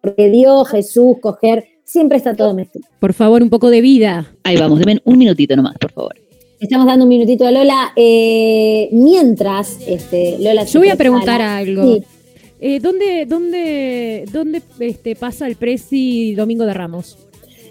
Porque 0.00 0.28
Dios, 0.28 0.68
Jesús, 0.68 1.18
coger, 1.22 1.68
siempre 1.84 2.18
está 2.18 2.34
todo 2.34 2.52
mezclado. 2.52 2.92
Por 2.98 3.14
favor, 3.14 3.42
un 3.42 3.50
poco 3.50 3.70
de 3.70 3.80
vida. 3.80 4.26
Ahí 4.42 4.56
vamos, 4.56 4.80
denme 4.80 5.00
un 5.04 5.18
minutito 5.18 5.54
nomás, 5.54 5.78
por 5.78 5.92
favor. 5.92 6.16
Estamos 6.62 6.86
dando 6.86 7.04
un 7.04 7.08
minutito 7.08 7.46
a 7.46 7.50
Lola. 7.50 7.92
eh, 7.96 8.88
mientras, 8.92 9.78
este, 9.86 10.36
Lola. 10.38 10.64
Yo 10.64 10.80
voy 10.80 10.88
a 10.90 10.96
preguntar 10.96 11.42
algo. 11.42 11.96
Sí. 11.96 12.02
Eh, 12.60 12.78
¿Dónde, 12.80 13.26
dónde, 13.26 14.24
dónde 14.32 14.62
este, 14.78 15.16
pasa 15.16 15.48
el 15.48 15.56
Prezi 15.56 16.34
Domingo 16.34 16.64
de 16.64 16.72
Ramos? 16.74 17.18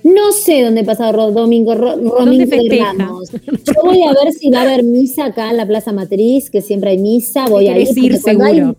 No 0.03 0.31
sé 0.33 0.63
dónde 0.63 0.83
pasa 0.83 1.11
Domingo, 1.11 1.75
Ro- 1.75 1.95
Domingo 1.95 2.15
¿Dónde 2.17 2.45
de? 2.45 2.79
Ramos. 2.79 3.29
Yo 3.65 3.73
voy 3.83 4.03
a 4.03 4.09
ver 4.11 4.33
si 4.33 4.49
va 4.49 4.59
a 4.59 4.63
haber 4.63 4.83
misa 4.83 5.25
acá 5.25 5.49
en 5.51 5.57
la 5.57 5.65
Plaza 5.65 5.93
Matriz, 5.93 6.49
que 6.49 6.61
siempre 6.61 6.89
hay 6.89 6.97
misa. 6.97 7.47
Voy 7.47 7.67
a 7.67 7.77
ir. 7.77 7.87
¿Querés 7.87 7.97
ir 7.97 8.13
hay- 8.13 8.19
seguro? 8.19 8.75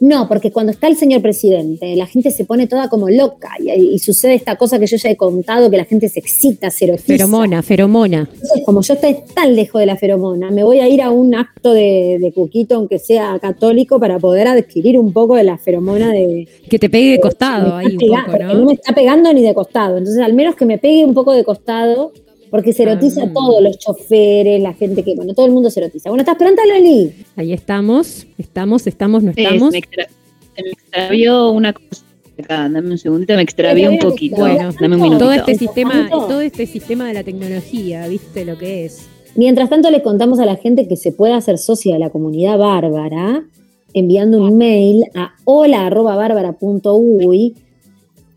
No, 0.00 0.26
porque 0.28 0.50
cuando 0.50 0.72
está 0.72 0.88
el 0.88 0.96
señor 0.96 1.20
presidente, 1.20 1.94
la 1.94 2.06
gente 2.06 2.30
se 2.30 2.46
pone 2.46 2.66
toda 2.66 2.88
como 2.88 3.10
loca 3.10 3.50
y, 3.58 3.70
y 3.70 3.98
sucede 3.98 4.32
esta 4.34 4.56
cosa 4.56 4.78
que 4.78 4.86
yo 4.86 4.96
ya 4.96 5.10
he 5.10 5.16
contado, 5.16 5.70
que 5.70 5.76
la 5.76 5.84
gente 5.84 6.08
se 6.08 6.20
excita, 6.20 6.70
se 6.70 6.86
erotiza. 6.86 7.06
Feromona, 7.06 7.62
feromona. 7.62 8.28
Entonces, 8.32 8.62
como 8.64 8.80
yo 8.80 8.94
estoy 8.94 9.16
tan 9.34 9.54
lejos 9.54 9.78
de 9.78 9.84
la 9.86 9.96
feromona, 9.96 10.50
me 10.50 10.64
voy 10.64 10.80
a 10.80 10.88
ir 10.88 11.02
a 11.02 11.10
un 11.10 11.34
acto 11.34 11.74
de, 11.74 12.16
de 12.18 12.32
cuquito, 12.32 12.76
aunque 12.76 12.98
sea 12.98 13.38
católico, 13.40 14.00
para 14.00 14.18
poder 14.18 14.48
adquirir 14.48 14.98
un 14.98 15.12
poco 15.12 15.36
de 15.36 15.44
la 15.44 15.58
feromona 15.58 16.10
de... 16.12 16.48
Que 16.70 16.78
te 16.78 16.88
pegue 16.88 17.10
de 17.12 17.20
costado 17.20 17.76
ahí 17.76 17.86
está 17.88 17.92
un 17.92 17.98
pega- 18.10 18.24
poco, 18.24 18.30
porque 18.38 18.44
¿no? 18.44 18.54
no 18.54 18.66
me 18.66 18.72
está 18.72 18.94
pegando 18.94 19.32
ni 19.34 19.42
de 19.42 19.52
costado. 19.52 19.98
Entonces, 19.98 20.22
al 20.22 20.32
menos 20.32 20.54
que 20.56 20.64
me 20.64 20.78
pegue 20.78 21.04
un 21.04 21.12
poco 21.12 21.32
de 21.34 21.44
costado, 21.44 22.12
porque 22.50 22.72
se 22.72 22.82
erotiza 22.84 23.24
Ah. 23.24 23.30
todo, 23.32 23.60
los 23.60 23.78
choferes, 23.78 24.60
la 24.62 24.72
gente 24.74 25.02
que, 25.02 25.14
bueno, 25.14 25.34
todo 25.34 25.46
el 25.46 25.52
mundo 25.52 25.70
se 25.70 25.80
erotiza. 25.80 26.08
Bueno, 26.10 26.22
¿estás 26.22 26.36
pronta, 26.36 26.62
Loli? 26.66 27.12
Ahí 27.36 27.52
estamos, 27.52 28.26
estamos, 28.38 28.86
estamos, 28.86 29.22
no 29.22 29.30
estamos. 29.30 29.68
se, 29.68 29.72
me 29.72 29.78
extra- 29.78 30.08
se 30.56 30.62
me 30.62 30.70
extravió 30.70 31.50
una 31.50 31.72
cosa 31.72 32.04
Acá, 32.38 32.68
dame 32.70 32.90
un 32.92 32.98
segundito, 32.98 33.34
me 33.34 33.42
extravié 33.42 33.86
un 33.86 33.98
poquito. 33.98 34.36
Bueno, 34.36 34.70
dame 34.80 34.96
un 34.96 35.02
minutito. 35.02 35.26
todo 35.26 35.32
este 35.34 35.54
sistema, 35.56 36.08
todo 36.10 36.40
este 36.40 36.64
sistema 36.66 37.06
de 37.06 37.12
la 37.12 37.22
tecnología, 37.22 38.08
¿viste 38.08 38.46
lo 38.46 38.56
que 38.56 38.86
es? 38.86 39.06
Mientras 39.36 39.68
tanto, 39.68 39.90
les 39.90 40.00
contamos 40.02 40.38
a 40.40 40.46
la 40.46 40.56
gente 40.56 40.88
que 40.88 40.96
se 40.96 41.12
puede 41.12 41.34
hacer 41.34 41.58
socia 41.58 41.92
de 41.94 42.00
la 42.00 42.08
comunidad 42.08 42.56
bárbara 42.56 43.44
enviando 43.92 44.38
un 44.42 44.56
mail 44.56 45.04
a 45.14 45.34
hola.bárbara.uy. 45.44 47.54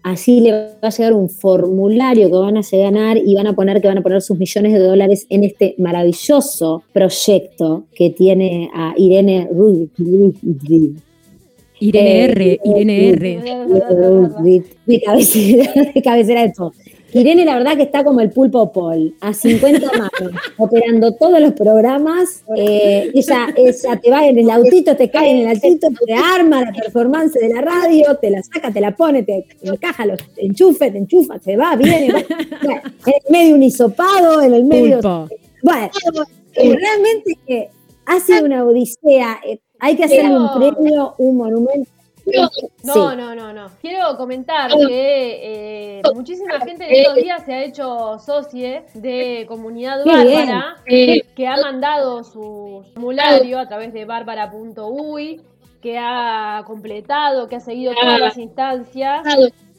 Así 0.03 0.41
le 0.41 0.51
va 0.51 0.73
a 0.82 0.90
llegar 0.90 1.14
un 1.14 1.30
formulario 1.30 2.30
que 2.30 2.35
van 2.35 2.57
a 2.57 2.61
ganar 2.72 3.17
y 3.17 3.35
van 3.35 3.48
a 3.48 3.53
poner 3.53 3.82
que 3.82 3.88
van 3.88 3.99
a 3.99 4.01
poner 4.01 4.22
sus 4.22 4.38
millones 4.38 4.73
de 4.73 4.80
dólares 4.80 5.25
en 5.30 5.45
este 5.45 5.75
maravilloso 5.77 6.83
proyecto 6.91 7.85
que 7.95 8.09
tiene 8.09 8.69
a 8.73 8.93
Irene 8.98 9.48
Rudrich. 9.49 9.91
Irene 11.80 12.19
Eh, 12.19 12.23
R, 12.25 12.59
Irene 12.65 13.09
R. 13.09 13.41
de 14.85 16.01
cabecera 16.03 16.41
de 16.43 16.53
todo. 16.56 16.73
Irene, 17.14 17.45
la 17.45 17.56
verdad 17.56 17.75
que 17.77 17.83
está 17.83 18.03
como 18.03 18.22
el 18.22 18.32
pulpo 18.32 18.72
Paul, 18.72 19.16
a 19.22 19.33
50 19.33 19.88
manos, 19.98 20.42
operando 20.58 21.14
todos 21.16 21.40
los 21.40 21.53
programas. 21.53 22.43
Eh, 22.56 23.11
ella, 23.14 23.48
ella 23.56 24.00
te 24.01 24.09
va 24.09 24.25
en 24.25 24.40
el 24.40 24.50
autito, 24.50 24.95
te 24.95 25.09
cae 25.09 25.32
en 25.32 25.38
el 25.48 25.56
autito, 25.56 25.88
te 26.06 26.14
arma 26.14 26.61
la 26.61 26.72
performance 26.72 27.33
de 27.33 27.50
la 27.50 27.61
radio, 27.61 28.16
te 28.19 28.30
la 28.30 28.42
saca, 28.42 28.72
te 28.72 28.82
la 28.82 28.95
pone, 28.95 29.24
te 29.24 29.45
encaja 29.61 30.06
los 30.06 30.19
enchufes, 30.38 30.92
te 30.92 30.98
enchufa, 30.98 31.40
se 31.40 31.56
va, 31.56 31.75
viene. 31.75 32.11
va. 32.11 32.22
Bueno, 32.64 32.82
en 33.06 33.14
el 33.14 33.32
medio 33.32 33.56
un 33.56 33.64
hisopado, 33.64 34.42
en 34.42 34.53
el 34.53 34.64
medio. 34.66 35.00
Pulpo. 35.00 35.27
Bueno, 35.61 35.90
eh, 36.56 36.75
realmente 36.75 37.69
ha 38.06 38.19
sido 38.19 38.45
una 38.45 38.64
odisea. 38.66 39.40
eh, 39.45 39.59
hay 39.80 39.98
que 39.98 40.06
hacerle 40.06 40.38
un 40.38 40.50
premio, 40.56 41.14
un 41.17 41.38
monumento. 41.38 41.92
No, 42.26 42.50
Sí. 42.93 43.00
no, 43.18 43.35
no, 43.35 43.52
no. 43.53 43.69
Quiero 43.82 44.16
comentar 44.18 44.72
que 44.72 46.00
eh, 46.00 46.02
muchísima 46.14 46.60
gente 46.61 46.85
en 46.85 46.92
estos 46.93 47.16
días 47.16 47.43
se 47.45 47.53
ha 47.53 47.64
hecho 47.64 48.18
socie 48.19 48.85
de 48.93 49.45
Comunidad. 49.48 50.06
Bárbara, 50.06 50.77
que 50.85 51.48
ha 51.48 51.58
mandado 51.58 52.24
su 52.24 52.85
formulario 52.93 53.60
a 53.60 53.68
través 53.68 53.92
de 53.93 54.06
bárbara.uy, 54.06 55.42
que 55.82 55.98
ha 56.00 56.64
completado, 56.66 57.50
que 57.50 57.58
ha 57.58 57.60
seguido 57.60 57.93
todas 57.93 58.19
las 58.19 58.38
instancias 58.38 59.24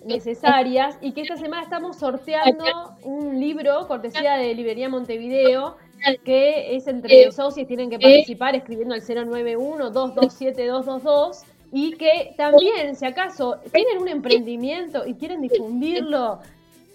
necesarias 0.04 0.98
y 1.00 1.12
que 1.12 1.22
esta 1.22 1.38
semana 1.38 1.62
estamos 1.62 1.96
sorteando 1.96 2.66
un 3.04 3.40
libro 3.40 3.88
cortesía 3.88 4.34
de 4.36 4.54
Librería 4.54 4.90
Montevideo 4.90 5.76
que 6.24 6.76
es 6.76 6.86
entre 6.86 7.32
socios, 7.32 7.66
tienen 7.66 7.88
que 7.88 7.98
participar 7.98 8.54
escribiendo 8.54 8.92
al 8.94 9.00
091-227-222 9.00 11.44
y 11.76 11.94
que 11.94 12.34
también, 12.36 12.94
si 12.94 13.04
acaso 13.04 13.58
tienen 13.72 13.98
un 13.98 14.06
emprendimiento 14.06 15.04
y 15.04 15.14
quieren 15.14 15.40
difundirlo 15.40 16.38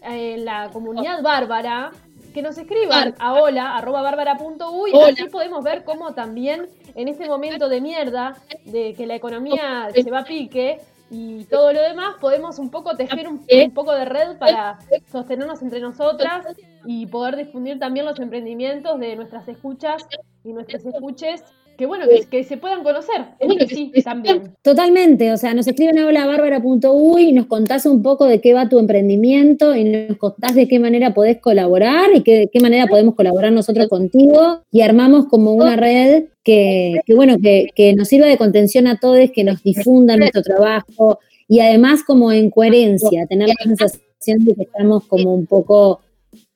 en 0.01 0.45
la 0.45 0.69
comunidad 0.71 1.21
bárbara, 1.21 1.91
que 2.33 2.41
nos 2.41 2.57
escriban 2.57 3.13
a 3.19 3.33
hola, 3.33 3.75
arroba 3.75 4.01
bárbara.uy, 4.01 4.91
así 5.01 5.25
podemos 5.25 5.65
ver 5.65 5.83
cómo 5.83 6.13
también 6.13 6.69
en 6.95 7.09
este 7.09 7.27
momento 7.27 7.67
de 7.67 7.81
mierda, 7.81 8.37
de 8.63 8.93
que 8.93 9.05
la 9.05 9.15
economía 9.15 9.89
se 9.93 10.09
va 10.09 10.19
a 10.19 10.23
pique 10.23 10.79
y 11.11 11.43
todo 11.45 11.73
lo 11.73 11.81
demás, 11.81 12.15
podemos 12.21 12.57
un 12.57 12.69
poco 12.69 12.95
tejer 12.95 13.27
un, 13.27 13.43
un 13.51 13.73
poco 13.73 13.93
de 13.93 14.05
red 14.05 14.37
para 14.37 14.79
sostenernos 15.11 15.61
entre 15.61 15.81
nosotras 15.81 16.45
y 16.85 17.05
poder 17.07 17.35
difundir 17.35 17.79
también 17.79 18.05
los 18.05 18.17
emprendimientos 18.19 18.97
de 18.97 19.17
nuestras 19.17 19.45
escuchas 19.49 20.07
y 20.45 20.53
nuestros 20.53 20.85
escuches, 20.85 21.43
que 21.79 21.85
bueno, 21.85 22.07
que, 22.09 22.25
que 22.25 22.43
se 22.43 22.57
puedan 22.57 22.83
conocer. 22.83 23.21
sí 23.69 23.89
también. 24.03 24.53
Totalmente, 24.61 25.31
o 25.31 25.37
sea, 25.37 25.53
nos 25.53 25.65
escriben 25.65 25.97
a 25.97 26.07
holabárbara.uy 26.07 27.29
y 27.29 27.31
nos 27.31 27.45
contás 27.45 27.85
un 27.85 28.03
poco 28.03 28.25
de 28.25 28.41
qué 28.41 28.53
va 28.53 28.67
tu 28.67 28.79
emprendimiento 28.79 29.73
y 29.73 29.85
nos 29.85 30.17
contás 30.17 30.55
de 30.55 30.67
qué 30.67 30.77
manera 30.77 31.13
podés 31.13 31.39
colaborar 31.39 32.09
y 32.13 32.21
qué, 32.21 32.37
de 32.37 32.49
qué 32.51 32.59
manera 32.59 32.87
podemos 32.87 33.15
colaborar 33.15 33.53
nosotros 33.53 33.87
contigo. 33.87 34.61
Y 34.69 34.81
armamos 34.81 35.27
como 35.27 35.53
una 35.53 35.77
red 35.77 36.25
que, 36.43 36.99
que 37.05 37.15
bueno, 37.15 37.37
que, 37.41 37.69
que 37.73 37.93
nos 37.93 38.09
sirva 38.09 38.27
de 38.27 38.37
contención 38.37 38.85
a 38.85 38.99
todos, 38.99 39.31
que 39.33 39.45
nos 39.45 39.63
difunda 39.63 40.17
nuestro 40.17 40.41
trabajo 40.41 41.19
y 41.47 41.61
además 41.61 42.03
como 42.03 42.33
en 42.33 42.49
coherencia, 42.49 43.25
tener 43.25 43.47
la 43.47 43.55
sensación 43.63 44.39
de 44.39 44.53
que 44.53 44.63
estamos 44.63 45.05
como 45.05 45.33
un 45.33 45.45
poco... 45.45 46.01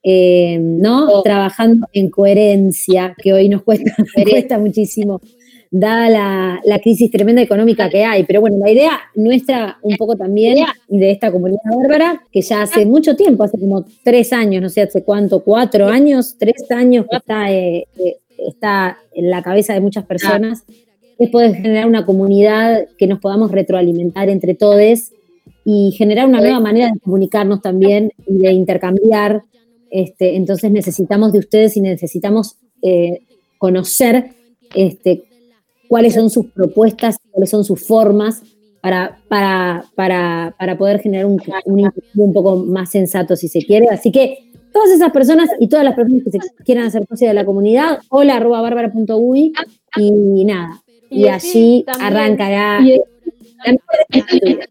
eh, 0.03 0.59
¿no? 0.59 1.21
Trabajando 1.21 1.87
en 1.93 2.09
coherencia, 2.09 3.15
que 3.21 3.33
hoy 3.33 3.49
nos 3.49 3.63
cuesta, 3.63 3.95
cuesta 4.29 4.59
muchísimo 4.59 5.21
dada 5.75 6.07
la, 6.07 6.61
la 6.65 6.77
crisis 6.77 7.09
tremenda 7.09 7.41
económica 7.41 7.89
que 7.89 8.03
hay. 8.03 8.23
Pero 8.25 8.41
bueno, 8.41 8.57
la 8.59 8.69
idea 8.69 8.91
nuestra 9.15 9.79
un 9.81 9.97
poco 9.97 10.15
también 10.15 10.63
de 10.87 11.11
esta 11.11 11.31
comunidad 11.31 11.61
bárbara, 11.75 12.23
que 12.31 12.41
ya 12.41 12.61
hace 12.61 12.85
mucho 12.85 13.15
tiempo, 13.15 13.43
hace 13.43 13.59
como 13.59 13.83
tres 14.03 14.31
años, 14.33 14.61
no 14.61 14.69
sé 14.69 14.83
hace 14.83 15.03
cuánto, 15.03 15.43
cuatro 15.43 15.87
años, 15.87 16.35
tres 16.37 16.69
años 16.69 17.07
que 17.09 17.17
está, 17.17 17.51
eh, 17.51 17.87
eh, 17.97 18.17
está 18.47 18.99
en 19.15 19.31
la 19.31 19.41
cabeza 19.41 19.73
de 19.73 19.81
muchas 19.81 20.05
personas, 20.05 20.63
es 21.17 21.29
poder 21.31 21.55
generar 21.55 21.87
una 21.87 22.05
comunidad 22.05 22.85
que 22.97 23.07
nos 23.07 23.19
podamos 23.19 23.51
retroalimentar 23.51 24.29
entre 24.29 24.53
todos 24.53 25.11
y 25.65 25.91
generar 25.97 26.27
una 26.27 26.39
nueva 26.39 26.59
manera 26.59 26.91
de 26.91 26.99
comunicarnos 26.99 27.61
también 27.63 28.11
y 28.27 28.37
de 28.37 28.51
intercambiar. 28.51 29.41
Este, 29.95 30.35
entonces 30.35 30.71
necesitamos 30.71 31.31
de 31.33 31.37
ustedes 31.39 31.77
y 31.77 31.81
necesitamos 31.81 32.55
eh, 32.81 33.19
conocer 33.59 34.31
este, 34.73 35.23
cuáles 35.87 36.15
son 36.15 36.31
sus 36.31 36.47
propuestas, 36.47 37.17
cuáles 37.29 37.51
son 37.51 37.63
sus 37.63 37.79
formas 37.85 38.41
para, 38.81 39.19
para, 39.27 39.85
para, 39.93 40.55
para 40.57 40.77
poder 40.79 40.99
generar 40.99 41.27
un, 41.27 41.39
un 42.15 42.33
poco 42.33 42.55
más 42.55 42.89
sensato, 42.89 43.35
si 43.35 43.47
se 43.47 43.61
quiere. 43.63 43.85
Así 43.91 44.11
que 44.11 44.49
todas 44.73 44.89
esas 44.89 45.11
personas 45.11 45.47
y 45.59 45.67
todas 45.69 45.85
las 45.85 45.93
personas 45.93 46.23
que 46.23 46.31
se 46.31 46.39
quieran 46.65 46.87
hacer 46.87 47.05
parte 47.05 47.27
de 47.27 47.33
la 47.35 47.45
comunidad, 47.45 47.99
hola 48.09 48.37
arroba 48.37 48.61
bárbara.uy 48.61 49.53
y 49.97 50.45
nada. 50.45 50.81
Y, 51.11 51.25
Y 51.25 51.27
allí 51.27 51.83
también- 51.85 52.07
arrancará 52.07 52.79
la 52.81 53.73
mejor. 53.73 54.69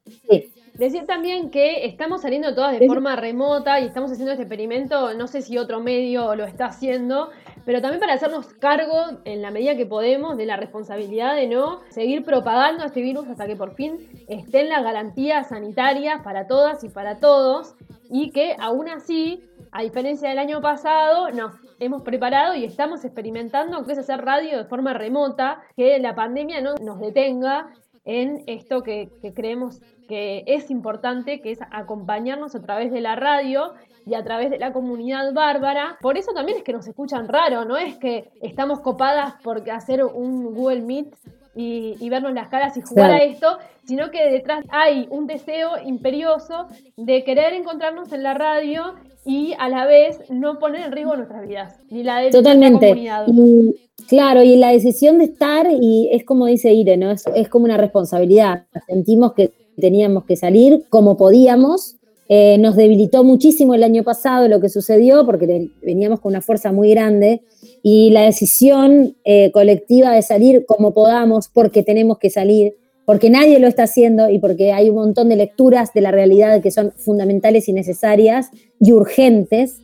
Decir 0.83 1.07
también 1.07 1.51
que 1.52 1.86
estamos 1.86 2.23
saliendo 2.23 2.57
todas 2.57 2.77
de 2.77 2.89
forma 2.89 3.15
remota 3.15 3.78
y 3.78 3.85
estamos 3.85 4.11
haciendo 4.11 4.33
este 4.33 4.43
experimento, 4.43 5.15
no 5.15 5.28
sé 5.28 5.41
si 5.41 5.57
otro 5.57 5.78
medio 5.78 6.35
lo 6.35 6.44
está 6.44 6.65
haciendo, 6.65 7.31
pero 7.65 7.81
también 7.81 8.01
para 8.01 8.15
hacernos 8.15 8.52
cargo 8.55 9.20
en 9.25 9.43
la 9.43 9.52
medida 9.52 9.77
que 9.77 9.86
podemos 9.86 10.36
de 10.36 10.44
la 10.44 10.57
responsabilidad 10.57 11.36
de 11.36 11.47
no 11.47 11.83
seguir 11.91 12.25
propagando 12.25 12.85
este 12.85 13.01
virus 13.01 13.28
hasta 13.28 13.47
que 13.47 13.55
por 13.55 13.77
fin 13.77 13.97
estén 14.27 14.69
las 14.69 14.83
garantías 14.83 15.51
sanitarias 15.51 16.20
para 16.25 16.49
todas 16.49 16.83
y 16.83 16.89
para 16.89 17.20
todos 17.20 17.77
y 18.11 18.33
que 18.33 18.57
aún 18.59 18.89
así, 18.89 19.49
a 19.70 19.85
diferencia 19.85 20.31
del 20.31 20.41
año 20.41 20.61
pasado, 20.61 21.31
nos 21.31 21.55
hemos 21.78 22.02
preparado 22.02 22.57
y 22.57 22.65
estamos 22.65 23.05
experimentando, 23.05 23.77
aunque 23.77 23.93
es 23.93 23.99
hacer 23.99 24.20
radio 24.25 24.59
de 24.59 24.65
forma 24.65 24.94
remota, 24.94 25.62
que 25.77 26.01
la 26.01 26.17
pandemia 26.17 26.61
no 26.61 26.75
nos 26.83 26.99
detenga 26.99 27.69
en 28.05 28.43
esto 28.49 28.83
que, 28.83 29.11
que 29.20 29.33
creemos 29.33 29.81
que 30.08 30.44
es 30.47 30.70
importante, 30.70 31.40
que 31.40 31.52
es 31.52 31.58
acompañarnos 31.70 32.55
a 32.55 32.62
través 32.62 32.92
de 32.92 33.00
la 33.00 33.16
radio 33.16 33.72
y 34.06 34.14
a 34.14 34.24
través 34.24 34.50
de 34.50 34.58
la 34.58 34.72
comunidad 34.72 35.32
bárbara. 35.32 35.97
Por 36.00 36.18
eso 36.18 36.32
también 36.32 36.58
es 36.58 36.64
que 36.64 36.72
nos 36.72 36.86
escuchan 36.89 37.28
raro, 37.28 37.64
no 37.64 37.76
es 37.76 37.97
que 37.98 38.31
estamos 38.42 38.81
copadas 38.81 39.34
por 39.42 39.68
hacer 39.70 40.05
un 40.05 40.55
Google 40.55 40.82
Meet 40.82 41.14
y, 41.55 41.97
y 42.00 42.08
vernos 42.08 42.32
las 42.32 42.48
caras 42.48 42.76
y 42.76 42.81
jugar 42.81 43.08
Claro. 43.10 43.22
a 43.22 43.26
esto, 43.26 43.58
sino 43.84 44.10
que 44.10 44.31
detrás 44.31 44.64
hay 44.70 45.06
un 45.10 45.26
deseo 45.26 45.70
imperioso 45.84 46.66
de 46.97 47.24
querer 47.24 47.52
encontrarnos 47.52 48.12
en 48.12 48.22
la 48.22 48.34
radio 48.34 48.94
y 49.24 49.55
a 49.58 49.68
la 49.68 49.86
vez 49.86 50.18
no 50.31 50.58
poner 50.58 50.81
en 50.86 50.92
riesgo 50.92 51.14
nuestras 51.14 51.47
vidas, 51.47 51.78
ni 51.90 52.02
la 52.02 52.18
de 52.18 52.31
Totalmente. 52.31 52.89
comunidad. 52.89 53.24
Y, 53.28 53.76
claro, 54.08 54.42
y 54.42 54.56
la 54.56 54.70
decisión 54.70 55.18
de 55.18 55.26
estar, 55.26 55.66
y 55.70 56.08
es 56.10 56.24
como 56.24 56.47
dice 56.47 56.72
Ire, 56.72 56.97
¿no? 56.97 57.10
Es, 57.12 57.24
es 57.36 57.48
como 57.48 57.66
una 57.66 57.76
responsabilidad. 57.76 58.64
Sentimos 58.89 59.34
que 59.34 59.52
teníamos 59.81 60.25
que 60.25 60.36
salir 60.36 60.84
como 60.89 61.17
podíamos. 61.17 61.97
Eh, 62.28 62.57
nos 62.59 62.76
debilitó 62.76 63.25
muchísimo 63.25 63.75
el 63.75 63.83
año 63.83 64.05
pasado 64.05 64.49
lo 64.49 64.60
que 64.60 64.68
sucedió, 64.68 65.26
porque 65.26 65.70
veníamos 65.83 66.20
con 66.20 66.31
una 66.31 66.41
fuerza 66.41 66.73
muy 66.73 66.91
grande. 66.91 67.42
Y 67.83 68.10
la 68.10 68.23
decisión 68.23 69.17
eh, 69.25 69.51
colectiva 69.52 70.12
de 70.12 70.23
salir 70.23 70.65
como 70.67 70.94
podamos, 70.94 71.49
porque 71.49 71.83
tenemos 71.83 72.18
que 72.18 72.31
salir, 72.31 72.75
porque 73.05 73.28
nadie 73.28 73.59
lo 73.59 73.67
está 73.67 73.83
haciendo 73.83 74.31
y 74.31 74.39
porque 74.39 74.73
hay 74.73 74.89
un 74.89 74.97
montón 74.97 75.28
de 75.28 75.36
lecturas 75.36 75.92
de 75.92 76.01
la 76.01 76.10
realidad 76.10 76.62
que 76.62 76.70
son 76.70 76.92
fundamentales 76.92 77.68
y 77.68 77.73
necesarias 77.73 78.49
y 78.81 78.92
urgentes, 78.92 79.81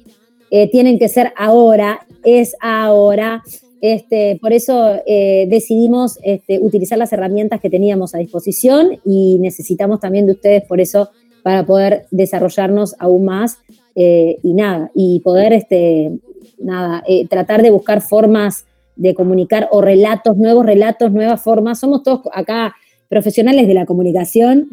eh, 0.50 0.70
tienen 0.70 0.98
que 0.98 1.08
ser 1.08 1.32
ahora, 1.36 2.06
es 2.24 2.54
ahora. 2.60 3.42
Este, 3.80 4.38
por 4.40 4.52
eso 4.52 4.96
eh, 5.06 5.46
decidimos 5.48 6.18
este, 6.22 6.58
utilizar 6.58 6.98
las 6.98 7.12
herramientas 7.12 7.60
que 7.60 7.70
teníamos 7.70 8.14
a 8.14 8.18
disposición 8.18 8.98
y 9.04 9.38
necesitamos 9.40 10.00
también 10.00 10.26
de 10.26 10.32
ustedes 10.32 10.64
por 10.64 10.80
eso 10.80 11.10
para 11.44 11.64
poder 11.64 12.06
desarrollarnos 12.10 12.96
aún 12.98 13.24
más 13.24 13.58
eh, 13.94 14.38
y 14.42 14.52
nada, 14.54 14.90
y 14.94 15.20
poder 15.20 15.52
este, 15.52 16.10
nada, 16.58 17.02
eh, 17.06 17.26
tratar 17.28 17.62
de 17.62 17.70
buscar 17.70 18.00
formas 18.00 18.64
de 18.96 19.14
comunicar 19.14 19.68
o 19.70 19.80
relatos, 19.80 20.36
nuevos 20.36 20.66
relatos, 20.66 21.12
nuevas 21.12 21.40
formas. 21.40 21.78
Somos 21.78 22.02
todos 22.02 22.22
acá 22.32 22.74
profesionales 23.08 23.68
de 23.68 23.74
la 23.74 23.86
comunicación 23.86 24.68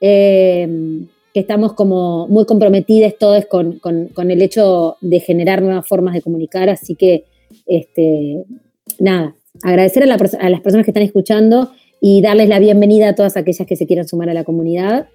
que 0.00 1.06
estamos 1.34 1.74
como 1.74 2.26
muy 2.26 2.44
comprometidos 2.46 3.16
todos 3.18 3.46
con- 3.46 3.78
con 3.78 4.30
el 4.30 4.42
hecho 4.42 4.96
de 5.00 5.20
generar 5.20 5.62
nuevas 5.62 5.86
formas 5.86 6.14
de 6.14 6.22
comunicar, 6.22 6.68
así 6.68 6.96
que, 6.96 7.24
este, 7.70 8.44
nada, 8.98 9.34
agradecer 9.62 10.02
a, 10.02 10.06
la 10.06 10.14
a 10.40 10.50
las 10.50 10.60
personas 10.60 10.84
que 10.84 10.90
están 10.90 11.02
escuchando 11.04 11.70
y 12.00 12.20
darles 12.20 12.48
la 12.48 12.58
bienvenida 12.58 13.10
a 13.10 13.14
todas 13.14 13.36
aquellas 13.36 13.66
que 13.66 13.76
se 13.76 13.86
quieran 13.86 14.06
sumar 14.08 14.28
a 14.28 14.34
la 14.34 14.44
comunidad. 14.44 15.08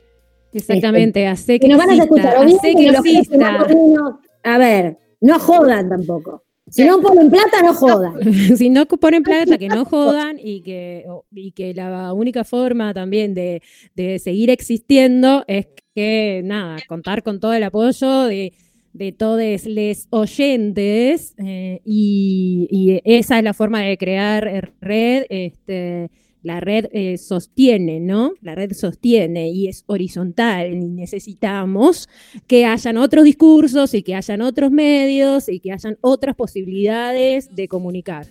Exactamente, 0.54 1.28
hace 1.28 1.60
Que 1.60 1.68
que 1.68 1.68
nos 1.68 1.78
van 1.78 1.90
a 1.90 1.96
exista, 1.96 2.16
escuchar, 2.40 2.62
que 2.62 2.76
que 2.86 2.92
los 2.92 3.06
exista. 3.06 3.68
no- 3.74 4.20
A 4.44 4.58
ver, 4.58 4.98
no 5.22 5.40
jodan 5.40 5.90
tampoco. 5.90 6.44
Si 6.70 6.84
no 6.84 7.00
ponen 7.00 7.30
plata, 7.30 7.62
no 7.62 7.74
jodan. 7.74 8.14
si 8.58 8.70
no 8.70 8.86
ponen 8.86 9.22
plata, 9.22 9.58
que 9.58 9.68
no 9.68 9.86
jodan 9.86 10.38
y 10.42 10.62
que, 10.62 11.06
y 11.32 11.52
que 11.52 11.74
la 11.74 12.12
única 12.14 12.44
forma 12.44 12.94
también 12.94 13.34
de, 13.34 13.62
de 13.96 14.18
seguir 14.18 14.50
existiendo 14.50 15.44
es 15.48 15.68
que, 15.94 16.42
nada, 16.44 16.78
contar 16.88 17.22
con 17.22 17.40
todo 17.40 17.54
el 17.54 17.64
apoyo 17.64 18.24
de, 18.24 18.54
de 18.96 19.12
todos 19.12 19.42
los 19.66 20.08
oyentes 20.10 21.36
eh, 21.38 21.82
y, 21.84 22.68
y 22.72 23.02
esa 23.04 23.38
es 23.38 23.44
la 23.44 23.54
forma 23.54 23.82
de 23.82 23.98
crear 23.98 24.74
red. 24.80 25.26
Este, 25.30 26.10
la 26.44 26.60
red 26.60 26.86
eh, 26.92 27.18
sostiene, 27.18 28.00
¿no? 28.00 28.34
La 28.42 28.56
red 28.56 28.72
sostiene 28.74 29.50
y 29.50 29.68
es 29.68 29.84
horizontal 29.88 30.74
y 30.74 30.90
necesitamos 30.90 32.08
que 32.48 32.66
hayan 32.66 32.98
otros 32.98 33.26
discursos 33.26 33.94
y 33.96 34.04
que 34.04 34.16
hayan 34.16 34.42
otros 34.42 34.72
medios 34.72 35.50
y 35.50 35.60
que 35.60 35.72
hayan 35.72 35.98
otras 36.02 36.36
posibilidades 36.36 37.54
de 37.54 37.68
comunicar. 37.68 38.28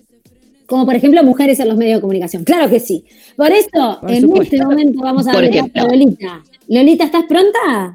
Como 0.66 0.86
por 0.86 0.94
ejemplo 0.94 1.22
mujeres 1.24 1.60
en 1.60 1.68
los 1.68 1.76
medios 1.76 1.96
de 1.98 2.00
comunicación. 2.00 2.44
Claro 2.44 2.70
que 2.70 2.80
sí. 2.80 3.04
Por 3.36 3.50
eso, 3.50 3.98
Por 4.00 4.10
en 4.10 4.22
supuesto. 4.22 4.54
este 4.54 4.64
momento 4.64 5.00
vamos 5.02 5.26
a 5.26 5.44
ejemplo. 5.44 5.82
a 5.82 5.88
Lolita. 5.88 6.42
Lolita, 6.68 7.04
¿estás 7.04 7.24
pronta? 7.24 7.92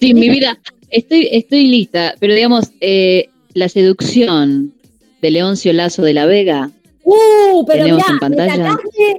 Sí, 0.00 0.14
mi 0.14 0.28
vida, 0.30 0.58
estoy, 0.96 1.28
estoy 1.32 1.66
lista, 1.68 2.14
pero 2.20 2.34
digamos, 2.34 2.70
eh, 2.80 3.28
la 3.54 3.68
seducción 3.68 4.72
de 5.20 5.30
Leoncio 5.30 5.72
Lazo 5.72 6.02
de 6.02 6.14
la 6.14 6.26
Vega, 6.26 6.70
Uh, 7.06 7.64
pero 7.66 7.84
mirá, 7.84 8.04
en 8.08 8.18
pantalla. 8.18 8.56
Me, 8.56 8.64
sacaste, 8.70 9.16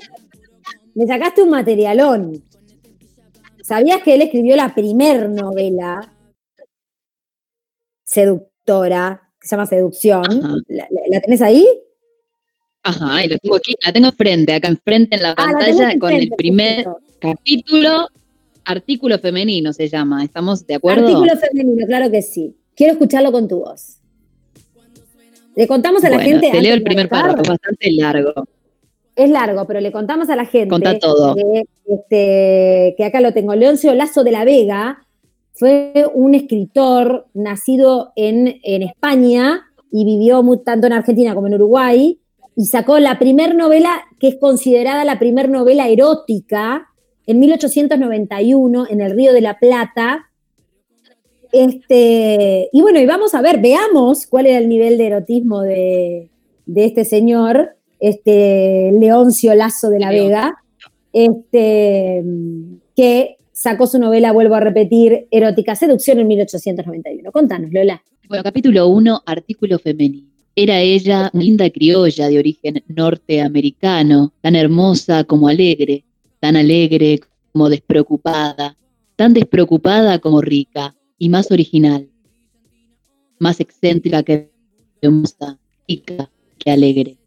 me 0.95 1.07
sacaste 1.07 1.41
un 1.43 1.49
materialón. 1.51 2.43
¿Sabías 3.63 4.01
que 4.01 4.15
él 4.15 4.23
escribió 4.23 4.55
la 4.55 4.73
primer 4.73 5.29
novela 5.29 6.11
seductora, 8.03 9.21
que 9.39 9.47
se 9.47 9.55
llama 9.55 9.65
Seducción? 9.67 10.63
¿La, 10.67 10.87
la- 10.89 11.01
la 11.07 11.21
tenés 11.21 11.41
ahí? 11.41 11.65
ajá, 12.83 13.23
y 13.25 13.29
lo 13.29 13.37
tengo 13.39 13.55
aquí, 13.55 13.75
la 13.83 13.91
tengo 13.93 14.07
enfrente, 14.09 14.53
acá 14.53 14.67
enfrente 14.67 15.15
en 15.15 15.23
la 15.23 15.31
Ah, 15.31 15.35
pantalla, 15.35 15.97
con 15.99 16.11
el 16.13 16.29
primer 16.31 16.85
capítulo, 17.19 18.07
artículo 18.65 19.19
femenino 19.19 19.71
se 19.73 19.87
llama, 19.87 20.23
¿estamos 20.23 20.65
de 20.67 20.75
acuerdo? 20.75 21.07
Artículo 21.07 21.31
femenino, 21.37 21.85
claro 21.85 22.11
que 22.11 22.21
sí. 22.21 22.55
Quiero 22.75 22.93
escucharlo 22.93 23.31
con 23.31 23.47
tu 23.47 23.59
voz. 23.59 23.97
Le 25.55 25.67
contamos 25.67 26.03
a 26.03 26.09
la 26.09 26.17
Bueno, 26.17 26.31
gente. 26.31 26.51
te 26.51 26.61
leo 26.61 26.73
el 26.73 26.83
primer 26.83 27.07
párrafo, 27.07 27.41
es 27.41 27.47
bastante 27.47 27.91
largo. 27.91 28.33
Es 29.15 29.29
largo, 29.29 29.65
pero 29.65 29.79
le 29.79 29.93
contamos 29.93 30.29
a 30.29 30.35
la 30.35 30.45
gente 30.45 30.67
Contá 30.67 30.99
todo. 30.99 31.35
Que, 31.35 31.63
este, 31.85 32.95
que 32.97 33.05
acá 33.05 33.21
lo 33.21 33.33
tengo. 33.33 33.55
Leoncio 33.55 33.95
Lazo 33.95 34.25
de 34.25 34.31
la 34.31 34.43
Vega 34.43 35.05
fue 35.53 35.93
un 36.13 36.35
escritor 36.35 37.27
nacido 37.33 38.11
en, 38.17 38.59
en 38.63 38.83
España 38.83 39.67
y 39.89 40.03
vivió 40.03 40.43
tanto 40.65 40.87
en 40.87 40.93
Argentina 40.93 41.33
como 41.33 41.47
en 41.47 41.53
Uruguay 41.53 42.19
y 42.57 42.65
sacó 42.65 42.99
la 42.99 43.17
primer 43.19 43.55
novela 43.55 44.03
que 44.19 44.27
es 44.27 44.35
considerada 44.35 45.05
la 45.05 45.19
primer 45.19 45.49
novela 45.49 45.87
erótica 45.87 46.89
en 47.27 47.39
1891 47.39 48.87
en 48.89 49.01
el 49.01 49.11
Río 49.11 49.33
de 49.33 49.41
la 49.41 49.57
Plata. 49.59 50.29
Este, 51.51 52.69
y 52.71 52.81
bueno, 52.81 52.99
y 52.99 53.05
vamos 53.05 53.33
a 53.33 53.41
ver, 53.41 53.61
veamos 53.61 54.27
cuál 54.27 54.47
era 54.47 54.57
el 54.57 54.67
nivel 54.67 54.97
de 54.97 55.07
erotismo 55.07 55.61
de, 55.61 56.29
de 56.65 56.85
este 56.85 57.05
señor, 57.05 57.75
este 57.99 58.91
Leoncio 58.93 59.55
Lazo 59.55 59.89
de 59.89 59.99
la 59.99 60.11
León. 60.11 60.27
Vega, 60.27 60.55
este, 61.13 62.23
que 62.95 63.37
sacó 63.53 63.87
su 63.87 63.99
novela, 63.99 64.33
vuelvo 64.33 64.55
a 64.55 64.59
repetir, 64.59 65.27
Erótica 65.31 65.75
Seducción 65.75 66.19
en 66.19 66.27
1891. 66.27 67.31
Contanos, 67.31 67.71
Lola. 67.71 68.03
Bueno, 68.27 68.43
capítulo 68.43 68.87
1, 68.89 69.23
artículo 69.25 69.79
femenino. 69.79 70.27
Era 70.57 70.79
ella 70.79 71.29
linda 71.33 71.69
criolla 71.69 72.27
de 72.27 72.39
origen 72.39 72.83
norteamericano, 72.87 74.33
tan 74.41 74.55
hermosa 74.55 75.23
como 75.25 75.47
alegre, 75.47 76.03
tan 76.45 76.57
alegre 76.57 77.21
como 77.51 77.69
despreocupada, 77.69 78.77
tan 79.15 79.33
despreocupada 79.33 80.19
como 80.19 80.41
rica 80.41 80.95
y 81.17 81.27
más 81.27 81.49
original, 81.49 82.07
más 83.39 83.59
excéntrica 83.59 84.21
que 84.21 84.51
hermosa, 85.01 85.57
rica 85.87 86.29
que 86.59 86.69
alegre. 86.69 87.17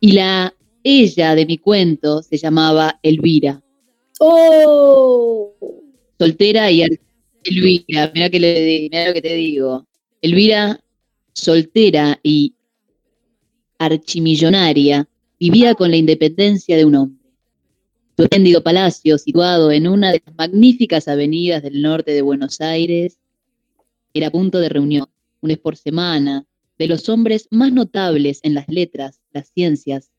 Y 0.00 0.12
la 0.12 0.54
ella 0.82 1.34
de 1.34 1.44
mi 1.44 1.58
cuento 1.58 2.22
se 2.22 2.38
llamaba 2.38 2.98
Elvira, 3.02 3.62
¡Oh! 4.20 5.52
soltera 6.18 6.70
y 6.70 6.84
Elvira, 7.44 8.10
mira 8.14 8.30
que 8.30 8.40
le 8.40 8.88
mirá 8.90 9.08
lo 9.08 9.12
que 9.12 9.20
te 9.20 9.34
digo. 9.34 9.86
Elvira, 10.22 10.80
soltera 11.34 12.18
y 12.22 12.54
archimillonaria, 13.78 15.06
vivía 15.38 15.74
con 15.74 15.90
la 15.90 15.98
independencia 15.98 16.78
de 16.78 16.86
un 16.86 16.94
hombre. 16.94 17.19
Su 18.16 18.24
espléndido 18.24 18.62
palacio, 18.62 19.16
situado 19.18 19.70
en 19.72 19.88
una 19.88 20.12
de 20.12 20.22
las 20.26 20.34
magníficas 20.36 21.08
avenidas 21.08 21.62
del 21.62 21.80
norte 21.80 22.12
de 22.12 22.22
Buenos 22.22 22.60
Aires, 22.60 23.18
era 24.12 24.30
punto 24.30 24.58
de 24.60 24.68
reunión, 24.68 25.06
una 25.40 25.52
vez 25.52 25.58
por 25.58 25.76
semana, 25.76 26.44
de 26.78 26.86
los 26.86 27.08
hombres 27.08 27.46
más 27.50 27.72
notables 27.72 28.40
en 28.42 28.54
las 28.54 28.68
letras, 28.68 29.20
las 29.32 29.48
ciencias, 29.50 30.10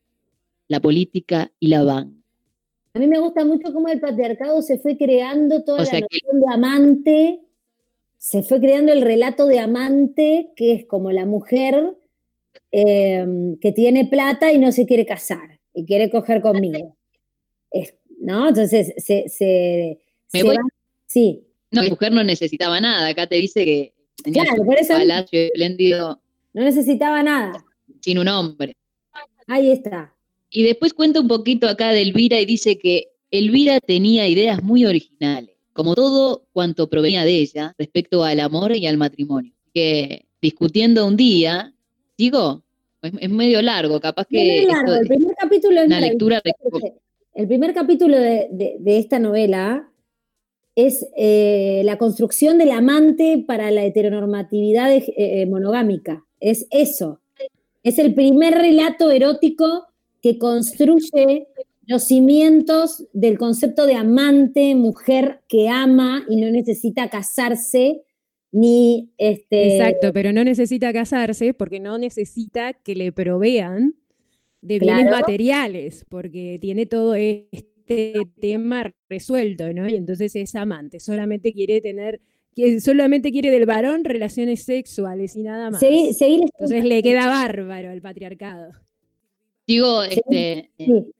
la 0.68 0.80
política 0.80 1.52
y 1.60 1.68
la 1.68 1.84
banca. 1.84 2.16
A 2.94 2.98
mí 2.98 3.06
me 3.06 3.18
gusta 3.18 3.44
mucho 3.44 3.72
cómo 3.72 3.88
el 3.88 4.00
patriarcado 4.00 4.60
se 4.62 4.78
fue 4.78 4.96
creando 4.96 5.62
toda 5.62 5.82
O 5.82 5.84
la 5.84 5.90
que- 5.90 6.00
noción 6.00 6.40
de 6.40 6.52
amante, 6.54 7.40
se 8.18 8.42
fue 8.42 8.60
creando 8.60 8.92
el 8.92 9.02
relato 9.02 9.46
de 9.46 9.58
amante, 9.60 10.50
que 10.56 10.72
es 10.72 10.86
como 10.86 11.10
la 11.12 11.24
mujer 11.26 11.96
eh, 12.70 13.26
que 13.60 13.72
tiene 13.72 14.06
plata 14.06 14.52
y 14.52 14.58
no 14.58 14.72
se 14.72 14.86
quiere 14.86 15.04
casar 15.06 15.60
y 15.74 15.84
quiere 15.84 16.10
coger 16.10 16.40
conmigo. 16.42 16.96
Es- 17.72 17.94
¿No? 18.20 18.48
Entonces, 18.48 18.92
se, 18.98 19.28
se, 19.28 19.98
Me 20.32 20.40
se 20.40 20.46
voy- 20.46 20.56
va- 20.56 20.62
Sí, 21.06 21.44
No, 21.72 21.82
la 21.82 21.88
mujer 21.90 22.12
no 22.12 22.22
necesitaba 22.22 22.80
nada, 22.80 23.08
acá 23.08 23.26
te 23.26 23.36
dice 23.36 23.64
que 23.64 23.92
Claro, 24.32 24.62
por 24.64 24.78
eso- 24.78 24.94
palacio 24.94 25.40
espléndido 25.40 26.20
no 26.54 26.62
necesitaba 26.62 27.22
nada. 27.22 27.64
sin 28.00 28.18
un 28.18 28.28
hombre. 28.28 28.74
Ahí 29.48 29.72
está. 29.72 30.14
Y 30.50 30.62
después 30.62 30.92
cuenta 30.94 31.20
un 31.20 31.28
poquito 31.28 31.66
acá 31.68 31.90
de 31.90 32.02
Elvira 32.02 32.40
y 32.40 32.46
dice 32.46 32.78
que 32.78 33.08
Elvira 33.30 33.80
tenía 33.80 34.28
ideas 34.28 34.62
muy 34.62 34.84
originales, 34.86 35.56
como 35.72 35.94
todo 35.94 36.44
cuanto 36.52 36.88
provenía 36.88 37.24
de 37.24 37.36
ella 37.38 37.74
respecto 37.78 38.22
al 38.22 38.38
amor 38.40 38.76
y 38.76 38.86
al 38.86 38.98
matrimonio. 38.98 39.52
Que 39.74 40.26
discutiendo 40.40 41.06
un 41.06 41.16
día, 41.16 41.72
digo, 42.16 42.62
es, 43.02 43.12
es 43.18 43.30
medio 43.30 43.60
largo, 43.62 43.98
capaz 44.00 44.26
que 44.26 44.58
es 44.58 44.62
esto 44.62 44.72
largo, 44.74 44.94
el 44.94 45.08
primer 45.08 45.34
capítulo 45.36 45.80
es 45.80 45.86
una 45.86 46.00
lectura 46.00 46.40
de- 46.44 46.92
El 47.34 47.48
primer 47.48 47.72
capítulo 47.72 48.18
de, 48.18 48.80
esta 48.84 49.18
novela 49.18 49.88
es 50.74 51.06
eh, 51.16 51.82
la 51.84 51.96
construcción 51.96 52.58
del 52.58 52.70
amante 52.70 53.42
para 53.46 53.70
la 53.70 53.84
heteronormatividad 53.84 54.92
eh, 54.92 55.04
eh, 55.16 55.46
monogámica. 55.46 56.24
Es 56.40 56.66
eso. 56.70 57.20
Es 57.82 57.98
el 57.98 58.14
primer 58.14 58.54
relato 58.54 59.10
erótico 59.10 59.86
que 60.20 60.38
construye 60.38 61.48
los 61.86 62.04
cimientos 62.04 63.04
del 63.12 63.38
concepto 63.38 63.86
de 63.86 63.94
amante, 63.94 64.74
mujer 64.74 65.40
que 65.48 65.68
ama 65.68 66.24
y 66.28 66.36
no 66.36 66.50
necesita 66.50 67.08
casarse 67.08 68.02
ni 68.52 69.10
este 69.16 69.76
Exacto, 69.76 70.12
pero 70.12 70.32
no 70.32 70.44
necesita 70.44 70.92
casarse 70.92 71.54
porque 71.54 71.80
no 71.80 71.96
necesita 71.98 72.74
que 72.74 72.94
le 72.94 73.10
provean 73.10 73.94
de 74.62 74.78
bienes 74.78 75.02
Claro. 75.08 75.18
materiales, 75.20 76.06
porque 76.08 76.58
tiene 76.60 76.86
todo 76.86 77.14
este 77.14 78.22
tema 78.40 78.92
resuelto, 79.10 79.72
¿no? 79.74 79.88
Y 79.88 79.96
entonces 79.96 80.34
es 80.36 80.54
amante, 80.54 81.00
solamente 81.00 81.52
quiere 81.52 81.80
tener, 81.82 82.20
que 82.56 82.80
solamente 82.80 83.32
quiere 83.32 83.50
del 83.50 83.66
varón 83.66 84.04
relaciones 84.04 84.64
sexuales 84.64 85.36
y 85.36 85.42
nada 85.42 85.70
más. 85.70 85.80
seguir, 85.80 86.14
seguir 86.14 86.40
Entonces 86.44 86.84
le 86.84 87.02
queda 87.02 87.26
bárbaro 87.26 87.90
al 87.90 88.00
patriarcado. 88.02 88.72
Digo, 89.66 90.02
este, 90.04 90.70
eh, 90.78 90.86
Sí. 90.86 91.12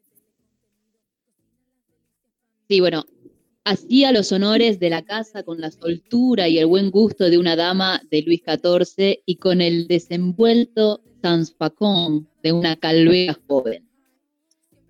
sí, 2.69 2.81
bueno, 2.81 3.05
hacía 3.65 4.13
los 4.13 4.33
honores 4.33 4.81
de 4.81 4.91
la 4.91 5.03
casa 5.03 5.43
con 5.43 5.61
la 5.61 5.71
soltura 5.71 6.49
y 6.49 6.59
el 6.59 6.67
buen 6.67 6.91
gusto 6.91 7.31
de 7.31 7.39
una 7.39 7.57
dama 7.57 8.03
de 8.11 8.23
Luis 8.23 8.43
XIV 8.45 9.23
y 9.25 9.37
con 9.37 9.61
el 9.61 9.87
desenvuelto 9.87 11.03
sansfacón 11.23 12.29
de 12.43 12.53
una 12.53 12.77
calvera 12.77 13.39
joven. 13.47 13.89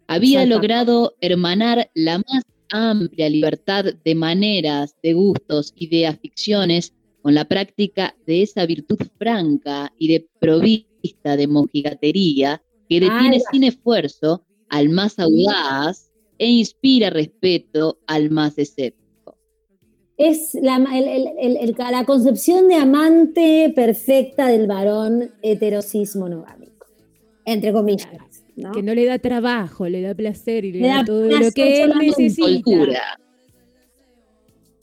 Había 0.06 0.44
logrado 0.46 1.14
hermanar 1.20 1.90
la 1.94 2.18
más 2.18 2.44
amplia 2.70 3.28
libertad 3.28 3.84
de 4.04 4.14
maneras, 4.14 4.96
de 5.02 5.12
gustos 5.12 5.72
y 5.76 5.88
de 5.88 6.06
aficiones, 6.06 6.94
con 7.20 7.34
la 7.34 7.44
práctica 7.44 8.16
de 8.26 8.42
esa 8.42 8.66
virtud 8.66 8.98
franca 9.16 9.92
y 9.96 10.08
de 10.08 10.28
provista 10.40 11.36
de 11.36 11.46
mojigatería 11.46 12.62
que 12.88 13.00
detiene 13.00 13.40
sin 13.52 13.64
esfuerzo 13.64 14.44
al 14.68 14.88
más 14.88 15.18
audaz 15.18 16.11
e 16.38 16.50
inspira 16.50 17.10
respeto 17.10 17.98
al 18.06 18.30
más 18.30 18.58
escéptico. 18.58 19.36
Es 20.16 20.54
la, 20.54 20.76
el- 20.76 21.08
el- 21.08 21.28
el- 21.38 21.56
el- 21.56 21.74
la 21.78 22.04
concepción 22.04 22.68
de 22.68 22.74
amante 22.76 23.72
perfecta 23.74 24.46
del 24.46 24.66
varón 24.66 25.32
heterosis 25.42 26.16
monogámico. 26.16 26.86
Entre 27.44 27.72
comillas. 27.72 28.08
¿no? 28.54 28.70
Que 28.72 28.82
no 28.82 28.94
le 28.94 29.06
da 29.06 29.18
trabajo, 29.18 29.88
le 29.88 30.02
da 30.02 30.14
placer 30.14 30.64
y 30.66 30.72
le, 30.72 30.80
Le 30.80 30.88
da, 30.88 30.96
da 30.98 31.04
todo 31.06 31.24
lo 31.26 31.50
que 31.52 31.82
él 31.82 31.92
necesita. 31.98 33.18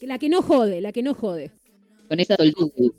La 0.01 0.17
que 0.17 0.27
no 0.29 0.41
jode, 0.41 0.81
la 0.81 0.91
que 0.91 1.03
no 1.03 1.13
jode. 1.13 1.51
con 2.07 2.19
esa 2.19 2.35
soltura. 2.35 2.95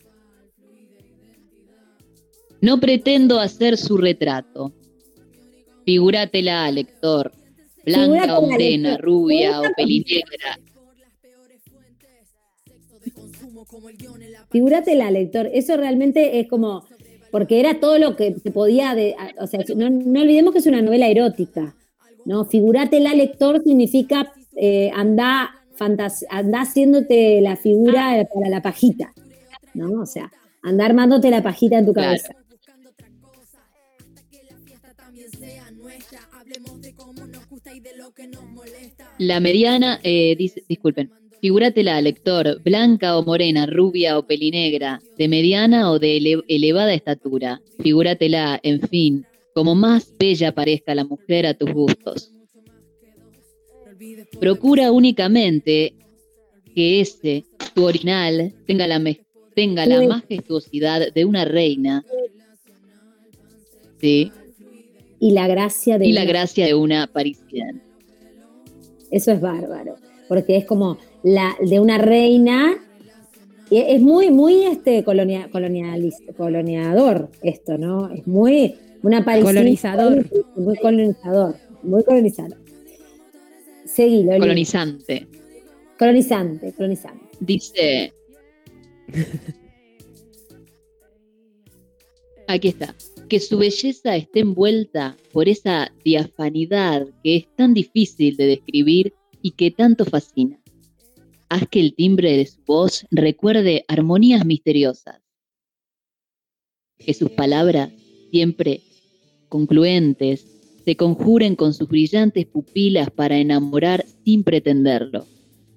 No 2.60 2.78
pretendo 2.78 3.40
hacer 3.40 3.76
su 3.76 3.96
retrato. 3.96 4.72
Figúratela, 5.84 6.70
lector. 6.70 7.32
Blanca 7.84 8.38
o 8.38 8.46
morena, 8.46 8.96
rubia 8.96 9.60
o 9.60 9.64
pelinegra. 9.76 10.58
Figúrate 14.50 14.94
la 14.96 15.10
lector, 15.10 15.48
eso 15.52 15.76
realmente 15.76 16.40
es 16.40 16.48
como, 16.48 16.84
porque 17.30 17.60
era 17.60 17.78
todo 17.78 17.98
lo 17.98 18.16
que 18.16 18.34
se 18.34 18.50
podía, 18.50 18.94
de, 18.94 19.14
o 19.38 19.46
sea, 19.46 19.60
no, 19.76 19.88
no 19.90 20.20
olvidemos 20.20 20.52
que 20.52 20.58
es 20.58 20.66
una 20.66 20.82
novela 20.82 21.08
erótica, 21.08 21.76
¿no? 22.24 22.44
Figúrate 22.44 23.00
la 23.00 23.14
lector 23.14 23.62
significa 23.62 24.32
eh, 24.56 24.90
anda, 24.94 25.50
anda 25.78 26.60
haciéndote 26.60 27.40
la 27.40 27.56
figura 27.56 28.26
para 28.32 28.50
la 28.50 28.60
pajita, 28.60 29.12
¿no? 29.74 30.02
O 30.02 30.06
sea, 30.06 30.30
anda 30.62 30.84
armándote 30.84 31.30
la 31.30 31.42
pajita 31.42 31.78
en 31.78 31.86
tu 31.86 31.92
Claro. 31.92 32.20
La 39.20 39.38
mediana, 39.38 40.00
eh, 40.02 40.34
dice, 40.34 40.62
disculpen, 40.66 41.10
figúratela, 41.42 42.00
lector, 42.00 42.58
blanca 42.64 43.18
o 43.18 43.22
morena, 43.22 43.66
rubia 43.66 44.16
o 44.18 44.26
pelinegra, 44.26 45.00
de 45.18 45.28
mediana 45.28 45.90
o 45.90 45.98
de 45.98 46.16
ele- 46.16 46.42
elevada 46.48 46.94
estatura. 46.94 47.60
Figúratela, 47.82 48.58
en 48.62 48.80
fin, 48.80 49.26
como 49.54 49.74
más 49.74 50.14
bella 50.18 50.52
parezca 50.52 50.94
la 50.94 51.04
mujer 51.04 51.44
a 51.46 51.52
tus 51.52 51.70
gustos. 51.70 52.32
Procura 54.40 54.90
únicamente 54.90 55.92
que 56.74 57.02
ese, 57.02 57.44
tu 57.74 57.84
original, 57.84 58.54
tenga 58.66 58.86
la, 58.86 58.98
tenga 59.54 59.84
la 59.84 60.00
majestuosidad 60.08 61.12
de 61.12 61.24
una 61.26 61.44
reina. 61.44 62.02
Sí, 64.00 64.32
Y 65.20 65.32
la 65.32 65.46
gracia 65.46 65.98
de 65.98 66.06
y 66.06 66.12
la 66.12 66.22
una- 66.22 66.30
gracia 66.30 66.64
de 66.64 66.74
una 66.74 67.06
parisiana. 67.06 67.82
Eso 69.10 69.32
es 69.32 69.40
bárbaro, 69.40 69.96
porque 70.28 70.56
es 70.56 70.64
como 70.64 70.98
la 71.22 71.56
de 71.60 71.80
una 71.80 71.98
reina. 71.98 72.76
y 73.70 73.78
Es 73.78 74.00
muy, 74.00 74.30
muy 74.30 74.64
este 74.64 75.02
colonia, 75.04 75.48
colonialista, 75.50 76.32
coloniador 76.32 77.30
esto, 77.42 77.76
¿no? 77.78 78.10
Es 78.10 78.26
muy 78.26 78.74
una 79.02 79.24
parisina- 79.24 79.52
Colonizador. 79.60 80.26
Muy 80.56 80.76
colonizador, 80.76 81.54
muy 81.82 82.04
colonizador. 82.04 82.58
Seguilo. 83.86 84.32
Lili. 84.32 84.40
Colonizante. 84.40 85.26
Colonizante, 85.98 86.72
colonizante. 86.72 87.26
Dice. 87.40 88.12
Aquí 92.46 92.68
está. 92.68 92.94
Que 93.30 93.38
su 93.40 93.58
belleza 93.58 94.16
esté 94.16 94.40
envuelta 94.40 95.16
por 95.32 95.48
esa 95.48 95.92
diafanidad 96.04 97.06
que 97.22 97.36
es 97.36 97.56
tan 97.56 97.74
difícil 97.74 98.36
de 98.36 98.46
describir 98.46 99.14
y 99.40 99.52
que 99.52 99.70
tanto 99.70 100.04
fascina. 100.04 100.60
Haz 101.48 101.68
que 101.70 101.80
el 101.80 101.94
timbre 101.94 102.36
de 102.36 102.46
su 102.46 102.60
voz 102.66 103.06
recuerde 103.10 103.84
armonías 103.88 104.44
misteriosas. 104.44 105.22
Que 106.98 107.14
sus 107.14 107.30
palabras, 107.30 107.92
siempre 108.32 108.82
concluentes, 109.48 110.44
se 110.84 110.96
conjuren 110.96 111.54
con 111.54 111.72
sus 111.72 111.88
brillantes 111.88 112.46
pupilas 112.46 113.10
para 113.10 113.38
enamorar 113.38 114.04
sin 114.24 114.42
pretenderlo 114.42 115.24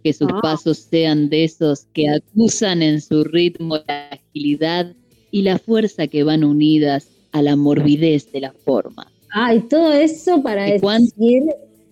que 0.03 0.11
sus 0.11 0.27
Ah. 0.31 0.39
pasos 0.41 0.79
sean 0.79 1.29
de 1.29 1.45
esos 1.45 1.85
que 1.93 2.09
acusan 2.09 2.81
en 2.81 2.99
su 2.99 3.23
ritmo 3.23 3.77
la 3.87 4.07
agilidad 4.09 4.95
y 5.31 5.43
la 5.43 5.59
fuerza 5.59 6.07
que 6.07 6.23
van 6.23 6.43
unidas 6.43 7.12
a 7.33 7.41
la 7.41 7.55
morbidez 7.57 8.31
de 8.31 8.39
la 8.41 8.53
forma. 8.53 9.11
Ah, 9.33 9.53
y 9.53 9.59
todo 9.61 9.91
eso 9.91 10.41
para 10.41 10.67
¿Y 10.69 10.73
decir 10.79 11.43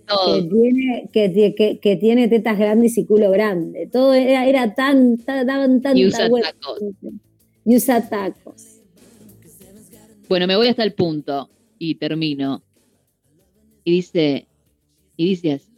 que 0.08 0.42
tiene, 0.50 1.10
que, 1.12 1.34
tie- 1.34 1.56
que- 1.56 1.80
que 1.80 1.96
tiene 1.96 2.28
tetas 2.28 2.58
grandes 2.58 2.98
y 2.98 3.06
culo 3.06 3.32
grande. 3.32 3.88
Todo 3.92 4.14
era, 4.14 4.46
era 4.48 4.74
tan, 4.74 5.18
tan, 5.18 5.46
daban 5.48 5.82
tanta 5.82 5.98
Y 6.00 6.06
usa 6.08 6.30
tacos. 6.30 6.80
Y 7.66 7.76
usa 7.76 8.08
tacos. 8.10 8.78
Bueno, 10.30 10.48
me 10.48 10.56
voy 10.56 10.68
hasta 10.68 10.84
el 10.84 10.94
punto 10.94 11.50
y 11.80 11.96
termino. 11.96 12.62
Y 13.84 13.92
dice, 13.92 14.48
y 15.18 15.26
dice 15.30 15.54
así, 15.54 15.72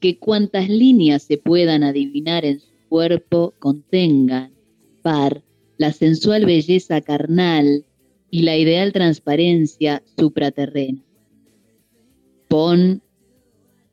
que 0.00 0.18
cuantas 0.18 0.68
líneas 0.68 1.22
se 1.22 1.36
puedan 1.38 1.82
adivinar 1.82 2.44
en 2.44 2.60
su 2.60 2.66
cuerpo 2.88 3.52
contengan, 3.58 4.52
par, 5.02 5.42
la 5.76 5.92
sensual 5.92 6.46
belleza 6.46 7.00
carnal 7.00 7.84
y 8.30 8.42
la 8.42 8.56
ideal 8.56 8.92
transparencia 8.92 10.02
supraterrena. 10.18 11.00
Pon 12.48 13.02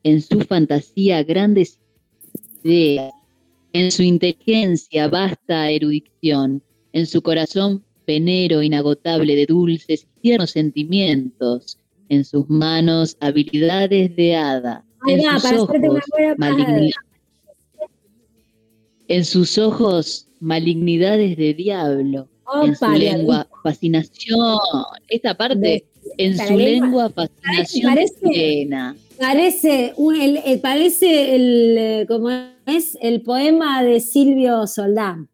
en 0.03 0.21
su 0.21 0.41
fantasía 0.41 1.23
grandes 1.23 1.79
ideas, 2.63 3.11
en 3.73 3.91
su 3.91 4.03
inteligencia 4.03 5.07
vasta 5.07 5.69
erudición, 5.69 6.61
en 6.93 7.05
su 7.07 7.21
corazón 7.21 7.83
penero 8.05 8.61
inagotable 8.61 9.35
de 9.35 9.45
dulces 9.45 10.03
y 10.17 10.21
tiernos 10.21 10.51
sentimientos, 10.51 11.79
en 12.09 12.25
sus 12.25 12.49
manos 12.49 13.17
habilidades 13.21 14.15
de 14.15 14.35
hada, 14.35 14.85
Ahí 15.07 15.13
en 15.15 15.19
va, 15.25 15.33
sus 15.39 15.43
para 15.43 15.63
hacerte 15.63 15.79
una 15.89 15.89
ojos 15.99 16.03
buena 16.11 16.35
paja. 16.35 16.51
maligni- 16.57 16.91
en 19.07 19.25
sus 19.25 19.57
ojos 19.57 20.27
malignidades 20.39 21.37
de 21.37 21.53
diablo, 21.53 22.29
en 22.63 22.75
su 22.75 22.87
lengua 22.89 23.47
fascinación, 23.63 24.57
esta 25.07 25.35
parte, 25.35 25.85
en 26.17 26.37
su 26.37 26.57
lengua- 26.57 27.07
lengua 27.07 27.09
fascinación 27.09 27.93
parece- 27.93 28.19
plena. 28.21 28.95
Parece, 29.19 29.93
un- 29.95 30.19
el, 30.19 30.37
el- 30.45 30.59
parece 30.59 31.35
el, 31.35 31.77
eh, 31.77 32.05
como 32.07 32.29
es 32.65 32.97
el 33.01 33.21
poema 33.21 33.83
de 33.83 33.99
Silvio 33.99 34.65
Soldán. 34.67 35.29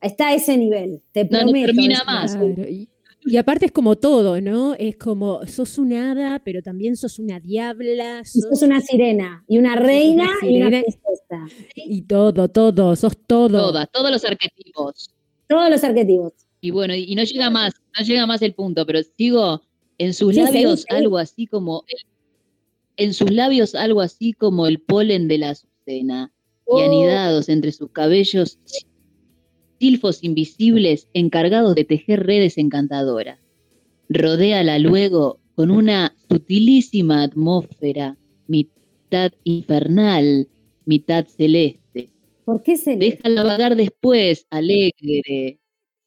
Está 0.00 0.28
a 0.28 0.34
ese 0.34 0.56
nivel, 0.56 1.00
te 1.12 1.24
No, 1.24 1.30
no 1.30 1.38
prometo. 1.44 1.66
termina 1.66 1.94
eso. 1.96 2.04
más. 2.06 2.36
Claro, 2.36 2.68
y, 2.68 2.88
y 3.24 3.36
aparte 3.36 3.66
es 3.66 3.72
como 3.72 3.96
todo, 3.96 4.40
¿no? 4.40 4.74
Es 4.74 4.96
como, 4.96 5.46
sos 5.46 5.78
un 5.78 5.92
hada, 5.92 6.40
pero 6.44 6.60
también 6.60 6.96
sos 6.96 7.18
una 7.18 7.38
diabla, 7.40 8.20
Y 8.20 8.24
sos- 8.26 8.42
sos 8.50 8.62
una 8.62 8.80
sirena, 8.80 9.44
y 9.48 9.58
una 9.58 9.76
reina, 9.76 10.28
y 10.42 10.56
una 10.60 10.68
princesa. 10.70 11.46
y 11.74 12.02
todo, 12.02 12.48
todo, 12.48 12.94
sos 12.96 13.16
todo. 13.26 13.58
Todas, 13.58 13.88
todos 13.92 14.10
los 14.10 14.24
arquetipos. 14.24 15.10
Todos 15.48 15.70
los 15.70 15.82
arquetipos. 15.84 16.32
Y 16.62 16.70
bueno, 16.70 16.94
y 16.94 17.14
no 17.16 17.24
llega 17.24 17.50
más, 17.50 17.74
no 17.98 18.04
llega 18.06 18.24
más 18.24 18.40
el 18.40 18.54
punto, 18.54 18.86
pero 18.86 19.00
sigo 19.02 19.60
en 19.98 20.14
sus 20.14 20.34
Sí, 20.34 20.40
labios 20.40 20.86
algo 20.90 21.18
así 21.18 21.46
como 21.48 21.84
en 22.96 23.12
sus 23.14 23.30
labios 23.32 23.74
algo 23.74 24.00
así 24.00 24.32
como 24.32 24.66
el 24.68 24.80
polen 24.80 25.26
de 25.28 25.38
la 25.38 25.50
azucena 25.50 26.32
y 26.66 26.70
Oh. 26.74 26.78
anidados 26.84 27.48
entre 27.48 27.72
sus 27.72 27.90
cabellos 27.90 28.58
silfos 29.80 30.22
invisibles 30.22 31.08
encargados 31.12 31.74
de 31.74 31.84
tejer 31.84 32.24
redes 32.24 32.56
encantadoras. 32.56 33.40
Rodéala 34.08 34.78
luego 34.78 35.40
con 35.56 35.72
una 35.72 36.14
sutilísima 36.30 37.24
atmósfera, 37.24 38.16
mitad 38.46 39.32
infernal, 39.42 40.48
mitad 40.84 41.26
celeste. 41.26 42.10
¿Por 42.44 42.62
qué 42.62 42.76
se 42.76 42.96
le 42.96 43.10
Déjala 43.10 43.42
vagar 43.42 43.74
después, 43.74 44.46
alegre, 44.50 45.58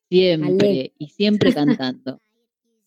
siempre 0.09 0.67
Alegre. 0.67 0.93
y 0.97 1.07
siempre 1.09 1.53
cantando. 1.53 2.19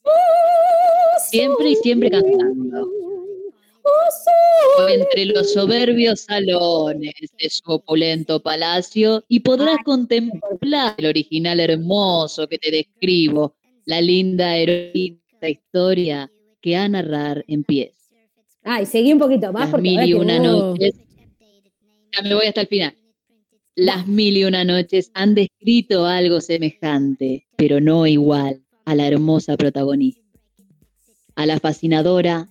Siempre 1.30 1.70
y 1.70 1.74
siempre 1.76 2.10
cantando. 2.10 2.88
Entre 4.88 5.26
los 5.26 5.52
soberbios 5.52 6.20
salones 6.20 7.12
de 7.38 7.50
su 7.50 7.70
opulento 7.70 8.40
palacio 8.40 9.24
y 9.28 9.40
podrás 9.40 9.78
contemplar 9.84 10.94
el 10.97 11.06
original 11.06 11.60
hermoso 11.60 12.47
que 12.47 12.58
te 12.58 12.70
describo, 12.70 13.56
la 13.84 14.00
linda 14.00 14.56
heroína 14.56 15.18
historia 15.48 16.30
que 16.60 16.76
a 16.76 16.88
narrar 16.88 17.44
empieza. 17.48 17.98
Ay, 18.62 18.86
seguí 18.86 19.12
un 19.12 19.18
poquito 19.18 19.52
más 19.52 19.62
Las 19.62 19.70
porque 19.70 19.82
mil 19.82 20.02
y 20.05 20.14
una 20.14 20.38
noches 20.38 20.94
Ya 22.12 22.22
me 22.22 22.34
voy 22.34 22.47
hasta 22.47 22.62
el 22.62 22.66
final. 22.68 22.94
Las 23.78 24.08
mil 24.08 24.36
y 24.36 24.42
una 24.42 24.65
noches 24.65 25.12
han 25.15 25.36
descrito 25.36 26.05
algo 26.05 26.40
semejante, 26.40 27.47
pero 27.55 27.81
no 27.81 28.08
igual 28.08 28.60
a 28.84 28.97
la 28.97 29.07
hermosa 29.07 29.57
protagonista, 29.57 30.26
a 31.36 31.47
la 31.47 31.60
fascinadora 31.60 32.48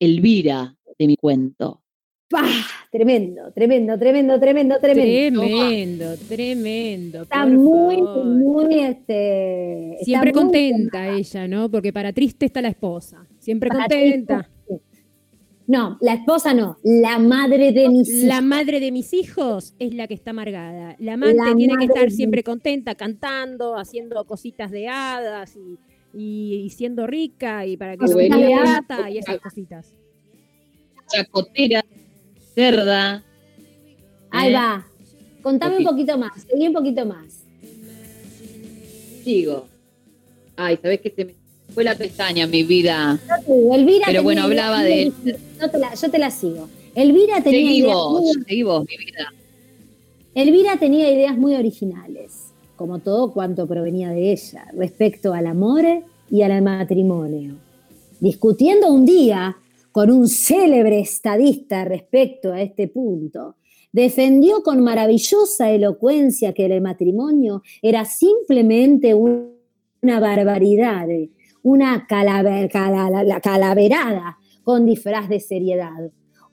Elvira 0.00 0.74
de 0.98 1.08
mi 1.08 1.16
cuento. 1.18 1.82
¡Pah! 2.30 2.48
Tremendo, 2.90 3.52
tremendo, 3.52 3.98
tremendo, 3.98 4.40
tremendo, 4.40 4.78
tremendo. 4.80 5.40
Tremendo, 5.42 6.16
tremendo. 6.26 7.22
Está 7.24 7.42
por 7.42 7.50
muy, 7.50 7.96
favor. 7.96 8.24
muy, 8.24 8.78
este. 8.80 9.98
Siempre 10.04 10.32
muy 10.32 10.42
contenta 10.42 11.10
ella, 11.10 11.46
¿no? 11.46 11.70
Porque 11.70 11.92
para 11.92 12.14
triste 12.14 12.46
está 12.46 12.62
la 12.62 12.68
esposa. 12.68 13.26
Siempre 13.40 13.68
Para 13.68 13.80
contenta. 13.80 14.48
No, 15.68 15.98
la 16.00 16.14
esposa 16.14 16.54
no, 16.54 16.76
la 16.84 17.18
madre 17.18 17.72
de 17.72 17.88
mis 17.88 18.08
La 18.08 18.34
hijos. 18.36 18.44
madre 18.44 18.78
de 18.80 18.92
mis 18.92 19.12
hijos 19.12 19.74
es 19.80 19.94
la 19.94 20.06
que 20.06 20.14
está 20.14 20.30
amargada. 20.30 20.94
La 21.00 21.14
amante 21.14 21.36
La 21.42 21.56
tiene 21.56 21.76
que 21.76 21.86
estar 21.86 22.10
siempre 22.12 22.44
contenta, 22.44 22.94
cantando, 22.94 23.76
haciendo 23.76 24.24
cositas 24.26 24.70
de 24.70 24.86
hadas 24.88 25.56
y, 25.56 25.76
y- 26.16 26.54
y 26.66 26.70
siendo 26.70 27.06
rica 27.08 27.66
y 27.66 27.76
para 27.76 27.92
que 27.96 28.06
Cositas 28.06 28.38
se 28.38 28.46
plata 28.46 29.10
y 29.10 29.18
esas 29.18 29.38
cositas. 29.40 29.92
Chacotera, 31.08 31.84
cerda. 32.54 33.24
Ahí 34.30 34.50
¿eh? 34.52 34.54
va. 34.54 34.86
Contame 35.42 35.78
un 35.78 35.84
Poquito. 35.84 36.16
más, 36.18 36.42
seguí 36.42 36.68
un 36.68 36.74
poquito 36.74 37.04
más. 37.06 37.44
Digo. 39.24 39.66
Ay, 40.56 40.78
¿sabés 40.80 41.00
qué 41.00 41.10
se 41.10 41.24
me 41.24 41.34
fue 41.76 41.84
la 41.84 41.94
pestaña, 41.94 42.46
mi 42.46 42.62
vida? 42.62 43.20
Yo 43.28 43.34
te 43.44 43.52
digo, 43.52 43.74
Elvira 43.74 43.98
Pero 44.06 44.06
tenía 44.06 44.22
bueno, 44.22 44.42
hablaba 44.44 44.82
de- 44.82 45.12
originales. 45.12 45.40
Yo 45.60 45.70
te, 45.70 45.78
la, 45.78 45.94
yo 45.94 46.10
te 46.10 46.18
la 46.18 46.30
sigo. 46.30 46.68
Elvira 46.94 47.42
tenía, 47.42 47.60
Seguí 47.68 47.76
ideas 47.80 47.94
vos, 47.94 48.22
muy, 48.22 48.32
seguí 48.48 48.62
vos, 48.62 48.86
mi 48.88 48.96
vida. 48.96 49.34
Elvira 50.34 50.78
tenía 50.78 51.10
ideas 51.12 51.36
muy 51.36 51.54
originales, 51.54 52.32
como 52.76 53.00
todo 53.00 53.30
cuanto 53.34 53.66
provenía 53.66 54.08
de 54.08 54.32
ella, 54.32 54.64
respecto 54.74 55.34
al 55.34 55.46
amor 55.46 55.84
y 56.30 56.40
al 56.40 56.62
matrimonio. 56.62 57.56
Discutiendo 58.20 58.90
un 58.90 59.04
día 59.04 59.58
con 59.92 60.10
un 60.10 60.28
célebre 60.28 61.00
estadista 61.00 61.84
respecto 61.84 62.54
a 62.54 62.62
este 62.62 62.88
punto, 62.88 63.56
defendió 63.92 64.62
con 64.62 64.80
maravillosa 64.82 65.70
elocuencia 65.70 66.54
que 66.54 66.64
el 66.64 66.80
matrimonio 66.80 67.62
era 67.82 68.06
simplemente 68.06 69.12
un- 69.12 69.50
una 70.02 70.20
barbaridad, 70.20 71.06
una 71.66 72.06
calaver- 72.06 72.70
cala- 72.70 73.24
la 73.24 73.40
calaverada 73.40 74.38
con 74.62 74.86
disfraz 74.86 75.28
de 75.28 75.40
seriedad, 75.40 76.12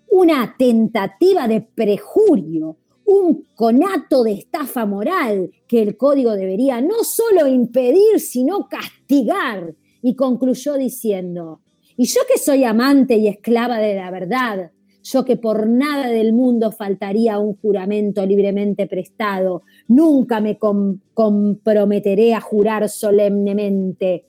una 0.10 0.56
tentativa 0.58 1.48
de 1.48 1.62
prejurio, 1.62 2.78
un 3.06 3.46
conato 3.54 4.24
de 4.24 4.32
estafa 4.34 4.88
moral 4.88 5.52
que 5.68 5.84
el 5.84 5.98
código 5.98 6.32
debería 6.32 6.82
no 6.82 7.04
solo 7.04 7.46
impedir, 7.48 8.20
sino 8.20 8.68
castigar. 8.68 9.76
Y 10.02 10.16
concluyó 10.16 10.74
diciendo, 10.78 11.62
y 11.96 12.06
yo 12.06 12.22
que 12.28 12.40
soy 12.40 12.64
amante 12.64 13.16
y 13.18 13.28
esclava 13.28 13.78
de 13.78 13.94
la 13.96 14.10
verdad, 14.10 14.72
yo 15.04 15.24
que 15.26 15.38
por 15.38 15.68
nada 15.68 16.08
del 16.10 16.34
mundo 16.34 16.72
faltaría 16.72 17.36
a 17.36 17.40
un 17.40 17.56
juramento 17.58 18.26
libremente 18.26 18.88
prestado, 18.88 19.62
nunca 19.88 20.42
me 20.42 20.58
com- 20.58 20.98
comprometeré 21.14 22.34
a 22.34 22.42
jurar 22.42 22.90
solemnemente 22.90 24.26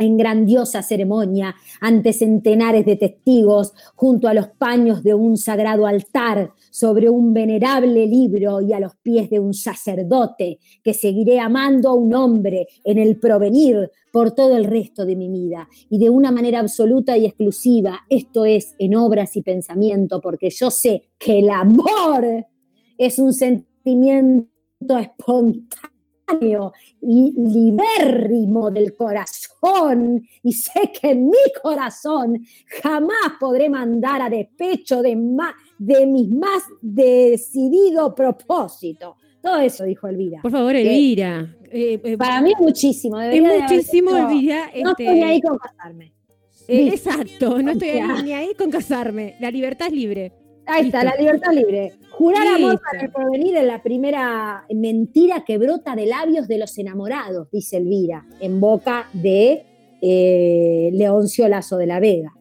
en 0.00 0.16
grandiosa 0.16 0.82
ceremonia 0.82 1.54
ante 1.80 2.12
centenares 2.12 2.84
de 2.86 2.96
testigos 2.96 3.72
junto 3.94 4.26
a 4.28 4.34
los 4.34 4.48
paños 4.48 5.02
de 5.02 5.14
un 5.14 5.36
sagrado 5.36 5.86
altar 5.86 6.52
sobre 6.70 7.10
un 7.10 7.34
venerable 7.34 8.06
libro 8.06 8.60
y 8.62 8.72
a 8.72 8.80
los 8.80 8.96
pies 8.96 9.28
de 9.30 9.38
un 9.38 9.52
sacerdote 9.52 10.58
que 10.82 10.94
seguiré 10.94 11.38
amando 11.38 11.90
a 11.90 11.94
un 11.94 12.14
hombre 12.14 12.66
en 12.82 12.98
el 12.98 13.18
provenir 13.18 13.90
por 14.10 14.32
todo 14.32 14.56
el 14.56 14.64
resto 14.64 15.04
de 15.04 15.16
mi 15.16 15.28
vida. 15.28 15.68
Y 15.90 15.98
de 15.98 16.08
una 16.08 16.32
manera 16.32 16.60
absoluta 16.60 17.16
y 17.16 17.26
exclusiva, 17.26 18.00
esto 18.08 18.44
es 18.44 18.74
en 18.78 18.96
obras 18.96 19.36
y 19.36 19.42
pensamiento, 19.42 20.20
porque 20.20 20.50
yo 20.50 20.70
sé 20.70 21.10
que 21.18 21.40
el 21.40 21.50
amor 21.50 22.46
es 22.96 23.18
un 23.18 23.34
sentimiento 23.34 24.48
espontáneo 24.98 26.72
y 27.02 27.32
libérrimo 27.36 28.70
del 28.70 28.94
corazón 28.94 29.39
y 30.42 30.52
sé 30.52 30.90
que 31.00 31.10
en 31.10 31.26
mi 31.26 31.36
corazón 31.62 32.44
jamás 32.82 33.32
podré 33.38 33.68
mandar 33.68 34.22
a 34.22 34.30
despecho 34.30 35.02
de, 35.02 35.14
ma- 35.16 35.54
de 35.78 36.06
mis 36.06 36.28
más 36.30 36.62
decidido 36.80 38.14
propósito. 38.14 39.16
Todo 39.42 39.58
eso 39.60 39.84
dijo 39.84 40.06
Elvira. 40.08 40.40
Por 40.42 40.50
favor, 40.50 40.74
Elvira. 40.76 41.56
eh, 41.70 42.00
eh, 42.02 42.16
Para 42.16 42.40
mí 42.42 42.52
es 42.52 42.60
muchísimo. 42.60 43.20
es 43.20 43.30
de 43.32 43.40
muchísimo, 43.40 44.10
dicho, 44.12 44.28
Elvira. 44.28 44.70
No 44.82 44.90
este, 44.90 45.04
estoy 45.04 45.22
ahí 45.22 45.40
con 45.40 45.58
casarme. 45.58 46.12
eh, 46.68 46.88
exacto, 46.92 47.62
no 47.62 47.70
estoy 47.72 47.88
ahí, 47.88 48.22
ni 48.22 48.32
ahí 48.32 48.54
con 48.54 48.70
casarme. 48.70 49.36
La 49.40 49.50
libertad 49.50 49.86
es 49.88 49.92
libre. 49.94 50.32
Ahí 50.66 50.86
está, 50.86 51.02
la 51.04 51.16
libertad 51.16 51.52
libre. 51.52 51.94
Jurar 52.10 52.46
amor 52.46 52.72
Listo. 52.72 52.82
para 52.92 53.02
el 53.04 53.10
porvenir 53.10 53.56
es 53.56 53.64
la 53.64 53.82
primera 53.82 54.64
mentira 54.72 55.44
que 55.44 55.58
brota 55.58 55.96
de 55.96 56.06
labios 56.06 56.46
de 56.48 56.58
los 56.58 56.76
enamorados, 56.78 57.48
dice 57.50 57.78
Elvira, 57.78 58.24
en 58.40 58.60
boca 58.60 59.08
de 59.12 59.64
eh, 60.02 60.90
Leoncio 60.92 61.48
Lazo 61.48 61.76
de 61.76 61.86
la 61.86 61.98
Vega. 62.00 62.32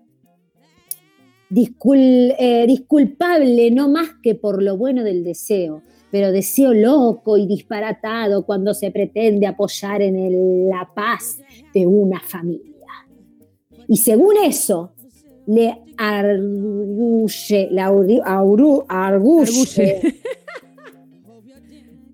Discul- 1.50 2.36
eh, 2.38 2.66
disculpable 2.68 3.72
no 3.72 3.90
más 3.90 4.10
que 4.22 4.36
por 4.36 4.62
lo 4.62 4.78
bueno 4.78 5.04
del 5.04 5.24
deseo, 5.24 5.82
pero 6.12 6.32
deseo 6.32 6.74
loco 6.74 7.38
y 7.38 7.48
disparatado 7.48 8.46
cuando 8.46 8.74
se 8.74 8.92
pretende 8.92 9.48
apoyar 9.48 10.02
en 10.04 10.16
el- 10.16 10.70
la 10.70 10.90
paz 10.94 11.40
de 11.74 11.88
una 11.88 12.20
familia. 12.20 12.76
Y 13.88 13.98
según 13.98 14.36
eso, 14.46 14.92
le 15.50 15.76
arguye, 15.98 17.70
le 17.72 17.82
auru- 17.82 18.22
arguye. 18.24 18.84
Arguye. 18.88 20.02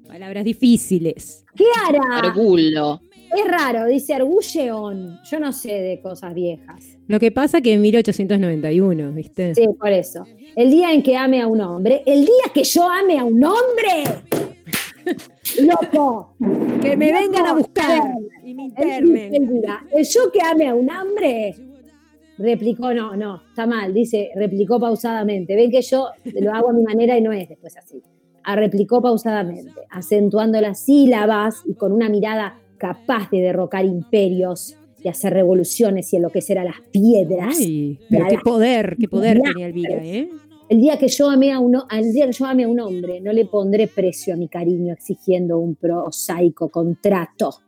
Palabras 0.08 0.46
difíciles. 0.46 1.44
¿Qué 1.56 1.66
hará? 1.86 2.20
Argulo. 2.20 3.02
Es 3.36 3.52
raro, 3.52 3.86
dice 3.88 4.14
argulleón. 4.14 5.20
Yo 5.30 5.40
no 5.42 5.52
sé 5.52 5.74
de 5.74 6.00
cosas 6.00 6.34
viejas. 6.34 6.98
Lo 7.08 7.20
que 7.20 7.32
pasa 7.32 7.60
que 7.62 7.74
en 7.74 7.82
1891, 7.82 9.12
¿viste? 9.12 9.54
Sí, 9.56 9.66
por 9.78 9.90
eso. 9.90 10.24
El 10.56 10.72
día 10.72 10.94
en 10.94 11.04
que 11.04 11.18
ame 11.18 11.42
a 11.42 11.48
un 11.48 11.60
hombre, 11.60 12.02
el 12.06 12.22
día 12.22 12.46
que 12.54 12.64
yo 12.64 12.90
ame 12.90 13.20
a 13.20 13.26
un 13.26 13.44
hombre, 13.44 14.04
loco, 15.62 16.36
Que 16.82 16.96
me 16.96 17.12
vengan 17.12 17.46
a 17.48 17.54
buscar 17.54 18.02
y 18.44 18.54
me 18.54 18.64
internen. 18.64 19.36
Elvira, 19.36 19.84
el 19.94 20.06
yo 20.08 20.32
que 20.32 20.42
ame 20.42 20.70
a 20.70 20.76
un 20.76 20.90
hombre, 20.90 21.56
replicó, 22.38 22.94
no, 22.94 23.16
no, 23.16 23.42
está 23.48 23.66
mal, 23.66 23.94
dice, 23.94 24.32
replicó 24.36 24.80
pausadamente. 24.80 25.56
Ven 25.56 25.72
que 25.72 25.82
yo 25.82 26.10
lo 26.42 26.54
hago 26.54 26.70
a 26.70 26.74
mi 26.74 26.84
manera 26.84 27.18
y 27.18 27.22
no 27.22 27.32
es 27.32 27.50
después 27.50 27.76
así. 27.78 28.02
A 28.44 28.56
replicó 28.56 29.02
pausadamente, 29.02 29.82
acentuando 29.90 30.62
las 30.62 30.86
sílabas 30.86 31.64
y 31.66 31.74
con 31.74 31.92
una 31.92 32.10
mirada 32.10 32.60
capaz 32.78 33.30
de 33.32 33.42
derrocar 33.42 33.86
imperios 33.86 34.78
y 35.04 35.08
hacer 35.08 35.34
revoluciones 35.34 36.12
y 36.14 36.18
enloquecer 36.18 36.60
a 36.60 36.64
las 36.64 36.82
piedras. 36.92 37.58
Ay, 37.60 38.00
pero 38.10 38.28
qué 38.28 38.38
poder, 38.44 38.98
qué 39.00 39.08
poder 39.08 39.42
tenía 39.42 39.68
Elvira, 39.68 40.04
¿eh? 40.04 40.30
El 40.68 40.82
día 40.82 40.98
que 40.98 41.08
yo 41.08 41.30
ame 41.30 41.52
a 41.52 41.60
un, 41.60 41.78
el 41.92 42.12
día 42.12 42.26
que 42.26 42.32
yo 42.32 42.46
ame 42.46 42.64
a 42.64 42.68
un 42.68 42.80
hombre, 42.80 43.22
no 43.22 43.32
le 43.32 43.46
pondré 43.46 43.88
precio 43.88 44.34
a 44.34 44.38
mi 44.38 44.48
cariño 44.48 44.94
exigiendo 44.94 45.60
un 45.60 45.76
prosaico 45.76 46.70
contrato 46.70 47.65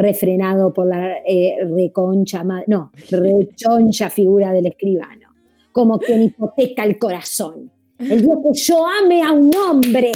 refrenado 0.00 0.72
por 0.72 0.86
la 0.86 1.18
eh, 1.26 1.56
reconcha, 1.68 2.42
no, 2.66 2.90
rechoncha 3.10 4.08
figura 4.10 4.52
del 4.52 4.66
escribano, 4.66 5.28
como 5.72 5.98
quien 5.98 6.22
hipoteca 6.22 6.84
el 6.84 6.98
corazón. 6.98 7.70
El 7.98 8.22
día 8.22 8.34
que 8.42 8.52
yo 8.54 8.86
ame 8.86 9.22
a 9.22 9.30
un 9.32 9.50
hombre, 9.54 10.12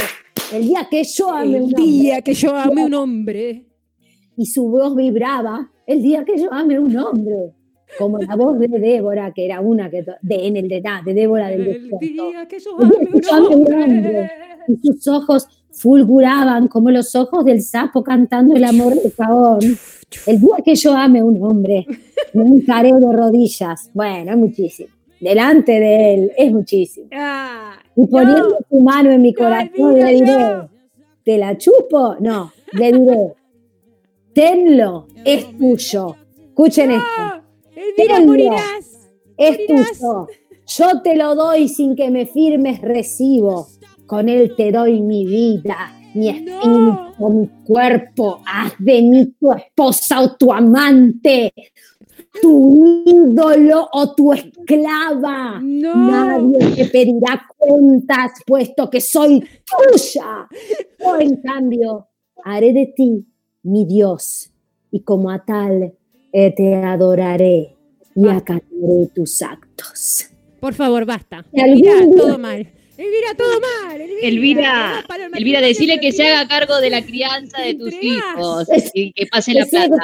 el 0.52 0.62
día 0.62 0.88
que 0.90 1.04
yo 1.04 1.30
ame 1.30 1.60
un 1.60 1.64
hombre, 1.64 1.82
día 1.82 2.22
que 2.22 2.34
yo 2.34 2.54
ame 2.56 2.84
un 2.86 2.94
hombre. 2.94 3.66
y 4.36 4.46
su 4.46 4.68
voz 4.68 4.96
vibraba, 4.96 5.70
el 5.86 6.02
día 6.02 6.24
que 6.24 6.38
yo 6.38 6.52
ame 6.52 6.76
a 6.76 6.80
un 6.80 6.96
hombre, 6.96 7.52
como 7.98 8.18
la 8.18 8.34
voz 8.36 8.58
de 8.58 8.68
Débora, 8.68 9.32
que 9.34 9.44
era 9.44 9.60
una 9.60 9.90
que, 9.90 10.02
de, 10.22 10.46
en 10.46 10.56
el 10.56 10.68
de, 10.68 10.82
de 11.04 11.14
Débora 11.14 11.48
del 11.48 11.60
El 11.60 11.66
desierto. 11.90 11.98
día 12.00 12.48
que 12.48 12.58
yo 12.58 12.70
El 12.80 12.88
día 12.88 12.98
ame 12.98 13.08
que 13.10 13.20
yo 13.20 13.32
ame 13.34 13.46
a 13.46 13.50
a 13.50 13.50
un 13.50 13.60
un 13.60 13.74
hombre. 13.74 13.76
hombre. 13.84 14.30
y 14.66 14.88
sus 14.92 15.08
ojos 15.08 15.46
fulguraban 15.76 16.68
como 16.68 16.90
los 16.90 17.14
ojos 17.14 17.44
del 17.44 17.62
sapo 17.62 18.02
cantando 18.02 18.54
el 18.56 18.64
amor 18.64 18.94
de 18.94 19.10
Caón. 19.12 19.60
El 20.26 20.40
día 20.40 20.56
que 20.64 20.74
yo 20.74 20.92
ame 20.94 21.20
a 21.20 21.24
un 21.24 21.42
hombre, 21.42 21.86
me 22.34 22.44
encaré 22.44 22.92
de 22.92 23.12
rodillas. 23.12 23.90
Bueno, 23.92 24.30
es 24.32 24.36
muchísimo. 24.38 24.88
Delante 25.20 25.72
de 25.80 26.14
él, 26.14 26.32
es 26.36 26.52
muchísimo. 26.52 27.06
Ah, 27.12 27.76
Y 27.96 28.06
poniendo 28.06 28.58
su 28.68 28.80
mano 28.80 29.10
en 29.10 29.22
mi 29.22 29.32
corazón, 29.34 29.94
le 29.94 30.12
diré, 30.14 30.38
no. 30.38 30.68
¿te 31.24 31.38
la 31.38 31.56
chupo? 31.56 32.16
No, 32.20 32.52
le 32.72 32.92
diré, 32.92 33.34
tenlo, 34.32 35.06
es 35.24 35.56
tuyo. 35.58 36.16
Escuchen 36.48 36.90
esto, 36.92 37.42
Tenlo. 37.96 38.26
morirás. 38.26 39.08
es 39.36 39.58
morirás. 39.68 39.98
tuyo. 39.98 40.26
Yo 40.66 41.02
te 41.02 41.14
lo 41.16 41.34
doy 41.34 41.68
sin 41.68 41.94
que 41.94 42.10
me 42.10 42.26
firmes 42.26 42.80
recibo. 42.80 43.66
Con 44.06 44.28
él 44.28 44.54
te 44.56 44.70
doy 44.72 45.00
mi 45.00 45.24
vida, 45.26 45.92
mi 46.14 46.28
espíritu, 46.28 47.28
mi 47.30 47.48
cuerpo, 47.64 48.40
haz 48.46 48.72
de 48.78 49.02
mí 49.02 49.26
tu 49.40 49.52
esposa 49.52 50.20
o 50.22 50.36
tu 50.36 50.52
amante, 50.52 51.52
tu 52.40 53.02
ídolo 53.06 53.88
o 53.92 54.14
tu 54.14 54.32
esclava. 54.32 55.60
Nadie 55.96 56.74
te 56.76 56.86
pedirá 56.86 57.46
cuentas, 57.56 58.32
puesto 58.46 58.88
que 58.90 59.00
soy 59.00 59.40
tuya. 59.40 60.48
Yo, 61.00 61.18
en 61.20 61.36
cambio, 61.42 62.08
haré 62.44 62.72
de 62.72 62.92
ti 62.94 63.24
mi 63.62 63.84
Dios, 63.86 64.50
y 64.90 65.00
como 65.00 65.30
a 65.30 65.44
tal 65.44 65.94
eh, 66.32 66.54
te 66.54 66.74
adoraré 66.76 67.76
y 68.14 68.28
acataré 68.28 69.08
tus 69.14 69.40
actos. 69.42 70.26
Por 70.60 70.74
favor, 70.74 71.04
basta. 71.06 71.44
Día- 71.52 72.06
todo 72.16 72.38
mal. 72.38 72.66
Elvira, 72.96 73.34
todo 73.36 73.60
mal. 73.60 74.00
Elvira, 74.00 74.28
Elvira, 74.28 75.04
Elvira, 75.36 75.60
decile 75.60 75.98
que 76.00 76.12
se 76.12 76.28
haga 76.28 76.46
cargo 76.48 76.78
de 76.80 76.90
la 76.90 77.02
crianza 77.02 77.60
de 77.62 77.74
tus 77.74 77.92
hijos 78.00 78.68
y 78.94 79.12
que 79.12 79.26
pase 79.26 79.52
la 79.54 79.66
plata. 79.66 79.96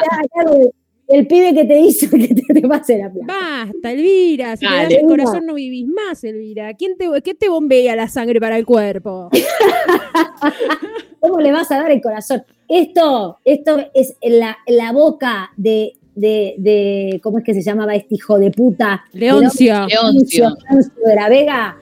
del 1.09 1.27
pibe 1.27 1.55
que 1.55 1.65
te 1.65 1.78
hizo 1.81 2.09
que 2.17 2.28
te, 2.28 2.55
te 2.60 2.69
pase 2.69 2.99
la 2.99 3.10
plata. 3.12 3.33
Basta, 3.67 3.93
Elvira. 3.93 4.57
Si 4.57 4.67
te 4.67 4.73
das 4.75 4.91
el 4.93 5.07
corazón 5.07 5.47
no 5.47 5.55
vivís 5.55 5.86
más, 5.86 6.23
Elvira. 6.25 6.75
¿Quién 6.75 6.97
te, 6.97 7.07
¿Qué 7.23 7.35
te 7.35 7.49
bombea 7.49 7.94
la 7.97 8.09
sangre 8.09 8.41
para 8.41 8.57
el 8.59 8.67
cuerpo? 8.67 9.31
¿Cómo 11.20 11.41
le 11.41 11.52
vas 11.52 11.70
a 11.70 11.77
dar 11.83 11.91
el 11.91 12.01
corazón? 12.01 12.43
Esto, 12.69 13.39
esto 13.44 13.78
es 13.94 14.15
la, 14.23 14.57
la 14.67 14.93
boca 14.93 15.51
de, 15.57 15.93
de, 16.15 16.55
de- 16.59 17.20
¿cómo 17.23 17.39
es 17.39 17.44
que 17.44 17.55
se 17.55 17.62
llamaba 17.62 17.94
este 17.94 18.15
hijo 18.15 18.39
de 18.39 18.51
puta? 18.51 19.05
Leoncio. 19.12 19.86
Leoncio. 19.86 20.57
Leoncio 20.70 20.93
de 21.05 21.15
la 21.15 21.28
Vega, 21.28 21.78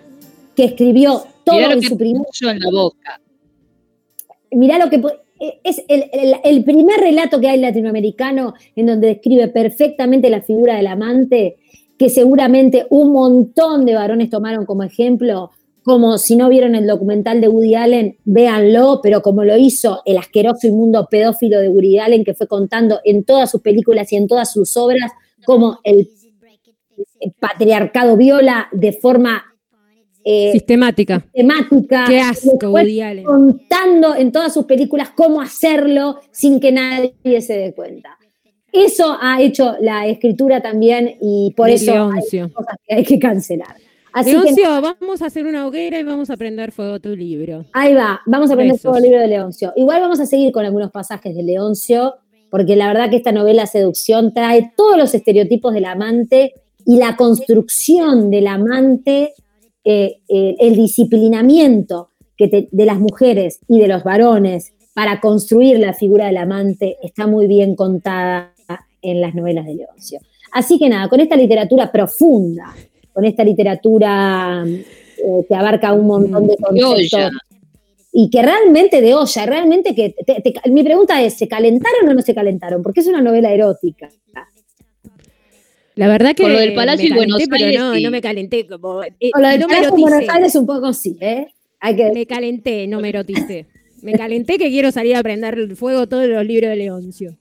que 0.58 0.64
escribió 0.64 1.22
todo 1.44 1.54
Mirá 1.54 1.68
lo 1.68 1.74
en 1.74 1.80
que 1.82 1.86
su 1.88 1.96
primer 1.96 2.22
en 2.42 2.58
la 2.58 2.70
boca. 2.72 3.20
mirá 4.50 4.76
lo 4.78 4.90
que 4.90 4.96
eh, 5.40 5.60
es 5.62 5.84
el, 5.86 6.10
el- 6.12 6.34
el 6.42 6.64
primer 6.64 6.98
relato 6.98 7.38
que 7.40 7.46
hay 7.48 7.60
latinoamericano 7.60 8.54
en 8.74 8.86
donde 8.86 9.06
describe 9.06 9.46
perfectamente 9.46 10.28
la 10.30 10.42
figura 10.42 10.74
del 10.76 10.88
amante, 10.88 11.58
que 11.96 12.08
seguramente 12.10 12.86
un 12.90 13.12
montón 13.12 13.84
de 13.86 13.94
varones 13.94 14.30
tomaron 14.30 14.66
como 14.66 14.82
ejemplo, 14.82 15.52
como 15.84 16.18
si 16.18 16.34
no 16.34 16.48
vieron 16.48 16.74
el 16.74 16.88
documental 16.88 17.40
de 17.40 17.46
Woody 17.48 17.76
Allen, 17.76 18.16
véanlo, 18.24 18.98
pero 19.00 19.22
como 19.22 19.44
lo 19.44 19.56
hizo 19.56 20.02
el 20.06 20.18
asqueroso 20.18 20.66
inmundo 20.66 21.06
pedófilo 21.08 21.60
de 21.60 21.68
Woody 21.68 22.00
Allen, 22.00 22.24
que 22.24 22.34
fue 22.34 22.48
contando 22.48 22.98
en 23.04 23.22
todas 23.22 23.48
sus 23.48 23.60
películas 23.62 24.12
y 24.12 24.16
en 24.16 24.26
todas 24.26 24.52
sus 24.52 24.76
obras, 24.76 25.12
como 25.46 25.78
el 25.84 26.08
patriarcado 27.38 28.16
viola 28.16 28.68
de 28.72 28.92
forma 28.92 29.44
eh, 30.30 30.52
Sistemática. 30.52 31.24
temática. 31.32 32.04
Qué 32.06 32.20
asco, 32.20 32.58
contando 33.24 34.14
en 34.14 34.30
todas 34.30 34.52
sus 34.52 34.66
películas 34.66 35.08
cómo 35.16 35.40
hacerlo 35.40 36.20
sin 36.30 36.60
que 36.60 36.70
nadie 36.70 37.40
se 37.40 37.54
dé 37.54 37.72
cuenta. 37.72 38.18
Eso 38.70 39.16
ha 39.18 39.40
hecho 39.40 39.76
la 39.80 40.06
escritura 40.06 40.60
también 40.60 41.16
y 41.22 41.54
por 41.56 41.68
De 41.68 41.74
eso 41.74 41.92
Leoncio. 41.92 42.44
hay 42.44 42.50
cosas 42.50 42.76
que 42.86 42.94
hay 42.94 43.04
que 43.04 43.18
cancelar. 43.18 43.74
Así 44.12 44.30
que 44.32 44.36
Leoncio, 44.36 44.82
vamos 44.82 45.22
a 45.22 45.26
hacer 45.26 45.46
una 45.46 45.66
hoguera 45.66 45.98
y 45.98 46.02
vamos 46.02 46.28
a 46.28 46.36
prender 46.36 46.72
fuego 46.72 46.94
a 46.94 47.00
tu 47.00 47.16
libro. 47.16 47.64
ahí 47.72 47.94
va, 47.94 48.20
vamos 48.26 48.50
a 48.50 48.54
Besos. 48.54 48.82
todo 48.82 48.96
el 48.96 49.04
libro 49.04 49.20
de 49.20 49.28
Leoncio. 49.28 49.72
Igual 49.76 50.02
vamos 50.02 50.20
a 50.20 50.26
seguir 50.26 50.52
con 50.52 50.66
algunos 50.66 50.90
pasajes 50.90 51.34
de 51.34 51.42
Leoncio, 51.42 52.16
porque 52.50 52.76
la 52.76 52.88
verdad 52.88 53.08
que 53.08 53.16
esta 53.16 53.32
novela 53.32 53.66
Seducción 53.66 54.34
trae 54.34 54.72
todos 54.76 54.98
los 54.98 55.14
estereotipos 55.14 55.72
del 55.72 55.86
amante 55.86 56.52
y 56.84 56.98
la 56.98 57.16
construcción 57.16 58.30
del 58.30 58.46
amante, 58.46 59.32
eh, 59.90 60.20
eh, 60.28 60.54
el 60.60 60.76
disciplinamiento 60.76 62.10
que 62.36 62.48
te- 62.48 62.68
de 62.70 62.84
las 62.86 62.98
mujeres 63.00 63.60
y 63.68 63.78
de 63.80 63.88
los 63.88 64.04
varones 64.04 64.72
para 64.94 65.20
construir 65.20 65.78
la 65.78 65.94
figura 65.94 66.26
del 66.26 66.36
amante 66.36 66.96
está 67.02 67.26
muy 67.26 67.46
bien 67.46 67.74
contada 67.74 68.52
en 69.00 69.20
las 69.20 69.34
novelas 69.34 69.64
de 69.66 69.74
Leoncio. 69.76 70.20
Así 70.52 70.78
que 70.78 70.88
nada, 70.88 71.08
con 71.08 71.20
esta 71.20 71.36
literatura 71.36 71.90
profunda, 71.90 72.74
con 73.12 73.24
esta 73.24 73.44
literatura 73.44 74.64
eh, 74.66 75.44
que 75.48 75.54
abarca 75.54 75.92
un 75.92 76.06
montón 76.06 76.46
de 76.48 76.56
conceptos 76.56 77.10
y 78.12 78.30
que 78.30 78.42
realmente 78.42 79.00
de 79.00 79.14
olla, 79.14 79.46
realmente 79.46 79.94
que 79.94 80.14
te- 80.26 80.40
te- 80.42 80.70
mi 80.70 80.82
pregunta 80.82 81.22
es, 81.22 81.34
¿se 81.34 81.46
calentaron 81.46 82.08
o 82.08 82.14
no 82.14 82.22
se 82.22 82.34
calentaron? 82.34 82.82
Porque 82.82 83.00
es 83.00 83.06
una 83.06 83.20
novela 83.22 83.52
erótica. 83.52 84.08
La 85.98 86.06
verdad 86.06 86.32
que 86.36 86.44
Con 86.44 86.52
lo 86.52 86.60
del 86.60 86.74
Palacio 86.74 87.08
y 87.08 87.12
Buenos 87.12 87.42
Aires, 87.50 87.80
no, 87.80 87.92
sí. 87.92 88.04
no 88.04 88.12
me 88.12 88.20
calenté 88.20 88.68
como 88.68 89.02
eh, 89.02 89.32
Con 89.32 89.42
lo 89.42 89.48
del 89.48 89.58
no 89.58 89.66
me 89.66 89.74
Palacio 89.74 89.96
de 89.96 90.00
Buenos. 90.00 90.28
Aires 90.32 90.54
un 90.54 90.64
poco 90.64 90.92
sí, 90.92 91.18
¿eh? 91.20 91.48
Hay 91.80 91.96
que 91.96 92.12
Me 92.12 92.24
calenté, 92.24 92.86
no 92.86 93.00
me 93.00 93.08
eroticé. 93.08 93.66
Me 94.02 94.12
calenté 94.12 94.58
que 94.58 94.68
quiero 94.68 94.92
salir 94.92 95.16
a 95.16 95.24
prender 95.24 95.58
el 95.58 95.74
fuego 95.74 96.06
todos 96.06 96.28
los 96.28 96.46
libros 96.46 96.70
de 96.70 96.76
Leoncio. 96.76 97.36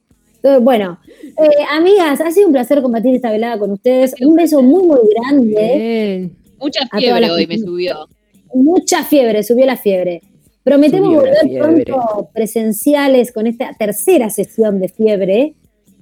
Bueno, 0.61 0.99
eh, 1.37 1.63
amigas, 1.71 2.19
ha 2.19 2.31
sido 2.31 2.47
un 2.47 2.53
placer 2.53 2.81
compartir 2.81 3.13
esta 3.13 3.31
velada 3.31 3.59
con 3.59 3.71
ustedes. 3.73 4.15
Un 4.21 4.35
beso 4.35 4.63
muy, 4.63 4.87
muy 4.87 4.99
grande. 5.13 5.77
Bien. 5.77 6.35
Mucha 6.57 6.87
fiebre 6.97 7.29
hoy 7.29 7.45
me 7.45 7.59
subió. 7.59 8.07
Mucha 8.55 9.03
fiebre, 9.03 9.43
subió 9.43 9.67
la 9.67 9.77
fiebre. 9.77 10.23
Prometemos 10.63 11.13
volver 11.13 11.35
fiebre. 11.43 11.85
pronto 11.85 12.29
presenciales 12.33 13.31
con 13.31 13.45
esta 13.45 13.71
tercera 13.77 14.31
sesión 14.31 14.79
de 14.79 14.89
fiebre. 14.89 15.53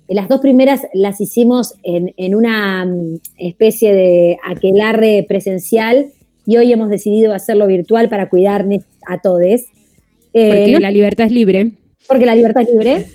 Las 0.08 0.28
dos 0.30 0.40
primeras 0.40 0.82
las 0.94 1.20
hicimos 1.20 1.74
en, 1.84 2.14
en 2.18 2.36
una 2.36 2.86
mm, 2.86 3.20
especie 3.38 3.94
de 3.94 4.38
aquelarre 4.44 5.26
presencial 5.28 6.08
y 6.46 6.58
hoy 6.58 6.72
hemos 6.72 6.90
decidido 6.90 7.34
hacerlo 7.34 7.66
virtual 7.68 8.08
para 8.10 8.30
cuidarnos 8.30 8.84
a 9.08 9.20
todos. 9.22 9.42
Eh, 9.42 9.62
Porque 10.34 10.72
no- 10.74 10.80
la 10.80 10.92
libertad 10.92 11.26
es 11.28 11.32
libre. 11.32 11.72
porque 12.08 12.26
la 12.26 12.36
libertad 12.36 12.62
es 12.64 12.70
libre. 12.70 13.06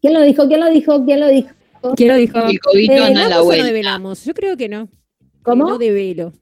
¿Quién 0.00 0.14
lo 0.14 0.22
dijo? 0.22 0.48
¿Quién 0.48 0.60
lo 0.60 0.70
dijo? 0.70 1.04
¿Quién 1.04 1.20
lo 1.20 1.28
dijo? 1.28 1.50
¿Quién 1.96 2.08
lo 2.08 2.16
dijo? 2.16 2.38
El 2.46 2.58
COVID 2.60 2.90
Eh, 2.90 2.98
la 2.98 3.06
¿Develamos 3.08 3.46
o 3.46 3.56
no 3.56 3.64
develamos? 3.64 4.24
Yo 4.24 4.34
creo 4.34 4.56
que 4.56 4.68
no. 4.68 4.88
¿Cómo? 5.42 5.68
No 5.68 5.78
develo. 5.78 6.32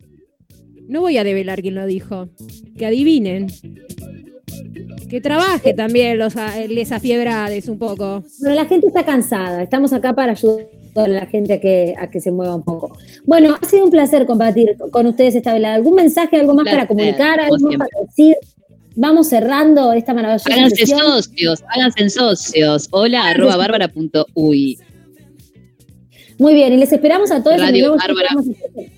No 0.89 1.01
voy 1.03 1.19
a 1.19 1.25
develar 1.25 1.61
quién 1.61 1.75
lo 1.75 1.85
dijo. 1.87 2.29
Que 2.79 2.87
adivinen. 2.87 3.49
Que 5.09 5.21
trabaje 5.21 5.73
también 5.75 6.19
los 6.19 6.37
a- 6.37 6.59
les 6.67 6.93
afiebrades 6.93 7.69
un 7.69 7.79
poco. 7.79 8.25
Bueno, 8.41 8.55
la 8.55 8.67
gente 8.67 8.87
está 8.89 9.05
cansada. 9.05 9.63
Estamos 9.63 9.93
acá 9.93 10.15
para 10.15 10.33
ayudar 10.33 10.67
a 10.97 11.09
la 11.09 11.27
gente 11.27 11.55
a 11.55 11.61
que, 11.61 11.95
a 11.99 12.11
que 12.11 12.21
se 12.21 12.31
mueva 12.31 12.55
un 12.57 12.63
poco. 12.65 12.97
Bueno, 13.25 13.57
ha 13.61 13.67
sido 13.67 13.85
un 13.85 13.91
placer 13.91 14.27
compartir 14.27 14.77
con 14.91 15.07
ustedes 15.07 15.35
esta 15.35 15.53
velada. 15.55 15.75
¿Algún 15.77 15.95
mensaje, 15.95 16.37
algo 16.37 16.55
más 16.55 16.65
para 16.67 16.87
comunicar, 16.87 17.41
algo 17.41 17.57
más 17.59 17.77
para 17.77 18.07
decir? 18.07 18.37
Vamos 18.97 19.29
cerrando 19.29 19.93
esta 19.93 20.13
maravillosa 20.13 20.51
Háganse 20.53 20.77
sesión. 20.77 21.01
socios, 21.01 21.63
háganse 21.69 22.11
socios. 22.11 22.89
Hola, 22.91 23.29
arroba 23.29 23.57
bárbara.uy. 23.57 24.79
Muy 26.39 26.55
bien, 26.55 26.73
y 26.73 26.77
les 26.79 26.93
esperamos 26.93 27.31
a 27.31 27.43
todos. 27.43 27.61
Radio 27.61 27.95
nos 27.97 28.05
vemos- 28.07 28.17
Bárbara. 28.19 28.89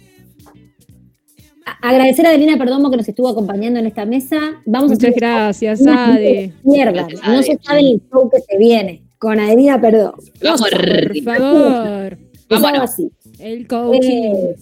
Agradecer 1.82 2.26
a 2.26 2.30
Adelina 2.30 2.56
Perdomo 2.58 2.90
que 2.90 2.96
nos 2.96 3.08
estuvo 3.08 3.28
acompañando 3.28 3.78
en 3.80 3.86
esta 3.86 4.04
mesa. 4.04 4.38
Vamos 4.66 4.90
Muchas 4.90 5.04
a 5.04 5.08
hacer 5.08 5.20
gracias, 5.20 5.80
una 5.80 6.14
Ade. 6.14 6.52
mierda. 6.64 7.06
No 7.26 7.42
se 7.42 7.58
sabe 7.62 7.80
el 7.80 8.00
show 8.10 8.30
que 8.30 8.40
se 8.40 8.56
viene 8.58 9.02
con 9.18 9.38
Adelina 9.38 9.80
Perdomo. 9.80 10.14
Vamos. 10.42 10.60
Por 10.60 11.22
favor. 11.24 12.18
Vámonos. 12.48 12.80
así. 12.82 13.10
El 13.38 13.66
coaching. 13.68 14.00
Eh, 14.02 14.54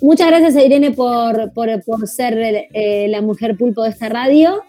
muchas 0.00 0.28
gracias 0.28 0.56
a 0.56 0.62
Irene 0.64 0.92
por, 0.92 1.52
por, 1.52 1.82
por 1.84 2.06
ser 2.06 2.68
eh, 2.72 3.06
la 3.08 3.20
mujer 3.22 3.56
pulpo 3.56 3.82
de 3.82 3.90
esta 3.90 4.08
radio. 4.08 4.62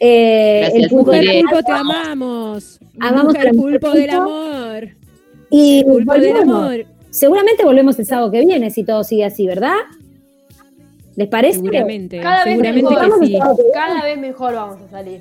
Eh, 0.00 0.60
Gracias, 0.62 0.82
el 0.84 0.90
pulpo 0.90 1.12
Mujer 1.12 1.40
pulpo, 1.42 1.62
te 1.62 1.72
amamos. 1.72 2.80
Amamos 3.00 3.34
Mujer 3.34 3.54
mujer 3.54 3.80
pulpo 3.80 3.96
del 3.96 4.10
amor. 4.10 4.88
Y 5.50 5.84
Pulpo 5.84 6.12
del 6.14 6.32
volvemos. 6.32 6.42
amor. 6.42 6.86
Seguramente 7.10 7.64
volvemos 7.64 7.98
el 7.98 8.06
sábado 8.06 8.30
que 8.30 8.40
viene, 8.40 8.70
si 8.70 8.82
todo 8.84 9.04
sigue 9.04 9.24
así, 9.24 9.46
¿verdad? 9.46 9.76
¿Les 11.16 11.28
parece? 11.28 11.54
Seguramente. 11.54 12.20
Cada 12.20 12.44
vez 12.44 12.54
seguramente 12.54 12.90
mejor. 12.90 13.04
que 13.04 13.10
Vamos 13.10 13.26
sí. 13.26 13.38
Cada 13.72 14.02
vez 14.02 14.18
mejor 14.18 14.54
vamos 14.54 14.80
a 14.82 14.90
salir. 14.90 15.20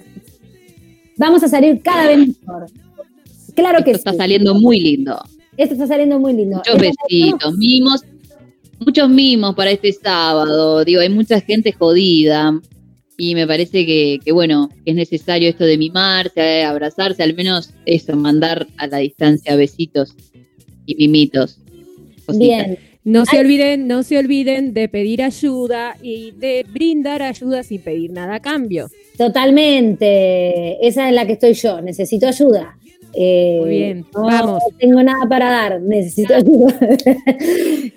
Vamos 1.18 1.44
a 1.44 1.48
salir 1.48 1.82
cada 1.82 2.08
vez 2.08 2.18
mejor. 2.28 2.66
Claro 3.56 3.78
Esto 3.80 3.86
que 3.86 3.92
está 3.92 4.12
sí. 4.12 4.18
saliendo 4.18 4.56
muy 4.56 4.80
lindo. 4.80 5.22
Esto 5.58 5.74
está 5.76 5.88
saliendo 5.88 6.20
muy 6.20 6.34
lindo. 6.34 6.58
Muchos 6.58 6.80
besitos, 6.80 7.56
mimos, 7.58 8.04
muchos 8.80 9.10
mimos 9.10 9.54
para 9.56 9.72
este 9.72 9.94
sábado. 9.94 10.84
Digo, 10.84 11.02
hay 11.02 11.10
mucha 11.10 11.40
gente 11.42 11.72
jodida 11.72 12.60
y 13.18 13.36
me 13.36 13.46
parece 13.46 13.86
que, 13.86 14.20
que, 14.26 14.32
bueno, 14.32 14.70
que 14.84 14.92
es 14.92 14.96
necesario 14.96 15.50
esto 15.50 15.66
de 15.66 15.78
mimarse, 15.78 16.64
abrazarse, 16.64 17.22
al 17.22 17.36
menos 17.36 17.70
eso, 17.86 18.16
mandar 18.16 18.66
a 18.78 18.88
la 18.88 18.98
distancia 18.98 19.56
besitos 19.56 20.16
y 20.88 20.96
mimitos. 20.96 21.60
cositas. 22.26 22.38
Bien. 22.40 22.80
No 23.06 23.26
se 23.26 23.40
olviden, 23.40 23.88
no 23.88 24.04
se 24.04 24.18
olviden 24.18 24.74
de 24.74 24.88
pedir 24.88 25.22
ayuda 25.24 25.98
y 26.02 26.32
de 26.32 26.66
brindar 26.72 27.22
ayuda 27.22 27.64
sin 27.64 27.82
pedir 27.82 28.12
nada 28.12 28.36
a 28.36 28.40
cambio. 28.42 28.88
Totalmente. 29.18 30.86
Esa 30.88 31.10
es 31.10 31.16
la 31.16 31.26
que 31.26 31.34
estoy 31.34 31.54
yo. 31.54 31.82
Necesito 31.82 32.28
ayuda. 32.28 32.78
Eh, 33.16 33.58
Muy 33.62 33.70
bien, 33.70 34.06
no 34.16 34.24
vamos. 34.24 34.64
tengo 34.80 35.04
nada 35.04 35.28
para 35.30 35.50
dar. 35.50 35.82
Necesito 35.82 36.34
ayuda. 36.36 36.76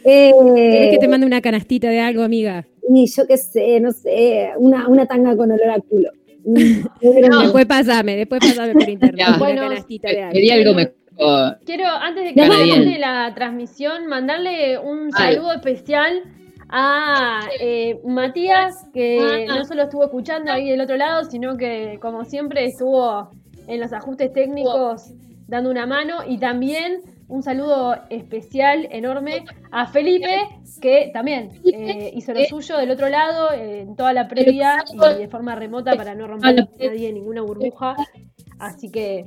Eh, 0.09 0.31
¿Querés 0.55 0.91
que 0.93 0.99
te 1.01 1.09
mande 1.09 1.27
una 1.27 1.41
canastita 1.41 1.89
de 1.91 1.99
algo, 1.99 2.23
amiga? 2.23 2.65
y 2.89 3.07
yo 3.11 3.27
qué 3.27 3.37
sé, 3.37 3.81
no 3.81 3.91
sé, 3.91 4.51
una, 4.59 4.87
una 4.87 5.07
tanga 5.07 5.37
con 5.37 5.51
olor 5.51 5.69
a 5.71 5.81
culo. 5.81 6.11
Después 7.01 7.67
pasame, 7.67 8.17
después 8.17 8.41
pasame 8.41 8.73
por 8.75 8.89
internet. 8.89 9.19
Ya. 9.19 9.29
una 9.31 9.39
Bueno, 9.39 9.63
canastita 9.63 10.09
de 10.11 10.21
algo. 10.23 10.33
Quería 10.33 10.55
algo 10.55 10.75
mejor. 10.75 10.95
Quiero, 11.65 11.89
antes 11.89 12.25
de 12.25 12.35
que 12.35 12.49
termine 12.49 12.99
la 12.99 13.33
transmisión, 13.35 14.07
mandarle 14.07 14.79
un 14.79 15.11
Ay. 15.15 15.35
saludo 15.35 15.53
especial 15.53 16.23
a 16.69 17.41
eh, 17.61 18.01
Matías, 18.05 18.87
que 18.93 19.47
no 19.49 19.65
solo 19.65 19.85
estuvo 19.85 20.05
escuchando 20.05 20.53
ahí 20.53 20.69
del 20.71 20.81
otro 20.81 20.97
lado, 20.97 21.25
sino 21.25 21.57
que, 21.57 21.99
como 22.01 22.25
siempre, 22.25 22.67
estuvo 22.67 23.31
en 23.67 23.81
los 23.81 23.93
ajustes 23.93 24.33
técnicos 24.33 25.13
dando 25.47 25.71
una 25.71 25.87
mano. 25.87 26.19
Y 26.27 26.39
también 26.39 27.03
un 27.29 27.43
saludo 27.43 27.97
especial, 28.11 28.89
enorme, 28.91 29.45
a 29.71 29.87
Felipe, 29.87 30.37
que 30.81 31.11
también 31.13 31.51
eh, 31.65 32.13
hizo 32.15 32.33
lo 32.33 32.45
suyo 32.45 32.79
del 32.79 32.91
otro 32.91 33.09
lado, 33.09 33.53
eh, 33.53 33.81
en 33.81 33.97
toda 33.97 34.13
la 34.13 34.29
previa 34.29 34.85
y 34.93 35.19
de 35.19 35.29
forma 35.29 35.55
remota 35.55 35.97
para 35.97 36.15
no 36.15 36.27
romper 36.27 36.61
a 36.61 36.69
nadie 36.79 37.13
ninguna 37.13 37.43
burbuja. 37.43 37.97
Así 38.59 38.91
que 38.91 39.27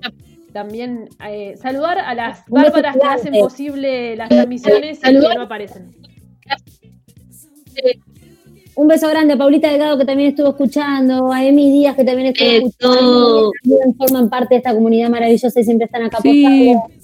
también 0.53 1.09
eh, 1.27 1.55
saludar 1.61 1.99
a 1.99 2.13
las 2.15 2.43
bárbaras 2.47 2.95
que 2.97 3.07
hacen 3.07 3.33
posible 3.33 4.15
las 4.15 4.29
transmisiones 4.29 4.99
y 4.99 5.01
que 5.01 5.11
no 5.13 5.41
aparecen. 5.41 5.91
Un 8.75 8.87
beso 8.87 9.09
grande 9.09 9.33
a 9.33 9.37
Paulita 9.37 9.69
Delgado 9.69 9.97
que 9.97 10.05
también 10.05 10.29
estuvo 10.29 10.49
escuchando, 10.49 11.31
a 11.33 11.43
Emi 11.45 11.69
Díaz 11.71 11.95
que 11.95 12.03
también 12.05 12.27
estuvo 12.27 12.49
escuchando, 12.67 13.51
que 13.61 13.69
también 13.69 13.95
forman 13.97 14.29
parte 14.29 14.55
de 14.55 14.57
esta 14.59 14.73
comunidad 14.73 15.09
maravillosa 15.09 15.59
y 15.59 15.63
siempre 15.63 15.85
están 15.85 16.03
acá 16.03 16.19
Sí. 16.21 16.69
apostando. 16.71 16.99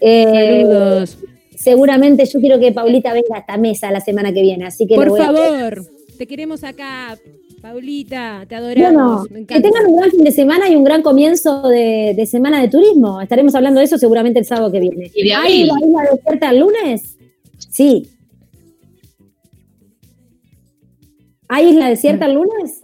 Eh, 0.00 0.62
Saludos. 0.62 1.18
seguramente 1.56 2.24
yo 2.24 2.40
quiero 2.40 2.58
que 2.60 2.72
Paulita 2.72 3.12
venga 3.12 3.36
a 3.36 3.38
esta 3.40 3.56
mesa 3.58 3.90
la 3.90 4.00
semana 4.00 4.32
que 4.32 4.40
viene, 4.42 4.64
así 4.66 4.86
que 4.86 4.94
Por 4.94 5.08
a- 5.20 5.24
favor, 5.24 5.82
te 6.16 6.26
queremos 6.26 6.64
acá, 6.64 7.18
Paulita, 7.60 8.44
te 8.48 8.54
Bueno, 8.60 8.68
adoramos. 8.68 9.30
me 9.30 9.44
que 9.46 9.60
tengan 9.60 9.86
un 9.86 9.96
gran 9.96 10.10
fin 10.10 10.24
de 10.24 10.30
semana 10.32 10.68
y 10.68 10.76
un 10.76 10.84
gran 10.84 11.02
comienzo 11.02 11.68
de, 11.68 12.14
de 12.16 12.26
semana 12.26 12.60
de 12.60 12.68
turismo. 12.68 13.20
Estaremos 13.20 13.54
hablando 13.54 13.80
de 13.80 13.86
eso 13.86 13.98
seguramente 13.98 14.38
el 14.38 14.44
sábado 14.44 14.70
que 14.70 14.80
viene. 14.80 15.10
Y 15.14 15.24
de 15.28 15.34
¿Hay 15.34 15.64
la 15.64 15.74
isla 15.80 16.02
desierta 16.12 16.50
el 16.50 16.58
lunes? 16.60 17.16
Sí. 17.70 18.08
¿Hay 21.48 21.70
isla 21.70 21.88
desierta 21.88 22.26
el 22.26 22.34
lunes? 22.34 22.82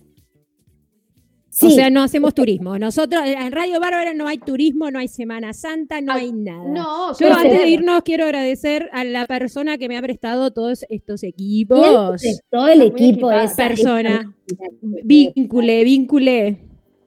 Sí. 1.57 1.67
O 1.67 1.71
sea, 1.71 1.89
no 1.89 2.03
hacemos 2.03 2.35
turismo. 2.35 2.77
Nosotros, 2.81 3.23
en 3.25 3.53
Radio 3.53 3.79
Bárbara 3.79 4.13
no 4.13 4.27
hay 4.27 4.39
turismo, 4.39 4.91
no 4.91 4.99
hay 4.99 5.07
Semana 5.07 5.53
Santa, 5.53 6.01
no 6.01 6.13
hay 6.13 6.33
nada. 6.33 6.65
No, 6.69 7.17
Yo 7.17 7.33
antes 7.33 7.53
sé. 7.53 7.59
de 7.59 7.69
irnos 7.69 8.03
quiero 8.03 8.25
agradecer 8.25 8.91
a 8.93 9.05
la 9.05 9.25
persona 9.29 9.79
que 9.79 9.89
me 9.89 9.97
ha 9.97 10.03
prestado 10.03 10.51
todos 10.53 10.85
estos 10.89 11.21
¿Quién 11.21 11.31
equipos. 11.33 12.21
prestó 12.21 12.67
el 12.67 12.83
equipo 12.83 13.31
de 13.31 13.45
esa 13.45 13.69
Persona. 13.69 14.35
Víncule, 15.05 15.85
víncule. 15.85 16.59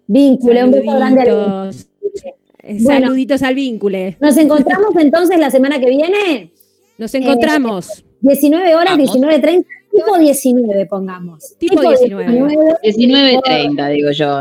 Vínculo, 0.08 0.64
un 0.66 0.72
beso 0.72 0.92
grande 0.95 1.22
al 1.22 1.27
Saluditos. 1.74 1.88
Eh, 2.64 2.77
Bueno. 2.82 3.01
Saluditos 3.08 3.43
al 3.43 3.56
víncule. 3.56 4.17
Nos 4.22 4.38
encontramos 4.38 4.95
entonces 4.98 5.38
la 5.40 5.51
semana 5.51 5.77
que 5.80 5.90
viene, 5.90 6.53
Nos 6.98 7.14
encontramos. 7.16 8.03
19 8.22 8.76
horas, 8.76 8.98
Vamos. 8.98 9.16
19.30, 9.16 9.66
tipo 9.98 10.17
19 10.17 10.85
pongamos. 10.85 11.56
Tipo 11.58 11.82
19. 11.82 12.56
19.30, 12.84 13.90
digo 13.92 14.11
yo. 14.11 14.40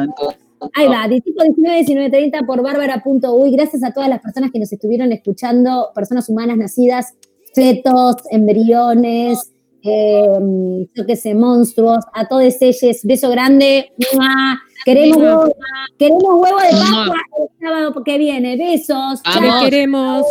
Ahí 0.75 0.89
va, 0.89 1.07
de 1.09 1.20
tipo 1.20 1.43
19, 1.43 2.10
19.30 2.10 2.47
por 2.47 2.62
bárbara.uy. 2.62 3.51
Gracias 3.52 3.83
a 3.83 3.93
todas 3.93 4.09
las 4.09 4.20
personas 4.20 4.51
que 4.51 4.59
nos 4.59 4.73
estuvieron 4.73 5.12
escuchando, 5.12 5.91
personas 5.94 6.28
humanas 6.28 6.57
nacidas, 6.57 7.15
fetos, 7.55 8.17
embriones, 8.31 9.52
eh, 9.83 10.86
yo 10.94 11.07
qué 11.07 11.17
sé, 11.17 11.35
monstruos, 11.35 12.05
a 12.12 12.26
todos 12.26 12.57
ellos, 12.60 13.01
beso 13.05 13.31
grande. 13.31 13.93
¡Mua! 14.15 14.60
Queremos 14.85 15.17
huevo, 15.18 15.52
queremos 15.99 16.23
huevo 16.23 16.59
de 16.59 16.70
Pascua 16.70 17.23
el 17.39 17.49
sábado 17.60 18.05
que 18.05 18.18
viene. 18.18 18.57
Besos. 18.57 19.23
Vamos. 19.25 19.51
Chao. 19.51 19.65
queremos. 19.65 20.26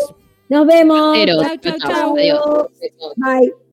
Nos 0.49 0.67
vemos. 0.67 1.17
Chau, 1.61 1.75
chau. 1.79 2.17
Adiós. 2.17 2.67
Bye. 3.17 3.64